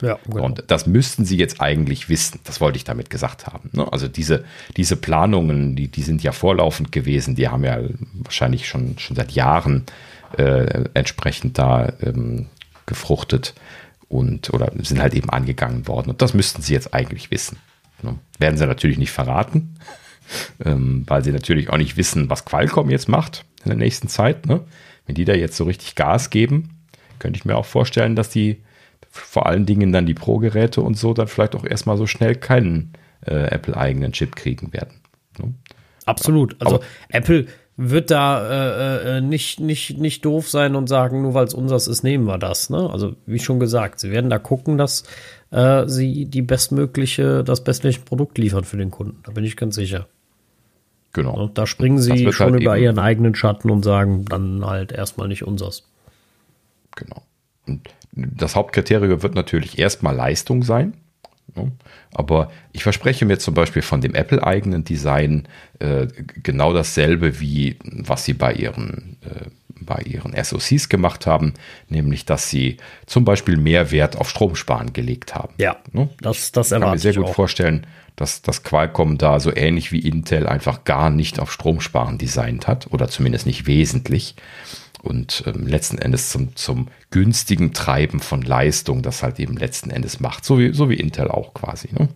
ja 0.00 0.18
genau. 0.26 0.44
Und 0.44 0.64
das 0.68 0.86
müssten 0.86 1.24
sie 1.24 1.36
jetzt 1.36 1.60
eigentlich 1.60 2.08
wissen. 2.08 2.40
Das 2.44 2.60
wollte 2.60 2.76
ich 2.76 2.84
damit 2.84 3.10
gesagt 3.10 3.46
haben. 3.46 3.70
ne? 3.72 3.90
Also 3.92 4.08
diese, 4.08 4.44
diese 4.76 4.96
Planungen, 4.96 5.76
die, 5.76 5.88
die 5.88 6.02
sind 6.02 6.22
ja 6.22 6.32
vorlaufend 6.32 6.92
gewesen. 6.92 7.34
Die 7.34 7.48
haben 7.48 7.64
ja 7.64 7.78
wahrscheinlich 8.14 8.68
schon, 8.68 8.98
schon 8.98 9.16
seit 9.16 9.32
Jahren 9.32 9.84
äh, 10.36 10.84
entsprechend 10.94 11.58
da 11.58 11.92
ähm, 12.00 12.46
gefruchtet 12.86 13.54
und 14.08 14.52
oder 14.52 14.70
sind 14.82 15.00
halt 15.00 15.14
eben 15.14 15.30
angegangen 15.30 15.86
worden. 15.88 16.10
Und 16.10 16.22
das 16.22 16.34
müssten 16.34 16.62
sie 16.62 16.74
jetzt 16.74 16.94
eigentlich 16.94 17.30
wissen. 17.30 17.58
ne? 18.02 18.18
Werden 18.38 18.56
sie 18.56 18.66
natürlich 18.66 18.98
nicht 18.98 19.12
verraten, 19.12 19.74
ähm, 20.64 21.04
weil 21.06 21.24
sie 21.24 21.32
natürlich 21.32 21.70
auch 21.70 21.78
nicht 21.78 21.96
wissen, 21.96 22.30
was 22.30 22.44
Qualcomm 22.44 22.90
jetzt 22.90 23.08
macht 23.08 23.44
in 23.64 23.70
der 23.70 23.78
nächsten 23.78 24.08
Zeit. 24.08 24.46
Ne? 24.46 24.60
Wenn 25.06 25.14
die 25.14 25.24
da 25.24 25.34
jetzt 25.34 25.56
so 25.56 25.64
richtig 25.64 25.94
Gas 25.94 26.30
geben, 26.30 26.70
könnte 27.18 27.38
ich 27.38 27.44
mir 27.44 27.56
auch 27.56 27.66
vorstellen, 27.66 28.16
dass 28.16 28.28
die 28.30 28.62
vor 29.10 29.46
allen 29.46 29.64
Dingen 29.66 29.92
dann 29.92 30.06
die 30.06 30.14
Pro-Geräte 30.14 30.80
und 30.80 30.98
so 30.98 31.14
dann 31.14 31.28
vielleicht 31.28 31.54
auch 31.54 31.64
erstmal 31.64 31.96
so 31.96 32.06
schnell 32.06 32.34
keinen 32.34 32.92
äh, 33.26 33.46
Apple-eigenen 33.46 34.12
Chip 34.12 34.34
kriegen 34.34 34.72
werden. 34.72 35.00
Ne? 35.38 35.54
Absolut. 36.04 36.56
Also 36.60 36.76
Aber- 36.76 36.84
Apple 37.10 37.46
wird 37.76 38.10
da 38.10 38.98
äh, 39.00 39.16
äh, 39.16 39.20
nicht, 39.20 39.58
nicht, 39.58 39.98
nicht 39.98 40.24
doof 40.24 40.48
sein 40.48 40.76
und 40.76 40.88
sagen, 40.88 41.22
nur 41.22 41.34
weil 41.34 41.46
es 41.46 41.54
unseres 41.54 41.88
ist, 41.88 42.04
nehmen 42.04 42.24
wir 42.24 42.38
das. 42.38 42.70
Ne? 42.70 42.88
Also 42.90 43.16
wie 43.26 43.40
schon 43.40 43.58
gesagt, 43.58 43.98
sie 43.98 44.10
werden 44.12 44.30
da 44.30 44.38
gucken, 44.38 44.78
dass 44.78 45.02
äh, 45.50 45.84
sie 45.88 46.26
die 46.26 46.42
bestmögliche, 46.42 47.42
das 47.42 47.64
bestmögliche 47.64 48.04
Produkt 48.04 48.38
liefern 48.38 48.64
für 48.64 48.76
den 48.76 48.90
Kunden. 48.92 49.20
Da 49.24 49.32
bin 49.32 49.44
ich 49.44 49.56
ganz 49.56 49.74
sicher. 49.74 50.06
Genau. 51.14 51.34
Und 51.34 51.56
da 51.56 51.66
springen 51.66 51.98
sie 51.98 52.30
schon 52.32 52.52
halt 52.52 52.62
über 52.62 52.76
ihren 52.76 52.98
eigenen 52.98 53.34
Schatten 53.34 53.70
und 53.70 53.84
sagen 53.84 54.24
dann 54.26 54.66
halt 54.66 54.92
erstmal 54.92 55.28
nicht 55.28 55.44
unseres. 55.44 55.84
Genau. 56.96 57.22
Und 57.66 57.88
das 58.12 58.56
Hauptkriterium 58.56 59.22
wird 59.22 59.34
natürlich 59.34 59.78
erstmal 59.78 60.14
Leistung 60.14 60.64
sein. 60.64 60.94
ne? 61.54 61.70
Aber 62.12 62.50
ich 62.72 62.82
verspreche 62.82 63.24
mir 63.26 63.38
zum 63.38 63.54
Beispiel 63.54 63.82
von 63.82 64.00
dem 64.00 64.14
Apple-eigenen 64.14 64.84
Design 64.84 65.46
äh, 65.78 66.08
genau 66.42 66.72
dasselbe, 66.72 67.40
wie 67.40 67.76
was 67.84 68.24
sie 68.24 68.34
bei 68.34 68.52
ihren, 68.52 69.16
äh, 69.22 69.46
bei 69.84 70.02
ihren 70.04 70.34
SoCs 70.42 70.88
gemacht 70.88 71.26
haben, 71.26 71.54
nämlich 71.88 72.24
dass 72.24 72.50
sie 72.50 72.76
zum 73.06 73.24
Beispiel 73.24 73.56
mehr 73.56 73.90
Wert 73.90 74.16
auf 74.16 74.28
Stromsparen 74.30 74.92
gelegt 74.92 75.34
haben. 75.34 75.54
Ja, 75.58 75.76
Ne? 75.92 76.08
das, 76.20 76.52
das 76.52 76.68
Ich 76.68 76.70
kann 76.72 76.80
mir 76.80 76.84
erwarte 76.86 77.00
sehr 77.02 77.10
ich 77.12 77.16
gut 77.18 77.26
auch. 77.26 77.34
vorstellen, 77.34 77.86
dass 78.16 78.42
das 78.42 78.62
Qualcomm 78.62 79.18
da 79.18 79.40
so 79.40 79.54
ähnlich 79.54 79.90
wie 79.92 79.98
Intel 80.00 80.46
einfach 80.46 80.84
gar 80.84 81.10
nicht 81.10 81.40
auf 81.40 81.52
Stromsparen 81.52 82.18
designt 82.18 82.66
hat 82.66 82.86
oder 82.92 83.08
zumindest 83.08 83.46
nicht 83.46 83.66
wesentlich 83.66 84.36
und 85.02 85.44
ähm, 85.46 85.66
letzten 85.66 85.98
Endes 85.98 86.30
zum, 86.30 86.56
zum 86.56 86.88
günstigen 87.10 87.72
Treiben 87.74 88.20
von 88.20 88.40
Leistung 88.42 89.02
das 89.02 89.22
halt 89.22 89.38
eben 89.38 89.56
letzten 89.56 89.90
Endes 89.90 90.20
macht, 90.20 90.44
so 90.44 90.58
wie, 90.58 90.72
so 90.72 90.88
wie 90.88 90.94
Intel 90.94 91.28
auch 91.28 91.52
quasi. 91.54 91.88
Ne? 91.92 92.08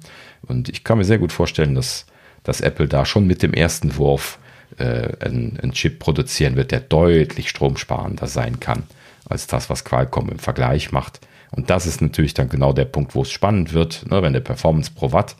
Und 0.43 0.69
ich 0.69 0.85
kann 0.85 0.99
mir 0.99 1.05
sehr 1.05 1.19
gut 1.19 1.32
vorstellen, 1.32 1.74
dass, 1.74 2.07
dass 2.45 2.61
Apple 2.61 2.89
da 2.89 3.05
schon 3.05 3.27
mit 3.27 3.43
dem 3.43 3.53
ersten 3.53 3.97
Wurf 3.97 4.39
äh, 4.78 5.12
einen, 5.20 5.59
einen 5.60 5.72
Chip 5.72 5.98
produzieren 5.98 6.56
wird, 6.56 6.70
der 6.70 6.80
deutlich 6.80 7.48
stromsparender 7.48 8.26
sein 8.26 8.60
kann 8.60 8.84
als 9.28 9.46
das, 9.46 9.68
was 9.68 9.84
Qualcomm 9.84 10.30
im 10.30 10.38
Vergleich 10.38 10.92
macht. 10.92 11.20
Und 11.50 11.70
das 11.70 11.86
ist 11.86 12.00
natürlich 12.00 12.34
dann 12.34 12.48
genau 12.48 12.72
der 12.72 12.84
Punkt, 12.84 13.14
wo 13.14 13.22
es 13.22 13.30
spannend 13.30 13.72
wird, 13.72 14.06
ne, 14.10 14.22
wenn 14.22 14.32
du 14.32 14.40
Performance 14.40 14.90
pro 14.94 15.12
Watt 15.12 15.36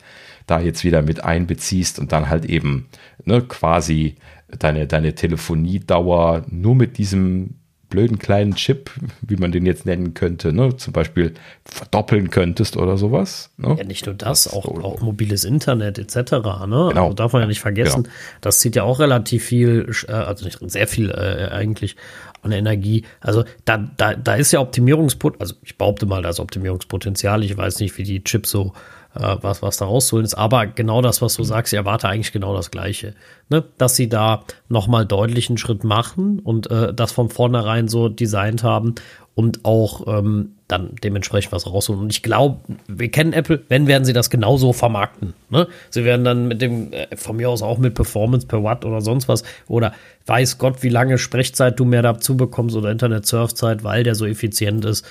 da 0.47 0.59
jetzt 0.59 0.83
wieder 0.83 1.03
mit 1.03 1.23
einbeziehst 1.23 1.99
und 1.99 2.11
dann 2.11 2.29
halt 2.29 2.45
eben 2.45 2.87
ne, 3.23 3.41
quasi 3.41 4.15
deine, 4.47 4.87
deine 4.87 5.13
Telefoniedauer 5.13 6.45
nur 6.49 6.75
mit 6.75 6.97
diesem 6.97 7.58
blöden 7.89 8.19
kleinen 8.19 8.55
Chip, 8.55 8.91
wie 9.21 9.35
man 9.37 9.51
den 9.51 9.65
jetzt 9.65 9.85
nennen 9.85 10.13
könnte, 10.13 10.53
ne, 10.53 10.77
zum 10.77 10.93
Beispiel 10.93 11.33
verdoppeln 11.65 12.29
könntest 12.29 12.77
oder 12.77 12.97
sowas. 12.97 13.49
Ne? 13.57 13.75
Ja, 13.77 13.83
nicht 13.83 14.05
nur 14.05 14.15
das, 14.15 14.47
auch, 14.47 14.65
so- 14.65 14.83
auch 14.83 15.01
mobiles 15.01 15.43
Internet 15.43 15.97
etc. 15.97 16.15
Ne? 16.15 16.39
Genau. 16.39 16.85
Also 16.87 17.13
darf 17.13 17.33
man 17.33 17.41
ja 17.41 17.47
nicht 17.47 17.61
vergessen. 17.61 18.03
Genau. 18.03 18.15
Das 18.41 18.59
zieht 18.59 18.75
ja 18.75 18.83
auch 18.83 18.99
relativ 18.99 19.43
viel, 19.43 19.91
äh, 20.07 20.11
also 20.11 20.45
nicht 20.45 20.59
sehr 20.69 20.87
viel 20.87 21.09
äh, 21.09 21.49
eigentlich 21.51 21.95
an 22.41 22.51
Energie. 22.51 23.03
Also 23.21 23.43
da, 23.65 23.77
da, 23.97 24.13
da 24.13 24.35
ist 24.35 24.51
ja 24.51 24.59
Optimierungspotenzial, 24.61 25.41
also 25.41 25.55
ich 25.63 25.77
behaupte 25.77 26.05
mal, 26.05 26.21
da 26.21 26.29
ist 26.29 26.39
Optimierungspotenzial. 26.39 27.43
Ich 27.43 27.57
weiß 27.57 27.79
nicht, 27.79 27.97
wie 27.97 28.03
die 28.03 28.23
Chips 28.23 28.49
so 28.51 28.73
äh, 29.15 29.37
was, 29.41 29.61
was 29.61 29.77
da 29.77 29.85
rauszuholen 29.85 30.25
ist. 30.25 30.35
Aber 30.35 30.67
genau 30.67 31.01
das, 31.01 31.21
was 31.21 31.35
du 31.35 31.43
sagst, 31.43 31.73
ich 31.73 31.77
erwarte 31.77 32.07
eigentlich 32.07 32.31
genau 32.31 32.55
das 32.55 32.71
Gleiche. 32.71 33.15
Ne? 33.49 33.63
Dass 33.77 33.95
sie 33.95 34.09
da 34.09 34.43
nochmal 34.67 35.05
deutlich 35.05 35.49
einen 35.49 35.57
Schritt 35.57 35.83
machen 35.83 36.39
und 36.39 36.69
äh, 36.69 36.93
das 36.93 37.11
von 37.11 37.29
vornherein 37.29 37.87
so 37.87 38.09
designt 38.09 38.63
haben 38.63 38.95
und 39.35 39.63
auch 39.63 40.05
ähm, 40.07 40.55
dann 40.67 40.95
dementsprechend 41.01 41.53
was 41.53 41.65
rausholen. 41.65 42.01
Und 42.01 42.11
ich 42.11 42.23
glaube, 42.23 42.59
wir 42.87 43.09
kennen 43.09 43.31
Apple, 43.31 43.63
wenn 43.69 43.87
werden 43.87 44.03
sie 44.03 44.11
das 44.11 44.29
genauso 44.29 44.73
vermarkten. 44.73 45.33
Ne? 45.49 45.67
Sie 45.89 46.03
werden 46.03 46.25
dann 46.25 46.47
mit 46.47 46.61
dem, 46.61 46.91
äh, 46.91 47.15
von 47.15 47.37
mir 47.37 47.49
aus 47.49 47.61
auch 47.61 47.77
mit 47.77 47.95
Performance 47.95 48.45
per 48.45 48.63
Watt 48.63 48.83
oder 48.83 49.01
sonst 49.01 49.27
was 49.27 49.43
oder 49.67 49.93
weiß 50.25 50.57
Gott, 50.57 50.83
wie 50.83 50.89
lange 50.89 51.17
Sprechzeit 51.17 51.79
du 51.79 51.85
mehr 51.85 52.01
dazu 52.01 52.35
bekommst 52.35 52.75
oder 52.75 52.91
Internet-Surfzeit, 52.91 53.83
weil 53.83 54.03
der 54.03 54.15
so 54.15 54.25
effizient 54.25 54.83
ist. 54.85 55.05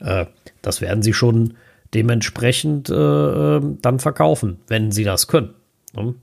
Äh, 0.00 0.26
das 0.62 0.80
werden 0.80 1.02
sie 1.02 1.12
schon 1.12 1.54
dementsprechend 1.94 2.90
äh, 2.90 2.94
ähm, 2.94 3.78
dann 3.80 3.98
verkaufen, 3.98 4.58
wenn 4.68 4.92
sie 4.92 5.04
das 5.04 5.28
können. 5.28 5.54
Ne? 5.94 6.14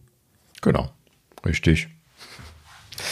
Genau, 0.61 0.89
richtig. 1.45 1.87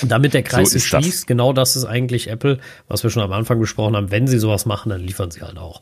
Und 0.01 0.11
damit 0.11 0.33
der 0.33 0.43
Kreis 0.43 0.69
so 0.69 0.73
sich 0.73 0.87
schließt, 0.87 1.21
das. 1.21 1.25
genau 1.25 1.53
das 1.53 1.75
ist 1.75 1.85
eigentlich 1.85 2.29
Apple, 2.29 2.59
was 2.87 3.03
wir 3.03 3.09
schon 3.09 3.23
am 3.23 3.31
Anfang 3.31 3.59
besprochen 3.59 3.95
haben. 3.95 4.11
Wenn 4.11 4.27
sie 4.27 4.37
sowas 4.37 4.65
machen, 4.65 4.89
dann 4.89 5.01
liefern 5.01 5.31
sie 5.31 5.41
halt 5.41 5.57
auch. 5.57 5.81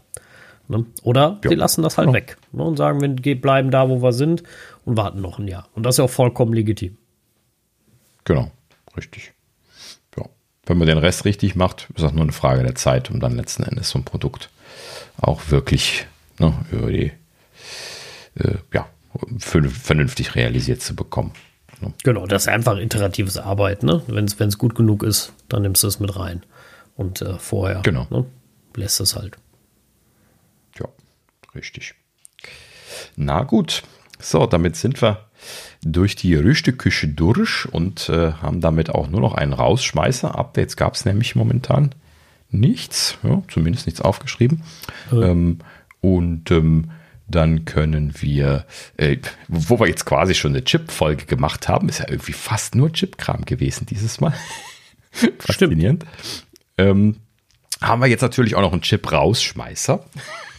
Ne? 0.68 0.86
Oder 1.04 1.40
ja. 1.44 1.50
sie 1.50 1.56
lassen 1.56 1.82
das 1.82 1.98
halt 1.98 2.08
genau. 2.08 2.18
weg 2.18 2.38
ne? 2.52 2.64
und 2.64 2.78
sagen, 2.78 3.02
wir 3.24 3.42
bleiben 3.42 3.72
da, 3.72 3.90
wo 3.90 4.02
wir 4.02 4.14
sind 4.14 4.44
und 4.86 4.98
warten 4.98 5.22
noch 5.22 5.40
ein 5.40 5.48
Jahr. 5.48 5.68
Und 5.76 5.84
das 5.84 5.96
ist 5.96 6.00
ja 6.00 6.06
auch 6.06 6.10
vollkommen 6.10 6.54
legitim. 6.54 6.98
Genau, 8.24 8.52
richtig. 8.96 9.34
Ja. 10.18 10.26
Wenn 10.66 10.78
man 10.78 10.88
den 10.88 10.98
Rest 10.98 11.26
richtig 11.26 11.56
macht, 11.56 11.88
ist 11.96 12.04
das 12.04 12.12
nur 12.12 12.24
eine 12.24 12.34
Frage 12.34 12.64
der 12.64 12.76
Zeit, 12.76 13.10
um 13.10 13.20
dann 13.20 13.36
letzten 13.36 13.64
Endes 13.64 13.90
so 13.90 14.00
ein 14.00 14.06
Produkt 14.06 14.50
auch 15.20 15.50
wirklich 15.50 16.06
ne, 16.40 16.54
über 16.72 16.92
die, 16.92 17.12
äh, 18.36 18.56
ja, 18.74 18.88
vernünftig 19.40 20.36
realisiert 20.36 20.82
zu 20.82 20.96
bekommen. 20.96 21.32
Ne? 21.82 21.94
Genau, 22.04 22.26
das 22.26 22.44
ist 22.44 22.48
einfach 22.50 22.78
iteratives 22.78 23.38
Arbeiten. 23.38 23.86
Ne? 23.86 24.02
Wenn 24.08 24.26
es 24.26 24.58
gut 24.58 24.76
genug 24.76 25.04
ist, 25.04 25.34
dann 25.50 25.64
nimmst 25.64 25.84
du 25.84 25.88
es 25.88 26.00
mit 26.00 26.16
rein. 26.16 26.44
Und 26.96 27.22
äh, 27.22 27.38
vorher 27.38 27.82
genau. 27.82 28.08
ne, 28.10 28.26
lässt 28.76 29.00
es 29.00 29.16
halt. 29.16 29.38
Ja, 30.80 30.88
richtig. 31.56 31.94
Na 33.16 33.44
gut, 33.44 33.84
so, 34.20 34.48
damit 34.48 34.76
sind 34.76 35.02
wir 35.02 35.28
durch 35.84 36.16
die 36.16 36.36
Rüsteküche 36.36 37.08
durch 37.08 37.68
und 37.72 38.10
äh, 38.10 38.34
haben 38.34 38.62
damit 38.62 38.90
auch 38.90 39.08
nur 39.08 39.22
noch 39.22 39.36
einen 39.36 39.54
Rausschmeißer. 39.54 40.36
Updates 40.36 40.76
gab 40.76 40.96
es 40.96 41.06
nämlich 41.06 41.36
momentan 41.36 41.94
nichts, 42.50 43.18
ja, 43.24 43.44
zumindest 43.50 43.86
nichts 43.86 44.02
aufgeschrieben. 44.02 44.64
Mhm. 45.12 45.24
Ähm, 45.24 45.60
und 46.16 46.52
ähm, 46.52 46.92
dann 47.28 47.66
können 47.66 48.14
wir, 48.22 48.66
äh, 48.96 49.18
wo 49.50 49.80
wir 49.80 49.88
jetzt 49.88 50.06
quasi 50.06 50.34
schon 50.34 50.54
eine 50.54 50.64
Chip-Folge 50.64 51.26
gemacht 51.26 51.68
haben, 51.68 51.90
ist 51.90 52.00
ja 52.00 52.08
irgendwie 52.08 52.34
fast 52.34 52.76
nur 52.76 52.94
Chip-Kram 52.94 53.44
gewesen 53.44 53.86
dieses 53.86 54.22
Mal. 54.22 54.34
Faszinierend. 55.40 56.06
Ähm, 56.78 57.18
haben 57.82 58.02
wir 58.02 58.08
jetzt 58.08 58.22
natürlich 58.22 58.56
auch 58.56 58.62
noch 58.62 58.72
einen 58.72 58.82
Chip-Rausschmeißer. 58.82 60.06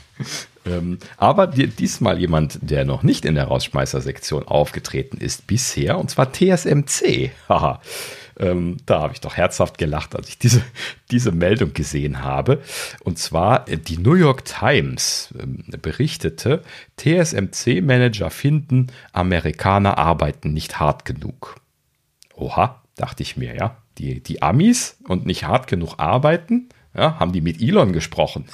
ähm, 0.66 0.98
aber 1.16 1.46
diesmal 1.46 2.18
jemand, 2.18 2.58
der 2.60 2.84
noch 2.84 3.02
nicht 3.02 3.24
in 3.24 3.34
der 3.34 3.44
Rausschmeißer-Sektion 3.44 4.46
aufgetreten 4.46 5.16
ist 5.16 5.46
bisher, 5.46 5.98
und 5.98 6.10
zwar 6.10 6.32
TSMC. 6.32 7.30
Haha. 7.48 7.80
Ähm, 8.38 8.76
da 8.86 9.00
habe 9.02 9.12
ich 9.12 9.20
doch 9.20 9.36
herzhaft 9.36 9.78
gelacht, 9.78 10.14
als 10.14 10.28
ich 10.28 10.38
diese, 10.38 10.62
diese 11.10 11.32
Meldung 11.32 11.72
gesehen 11.72 12.22
habe. 12.22 12.62
Und 13.02 13.18
zwar 13.18 13.68
äh, 13.68 13.76
die 13.76 13.98
New 13.98 14.14
York 14.14 14.44
Times 14.44 15.34
ähm, 15.38 15.64
berichtete, 15.82 16.62
TSMC-Manager 16.98 18.30
finden, 18.30 18.88
Amerikaner 19.12 19.98
arbeiten 19.98 20.52
nicht 20.52 20.78
hart 20.78 21.04
genug. 21.04 21.56
Oha, 22.34 22.82
dachte 22.96 23.22
ich 23.22 23.36
mir, 23.36 23.54
ja. 23.54 23.76
Die, 23.98 24.22
die 24.22 24.42
Amis 24.42 24.96
und 25.08 25.26
nicht 25.26 25.44
hart 25.44 25.66
genug 25.66 25.94
arbeiten, 25.96 26.68
ja, 26.94 27.18
haben 27.18 27.32
die 27.32 27.40
mit 27.40 27.60
Elon 27.60 27.92
gesprochen. 27.92 28.44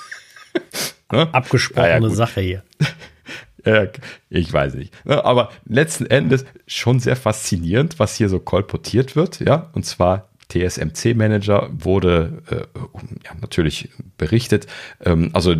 ne? 1.12 1.28
Abgesprochene 1.32 2.08
ja, 2.08 2.14
Sache 2.14 2.40
hier. 2.40 2.62
Äh, 3.64 3.88
ich 4.30 4.52
weiß 4.52 4.74
nicht. 4.74 4.92
Ne, 5.06 5.24
aber 5.24 5.50
letzten 5.66 6.06
Endes 6.06 6.44
schon 6.66 7.00
sehr 7.00 7.16
faszinierend, 7.16 7.98
was 7.98 8.16
hier 8.16 8.28
so 8.28 8.38
kolportiert 8.38 9.16
wird. 9.16 9.40
Ja, 9.40 9.70
und 9.72 9.84
zwar 9.84 10.28
TSMC-Manager 10.48 11.70
wurde 11.72 12.42
äh, 12.50 12.78
ja, 13.24 13.32
natürlich 13.40 13.90
berichtet. 14.18 14.66
Ähm, 15.04 15.30
also 15.32 15.54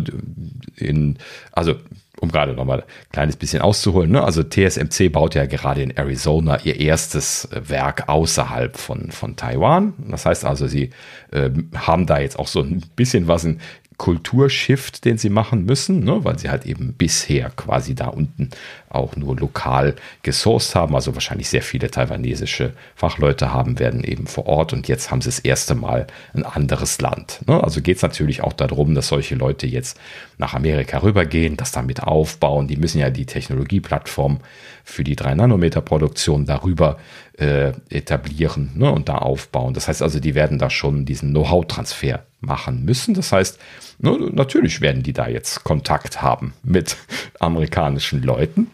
in, 0.75 1.17
also 1.51 1.75
um 2.21 2.31
gerade 2.31 2.53
nochmal 2.53 2.81
ein 2.81 3.11
kleines 3.11 3.35
bisschen 3.35 3.61
auszuholen, 3.61 4.11
ne? 4.11 4.23
also 4.23 4.41
TSMC 4.41 5.11
baut 5.11 5.35
ja 5.35 5.45
gerade 5.45 5.81
in 5.81 5.91
Arizona 5.91 6.59
ihr 6.63 6.79
erstes 6.79 7.49
Werk 7.51 8.07
außerhalb 8.07 8.77
von, 8.77 9.11
von 9.11 9.35
Taiwan. 9.35 9.93
Das 10.09 10.25
heißt 10.25 10.45
also, 10.45 10.67
sie 10.67 10.91
äh, 11.31 11.49
haben 11.75 12.05
da 12.05 12.19
jetzt 12.19 12.39
auch 12.39 12.47
so 12.47 12.61
ein 12.61 12.83
bisschen 12.95 13.27
was 13.27 13.43
in, 13.43 13.59
Kulturshift, 13.97 15.05
den 15.05 15.17
sie 15.17 15.29
machen 15.29 15.65
müssen, 15.65 16.03
ne, 16.03 16.23
weil 16.23 16.37
sie 16.37 16.49
halt 16.49 16.65
eben 16.65 16.93
bisher 16.93 17.49
quasi 17.51 17.95
da 17.95 18.07
unten 18.07 18.49
auch 18.89 19.15
nur 19.15 19.35
lokal 19.35 19.95
gesourced 20.23 20.75
haben, 20.75 20.95
also 20.95 21.13
wahrscheinlich 21.13 21.49
sehr 21.49 21.61
viele 21.61 21.91
taiwanesische 21.91 22.73
Fachleute 22.95 23.53
haben 23.53 23.79
werden 23.79 24.03
eben 24.03 24.27
vor 24.27 24.47
Ort 24.47 24.73
und 24.73 24.87
jetzt 24.87 25.11
haben 25.11 25.21
sie 25.21 25.29
das 25.29 25.39
erste 25.39 25.75
Mal 25.75 26.07
ein 26.33 26.43
anderes 26.43 26.99
Land. 27.01 27.41
Ne? 27.47 27.61
Also 27.63 27.81
geht 27.81 27.97
es 27.97 28.03
natürlich 28.03 28.41
auch 28.41 28.53
darum, 28.53 28.95
dass 28.95 29.09
solche 29.09 29.35
Leute 29.35 29.67
jetzt 29.67 29.99
nach 30.37 30.53
Amerika 30.53 31.01
rübergehen, 31.01 31.57
das 31.57 31.71
damit 31.71 32.03
aufbauen. 32.03 32.67
Die 32.67 32.77
müssen 32.77 32.99
ja 32.99 33.09
die 33.09 33.25
Technologieplattform 33.25 34.39
für 34.83 35.03
die 35.03 35.15
3-Nanometer-Produktion 35.15 36.45
darüber 36.45 36.97
äh, 37.37 37.73
etablieren 37.89 38.71
ne? 38.75 38.91
und 38.91 39.09
da 39.09 39.17
aufbauen. 39.17 39.73
Das 39.73 39.87
heißt 39.87 40.01
also, 40.01 40.19
die 40.19 40.35
werden 40.35 40.59
da 40.59 40.69
schon 40.69 41.05
diesen 41.05 41.31
Know-how-Transfer 41.31 42.23
machen 42.39 42.85
müssen. 42.85 43.13
Das 43.13 43.31
heißt, 43.31 43.59
ne, 43.97 44.29
natürlich 44.31 44.81
werden 44.81 45.03
die 45.03 45.13
da 45.13 45.27
jetzt 45.27 45.63
Kontakt 45.63 46.21
haben 46.21 46.53
mit 46.63 46.97
amerikanischen 47.39 48.21
Leuten. 48.21 48.71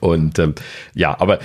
Und 0.00 0.38
ähm, 0.38 0.54
ja, 0.94 1.18
aber 1.18 1.38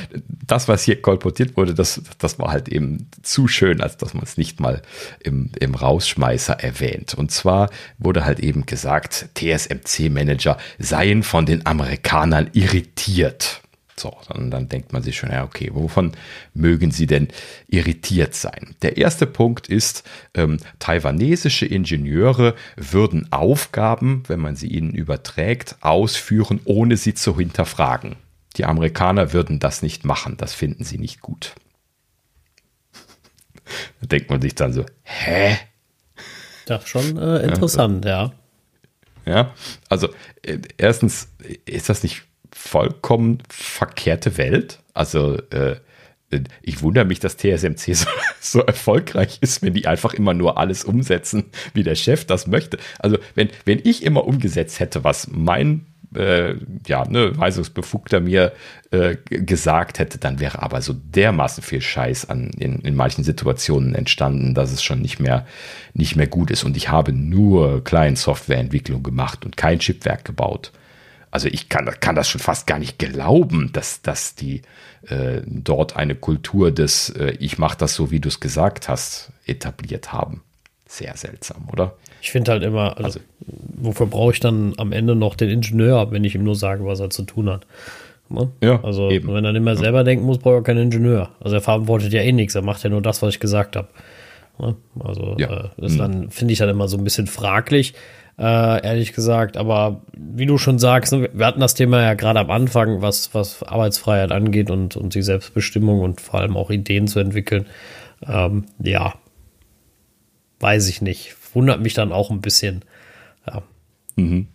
das, 0.46 0.68
was 0.68 0.84
hier 0.84 1.02
kolportiert 1.02 1.56
wurde, 1.56 1.74
das, 1.74 2.02
das 2.18 2.40
war 2.40 2.52
halt 2.52 2.68
eben 2.68 3.08
zu 3.22 3.48
schön, 3.48 3.80
als 3.80 3.96
dass 3.96 4.14
man 4.14 4.24
es 4.24 4.36
nicht 4.36 4.60
mal 4.60 4.82
im, 5.24 5.52
im 5.60 5.76
Rausschmeißer 5.76 6.60
erwähnt. 6.62 7.14
Und 7.14 7.32
zwar 7.32 7.70
wurde 8.00 8.26
halt 8.26 8.40
eben 8.42 8.66
gesagt, 8.66 9.30
TSMC-Manager 9.36 10.58
seien 10.78 11.24
von 11.24 11.46
den 11.46 11.66
Amerikanern 11.66 12.50
irritiert. 12.52 13.62
So, 14.00 14.16
dann, 14.30 14.50
dann 14.50 14.70
denkt 14.70 14.94
man 14.94 15.04
sich 15.04 15.18
schon, 15.18 15.32
ja, 15.32 15.44
okay, 15.44 15.70
wovon 15.74 16.14
mögen 16.54 16.92
sie 16.92 17.06
denn 17.06 17.28
irritiert 17.68 18.34
sein? 18.34 18.76
Der 18.82 18.98
erste 18.98 19.26
Punkt 19.28 19.68
ist, 19.68 20.04
ähm, 20.34 20.58
taiwanesische 20.80 21.66
Ingenieure 21.66 22.56
würden 22.78 23.32
Aufgaben, 23.32 24.24
wenn 24.28 24.40
man 24.40 24.56
sie 24.56 24.68
ihnen 24.68 24.92
überträgt, 24.92 25.76
ausführen, 25.82 26.62
ohne 26.64 26.98
sie 26.98 27.14
zu 27.14 27.38
hinterfragen. 27.38 28.16
Die 28.56 28.66
Amerikaner 28.66 29.34
würden 29.34 29.60
das 29.60 29.82
nicht 29.82 30.06
machen, 30.06 30.38
das 30.38 30.54
finden 30.54 30.84
sie 30.84 30.98
nicht 30.98 31.22
gut. 31.22 31.56
da 34.02 34.08
denkt 34.08 34.30
man 34.30 34.42
sich 34.42 34.56
dann 34.56 34.74
so, 34.74 34.86
hä? 35.04 35.58
Das 36.66 36.84
ist 36.84 36.90
schon 36.90 37.18
äh, 37.18 37.40
interessant, 37.40 38.06
ja. 38.06 38.32
Ja, 39.26 39.54
also 39.90 40.10
äh, 40.42 40.60
erstens 40.78 41.30
ist 41.66 41.90
das 41.90 42.04
nicht 42.04 42.24
vollkommen 42.60 43.40
verkehrte 43.48 44.38
Welt. 44.38 44.80
Also 44.94 45.38
äh, 45.52 45.78
ich 46.62 46.84
wundere 46.84 47.06
mich, 47.06 47.20
dass 47.20 47.38
TSMC 47.38 47.78
so, 47.96 48.08
so, 48.40 48.60
erfolgreich 48.62 49.38
ist, 49.42 49.64
wenn 49.64 49.74
die 49.74 49.88
einfach 49.88 50.14
immer 50.14 50.34
nur 50.34 50.58
alles 50.58 50.84
umsetzen, 50.84 51.46
wie 51.74 51.84
der 51.84 51.96
Chef 51.96 52.26
das 52.26 52.48
möchte. 52.48 52.78
Also 53.00 53.18
wenn, 53.34 53.50
wenn 53.66 53.80
ich 53.84 54.04
immer 54.04 54.26
umgesetzt 54.28 54.80
hätte, 54.80 55.04
was 55.04 55.30
mein 55.32 55.86
äh, 56.14 56.56
ja, 56.86 57.08
ne, 57.08 57.38
Weisungsbefugter 57.38 58.20
mir 58.20 58.52
äh, 58.92 59.16
gesagt 59.16 60.00
hätte, 60.00 60.18
dann 60.18 60.40
wäre 60.40 60.62
aber 60.62 60.82
so 60.82 60.94
dermaßen 60.94 61.64
viel 61.64 61.82
Scheiß 61.82 62.30
an, 62.30 62.50
in, 62.58 62.80
in 62.80 62.96
manchen 62.96 63.24
Situationen 63.24 63.96
entstanden, 63.96 64.54
dass 64.54 64.74
es 64.74 64.84
schon 64.84 65.02
nicht 65.02 65.20
mehr, 65.20 65.48
nicht 65.94 66.16
mehr 66.18 66.28
gut 66.28 66.52
ist. 66.52 66.64
Und 66.66 66.76
ich 66.76 66.90
habe 66.90 67.14
nur 67.14 67.84
Client-Softwareentwicklung 67.84 69.02
gemacht 69.02 69.46
und 69.46 69.56
kein 69.56 69.80
Chipwerk 69.80 70.26
gebaut 70.26 70.72
also 71.32 71.48
ich 71.48 71.70
kann, 71.70 71.86
kann 72.00 72.16
das 72.16 72.30
schon 72.30 72.42
fast 72.42 72.68
gar 72.68 72.80
nicht 72.80 72.98
glauben, 72.98 73.72
dass, 73.74 74.02
dass 74.02 74.36
die 74.36 74.62
äh, 75.08 75.42
dort 75.46 75.96
eine 75.96 76.16
Kultur 76.16 76.72
des 76.72 77.10
äh, 77.10 77.36
Ich 77.40 77.58
mache 77.58 77.78
das 77.78 77.96
so, 77.96 78.12
wie 78.12 78.20
du 78.20 78.30
es 78.30 78.40
gesagt 78.40 78.90
hast, 78.90 79.32
etabliert 79.46 80.12
haben. 80.12 80.42
Sehr 80.88 81.16
seltsam, 81.16 81.68
oder? 81.72 81.94
Ich 82.22 82.32
finde 82.32 82.52
halt 82.52 82.64
immer, 82.64 82.98
also, 82.98 83.04
also 83.04 83.20
wofür 83.48 84.08
brauche 84.08 84.34
ich 84.34 84.40
dann 84.40 84.74
am 84.78 84.92
Ende 84.92 85.16
noch 85.16 85.36
den 85.36 85.50
Ingenieur, 85.50 86.12
wenn 86.12 86.24
ich 86.24 86.36
ihm 86.36 86.44
nur 86.44 86.56
sage, 86.56 86.86
was 86.86 87.00
er 87.00 87.12
zu 87.12 87.24
tun 87.24 87.50
hat? 87.50 87.68
Ne? 88.30 88.50
Ja, 88.62 88.84
also 88.84 89.10
eben. 89.10 89.34
wenn 89.34 89.46
er 89.46 89.54
nicht 89.54 89.64
mehr 89.64 89.76
selber 89.76 90.04
denken 90.04 90.26
muss, 90.26 90.40
braucht 90.40 90.56
er 90.56 90.64
keinen 90.64 90.84
Ingenieur. 90.84 91.30
Also 91.40 91.56
er 91.56 91.62
verantwortet 91.62 92.12
ja 92.12 92.22
eh 92.22 92.32
nichts, 92.32 92.56
er 92.56 92.62
macht 92.62 92.84
ja 92.84 92.90
nur 92.90 93.02
das, 93.02 93.22
was 93.22 93.36
ich 93.36 93.40
gesagt 93.40 93.76
habe. 93.76 93.88
Ne? 94.60 94.76
Also 95.00 95.36
ja. 95.38 95.52
äh, 95.52 95.70
das 95.78 95.94
mhm. 95.94 95.98
dann 95.98 96.30
finde 96.30 96.54
ich 96.54 96.60
dann 96.60 96.70
immer 96.70 96.88
so 96.88 96.98
ein 96.98 97.04
bisschen 97.04 97.28
fraglich. 97.28 97.94
Äh, 98.40 98.86
ehrlich 98.86 99.14
gesagt. 99.14 99.58
Aber 99.58 100.02
wie 100.16 100.46
du 100.46 100.58
schon 100.58 100.80
sagst, 100.80 101.12
ne, 101.12 101.30
wir 101.34 101.46
hatten 101.46 101.60
das 101.60 101.74
Thema 101.74 102.02
ja 102.02 102.14
gerade 102.14 102.40
am 102.40 102.50
Anfang, 102.50 103.02
was, 103.02 103.34
was 103.34 103.62
Arbeitsfreiheit 103.64 104.32
angeht 104.32 104.72
und, 104.72 104.96
und 104.96 105.14
die 105.14 105.22
Selbstbestimmung 105.22 106.00
und 106.00 106.22
vor 106.22 106.40
allem 106.40 106.56
auch 106.56 106.72
Ideen 106.72 107.08
zu 107.08 107.20
entwickeln. 107.20 107.66
Ähm, 108.26 108.66
ja, 108.82 109.14
weiß 110.60 110.88
ich 110.88 111.02
nicht. 111.02 111.36
Wundert 111.54 111.82
mich 111.82 111.94
dann 111.94 112.12
auch 112.12 112.32
ein 112.32 112.42
bisschen. 112.42 112.86
Ja. 113.46 113.64
Mhm. 114.16 114.48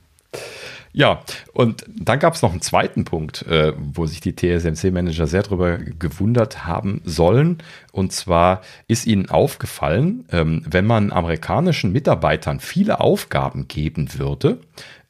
Ja, 0.96 1.22
und 1.52 1.84
dann 1.88 2.20
gab 2.20 2.34
es 2.34 2.42
noch 2.42 2.52
einen 2.52 2.60
zweiten 2.60 3.04
Punkt, 3.04 3.42
äh, 3.48 3.72
wo 3.76 4.06
sich 4.06 4.20
die 4.20 4.36
TSMC-Manager 4.36 5.26
sehr 5.26 5.42
darüber 5.42 5.76
gewundert 5.76 6.66
haben 6.66 7.02
sollen. 7.04 7.58
Und 7.90 8.12
zwar 8.12 8.60
ist 8.86 9.04
ihnen 9.04 9.28
aufgefallen, 9.28 10.24
ähm, 10.30 10.64
wenn 10.70 10.86
man 10.86 11.10
amerikanischen 11.10 11.90
Mitarbeitern 11.90 12.60
viele 12.60 13.00
Aufgaben 13.00 13.66
geben 13.66 14.16
würde, 14.18 14.60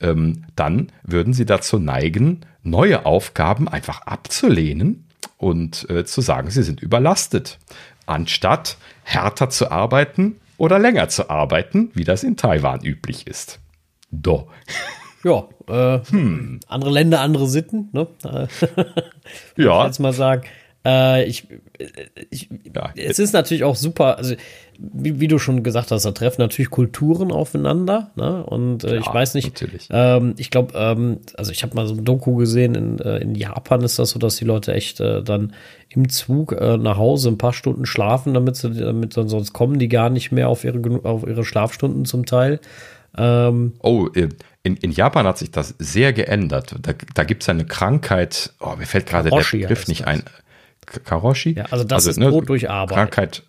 ähm, 0.01 0.47
dann 0.57 0.91
würden 1.03 1.35
sie 1.35 1.45
dazu 1.45 1.79
neigen, 1.79 2.47
neue 2.63 3.05
Aufgaben 3.05 3.69
einfach 3.69 4.07
abzulehnen 4.07 5.07
und 5.37 5.89
äh, 5.91 6.07
zu 6.07 6.23
sagen, 6.23 6.49
sie 6.49 6.63
sind 6.63 6.81
überlastet, 6.81 7.59
anstatt 8.07 8.79
härter 9.03 9.51
zu 9.51 9.71
arbeiten 9.71 10.37
oder 10.57 10.79
länger 10.79 11.11
zu 11.11 11.29
arbeiten, 11.29 11.91
wie 11.93 12.05
das 12.05 12.25
in 12.25 12.39
Taiwan 12.39 12.83
üblich 12.83 13.27
ist. 13.27 13.61
Do. 14.11 14.49
Ja, 15.25 15.45
äh, 15.69 16.01
hm. 16.11 16.61
andere 16.69 16.91
Länder, 16.91 17.21
andere 17.21 17.49
Sitten, 17.49 17.89
ne? 17.93 18.07
ja. 19.57 19.81
Ich 19.81 19.87
jetzt 19.87 20.01
mal 20.01 20.13
sagen. 20.13 20.45
Äh, 20.87 21.25
ich, 21.25 21.47
ich, 22.31 22.51
ja. 22.75 22.91
Es 22.95 23.19
ist 23.19 23.33
natürlich 23.33 23.65
auch 23.65 23.77
super, 23.77 24.19
also 24.19 24.35
wie, 24.79 25.19
wie, 25.19 25.29
du 25.29 25.39
schon 25.39 25.63
gesagt 25.63 25.91
hast, 25.91 26.05
da 26.05 26.11
treffen 26.11 26.43
natürlich 26.43 26.71
Kulturen 26.71 27.33
aufeinander. 27.33 28.11
Ne? 28.17 28.45
Und 28.45 28.85
äh, 28.85 28.97
ja, 28.97 29.01
ich 29.01 29.07
weiß 29.07 29.35
nicht, 29.35 29.65
ähm, 29.91 30.35
ich 30.37 30.51
glaube, 30.51 30.75
ähm, 30.77 31.21
also 31.37 31.53
ich 31.53 31.63
habe 31.63 31.75
mal 31.75 31.87
so 31.87 31.95
ein 31.95 32.05
Doku 32.05 32.35
gesehen, 32.35 32.75
in, 32.75 32.99
äh, 32.99 33.19
in 33.19 33.35
Japan 33.35 33.81
ist 33.81 33.99
das 33.99 34.11
so, 34.11 34.19
dass 34.19 34.37
die 34.37 34.45
Leute 34.45 34.75
echt 34.75 35.01
äh, 35.01 35.23
dann 35.23 35.55
im 35.89 36.11
Zug 36.11 36.53
äh, 36.53 36.77
nach 36.77 36.99
Hause 36.99 37.31
ein 37.31 37.39
paar 37.39 37.55
Stunden 37.55 37.87
schlafen, 37.87 38.35
damit 38.35 38.57
sie, 38.57 38.75
damit 38.75 39.15
sonst 39.15 39.55
kommen 39.55 39.79
die 39.79 39.89
gar 39.89 40.11
nicht 40.11 40.33
mehr 40.33 40.51
auf 40.51 40.65
ihre, 40.65 41.01
auf 41.05 41.27
ihre 41.27 41.45
Schlafstunden 41.45 42.05
zum 42.05 42.27
Teil. 42.27 42.61
Ähm, 43.17 43.75
oh, 43.81 44.09
äh, 44.15 44.29
in, 44.65 44.77
in 44.79 44.91
Japan 44.91 45.27
hat 45.27 45.39
sich 45.39 45.51
das 45.51 45.75
sehr 45.79 46.13
geändert. 46.13 46.75
Da, 46.81 46.95
da 47.15 47.25
gibt 47.25 47.43
es 47.43 47.49
eine 47.49 47.67
Krankheit, 47.67 48.55
oh, 48.61 48.75
mir 48.77 48.87
fällt 48.87 49.07
gerade 49.07 49.31
der 49.31 49.37
Begriff 49.37 49.87
nicht 49.87 50.01
das. 50.01 50.09
ein. 50.09 50.23
Karoshi? 51.05 51.53
Ja, 51.53 51.65
also 51.71 51.85
das 51.85 52.07
also, 52.07 52.11
ist 52.11 52.17
ne, 52.17 52.31
Tod 52.31 52.49
durch 52.49 52.69
Arbeit. 52.69 52.97
Krankheit, 52.97 53.43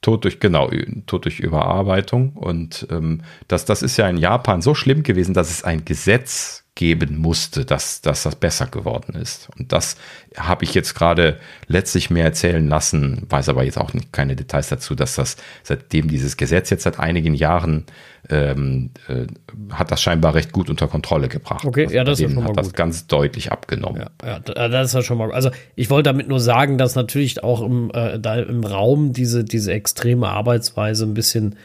Tod 0.00 0.24
durch, 0.24 0.40
genau, 0.40 0.70
Tod 1.06 1.24
durch 1.24 1.40
Überarbeitung. 1.40 2.32
Und 2.34 2.86
ähm, 2.90 3.22
das, 3.48 3.64
das 3.64 3.82
ist 3.82 3.96
ja 3.96 4.08
in 4.08 4.16
Japan 4.16 4.62
so 4.62 4.74
schlimm 4.74 5.02
gewesen, 5.02 5.34
dass 5.34 5.50
es 5.50 5.64
ein 5.64 5.84
Gesetz 5.84 6.64
geben 6.80 7.18
musste, 7.18 7.66
dass, 7.66 8.00
dass 8.00 8.22
das 8.22 8.36
besser 8.36 8.66
geworden 8.66 9.14
ist. 9.14 9.50
Und 9.58 9.70
das 9.70 9.96
habe 10.34 10.64
ich 10.64 10.72
jetzt 10.72 10.94
gerade 10.94 11.38
letztlich 11.66 12.08
mehr 12.08 12.24
erzählen 12.24 12.66
lassen, 12.66 13.26
weiß 13.28 13.50
aber 13.50 13.64
jetzt 13.64 13.76
auch 13.76 13.92
nicht, 13.92 14.14
keine 14.14 14.34
Details 14.34 14.70
dazu, 14.70 14.94
dass 14.94 15.14
das 15.14 15.36
seitdem 15.62 16.08
dieses 16.08 16.38
Gesetz 16.38 16.70
jetzt 16.70 16.84
seit 16.84 16.98
einigen 16.98 17.34
Jahren 17.34 17.84
ähm, 18.30 18.92
äh, 19.08 19.26
hat 19.70 19.90
das 19.90 20.00
scheinbar 20.00 20.34
recht 20.34 20.52
gut 20.52 20.70
unter 20.70 20.88
Kontrolle 20.88 21.28
gebracht. 21.28 21.66
Okay, 21.66 21.84
also 21.84 21.94
ja, 21.94 22.02
das 22.02 22.18
ist 22.18 22.24
schon 22.24 22.34
mal 22.36 22.44
hat 22.44 22.56
gut. 22.56 22.58
das 22.60 22.72
ganz 22.72 23.06
deutlich 23.06 23.52
abgenommen. 23.52 24.06
Ja, 24.22 24.40
ja, 24.56 24.68
das 24.68 24.86
ist 24.86 24.94
ja 24.94 25.02
schon 25.02 25.18
mal. 25.18 25.32
Also 25.32 25.50
ich 25.76 25.90
wollte 25.90 26.08
damit 26.08 26.28
nur 26.28 26.40
sagen, 26.40 26.78
dass 26.78 26.94
natürlich 26.94 27.44
auch 27.44 27.60
im, 27.60 27.90
äh, 27.92 28.18
da 28.18 28.36
im 28.36 28.64
Raum 28.64 29.12
diese 29.12 29.44
diese 29.44 29.74
extreme 29.74 30.28
Arbeitsweise 30.28 31.04
ein 31.04 31.12
bisschen 31.12 31.56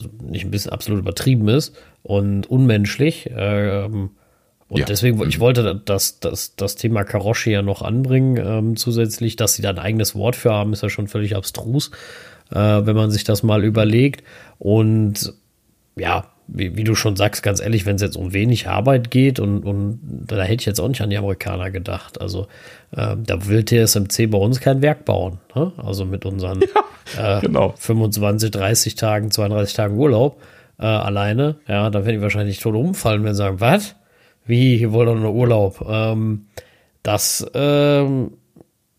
also 0.00 0.12
nicht 0.22 0.44
ein 0.44 0.52
bisschen 0.52 0.70
absolut 0.70 1.00
übertrieben 1.00 1.48
ist 1.48 1.74
und 2.04 2.48
unmenschlich. 2.48 3.28
Ähm, 3.36 4.10
und 4.70 4.78
ja. 4.78 4.84
deswegen, 4.86 5.20
ich 5.28 5.38
mhm. 5.38 5.40
wollte 5.42 5.82
das, 5.84 6.20
das, 6.20 6.54
das 6.54 6.76
Thema 6.76 7.02
Karoshi 7.02 7.50
ja 7.50 7.60
noch 7.60 7.82
anbringen, 7.82 8.36
ähm, 8.36 8.76
zusätzlich, 8.76 9.34
dass 9.34 9.54
sie 9.54 9.62
da 9.62 9.70
ein 9.70 9.80
eigenes 9.80 10.14
Wort 10.14 10.36
für 10.36 10.52
haben, 10.52 10.72
ist 10.72 10.84
ja 10.84 10.88
schon 10.88 11.08
völlig 11.08 11.34
abstrus, 11.34 11.90
äh, 12.52 12.54
wenn 12.54 12.94
man 12.94 13.10
sich 13.10 13.24
das 13.24 13.42
mal 13.42 13.64
überlegt. 13.64 14.22
Und 14.60 15.34
ja, 15.96 16.28
wie, 16.46 16.76
wie, 16.76 16.84
du 16.84 16.94
schon 16.94 17.16
sagst, 17.16 17.42
ganz 17.42 17.60
ehrlich, 17.60 17.84
wenn 17.84 17.96
es 17.96 18.02
jetzt 18.02 18.16
um 18.16 18.32
wenig 18.32 18.68
Arbeit 18.68 19.10
geht 19.10 19.40
und, 19.40 19.64
und 19.64 19.98
da 20.02 20.40
hätte 20.42 20.60
ich 20.60 20.66
jetzt 20.66 20.80
auch 20.80 20.88
nicht 20.88 21.00
an 21.00 21.10
die 21.10 21.18
Amerikaner 21.18 21.72
gedacht. 21.72 22.20
Also 22.20 22.46
äh, 22.92 23.16
da 23.16 23.46
will 23.46 23.64
TSMC 23.64 24.30
bei 24.30 24.38
uns 24.38 24.60
kein 24.60 24.82
Werk 24.82 25.04
bauen. 25.04 25.38
Ne? 25.56 25.72
Also 25.78 26.04
mit 26.04 26.24
unseren 26.24 26.60
ja, 27.16 27.38
äh, 27.38 27.40
genau. 27.40 27.74
25, 27.76 28.52
30 28.52 28.94
Tagen, 28.94 29.32
32 29.32 29.74
Tagen 29.74 29.96
Urlaub 29.98 30.40
äh, 30.78 30.86
alleine. 30.86 31.56
Ja, 31.66 31.90
da 31.90 32.04
werden 32.04 32.18
die 32.18 32.22
wahrscheinlich 32.22 32.60
tot 32.60 32.76
umfallen, 32.76 33.24
wenn 33.24 33.34
sie 33.34 33.38
sagen, 33.38 33.60
was? 33.60 33.96
Wie, 34.50 34.76
hier 34.76 34.92
wollt 34.92 35.08
ihr 35.08 35.14
nur 35.14 35.32
Urlaub? 35.32 35.86
Ähm, 35.88 36.46
das, 37.02 37.46
ähm, 37.54 38.32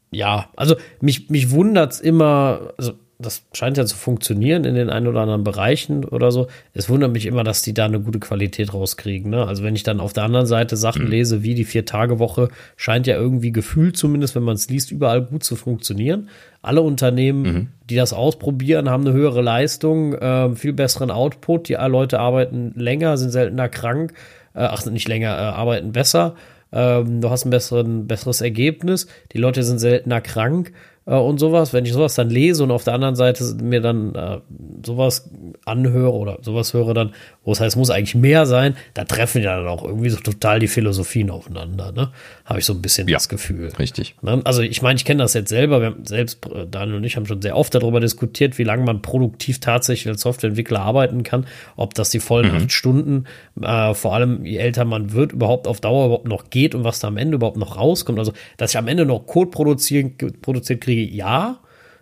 ja, 0.10 0.50
also 0.56 0.76
mich, 1.00 1.30
mich 1.30 1.52
wundert 1.52 1.94
es 1.94 2.00
immer, 2.00 2.74
also 2.78 2.94
das 3.22 3.44
scheint 3.54 3.78
ja 3.78 3.86
zu 3.86 3.96
funktionieren 3.96 4.64
in 4.66 4.76
den 4.76 4.90
ein 4.90 5.08
oder 5.08 5.22
anderen 5.22 5.44
Bereichen 5.44 6.06
oder 6.06 6.32
so. 6.32 6.48
Es 6.74 6.90
wundert 6.90 7.12
mich 7.12 7.26
immer, 7.26 7.44
dass 7.44 7.62
die 7.62 7.74
da 7.74 7.86
eine 7.86 8.00
gute 8.00 8.20
Qualität 8.20 8.74
rauskriegen. 8.74 9.30
Ne? 9.30 9.46
Also 9.46 9.64
wenn 9.64 9.76
ich 9.76 9.84
dann 9.84 10.00
auf 10.00 10.14
der 10.14 10.24
anderen 10.24 10.48
Seite 10.48 10.76
Sachen 10.76 11.06
mhm. 11.06 11.12
lese, 11.12 11.44
wie 11.44 11.54
die 11.54 11.66
Vier-Tage-Woche, 11.66 12.50
scheint 12.76 13.08
ja 13.08 13.16
irgendwie 13.16 13.52
gefühlt 13.52 13.96
zumindest, 13.96 14.36
wenn 14.36 14.44
man 14.44 14.56
es 14.56 14.70
liest, 14.70 14.92
überall 14.92 15.22
gut 15.22 15.44
zu 15.44 15.56
funktionieren. 15.56 16.30
Alle 16.62 16.82
Unternehmen, 16.82 17.42
mhm. 17.42 17.68
die 17.90 17.96
das 17.96 18.14
ausprobieren, 18.14 18.90
haben 18.90 19.06
eine 19.06 19.16
höhere 19.16 19.42
Leistung, 19.42 20.14
äh, 20.14 20.56
viel 20.56 20.74
besseren 20.74 21.12
Output. 21.12 21.70
Die 21.70 21.74
Leute 21.74 22.20
arbeiten 22.20 22.74
länger, 22.76 23.18
sind 23.18 23.32
seltener 23.32 23.70
krank 23.70 24.14
äh, 24.54 24.60
ach, 24.60 24.86
nicht 24.86 25.08
länger, 25.08 25.30
äh, 25.30 25.42
arbeiten 25.42 25.92
besser. 25.92 26.36
Ähm, 26.72 27.22
du 27.22 27.30
hast 27.30 27.46
ein 27.46 27.50
besseren, 27.50 28.08
besseres 28.08 28.42
Ergebnis. 28.42 29.08
Die 29.34 29.38
Leute 29.38 29.64
sind 29.64 29.80
seltener 29.80 30.22
krank 30.22 30.72
äh, 31.06 31.16
und 31.16 31.40
sowas. 31.40 31.74
Wenn 31.74 31.86
ich 31.86 31.94
sowas 31.94 32.16
dann 32.16 32.30
lese 32.30 32.64
und 32.64 32.72
auf 32.72 32.84
der 32.84 32.94
anderen 32.94 33.16
Seite 33.16 33.44
mir 33.62 33.82
dann 33.82 34.16
äh, 34.16 34.40
sowas 34.86 35.30
anhöre 35.66 36.14
oder 36.14 36.40
sowas 36.42 36.74
höre 36.74 36.94
dann, 36.94 37.14
wo 37.44 37.52
es 37.52 37.60
heißt, 37.60 37.74
es 37.74 37.76
muss 37.76 37.90
eigentlich 37.90 38.16
mehr 38.16 38.46
sein, 38.46 38.76
da 38.94 39.04
treffen 39.04 39.42
ja 39.42 39.58
dann 39.58 39.68
auch 39.68 39.84
irgendwie 39.84 40.10
so 40.10 40.20
total 40.20 40.60
die 40.60 40.68
Philosophien 40.68 41.30
aufeinander. 41.30 41.92
Ne? 41.92 42.12
Habe 42.46 42.60
ich 42.60 42.66
so 42.66 42.74
ein 42.74 42.82
bisschen 42.82 43.08
ja, 43.08 43.16
das 43.16 43.30
Gefühl. 43.30 43.72
Richtig. 43.80 44.16
Ne? 44.22 44.42
Also 44.44 44.62
ich 44.62 44.82
meine, 44.82 44.98
ich 44.98 45.06
kenne 45.06 45.24
das 45.24 45.34
jetzt 45.34 45.50
selber. 45.50 45.82
Wir 45.82 45.88
haben 45.88 46.06
selbst, 46.06 46.46
äh, 46.48 46.68
Daniel 46.70 46.98
und 46.98 47.04
ich 47.04 47.16
haben 47.16 47.26
schon 47.26 47.42
sehr 47.42 47.58
oft 47.58 47.74
darüber 47.74 48.00
diskutiert, 48.00 48.58
wie 48.58 48.64
lange 48.64 48.84
man 48.84 49.02
produktiv 49.02 49.60
tatsächlich 49.60 50.08
als 50.08 50.22
Softwareentwickler 50.22 50.82
arbeiten 50.82 51.24
kann, 51.24 51.46
ob 51.76 51.94
das 51.94 52.10
die 52.10 52.20
vollen 52.20 52.52
mhm. 52.52 52.58
acht 52.58 52.72
Stunden, 52.72 53.26
äh, 53.62 53.94
vor 53.94 54.14
allem 54.14 54.46
je 54.46 54.58
älter 54.58 54.86
man 54.86 55.14
wird, 55.14 55.32
überhaupt 55.32 55.68
auf 55.68 55.82
Dauer 55.82 56.06
überhaupt 56.06 56.28
noch 56.28 56.50
geht 56.50 56.76
und 56.76 56.84
was 56.84 57.00
da 57.00 57.08
am 57.08 57.18
Ende 57.18 57.36
überhaupt 57.36 57.58
noch 57.58 57.78
rauskommt. 57.78 58.20
Also, 58.20 58.34
dass 58.58 58.72
ich 58.72 58.78
am 58.78 58.88
Ende 58.88 59.06
noch 59.06 59.26
Code 59.26 59.50
produzieren, 59.50 60.16
produziert 60.42 60.82
kriege, 60.82 61.01
ja. 61.06 61.60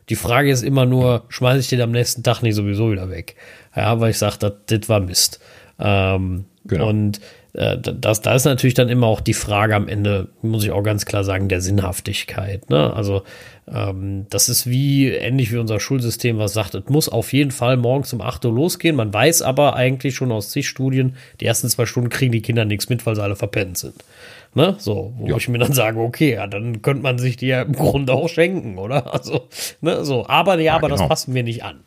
Die 0.10 0.16
Frage 0.16 0.50
ist 0.50 0.64
immer 0.64 0.86
nur, 0.86 1.26
schmeiße 1.30 1.60
ich 1.60 1.68
den 1.68 1.82
am 1.82 1.92
nächsten 1.92 2.24
Tag 2.24 2.42
nicht 2.42 2.56
sowieso 2.56 2.92
wieder 2.92 3.10
weg? 3.10 3.36
Ja, 3.76 4.00
weil 4.00 4.12
ich 4.12 4.18
sage, 4.18 4.54
das 4.66 4.90
war 4.90 5.00
Mist. 5.00 5.40
Ähm, 5.80 6.46
genau. 6.66 6.90
Und 6.90 7.22
äh, 7.54 7.78
das, 7.78 8.22
da 8.22 8.36
ist 8.36 8.46
natürlich 8.46 8.74
dann 8.74 8.90
immer 8.90 9.08
auch 9.08 9.22
die 9.22 9.34
Frage 9.34 9.76
am 9.76 9.88
Ende, 9.88 10.30
muss 10.42 10.64
ich 10.64 10.72
auch 10.72 10.84
ganz 10.84 11.06
klar 11.06 11.24
sagen, 11.24 11.50
der 11.50 11.62
Sinnhaftigkeit. 11.62 12.70
Ne? 12.70 12.94
Also 12.94 13.24
ähm, 13.68 14.26
das 14.30 14.50
ist 14.50 14.68
wie 14.68 15.10
ähnlich 15.10 15.52
wie 15.52 15.58
unser 15.58 15.80
Schulsystem, 15.80 16.38
was 16.38 16.54
sagt, 16.54 16.76
es 16.76 16.90
muss 16.90 17.10
auf 17.10 17.34
jeden 17.34 17.52
Fall 17.52 17.78
morgens 17.78 18.14
um 18.14 18.22
8 18.22 18.46
Uhr 18.46 18.54
losgehen. 18.54 18.96
Man 18.96 19.14
weiß 19.14 19.42
aber 19.42 19.76
eigentlich 19.76 20.16
schon 20.16 20.32
aus 20.32 20.52
zig 20.52 20.68
Studien, 20.68 21.16
die 21.40 21.46
ersten 21.46 21.70
zwei 21.70 21.86
Stunden 21.86 22.10
kriegen 22.10 22.32
die 22.32 22.42
Kinder 22.42 22.66
nichts 22.66 22.90
mit, 22.90 23.06
weil 23.06 23.16
sie 23.16 23.24
alle 23.24 23.36
verpennt 23.36 23.78
sind. 23.78 23.96
Ne? 24.56 24.76
So, 24.80 25.14
wo 25.18 25.28
ja. 25.28 25.38
ich 25.38 25.48
mir 25.48 25.60
dann 25.60 25.74
sage, 25.74 26.00
okay, 26.00 26.34
ja, 26.34 26.48
dann 26.48 26.82
könnte 26.82 27.04
man 27.04 27.20
sich 27.20 27.38
die 27.38 27.48
ja 27.48 27.62
im 27.62 27.74
Grunde 27.74 28.14
auch 28.14 28.30
schenken, 28.30 28.78
oder? 28.78 29.14
Also, 29.20 29.48
ne, 29.82 30.06
so, 30.06 30.28
aber 30.28 30.56
ja, 30.56 30.62
ja 30.62 30.76
aber 30.76 30.88
genau. 30.88 31.00
das 31.00 31.08
passen 31.08 31.34
wir 31.34 31.44
nicht 31.44 31.64
an. 31.64 31.82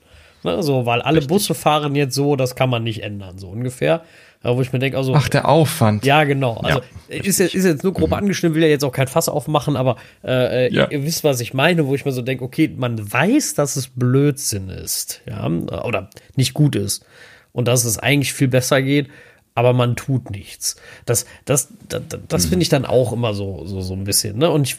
Ne, 0.44 0.62
so, 0.62 0.86
weil 0.86 1.00
alle 1.00 1.18
Richtig. 1.18 1.28
Busse 1.28 1.55
fahren 1.55 1.94
jetzt 1.94 2.15
so, 2.15 2.36
das 2.36 2.57
kann 2.57 2.68
man 2.68 2.82
nicht 2.82 3.02
ändern, 3.02 3.39
so 3.39 3.49
ungefähr. 3.49 4.02
wo 4.42 4.60
ich 4.60 4.73
mir 4.73 4.81
denke, 4.81 4.99
also. 4.99 5.15
Ach, 5.15 5.28
der 5.28 5.49
Aufwand. 5.49 6.05
Ja, 6.05 6.24
genau. 6.24 6.57
Also 6.57 6.81
ja, 7.08 7.16
ist, 7.23 7.39
jetzt, 7.39 7.55
ist 7.55 7.65
jetzt 7.65 7.84
nur 7.84 7.92
grob 7.92 8.10
mhm. 8.10 8.15
angeschnitten, 8.16 8.55
will 8.55 8.62
ja 8.62 8.68
jetzt 8.68 8.84
auch 8.84 8.92
kein 8.92 9.08
Fass 9.08 9.28
aufmachen, 9.28 9.76
aber 9.76 9.97
äh, 10.24 10.73
ja. 10.73 10.84
ihr, 10.84 10.92
ihr, 10.92 11.05
wisst, 11.05 11.24
was 11.24 11.41
ich 11.41 11.55
meine, 11.55 11.86
wo 11.86 11.94
ich 11.94 12.05
mir 12.05 12.12
so 12.12 12.23
denke, 12.23 12.44
okay, 12.44 12.70
man 12.76 13.12
weiß, 13.12 13.55
dass 13.55 13.76
es 13.76 13.89
Blödsinn 13.89 14.68
ist, 14.68 15.23
ja, 15.28 15.47
oder 15.47 16.10
nicht 16.36 16.55
gut 16.55 16.76
ist. 16.76 17.05
Und 17.52 17.68
dass 17.68 17.84
es 17.84 17.99
eigentlich 17.99 18.32
viel 18.32 18.49
besser 18.49 18.82
geht 18.82 19.08
aber 19.55 19.72
man 19.72 19.97
tut 19.97 20.31
nichts. 20.31 20.76
Das, 21.05 21.26
das, 21.44 21.68
das, 21.89 22.02
das 22.28 22.47
finde 22.47 22.62
ich 22.62 22.68
dann 22.68 22.86
auch 22.86 23.12
immer 23.12 23.34
so, 23.34 23.66
so, 23.66 23.81
so 23.82 23.94
ein 23.94 24.05
bisschen. 24.05 24.39
Ne? 24.39 24.50
Und 24.50 24.62
ich, 24.62 24.76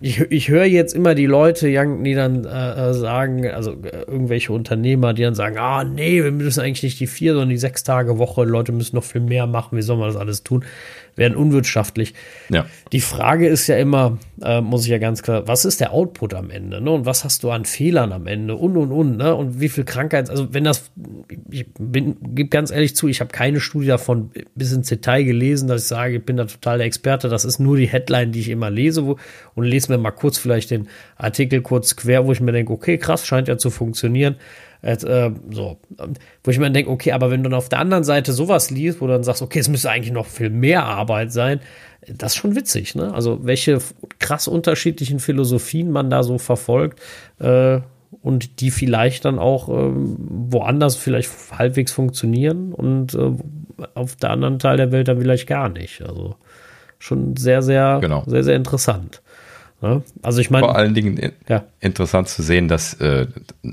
ich, 0.00 0.20
ich 0.20 0.48
höre 0.48 0.64
jetzt 0.64 0.94
immer 0.94 1.14
die 1.14 1.26
Leute, 1.26 1.68
die 1.68 2.14
dann 2.14 2.44
äh, 2.44 2.90
äh, 2.90 2.94
sagen, 2.94 3.48
also 3.48 3.72
äh, 3.72 4.02
irgendwelche 4.06 4.52
Unternehmer, 4.52 5.14
die 5.14 5.22
dann 5.22 5.36
sagen, 5.36 5.56
ah 5.58 5.84
nee, 5.84 6.22
wir 6.22 6.32
müssen 6.32 6.60
eigentlich 6.60 6.82
nicht 6.82 7.00
die 7.00 7.06
vier, 7.06 7.32
sondern 7.32 7.50
die 7.50 7.58
sechs 7.58 7.84
Tage 7.84 8.18
Woche, 8.18 8.44
Leute 8.44 8.72
müssen 8.72 8.96
noch 8.96 9.04
viel 9.04 9.20
mehr 9.20 9.46
machen, 9.46 9.78
wie 9.78 9.82
soll 9.82 9.96
man 9.96 10.08
das 10.08 10.16
alles 10.16 10.42
tun? 10.42 10.64
Werden 11.16 11.36
unwirtschaftlich. 11.36 12.14
Ja. 12.48 12.66
Die 12.92 13.00
Frage 13.00 13.46
ist 13.48 13.66
ja 13.66 13.76
immer, 13.76 14.18
äh, 14.42 14.60
muss 14.60 14.84
ich 14.84 14.90
ja 14.90 14.98
ganz 14.98 15.22
klar, 15.22 15.46
was 15.46 15.64
ist 15.64 15.80
der 15.80 15.92
Output 15.92 16.34
am 16.34 16.50
Ende? 16.50 16.80
Ne? 16.80 16.90
Und 16.90 17.06
was 17.06 17.24
hast 17.24 17.42
du 17.42 17.50
an 17.50 17.64
Fehlern 17.64 18.12
am 18.12 18.26
Ende? 18.26 18.56
Und, 18.56 18.76
und, 18.76 18.92
und. 18.92 19.16
Ne? 19.16 19.34
Und 19.34 19.60
wie 19.60 19.68
viel 19.68 19.84
Krankheit, 19.84 20.30
also 20.30 20.52
wenn 20.54 20.64
das, 20.64 20.90
ich 21.50 21.66
bin, 21.78 22.16
gebe 22.22 22.48
ganz 22.48 22.70
ehrlich 22.70 22.96
zu, 22.96 23.08
ich 23.08 23.20
habe 23.20 23.30
keine 23.30 23.60
Studie 23.60 23.88
davon 23.88 24.30
bis 24.54 24.72
ins 24.72 24.88
Detail 24.88 25.24
gelesen, 25.24 25.68
dass 25.68 25.82
ich 25.82 25.88
sage, 25.88 26.16
ich 26.16 26.24
bin 26.24 26.36
da 26.36 26.44
total 26.44 26.78
der 26.78 26.86
Experte. 26.86 27.28
Das 27.28 27.44
ist 27.44 27.58
nur 27.58 27.76
die 27.76 27.88
Headline, 27.88 28.32
die 28.32 28.40
ich 28.40 28.48
immer 28.48 28.70
lese 28.70 29.06
wo, 29.06 29.16
und 29.54 29.64
lese 29.64 29.92
mir 29.92 29.98
mal 29.98 30.10
kurz 30.10 30.38
vielleicht 30.38 30.70
den 30.70 30.88
Artikel 31.16 31.62
kurz 31.62 31.96
quer, 31.96 32.26
wo 32.26 32.32
ich 32.32 32.40
mir 32.40 32.52
denke, 32.52 32.72
okay, 32.72 32.98
krass, 32.98 33.26
scheint 33.26 33.48
ja 33.48 33.58
zu 33.58 33.70
funktionieren. 33.70 34.36
Jetzt, 34.82 35.04
äh, 35.04 35.30
so, 35.50 35.78
wo 36.42 36.50
ich 36.50 36.58
mir 36.58 36.70
denke, 36.70 36.90
okay, 36.90 37.12
aber 37.12 37.30
wenn 37.30 37.42
du 37.42 37.50
dann 37.50 37.58
auf 37.58 37.68
der 37.68 37.78
anderen 37.78 38.02
Seite 38.02 38.32
sowas 38.32 38.70
liest, 38.70 39.00
wo 39.00 39.06
du 39.06 39.12
dann 39.12 39.22
sagst, 39.22 39.40
okay, 39.40 39.60
es 39.60 39.68
müsste 39.68 39.90
eigentlich 39.90 40.12
noch 40.12 40.26
viel 40.26 40.50
mehr 40.50 40.84
Arbeit 40.84 41.32
sein, 41.32 41.60
das 42.08 42.32
ist 42.32 42.38
schon 42.38 42.56
witzig, 42.56 42.96
ne? 42.96 43.14
Also 43.14 43.44
welche 43.44 43.78
krass 44.18 44.48
unterschiedlichen 44.48 45.20
Philosophien 45.20 45.92
man 45.92 46.10
da 46.10 46.24
so 46.24 46.38
verfolgt 46.38 47.00
äh, 47.38 47.78
und 48.22 48.60
die 48.60 48.72
vielleicht 48.72 49.24
dann 49.24 49.38
auch 49.38 49.68
äh, 49.68 49.92
woanders 49.94 50.96
vielleicht 50.96 51.30
halbwegs 51.56 51.92
funktionieren 51.92 52.72
und 52.72 53.14
äh, 53.14 53.32
auf 53.94 54.16
der 54.16 54.30
anderen 54.30 54.58
Teil 54.58 54.76
der 54.76 54.90
Welt 54.90 55.06
dann 55.06 55.20
vielleicht 55.20 55.46
gar 55.46 55.68
nicht. 55.68 56.02
Also 56.02 56.34
schon 56.98 57.36
sehr, 57.36 57.62
sehr, 57.62 57.98
genau. 58.00 58.24
sehr, 58.26 58.42
sehr 58.42 58.56
interessant. 58.56 59.22
Ne? 59.82 60.02
Also 60.22 60.40
ich 60.40 60.50
meine. 60.50 60.64
Vor 60.64 60.76
allen 60.76 60.94
Dingen 60.94 61.32
ja. 61.48 61.64
interessant 61.80 62.28
zu 62.28 62.42
sehen, 62.42 62.68
dass 62.68 62.94
äh, 62.94 63.26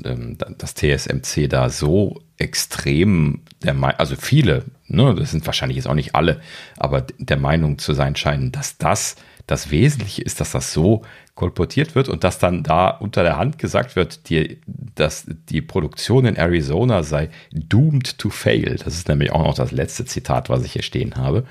ähm, 0.04 0.38
das 0.58 0.74
TSMC 0.74 1.48
da 1.48 1.70
so 1.70 2.22
extrem 2.38 3.42
der 3.64 3.74
Meinung, 3.74 4.00
also 4.00 4.16
viele, 4.16 4.64
ne, 4.88 5.14
das 5.16 5.32
sind 5.32 5.46
wahrscheinlich 5.46 5.76
jetzt 5.76 5.88
auch 5.88 5.94
nicht 5.94 6.16
alle, 6.16 6.42
aber 6.78 7.02
der 7.18 7.38
Meinung 7.38 7.78
zu 7.78 7.94
sein 7.94 8.16
scheinen, 8.16 8.52
dass 8.52 8.78
das 8.78 9.18
das 9.46 9.72
Wesentliche 9.72 10.22
ist, 10.22 10.40
dass 10.40 10.52
das 10.52 10.74
so 10.74 11.02
kolportiert 11.34 11.96
wird 11.96 12.08
und 12.08 12.24
dass 12.24 12.38
dann 12.38 12.64
da 12.64 12.90
unter 12.90 13.24
der 13.24 13.38
Hand 13.38 13.58
gesagt 13.58 13.96
wird, 13.96 14.30
die, 14.30 14.62
dass 14.96 15.26
die 15.28 15.62
Produktion 15.62 16.26
in 16.26 16.36
Arizona 16.36 17.02
sei 17.02 17.30
doomed 17.52 18.20
to 18.20 18.30
fail. 18.30 18.76
Das 18.84 18.94
ist 18.94 19.08
nämlich 19.08 19.32
auch 19.32 19.44
noch 19.44 19.56
das 19.56 19.72
letzte 19.72 20.06
Zitat, 20.06 20.50
was 20.50 20.64
ich 20.66 20.74
hier 20.74 20.84
stehen 20.84 21.16
habe. 21.16 21.46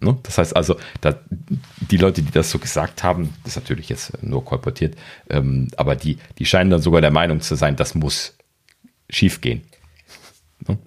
Ne? 0.00 0.16
Das 0.22 0.38
heißt 0.38 0.54
also, 0.54 0.76
da, 1.00 1.18
die 1.90 1.96
Leute, 1.96 2.22
die 2.22 2.30
das 2.30 2.50
so 2.50 2.58
gesagt 2.58 3.02
haben, 3.02 3.32
das 3.44 3.56
ist 3.56 3.62
natürlich 3.62 3.88
jetzt 3.88 4.22
nur 4.22 4.44
kolportiert, 4.44 4.94
ähm, 5.30 5.68
aber 5.76 5.96
die, 5.96 6.18
die 6.38 6.44
scheinen 6.44 6.70
dann 6.70 6.82
sogar 6.82 7.00
der 7.00 7.10
Meinung 7.10 7.40
zu 7.40 7.54
sein, 7.54 7.76
das 7.76 7.94
muss 7.94 8.36
schiefgehen. 9.08 9.62
Ne? 10.68 10.78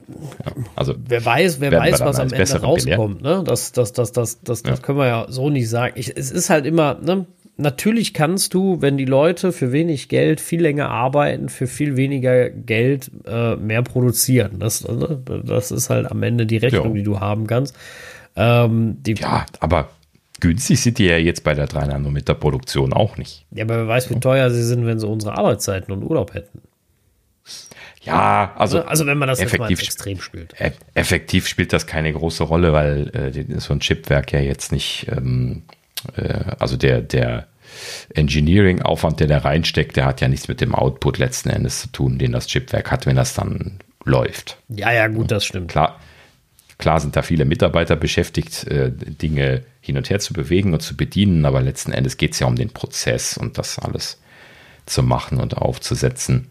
Ja, 0.46 0.52
also 0.76 0.96
wer 1.08 1.24
weiß, 1.24 1.60
wer 1.60 1.72
weiß, 1.72 2.02
was 2.02 2.20
am 2.20 2.32
Ende 2.32 2.62
rauskommt. 2.62 3.22
Ne? 3.22 3.44
Das, 3.46 3.72
das, 3.72 3.94
das, 3.94 4.12
das, 4.12 4.42
das, 4.42 4.64
das 4.64 4.80
ja. 4.80 4.84
können 4.84 4.98
wir 4.98 5.08
ja 5.08 5.26
so 5.30 5.50
nicht 5.50 5.70
sagen. 5.70 5.94
Ich, 5.98 6.16
es 6.16 6.32
ist 6.32 6.50
halt 6.50 6.66
immer, 6.66 6.96
ne? 6.96 7.26
natürlich 7.58 8.14
kannst 8.14 8.54
du, 8.54 8.82
wenn 8.82 8.98
die 8.98 9.06
Leute 9.06 9.52
für 9.52 9.72
wenig 9.72 10.10
Geld 10.10 10.42
viel 10.42 10.62
länger 10.62 10.90
arbeiten, 10.90 11.50
für 11.50 11.68
viel 11.68 11.98
weniger 11.98 12.50
Geld 12.50 13.12
äh, 13.26 13.56
mehr 13.56 13.84
produzieren. 13.84 14.60
Das, 14.60 14.88
ne? 14.88 15.22
das 15.46 15.72
ist 15.72 15.90
halt 15.90 16.10
am 16.10 16.24
Ende 16.24 16.46
die 16.46 16.58
Rechnung, 16.58 16.90
ja. 16.90 16.94
die 16.94 17.04
du 17.04 17.20
haben 17.20 17.48
kannst. 17.48 17.76
Ähm, 18.36 18.98
ja, 19.06 19.46
aber 19.60 19.90
günstig 20.40 20.82
sind 20.82 20.98
die 20.98 21.06
ja 21.06 21.18
jetzt 21.18 21.44
bei 21.44 21.54
der 21.54 21.68
3 21.68 21.88
Nanometer 21.88 22.34
Produktion 22.34 22.94
auch 22.94 23.18
nicht. 23.18 23.46
Ja, 23.52 23.66
aber 23.66 23.78
wer 23.78 23.88
weiß, 23.88 24.10
wie 24.10 24.20
teuer 24.20 24.50
sie 24.52 24.64
sind, 24.64 24.86
wenn 24.86 25.00
sie 25.00 25.08
unsere 25.08 25.38
Arbeitszeiten 25.38 25.94
und 25.94 26.04
Urlaub 26.04 26.34
hätten. 26.34 26.62
Ja, 28.02 28.54
also, 28.56 28.84
also 28.84 29.06
wenn 29.06 29.18
man 29.18 29.28
das 29.28 29.40
effektiv 29.40 29.82
extrem 29.82 30.22
spielt. 30.22 30.56
Effektiv 30.94 31.48
spielt 31.48 31.74
das 31.74 31.86
keine 31.86 32.14
große 32.14 32.44
Rolle, 32.44 32.72
weil 32.72 33.10
äh, 33.14 33.60
so 33.60 33.74
ein 33.74 33.82
Chipwerk 33.82 34.32
ja 34.32 34.40
jetzt 34.40 34.72
nicht, 34.72 35.08
ähm, 35.12 35.64
äh, 36.16 36.40
also 36.60 36.78
der, 36.78 37.02
der 37.02 37.48
Engineering-Aufwand, 38.14 39.20
der 39.20 39.28
da 39.28 39.40
reinsteckt, 39.40 39.98
der 39.98 40.06
hat 40.06 40.22
ja 40.22 40.28
nichts 40.28 40.48
mit 40.48 40.62
dem 40.62 40.74
Output 40.74 41.18
letzten 41.18 41.50
Endes 41.50 41.82
zu 41.82 41.88
tun, 41.90 42.18
den 42.18 42.32
das 42.32 42.48
Chipwerk 42.48 42.90
hat, 42.90 43.06
wenn 43.06 43.18
das 43.18 43.34
dann 43.34 43.80
läuft. 44.06 44.58
Ja, 44.70 44.92
ja, 44.92 45.08
gut, 45.08 45.30
das 45.32 45.46
stimmt. 45.46 45.70
Klar, 45.70 46.00
Klar 46.80 47.02
sind 47.02 47.18
da 47.18 47.22
viele 47.22 47.44
Mitarbeiter 47.44 47.98
beschäftigt, 47.98 48.66
äh, 48.68 48.90
Dinge 48.92 49.64
hin 49.82 49.98
und 49.98 50.10
her 50.10 50.20
zu 50.20 50.34
bewegen 50.34 50.74
und 50.74 50.82
zu 50.82 50.96
bedienen, 50.96 51.46
aber 51.46 51.62
letzten 51.62 51.92
Endes 51.92 52.16
geht 52.18 52.34
es 52.34 52.40
ja 52.40 52.48
um 52.48 52.56
den 52.56 52.70
Prozess 52.70 53.38
und 53.38 53.58
das 53.58 53.78
alles 53.80 54.20
zu 54.86 55.04
machen 55.04 55.40
und 55.40 55.58
aufzusetzen, 55.58 56.50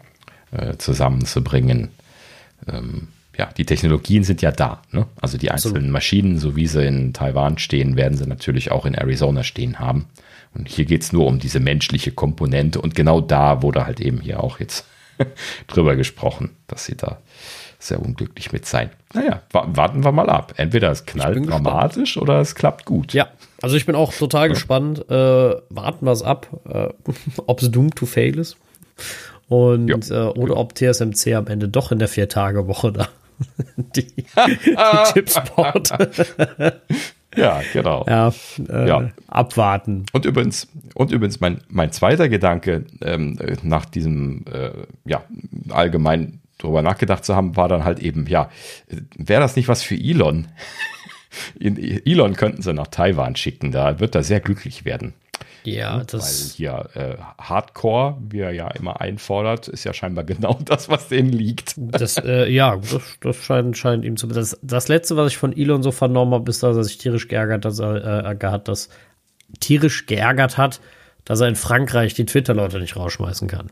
äh, 0.51 0.77
zusammenzubringen. 0.77 1.89
Ähm, 2.71 3.07
ja, 3.39 3.49
die 3.57 3.65
Technologien 3.65 4.23
sind 4.23 4.43
ja 4.43 4.51
da. 4.51 4.83
Ne? 4.91 5.07
Also 5.19 5.39
die 5.39 5.49
einzelnen. 5.49 5.89
Maschinen, 5.89 6.37
so 6.37 6.55
wie 6.55 6.67
sie 6.67 6.85
in 6.85 7.13
Taiwan 7.13 7.57
stehen, 7.57 7.95
werden 7.95 8.17
sie 8.17 8.27
natürlich 8.27 8.69
auch 8.69 8.85
in 8.85 8.93
Arizona 8.93 9.43
stehen 9.43 9.79
haben. 9.79 10.05
Und 10.53 10.69
hier 10.69 10.85
geht 10.85 11.01
es 11.01 11.11
nur 11.11 11.25
um 11.25 11.39
diese 11.39 11.59
menschliche 11.59 12.11
Komponente 12.11 12.79
und 12.81 12.93
genau 12.93 13.19
da 13.19 13.63
wurde 13.63 13.85
halt 13.85 13.99
eben 13.99 14.21
hier 14.21 14.43
auch 14.43 14.59
jetzt 14.59 14.85
drüber 15.67 15.95
gesprochen, 15.95 16.51
dass 16.67 16.85
sie 16.85 16.97
da 16.97 17.19
sehr 17.79 18.01
unglücklich 18.01 18.51
mit 18.51 18.65
sein. 18.65 18.89
Naja, 19.13 19.41
warten 19.51 20.03
wir 20.03 20.11
mal 20.11 20.29
ab. 20.29 20.53
Entweder 20.57 20.91
es 20.91 21.05
knallt 21.05 21.49
dramatisch 21.49 22.15
gespannt. 22.15 22.29
oder 22.29 22.41
es 22.41 22.53
klappt 22.53 22.85
gut. 22.85 23.13
Ja, 23.13 23.29
also 23.61 23.77
ich 23.77 23.85
bin 23.85 23.95
auch 23.95 24.13
total 24.13 24.47
ja. 24.47 24.53
gespannt. 24.53 25.09
Äh, 25.09 25.13
warten 25.69 26.05
wir 26.05 26.11
es 26.11 26.21
ab, 26.21 26.47
äh, 26.67 26.89
ob 27.47 27.61
es 27.61 27.71
doomed 27.71 27.95
to 27.95 28.05
fail 28.05 28.37
ist. 28.37 28.57
Und 29.47 29.87
ja. 29.87 30.27
äh, 30.27 30.29
oder 30.31 30.57
ob 30.57 30.75
TSMC 30.75 31.33
am 31.33 31.47
Ende 31.47 31.69
doch 31.69 31.91
in 31.91 31.99
der 31.99 32.09
Vier-Tage-Woche 32.09 32.91
da 32.91 33.07
die, 33.77 34.05
die 34.05 34.25
Chips 35.13 35.39
baut. 35.55 35.89
Ja, 37.35 37.61
genau. 37.73 38.05
Ja, 38.07 38.33
äh, 38.69 38.87
ja, 38.87 39.09
abwarten. 39.27 40.05
Und 40.13 40.25
übrigens, 40.25 40.67
und 40.95 41.11
übrigens 41.11 41.39
mein, 41.39 41.61
mein 41.69 41.91
zweiter 41.91 42.27
Gedanke 42.27 42.85
ähm, 43.01 43.39
nach 43.63 43.85
diesem 43.85 44.45
äh, 44.51 44.71
ja, 45.05 45.23
allgemein 45.69 46.41
drüber 46.59 46.83
nachgedacht 46.83 47.25
zu 47.25 47.35
haben, 47.35 47.55
war 47.55 47.67
dann 47.67 47.83
halt 47.83 47.99
eben, 47.99 48.27
ja, 48.27 48.49
wäre 49.17 49.41
das 49.41 49.55
nicht 49.55 49.67
was 49.67 49.81
für 49.81 49.95
Elon? 49.95 50.47
Elon 51.59 52.35
könnten 52.35 52.61
sie 52.61 52.73
nach 52.73 52.87
Taiwan 52.87 53.35
schicken, 53.35 53.71
da 53.71 53.99
wird 53.99 54.13
er 54.13 54.23
sehr 54.23 54.39
glücklich 54.39 54.85
werden. 54.85 55.13
Ja, 55.63 56.03
das. 56.03 56.21
Weil 56.23 56.55
hier 56.55 56.89
äh, 56.95 57.17
Hardcore, 57.41 58.17
wie 58.29 58.39
er 58.39 58.51
ja 58.51 58.69
immer 58.69 59.01
einfordert, 59.01 59.67
ist 59.67 59.83
ja 59.83 59.93
scheinbar 59.93 60.23
genau 60.25 60.57
das, 60.65 60.89
was 60.89 61.09
denen 61.09 61.31
liegt. 61.31 61.73
Das, 61.77 62.17
äh, 62.17 62.49
ja, 62.49 62.77
das, 62.77 63.17
das 63.19 63.35
scheint, 63.37 63.77
scheint 63.77 64.05
ihm 64.05 64.17
zu. 64.17 64.27
Das, 64.27 64.57
das 64.61 64.87
letzte, 64.87 65.17
was 65.17 65.31
ich 65.31 65.37
von 65.37 65.55
Elon 65.55 65.83
so 65.83 65.91
vernommen 65.91 66.33
habe, 66.33 66.49
ist, 66.49 66.63
dass 66.63 66.77
er 66.77 66.83
sich 66.83 66.97
tierisch 66.97 67.27
geärgert, 67.27 67.65
dass 67.65 67.79
er, 67.79 68.25
äh, 68.25 68.47
hat, 68.47 68.67
dass 68.67 68.89
tierisch 69.59 70.05
geärgert 70.05 70.57
hat, 70.57 70.79
dass 71.25 71.41
er 71.41 71.47
in 71.47 71.55
Frankreich 71.55 72.13
die 72.13 72.25
Twitter-Leute 72.25 72.79
nicht 72.79 72.95
rausschmeißen 72.95 73.47
kann. 73.47 73.71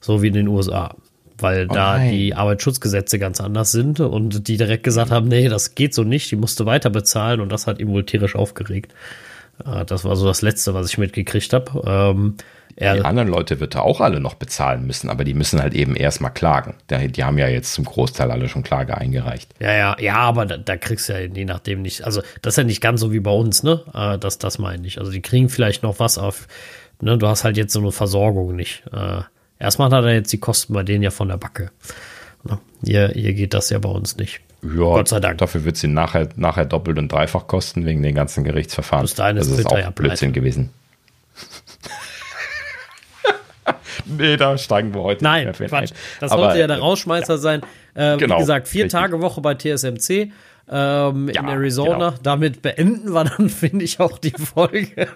So 0.00 0.22
wie 0.22 0.28
in 0.28 0.34
den 0.34 0.48
USA 0.48 0.94
weil 1.38 1.66
oh 1.68 1.74
da 1.74 1.98
die 1.98 2.34
Arbeitsschutzgesetze 2.34 3.18
ganz 3.18 3.40
anders 3.40 3.72
sind 3.72 4.00
und 4.00 4.48
die 4.48 4.56
direkt 4.56 4.84
gesagt 4.84 5.10
haben, 5.10 5.28
nee, 5.28 5.48
das 5.48 5.74
geht 5.74 5.94
so 5.94 6.04
nicht, 6.04 6.30
die 6.30 6.36
musste 6.36 6.66
weiter 6.66 6.90
bezahlen 6.90 7.40
und 7.40 7.50
das 7.50 7.66
hat 7.66 7.78
ihn 7.78 7.88
wohl 7.88 8.04
tierisch 8.04 8.34
aufgeregt. 8.34 8.92
Äh, 9.64 9.84
das 9.84 10.04
war 10.04 10.16
so 10.16 10.26
das 10.26 10.42
Letzte, 10.42 10.74
was 10.74 10.88
ich 10.88 10.98
mitgekriegt 10.98 11.52
habe. 11.52 11.82
Ähm, 11.86 12.36
die 12.80 12.86
anderen 12.86 13.28
Leute 13.28 13.58
wird 13.58 13.74
er 13.74 13.82
auch 13.82 14.00
alle 14.00 14.20
noch 14.20 14.34
bezahlen 14.34 14.86
müssen, 14.86 15.10
aber 15.10 15.24
die 15.24 15.34
müssen 15.34 15.60
halt 15.60 15.74
eben 15.74 15.96
erstmal 15.96 16.32
klagen. 16.32 16.74
Die 16.90 17.24
haben 17.24 17.36
ja 17.36 17.48
jetzt 17.48 17.72
zum 17.72 17.84
Großteil 17.84 18.30
alle 18.30 18.48
schon 18.48 18.62
Klage 18.62 18.96
eingereicht. 18.96 19.52
Ja, 19.58 19.72
ja, 19.72 19.96
ja, 19.98 20.14
aber 20.14 20.46
da, 20.46 20.58
da 20.58 20.76
kriegst 20.76 21.08
du 21.08 21.14
ja 21.14 21.20
je 21.20 21.44
nachdem 21.44 21.82
nicht, 21.82 22.04
also 22.04 22.22
das 22.40 22.54
ist 22.54 22.58
ja 22.58 22.64
nicht 22.64 22.80
ganz 22.80 23.00
so 23.00 23.12
wie 23.12 23.18
bei 23.18 23.32
uns, 23.32 23.64
ne? 23.64 23.82
Äh, 23.94 24.18
das, 24.18 24.38
das 24.38 24.58
meine 24.58 24.86
ich. 24.86 25.00
Also 25.00 25.10
die 25.10 25.22
kriegen 25.22 25.48
vielleicht 25.48 25.82
noch 25.82 25.98
was 25.98 26.18
auf, 26.18 26.46
ne? 27.00 27.18
Du 27.18 27.26
hast 27.26 27.42
halt 27.42 27.56
jetzt 27.56 27.72
so 27.72 27.80
eine 27.80 27.90
Versorgung 27.90 28.54
nicht. 28.54 28.84
Äh, 28.92 29.22
Erstmal 29.58 29.90
hat 29.90 30.04
er 30.04 30.14
jetzt 30.14 30.32
die 30.32 30.38
Kosten 30.38 30.72
bei 30.72 30.82
denen 30.82 31.02
ja 31.02 31.10
von 31.10 31.28
der 31.28 31.36
Backe. 31.36 31.70
Hier, 32.84 33.08
hier 33.08 33.34
geht 33.34 33.54
das 33.54 33.70
ja 33.70 33.78
bei 33.78 33.88
uns 33.88 34.16
nicht. 34.16 34.40
Ja, 34.62 34.70
Gott 34.70 35.08
sei 35.08 35.20
Dank. 35.20 35.38
Dafür 35.38 35.64
wird 35.64 35.82
ihn 35.82 35.94
nachher, 35.94 36.28
nachher 36.36 36.64
doppelt 36.64 36.98
und 36.98 37.10
dreifach 37.10 37.46
kosten 37.46 37.86
wegen 37.86 38.02
den 38.02 38.14
ganzen 38.14 38.44
Gerichtsverfahren. 38.44 39.02
Bis 39.02 39.14
dahin 39.14 39.36
ist 39.36 39.50
das 39.50 39.60
ist 39.60 39.66
auch 39.66 39.78
ja 39.78 39.90
Blödsinn 39.90 40.32
gewesen. 40.32 40.70
nee, 44.06 44.36
da 44.36 44.58
steigen 44.58 44.94
wir 44.94 45.02
heute 45.02 45.24
Nein, 45.24 45.46
nicht 45.46 45.60
mehr 45.60 45.68
Quatsch. 45.68 45.92
Das 46.20 46.32
Aber, 46.32 46.44
sollte 46.44 46.60
ja 46.60 46.66
der 46.66 46.78
Rausschmeißer 46.78 47.34
ja. 47.34 47.38
sein. 47.38 47.62
Äh, 47.94 48.16
genau, 48.16 48.36
wie 48.36 48.40
gesagt, 48.40 48.68
vier 48.68 48.84
Richtig. 48.84 49.00
Tage 49.00 49.20
Woche 49.20 49.40
bei 49.40 49.54
TSMC 49.54 50.32
ähm, 50.70 51.28
ja, 51.28 51.40
in 51.40 51.48
Arizona. 51.48 52.10
Genau. 52.10 52.20
Damit 52.22 52.62
beenden 52.62 53.12
wir 53.12 53.24
dann, 53.24 53.48
finde 53.48 53.84
ich, 53.84 54.00
auch 54.00 54.18
die 54.18 54.30
Folge. 54.30 55.08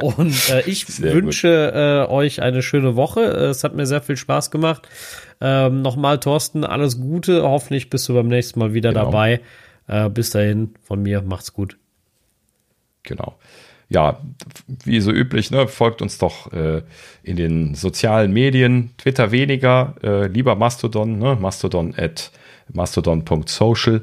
Und 0.00 0.50
äh, 0.50 0.62
ich 0.66 0.86
sehr 0.86 1.14
wünsche 1.14 2.06
äh, 2.08 2.10
euch 2.10 2.42
eine 2.42 2.62
schöne 2.62 2.96
Woche. 2.96 3.22
Es 3.22 3.64
hat 3.64 3.74
mir 3.74 3.86
sehr 3.86 4.02
viel 4.02 4.16
Spaß 4.16 4.50
gemacht. 4.50 4.88
Ähm, 5.40 5.82
Nochmal, 5.82 6.18
Thorsten, 6.18 6.64
alles 6.64 7.00
Gute. 7.00 7.42
Hoffentlich 7.42 7.90
bist 7.90 8.08
du 8.08 8.14
beim 8.14 8.28
nächsten 8.28 8.58
Mal 8.58 8.74
wieder 8.74 8.90
genau. 8.90 9.04
dabei. 9.06 9.40
Äh, 9.86 10.10
bis 10.10 10.30
dahin, 10.30 10.74
von 10.82 11.02
mir, 11.02 11.22
macht's 11.22 11.52
gut. 11.52 11.76
Genau 13.02 13.36
ja, 13.88 14.20
wie 14.84 15.00
so 15.00 15.12
üblich, 15.12 15.50
ne, 15.50 15.68
folgt 15.68 16.02
uns 16.02 16.18
doch 16.18 16.52
äh, 16.52 16.82
in 17.22 17.36
den 17.36 17.74
sozialen 17.74 18.32
Medien, 18.32 18.90
Twitter 18.98 19.30
weniger, 19.30 19.94
äh, 20.02 20.26
lieber 20.26 20.56
Mastodon, 20.56 21.18
ne, 21.18 21.36
Mastodon 21.40 21.94
at 21.96 22.32
mastodon.social 22.72 24.02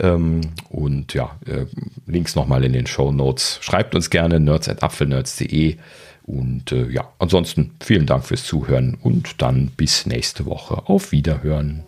ähm, 0.00 0.40
und 0.68 1.14
ja, 1.14 1.36
äh, 1.46 1.66
Links 2.06 2.34
nochmal 2.34 2.64
in 2.64 2.72
den 2.72 2.86
Show 2.86 3.12
Notes. 3.12 3.58
Schreibt 3.62 3.94
uns 3.94 4.10
gerne 4.10 4.40
nerds.apfelnerds.de 4.40 5.76
und 6.24 6.72
äh, 6.72 6.88
ja, 6.88 7.12
ansonsten 7.18 7.72
vielen 7.82 8.06
Dank 8.06 8.24
fürs 8.24 8.44
Zuhören 8.44 8.96
und 9.00 9.42
dann 9.42 9.68
bis 9.76 10.06
nächste 10.06 10.46
Woche. 10.46 10.88
Auf 10.88 11.12
Wiederhören. 11.12 11.84